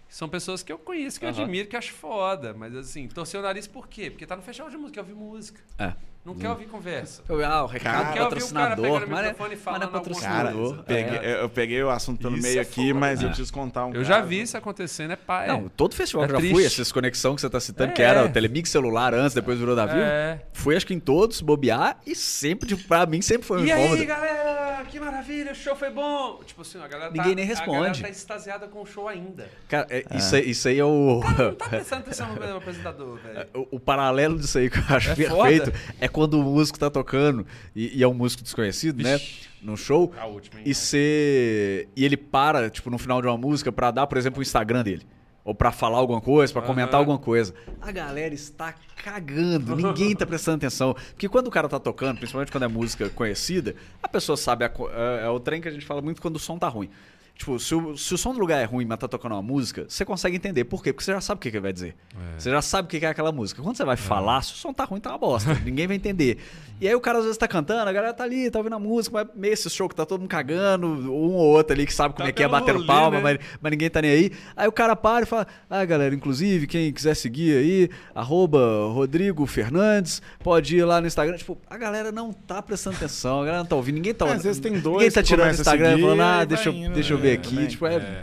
são 0.09 0.28
pessoas 0.28 0.62
que 0.62 0.73
eu 0.73 0.78
conheço, 0.78 1.19
que 1.19 1.27
eu 1.27 1.31
admiro, 1.31 1.69
que 1.69 1.77
acho 1.77 1.93
foda. 1.93 2.55
Mas 2.55 2.75
assim, 2.77 3.09
torcer 3.09 3.41
o 3.41 3.43
nariz 3.43 3.67
por 3.67 3.89
quê? 3.89 4.11
Porque 4.11 4.27
tá 4.27 4.36
no 4.36 4.43
festival 4.43 4.70
de 4.70 4.77
música, 4.77 4.94
quer 4.94 5.01
ouvir 5.01 5.15
música. 5.15 5.61
É. 5.78 5.93
Não 6.25 6.35
quer 6.35 6.49
ouvir 6.49 6.65
conversa. 6.65 7.23
Ah, 7.47 7.65
o 7.65 7.67
recado 7.67 8.03
cara, 8.03 8.25
patrocinador. 8.25 9.01
Não 9.01 9.09
mas, 9.09 9.27
é, 9.27 9.36
mas 9.39 9.83
é 9.83 9.86
patrocinador. 9.86 10.70
Cara, 10.70 10.83
peguei, 10.85 11.19
é. 11.19 11.43
Eu 11.43 11.51
peguei 11.51 11.83
o 11.83 11.91
assunto 11.91 12.23
pelo 12.23 12.35
Isso 12.36 12.43
meio 12.43 12.59
é 12.59 12.62
aqui, 12.62 12.94
mas 12.94 13.20
eu 13.20 13.28
preciso 13.28 13.53
contar 13.53 13.85
um 13.85 13.89
Eu 13.89 13.97
caso. 13.97 14.05
já 14.05 14.20
vi 14.23 14.41
isso 14.41 14.57
acontecendo, 14.57 15.11
é 15.11 15.17
pai. 15.17 15.49
Não, 15.49 15.69
todo 15.69 15.94
festival 15.94 16.25
é 16.25 16.28
que 16.28 16.35
eu 16.35 16.41
já 16.41 16.51
fui, 16.55 16.65
essa 16.65 16.94
conexão 16.94 17.35
que 17.35 17.43
você 17.43 17.51
tá 17.51 17.61
citando, 17.61 17.93
que 17.93 18.01
era 18.01 18.25
o 18.25 18.31
Telemix 18.31 18.70
celular 18.70 19.12
antes, 19.12 19.35
depois 19.35 19.59
virou 19.59 19.77
da 19.77 19.85
Vivo. 19.85 19.99
É. 20.01 20.41
Fui 20.55 20.75
acho 20.75 20.86
que 20.86 20.94
em 20.94 21.01
todos, 21.01 21.43
bobear, 21.43 21.99
e 22.07 22.15
sempre, 22.15 22.69
tipo, 22.69 22.83
pra 22.85 23.05
mim, 23.05 23.20
sempre 23.20 23.47
foi 23.47 23.61
um 23.61 23.67
e 23.67 23.70
incômodo. 23.70 23.97
E 23.97 24.01
aí, 24.01 24.07
galera, 24.07 24.85
que 24.86 24.99
maravilha, 24.99 25.53
o 25.53 25.55
show 25.55 25.77
foi 25.77 25.91
bom. 25.91 26.41
Tipo 26.47 26.62
assim, 26.62 26.81
a 26.83 26.89
galera 26.89 27.11
Ninguém 27.11 27.33
tá, 27.33 27.36
nem 27.36 27.44
responde. 27.44 27.77
A 27.77 27.81
galera 27.81 28.03
tá 28.03 28.09
extasiada 28.09 28.67
com 28.67 28.81
o 28.81 28.86
show 28.86 29.09
ainda. 29.09 29.47
Cara, 29.69 29.86
isso, 30.15 30.36
isso 30.39 30.69
aí 30.69 30.78
é 30.78 30.85
o... 30.85 31.20
Cara, 31.23 31.44
não 31.44 31.55
tá 31.55 31.69
prestando 31.69 32.01
atenção 32.03 32.35
no 32.35 32.57
apresentador, 32.57 33.19
velho. 33.23 33.47
O, 33.53 33.77
o 33.77 33.81
paralelo 33.81 34.39
disso 34.39 34.57
aí 34.57 34.70
que 34.70 34.78
eu 34.78 34.85
acho 34.89 35.15
perfeito 35.15 35.73
é 36.01 36.09
quando 36.15 36.39
o 36.41 36.44
músico 36.44 36.78
tá 36.78 36.89
tocando 36.89 37.44
e, 37.75 37.99
e 37.99 38.02
é 38.02 38.09
um 38.09 38.15
músico 38.15 38.43
desconhecido, 38.44 39.02
né, 39.02 39.18
Vixe. 39.18 39.49
né? 39.49 39.55
No 39.60 39.76
show. 39.76 40.12
A 40.17 40.26
última, 40.26 40.60
hein, 40.60 40.67
e 40.67 40.73
você. 40.73 41.89
E 41.97 42.05
ele 42.05 42.17
para, 42.17 42.70
tipo, 42.70 42.89
no 42.89 42.99
final 42.99 43.20
de 43.20 43.26
uma 43.26 43.36
música 43.36 43.73
para 43.73 43.91
dar, 43.91 44.07
por 44.07 44.17
exemplo, 44.17 44.39
o 44.39 44.43
Instagram 44.43 44.84
dele. 44.84 45.02
Ou 45.44 45.55
para 45.55 45.73
falar 45.73 45.99
alguma 45.99 46.20
coisa, 46.23 46.52
para 46.52 46.62
uhum. 46.62 46.68
comentar 46.68 46.94
alguma 46.94 47.18
coisa. 47.18 47.52
A 47.81 47.91
galera 47.91 48.33
está 48.33 48.75
cagando, 48.97 49.76
ninguém 49.76 50.15
tá 50.15 50.25
prestando 50.25 50.57
atenção. 50.57 50.94
Porque 50.94 51.28
quando 51.28 51.49
o 51.49 51.51
cara 51.51 51.68
tá 51.68 51.78
tocando, 51.78 52.17
principalmente 52.17 52.51
quando 52.51 52.62
é 52.62 52.68
música 52.68 53.10
conhecida, 53.10 53.75
a 54.02 54.09
pessoa 54.09 54.36
sabe. 54.36 54.65
A, 54.65 54.70
é, 54.93 55.26
é 55.26 55.28
o 55.28 55.41
trem 55.41 55.60
que 55.60 55.68
a 55.68 55.70
gente 55.70 55.84
fala 55.84 56.01
muito 56.01 56.23
quando 56.23 56.36
o 56.36 56.39
som 56.39 56.59
tá 56.59 56.68
ruim. 56.68 56.89
Tipo, 57.36 57.58
se 57.58 57.74
o, 57.74 57.96
se 57.96 58.14
o 58.14 58.18
som 58.18 58.32
do 58.32 58.38
lugar 58.38 58.60
é 58.60 58.64
ruim, 58.64 58.84
mas 58.84 58.96
tá 58.96 59.08
tocando 59.08 59.32
uma 59.32 59.42
música, 59.42 59.86
você 59.88 60.04
consegue 60.04 60.36
entender 60.36 60.64
por 60.64 60.84
quê? 60.84 60.92
Porque 60.92 61.04
você 61.04 61.12
já 61.12 61.20
sabe 61.20 61.38
o 61.38 61.42
que, 61.42 61.50
que 61.50 61.56
ele 61.56 61.62
vai 61.62 61.72
dizer. 61.72 61.96
É. 62.14 62.38
Você 62.38 62.48
já 62.48 62.62
sabe 62.62 62.86
o 62.86 62.88
que, 62.88 63.00
que 63.00 63.06
é 63.06 63.08
aquela 63.08 63.32
música. 63.32 63.60
Quando 63.60 63.76
você 63.76 63.84
vai 63.84 63.94
é. 63.94 63.96
falar, 63.96 64.40
se 64.42 64.52
o 64.52 64.56
som 64.56 64.72
tá 64.72 64.84
ruim, 64.84 65.00
tá 65.00 65.10
uma 65.10 65.18
bosta. 65.18 65.52
ninguém 65.64 65.88
vai 65.88 65.96
entender. 65.96 66.38
E 66.80 66.86
aí 66.86 66.94
o 66.94 67.00
cara 67.00 67.18
às 67.18 67.24
vezes 67.24 67.36
tá 67.36 67.48
cantando, 67.48 67.88
a 67.88 67.92
galera 67.92 68.14
tá 68.14 68.22
ali, 68.22 68.50
tá 68.50 68.58
ouvindo 68.58 68.76
a 68.76 68.78
música, 68.78 69.16
mas 69.16 69.26
meio 69.34 69.52
esse 69.52 69.68
show 69.68 69.88
que 69.88 69.96
tá 69.96 70.06
todo 70.06 70.20
mundo 70.20 70.28
cagando, 70.28 70.86
um 70.86 71.34
ou 71.34 71.46
outro 71.56 71.72
ali 71.72 71.86
que 71.86 71.94
sabe 71.94 72.14
como 72.14 72.24
tá 72.24 72.28
é 72.28 72.32
que 72.32 72.42
é 72.42 72.48
bater 72.48 72.74
rolê, 72.74 72.86
palma, 72.86 73.16
né? 73.16 73.22
mas, 73.22 73.38
mas 73.60 73.70
ninguém 73.70 73.90
tá 73.90 74.00
nem 74.00 74.10
aí. 74.10 74.32
Aí 74.56 74.68
o 74.68 74.72
cara 74.72 74.94
para 74.94 75.24
e 75.24 75.26
fala, 75.26 75.46
ah, 75.68 75.84
galera, 75.84 76.14
inclusive, 76.14 76.68
quem 76.68 76.92
quiser 76.92 77.14
seguir 77.14 77.56
aí, 77.56 77.90
arroba 78.14 78.58
Rodrigo 78.92 79.44
Fernandes, 79.46 80.22
pode 80.40 80.76
ir 80.76 80.84
lá 80.84 81.00
no 81.00 81.06
Instagram. 81.08 81.36
Tipo, 81.36 81.58
a 81.68 81.76
galera 81.76 82.12
não 82.12 82.32
tá 82.32 82.62
prestando 82.62 82.96
atenção, 82.96 83.40
a 83.40 83.44
galera 83.44 83.58
não 83.58 83.68
tá 83.68 83.76
ouvindo, 83.76 83.96
ninguém 83.96 84.14
tá 84.14 84.24
ouvindo. 84.24 84.36
É, 84.36 84.38
às 84.38 84.44
vezes 84.44 84.60
tem 84.60 84.78
dois 84.78 84.96
Ninguém 84.96 85.10
tá 85.10 85.22
tirando 85.22 85.48
o 85.48 85.52
Instagram 85.52 85.98
e 85.98 86.00
falando, 86.00 86.22
ah, 86.22 86.44
deixa, 86.44 86.68
eu, 86.70 86.90
deixa 86.90 87.12
eu 87.12 87.18
ver 87.18 87.24
é, 87.28 87.33
aqui. 87.35 87.67
Tipo, 87.67 87.86
é. 87.86 87.97
é. 87.97 88.23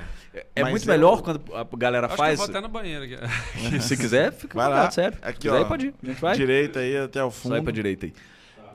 É 0.56 0.64
muito 0.64 0.84
eu... 0.84 0.94
melhor 0.94 1.22
quando 1.22 1.42
a 1.54 1.66
galera 1.78 2.08
Acho 2.08 2.16
faz. 2.16 2.40
Que 2.40 2.44
eu 2.44 2.48
vou 2.48 2.58
até 2.58 2.68
no 2.68 2.72
banheiro 2.72 3.04
aqui. 3.04 3.18
Se 3.82 3.98
quiser, 3.98 4.32
fica 4.32 4.58
vai 4.58 4.70
lá. 4.70 4.90
sério. 4.90 5.18
Aqui, 5.22 5.50
ó. 5.50 5.58
Aí 5.58 5.66
pode 5.66 5.88
ir. 5.88 5.94
A 6.02 6.06
gente 6.06 6.22
vai. 6.22 6.36
Direita 6.38 6.80
aí 6.80 6.98
até 6.98 7.24
o 7.24 7.30
fundo. 7.30 7.54
Sai 7.54 7.62
pra 7.62 7.72
direita 7.72 8.06
aí. 8.06 8.14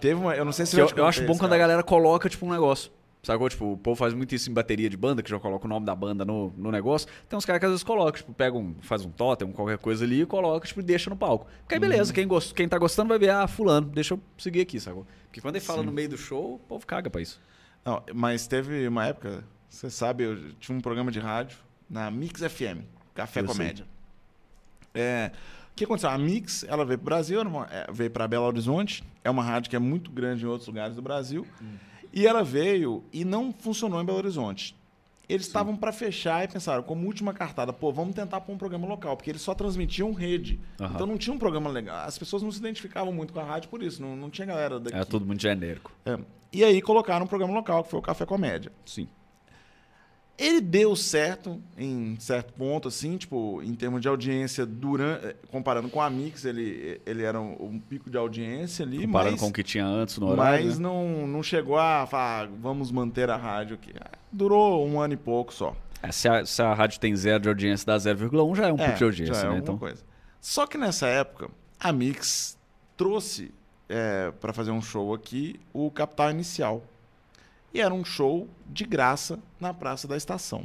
Teve 0.00 0.20
uma. 0.20 0.36
Eu 0.36 0.44
não 0.44 0.52
sei 0.52 0.66
se 0.66 0.78
eu, 0.78 0.86
eu, 0.86 0.96
eu 0.96 1.06
acho 1.06 1.24
bom 1.24 1.36
quando 1.38 1.54
a 1.54 1.58
galera 1.58 1.82
coloca, 1.82 2.28
tipo, 2.28 2.44
um 2.44 2.50
negócio. 2.50 2.90
Sacou? 3.26 3.48
Tipo, 3.48 3.72
o 3.72 3.76
povo 3.76 3.96
faz 3.96 4.14
muito 4.14 4.36
isso 4.36 4.48
em 4.48 4.54
bateria 4.54 4.88
de 4.88 4.96
banda, 4.96 5.20
que 5.20 5.28
já 5.28 5.40
coloca 5.40 5.66
o 5.66 5.68
nome 5.68 5.84
da 5.84 5.96
banda 5.96 6.24
no, 6.24 6.54
no 6.56 6.70
negócio. 6.70 7.08
Tem 7.28 7.36
uns 7.36 7.44
caras 7.44 7.58
que 7.58 7.66
às 7.66 7.72
vezes 7.72 7.82
colocam, 7.82 8.12
tipo, 8.12 8.32
pega 8.32 8.56
um, 8.56 8.76
faz 8.82 9.04
um 9.04 9.10
totem, 9.10 9.50
qualquer 9.50 9.78
coisa 9.78 10.04
ali 10.04 10.22
e 10.22 10.26
coloca, 10.26 10.64
tipo, 10.64 10.78
e 10.78 10.82
deixa 10.84 11.10
no 11.10 11.16
palco. 11.16 11.44
Porque 11.62 11.74
aí 11.74 11.80
beleza, 11.80 12.10
uhum. 12.10 12.14
quem, 12.14 12.28
gost, 12.28 12.54
quem 12.54 12.68
tá 12.68 12.78
gostando 12.78 13.08
vai 13.08 13.18
ver, 13.18 13.30
ah, 13.30 13.48
fulano, 13.48 13.88
deixa 13.88 14.14
eu 14.14 14.20
seguir 14.38 14.60
aqui, 14.60 14.78
sacou? 14.78 15.04
Porque 15.24 15.40
quando 15.40 15.56
ele 15.56 15.64
fala 15.64 15.80
Sim. 15.80 15.86
no 15.86 15.92
meio 15.92 16.08
do 16.08 16.16
show, 16.16 16.54
o 16.54 16.58
povo 16.60 16.86
caga 16.86 17.10
pra 17.10 17.20
isso. 17.20 17.40
Não, 17.84 18.00
mas 18.14 18.46
teve 18.46 18.86
uma 18.86 19.06
época, 19.06 19.42
você 19.76 19.90
sabe, 19.90 20.24
eu 20.24 20.52
tinha 20.54 20.76
um 20.76 20.80
programa 20.80 21.10
de 21.10 21.20
rádio 21.20 21.58
na 21.88 22.10
Mix 22.10 22.40
FM, 22.40 22.80
Café 23.14 23.40
eu 23.40 23.44
Comédia. 23.44 23.86
É, 24.94 25.30
o 25.70 25.76
que 25.76 25.84
aconteceu? 25.84 26.08
A 26.08 26.16
Mix, 26.16 26.64
ela 26.64 26.82
veio 26.84 26.98
para 26.98 27.04
o 27.04 27.04
Brasil, 27.04 27.40
é, 27.70 27.92
veio 27.92 28.10
para 28.10 28.26
Belo 28.26 28.46
Horizonte, 28.46 29.04
é 29.22 29.30
uma 29.30 29.42
rádio 29.42 29.68
que 29.68 29.76
é 29.76 29.78
muito 29.78 30.10
grande 30.10 30.44
em 30.44 30.46
outros 30.46 30.66
lugares 30.66 30.96
do 30.96 31.02
Brasil. 31.02 31.46
Hum. 31.60 31.74
E 32.10 32.26
ela 32.26 32.42
veio 32.42 33.04
e 33.12 33.22
não 33.22 33.52
funcionou 33.52 34.00
em 34.00 34.04
Belo 34.06 34.16
Horizonte. 34.16 34.74
Eles 35.28 35.46
estavam 35.46 35.76
para 35.76 35.92
fechar 35.92 36.44
e 36.44 36.48
pensaram, 36.48 36.82
como 36.82 37.04
última 37.04 37.34
cartada, 37.34 37.72
pô, 37.72 37.92
vamos 37.92 38.14
tentar 38.14 38.40
pôr 38.40 38.54
um 38.54 38.58
programa 38.58 38.86
local, 38.86 39.14
porque 39.16 39.28
eles 39.28 39.42
só 39.42 39.54
transmitiam 39.54 40.12
rede. 40.14 40.58
Uhum. 40.80 40.86
Então 40.86 41.06
não 41.06 41.18
tinha 41.18 41.34
um 41.34 41.38
programa 41.38 41.68
legal. 41.68 42.06
As 42.06 42.16
pessoas 42.16 42.42
não 42.42 42.50
se 42.50 42.60
identificavam 42.60 43.12
muito 43.12 43.34
com 43.34 43.40
a 43.40 43.44
rádio 43.44 43.68
por 43.68 43.82
isso, 43.82 44.00
não, 44.00 44.16
não 44.16 44.30
tinha 44.30 44.46
galera 44.46 44.80
daqui. 44.80 44.96
Era 44.96 45.04
todo 45.04 45.26
muito 45.26 45.42
genérico. 45.42 45.92
É. 46.06 46.18
E 46.52 46.64
aí 46.64 46.80
colocaram 46.80 47.26
um 47.26 47.28
programa 47.28 47.52
local, 47.52 47.84
que 47.84 47.90
foi 47.90 47.98
o 47.98 48.02
Café 48.02 48.24
Comédia. 48.24 48.72
Sim. 48.86 49.08
Ele 50.38 50.60
deu 50.60 50.94
certo 50.94 51.60
em 51.78 52.16
certo 52.20 52.52
ponto, 52.52 52.88
assim, 52.88 53.16
tipo, 53.16 53.62
em 53.62 53.74
termos 53.74 54.02
de 54.02 54.08
audiência, 54.08 54.66
durante, 54.66 55.34
comparando 55.50 55.88
com 55.88 56.00
a 56.00 56.10
Mix, 56.10 56.44
ele, 56.44 57.00
ele 57.06 57.22
era 57.22 57.40
um, 57.40 57.56
um 57.58 57.78
pico 57.78 58.10
de 58.10 58.18
audiência 58.18 58.84
ali. 58.84 59.06
Comparando 59.06 59.32
mas, 59.32 59.40
com 59.40 59.46
o 59.48 59.52
que 59.52 59.62
tinha 59.62 59.86
antes 59.86 60.18
no 60.18 60.28
horário. 60.28 60.66
Mas 60.66 60.78
né? 60.78 60.82
não, 60.82 61.26
não 61.26 61.42
chegou 61.42 61.78
a 61.78 62.06
falar, 62.06 62.48
vamos 62.60 62.90
manter 62.90 63.30
a 63.30 63.36
rádio 63.36 63.74
aqui. 63.74 63.94
Durou 64.30 64.86
um 64.86 65.00
ano 65.00 65.14
e 65.14 65.16
pouco 65.16 65.54
só. 65.54 65.74
É, 66.02 66.12
se, 66.12 66.28
a, 66.28 66.44
se, 66.44 66.60
a, 66.60 66.74
rádio 66.74 67.00
tem 67.00 67.16
zero 67.16 67.40
de 67.40 67.48
audiência, 67.48 67.86
dá 67.86 67.96
0,1 67.96 68.56
já 68.56 68.68
é 68.68 68.72
um 68.72 68.78
é, 68.78 68.86
pico 68.86 68.98
de 68.98 69.04
audiência, 69.04 69.46
é 69.46 69.50
né? 69.50 69.58
Então... 69.58 69.78
coisa. 69.78 70.02
Só 70.40 70.66
que 70.66 70.76
nessa 70.76 71.06
época, 71.06 71.48
a 71.80 71.92
Mix 71.92 72.58
trouxe 72.96 73.52
é, 73.88 74.32
para 74.40 74.52
fazer 74.52 74.70
um 74.70 74.82
show 74.82 75.14
aqui 75.14 75.58
o 75.72 75.90
Capital 75.90 76.30
Inicial. 76.30 76.82
E 77.76 77.80
era 77.82 77.92
um 77.92 78.06
show 78.06 78.48
de 78.66 78.86
graça 78.86 79.38
na 79.60 79.74
Praça 79.74 80.08
da 80.08 80.16
Estação. 80.16 80.64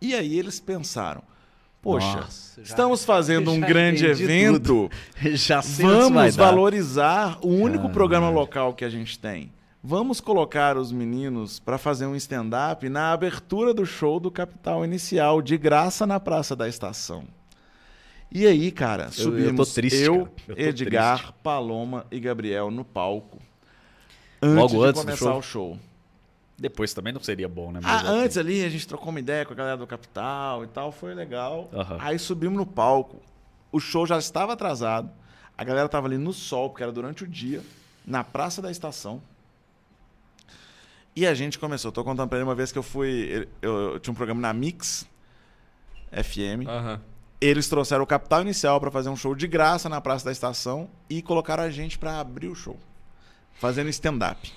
E 0.00 0.14
aí 0.14 0.38
eles 0.38 0.60
pensaram: 0.60 1.24
Poxa, 1.82 2.20
Nossa, 2.20 2.60
estamos 2.60 3.04
fazendo 3.04 3.50
um 3.50 3.58
grande 3.58 4.06
evento. 4.06 4.88
já 5.34 5.60
vamos 5.60 6.36
valorizar 6.36 7.40
o 7.42 7.48
único 7.48 7.78
Caramba. 7.78 7.88
programa 7.88 8.30
local 8.30 8.74
que 8.74 8.84
a 8.84 8.88
gente 8.88 9.18
tem. 9.18 9.52
Vamos 9.82 10.20
colocar 10.20 10.76
os 10.76 10.92
meninos 10.92 11.58
para 11.58 11.76
fazer 11.76 12.06
um 12.06 12.14
stand-up 12.14 12.88
na 12.88 13.12
abertura 13.12 13.74
do 13.74 13.84
show 13.84 14.20
do 14.20 14.30
Capital 14.30 14.84
Inicial, 14.84 15.42
de 15.42 15.58
graça 15.58 16.06
na 16.06 16.20
Praça 16.20 16.54
da 16.54 16.68
Estação. 16.68 17.24
E 18.30 18.46
aí, 18.46 18.70
cara, 18.70 19.10
subimos 19.10 19.76
eu, 19.76 19.82
eu, 19.82 19.90
triste, 19.90 20.04
eu, 20.04 20.28
eu 20.46 20.68
Edgar, 20.68 21.18
triste. 21.18 21.34
Paloma 21.42 22.06
e 22.08 22.20
Gabriel 22.20 22.70
no 22.70 22.84
palco. 22.84 23.38
Antes 24.40 24.56
Logo 24.56 24.68
de 24.68 24.88
antes 24.90 25.02
começar 25.02 25.24
show. 25.24 25.38
o 25.38 25.42
show. 25.42 25.78
Depois 26.58 26.92
também 26.92 27.12
não 27.12 27.22
seria 27.22 27.48
bom, 27.48 27.70
né? 27.70 27.80
Ah, 27.84 28.02
antes 28.08 28.36
ali 28.36 28.64
a 28.64 28.68
gente 28.68 28.86
trocou 28.86 29.10
uma 29.10 29.20
ideia 29.20 29.46
com 29.46 29.52
a 29.52 29.56
galera 29.56 29.76
do 29.76 29.86
Capital 29.86 30.64
e 30.64 30.66
tal, 30.66 30.90
foi 30.90 31.14
legal. 31.14 31.70
Uhum. 31.72 31.96
Aí 32.00 32.18
subimos 32.18 32.58
no 32.58 32.66
palco. 32.66 33.22
O 33.70 33.78
show 33.78 34.04
já 34.04 34.18
estava 34.18 34.54
atrasado. 34.54 35.08
A 35.56 35.62
galera 35.62 35.86
estava 35.86 36.08
ali 36.08 36.18
no 36.18 36.32
sol, 36.32 36.70
porque 36.70 36.82
era 36.82 36.90
durante 36.90 37.22
o 37.22 37.28
dia, 37.28 37.62
na 38.04 38.24
Praça 38.24 38.60
da 38.60 38.72
Estação. 38.72 39.22
E 41.14 41.26
a 41.26 41.34
gente 41.34 41.60
começou. 41.60 41.92
Tô 41.92 42.02
contando 42.02 42.28
para 42.28 42.38
ele 42.38 42.44
uma 42.44 42.54
vez 42.56 42.72
que 42.72 42.78
eu 42.78 42.82
fui. 42.82 43.48
Eu, 43.62 43.92
eu, 43.92 44.00
tinha 44.00 44.12
um 44.12 44.16
programa 44.16 44.40
na 44.40 44.52
Mix 44.52 45.06
FM. 46.10 46.66
Uhum. 46.66 46.98
Eles 47.40 47.68
trouxeram 47.68 48.02
o 48.02 48.06
Capital 48.06 48.42
Inicial 48.42 48.80
para 48.80 48.90
fazer 48.90 49.08
um 49.10 49.16
show 49.16 49.32
de 49.32 49.46
graça 49.46 49.88
na 49.88 50.00
Praça 50.00 50.24
da 50.24 50.32
Estação 50.32 50.90
e 51.08 51.22
colocaram 51.22 51.62
a 51.62 51.70
gente 51.70 51.96
para 51.98 52.18
abrir 52.18 52.48
o 52.48 52.54
show, 52.54 52.76
fazendo 53.54 53.88
stand-up. 53.90 54.52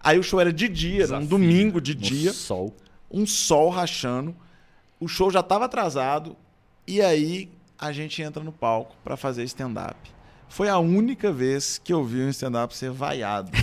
Aí 0.00 0.18
o 0.18 0.22
show 0.22 0.40
era 0.40 0.52
de 0.52 0.68
dia, 0.68 1.04
era 1.04 1.18
um 1.18 1.26
domingo 1.26 1.80
de 1.80 1.94
dia. 1.94 2.32
sol. 2.32 2.74
Um 3.10 3.26
sol 3.26 3.68
rachando. 3.70 4.34
O 5.00 5.08
show 5.08 5.30
já 5.30 5.40
estava 5.40 5.64
atrasado. 5.64 6.36
E 6.86 7.00
aí 7.02 7.50
a 7.78 7.92
gente 7.92 8.22
entra 8.22 8.42
no 8.42 8.52
palco 8.52 8.96
para 9.04 9.16
fazer 9.16 9.44
stand-up. 9.44 9.96
Foi 10.48 10.68
a 10.68 10.78
única 10.78 11.30
vez 11.30 11.78
que 11.78 11.92
eu 11.92 12.02
vi 12.04 12.22
um 12.22 12.28
stand-up 12.30 12.74
ser 12.74 12.90
vaiado. 12.90 13.50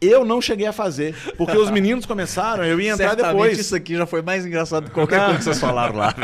Eu 0.00 0.24
não 0.24 0.40
cheguei 0.40 0.66
a 0.66 0.72
fazer, 0.72 1.12
porque 1.36 1.56
os 1.56 1.70
meninos 1.70 2.06
começaram, 2.06 2.64
eu 2.64 2.80
ia 2.80 2.92
entrar 2.92 3.08
Certamente 3.08 3.32
depois. 3.32 3.58
Isso 3.58 3.74
aqui 3.74 3.96
já 3.96 4.06
foi 4.06 4.22
mais 4.22 4.46
engraçado 4.46 4.84
do 4.84 4.90
que 4.90 4.94
qualquer 4.94 5.18
coisa 5.24 5.38
que 5.38 5.44
vocês 5.44 5.58
falaram 5.58 5.96
lá. 5.96 6.14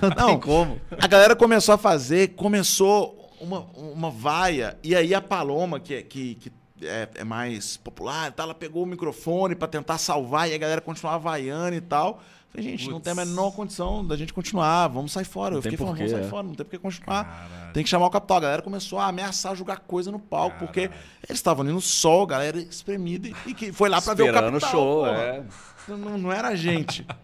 Não, 0.00 0.08
não 0.16 0.26
tem 0.28 0.38
como. 0.38 0.80
A 0.96 1.08
galera 1.08 1.34
começou 1.34 1.74
a 1.74 1.78
fazer, 1.78 2.34
começou 2.36 3.34
uma, 3.40 3.66
uma 3.74 4.12
vaia, 4.12 4.78
e 4.80 4.94
aí 4.94 5.12
a 5.12 5.20
Paloma, 5.20 5.80
que, 5.80 6.02
que, 6.02 6.36
que 6.36 6.52
é, 6.82 7.08
é, 7.14 7.24
mais 7.24 7.76
popular, 7.76 8.32
tá? 8.32 8.42
ela 8.42 8.54
pegou 8.54 8.82
o 8.82 8.86
microfone 8.86 9.54
para 9.54 9.68
tentar 9.68 9.98
salvar 9.98 10.50
e 10.50 10.54
a 10.54 10.58
galera 10.58 10.80
continuava 10.80 11.18
vaiando 11.18 11.76
e 11.76 11.80
tal. 11.80 12.20
Falei, 12.50 12.70
gente, 12.70 12.84
Puts. 12.84 12.92
não 12.92 13.00
tem 13.00 13.12
a 13.12 13.16
menor 13.16 13.50
condição 13.52 14.04
da 14.04 14.16
gente 14.16 14.32
continuar, 14.32 14.88
vamos 14.88 15.12
sair 15.12 15.24
fora. 15.24 15.50
Não 15.50 15.58
eu 15.58 15.62
fiquei 15.62 15.76
falando, 15.76 15.96
vamos 15.96 16.10
sair 16.10 16.24
é. 16.24 16.28
fora, 16.28 16.42
não 16.42 16.54
tem 16.54 16.64
por 16.64 16.70
que 16.70 16.78
continuar. 16.78 17.24
Caralho. 17.24 17.72
Tem 17.72 17.82
que 17.82 17.88
chamar 17.88 18.06
o 18.06 18.10
capital. 18.10 18.38
A 18.38 18.40
galera 18.40 18.62
começou 18.62 18.98
a 18.98 19.06
ameaçar 19.06 19.54
jogar 19.54 19.80
coisa 19.80 20.10
no 20.10 20.18
palco, 20.18 20.50
Caralho. 20.50 20.66
porque 20.66 20.80
eles 20.80 21.38
estavam 21.38 21.64
ali 21.64 21.72
no 21.72 21.80
sol, 21.80 22.22
a 22.22 22.26
galera 22.26 22.58
espremida, 22.58 23.28
e 23.46 23.54
que 23.54 23.72
foi 23.72 23.88
lá 23.88 24.00
para 24.00 24.14
ver 24.14 24.30
o 24.30 24.32
capital. 24.32 24.70
show, 24.70 25.06
é. 25.06 25.44
não, 25.88 26.18
não 26.18 26.32
era 26.32 26.48
a 26.48 26.54
gente. 26.54 27.06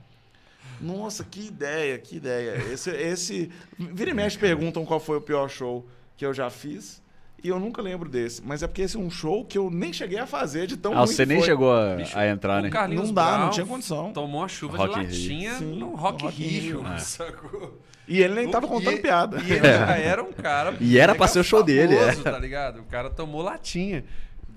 Nossa, 0.80 1.22
que 1.22 1.46
ideia, 1.46 1.96
que 1.98 2.16
ideia. 2.16 2.56
Esse, 2.72 2.90
esse... 2.90 3.52
Vira 3.78 4.10
e 4.10 4.14
mexe 4.14 4.36
perguntam 4.36 4.84
qual 4.84 4.98
foi 4.98 5.16
o 5.16 5.20
pior 5.20 5.48
show 5.48 5.86
que 6.16 6.26
eu 6.26 6.34
já 6.34 6.50
fiz. 6.50 7.01
E 7.44 7.48
eu 7.48 7.58
nunca 7.58 7.82
lembro 7.82 8.08
desse. 8.08 8.40
Mas 8.44 8.62
é 8.62 8.68
porque 8.68 8.82
esse 8.82 8.96
é 8.96 9.00
um 9.00 9.10
show 9.10 9.44
que 9.44 9.58
eu 9.58 9.68
nem 9.68 9.92
cheguei 9.92 10.18
a 10.18 10.26
fazer 10.26 10.66
de 10.66 10.76
tão 10.76 10.92
ah, 10.92 10.98
ruim 10.98 11.06
você 11.08 11.26
nem 11.26 11.38
foi. 11.38 11.46
chegou 11.46 11.74
a, 11.74 11.96
Bicho, 11.96 12.16
a 12.16 12.28
entrar, 12.28 12.62
né? 12.62 12.70
Não 12.90 13.12
dá, 13.12 13.24
Brown 13.24 13.38
não 13.40 13.50
tinha 13.50 13.66
condição. 13.66 14.12
Tomou 14.12 14.44
a 14.44 14.48
chuva 14.48 14.76
Rock 14.76 15.00
de 15.00 15.06
latinha 15.06 15.54
Sim, 15.54 15.76
no 15.76 15.94
Rock, 15.96 16.24
Rock 16.24 16.42
Rio. 16.42 16.82
Rio. 16.82 17.00
Sacou? 17.00 17.80
E 18.06 18.20
ele 18.20 18.34
nem 18.34 18.50
tava 18.50 18.66
contando 18.66 18.96
e, 18.96 19.00
piada. 19.00 19.38
E 19.40 19.52
ele 19.52 19.62
já 19.62 19.96
era 19.96 20.22
um 20.22 20.32
cara. 20.32 20.74
E 20.80 20.98
era 20.98 21.14
pra 21.14 21.26
ser 21.26 21.40
o 21.40 21.44
show 21.44 21.62
dele, 21.62 21.94
é. 21.94 22.14
Tá 22.14 22.38
ligado? 22.38 22.80
O 22.80 22.84
cara 22.84 23.10
tomou 23.10 23.42
latinha. 23.42 24.04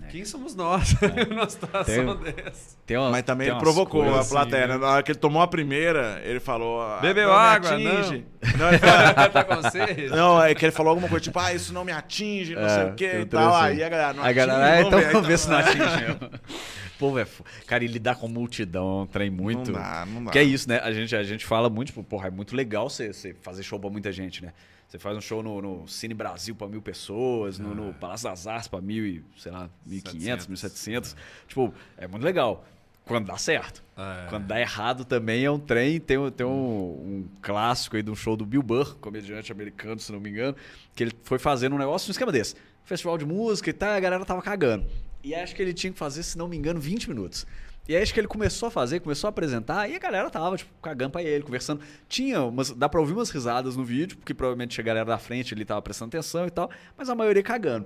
Quem 0.09 0.25
somos 0.25 0.55
nós 0.55 0.95
é. 1.01 1.25
numa 1.25 1.47
situação 1.49 2.17
tem, 2.17 2.33
dessa? 2.33 2.77
Tem 2.85 2.97
uma, 2.97 3.09
Mas 3.09 3.23
também 3.23 3.47
ele 3.47 3.59
provocou 3.59 4.03
a 4.15 4.23
plateia. 4.23 4.65
Assim, 4.65 4.73
né? 4.73 4.77
Na 4.79 4.89
hora 4.89 5.03
que 5.03 5.11
ele 5.11 5.19
tomou 5.19 5.41
a 5.41 5.47
primeira, 5.47 6.21
ele 6.23 6.39
falou. 6.39 6.81
Ah, 6.81 6.99
Bebeu 7.01 7.31
água, 7.31 7.77
não. 7.77 8.25
Não, 8.57 8.69
ele 8.69 8.77
falou, 8.77 9.29
tá 9.31 9.43
com 9.43 9.69
sede? 9.71 10.07
Não, 10.07 10.41
é 10.41 10.53
que 10.53 10.63
ele 10.63 10.71
falou 10.71 10.91
alguma 10.91 11.09
coisa 11.09 11.23
tipo, 11.23 11.39
ah, 11.39 11.51
isso 11.51 11.73
não 11.73 11.83
me 11.83 11.91
atinge, 11.91 12.53
não 12.53 12.61
é, 12.61 12.69
sei 12.69 12.83
o 12.85 12.93
quê 12.93 13.19
e 13.21 13.25
tal. 13.25 13.55
Aí 13.55 13.83
a 13.83 13.89
galera, 13.89 14.13
não 14.13 14.23
a 14.23 14.25
atinge. 14.27 14.45
Galera, 14.45 14.81
então 14.81 15.01
vamos 15.11 15.27
ver 15.27 15.39
se 15.39 15.49
não 15.49 15.57
atinge 15.57 15.79
mesmo. 15.79 16.29
Pô, 16.97 17.19
é, 17.19 17.27
cara, 17.65 17.83
e 17.83 17.87
lidar 17.87 18.15
com 18.15 18.27
multidão, 18.27 19.07
trem 19.11 19.29
muito. 19.29 19.71
Não 19.71 19.81
dá, 19.81 20.05
não 20.05 20.23
dá. 20.25 20.31
Que 20.31 20.39
é 20.39 20.43
isso, 20.43 20.69
né? 20.69 20.79
A 20.81 20.91
gente, 20.91 21.15
a 21.15 21.23
gente 21.23 21.45
fala 21.45 21.69
muito, 21.69 21.87
tipo, 21.87 22.03
porra, 22.03 22.27
é 22.27 22.31
muito 22.31 22.55
legal 22.55 22.89
você, 22.89 23.11
você 23.11 23.35
fazer 23.41 23.63
show 23.63 23.79
pra 23.79 23.89
muita 23.89 24.11
gente, 24.11 24.43
né? 24.43 24.53
Você 24.87 24.99
faz 24.99 25.17
um 25.17 25.21
show 25.21 25.41
no, 25.41 25.61
no 25.61 25.87
Cine 25.87 26.13
Brasil 26.13 26.55
para 26.55 26.67
mil 26.67 26.81
pessoas, 26.81 27.59
no, 27.59 27.73
no, 27.73 27.89
ah. 27.89 27.93
Palácio 27.93 28.29
das 28.29 28.47
Artes 28.47 28.67
para 28.67 28.81
mil 28.81 29.05
e, 29.05 29.23
sei 29.37 29.51
lá, 29.51 29.69
1.500, 29.87 30.47
1.700. 30.47 31.15
Tipo, 31.47 31.73
é 31.97 32.07
muito 32.07 32.23
legal. 32.23 32.65
Quando 33.05 33.27
dá 33.27 33.37
certo. 33.37 33.83
É. 33.95 34.27
Quando 34.29 34.47
dá 34.47 34.59
errado 34.59 35.05
também 35.05 35.45
é 35.45 35.51
um 35.51 35.59
trem. 35.59 35.99
Tem, 35.99 36.17
tem 36.31 36.45
um, 36.45 36.49
um, 36.51 37.27
clássico 37.41 37.95
aí 37.95 38.03
de 38.03 38.09
um 38.09 38.15
show 38.15 38.35
do 38.35 38.45
Bill 38.45 38.63
Burr, 38.63 38.95
comediante 38.95 39.51
americano, 39.51 39.99
se 39.99 40.11
não 40.11 40.19
me 40.19 40.29
engano, 40.29 40.55
que 40.95 41.03
ele 41.03 41.11
foi 41.23 41.37
fazendo 41.37 41.75
um 41.75 41.79
negócio 41.79 42.07
no 42.07 42.11
esquema 42.11 42.31
desse. 42.31 42.55
Festival 42.83 43.17
de 43.17 43.25
música 43.25 43.69
e 43.69 43.73
tal, 43.73 43.91
a 43.91 43.99
galera 43.99 44.25
tava 44.25 44.41
cagando. 44.41 44.85
E 45.23 45.33
acho 45.33 45.55
que 45.55 45.61
ele 45.61 45.73
tinha 45.73 45.91
que 45.91 45.97
fazer, 45.97 46.23
se 46.23 46.37
não 46.37 46.47
me 46.47 46.57
engano, 46.57 46.79
20 46.79 47.09
minutos. 47.09 47.45
E 47.87 47.95
aí 47.95 48.01
acho 48.01 48.13
que 48.13 48.19
ele 48.19 48.27
começou 48.27 48.67
a 48.67 48.71
fazer, 48.71 48.99
começou 48.99 49.27
a 49.27 49.29
apresentar, 49.29 49.87
e 49.89 49.95
a 49.95 49.99
galera 49.99 50.29
tava, 50.29 50.57
tipo, 50.57 50.71
cagando 50.81 51.11
pra 51.11 51.21
ele, 51.23 51.43
conversando. 51.43 51.81
Tinha 52.09 52.41
umas. 52.41 52.71
Dá 52.71 52.89
pra 52.89 52.99
ouvir 52.99 53.13
umas 53.13 53.29
risadas 53.29 53.75
no 53.75 53.83
vídeo, 53.83 54.17
porque 54.17 54.33
provavelmente 54.33 54.79
a 54.81 54.83
galera 54.83 55.05
da 55.05 55.17
frente 55.17 55.53
ele 55.53 55.63
tava 55.63 55.81
prestando 55.81 56.09
atenção 56.09 56.47
e 56.47 56.49
tal, 56.49 56.69
mas 56.97 57.09
a 57.09 57.15
maioria 57.15 57.43
cagando. 57.43 57.85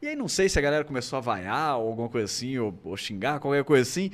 E 0.00 0.08
aí 0.08 0.16
não 0.16 0.28
sei 0.28 0.48
se 0.48 0.58
a 0.58 0.62
galera 0.62 0.84
começou 0.84 1.16
a 1.16 1.20
vaiar 1.20 1.78
ou 1.78 1.88
alguma 1.88 2.08
coisa 2.08 2.24
assim, 2.24 2.56
ou, 2.58 2.78
ou 2.84 2.96
xingar, 2.96 3.38
qualquer 3.40 3.64
coisa 3.64 3.88
assim. 3.88 4.10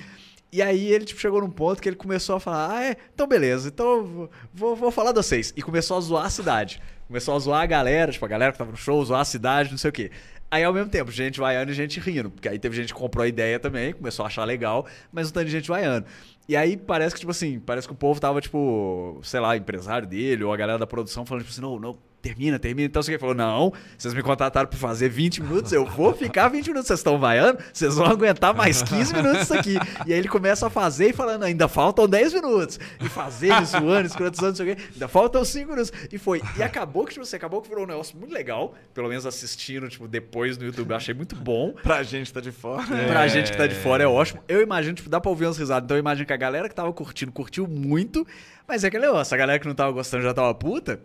E 0.51 0.63
aí 0.63 0.93
ele 0.93 1.05
tipo, 1.05 1.21
chegou 1.21 1.41
num 1.41 1.51
ponto 1.51 1.83
que 1.83 1.89
ele 1.89 1.97
começou 1.97 2.37
a 2.37 2.41
falar: 2.41 2.77
Ah, 2.77 2.85
é, 2.85 2.97
então 3.15 3.27
beleza, 3.27 3.69
então 3.69 4.29
vou, 4.55 4.75
vou 4.75 4.91
falar 4.91 5.13
de 5.13 5.19
vocês. 5.19 5.53
E 5.57 5.63
começou 5.63 5.97
a 5.99 6.01
zoar 6.01 6.27
a 6.27 6.31
cidade. 6.31 6.81
Começou 7.07 7.37
a 7.37 7.39
zoar 7.39 7.63
a 7.63 7.67
galera, 7.67 8.11
tipo, 8.11 8.25
a 8.25 8.29
galera 8.29 8.53
que 8.53 8.59
tava 8.59 8.71
no 8.71 8.77
show, 8.77 9.05
zoar 9.05 9.21
a 9.21 9.25
cidade, 9.25 9.71
não 9.71 9.79
sei 9.79 9.91
o 9.91 9.93
quê. 9.93 10.11
Aí, 10.51 10.63
ao 10.63 10.73
mesmo 10.73 10.91
tempo, 10.91 11.11
gente 11.11 11.41
vaiando 11.41 11.73
e 11.73 11.75
gente 11.75 11.99
rindo. 11.99 12.31
Porque 12.31 12.49
aí 12.49 12.59
teve 12.59 12.77
gente 12.77 12.95
que 12.95 12.99
comprou 12.99 13.25
a 13.25 13.29
ideia 13.29 13.59
também, 13.59 13.93
começou 13.93 14.25
a 14.25 14.29
achar 14.29 14.45
legal, 14.45 14.87
mas 15.13 15.29
um 15.29 15.33
tanto 15.33 15.47
de 15.47 15.53
gente 15.53 15.69
vaiando. 15.69 16.07
E 16.49 16.57
aí 16.57 16.77
parece 16.77 17.15
que, 17.15 17.21
tipo 17.21 17.33
assim, 17.33 17.59
parece 17.59 17.87
que 17.89 17.93
o 17.93 17.97
povo 17.97 18.21
tava, 18.21 18.41
tipo, 18.41 19.19
sei 19.23 19.41
lá, 19.41 19.57
empresário 19.57 20.07
dele 20.07 20.45
ou 20.45 20.53
a 20.53 20.57
galera 20.57 20.79
da 20.79 20.87
produção 20.87 21.27
falando, 21.27 21.43
tipo 21.43 21.53
assim, 21.53 21.61
não, 21.61 21.79
não, 21.81 21.99
termina, 22.27 22.59
termina. 22.59 22.87
Então 22.87 23.03
você 23.03 23.19
falou: 23.19 23.35
não, 23.35 23.73
vocês 23.97 24.13
me 24.13 24.23
contrataram 24.23 24.69
para 24.69 24.79
fazer 24.79 25.09
20 25.09 25.43
minutos, 25.43 25.73
eu 25.73 25.85
vou 25.85 26.13
ficar 26.13 26.49
20 26.49 26.69
minutos. 26.69 26.89
Vocês 26.89 27.01
estão 27.01 27.19
vaiando, 27.19 27.59
vocês 27.73 27.95
vão 27.95 28.07
aguentar 28.07 28.55
mais 28.55 28.83
15 28.83 29.15
minutos 29.15 29.43
isso 29.43 29.55
aqui. 29.55 29.77
E 30.07 30.13
aí 30.13 30.19
ele 30.19 30.29
começa 30.29 30.67
a 30.67 30.71
fazer 30.71 31.11
e 31.11 31.13
falando: 31.13 31.45
ainda 31.45 31.69
faltam 31.69 32.09
10 32.09 32.35
minutos. 32.35 32.81
E 33.01 33.09
fazendo, 33.09 33.65
zoando, 33.65 34.07
escrotizando, 34.07 34.49
não 34.49 34.57
sei 34.57 34.73
o 34.73 34.77
quê. 34.77 34.83
Ainda 34.95 35.09
faltam 35.09 35.45
5 35.45 35.71
minutos. 35.71 35.93
E 36.13 36.19
foi. 36.19 36.43
E 36.57 36.63
acabou 36.63 37.05
que, 37.05 37.15
tipo, 37.15 37.25
você 37.25 37.37
acabou 37.37 37.63
que 37.63 37.69
virou 37.69 37.85
um 37.85 37.87
negócio 37.87 38.17
muito 38.19 38.33
legal. 38.33 38.75
Pelo 38.93 39.09
menos 39.09 39.27
assistindo, 39.27 39.89
tipo, 39.89 40.09
depois 40.09 40.59
no 40.59 40.65
YouTube, 40.65 40.91
eu 40.91 40.97
achei 40.97 41.15
muito 41.15 41.37
bom. 41.37 41.73
pra 41.83 42.03
gente 42.03 42.27
que 42.27 42.33
tá 42.33 42.41
de 42.41 42.53
fora. 42.53 42.83
É. 42.95 43.07
Pra 43.07 43.29
gente 43.29 43.53
que 43.53 43.57
tá 43.57 43.67
de 43.67 43.75
fora 43.75 44.03
é 44.03 44.07
ótimo. 44.07 44.43
Eu 44.49 44.63
imagino, 44.63 44.95
tipo, 44.95 45.09
dá 45.09 45.21
pra 45.21 45.31
ouvir 45.31 45.47
umas 45.47 45.59
risadas. 45.59 45.85
Então 45.85 45.97
eu 45.97 46.01
imagino 46.01 46.27
que 46.27 46.33
a 46.33 46.37
galera 46.37 46.69
que 46.69 46.75
tava 46.75 46.93
curtindo, 46.93 47.31
curtiu 47.31 47.67
muito. 47.69 48.27
Mas 48.67 48.83
é 48.83 48.89
aquele 48.89 49.07
negócio, 49.07 49.33
a 49.33 49.39
galera 49.39 49.59
que 49.59 49.67
não 49.67 49.75
tava 49.75 49.93
gostando 49.93 50.25
já 50.25 50.35
tava 50.35 50.53
puta. 50.55 51.01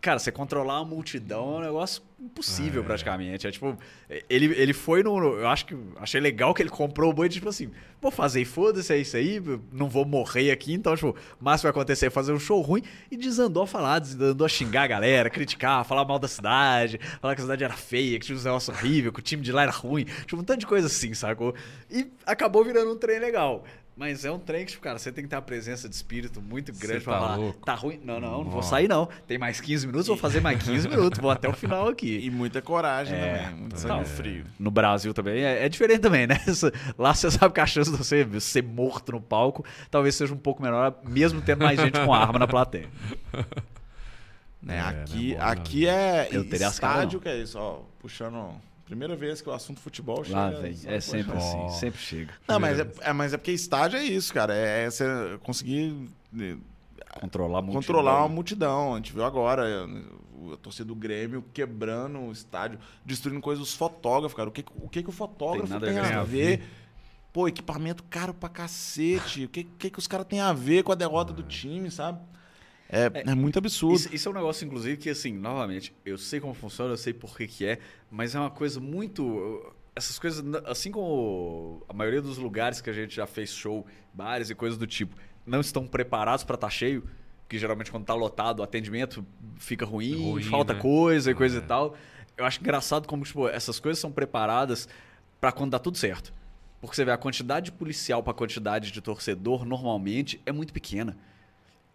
Cara, 0.00 0.18
você 0.18 0.30
controlar 0.30 0.80
uma 0.80 0.84
multidão 0.84 1.54
é 1.54 1.58
um 1.58 1.60
negócio 1.60 2.02
impossível, 2.20 2.82
é. 2.82 2.84
praticamente. 2.84 3.46
É 3.46 3.50
tipo, 3.50 3.76
ele, 4.28 4.46
ele 4.54 4.72
foi 4.72 5.02
no. 5.02 5.16
Eu 5.18 5.48
acho 5.48 5.66
que. 5.66 5.76
Achei 5.96 6.20
legal 6.20 6.54
que 6.54 6.62
ele 6.62 6.70
comprou 6.70 7.10
o 7.10 7.12
boi, 7.12 7.28
tipo 7.28 7.48
assim, 7.48 7.70
vou 8.00 8.10
fazer 8.10 8.40
e 8.40 8.44
foda-se, 8.44 8.92
é 8.92 8.98
isso 8.98 9.16
aí, 9.16 9.42
não 9.72 9.88
vou 9.88 10.04
morrer 10.04 10.50
aqui, 10.50 10.72
então, 10.72 10.94
tipo, 10.94 11.10
o 11.40 11.44
máximo 11.44 11.60
que 11.60 11.62
vai 11.74 11.82
acontecer 11.82 12.06
é 12.06 12.10
fazer 12.10 12.32
um 12.32 12.38
show 12.38 12.60
ruim. 12.60 12.82
E 13.10 13.16
desandou 13.16 13.64
a 13.64 13.66
falar, 13.66 13.98
desandou 13.98 14.44
a 14.44 14.48
xingar 14.48 14.84
a 14.84 14.86
galera, 14.86 15.30
criticar, 15.30 15.84
falar 15.84 16.04
mal 16.04 16.18
da 16.18 16.28
cidade, 16.28 16.98
falar 17.20 17.34
que 17.34 17.40
a 17.40 17.44
cidade 17.44 17.64
era 17.64 17.74
feia, 17.74 18.18
que 18.18 18.26
tinha 18.26 18.38
um 18.38 18.42
negócio 18.42 18.72
horrível, 18.72 19.12
que 19.12 19.20
o 19.20 19.22
time 19.22 19.42
de 19.42 19.52
lá 19.52 19.62
era 19.62 19.72
ruim, 19.72 20.04
tipo, 20.04 20.36
um 20.36 20.44
tanto 20.44 20.60
de 20.60 20.66
coisa 20.66 20.86
assim, 20.86 21.14
sacou? 21.14 21.54
E 21.90 22.10
acabou 22.24 22.64
virando 22.64 22.92
um 22.92 22.96
trem 22.96 23.18
legal. 23.18 23.64
Mas 23.96 24.26
é 24.26 24.30
um 24.30 24.38
trem 24.38 24.66
que, 24.66 24.72
tipo, 24.72 24.82
cara, 24.82 24.98
você 24.98 25.10
tem 25.10 25.24
que 25.24 25.30
ter 25.30 25.36
uma 25.36 25.42
presença 25.42 25.88
de 25.88 25.94
espírito 25.94 26.42
muito 26.42 26.70
grande 26.70 27.02
pra 27.02 27.14
tá 27.14 27.18
falar, 27.20 27.36
louco. 27.36 27.64
tá 27.64 27.74
ruim? 27.74 27.98
Não, 28.04 28.20
não, 28.20 28.44
não 28.44 28.50
vou 28.50 28.62
sair 28.62 28.86
não. 28.88 29.08
Tem 29.26 29.38
mais 29.38 29.58
15 29.58 29.86
minutos, 29.86 30.06
vou 30.06 30.18
fazer 30.18 30.40
mais 30.40 30.62
15 30.62 30.86
minutos, 30.90 31.18
vou 31.18 31.30
até 31.30 31.48
o 31.48 31.54
final 31.54 31.88
aqui. 31.88 32.18
E 32.22 32.30
muita 32.30 32.60
coragem 32.60 33.16
É, 33.16 33.38
também, 33.38 33.56
muito 33.56 33.80
sangue 33.80 34.04
frio. 34.04 34.44
No 34.58 34.70
Brasil 34.70 35.14
também 35.14 35.42
é, 35.42 35.64
é 35.64 35.68
diferente 35.70 36.00
também, 36.00 36.26
né? 36.26 36.36
Lá 36.98 37.14
você 37.14 37.30
sabe 37.30 37.54
que 37.54 37.60
a 37.60 37.64
chance 37.64 37.90
de 37.90 37.96
você 37.96 38.28
ser 38.38 38.62
morto 38.62 39.12
no 39.12 39.20
palco 39.20 39.64
talvez 39.90 40.14
seja 40.14 40.34
um 40.34 40.38
pouco 40.38 40.62
menor, 40.62 40.94
mesmo 41.02 41.40
tendo 41.40 41.64
mais 41.64 41.80
gente 41.80 41.98
com 41.98 42.12
arma 42.12 42.38
na 42.38 42.46
plateia. 42.46 42.88
Né? 44.62 44.78
É, 44.78 44.80
aqui 44.80 45.34
não 45.36 45.42
é 45.42 45.54
bom, 45.54 45.60
aqui 45.60 45.86
é 45.86 46.28
Eu 46.32 46.48
teria 46.48 46.66
as 46.66 46.80
caras, 46.80 46.96
estádio 46.96 47.20
que 47.20 47.28
é 47.28 47.36
isso, 47.38 47.56
ó, 47.56 47.82
puxando... 48.00 48.50
Primeira 48.86 49.14
vez 49.16 49.42
que 49.42 49.48
o 49.48 49.52
assunto 49.52 49.80
futebol 49.80 50.24
chega... 50.24 50.36
Lá, 50.38 50.50
velho. 50.50 50.76
só 50.76 50.88
É 50.90 51.00
sempre 51.00 51.36
assim, 51.36 51.68
sempre 51.70 52.00
chega. 52.00 52.32
Não, 52.48 52.58
mas 52.60 52.78
é, 52.80 52.88
é- 53.00 53.12
mas 53.12 53.34
é 53.34 53.36
porque 53.36 53.50
estádio 53.52 53.98
é 53.98 54.04
isso, 54.04 54.32
cara. 54.32 54.54
É 54.54 54.88
você 54.88 55.04
conseguir 55.42 56.08
eh, 56.40 56.56
Controlar 57.20 57.62
muito. 57.62 57.74
controlar 57.74 58.20
uma 58.20 58.28
multidão. 58.28 58.94
A 58.94 58.96
gente 58.98 59.12
viu 59.12 59.24
agora 59.24 59.86
a 60.52 60.56
torcida 60.58 60.84
do 60.84 60.94
Grêmio 60.94 61.42
quebrando 61.52 62.18
o 62.20 62.30
estádio, 62.32 62.78
destruindo 63.04 63.40
coisas 63.40 63.64
dos 63.64 63.74
fotógrafos, 63.74 64.36
cara. 64.36 64.48
O 64.48 64.52
que, 64.52 64.64
o 64.76 64.88
que, 64.88 65.02
que 65.02 65.08
o 65.08 65.12
fotógrafo 65.12 65.68
Tem 65.80 65.94
tem, 65.94 65.98
a 65.98 66.20
a, 66.20 66.24
ver. 66.24 66.58
ver? 66.58 66.62
Pô, 67.32 67.48
equipamento 67.48 68.04
caro 68.04 68.32
pra 68.32 68.48
cacete. 68.48 69.44
O 69.44 69.48
que, 69.48 69.64
que, 69.64 69.90
que 69.90 69.98
os 69.98 70.06
caras 70.06 70.26
têm 70.26 70.40
a 70.40 70.52
ver 70.52 70.82
com 70.84 70.92
a 70.92 70.94
derrota 70.94 71.32
do 71.32 71.42
time, 71.42 71.90
sabe? 71.90 72.20
É, 72.88 73.10
é, 73.30 73.34
muito 73.34 73.58
absurdo. 73.58 73.96
Isso, 73.96 74.14
isso 74.14 74.28
é 74.28 74.32
um 74.32 74.34
negócio, 74.34 74.64
inclusive, 74.64 74.96
que, 74.96 75.10
assim, 75.10 75.32
novamente, 75.32 75.94
eu 76.04 76.16
sei 76.16 76.40
como 76.40 76.54
funciona, 76.54 76.92
eu 76.92 76.96
sei 76.96 77.12
por 77.12 77.36
que, 77.36 77.46
que 77.46 77.66
é, 77.66 77.78
mas 78.10 78.34
é 78.34 78.40
uma 78.40 78.50
coisa 78.50 78.78
muito. 78.80 79.72
Essas 79.94 80.18
coisas, 80.18 80.44
assim 80.66 80.90
como 80.90 81.82
a 81.88 81.92
maioria 81.92 82.20
dos 82.20 82.36
lugares 82.38 82.80
que 82.80 82.90
a 82.90 82.92
gente 82.92 83.14
já 83.16 83.26
fez 83.26 83.50
show, 83.50 83.86
bares 84.12 84.50
e 84.50 84.54
coisas 84.54 84.78
do 84.78 84.86
tipo, 84.86 85.16
não 85.44 85.60
estão 85.60 85.86
preparados 85.86 86.44
para 86.44 86.54
estar 86.54 86.70
cheio, 86.70 87.02
que 87.48 87.58
geralmente 87.58 87.90
quando 87.90 88.04
tá 88.04 88.14
lotado 88.14 88.60
o 88.60 88.62
atendimento 88.62 89.24
fica 89.56 89.86
ruim, 89.86 90.32
Ruim, 90.32 90.42
falta 90.42 90.74
né? 90.74 90.80
coisa 90.80 91.30
e 91.30 91.34
coisa 91.34 91.58
É. 91.58 91.62
e 91.62 91.62
tal. 91.64 91.96
Eu 92.36 92.44
acho 92.44 92.60
engraçado 92.60 93.08
como 93.08 93.24
tipo, 93.24 93.48
essas 93.48 93.80
coisas 93.80 93.98
são 93.98 94.12
preparadas 94.12 94.86
para 95.40 95.50
quando 95.50 95.70
dá 95.70 95.78
tudo 95.78 95.96
certo. 95.96 96.32
Porque 96.80 96.94
você 96.94 97.04
vê 97.04 97.10
a 97.12 97.16
quantidade 97.16 97.66
de 97.66 97.72
policial 97.72 98.22
para 98.22 98.32
a 98.32 98.34
quantidade 98.34 98.92
de 98.92 99.00
torcedor 99.00 99.64
normalmente 99.64 100.40
é 100.44 100.52
muito 100.52 100.74
pequena. 100.74 101.16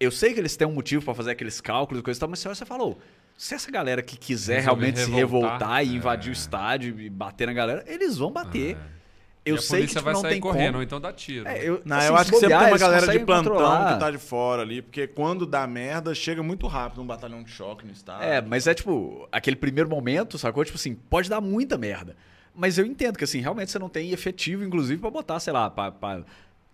Eu 0.01 0.11
sei 0.11 0.33
que 0.33 0.39
eles 0.39 0.55
têm 0.55 0.67
um 0.67 0.73
motivo 0.73 1.03
para 1.05 1.13
fazer 1.13 1.31
aqueles 1.31 1.61
cálculos 1.61 2.01
e 2.01 2.03
coisa 2.03 2.17
e 2.17 2.19
tal, 2.19 2.29
mas 2.29 2.39
se 2.39 2.47
você 2.47 2.65
falou, 2.65 2.99
se 3.37 3.53
essa 3.53 3.69
galera 3.71 4.01
que 4.01 4.17
quiser 4.17 4.61
Resolver 4.61 4.81
realmente 4.81 4.99
se 5.05 5.11
revoltar, 5.11 5.51
revoltar 5.51 5.85
e 5.85 5.89
é. 5.89 5.93
invadir 5.93 6.29
o 6.29 6.33
estádio 6.33 6.99
e 6.99 7.09
bater 7.09 7.47
na 7.47 7.53
galera, 7.53 7.83
eles 7.87 8.17
vão 8.17 8.31
bater. 8.31 8.75
É. 8.75 9.01
Eu 9.43 9.55
E 9.55 9.57
a 9.57 9.61
sei 9.61 9.69
que 9.69 9.93
polícia 9.93 9.93
tipo, 9.99 10.05
vai 10.05 10.13
não 10.13 10.21
sair 10.21 10.31
tem 10.33 10.39
correndo, 10.41 10.65
ou 10.67 10.71
como. 10.73 10.83
então 10.83 11.01
dá 11.01 11.11
tiro. 11.11 11.47
É, 11.47 11.63
eu, 11.67 11.81
Não, 11.83 11.97
assim, 11.97 12.07
eu 12.07 12.15
acho 12.15 12.29
que 12.31 12.35
sempre 12.37 12.49
bobear, 12.49 12.63
tem 12.63 12.71
uma 12.73 12.77
galera 12.77 13.07
de 13.07 13.19
plantão 13.25 13.51
controlar. 13.53 13.93
que 13.93 13.99
tá 13.99 14.11
de 14.11 14.17
fora 14.19 14.61
ali, 14.61 14.81
porque 14.83 15.07
quando 15.07 15.45
dá 15.47 15.65
merda, 15.65 16.13
chega 16.13 16.43
muito 16.43 16.67
rápido 16.67 17.01
um 17.01 17.07
batalhão 17.07 17.41
de 17.41 17.49
choque 17.49 17.83
no 17.83 17.91
estádio. 17.91 18.23
É, 18.23 18.39
mas 18.39 18.67
é 18.67 18.73
tipo, 18.75 19.27
aquele 19.31 19.55
primeiro 19.55 19.89
momento, 19.89 20.37
sacou? 20.37 20.63
Tipo 20.63 20.77
assim, 20.77 20.93
pode 20.93 21.27
dar 21.27 21.41
muita 21.41 21.75
merda. 21.75 22.15
Mas 22.53 22.77
eu 22.77 22.85
entendo 22.85 23.17
que 23.17 23.23
assim, 23.23 23.39
realmente 23.39 23.71
você 23.71 23.79
não 23.79 23.89
tem 23.89 24.11
efetivo, 24.11 24.63
inclusive, 24.63 25.01
pra 25.01 25.09
botar, 25.09 25.39
sei 25.39 25.53
lá, 25.53 25.71
pra, 25.71 25.91
pra- 25.91 26.21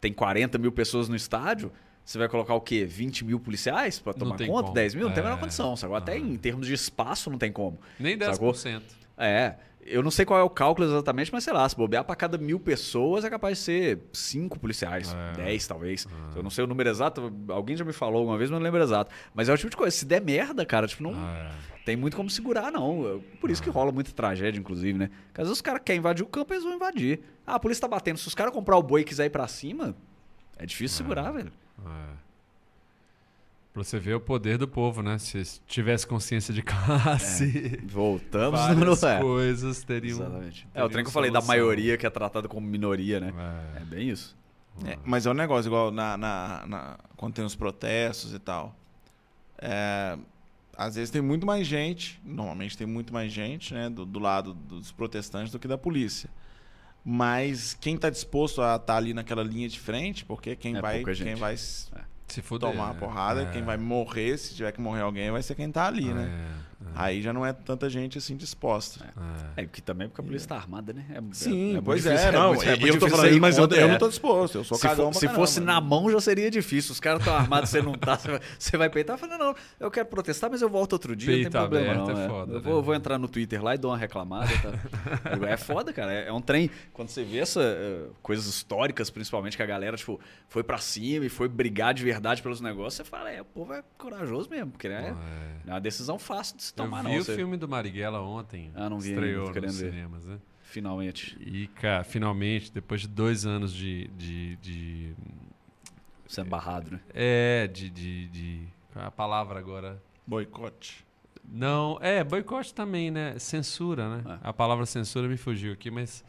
tem 0.01 0.11
40 0.11 0.57
mil 0.57 0.71
pessoas 0.73 1.07
no 1.07 1.15
estádio. 1.15 1.71
Você 2.07 2.17
vai 2.17 2.29
colocar 2.29 2.53
o 2.53 2.61
quê? 2.61 2.85
20 2.85 3.25
mil 3.25 3.37
policiais 3.37 3.99
pra 3.99 4.13
Não 4.13 4.19
tomar 4.19 4.37
conta? 4.37 4.61
como. 4.63 4.73
10 4.73 4.95
mil? 4.95 5.07
Não 5.07 5.13
tem 5.13 5.19
a 5.19 5.25
menor 5.25 5.37
É. 5.37 5.41
condição, 5.41 5.75
sacou? 5.75 5.97
Até 5.97 6.17
em 6.17 6.37
termos 6.37 6.65
de 6.65 6.73
espaço 6.73 7.29
não 7.29 7.37
tem 7.37 7.51
como. 7.51 7.77
Nem 7.99 8.17
Sacou? 8.17 8.53
10%. 8.53 8.81
É, 9.17 9.55
eu 9.81 10.01
não 10.01 10.09
sei 10.09 10.23
qual 10.23 10.39
é 10.39 10.43
o 10.43 10.49
cálculo 10.49 10.87
exatamente, 10.87 11.33
mas 11.33 11.43
sei 11.43 11.51
lá, 11.51 11.67
se 11.67 11.75
bobear 11.75 12.05
pra 12.05 12.15
cada 12.15 12.37
mil 12.37 12.61
pessoas 12.61 13.25
é 13.25 13.29
capaz 13.29 13.57
de 13.57 13.63
ser 13.65 13.99
cinco 14.13 14.57
policiais, 14.57 15.13
É. 15.33 15.33
10 15.33 15.67
talvez. 15.67 16.07
Eu 16.33 16.41
não 16.41 16.49
sei 16.49 16.63
o 16.63 16.67
número 16.67 16.87
exato, 16.89 17.29
alguém 17.49 17.75
já 17.75 17.83
me 17.83 17.91
falou 17.91 18.19
alguma 18.19 18.37
vez, 18.37 18.49
mas 18.49 18.57
não 18.57 18.63
lembro 18.63 18.81
exato. 18.81 19.11
Mas 19.35 19.49
é 19.49 19.53
o 19.53 19.57
tipo 19.57 19.69
de 19.69 19.75
coisa, 19.75 19.93
se 19.93 20.05
der 20.05 20.21
merda, 20.21 20.65
cara, 20.65 20.87
tipo, 20.87 21.03
não 21.03 21.11
Ah, 21.13 21.51
tem 21.83 21.97
muito 21.97 22.15
como 22.15 22.29
segurar, 22.29 22.71
não. 22.71 23.21
Por 23.41 23.51
isso 23.51 23.61
que 23.61 23.69
rola 23.69 23.91
muita 23.91 24.13
tragédia, 24.13 24.57
inclusive, 24.57 24.97
né? 24.97 25.09
Porque 25.27 25.41
às 25.41 25.47
vezes 25.47 25.57
os 25.57 25.61
caras 25.61 25.81
querem 25.83 25.99
invadir 25.99 26.23
o 26.23 26.27
campo, 26.27 26.53
eles 26.53 26.63
vão 26.63 26.73
invadir. 26.75 27.19
Ah, 27.45 27.55
a 27.55 27.59
polícia 27.59 27.81
tá 27.81 27.87
batendo. 27.89 28.17
Se 28.17 28.27
os 28.29 28.33
caras 28.35 28.53
comprar 28.53 28.77
o 28.77 28.81
boi 28.83 29.01
e 29.01 29.03
quiser 29.03 29.25
ir 29.25 29.29
pra 29.29 29.45
cima, 29.45 29.93
é 30.57 30.65
difícil 30.65 30.95
segurar, 30.99 31.31
velho. 31.31 31.51
É. 31.85 32.27
Pra 33.73 33.83
você 33.83 33.99
ver 33.99 34.15
o 34.15 34.19
poder 34.19 34.57
do 34.57 34.67
povo, 34.67 35.03
né? 35.03 35.19
Se 35.19 35.43
tivesse 35.67 36.07
consciência 36.07 36.51
de 36.53 36.61
classe, 36.63 37.79
Voltamos 37.85 38.59
várias 38.59 39.01
no 39.01 39.07
é. 39.07 39.19
coisas 39.21 39.83
teriam. 39.83 40.17
Exatamente. 40.17 40.67
É, 40.73 40.73
teriam 40.73 40.87
o 40.87 40.89
trem 40.89 41.03
que 41.03 41.09
eu 41.09 41.13
falei 41.13 41.29
da 41.29 41.41
maioria 41.41 41.95
que 41.97 42.05
é 42.05 42.09
tratada 42.09 42.47
como 42.47 42.65
minoria, 42.65 43.19
né? 43.19 43.31
É. 43.77 43.81
É 43.81 43.85
bem 43.85 44.09
isso. 44.09 44.35
É, 44.85 44.97
mas 45.05 45.25
é 45.25 45.29
um 45.29 45.33
negócio, 45.33 45.69
igual 45.69 45.91
na, 45.91 46.17
na- 46.17 46.65
na- 46.67 46.97
quando 47.15 47.33
tem 47.35 47.45
os 47.45 47.55
protestos 47.55 48.33
e 48.33 48.39
tal. 48.39 48.75
É, 49.59 50.17
às 50.75 50.95
vezes 50.95 51.09
tem 51.09 51.21
muito 51.21 51.45
mais 51.45 51.65
gente, 51.65 52.19
normalmente 52.23 52.77
tem 52.77 52.85
muito 52.85 53.11
mais 53.11 53.31
gente, 53.31 53.73
né, 53.73 53.89
do, 53.89 54.05
do 54.05 54.19
lado 54.19 54.53
dos 54.53 54.91
protestantes 54.91 55.51
do 55.51 55.57
que 55.59 55.67
da 55.67 55.77
polícia. 55.77 56.29
Mas 57.09 57.73
quem 57.79 57.95
está 57.95 58.09
disposto 58.09 58.61
a 58.61 58.75
estar 58.75 58.97
ali 58.97 59.13
naquela 59.13 59.41
linha 59.41 59.69
de 59.69 59.79
frente, 59.79 60.25
porque 60.25 60.57
quem 60.57 60.75
É 60.75 60.81
vai, 60.81 61.01
quem 61.05 61.35
vai 61.35 61.53
s- 61.53 61.87
Se 62.27 62.41
fuder, 62.41 62.69
tomar 62.69 62.89
a 62.89 62.93
porrada, 62.95 63.43
É. 63.43 63.45
quem 63.45 63.63
vai 63.63 63.77
morrer, 63.77 64.37
se 64.37 64.53
tiver 64.53 64.73
que 64.73 64.81
morrer 64.81 64.99
alguém, 65.03 65.31
vai 65.31 65.41
ser 65.41 65.55
quem 65.55 65.71
tá 65.71 65.87
ali, 65.87 66.13
né? 66.13 66.29
É, 66.79 66.85
Aí 66.95 67.21
já 67.23 67.33
não 67.33 67.43
é 67.45 67.51
tanta 67.53 67.89
gente 67.89 68.17
assim 68.19 68.35
disposta. 68.37 69.03
é. 69.55 69.63
É, 69.63 69.65
porque 69.65 69.81
também 69.81 70.07
porque 70.07 70.21
a 70.21 70.23
polícia 70.23 70.47
tá 70.47 70.55
armada, 70.55 70.93
né? 70.93 71.05
É, 71.09 71.21
Sim, 71.31 71.71
muito 71.73 71.83
pois 71.85 72.03
difícil- 72.03 72.27
é, 72.27 72.31
não. 72.31 72.53
eu 72.53 72.59
tô 72.59 72.75
difícil 72.75 73.09
falando 73.09 73.29
isso, 73.31 73.41
mas 73.41 73.57
eu, 73.57 73.67
eu 73.67 73.87
é. 73.87 73.87
não 73.91 73.97
tô 73.97 74.07
disposto. 74.07 74.55
Eu 74.59 74.63
sou 74.63 74.77
Se, 74.77 74.87
for- 74.87 74.95
pra 74.95 75.13
se 75.13 75.19
caramba, 75.21 75.35
fosse 75.39 75.59
né? 75.59 75.65
na 75.65 75.81
mão 75.81 76.11
já 76.11 76.19
seria 76.21 76.51
difícil. 76.51 76.91
Os 76.91 76.99
caras 76.99 77.19
estão 77.21 77.35
armados, 77.35 77.69
você 77.71 77.81
não 77.81 77.93
tá, 77.93 78.19
você 78.59 78.77
vai, 78.77 78.89
peitar. 78.91 79.17
Fala, 79.17 79.37
não, 79.37 79.45
não, 79.47 79.55
eu 79.79 79.89
quero 79.89 80.05
protestar, 80.07 80.51
mas 80.51 80.61
eu 80.61 80.69
volto 80.69 80.93
outro 80.93 81.15
dia, 81.15 81.33
Peito 81.33 81.45
não 81.45 81.51
tem 81.51 81.61
problema 81.61 81.91
aberto 82.03 82.13
não. 82.15 82.21
é 82.21 82.25
é. 82.25 82.29
foda, 82.29 82.51
eu 82.53 82.57
né? 82.57 82.61
vou, 82.63 82.73
eu 82.75 82.83
vou 82.83 82.93
entrar 82.95 83.17
no 83.17 83.27
Twitter 83.27 83.63
lá 83.63 83.73
e 83.73 83.77
dou 83.79 83.89
uma 83.91 83.97
reclamada. 83.97 84.47
Tá? 84.61 85.31
é 85.49 85.57
foda, 85.57 85.91
cara. 85.91 86.13
É, 86.13 86.27
é 86.27 86.33
um 86.33 86.41
trem. 86.41 86.69
Quando 86.93 87.09
você 87.09 87.23
vê 87.23 87.39
essa 87.39 87.61
eh, 87.61 88.05
coisas 88.21 88.45
históricas, 88.45 89.09
principalmente, 89.09 89.57
que 89.57 89.63
a 89.63 89.65
galera 89.65 89.97
tipo, 89.97 90.19
foi 90.47 90.63
pra 90.63 90.77
cima 90.77 91.25
e 91.25 91.29
foi 91.29 91.47
brigar 91.47 91.93
de 91.93 92.03
verdade 92.03 92.41
pelos 92.41 92.61
negócios, 92.61 92.93
você 92.95 93.03
fala, 93.03 93.31
é, 93.31 93.41
o 93.41 93.45
povo 93.45 93.73
é 93.73 93.83
corajoso 93.97 94.47
mesmo, 94.49 94.71
porque 94.71 94.87
né, 94.87 95.07
É. 95.07 95.11
não 95.65 95.73
é 95.73 95.75
uma 95.75 95.81
decisão 95.81 96.19
fácil 96.19 96.55
de 96.57 96.66
se 96.67 96.73
Eu 96.73 96.85
tomar, 96.85 97.03
vi 97.03 97.09
não. 97.09 97.17
o 97.19 97.23
Você- 97.23 97.35
filme 97.35 97.57
do 97.57 97.67
Marighella 97.67 98.21
ontem. 98.21 98.71
Ah, 98.75 98.89
não 98.89 98.99
vi 98.99 99.09
ainda, 99.09 99.21
Estreou 99.21 99.47
querendo 99.51 99.69
nos 99.71 99.79
ver. 99.79 99.91
cinemas, 99.91 100.25
né? 100.25 100.37
Finalmente. 100.63 101.37
E, 101.41 101.67
cara, 101.67 102.03
finalmente, 102.03 102.71
depois 102.71 103.01
de 103.01 103.07
dois 103.07 103.45
anos 103.45 103.73
de. 103.73 104.07
de, 104.09 104.55
de 104.57 105.15
Sendo 106.27 106.49
barrado, 106.49 106.91
né? 106.91 106.99
é, 107.13 107.67
de, 107.67 107.89
de, 107.89 108.27
de. 108.27 108.67
Qual 108.91 109.03
é 109.05 109.07
a 109.07 109.11
palavra 109.11 109.59
agora? 109.59 110.01
Boicote. 110.25 111.05
Não, 111.49 111.97
é, 112.01 112.21
boicote 112.23 112.73
também, 112.73 113.09
né? 113.09 113.39
Censura, 113.39 114.17
né? 114.17 114.39
É. 114.43 114.49
A 114.49 114.51
palavra 114.51 114.85
censura 114.85 115.27
me 115.29 115.37
fugiu 115.37 115.71
aqui, 115.71 115.89
mas 115.89 116.23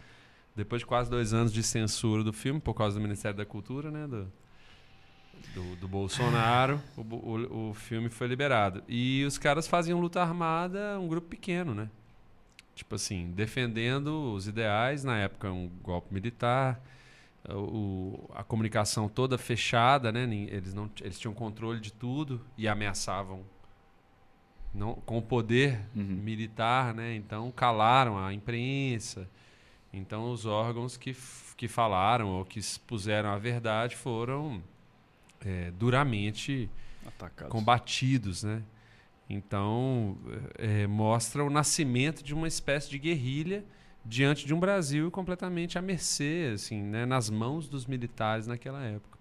depois 0.55 0.81
de 0.83 0.87
quase 0.87 1.11
dois 1.11 1.33
anos 1.35 1.53
de 1.53 1.63
censura 1.65 2.23
do 2.23 2.33
filme, 2.33 2.61
por 2.61 2.75
causa 2.75 2.97
do 2.97 3.03
Ministério 3.03 3.37
da 3.37 3.45
Cultura, 3.45 3.91
né? 3.91 4.07
Do, 4.07 4.33
do, 5.55 5.77
do 5.77 5.89
Bolsonaro, 5.89 6.83
o, 6.97 7.03
o, 7.03 7.71
o 7.71 7.75
filme 7.75 8.09
foi 8.11 8.27
liberado. 8.27 8.83
E 8.89 9.25
os 9.25 9.39
caras 9.39 9.67
faziam 9.67 10.01
luta 10.01 10.21
armada, 10.23 10.99
um 11.01 11.09
grupo 11.09 11.29
pequeno, 11.29 11.75
né? 11.75 11.89
Tipo 12.75 12.95
assim, 12.95 13.33
defendendo 13.33 14.33
os 14.35 14.47
ideais, 14.47 15.03
na 15.05 15.19
época 15.19 15.51
um 15.51 15.69
golpe 15.83 16.13
militar, 16.15 16.81
o, 17.49 18.29
a 18.35 18.45
comunicação 18.45 19.09
toda 19.09 19.37
fechada, 19.39 20.13
né? 20.13 20.23
Eles, 20.51 20.75
não, 20.75 20.91
eles 21.01 21.19
tinham 21.19 21.35
controle 21.35 21.81
de 21.81 21.93
tudo 21.93 22.41
e 22.57 22.69
ameaçavam 22.69 23.43
não, 24.75 24.95
com 24.95 25.19
o 25.19 25.23
poder 25.23 25.81
Uhum. 25.95 26.03
militar, 26.05 26.95
né? 26.95 27.15
Então 27.15 27.51
calaram 27.51 28.19
a 28.19 28.33
imprensa. 28.33 29.29
Então 29.93 30.31
os 30.31 30.45
órgãos 30.47 30.97
que, 30.97 31.17
que 31.57 31.67
falaram 31.67 32.29
ou 32.29 32.45
que 32.45 32.59
expuseram 32.59 33.31
a 33.31 33.39
verdade 33.39 33.97
foram 33.97 34.63
é, 35.45 35.71
duramente 35.73 36.71
Atacado. 37.07 37.49
combatidos, 37.49 38.43
né? 38.43 38.63
Então 39.29 40.17
é, 40.57 40.87
mostra 40.87 41.45
o 41.45 41.51
nascimento 41.51 42.23
de 42.23 42.33
uma 42.35 42.49
espécie 42.49 42.89
de 42.89 42.99
guerrilha 42.99 43.65
diante 44.05 44.47
de 44.47 44.55
um 44.55 44.61
Brasil 44.61 45.11
completamente 45.11 45.79
à 45.79 45.83
mercê, 45.83 46.53
assim, 46.55 46.83
né? 46.83 47.05
nas 47.05 47.29
mãos 47.29 47.69
dos 47.69 47.85
militares 47.85 48.47
naquela 48.47 48.83
época. 48.83 49.19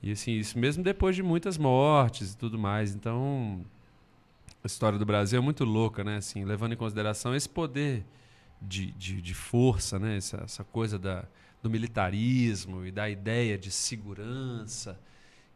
E 0.00 0.12
assim, 0.12 0.32
isso 0.32 0.56
mesmo 0.56 0.84
depois 0.84 1.16
de 1.16 1.22
muitas 1.22 1.58
mortes 1.58 2.32
e 2.32 2.36
tudo 2.36 2.56
mais. 2.56 2.94
Então, 2.94 3.64
a 4.62 4.66
história 4.66 4.96
do 4.98 5.04
Brasil 5.04 5.40
é 5.40 5.42
muito 5.42 5.64
louca, 5.64 6.04
né? 6.04 6.18
Assim, 6.18 6.44
levando 6.44 6.74
em 6.74 6.76
consideração 6.76 7.34
esse 7.34 7.48
poder 7.48 8.04
de, 8.62 8.92
de, 8.92 9.20
de 9.20 9.34
força, 9.34 9.98
né? 9.98 10.16
Essa, 10.16 10.42
essa 10.44 10.62
coisa 10.62 10.96
da, 10.96 11.24
do 11.60 11.68
militarismo 11.68 12.86
e 12.86 12.92
da 12.92 13.10
ideia 13.10 13.58
de 13.58 13.72
segurança 13.72 15.00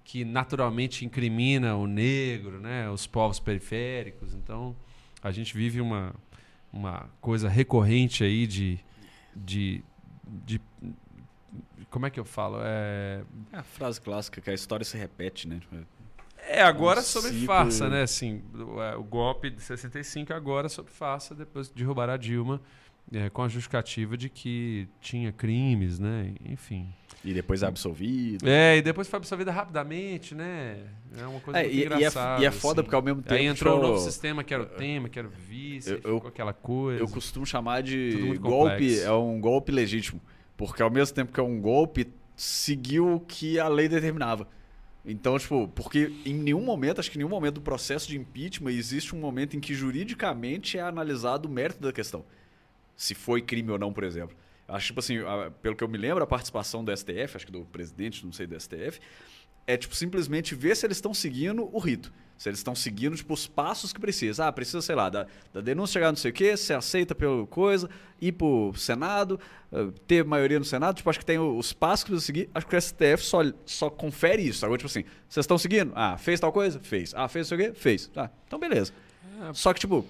que 0.04 0.24
naturalmente 0.24 1.04
incrimina 1.04 1.76
o 1.76 1.86
negro, 1.86 2.60
né? 2.60 2.88
Os 2.90 3.06
povos 3.06 3.38
periféricos. 3.38 4.34
Então, 4.34 4.76
a 5.22 5.30
gente 5.30 5.56
vive 5.56 5.80
uma, 5.80 6.14
uma 6.72 7.08
coisa 7.20 7.48
recorrente 7.48 8.24
aí 8.24 8.46
de, 8.46 8.78
de, 9.34 9.84
de 10.24 10.60
como 11.90 12.06
é 12.06 12.10
que 12.10 12.18
eu 12.18 12.24
falo? 12.24 12.58
É... 12.62 13.22
é 13.52 13.58
a 13.58 13.62
frase 13.62 14.00
clássica 14.00 14.40
que 14.40 14.50
a 14.50 14.54
história 14.54 14.84
se 14.84 14.96
repete, 14.96 15.46
né? 15.46 15.60
É, 16.48 16.62
agora 16.62 17.00
um 17.00 17.02
sobre 17.02 17.30
ciclo... 17.30 17.46
farsa, 17.46 17.88
né? 17.88 18.02
Assim, 18.02 18.42
o, 18.54 18.82
é, 18.82 18.96
o, 18.96 19.04
golpe 19.04 19.50
de 19.50 19.62
65 19.62 20.32
agora 20.32 20.68
sobre 20.68 20.90
farsa, 20.90 21.34
depois 21.34 21.68
de 21.68 21.74
derrubar 21.74 22.10
a 22.10 22.16
Dilma, 22.16 22.60
é, 23.12 23.30
com 23.30 23.42
a 23.42 23.48
justificativa 23.48 24.16
de 24.16 24.28
que 24.28 24.88
tinha 25.00 25.30
crimes, 25.30 25.98
né? 25.98 26.34
Enfim. 26.44 26.92
E 27.24 27.32
depois 27.32 27.62
é 27.62 27.66
absolvido. 27.66 28.48
É, 28.48 28.78
e 28.78 28.82
depois 28.82 29.06
foi 29.06 29.18
absolvida 29.18 29.52
rapidamente, 29.52 30.34
né? 30.34 30.78
É 31.16 31.24
uma 31.24 31.40
coisa 31.40 31.60
é, 31.60 31.62
muito 31.62 31.76
e, 31.76 31.84
engraçada. 31.84 32.40
E 32.40 32.44
é, 32.44 32.44
e 32.44 32.48
é 32.48 32.50
foda 32.50 32.80
assim. 32.80 32.84
porque 32.84 32.94
ao 32.96 33.02
mesmo 33.02 33.22
tempo... 33.22 33.34
Aí 33.34 33.46
entrou 33.46 33.76
o 33.76 33.78
um 33.78 33.82
novo 33.82 33.98
sistema, 33.98 34.42
que 34.42 34.52
era 34.52 34.62
o 34.64 34.66
tema, 34.66 35.08
que 35.08 35.18
era 35.18 35.28
o 35.28 35.30
vice, 35.30 35.90
eu, 35.90 36.16
ficou 36.16 36.28
aquela 36.28 36.52
coisa. 36.52 37.00
Eu 37.00 37.08
costumo 37.08 37.46
chamar 37.46 37.82
de 37.82 38.36
golpe, 38.38 39.00
é 39.00 39.12
um 39.12 39.40
golpe 39.40 39.70
legítimo. 39.70 40.20
Porque 40.56 40.82
ao 40.82 40.90
mesmo 40.90 41.14
tempo 41.14 41.32
que 41.32 41.38
é 41.38 41.42
um 41.42 41.60
golpe, 41.60 42.08
seguiu 42.34 43.14
o 43.14 43.20
que 43.20 43.58
a 43.58 43.68
lei 43.68 43.88
determinava. 43.88 44.48
Então, 45.04 45.36
tipo, 45.38 45.68
porque 45.68 46.12
em 46.24 46.34
nenhum 46.34 46.62
momento, 46.62 47.00
acho 47.00 47.10
que 47.10 47.16
em 47.16 47.20
nenhum 47.20 47.30
momento 47.30 47.54
do 47.54 47.60
processo 47.60 48.08
de 48.08 48.16
impeachment 48.16 48.70
existe 48.70 49.14
um 49.14 49.18
momento 49.18 49.56
em 49.56 49.60
que 49.60 49.74
juridicamente 49.74 50.78
é 50.78 50.80
analisado 50.80 51.48
o 51.48 51.50
mérito 51.50 51.80
da 51.80 51.92
questão. 51.92 52.24
Se 52.96 53.14
foi 53.14 53.42
crime 53.42 53.70
ou 53.70 53.78
não, 53.78 53.92
por 53.92 54.04
exemplo. 54.04 54.36
Acho, 54.72 54.86
tipo 54.86 55.00
assim, 55.00 55.18
pelo 55.60 55.76
que 55.76 55.84
eu 55.84 55.88
me 55.88 55.98
lembro, 55.98 56.24
a 56.24 56.26
participação 56.26 56.82
do 56.82 56.96
STF, 56.96 57.36
acho 57.36 57.46
que 57.46 57.52
do 57.52 57.64
presidente, 57.66 58.24
não 58.24 58.32
sei, 58.32 58.46
do 58.46 58.58
STF, 58.58 59.00
é, 59.66 59.76
tipo, 59.76 59.94
simplesmente 59.94 60.54
ver 60.54 60.76
se 60.76 60.86
eles 60.86 60.96
estão 60.96 61.12
seguindo 61.12 61.68
o 61.72 61.78
rito. 61.78 62.12
Se 62.36 62.48
eles 62.48 62.58
estão 62.58 62.74
seguindo, 62.74 63.14
tipo, 63.14 63.32
os 63.34 63.46
passos 63.46 63.92
que 63.92 64.00
precisa. 64.00 64.48
Ah, 64.48 64.52
precisa, 64.52 64.80
sei 64.80 64.96
lá, 64.96 65.08
da, 65.08 65.26
da 65.52 65.60
denúncia 65.60 65.92
chegar 65.92 66.08
não 66.10 66.16
sei 66.16 66.32
o 66.32 66.34
quê, 66.34 66.56
ser 66.56 66.74
aceita 66.74 67.14
pela 67.14 67.46
coisa, 67.46 67.88
ir 68.20 68.32
pro 68.32 68.72
Senado, 68.74 69.38
uh, 69.70 69.92
ter 70.08 70.24
maioria 70.24 70.58
no 70.58 70.64
Senado. 70.64 70.96
Tipo, 70.96 71.08
acho 71.10 71.20
que 71.20 71.24
tem 71.24 71.38
os 71.38 71.72
passos 71.72 72.02
que 72.02 72.10
precisa 72.10 72.26
seguir. 72.26 72.50
Acho 72.52 72.66
que 72.66 72.74
o 72.74 72.80
STF 72.80 73.18
só, 73.18 73.42
só 73.64 73.90
confere 73.90 74.42
isso. 74.42 74.64
Agora, 74.64 74.78
tipo 74.78 74.90
assim, 74.90 75.04
vocês 75.28 75.44
estão 75.44 75.56
seguindo? 75.56 75.92
Ah, 75.94 76.16
fez 76.16 76.40
tal 76.40 76.50
coisa? 76.50 76.80
Fez. 76.80 77.14
Ah, 77.14 77.28
fez 77.28 77.48
não 77.48 77.56
sei 77.56 77.68
o 77.68 77.70
quê? 77.70 77.78
Fez. 77.78 78.10
Ah, 78.16 78.28
então 78.46 78.58
beleza. 78.58 78.92
É. 79.48 79.54
Só 79.54 79.72
que, 79.72 79.78
tipo, 79.78 80.04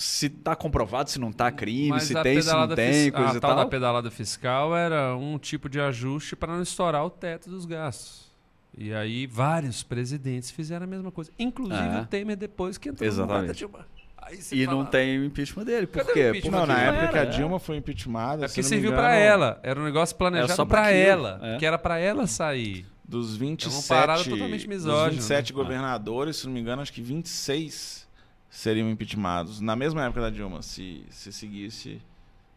se 0.00 0.30
tá 0.30 0.56
comprovado, 0.56 1.10
se 1.10 1.18
não 1.18 1.30
tá 1.30 1.52
crime, 1.52 1.90
Mas 1.90 2.04
se 2.04 2.14
tem, 2.22 2.40
se 2.40 2.50
não 2.50 2.66
tem, 2.68 3.10
coisa 3.10 3.32
a 3.32 3.36
e 3.36 3.40
tal. 3.40 3.50
A 3.50 3.54
tal 3.54 3.64
da 3.64 3.66
pedalada 3.66 4.10
fiscal 4.10 4.74
era 4.74 5.14
um 5.14 5.38
tipo 5.38 5.68
de 5.68 5.78
ajuste 5.78 6.34
para 6.34 6.54
não 6.54 6.62
estourar 6.62 7.04
o 7.04 7.10
teto 7.10 7.50
dos 7.50 7.66
gastos. 7.66 8.32
E 8.74 8.94
aí 8.94 9.26
vários 9.26 9.82
presidentes 9.82 10.50
fizeram 10.50 10.84
a 10.84 10.86
mesma 10.86 11.12
coisa. 11.12 11.30
Inclusive 11.38 11.96
é. 11.98 12.00
o 12.00 12.06
Temer 12.06 12.34
depois 12.34 12.78
que 12.78 12.88
entrou 12.88 13.06
Exatamente. 13.06 13.48
no 13.48 13.54
Dilma. 13.54 13.86
e 14.32 14.64
fala, 14.64 14.78
não 14.78 14.86
tem 14.86 15.18
o 15.18 15.24
impeachment 15.26 15.64
dele. 15.64 15.86
Por 15.86 16.02
quê? 16.14 16.30
Impeachment? 16.30 16.50
Não, 16.50 16.66
na 16.66 16.80
época 16.80 17.08
que 17.08 17.18
a 17.18 17.24
Dilma 17.26 17.58
foi 17.58 17.76
impeachmentada. 17.76 18.46
É 18.46 18.48
porque 18.48 18.62
serviu 18.62 18.92
para 18.92 19.14
ela. 19.14 19.60
Era 19.62 19.78
um 19.78 19.84
negócio 19.84 20.16
planejado 20.16 20.66
para 20.66 20.90
ela. 20.90 21.38
É. 21.42 21.58
Que 21.58 21.66
era 21.66 21.76
para 21.76 21.98
ela 21.98 22.26
sair. 22.26 22.86
Dos 23.04 23.36
27, 23.36 23.74
é 23.74 23.76
uma 23.76 23.82
parada 23.86 24.24
totalmente 24.24 24.66
misógina, 24.66 25.08
dos 25.08 25.28
27 25.28 25.52
né? 25.52 25.56
governadores, 25.56 26.36
se 26.36 26.46
não 26.46 26.54
me 26.54 26.60
engano, 26.60 26.80
acho 26.80 26.92
que 26.92 27.02
26 27.02 28.08
seriam 28.50 28.90
impeachmentados. 28.90 29.60
Na 29.60 29.76
mesma 29.76 30.04
época 30.04 30.20
da 30.20 30.30
Dilma, 30.30 30.60
se, 30.60 31.04
se 31.08 31.32
seguisse 31.32 32.02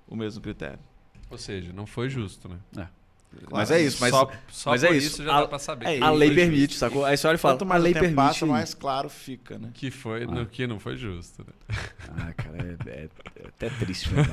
o 0.07 0.15
mesmo 0.15 0.41
critério. 0.41 0.79
Ou 1.29 1.37
seja, 1.37 1.71
não 1.71 1.85
foi 1.85 2.09
justo, 2.09 2.49
né? 2.49 2.59
É. 2.77 2.87
Claro, 3.39 3.49
mas 3.51 3.71
é 3.71 3.81
isso, 3.81 3.97
mas, 3.99 4.11
só, 4.11 4.31
só 4.49 4.69
mas 4.71 4.83
é 4.83 4.91
isso. 4.91 5.07
isso 5.07 5.23
já 5.23 5.35
a, 5.35 5.41
dá 5.41 5.47
pra 5.47 5.59
saber. 5.59 5.85
É, 5.87 6.01
a 6.01 6.11
lei 6.11 6.33
permite, 6.33 6.75
sacou? 6.75 7.05
Aí 7.05 7.17
você 7.17 7.27
olha 7.27 7.35
e 7.35 7.37
fala, 7.37 7.55
Quanto 7.55 7.65
mais 7.65 7.81
a 7.81 7.83
lei 7.83 7.93
permite. 7.93 8.15
Passa, 8.15 8.45
mais 8.45 8.73
claro 8.73 9.09
fica, 9.09 9.57
né? 9.57 9.69
Que 9.73 9.91
foi, 9.91 10.23
ah. 10.23 10.27
no, 10.27 10.45
que 10.45 10.65
não 10.67 10.79
foi 10.79 10.95
justo. 10.95 11.43
Né? 11.43 11.75
Ah, 12.17 12.33
cara, 12.33 12.57
é, 12.57 12.89
é, 12.89 13.09
é 13.35 13.47
até 13.47 13.69
triste. 13.69 14.13
Né, 14.13 14.23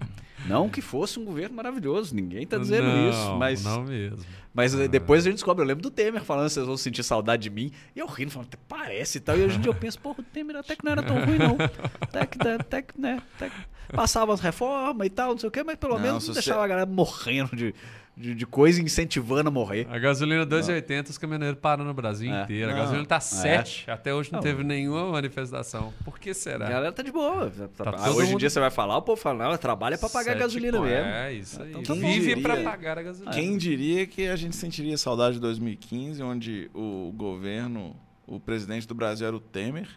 não 0.48 0.68
que 0.68 0.80
fosse 0.80 1.18
um 1.18 1.24
governo 1.24 1.54
maravilhoso, 1.54 2.14
ninguém 2.14 2.46
tá 2.46 2.58
dizendo 2.58 2.88
não, 2.88 3.10
isso, 3.10 3.36
mas 3.36 3.64
não 3.64 3.84
mesmo. 3.84 4.24
Mas 4.52 4.72
não. 4.72 4.86
depois 4.86 5.22
a 5.22 5.30
gente 5.30 5.36
descobre, 5.36 5.62
eu 5.62 5.66
lembro 5.68 5.82
do 5.82 5.90
Temer 5.90 6.22
falando, 6.22 6.48
vocês 6.48 6.66
vão 6.66 6.76
sentir 6.76 7.02
saudade 7.02 7.42
de 7.42 7.50
mim, 7.50 7.70
e 7.94 7.98
eu 7.98 8.06
rindo, 8.06 8.30
falando, 8.30 8.48
parece 8.68 9.18
e 9.18 9.20
tal, 9.20 9.36
e 9.36 9.44
hoje 9.44 9.58
em 9.58 9.60
dia 9.60 9.70
eu 9.70 9.74
penso, 9.74 9.98
porra, 9.98 10.20
o 10.20 10.22
Temer 10.22 10.56
até 10.56 10.74
que 10.74 10.84
não 10.84 10.92
era 10.92 11.02
tão 11.02 11.16
ruim 11.24 11.38
não. 11.38 11.56
Até 12.00 12.26
que, 12.26 12.48
até 12.48 12.82
que, 12.82 13.00
né, 13.00 13.22
até 13.34 13.50
que 13.50 13.56
passava 13.92 14.32
as 14.32 14.40
reformas 14.40 15.06
e 15.06 15.10
tal, 15.10 15.32
não 15.32 15.38
sei 15.38 15.48
o 15.48 15.52
quê, 15.52 15.62
mas 15.62 15.76
pelo 15.76 15.94
não, 15.94 16.00
menos 16.00 16.26
não 16.26 16.34
deixava 16.34 16.60
você... 16.60 16.64
a 16.64 16.68
galera 16.68 16.90
morrendo 16.90 17.54
de 17.54 17.74
de, 18.16 18.34
de 18.34 18.46
coisa 18.46 18.80
incentivando 18.80 19.48
a 19.48 19.52
morrer. 19.52 19.86
A 19.90 19.98
gasolina 19.98 20.46
2,80, 20.46 21.10
os 21.10 21.18
caminhoneiros 21.18 21.60
param 21.60 21.84
no 21.84 21.92
Brasil 21.92 22.32
é. 22.32 22.42
inteiro. 22.42 22.70
A 22.70 22.74
gasolina 22.74 23.04
tá 23.04 23.20
7. 23.20 23.84
É. 23.86 23.92
Até 23.92 24.14
hoje 24.14 24.32
não, 24.32 24.38
não, 24.38 24.42
teve 24.42 24.64
nenhuma 24.64 25.12
manifestação. 25.12 25.92
Por 26.02 26.18
que 26.18 26.32
será? 26.32 26.66
A 26.66 26.70
galera 26.70 26.92
tá 26.92 27.02
de 27.02 27.12
boa. 27.12 27.50
Tá 27.76 27.94
ah, 27.94 28.10
hoje 28.12 28.32
em 28.32 28.38
dia 28.38 28.48
você 28.48 28.58
vai 28.58 28.70
falar, 28.70 28.96
o 28.96 29.02
povo 29.02 29.20
fala, 29.20 29.50
não, 29.50 29.56
trabalha 29.58 29.98
para 29.98 30.08
pagar 30.08 30.32
a 30.32 30.38
gasolina 30.38 30.80
mesmo. 30.80 31.10
É, 31.10 31.32
isso 31.34 31.62
aí. 31.62 31.70
Então, 31.70 31.82
tá 31.82 31.94
Vive 31.94 32.40
para 32.40 32.62
pagar 32.62 32.98
a 32.98 33.02
gasolina. 33.02 33.34
Quem 33.34 33.58
diria 33.58 34.06
que 34.06 34.26
a 34.28 34.36
gente 34.36 34.56
sentiria 34.56 34.96
saudade 34.96 35.34
de 35.34 35.40
2015, 35.40 36.22
onde 36.22 36.70
o 36.72 37.12
governo, 37.14 37.94
o 38.26 38.40
presidente 38.40 38.88
do 38.88 38.94
Brasil 38.94 39.26
era 39.26 39.36
o 39.36 39.40
Temer, 39.40 39.88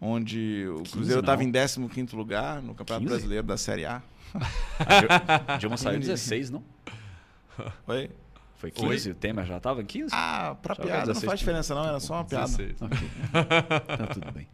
onde 0.00 0.66
o 0.66 0.82
Cruzeiro 0.90 1.20
estava 1.20 1.44
em 1.44 1.52
15º 1.52 2.14
lugar 2.14 2.62
no 2.62 2.74
Campeonato 2.74 3.04
15? 3.04 3.14
Brasileiro 3.14 3.46
da 3.46 3.58
Série 3.58 3.84
A. 3.84 4.02
A 5.46 5.58
Dilma 5.58 5.76
saiu 5.76 6.00
16, 6.00 6.48
não? 6.48 6.64
Oi? 7.86 8.10
Foi 8.56 8.70
15? 8.70 9.08
Oi? 9.08 9.12
O 9.12 9.16
tema 9.16 9.44
já 9.44 9.56
estava 9.56 9.82
em 9.82 9.86
15? 9.86 10.10
Ah, 10.12 10.56
pra 10.62 10.74
já 10.74 10.82
piada 10.82 11.14
não 11.14 11.20
faz 11.20 11.40
diferença 11.40 11.74
não, 11.74 11.84
era 11.84 12.00
só 12.00 12.14
uma 12.14 12.24
piada. 12.24 12.52
Okay. 12.52 12.74
tá 13.96 14.06
tudo 14.06 14.32
bem. 14.32 14.48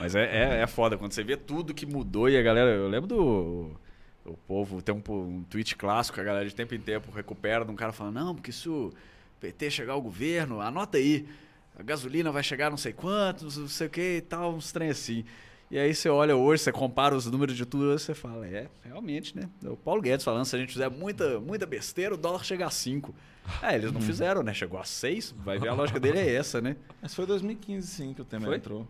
Mas 0.00 0.14
é, 0.14 0.24
é, 0.24 0.62
é, 0.62 0.66
foda 0.66 0.96
quando 0.96 1.12
você 1.12 1.22
vê 1.22 1.36
tudo 1.36 1.74
que 1.74 1.86
mudou 1.86 2.28
e 2.28 2.36
a 2.36 2.42
galera... 2.42 2.70
Eu 2.70 2.88
lembro 2.88 3.06
do... 3.06 3.70
O 4.24 4.36
povo 4.46 4.80
tem 4.80 4.94
um, 4.94 5.12
um 5.12 5.44
tweet 5.44 5.76
clássico, 5.76 6.18
a 6.18 6.24
galera 6.24 6.48
de 6.48 6.54
tempo 6.54 6.74
em 6.74 6.80
tempo 6.80 7.12
recupera 7.12 7.64
de 7.64 7.70
um 7.70 7.76
cara 7.76 7.92
falando, 7.92 8.14
não, 8.14 8.34
porque 8.34 8.50
se 8.50 8.68
o 8.68 8.90
PT 9.38 9.70
chegar 9.70 9.92
ao 9.92 10.00
governo, 10.00 10.62
anota 10.62 10.96
aí, 10.96 11.28
a 11.78 11.82
gasolina 11.82 12.32
vai 12.32 12.42
chegar 12.42 12.70
não 12.70 12.78
sei 12.78 12.94
quantos, 12.94 13.58
não 13.58 13.68
sei 13.68 13.86
o 13.86 13.90
que 13.90 14.16
e 14.16 14.20
tal, 14.22 14.54
uns 14.54 14.72
trem 14.72 14.88
assim. 14.88 15.26
E 15.74 15.78
aí 15.78 15.92
você 15.92 16.08
olha 16.08 16.36
hoje, 16.36 16.62
você 16.62 16.70
compara 16.70 17.16
os 17.16 17.26
números 17.26 17.56
de 17.56 17.66
tudo, 17.66 17.98
você 17.98 18.14
fala, 18.14 18.46
é, 18.46 18.68
realmente, 18.84 19.36
né? 19.36 19.50
O 19.64 19.76
Paulo 19.76 20.00
Guedes 20.00 20.24
falando, 20.24 20.44
se 20.44 20.54
a 20.54 20.58
gente 20.60 20.72
fizer 20.72 20.88
muita, 20.88 21.40
muita 21.40 21.66
besteira, 21.66 22.14
o 22.14 22.16
dólar 22.16 22.44
chega 22.44 22.64
a 22.64 22.70
5. 22.70 23.12
É, 23.60 23.74
eles 23.74 23.90
não 23.90 24.00
uhum. 24.00 24.06
fizeram, 24.06 24.44
né? 24.44 24.54
Chegou 24.54 24.78
a 24.78 24.84
6, 24.84 25.34
vai 25.38 25.58
ver 25.58 25.66
a 25.66 25.74
lógica 25.74 25.98
dele 25.98 26.20
é 26.20 26.32
essa, 26.32 26.60
né? 26.60 26.76
Mas 27.02 27.12
foi 27.12 27.26
2015, 27.26 27.88
sim, 27.88 28.14
que 28.14 28.22
o 28.22 28.24
Temer 28.24 28.46
foi? 28.46 28.56
entrou. 28.56 28.86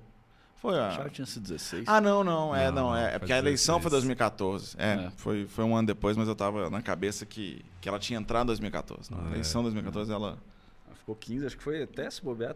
Foi, 0.57 0.79
a... 0.79 0.91
Já 0.91 1.09
tinha 1.09 1.25
sido 1.25 1.45
16. 1.45 1.85
Ah, 1.87 2.03
não, 2.03 2.23
não, 2.23 2.55
é, 2.55 2.71
não, 2.71 2.91
não 2.91 2.97
é, 2.97 3.15
é 3.15 3.19
porque 3.19 3.33
a 3.33 3.39
eleição 3.39 3.77
16. 3.77 3.83
foi 3.83 3.91
2014. 3.91 4.77
É, 4.77 5.07
é, 5.07 5.11
Foi, 5.17 5.47
foi 5.47 5.65
um 5.65 5.75
ano 5.75 5.87
depois, 5.87 6.19
mas 6.19 6.29
eu 6.29 6.37
tava 6.37 6.69
na 6.69 6.83
cabeça 6.83 7.25
que, 7.25 7.65
que 7.81 7.89
ela 7.89 7.99
tinha 7.99 8.21
entrado 8.21 8.45
em 8.45 8.49
2014. 8.49 9.09
Ah, 9.11 9.29
a 9.29 9.31
eleição 9.31 9.63
de 9.63 9.71
2014, 9.71 10.13
ela... 10.13 10.27
ela... 10.27 10.39
Ficou 10.99 11.17
15, 11.17 11.47
acho 11.47 11.57
que 11.57 11.63
foi 11.63 11.83
até 11.83 12.11
se 12.11 12.23
bobear 12.23 12.55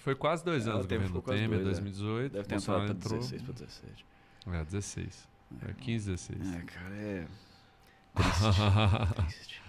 foi 0.00 0.14
quase 0.14 0.44
dois 0.44 0.66
anos 0.66 0.86
o 0.86 0.88
governo 0.88 1.08
do 1.10 1.22
Temer, 1.22 1.62
dois, 1.62 1.78
2018. 1.78 2.24
É. 2.24 2.28
Deve 2.28 2.48
ter 2.48 2.54
entrado 2.56 2.94
para 2.96 3.18
16 3.18 3.42
para 3.42 3.52
17. 3.52 4.06
É, 4.46 4.64
16. 4.64 5.28
É, 5.68 5.72
15, 5.74 6.10
16. 6.10 6.54
É, 6.54 6.62
cara, 6.62 6.94
é. 6.96 7.26
Triste. 9.26 9.60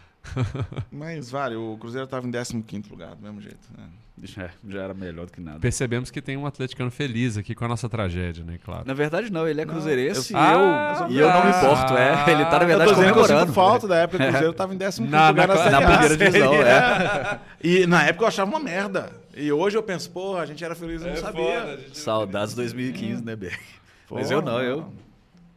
Mas 0.91 1.31
vale, 1.31 1.55
o 1.55 1.77
Cruzeiro 1.77 2.05
estava 2.05 2.27
em 2.27 2.61
15 2.61 2.89
lugar, 2.89 3.15
do 3.15 3.21
mesmo 3.21 3.41
jeito. 3.41 3.67
Né? 3.77 3.85
Já, 4.23 4.49
já 4.67 4.83
era 4.83 4.93
melhor 4.93 5.25
do 5.25 5.31
que 5.31 5.41
nada. 5.41 5.59
Percebemos 5.59 6.11
que 6.11 6.21
tem 6.21 6.37
um 6.37 6.45
atleticano 6.45 6.91
feliz 6.91 7.37
aqui 7.37 7.55
com 7.55 7.65
a 7.65 7.67
nossa 7.67 7.89
tragédia, 7.89 8.43
né? 8.43 8.59
Claro. 8.63 8.83
Na 8.85 8.93
verdade, 8.93 9.31
não, 9.31 9.47
ele 9.47 9.61
é 9.61 9.65
cruzeirense 9.65 10.31
não, 10.31 10.39
eu, 10.41 10.59
e, 10.59 10.63
ah, 10.63 10.97
eu, 11.01 11.11
e 11.11 11.19
eu 11.19 11.27
não 11.27 11.43
me 11.43 11.49
importo. 11.49 11.97
É, 11.97 12.31
ele 12.31 12.45
tá, 12.45 12.59
na 12.59 12.65
verdade, 12.65 12.93
comemorando. 12.93 13.49
Eu 13.49 13.53
falta 13.53 13.87
da 13.87 13.95
época 13.97 14.19
que 14.19 14.23
o 14.23 14.27
Cruzeiro 14.29 14.51
estava 14.51 14.75
em 14.75 14.77
15 14.77 15.01
lugar 15.01 15.33
na, 15.33 15.47
na, 15.47 15.69
na 15.71 15.81
primeira 15.81 16.17
divisão. 16.17 16.53
É. 16.53 17.39
E 17.63 17.85
na 17.85 18.03
época 18.05 18.23
eu 18.23 18.27
achava 18.27 18.49
uma 18.49 18.59
merda. 18.59 19.11
E 19.41 19.51
hoje 19.51 19.75
eu 19.75 19.81
penso, 19.81 20.11
porra, 20.11 20.41
a 20.41 20.45
gente 20.45 20.63
era 20.63 20.75
feliz 20.75 21.01
e 21.01 21.05
não 21.05 21.13
é 21.13 21.15
sabia. 21.15 21.61
Foda, 21.61 21.95
Saudades 21.95 22.53
2015, 22.53 23.23
né, 23.23 23.35
Berg? 23.35 23.59
Mas 24.11 24.29
eu 24.29 24.39
não, 24.39 24.61
eu 24.61 24.93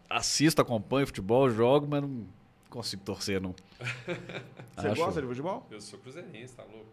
assisto, 0.09 0.63
acompanho 0.63 1.07
futebol, 1.07 1.51
jogo, 1.51 1.87
mas 1.87 2.01
não 2.01 2.25
consigo 2.71 3.03
torcer, 3.05 3.43
não. 3.43 3.55
Você 4.75 4.89
Acho... 4.89 5.01
gosta 5.03 5.21
de 5.21 5.27
futebol? 5.27 5.67
Eu 5.71 5.83
sou 5.83 5.99
cruzeirense, 5.99 6.55
tá 6.55 6.63
louco? 6.63 6.87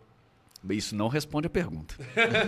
Isso 0.70 0.96
não 0.96 1.08
responde 1.08 1.48
a 1.48 1.50
pergunta. 1.50 1.96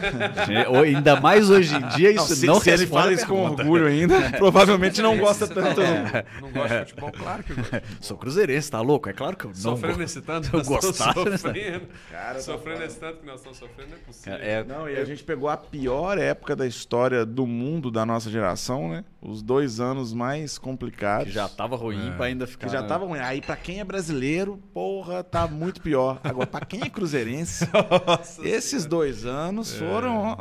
ainda 0.86 1.20
mais 1.20 1.50
hoje 1.50 1.76
em 1.76 1.88
dia, 1.90 2.12
isso 2.12 2.30
não, 2.30 2.36
se, 2.36 2.46
não 2.46 2.60
se 2.60 2.70
responde. 2.70 2.78
Se 2.78 2.84
ele 2.84 2.88
fala 2.88 3.14
isso 3.14 3.28
com 3.28 3.44
orgulho 3.44 3.88
ainda, 3.88 4.30
provavelmente 4.38 5.02
não 5.02 5.18
gosta 5.18 5.48
tanto. 5.48 5.82
É. 5.82 6.24
Não 6.40 6.52
gosta 6.52 6.86
de 6.86 6.92
futebol, 6.92 7.12
claro 7.12 7.44
que 7.44 7.54
gosta. 7.56 7.84
Sou 8.00 8.16
cruzeirense, 8.16 8.70
tá 8.70 8.82
louco? 8.82 9.10
É 9.10 9.14
claro 9.14 9.36
que 9.36 9.46
eu 9.46 9.50
não 9.50 9.56
Sofrendo 9.56 10.04
esse 10.04 10.22
tanto, 10.22 10.56
eu 10.56 10.64
gostar. 10.64 11.14
Sofrendo. 11.14 11.88
Cara, 12.12 12.40
sofrendo 12.40 12.84
esse 12.84 13.00
tanto 13.00 13.20
que 13.20 13.26
nós 13.26 13.38
estamos 13.38 13.58
sofrendo, 13.58 13.90
não 13.90 13.98
é 13.98 14.02
possível. 14.02 14.40
É, 14.40 14.64
não, 14.64 14.88
e 14.88 14.96
a 14.96 15.06
gente 15.06 15.24
pegou 15.24 15.50
a 15.50 15.58
pior 15.58 16.20
época 16.20 16.56
da 16.56 16.68
história 16.68 17.26
do 17.26 17.48
mundo 17.48 17.90
da 17.90 18.06
nossa 18.06 18.30
geração, 18.30 18.90
né? 18.90 19.04
Os 19.20 19.42
dois 19.42 19.80
anos 19.80 20.14
mais 20.14 20.58
complicados. 20.58 21.28
Que 21.28 21.34
já 21.34 21.50
tava 21.50 21.76
ruim 21.76 22.10
é. 22.10 22.12
pra 22.12 22.26
ainda 22.26 22.46
ficar. 22.46 22.68
Que 22.68 22.74
já 22.74 22.84
tava 22.84 23.06
ruim. 23.06 23.20
Aí, 23.20 23.42
pra 23.42 23.56
quem 23.56 23.80
é 23.80 23.84
brasileiro, 23.84 24.60
porra, 24.74 25.24
tá 25.24 25.48
muito 25.48 25.82
pior. 25.82 26.20
Agora, 26.24 26.46
pra 26.46 26.66
quem 26.66 26.82
é 26.84 26.90
cruzeirense. 26.90 27.66
Nossa 28.06 28.48
Esses 28.48 28.70
senhora. 28.70 28.90
dois 28.90 29.26
anos 29.26 29.74
é, 29.74 29.78
foram. 29.78 30.38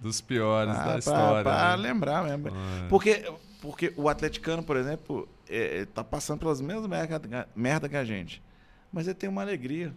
Dos 0.00 0.20
piores 0.20 0.74
ah, 0.74 0.78
da 0.78 0.84
pra, 0.84 0.98
história. 0.98 1.42
Para 1.42 1.76
né? 1.76 1.82
lembrar 1.82 2.22
mesmo. 2.22 2.48
É. 2.48 2.88
Porque, 2.88 3.32
porque 3.60 3.92
o 3.96 4.08
atleticano, 4.08 4.62
por 4.62 4.76
exemplo, 4.76 5.28
é, 5.48 5.80
é, 5.80 5.84
tá 5.86 6.04
passando 6.04 6.38
pelas 6.38 6.60
mesmas 6.60 6.86
merda, 6.86 7.48
merda 7.54 7.88
que 7.88 7.96
a 7.96 8.04
gente. 8.04 8.42
Mas 8.92 9.06
ele 9.06 9.14
tem 9.14 9.28
uma 9.28 9.42
alegria. 9.42 9.92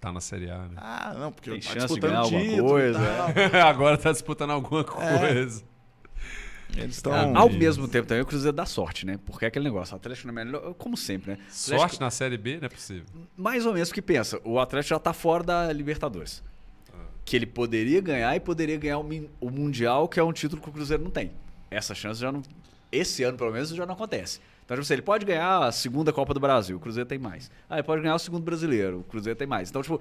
Tá 0.00 0.12
na 0.12 0.20
Série 0.20 0.48
A, 0.48 0.58
né? 0.58 0.76
Ah, 0.76 1.14
não, 1.18 1.32
porque 1.32 1.50
tem 1.50 1.60
tá 1.60 1.72
chance 1.72 1.92
de 1.92 2.00
ganhar 2.00 2.20
alguma 2.20 2.62
coisa. 2.62 2.98
Agora 3.66 3.98
tá 3.98 4.12
disputando 4.12 4.50
alguma 4.50 4.84
coisa. 4.84 5.62
É. 6.76 6.80
Eles 6.80 6.96
estão. 6.96 7.12
Ah, 7.12 7.40
ao 7.40 7.50
mesmo 7.50 7.88
tempo 7.88 8.06
também 8.06 8.22
o 8.22 8.26
Cruzeiro 8.26 8.56
dá 8.56 8.66
sorte, 8.66 9.06
né? 9.06 9.18
Porque 9.24 9.44
é 9.44 9.48
aquele 9.48 9.64
negócio, 9.64 9.94
o 9.94 9.96
Atlético 9.96 10.28
não 10.28 10.40
é 10.40 10.44
melhor, 10.44 10.74
como 10.74 10.96
sempre, 10.96 11.32
né? 11.32 11.38
Sorte 11.48 11.74
Atlético, 11.74 12.04
na 12.04 12.10
Série 12.10 12.36
B 12.36 12.58
não 12.58 12.66
é 12.66 12.68
possível. 12.68 13.04
Mais 13.36 13.66
ou 13.66 13.72
menos 13.72 13.92
que 13.92 14.02
pensa, 14.02 14.40
o 14.44 14.58
Atlético 14.58 14.90
já 14.90 14.98
tá 14.98 15.12
fora 15.12 15.42
da 15.42 15.72
Libertadores. 15.72 16.42
Ah. 16.92 16.96
Que 17.24 17.36
ele 17.36 17.46
poderia 17.46 18.00
ganhar 18.00 18.34
e 18.36 18.40
poderia 18.40 18.76
ganhar 18.76 18.98
o 18.98 19.50
Mundial, 19.50 20.08
que 20.08 20.20
é 20.20 20.22
um 20.22 20.32
título 20.32 20.60
que 20.60 20.68
o 20.68 20.72
Cruzeiro 20.72 21.02
não 21.02 21.10
tem. 21.10 21.32
Essa 21.70 21.94
chance 21.94 22.20
já 22.20 22.30
não. 22.30 22.42
Esse 22.90 23.22
ano, 23.22 23.36
pelo 23.36 23.52
menos, 23.52 23.70
já 23.70 23.84
não 23.84 23.94
acontece. 23.94 24.40
Então, 24.64 24.76
tipo 24.76 24.82
assim, 24.82 24.94
ele 24.94 25.02
pode 25.02 25.24
ganhar 25.24 25.64
a 25.64 25.72
segunda 25.72 26.12
Copa 26.12 26.34
do 26.34 26.40
Brasil, 26.40 26.76
o 26.76 26.80
Cruzeiro 26.80 27.08
tem 27.08 27.18
mais. 27.18 27.50
Ah, 27.70 27.76
ele 27.76 27.82
pode 27.82 28.02
ganhar 28.02 28.14
o 28.14 28.18
segundo 28.18 28.42
brasileiro, 28.42 29.00
o 29.00 29.04
Cruzeiro 29.04 29.38
tem 29.38 29.46
mais. 29.46 29.70
Então, 29.70 29.80
tipo, 29.80 29.98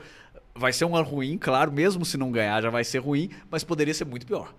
vai 0.53 0.73
ser 0.73 0.83
um 0.83 0.93
ano 0.93 1.07
ruim, 1.07 1.37
claro, 1.37 1.71
mesmo 1.71 2.03
se 2.03 2.17
não 2.17 2.31
ganhar 2.31 2.61
já 2.61 2.69
vai 2.69 2.83
ser 2.83 2.97
ruim, 2.97 3.29
mas 3.49 3.63
poderia 3.63 3.93
ser 3.93 4.03
muito 4.03 4.25
pior. 4.25 4.53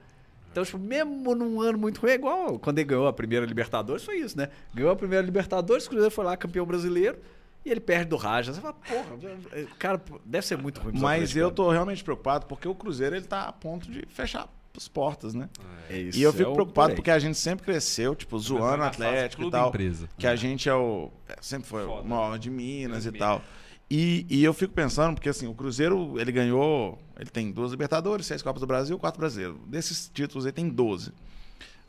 Então, 0.50 0.64
tipo, 0.64 0.78
mesmo 0.78 1.34
num 1.34 1.60
ano 1.60 1.78
muito 1.78 2.00
ruim, 2.00 2.10
é 2.10 2.14
igual 2.14 2.58
quando 2.58 2.78
ele 2.78 2.88
ganhou 2.88 3.06
a 3.06 3.12
primeira 3.12 3.44
Libertadores, 3.46 4.04
foi 4.04 4.18
isso, 4.18 4.36
né? 4.36 4.48
Ganhou 4.74 4.90
a 4.90 4.96
primeira 4.96 5.24
Libertadores, 5.24 5.86
o 5.86 5.88
Cruzeiro 5.90 6.10
foi 6.10 6.24
lá 6.24 6.36
campeão 6.36 6.66
brasileiro 6.66 7.18
e 7.64 7.70
ele 7.70 7.80
perde 7.80 8.06
do 8.06 8.16
Raja. 8.16 8.52
Você 8.52 8.60
fala, 8.60 8.74
porra, 8.74 9.66
cara, 9.78 10.00
deve 10.24 10.46
ser 10.46 10.56
muito 10.56 10.80
ruim. 10.80 10.98
Mas 10.98 11.36
eu 11.36 11.50
tô 11.50 11.70
realmente 11.70 12.02
preocupado 12.02 12.46
porque 12.46 12.66
o 12.66 12.74
Cruzeiro 12.74 13.14
ele 13.16 13.26
tá 13.26 13.42
a 13.42 13.52
ponto 13.52 13.90
de 13.90 14.04
fechar 14.08 14.48
as 14.76 14.88
portas, 14.88 15.34
né? 15.34 15.48
É 15.90 15.98
isso, 15.98 16.18
e 16.18 16.22
eu 16.22 16.32
fico 16.32 16.50
é 16.50 16.54
preocupado 16.54 16.94
porque 16.94 17.10
a 17.10 17.18
gente 17.18 17.36
sempre 17.36 17.64
cresceu, 17.64 18.14
tipo, 18.14 18.38
zoando 18.38 18.82
o 18.82 18.86
Atlético 18.86 19.44
e 19.44 19.50
tal. 19.50 19.68
Empresa. 19.68 20.08
Que 20.16 20.26
a 20.26 20.36
gente 20.36 20.68
é 20.68 20.74
o. 20.74 21.10
É, 21.28 21.36
sempre 21.40 21.68
foi 21.68 21.84
Foda. 21.84 22.02
o 22.02 22.08
maior 22.08 22.38
de 22.38 22.48
Minas 22.50 23.04
e 23.04 23.12
tal. 23.12 23.42
E, 23.90 24.26
e, 24.28 24.44
eu 24.44 24.52
fico 24.52 24.74
pensando, 24.74 25.14
porque 25.14 25.30
assim, 25.30 25.46
o 25.46 25.54
Cruzeiro, 25.54 26.20
ele 26.20 26.30
ganhou, 26.30 26.98
ele 27.18 27.30
tem 27.30 27.50
duas 27.50 27.70
Libertadores, 27.70 28.26
seis 28.26 28.42
Copas 28.42 28.60
do 28.60 28.66
Brasil, 28.66 28.98
quatro 28.98 29.18
brasileiros. 29.18 29.56
Desses 29.66 30.10
títulos 30.12 30.44
ele 30.44 30.52
tem 30.52 30.68
12. 30.68 31.12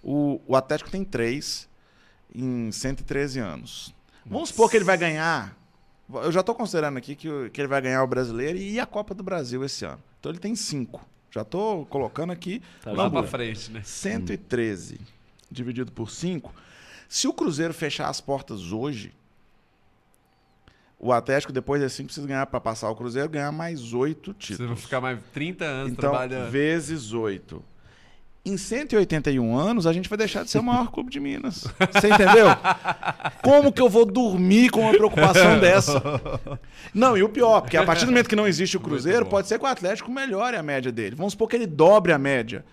O, 0.02 0.40
o 0.48 0.56
Atlético 0.56 0.90
tem 0.90 1.04
três 1.04 1.68
em 2.34 2.72
113 2.72 3.40
anos. 3.40 3.94
Vamos 4.26 4.50
supor 4.50 4.70
que 4.70 4.78
ele 4.78 4.86
vai 4.86 4.98
ganhar. 4.98 5.58
Eu 6.10 6.32
já 6.32 6.40
estou 6.40 6.56
considerando 6.56 6.98
aqui 6.98 7.16
que, 7.16 7.50
que 7.50 7.60
ele 7.60 7.68
vai 7.68 7.82
ganhar 7.82 8.02
o 8.04 8.08
brasileiro 8.08 8.58
e 8.58 8.80
a 8.80 8.86
Copa 8.86 9.14
do 9.14 9.24
Brasil 9.24 9.64
esse 9.66 9.84
ano. 9.84 10.02
Então 10.20 10.32
ele 10.32 10.40
tem 10.40 10.56
cinco. 10.56 11.06
Já 11.32 11.42
estou 11.42 11.86
colocando 11.86 12.32
aqui. 12.32 12.62
Tá 12.82 12.92
lá 12.92 13.10
para 13.10 13.28
frente, 13.28 13.72
né? 13.72 13.82
113 13.84 14.96
hum. 14.96 14.98
dividido 15.52 15.92
por 15.92 16.10
5. 16.10 16.54
Se 17.08 17.28
o 17.28 17.34
Cruzeiro 17.34 17.74
fechar 17.74 18.08
as 18.08 18.22
portas 18.22 18.72
hoje, 18.72 19.12
o 21.00 21.14
Atlético, 21.14 21.54
depois 21.54 21.82
desse 21.82 21.96
5, 21.96 22.08
precisa 22.08 22.28
ganhar 22.28 22.46
para 22.46 22.60
passar 22.60 22.90
o 22.90 22.96
Cruzeiro, 22.96 23.30
ganhar 23.30 23.52
mais 23.54 23.94
8 23.94 24.34
títulos. 24.34 24.58
Você 24.58 24.68
vai 24.68 24.76
ficar 24.76 25.02
mais 25.02 25.20
30 25.34 25.66
anos 25.66 25.92
então, 25.94 26.10
trabalhando. 26.10 26.52
Vezes 26.52 27.14
8. 27.14 27.64
Em 28.46 28.58
181 28.58 29.58
anos, 29.58 29.88
a 29.88 29.94
gente 29.94 30.10
vai 30.10 30.18
deixar 30.18 30.44
de 30.44 30.50
ser 30.50 30.60
o 30.60 30.64
maior 30.64 30.92
clube 30.92 31.10
de 31.10 31.20
Minas. 31.20 31.66
Você 31.94 32.10
entendeu? 32.10 32.48
Como 33.42 33.72
que 33.72 33.82
eu 33.82 33.88
vou 33.88 34.06
dormir 34.06 34.70
com 34.70 34.82
uma 34.82 34.92
preocupação 34.92 35.60
dessa? 35.60 36.02
Não, 36.94 37.18
e 37.18 37.24
o 37.24 37.30
pior, 37.30 37.62
porque 37.62 37.78
a 37.78 37.86
partir 37.86 38.06
do 38.06 38.12
momento 38.12 38.28
que 38.28 38.36
não 38.36 38.48
existe 38.48 38.76
o 38.76 38.80
Cruzeiro, 38.82 39.26
pode 39.26 39.48
ser 39.48 39.58
que 39.58 39.66
o 39.66 39.68
Atlético 39.68 40.12
melhore 40.12 40.58
a 40.58 40.64
média 40.64 40.92
dele. 40.92 41.16
Vamos 41.16 41.32
supor 41.34 41.48
que 41.48 41.56
ele 41.56 41.68
dobre 41.68 42.12
a 42.12 42.18
média. 42.18 42.66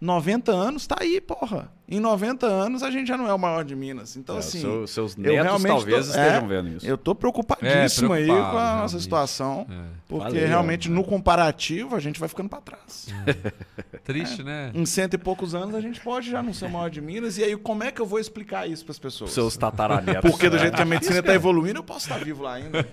90 0.00 0.52
anos 0.52 0.86
tá 0.86 0.96
aí, 1.00 1.18
porra. 1.20 1.72
Em 1.86 2.00
90 2.00 2.46
anos 2.46 2.82
a 2.82 2.90
gente 2.90 3.08
já 3.08 3.16
não 3.16 3.28
é 3.28 3.34
o 3.34 3.38
maior 3.38 3.62
de 3.62 3.76
Minas. 3.76 4.16
Então, 4.16 4.36
é, 4.36 4.38
assim. 4.38 4.60
Seu, 4.60 4.86
seus 4.86 5.16
netos 5.16 5.62
talvez 5.62 6.06
tô, 6.06 6.12
estejam 6.12 6.44
é, 6.44 6.46
vendo 6.46 6.68
isso. 6.76 6.86
Eu 6.86 6.96
tô 6.96 7.14
preocupadíssimo 7.14 8.14
é, 8.14 8.18
aí 8.18 8.26
com 8.26 8.32
a 8.32 8.38
nossa 8.38 8.58
realmente. 8.58 9.02
situação. 9.02 9.66
É. 9.68 10.04
Porque 10.08 10.24
Valeu, 10.24 10.48
realmente, 10.48 10.90
no 10.90 11.04
comparativo, 11.04 11.94
a 11.94 12.00
gente 12.00 12.18
vai 12.18 12.28
ficando 12.28 12.48
para 12.48 12.60
trás. 12.62 13.08
É. 13.26 13.52
Triste, 14.04 14.42
né? 14.42 14.70
Em 14.74 14.86
cento 14.86 15.14
e 15.14 15.18
poucos 15.18 15.54
anos 15.54 15.74
a 15.74 15.80
gente 15.80 16.00
pode 16.00 16.30
já 16.30 16.42
não 16.42 16.54
ser 16.54 16.66
o 16.66 16.70
maior 16.70 16.88
de 16.88 17.02
Minas. 17.02 17.36
E 17.36 17.44
aí, 17.44 17.56
como 17.56 17.84
é 17.84 17.90
que 17.90 18.00
eu 18.00 18.06
vou 18.06 18.18
explicar 18.18 18.68
isso 18.68 18.84
para 18.84 18.92
as 18.92 18.98
pessoas? 18.98 19.32
Seus 19.32 19.56
tataranetos. 19.56 20.30
Porque 20.30 20.48
do 20.48 20.58
jeito 20.58 20.76
que 20.76 20.82
a 20.82 20.86
medicina 20.86 21.18
está 21.18 21.34
evoluindo, 21.34 21.80
eu 21.80 21.84
posso 21.84 22.06
estar 22.06 22.18
vivo 22.22 22.42
lá 22.42 22.54
ainda. 22.54 22.86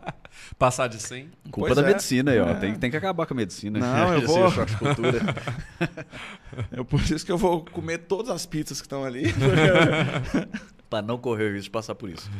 Passar 0.58 0.88
de 0.88 1.00
100. 1.00 1.30
Culpa 1.50 1.68
pois 1.68 1.76
da 1.76 1.82
medicina 1.82 2.32
aí, 2.32 2.40
ó. 2.40 2.54
Tem, 2.54 2.74
tem 2.74 2.90
que 2.90 2.96
acabar 2.96 3.24
com 3.24 3.34
a 3.34 3.36
medicina. 3.36 3.78
Não, 3.78 4.14
eu 4.14 4.26
vou. 4.26 4.52
É 6.72 6.82
por 6.82 7.00
isso 7.00 7.24
que 7.24 7.32
eu 7.32 7.38
vou 7.38 7.64
comer 7.64 7.98
todas 7.98 8.33
as 8.34 8.46
pizzas 8.46 8.80
que 8.80 8.86
estão 8.86 9.04
ali. 9.04 9.24
para 10.90 11.02
não 11.02 11.18
correr 11.18 11.50
o 11.50 11.52
risco 11.52 11.64
de 11.64 11.70
passar 11.70 11.94
por 11.94 12.08
isso. 12.08 12.30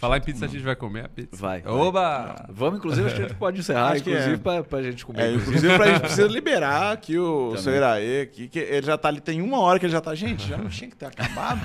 Falar 0.00 0.16
em 0.16 0.20
pizza, 0.20 0.46
a 0.46 0.48
gente 0.48 0.64
vai 0.64 0.74
comer 0.74 1.04
a 1.04 1.08
pizza. 1.08 1.36
Vai. 1.36 1.62
Oba! 1.64 2.34
Vai. 2.36 2.46
Vamos, 2.48 2.78
inclusive, 2.80 3.06
acho 3.06 3.14
que 3.14 3.22
a 3.22 3.28
gente 3.28 3.36
pode 3.36 3.60
encerrar, 3.60 3.90
acho 3.90 4.00
inclusive, 4.00 4.34
é. 4.34 4.36
pra, 4.36 4.64
pra 4.64 4.82
gente 4.82 5.06
comer. 5.06 5.22
É, 5.22 5.32
inclusive, 5.32 5.76
pra 5.76 5.86
gente 5.92 6.00
precisa 6.00 6.26
liberar 6.26 6.92
aqui 6.92 7.16
o 7.16 7.56
seu 7.56 7.72
Iraê, 7.76 8.22
aqui, 8.22 8.48
que 8.48 8.58
ele 8.58 8.84
já 8.84 8.98
tá 8.98 9.06
ali, 9.06 9.20
tem 9.20 9.40
uma 9.40 9.60
hora 9.60 9.78
que 9.78 9.86
ele 9.86 9.92
já 9.92 10.00
tá. 10.00 10.12
Gente, 10.12 10.48
já 10.48 10.58
não 10.58 10.68
tinha 10.68 10.90
que 10.90 10.96
ter 10.96 11.06
acabado. 11.06 11.60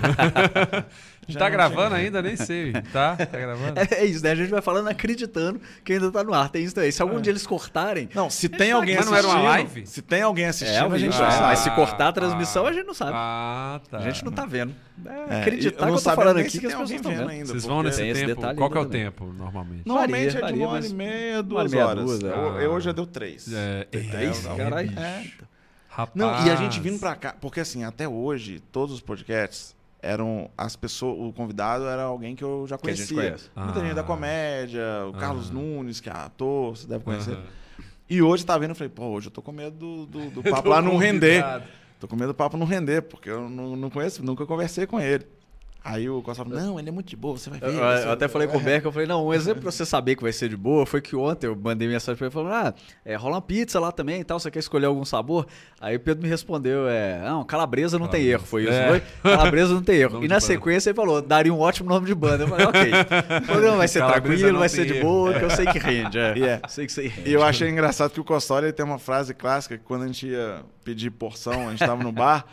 Já 1.27 1.39
tá 1.39 1.49
gravando 1.49 1.95
ainda? 1.95 2.21
Nem 2.21 2.35
sei. 2.35 2.73
Tá? 2.93 3.15
Tá 3.15 3.39
gravando? 3.39 3.79
É, 3.79 3.87
é, 4.01 4.05
isso, 4.05 4.23
né? 4.23 4.31
A 4.31 4.35
gente 4.35 4.49
vai 4.49 4.61
falando 4.61 4.87
acreditando 4.87 5.59
que 5.83 5.93
ainda 5.93 6.11
tá 6.11 6.23
no 6.23 6.33
ar. 6.33 6.49
Tem 6.49 6.63
isso 6.63 6.75
também. 6.75 6.91
Se 6.91 7.01
algum 7.01 7.17
é. 7.17 7.21
dia 7.21 7.31
eles 7.31 7.45
cortarem. 7.45 8.09
Não, 8.13 8.29
se 8.29 8.47
tem 8.47 8.71
alguém 8.71 8.95
assistindo. 8.95 9.11
Não 9.11 9.17
era 9.17 9.27
uma 9.27 9.49
live? 9.49 9.87
Se 9.87 10.01
tem 10.01 10.21
alguém 10.21 10.45
assistindo, 10.45 10.93
é, 10.93 10.95
a 10.95 10.97
gente 10.97 11.15
ah, 11.15 11.31
sabe. 11.31 11.41
Mas 11.43 11.59
se 11.59 11.71
cortar 11.71 12.09
a 12.09 12.13
transmissão, 12.13 12.65
ah, 12.65 12.69
a 12.69 12.73
gente 12.73 12.85
não 12.85 12.93
sabe. 12.93 13.11
Ah, 13.13 13.81
tá. 13.89 13.97
A 13.97 14.01
gente 14.01 14.23
não 14.23 14.31
tá 14.31 14.45
vendo. 14.45 14.75
É, 15.05 15.41
acreditar 15.41 15.85
que 15.85 15.91
eu 15.91 16.01
tô 16.01 16.11
falando 16.11 16.37
aqui 16.37 16.59
que 16.59 16.65
as 16.65 16.73
pessoas 16.73 16.91
estão 16.91 17.11
vendo 17.11 17.29
ainda. 17.29 17.45
Vocês 17.45 17.65
vão 17.65 17.83
nesse 17.83 18.13
tempo. 18.13 18.41
Qual 18.55 18.69
que 18.69 18.77
é 18.77 18.81
o 18.81 18.85
tempo, 18.85 19.25
normalmente? 19.33 19.83
Normalmente 19.85 20.37
é 20.37 20.41
de 20.41 20.53
uma 20.53 20.69
hora 20.69 20.85
e 20.85 20.93
meia, 20.93 21.43
duas 21.43 21.73
horas. 21.73 22.21
Eu 22.21 22.71
hoje 22.71 22.85
já 22.85 22.91
deu 22.91 23.05
três. 23.05 23.51
É, 23.51 23.85
três? 23.85 24.45
Caralho. 24.45 24.91
Rapaz. 25.95 26.15
Não, 26.15 26.45
e 26.45 26.51
a 26.51 26.55
gente 26.57 26.81
vindo 26.81 26.99
pra 26.99 27.15
cá, 27.15 27.33
porque 27.39 27.61
assim, 27.61 27.85
até 27.85 28.05
hoje, 28.05 28.59
todos 28.69 28.95
os 28.95 28.99
podcasts, 28.99 29.74
eram 30.05 30.49
as 30.55 30.75
pessoas, 30.75 31.17
o 31.19 31.33
convidado 31.33 31.85
era 31.85 32.03
alguém 32.03 32.35
que 32.35 32.43
eu 32.43 32.65
já 32.67 32.77
conhecia. 32.77 33.05
Que 33.05 33.13
a 33.13 33.23
gente 33.23 33.29
conhece. 33.29 33.49
Muita 33.55 33.79
ah. 33.79 33.83
gente 33.83 33.95
da 33.95 34.03
comédia, 34.03 34.83
o 35.07 35.15
ah. 35.15 35.19
Carlos 35.19 35.49
Nunes, 35.49 35.99
que 35.99 36.09
é 36.09 36.13
ator, 36.13 36.77
você 36.77 36.87
deve 36.87 37.03
conhecer. 37.03 37.37
E 38.07 38.21
hoje 38.21 38.45
tá 38.45 38.55
vendo, 38.57 38.69
eu 38.69 38.75
falei, 38.75 38.89
pô, 38.89 39.05
hoje 39.05 39.27
eu 39.27 39.31
tô 39.31 39.41
com 39.41 39.51
medo 39.51 39.75
do, 39.75 40.05
do, 40.05 40.29
do 40.29 40.43
papo 40.49 40.69
lá 40.69 40.81
não 40.81 40.95
render. 40.97 41.43
Tô 41.99 42.07
com 42.07 42.15
medo 42.15 42.33
do 42.33 42.35
papo 42.35 42.55
não 42.55 42.65
render, 42.65 43.01
porque 43.01 43.29
eu 43.29 43.49
não, 43.49 43.75
não 43.75 43.89
conheço, 43.89 44.23
nunca 44.23 44.45
conversei 44.45 44.85
com 44.85 44.99
ele. 44.99 45.25
Aí 45.87 46.09
o 46.09 46.19
Costa 46.23 46.43
falou, 46.43 46.59
não, 46.59 46.79
ele 46.79 46.89
é 46.89 46.91
muito 46.91 47.07
de 47.07 47.15
boa, 47.15 47.37
você 47.37 47.47
vai 47.47 47.59
ver. 47.59 47.67
Eu, 47.67 47.73
eu 47.75 48.11
até 48.11 48.27
falei 48.27 48.47
com 48.47 48.57
o 48.57 48.59
Beck, 48.59 48.83
eu 48.83 48.91
falei, 48.91 49.07
não, 49.07 49.27
um 49.27 49.31
exemplo 49.31 49.61
pra 49.61 49.71
você 49.71 49.85
saber 49.85 50.15
que 50.15 50.23
vai 50.23 50.33
ser 50.33 50.49
de 50.49 50.57
boa 50.57 50.83
foi 50.83 50.99
que 50.99 51.15
ontem 51.15 51.45
eu 51.45 51.55
mandei 51.55 51.87
mensagem 51.87 52.17
pra 52.17 52.25
ele 52.25 52.33
falando, 52.33 52.53
ah, 52.53 52.73
é, 53.05 53.15
rola 53.15 53.35
uma 53.35 53.41
pizza 53.41 53.79
lá 53.79 53.91
também 53.91 54.19
e 54.19 54.23
tal, 54.23 54.39
você 54.39 54.49
quer 54.49 54.57
escolher 54.57 54.87
algum 54.87 55.05
sabor? 55.05 55.45
Aí 55.79 55.95
o 55.95 55.99
Pedro 55.99 56.23
me 56.23 56.27
respondeu, 56.27 56.89
é, 56.89 57.21
não, 57.23 57.43
calabresa 57.43 57.99
não 57.99 58.07
calabresa. 58.07 58.23
tem 58.25 58.33
erro, 58.33 58.45
foi 58.47 58.63
isso, 58.63 58.71
é. 58.71 58.87
foi? 58.87 59.03
Calabresa 59.35 59.73
não 59.75 59.83
tem 59.83 59.97
erro. 59.97 60.23
e 60.25 60.27
na 60.27 60.39
sequência 60.39 60.89
ele 60.89 60.95
falou, 60.95 61.21
daria 61.21 61.53
um 61.53 61.59
ótimo 61.59 61.87
nome 61.87 62.07
de 62.07 62.15
banda. 62.15 62.45
Eu 62.45 62.47
falei, 62.47 62.65
ok, 62.65 62.91
o 63.43 63.45
programa 63.45 63.77
vai 63.77 63.87
ser 63.87 63.99
calabresa 63.99 64.37
tranquilo, 64.37 64.59
vai 64.59 64.69
ser 64.69 64.85
de 64.87 64.99
boa, 65.01 65.33
que 65.35 65.45
eu 65.45 65.49
sei 65.51 65.67
que 65.67 65.77
rende. 65.77 66.17
É. 66.17 66.33
Yeah. 66.35 66.67
Sei 66.67 66.87
que 66.87 66.91
você 66.91 67.07
rende. 67.07 67.29
E 67.29 67.33
eu 67.33 67.43
achei 67.43 67.69
engraçado 67.69 68.09
que 68.09 68.19
o 68.19 68.23
Costório 68.23 68.73
tem 68.73 68.83
uma 68.83 68.97
frase 68.97 69.35
clássica 69.35 69.77
que 69.77 69.83
quando 69.83 70.01
a 70.01 70.07
gente 70.07 70.25
ia 70.25 70.61
pedir 70.83 71.11
porção, 71.11 71.67
a 71.67 71.69
gente 71.69 71.85
tava 71.85 72.03
no 72.03 72.11
bar... 72.11 72.43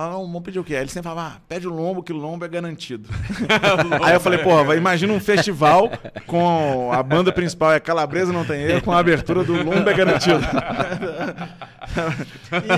Falava, 0.00 0.14
não, 0.14 0.26
vamos 0.26 0.42
pedir 0.42 0.58
o 0.58 0.64
quê? 0.64 0.76
Aí 0.76 0.80
ele 0.80 0.88
sempre 0.88 1.10
falava, 1.10 1.36
ah, 1.36 1.40
pede 1.46 1.68
o 1.68 1.70
lombo, 1.70 2.02
que 2.02 2.10
o 2.10 2.16
lombo 2.16 2.42
é 2.42 2.48
garantido. 2.48 3.06
Aí 4.02 4.14
eu 4.14 4.20
falei, 4.20 4.38
porra, 4.38 4.74
imagina 4.74 5.12
um 5.12 5.20
festival 5.20 5.90
com 6.26 6.90
a 6.90 7.02
banda 7.02 7.30
principal 7.30 7.74
é 7.74 7.80
Calabresa, 7.80 8.32
não 8.32 8.42
tem 8.42 8.62
erro, 8.62 8.80
com 8.82 8.92
a 8.92 8.98
abertura 8.98 9.44
do 9.44 9.52
lombo 9.52 9.90
é 9.90 9.92
garantido. 9.92 10.40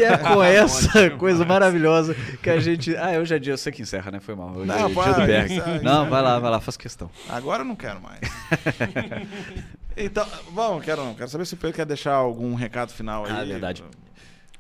e 0.01 0.03
é 0.03 0.19
com 0.19 0.43
essa 0.43 1.11
coisa 1.11 1.45
maravilhosa 1.45 2.17
que 2.43 2.51
a 2.51 2.59
gente. 2.59 2.97
Ah, 2.97 3.13
hoje 3.21 3.37
é 3.37 3.39
dia, 3.39 3.53
eu 3.53 3.59
sei 3.59 3.73
que 3.73 3.83
encerra, 3.83 4.11
né? 4.11 4.19
Foi 4.19 4.35
mal. 4.35 4.51
Hoje 4.57 4.67
não, 4.67 4.87
é 4.87 4.89
dia 4.89 5.15
do 5.15 5.27
Berg. 5.27 5.63
Não, 5.85 6.11
vai 6.11 6.23
lá, 6.23 6.41
vai 6.41 6.51
lá, 6.51 6.61
faz 6.61 6.77
questão. 6.77 7.09
Agora 7.29 7.61
eu 7.63 7.67
não 7.67 7.77
quero 7.77 8.01
mais. 8.01 8.19
então, 9.97 10.27
bom, 10.51 10.81
quero 10.81 11.05
não. 11.05 11.15
Quero 11.15 11.31
saber 11.31 11.47
se 11.47 11.55
o 11.55 11.57
Pedro 11.57 11.77
quer 11.77 11.87
deixar 11.87 12.15
algum 12.15 12.55
recado 12.55 12.91
final 12.91 13.25
aí. 13.27 13.33
Ah, 13.33 13.45
verdade. 13.45 13.85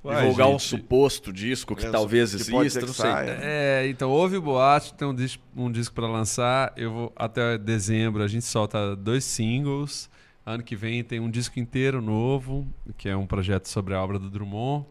Ué, 0.04 0.20
divulgar 0.20 0.48
gente, 0.48 0.56
um 0.56 0.58
suposto 0.58 1.32
disco 1.32 1.76
que 1.76 1.86
é, 1.86 1.90
talvez 1.90 2.34
que 2.34 2.40
exista, 2.40 2.80
não 2.80 2.92
sei. 2.92 3.10
É, 3.40 3.86
então 3.88 4.10
houve 4.10 4.36
o 4.36 4.42
boato, 4.42 4.92
tem 4.94 5.06
um 5.06 5.14
disco, 5.14 5.42
um 5.56 5.70
disco 5.70 5.94
para 5.94 6.08
lançar. 6.08 6.72
Eu 6.76 6.92
vou 6.92 7.12
até 7.14 7.56
dezembro 7.56 8.22
a 8.22 8.26
gente 8.26 8.44
solta 8.44 8.96
dois 8.96 9.24
singles. 9.24 10.10
Ano 10.44 10.64
que 10.64 10.74
vem 10.74 11.04
tem 11.04 11.20
um 11.20 11.30
disco 11.30 11.60
inteiro 11.60 12.02
novo, 12.02 12.66
que 12.98 13.08
é 13.08 13.16
um 13.16 13.26
projeto 13.26 13.68
sobre 13.68 13.94
a 13.94 14.02
obra 14.02 14.18
do 14.18 14.28
Drummond. 14.28 14.84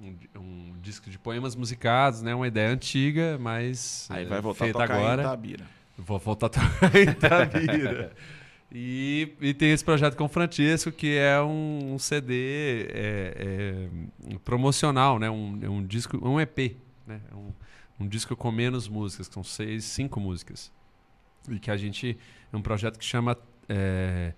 Um, 0.00 0.14
um 0.36 0.74
disco 0.82 1.08
de 1.08 1.18
poemas 1.18 1.54
musicados, 1.54 2.22
né? 2.22 2.34
Uma 2.34 2.48
ideia 2.48 2.70
antiga, 2.70 3.38
mas 3.38 4.08
aí 4.10 4.24
vai 4.24 4.40
voltar 4.40 4.64
a 4.64 4.72
tocar 4.72 4.90
agora. 4.90 5.22
em 5.22 5.26
Itabira. 5.26 5.64
Vou 5.96 6.18
voltar 6.18 6.46
a 6.46 6.48
tocar 6.48 6.90
em 6.96 7.08
Itabira. 7.08 8.12
E, 8.70 9.32
e, 9.40 9.54
tem 9.54 9.70
esse 9.70 9.84
projeto 9.84 10.16
com 10.16 10.24
o 10.24 10.28
Francesco, 10.28 10.90
que 10.90 11.16
é 11.16 11.40
um, 11.40 11.94
um 11.94 11.98
CD 11.98 12.88
é, 12.90 13.88
é, 14.32 14.38
promocional, 14.44 15.18
né? 15.18 15.30
Um, 15.30 15.58
é 15.62 15.68
um 15.68 15.84
disco, 15.86 16.18
um 16.28 16.40
EP, 16.40 16.76
né? 17.06 17.20
É 17.30 17.34
um, 17.34 17.52
um 18.00 18.08
disco 18.08 18.34
com 18.34 18.50
menos 18.50 18.88
músicas, 18.88 19.28
que 19.28 19.34
são 19.34 19.44
seis, 19.44 19.84
cinco 19.84 20.18
músicas. 20.18 20.72
E 21.48 21.58
que 21.58 21.70
a 21.70 21.76
gente. 21.76 22.18
É 22.52 22.56
um 22.56 22.62
projeto 22.62 22.98
que 22.98 23.04
chama 23.04 23.36
é, 23.68 24.32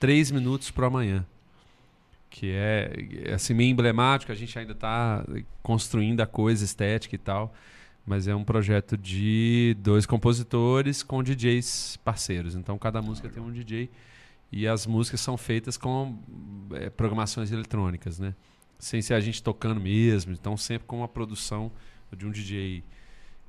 Três 0.00 0.30
Minutos 0.30 0.70
para 0.70 0.86
Amanhã, 0.86 1.26
que 2.30 2.50
é 2.52 3.32
assim, 3.34 3.54
meio 3.54 3.70
emblemático, 3.70 4.32
a 4.32 4.34
gente 4.34 4.58
ainda 4.58 4.72
está 4.72 5.24
construindo 5.62 6.20
a 6.20 6.26
coisa 6.26 6.64
estética 6.64 7.14
e 7.14 7.18
tal, 7.18 7.54
mas 8.06 8.28
é 8.28 8.34
um 8.34 8.44
projeto 8.44 8.96
de 8.96 9.76
dois 9.80 10.04
compositores 10.04 11.02
com 11.02 11.22
DJs 11.22 11.98
parceiros. 12.04 12.54
Então 12.54 12.78
cada 12.78 13.00
música 13.00 13.28
tem 13.28 13.42
um 13.42 13.50
DJ 13.50 13.90
e 14.52 14.68
as 14.68 14.86
músicas 14.86 15.20
são 15.20 15.36
feitas 15.36 15.76
com 15.76 16.18
é, 16.72 16.90
programações 16.90 17.50
eletrônicas, 17.50 18.18
né? 18.18 18.34
Sem 18.78 19.00
ser 19.00 19.14
a 19.14 19.20
gente 19.20 19.42
tocando 19.42 19.80
mesmo, 19.80 20.32
então 20.32 20.56
sempre 20.56 20.86
com 20.86 20.98
uma 20.98 21.08
produção 21.08 21.72
de 22.14 22.26
um 22.26 22.30
DJ. 22.30 22.84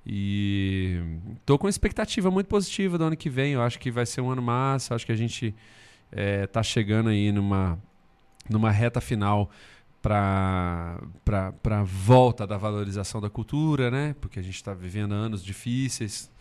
E 0.05 1.01
tô 1.45 1.57
com 1.57 1.65
uma 1.65 1.69
expectativa 1.69 2.29
muito 2.31 2.47
positiva 2.47 2.97
do 2.97 3.03
ano 3.03 3.17
que 3.17 3.29
vem. 3.29 3.53
Eu 3.53 3.61
acho 3.61 3.79
que 3.79 3.91
vai 3.91 4.05
ser 4.05 4.21
um 4.21 4.29
ano 4.29 4.41
massa. 4.41 4.93
Acho 4.93 5.05
que 5.05 5.11
a 5.11 5.15
gente 5.15 5.53
é, 6.11 6.45
tá 6.45 6.61
chegando 6.61 7.09
aí 7.09 7.31
numa, 7.31 7.77
numa 8.49 8.71
reta 8.71 9.01
final 9.01 9.49
para 10.05 11.01
a 11.65 11.83
volta 11.83 12.45
da 12.45 12.57
valorização 12.57 13.19
da 13.19 13.27
cultura, 13.29 13.89
né? 13.89 14.15
Porque 14.21 14.37
a 14.39 14.41
gente 14.43 14.55
está 14.55 14.71
vivendo 14.71 15.13
anos 15.13 15.43
difíceis 15.43 16.31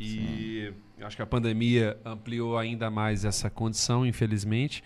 e 0.00 0.72
Sim. 0.98 1.04
acho 1.04 1.14
que 1.14 1.22
a 1.22 1.26
pandemia 1.26 1.96
ampliou 2.04 2.58
ainda 2.58 2.90
mais 2.90 3.24
essa 3.24 3.48
condição, 3.48 4.04
infelizmente. 4.04 4.82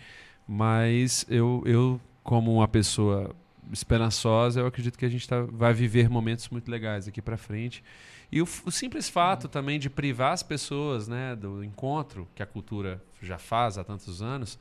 Mas 0.47 1.25
eu, 1.31 1.63
eu 1.65 1.99
como 2.23 2.53
uma 2.53 2.69
pessoa 2.69 3.35
esperançosa, 3.73 4.61
eu 4.61 4.67
acredito 4.67 4.99
que 4.99 5.07
a 5.07 5.09
gente 5.09 5.27
tá, 5.27 5.41
vai 5.43 5.73
viver 5.73 6.11
momentos 6.11 6.51
muito 6.51 6.71
legais 6.71 7.09
aqui 7.09 7.23
para 7.23 7.39
frente. 7.39 7.83
E 8.31 8.43
o, 8.43 8.49
o, 8.67 8.71
simples 8.71 9.09
fato 9.09 9.45
uhum. 9.45 9.51
também 9.51 9.79
de 9.79 9.89
privar 9.89 10.33
as 10.33 10.43
pessoas 10.43 11.09
né, 11.09 11.35
do 11.35 11.65
encontro 11.65 12.29
que 12.35 12.43
a 12.43 12.47
cultura 12.47 13.03
já 13.23 13.39
faz 13.39 13.79
há 13.79 13.85
tantos 13.85 14.21
anos, 14.21 14.59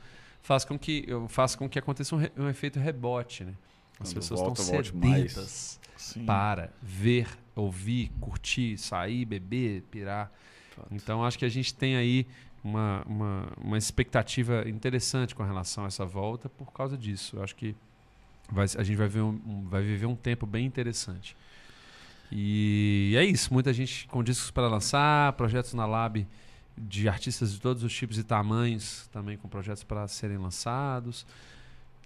faz 0.48 0.64
com 0.64 0.78
que, 0.78 1.06
faz 1.28 1.54
com 1.54 1.68
que 1.68 1.78
aconteça 1.78 2.16
um, 2.16 2.18
re, 2.18 2.32
um 2.34 2.48
efeito 2.48 2.80
rebote. 2.80 3.44
Né? 3.44 3.52
As 4.00 4.08
Quando 4.08 4.14
pessoas 4.14 4.40
volta, 4.40 4.62
estão 4.62 4.82
sedentas 4.82 5.78
para 6.24 6.70
ver, 6.80 7.28
ouvir, 7.54 8.10
curtir, 8.18 8.78
sair, 8.78 9.26
beber, 9.26 9.82
pirar. 9.90 10.32
Fato. 10.74 10.88
Então, 10.90 11.22
acho 11.22 11.38
que 11.38 11.44
a 11.44 11.50
gente 11.50 11.74
tem 11.74 11.96
aí 11.96 12.26
uma, 12.64 13.02
uma, 13.06 13.52
uma 13.58 13.76
expectativa 13.76 14.66
interessante 14.66 15.34
com 15.34 15.42
relação 15.42 15.84
a 15.84 15.88
essa 15.88 16.06
volta 16.06 16.48
por 16.48 16.72
causa 16.72 16.96
disso. 16.96 17.38
acho 17.42 17.54
que 17.54 17.76
vai, 18.50 18.64
a 18.64 18.82
gente 18.82 18.96
vai, 18.96 19.06
ver 19.06 19.20
um, 19.20 19.66
vai 19.68 19.82
viver 19.82 20.06
um 20.06 20.16
tempo 20.16 20.46
bem 20.46 20.64
interessante. 20.64 21.36
E 22.32 23.12
é 23.18 23.24
isso, 23.24 23.52
muita 23.52 23.70
gente 23.74 24.08
com 24.08 24.24
discos 24.24 24.50
para 24.50 24.66
lançar, 24.66 25.34
projetos 25.34 25.74
na 25.74 25.84
Lab 25.84 26.26
de 26.80 27.08
artistas 27.08 27.52
de 27.52 27.60
todos 27.60 27.82
os 27.82 27.92
tipos 27.92 28.18
e 28.18 28.22
tamanhos, 28.22 29.08
também 29.12 29.36
com 29.36 29.48
projetos 29.48 29.84
para 29.84 30.06
serem 30.08 30.38
lançados. 30.38 31.26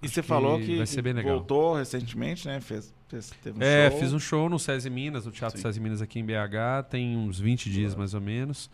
E 0.03 0.07
Acho 0.07 0.15
você 0.15 0.23
falou 0.23 0.59
que, 0.59 0.83
voltou 1.23 1.77
recentemente, 1.77 2.47
né? 2.47 2.61
Fez, 2.61 2.93
fez 3.09 3.31
teve 3.43 3.59
um 3.59 3.63
é, 3.63 3.89
show. 3.89 4.01
fiz 4.01 4.13
um 4.13 4.19
show 4.19 4.49
no 4.49 4.59
SESI 4.59 4.91
Minas, 4.91 5.27
no 5.27 5.31
Teatro 5.31 5.57
Sim. 5.59 5.63
SESI 5.63 5.81
Minas 5.81 6.03
aqui 6.03 6.19
em 6.19 6.25
BH, 6.25 6.89
tem 6.91 7.17
uns 7.17 7.39
20 7.39 7.71
dias 7.71 7.95
mais 7.95 8.13
ou 8.13 8.21
menos. 8.21 8.69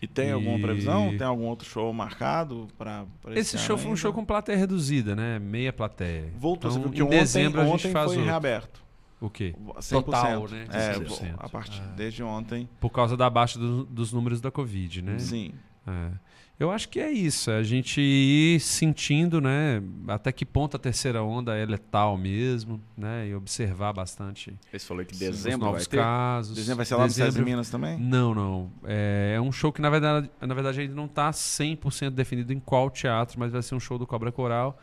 E 0.00 0.06
tem 0.06 0.28
e... 0.28 0.32
alguma 0.32 0.58
previsão? 0.60 1.16
Tem 1.16 1.26
algum 1.26 1.46
outro 1.46 1.68
show 1.68 1.92
marcado 1.92 2.68
para 2.78 3.04
esse, 3.30 3.56
esse 3.56 3.58
show 3.58 3.76
foi 3.76 3.90
um 3.90 3.96
show 3.96 4.12
com 4.12 4.24
plateia 4.24 4.56
reduzida, 4.56 5.16
né? 5.16 5.40
Meia 5.40 5.72
plateia. 5.72 6.32
Voltou, 6.36 6.70
então, 6.70 6.94
em 6.94 7.02
ontem, 7.02 7.18
dezembro 7.18 7.60
ontem 7.62 7.72
a 7.72 7.76
gente 7.78 7.92
faz 7.92 8.06
foi 8.06 8.16
outro. 8.16 8.30
reaberto. 8.30 8.87
O 9.20 9.28
quê? 9.28 9.54
100%. 9.58 10.04
Total, 10.04 10.48
né? 10.48 10.66
É, 10.70 11.34
a 11.38 11.48
partir 11.48 11.82
é. 11.82 11.96
desde 11.96 12.22
ontem. 12.22 12.68
Por 12.80 12.90
causa 12.90 13.16
da 13.16 13.28
baixa 13.28 13.58
do, 13.58 13.84
dos 13.84 14.12
números 14.12 14.40
da 14.40 14.50
Covid, 14.50 15.02
né? 15.02 15.18
Sim. 15.18 15.52
É. 15.86 16.10
Eu 16.58 16.72
acho 16.72 16.88
que 16.88 16.98
é 16.98 17.08
isso, 17.08 17.52
é 17.52 17.58
a 17.58 17.62
gente 17.62 18.00
ir 18.00 18.58
sentindo, 18.58 19.40
né, 19.40 19.80
até 20.08 20.32
que 20.32 20.44
ponto 20.44 20.76
a 20.76 20.78
terceira 20.78 21.22
onda 21.22 21.56
é 21.56 21.64
letal 21.64 22.18
mesmo, 22.18 22.82
né, 22.96 23.28
e 23.28 23.34
observar 23.34 23.92
bastante. 23.92 24.52
Você 24.72 24.80
falou 24.80 25.04
que 25.04 25.16
dezembro 25.16 25.66
novos 25.66 25.82
vai 25.82 25.86
ter? 25.86 25.96
casos. 25.98 26.56
Dezembro 26.56 26.78
vai 26.78 26.86
ser 26.86 26.96
lá 26.96 27.06
dezembro... 27.06 27.38
no 27.38 27.44
Minas 27.44 27.70
também? 27.70 27.96
Não, 27.96 28.34
não. 28.34 28.72
É, 28.84 29.34
é, 29.36 29.40
um 29.40 29.52
show 29.52 29.72
que 29.72 29.80
na 29.80 29.88
verdade, 29.88 30.28
na 30.40 30.52
verdade 30.52 30.80
ainda 30.80 30.94
não 30.96 31.04
está 31.04 31.30
100% 31.30 32.10
definido 32.10 32.52
em 32.52 32.58
qual 32.58 32.90
teatro, 32.90 33.38
mas 33.38 33.52
vai 33.52 33.62
ser 33.62 33.76
um 33.76 33.80
show 33.80 33.96
do 33.96 34.04
Cobra 34.04 34.32
Coral 34.32 34.76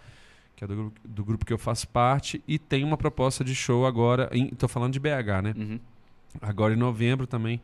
que 0.55 0.63
é 0.63 0.67
do, 0.67 0.93
do 1.03 1.23
grupo 1.23 1.45
que 1.45 1.53
eu 1.53 1.57
faço 1.57 1.87
parte, 1.87 2.41
e 2.47 2.57
tem 2.57 2.83
uma 2.83 2.97
proposta 2.97 3.43
de 3.43 3.53
show 3.53 3.85
agora, 3.85 4.29
estou 4.33 4.69
falando 4.69 4.93
de 4.93 4.99
BH, 4.99 5.43
né? 5.43 5.53
Uhum. 5.55 5.79
Agora 6.41 6.73
em 6.73 6.77
novembro 6.77 7.27
também, 7.27 7.61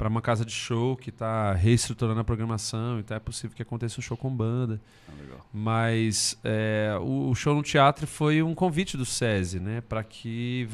para 0.00 0.08
uma 0.08 0.22
casa 0.22 0.46
de 0.46 0.52
show 0.52 0.96
que 0.96 1.10
está 1.10 1.52
reestruturando 1.52 2.20
a 2.20 2.24
programação, 2.24 2.98
então 2.98 3.14
é 3.14 3.20
possível 3.20 3.54
que 3.54 3.60
aconteça 3.60 4.00
um 4.00 4.02
show 4.02 4.16
com 4.16 4.34
banda. 4.34 4.80
Ah, 5.06 5.12
Mas 5.52 6.38
é, 6.42 6.96
o, 7.00 7.28
o, 7.28 7.34
show 7.34 7.54
no 7.54 7.62
teatro 7.62 8.06
foi 8.06 8.42
um 8.42 8.54
convite 8.54 8.96
do 8.96 9.04
SESI, 9.04 9.60
né? 9.60 9.82
Para 9.82 10.02
que, 10.02 10.66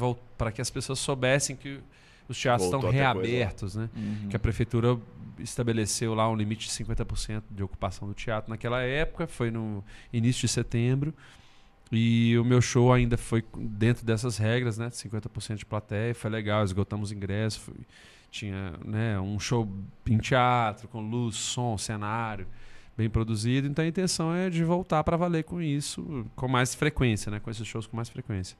que 0.55 0.61
as 0.61 0.69
pessoas 0.69 0.99
soubessem 0.99 1.57
que 1.57 1.81
os 2.29 2.39
teatros 2.39 2.69
Voltou 2.69 2.89
estão 2.89 2.91
reabertos, 2.91 3.75
né? 3.75 3.89
Uhum. 3.93 4.29
Que 4.29 4.35
a 4.37 4.39
prefeitura 4.39 4.97
estabeleceu 5.39 6.13
lá 6.13 6.29
um 6.29 6.35
limite 6.35 6.67
de 6.67 6.73
50% 6.73 7.43
de 7.51 7.63
ocupação 7.63 8.07
do 8.07 8.13
teatro 8.13 8.49
naquela 8.49 8.81
época, 8.81 9.27
foi 9.27 9.51
no 9.51 9.83
início 10.13 10.41
de 10.41 10.47
setembro. 10.47 11.13
E 11.91 12.37
o 12.37 12.43
meu 12.43 12.61
show 12.61 12.91
ainda 12.91 13.17
foi 13.17 13.43
dentro 13.57 14.05
dessas 14.05 14.37
regras, 14.37 14.77
né? 14.77 14.89
50% 14.89 15.55
de 15.55 15.65
plateia, 15.65 16.13
foi 16.13 16.29
legal, 16.29 16.63
esgotamos 16.63 17.11
ingresso, 17.11 17.61
foi, 17.61 17.75
tinha 18.29 18.73
né, 18.83 19.19
um 19.19 19.39
show 19.39 19.67
em 20.05 20.17
teatro, 20.17 20.87
com 20.87 21.01
luz, 21.01 21.35
som, 21.35 21.77
cenário, 21.77 22.45
bem 22.97 23.09
produzido. 23.09 23.67
Então 23.67 23.85
a 23.85 23.87
intenção 23.87 24.33
é 24.33 24.49
de 24.49 24.63
voltar 24.63 25.03
para 25.03 25.15
valer 25.15 25.43
com 25.43 25.61
isso, 25.61 26.25
com 26.35 26.47
mais 26.47 26.75
frequência, 26.75 27.31
né? 27.31 27.39
Com 27.39 27.49
esses 27.49 27.65
shows 27.65 27.87
com 27.87 27.95
mais 27.95 28.09
frequência. 28.09 28.57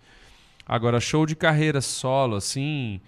Agora, 0.65 0.99
show 0.99 1.25
de 1.25 1.35
carreira 1.35 1.81
solo, 1.81 2.35
assim, 2.35 3.01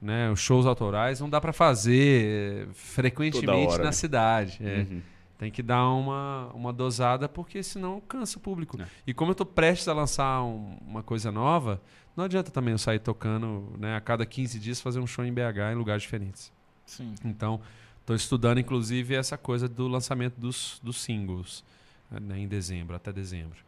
né? 0.00 0.30
Os 0.30 0.40
shows 0.40 0.66
autorais 0.66 1.20
não 1.20 1.28
dá 1.28 1.40
para 1.40 1.52
fazer 1.52 2.68
frequentemente 2.72 3.72
hora, 3.72 3.78
na 3.78 3.84
né? 3.84 3.92
cidade. 3.92 4.58
É. 4.62 4.78
Uhum. 4.78 5.02
Tem 5.38 5.52
que 5.52 5.62
dar 5.62 5.88
uma, 5.90 6.50
uma 6.52 6.72
dosada, 6.72 7.28
porque 7.28 7.62
senão 7.62 8.00
cansa 8.00 8.38
o 8.38 8.40
público. 8.40 8.80
É. 8.82 8.86
E 9.06 9.14
como 9.14 9.30
eu 9.30 9.32
estou 9.32 9.46
prestes 9.46 9.86
a 9.86 9.92
lançar 9.92 10.42
um, 10.42 10.76
uma 10.84 11.00
coisa 11.00 11.30
nova, 11.30 11.80
não 12.16 12.24
adianta 12.24 12.50
também 12.50 12.72
eu 12.72 12.78
sair 12.78 12.98
tocando 12.98 13.72
né, 13.78 13.96
a 13.96 14.00
cada 14.00 14.26
15 14.26 14.58
dias 14.58 14.80
fazer 14.80 14.98
um 14.98 15.06
show 15.06 15.24
em 15.24 15.32
BH 15.32 15.72
em 15.72 15.76
lugares 15.76 16.02
diferentes. 16.02 16.52
Sim. 16.84 17.14
Então, 17.24 17.60
estou 18.00 18.16
estudando, 18.16 18.58
inclusive, 18.58 19.14
essa 19.14 19.38
coisa 19.38 19.68
do 19.68 19.86
lançamento 19.86 20.34
dos, 20.40 20.80
dos 20.82 21.00
singles 21.00 21.62
né, 22.10 22.40
em 22.40 22.48
dezembro, 22.48 22.96
até 22.96 23.12
dezembro. 23.12 23.58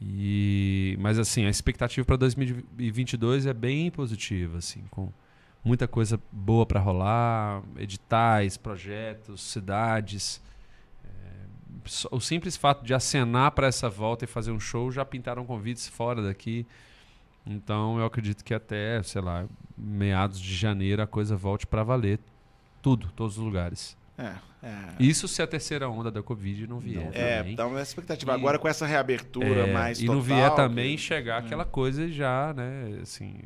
E, 0.00 0.96
mas, 0.98 1.16
assim, 1.16 1.44
a 1.44 1.50
expectativa 1.50 2.04
para 2.04 2.16
2022 2.16 3.46
é 3.46 3.54
bem 3.54 3.88
positiva, 3.88 4.58
assim, 4.58 4.82
com 4.90 5.12
muita 5.64 5.86
coisa 5.86 6.20
boa 6.32 6.66
para 6.66 6.80
rolar, 6.80 7.62
editais, 7.76 8.56
projetos, 8.56 9.40
cidades 9.42 10.42
o 12.10 12.20
simples 12.20 12.56
fato 12.56 12.84
de 12.84 12.94
acenar 12.94 13.50
para 13.52 13.66
essa 13.66 13.88
volta 13.88 14.24
e 14.24 14.28
fazer 14.28 14.52
um 14.52 14.60
show 14.60 14.90
já 14.90 15.04
pintaram 15.04 15.44
convites 15.44 15.88
fora 15.88 16.22
daqui. 16.22 16.66
Então 17.46 17.98
eu 17.98 18.04
acredito 18.04 18.44
que 18.44 18.54
até, 18.54 19.02
sei 19.02 19.20
lá, 19.20 19.46
meados 19.76 20.40
de 20.40 20.54
janeiro 20.54 21.02
a 21.02 21.06
coisa 21.06 21.36
volte 21.36 21.66
para 21.66 21.82
valer. 21.82 22.18
Tudo, 22.80 23.10
todos 23.14 23.38
os 23.38 23.44
lugares. 23.44 23.96
É, 24.18 24.34
é. 24.62 24.94
Isso 25.00 25.26
se 25.26 25.40
a 25.42 25.46
terceira 25.46 25.88
onda 25.88 26.10
da 26.10 26.22
Covid 26.22 26.66
não 26.66 26.78
vier. 26.78 27.04
Não, 27.04 27.12
é, 27.12 27.38
também. 27.38 27.52
então 27.52 27.76
a 27.76 27.82
expectativa. 27.82 28.32
E, 28.32 28.34
Agora 28.34 28.58
com 28.58 28.68
essa 28.68 28.86
reabertura 28.86 29.68
é, 29.68 29.72
mais 29.72 29.98
E 29.98 30.06
total, 30.06 30.16
não 30.16 30.22
vier 30.22 30.54
também 30.54 30.96
que... 30.96 31.02
chegar 31.02 31.42
é. 31.42 31.46
aquela 31.46 31.64
coisa 31.64 32.08
já, 32.08 32.52
né, 32.52 32.98
assim, 33.00 33.40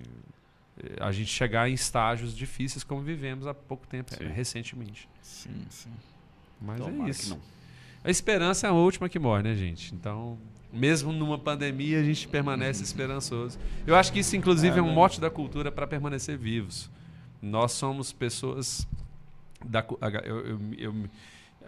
a 1.01 1.13
gente 1.13 1.31
chegar 1.31 1.69
em 1.69 1.75
estágios 1.75 2.37
difíceis 2.37 2.85
como 2.85 3.01
vivemos 3.01 3.47
há 3.47 3.55
pouco 3.55 3.87
tempo, 3.87 4.15
sim. 4.15 4.27
recentemente. 4.27 5.09
Sim, 5.23 5.65
sim. 5.71 5.93
Mas 6.61 6.81
Tomara 6.81 7.09
é 7.09 7.11
isso. 7.11 7.39
A 8.07 8.10
esperança 8.10 8.68
é 8.68 8.70
a 8.70 8.73
última 8.73 9.09
que 9.09 9.18
morre, 9.18 9.43
né, 9.43 9.55
gente? 9.57 9.93
Então, 9.93 10.39
mesmo 10.73 11.10
numa 11.10 11.36
pandemia, 11.36 11.99
a 11.99 12.05
gente 12.05 12.28
permanece 12.28 12.81
esperançoso. 12.85 13.59
Eu 13.85 13.97
acho 13.97 14.12
que 14.12 14.20
isso, 14.20 14.36
inclusive, 14.36 14.76
é, 14.76 14.78
é 14.78 14.83
um 14.83 14.93
mote 14.93 15.20
da 15.20 15.28
cultura 15.28 15.73
para 15.73 15.89
permanecer 15.89 16.39
vivos. 16.39 16.89
Nós 17.43 17.73
somos 17.73 18.12
pessoas. 18.12 18.86
Da, 19.65 19.85
eu, 20.25 20.47
eu, 20.47 20.60
eu 20.78 20.94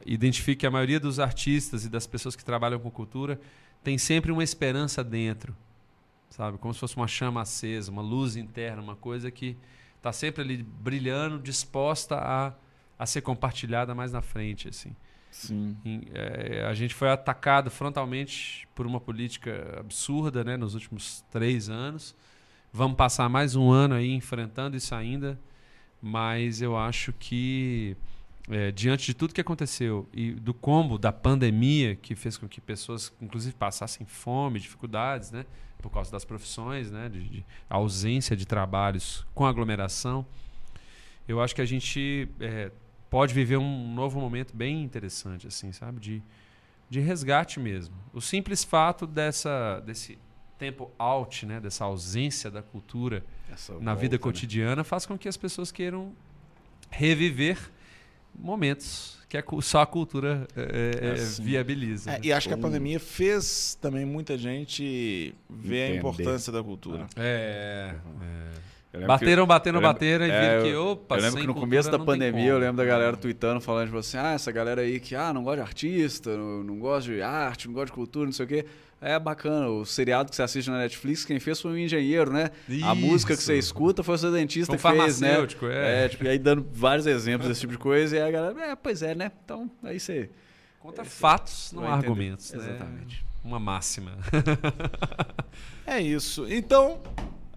identifico 0.07 0.61
que 0.61 0.67
a 0.67 0.71
maioria 0.71 1.01
dos 1.01 1.19
artistas 1.19 1.85
e 1.85 1.89
das 1.89 2.07
pessoas 2.07 2.37
que 2.37 2.45
trabalham 2.45 2.79
com 2.79 2.89
cultura 2.89 3.41
tem 3.83 3.99
sempre 3.99 4.31
uma 4.31 4.45
esperança 4.45 5.03
dentro, 5.03 5.57
sabe? 6.31 6.57
Como 6.59 6.73
se 6.73 6.79
fosse 6.79 6.95
uma 6.95 7.09
chama 7.09 7.41
acesa, 7.41 7.91
uma 7.91 8.03
luz 8.03 8.37
interna, 8.37 8.81
uma 8.81 8.95
coisa 8.95 9.29
que 9.29 9.57
está 9.97 10.13
sempre 10.13 10.43
ali 10.43 10.63
brilhando, 10.63 11.41
disposta 11.41 12.15
a, 12.15 12.53
a 12.97 13.07
ser 13.07 13.23
compartilhada 13.23 13.93
mais 13.93 14.13
na 14.13 14.23
frente, 14.23 14.69
assim. 14.69 14.95
Sim. 15.39 15.77
É, 16.13 16.67
a 16.69 16.75
gente 16.75 16.93
foi 16.95 17.09
atacado 17.09 17.71
frontalmente 17.71 18.67
por 18.75 18.87
uma 18.87 18.99
política 18.99 19.77
absurda 19.79 20.43
né, 20.43 20.57
nos 20.57 20.75
últimos 20.75 21.25
três 21.31 21.71
anos. 21.71 22.15
Vamos 22.73 22.97
passar 22.97 23.29
mais 23.29 23.55
um 23.55 23.71
ano 23.71 23.95
aí 23.95 24.11
enfrentando 24.11 24.77
isso 24.77 24.95
ainda, 24.95 25.39
mas 26.03 26.61
eu 26.61 26.77
acho 26.77 27.13
que 27.13 27.97
é, 28.51 28.73
diante 28.73 29.07
de 29.07 29.15
tudo 29.15 29.33
que 29.33 29.41
aconteceu 29.41 30.09
e 30.13 30.33
do 30.33 30.53
combo 30.53 30.99
da 30.99 31.13
pandemia 31.13 31.95
que 31.95 32.17
fez 32.17 32.37
com 32.37 32.49
que 32.49 32.61
pessoas, 32.61 33.13
inclusive, 33.23 33.55
passassem 33.55 34.05
fome, 34.07 34.59
dificuldades, 34.59 35.31
né? 35.31 35.47
Por 35.79 35.91
causa 35.91 36.11
das 36.11 36.25
profissões, 36.25 36.91
né? 36.91 37.09
De, 37.09 37.23
de 37.29 37.47
ausência 37.71 38.37
de 38.37 38.45
trabalhos 38.45 39.25
com 39.35 39.47
aglomeração. 39.47 40.27
Eu 41.29 41.41
acho 41.41 41.55
que 41.55 41.61
a 41.61 41.67
gente 41.67 42.29
é, 42.41 42.73
pode 43.11 43.35
viver 43.35 43.57
um 43.57 43.95
novo 43.95 44.21
momento 44.21 44.55
bem 44.55 44.83
interessante, 44.83 45.47
assim, 45.47 45.73
sabe? 45.73 46.01
De, 46.01 46.23
de 46.89 47.01
resgate 47.01 47.59
mesmo. 47.61 47.95
O 48.13 48.21
simples 48.21 48.65
fato 48.65 49.07
dessa, 49.07 49.81
desse 49.81 50.19
tempo 50.59 50.91
out, 50.99 51.47
né? 51.47 51.61
Dessa 51.61 51.85
ausência 51.85 52.51
da 52.51 52.63
cultura 52.63 53.25
Essa 53.53 53.73
na 53.75 53.93
volta, 53.93 54.01
vida 54.01 54.17
né? 54.17 54.19
cotidiana 54.19 54.77
né? 54.77 54.85
faz 54.85 55.07
com 55.07 55.17
que 55.17 55.29
as 55.29 55.37
pessoas 55.37 55.71
queiram 55.71 56.13
reviver 56.91 57.59
momentos 58.35 59.19
que 59.29 59.37
só 59.61 59.83
a 59.83 59.87
cultura 59.87 60.49
é, 60.57 61.01
é, 61.03 61.09
é 61.09 61.13
assim. 61.13 61.43
viabiliza. 61.43 62.13
É, 62.13 62.21
e 62.23 62.33
acho 62.33 62.49
que 62.49 62.55
a 62.55 62.59
pandemia 62.59 62.99
fez 62.99 63.77
também 63.79 64.07
muita 64.07 64.39
gente 64.39 65.35
ver 65.51 65.85
Entender. 65.85 65.93
a 65.93 65.97
importância 65.97 66.51
da 66.51 66.63
cultura. 66.63 67.07
É. 67.15 67.95
é. 68.23 68.53
Bateram, 69.07 69.47
bateram, 69.47 69.81
bateram 69.81 70.27
e 70.27 70.31
viram 70.31 70.63
que, 70.63 70.75
opa, 70.75 71.17
Eu 71.17 71.23
lembro 71.23 71.41
que 71.41 71.47
no 71.47 71.55
começo 71.55 71.91
da 71.91 71.99
pandemia 71.99 72.51
eu 72.51 72.59
lembro 72.59 72.77
da 72.77 72.85
galera 72.85 73.17
tweetando, 73.17 73.61
falando 73.61 73.87
tipo 73.87 73.99
assim, 73.99 74.17
ah, 74.17 74.33
essa 74.33 74.51
galera 74.51 74.83
aí 74.83 74.99
que 75.01 75.15
ah, 75.15 75.33
não 75.33 75.43
gosta 75.43 75.57
de 75.57 75.63
artista, 75.63 76.37
não, 76.37 76.65
não 76.65 76.79
gosta 76.79 77.13
de 77.13 77.23
arte, 77.23 77.67
não 77.67 77.75
gosta 77.75 77.87
de 77.87 77.93
cultura, 77.93 78.27
não 78.27 78.33
sei 78.33 78.45
o 78.45 78.49
quê. 78.49 78.67
É 79.01 79.19
bacana. 79.19 79.69
O 79.69 79.85
seriado 79.87 80.29
que 80.29 80.35
você 80.35 80.43
assiste 80.43 80.69
na 80.69 80.79
Netflix, 80.79 81.25
quem 81.25 81.39
fez 81.39 81.61
foi 81.61 81.71
um 81.71 81.79
engenheiro, 81.79 82.33
né? 82.33 82.51
Isso. 82.69 82.85
A 82.85 82.95
música 82.95 83.37
que 83.37 83.43
você 83.43 83.57
escuta 83.57 84.03
foi 84.03 84.17
o 84.17 84.19
seu 84.19 84.33
dentista 84.33 84.73
um 84.73 84.77
que 84.77 84.83
fez, 84.83 85.21
né? 85.21 85.37
É. 85.71 86.05
é 86.05 86.09
tipo, 86.09 86.25
e 86.25 86.29
aí 86.29 86.39
dando 86.39 86.67
vários 86.73 87.07
exemplos 87.07 87.49
desse 87.49 87.61
tipo 87.61 87.73
de 87.73 87.79
coisa. 87.79 88.17
E 88.17 88.21
a 88.21 88.31
galera, 88.31 88.61
é, 88.61 88.77
pois 88.77 89.03
é, 89.03 89.15
né? 89.15 89.31
Então, 89.45 89.71
aí 89.85 90.01
você. 90.01 90.31
Conta 90.81 91.03
é, 91.03 91.05
fatos, 91.05 91.73
não 91.73 91.87
argumentos. 91.87 92.53
Né? 92.53 92.59
Exatamente. 92.59 93.25
Uma 93.45 93.61
máxima. 93.61 94.13
é 95.87 96.01
isso. 96.01 96.47
Então, 96.49 97.01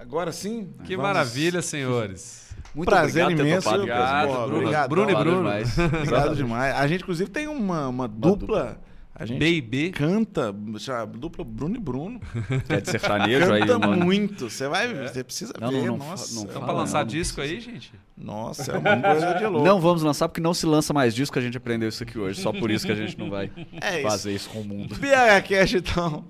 agora 0.02 0.32
sim. 0.32 0.74
Que 0.84 0.96
vamos... 0.96 1.12
maravilha, 1.12 1.62
senhores. 1.62 2.50
Muito 2.74 2.90
prazer 2.90 3.24
obrigado 3.24 3.48
imenso. 3.48 3.70
Obrigado, 3.70 4.28
Bruno, 4.28 4.58
obrigado, 4.58 4.90
Bruno 4.90 5.12
e 5.12 5.16
Bruno. 5.16 5.38
Demais. 5.38 5.78
Obrigado 5.80 6.36
demais. 6.36 6.76
A 6.76 6.88
gente, 6.88 7.02
inclusive, 7.02 7.30
tem 7.30 7.48
uma, 7.48 7.88
uma, 7.88 8.08
dupla. 8.08 8.82
a 9.14 9.26
gente 9.26 9.40
Baby. 9.40 9.92
canta, 9.92 10.54
dupla 10.54 11.44
Bruno 11.44 11.76
e 11.76 11.80
Bruno. 11.80 12.22
É 12.70 12.80
de 12.80 12.90
sertanejo 12.90 13.48
canta 13.48 13.56
aí, 13.56 13.80
mano. 13.80 14.04
muito. 14.04 14.50
Você 14.50 14.68
vai, 14.68 14.92
é. 14.92 15.08
você 15.08 15.24
precisa 15.24 15.54
não, 15.60 15.70
ver. 15.70 15.78
Não, 15.86 15.98
não, 15.98 15.98
nossa, 15.98 16.36
não, 16.36 16.54
não 16.54 16.62
pra 16.62 16.74
lançar 16.74 17.06
disco 17.06 17.42
aí, 17.42 17.60
gente? 17.60 17.94
Nossa, 18.18 18.72
é 18.72 18.78
uma 18.78 19.02
coisa 19.02 19.34
de 19.34 19.46
louco. 19.48 19.68
Não 19.68 19.82
vamos 19.82 20.02
lançar 20.04 20.30
porque 20.30 20.42
não 20.42 20.54
se 20.54 20.66
lança 20.66 20.94
mais 20.94 21.14
disco, 21.14 21.38
a 21.38 21.42
gente 21.42 21.58
aprendeu 21.58 21.90
isso 21.90 22.04
aqui 22.04 22.18
hoje. 22.18 22.42
Só 22.42 22.54
por 22.54 22.72
isso 22.72 22.86
que 22.86 22.92
a 22.92 22.96
gente 22.96 23.18
não 23.18 23.30
vai 23.30 23.52
é 23.82 24.02
fazer 24.02 24.32
isso. 24.32 24.48
isso 24.48 24.50
com 24.50 24.62
o 24.62 24.66
mundo. 24.66 24.96
BHCast, 24.96 25.78
então, 25.78 26.26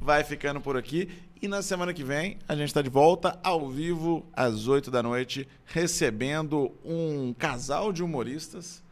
vai 0.00 0.22
ficando 0.24 0.60
por 0.60 0.76
aqui. 0.76 1.08
E 1.40 1.48
na 1.48 1.60
semana 1.60 1.92
que 1.92 2.02
vem 2.02 2.38
a 2.48 2.56
gente 2.56 2.68
está 2.68 2.80
de 2.80 2.88
volta 2.88 3.38
ao 3.42 3.68
vivo 3.68 4.24
às 4.32 4.68
8 4.68 4.90
da 4.90 5.02
noite, 5.02 5.46
recebendo 5.66 6.72
um 6.82 7.34
casal 7.34 7.92
de 7.92 8.02
humoristas 8.02 8.82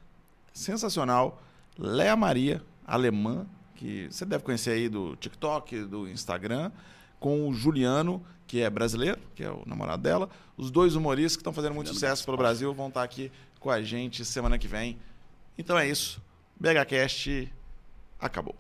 sensacional, 0.53 1.43
Léa 1.79 2.15
Maria 2.15 2.63
alemã, 2.87 3.47
que 3.75 4.09
você 4.11 4.27
deve 4.27 4.45
conhecer 4.45 4.73
aí 4.73 4.89
do 4.91 5.17
TikTok, 5.17 5.85
do 5.85 6.07
Instagram, 6.07 6.71
com 7.19 7.49
o 7.49 7.55
Juliano, 7.55 8.23
que 8.47 8.61
é 8.61 8.69
brasileiro, 8.69 9.21
que 9.35 9.43
é 9.43 9.51
o 9.51 9.63
namorado 9.65 10.03
dela. 10.03 10.29
Os 10.55 10.71
dois 10.71 10.95
humoristas 10.95 11.37
que 11.37 11.41
estão 11.41 11.53
fazendo 11.53 11.75
muito 11.75 11.89
sucesso 11.89 12.25
pelo 12.27 12.37
Brasil 12.37 12.75
vão 12.75 12.89
estar 12.89 13.03
aqui 13.03 13.33
com 13.59 13.71
a 13.71 13.81
gente 13.81 14.23
semana 14.23 14.59
que 14.59 14.69
vem. 14.69 14.99
Então 15.57 15.79
é 15.79 15.89
isso. 15.89 16.23
BHCast 16.61 17.51
acabou. 18.21 18.55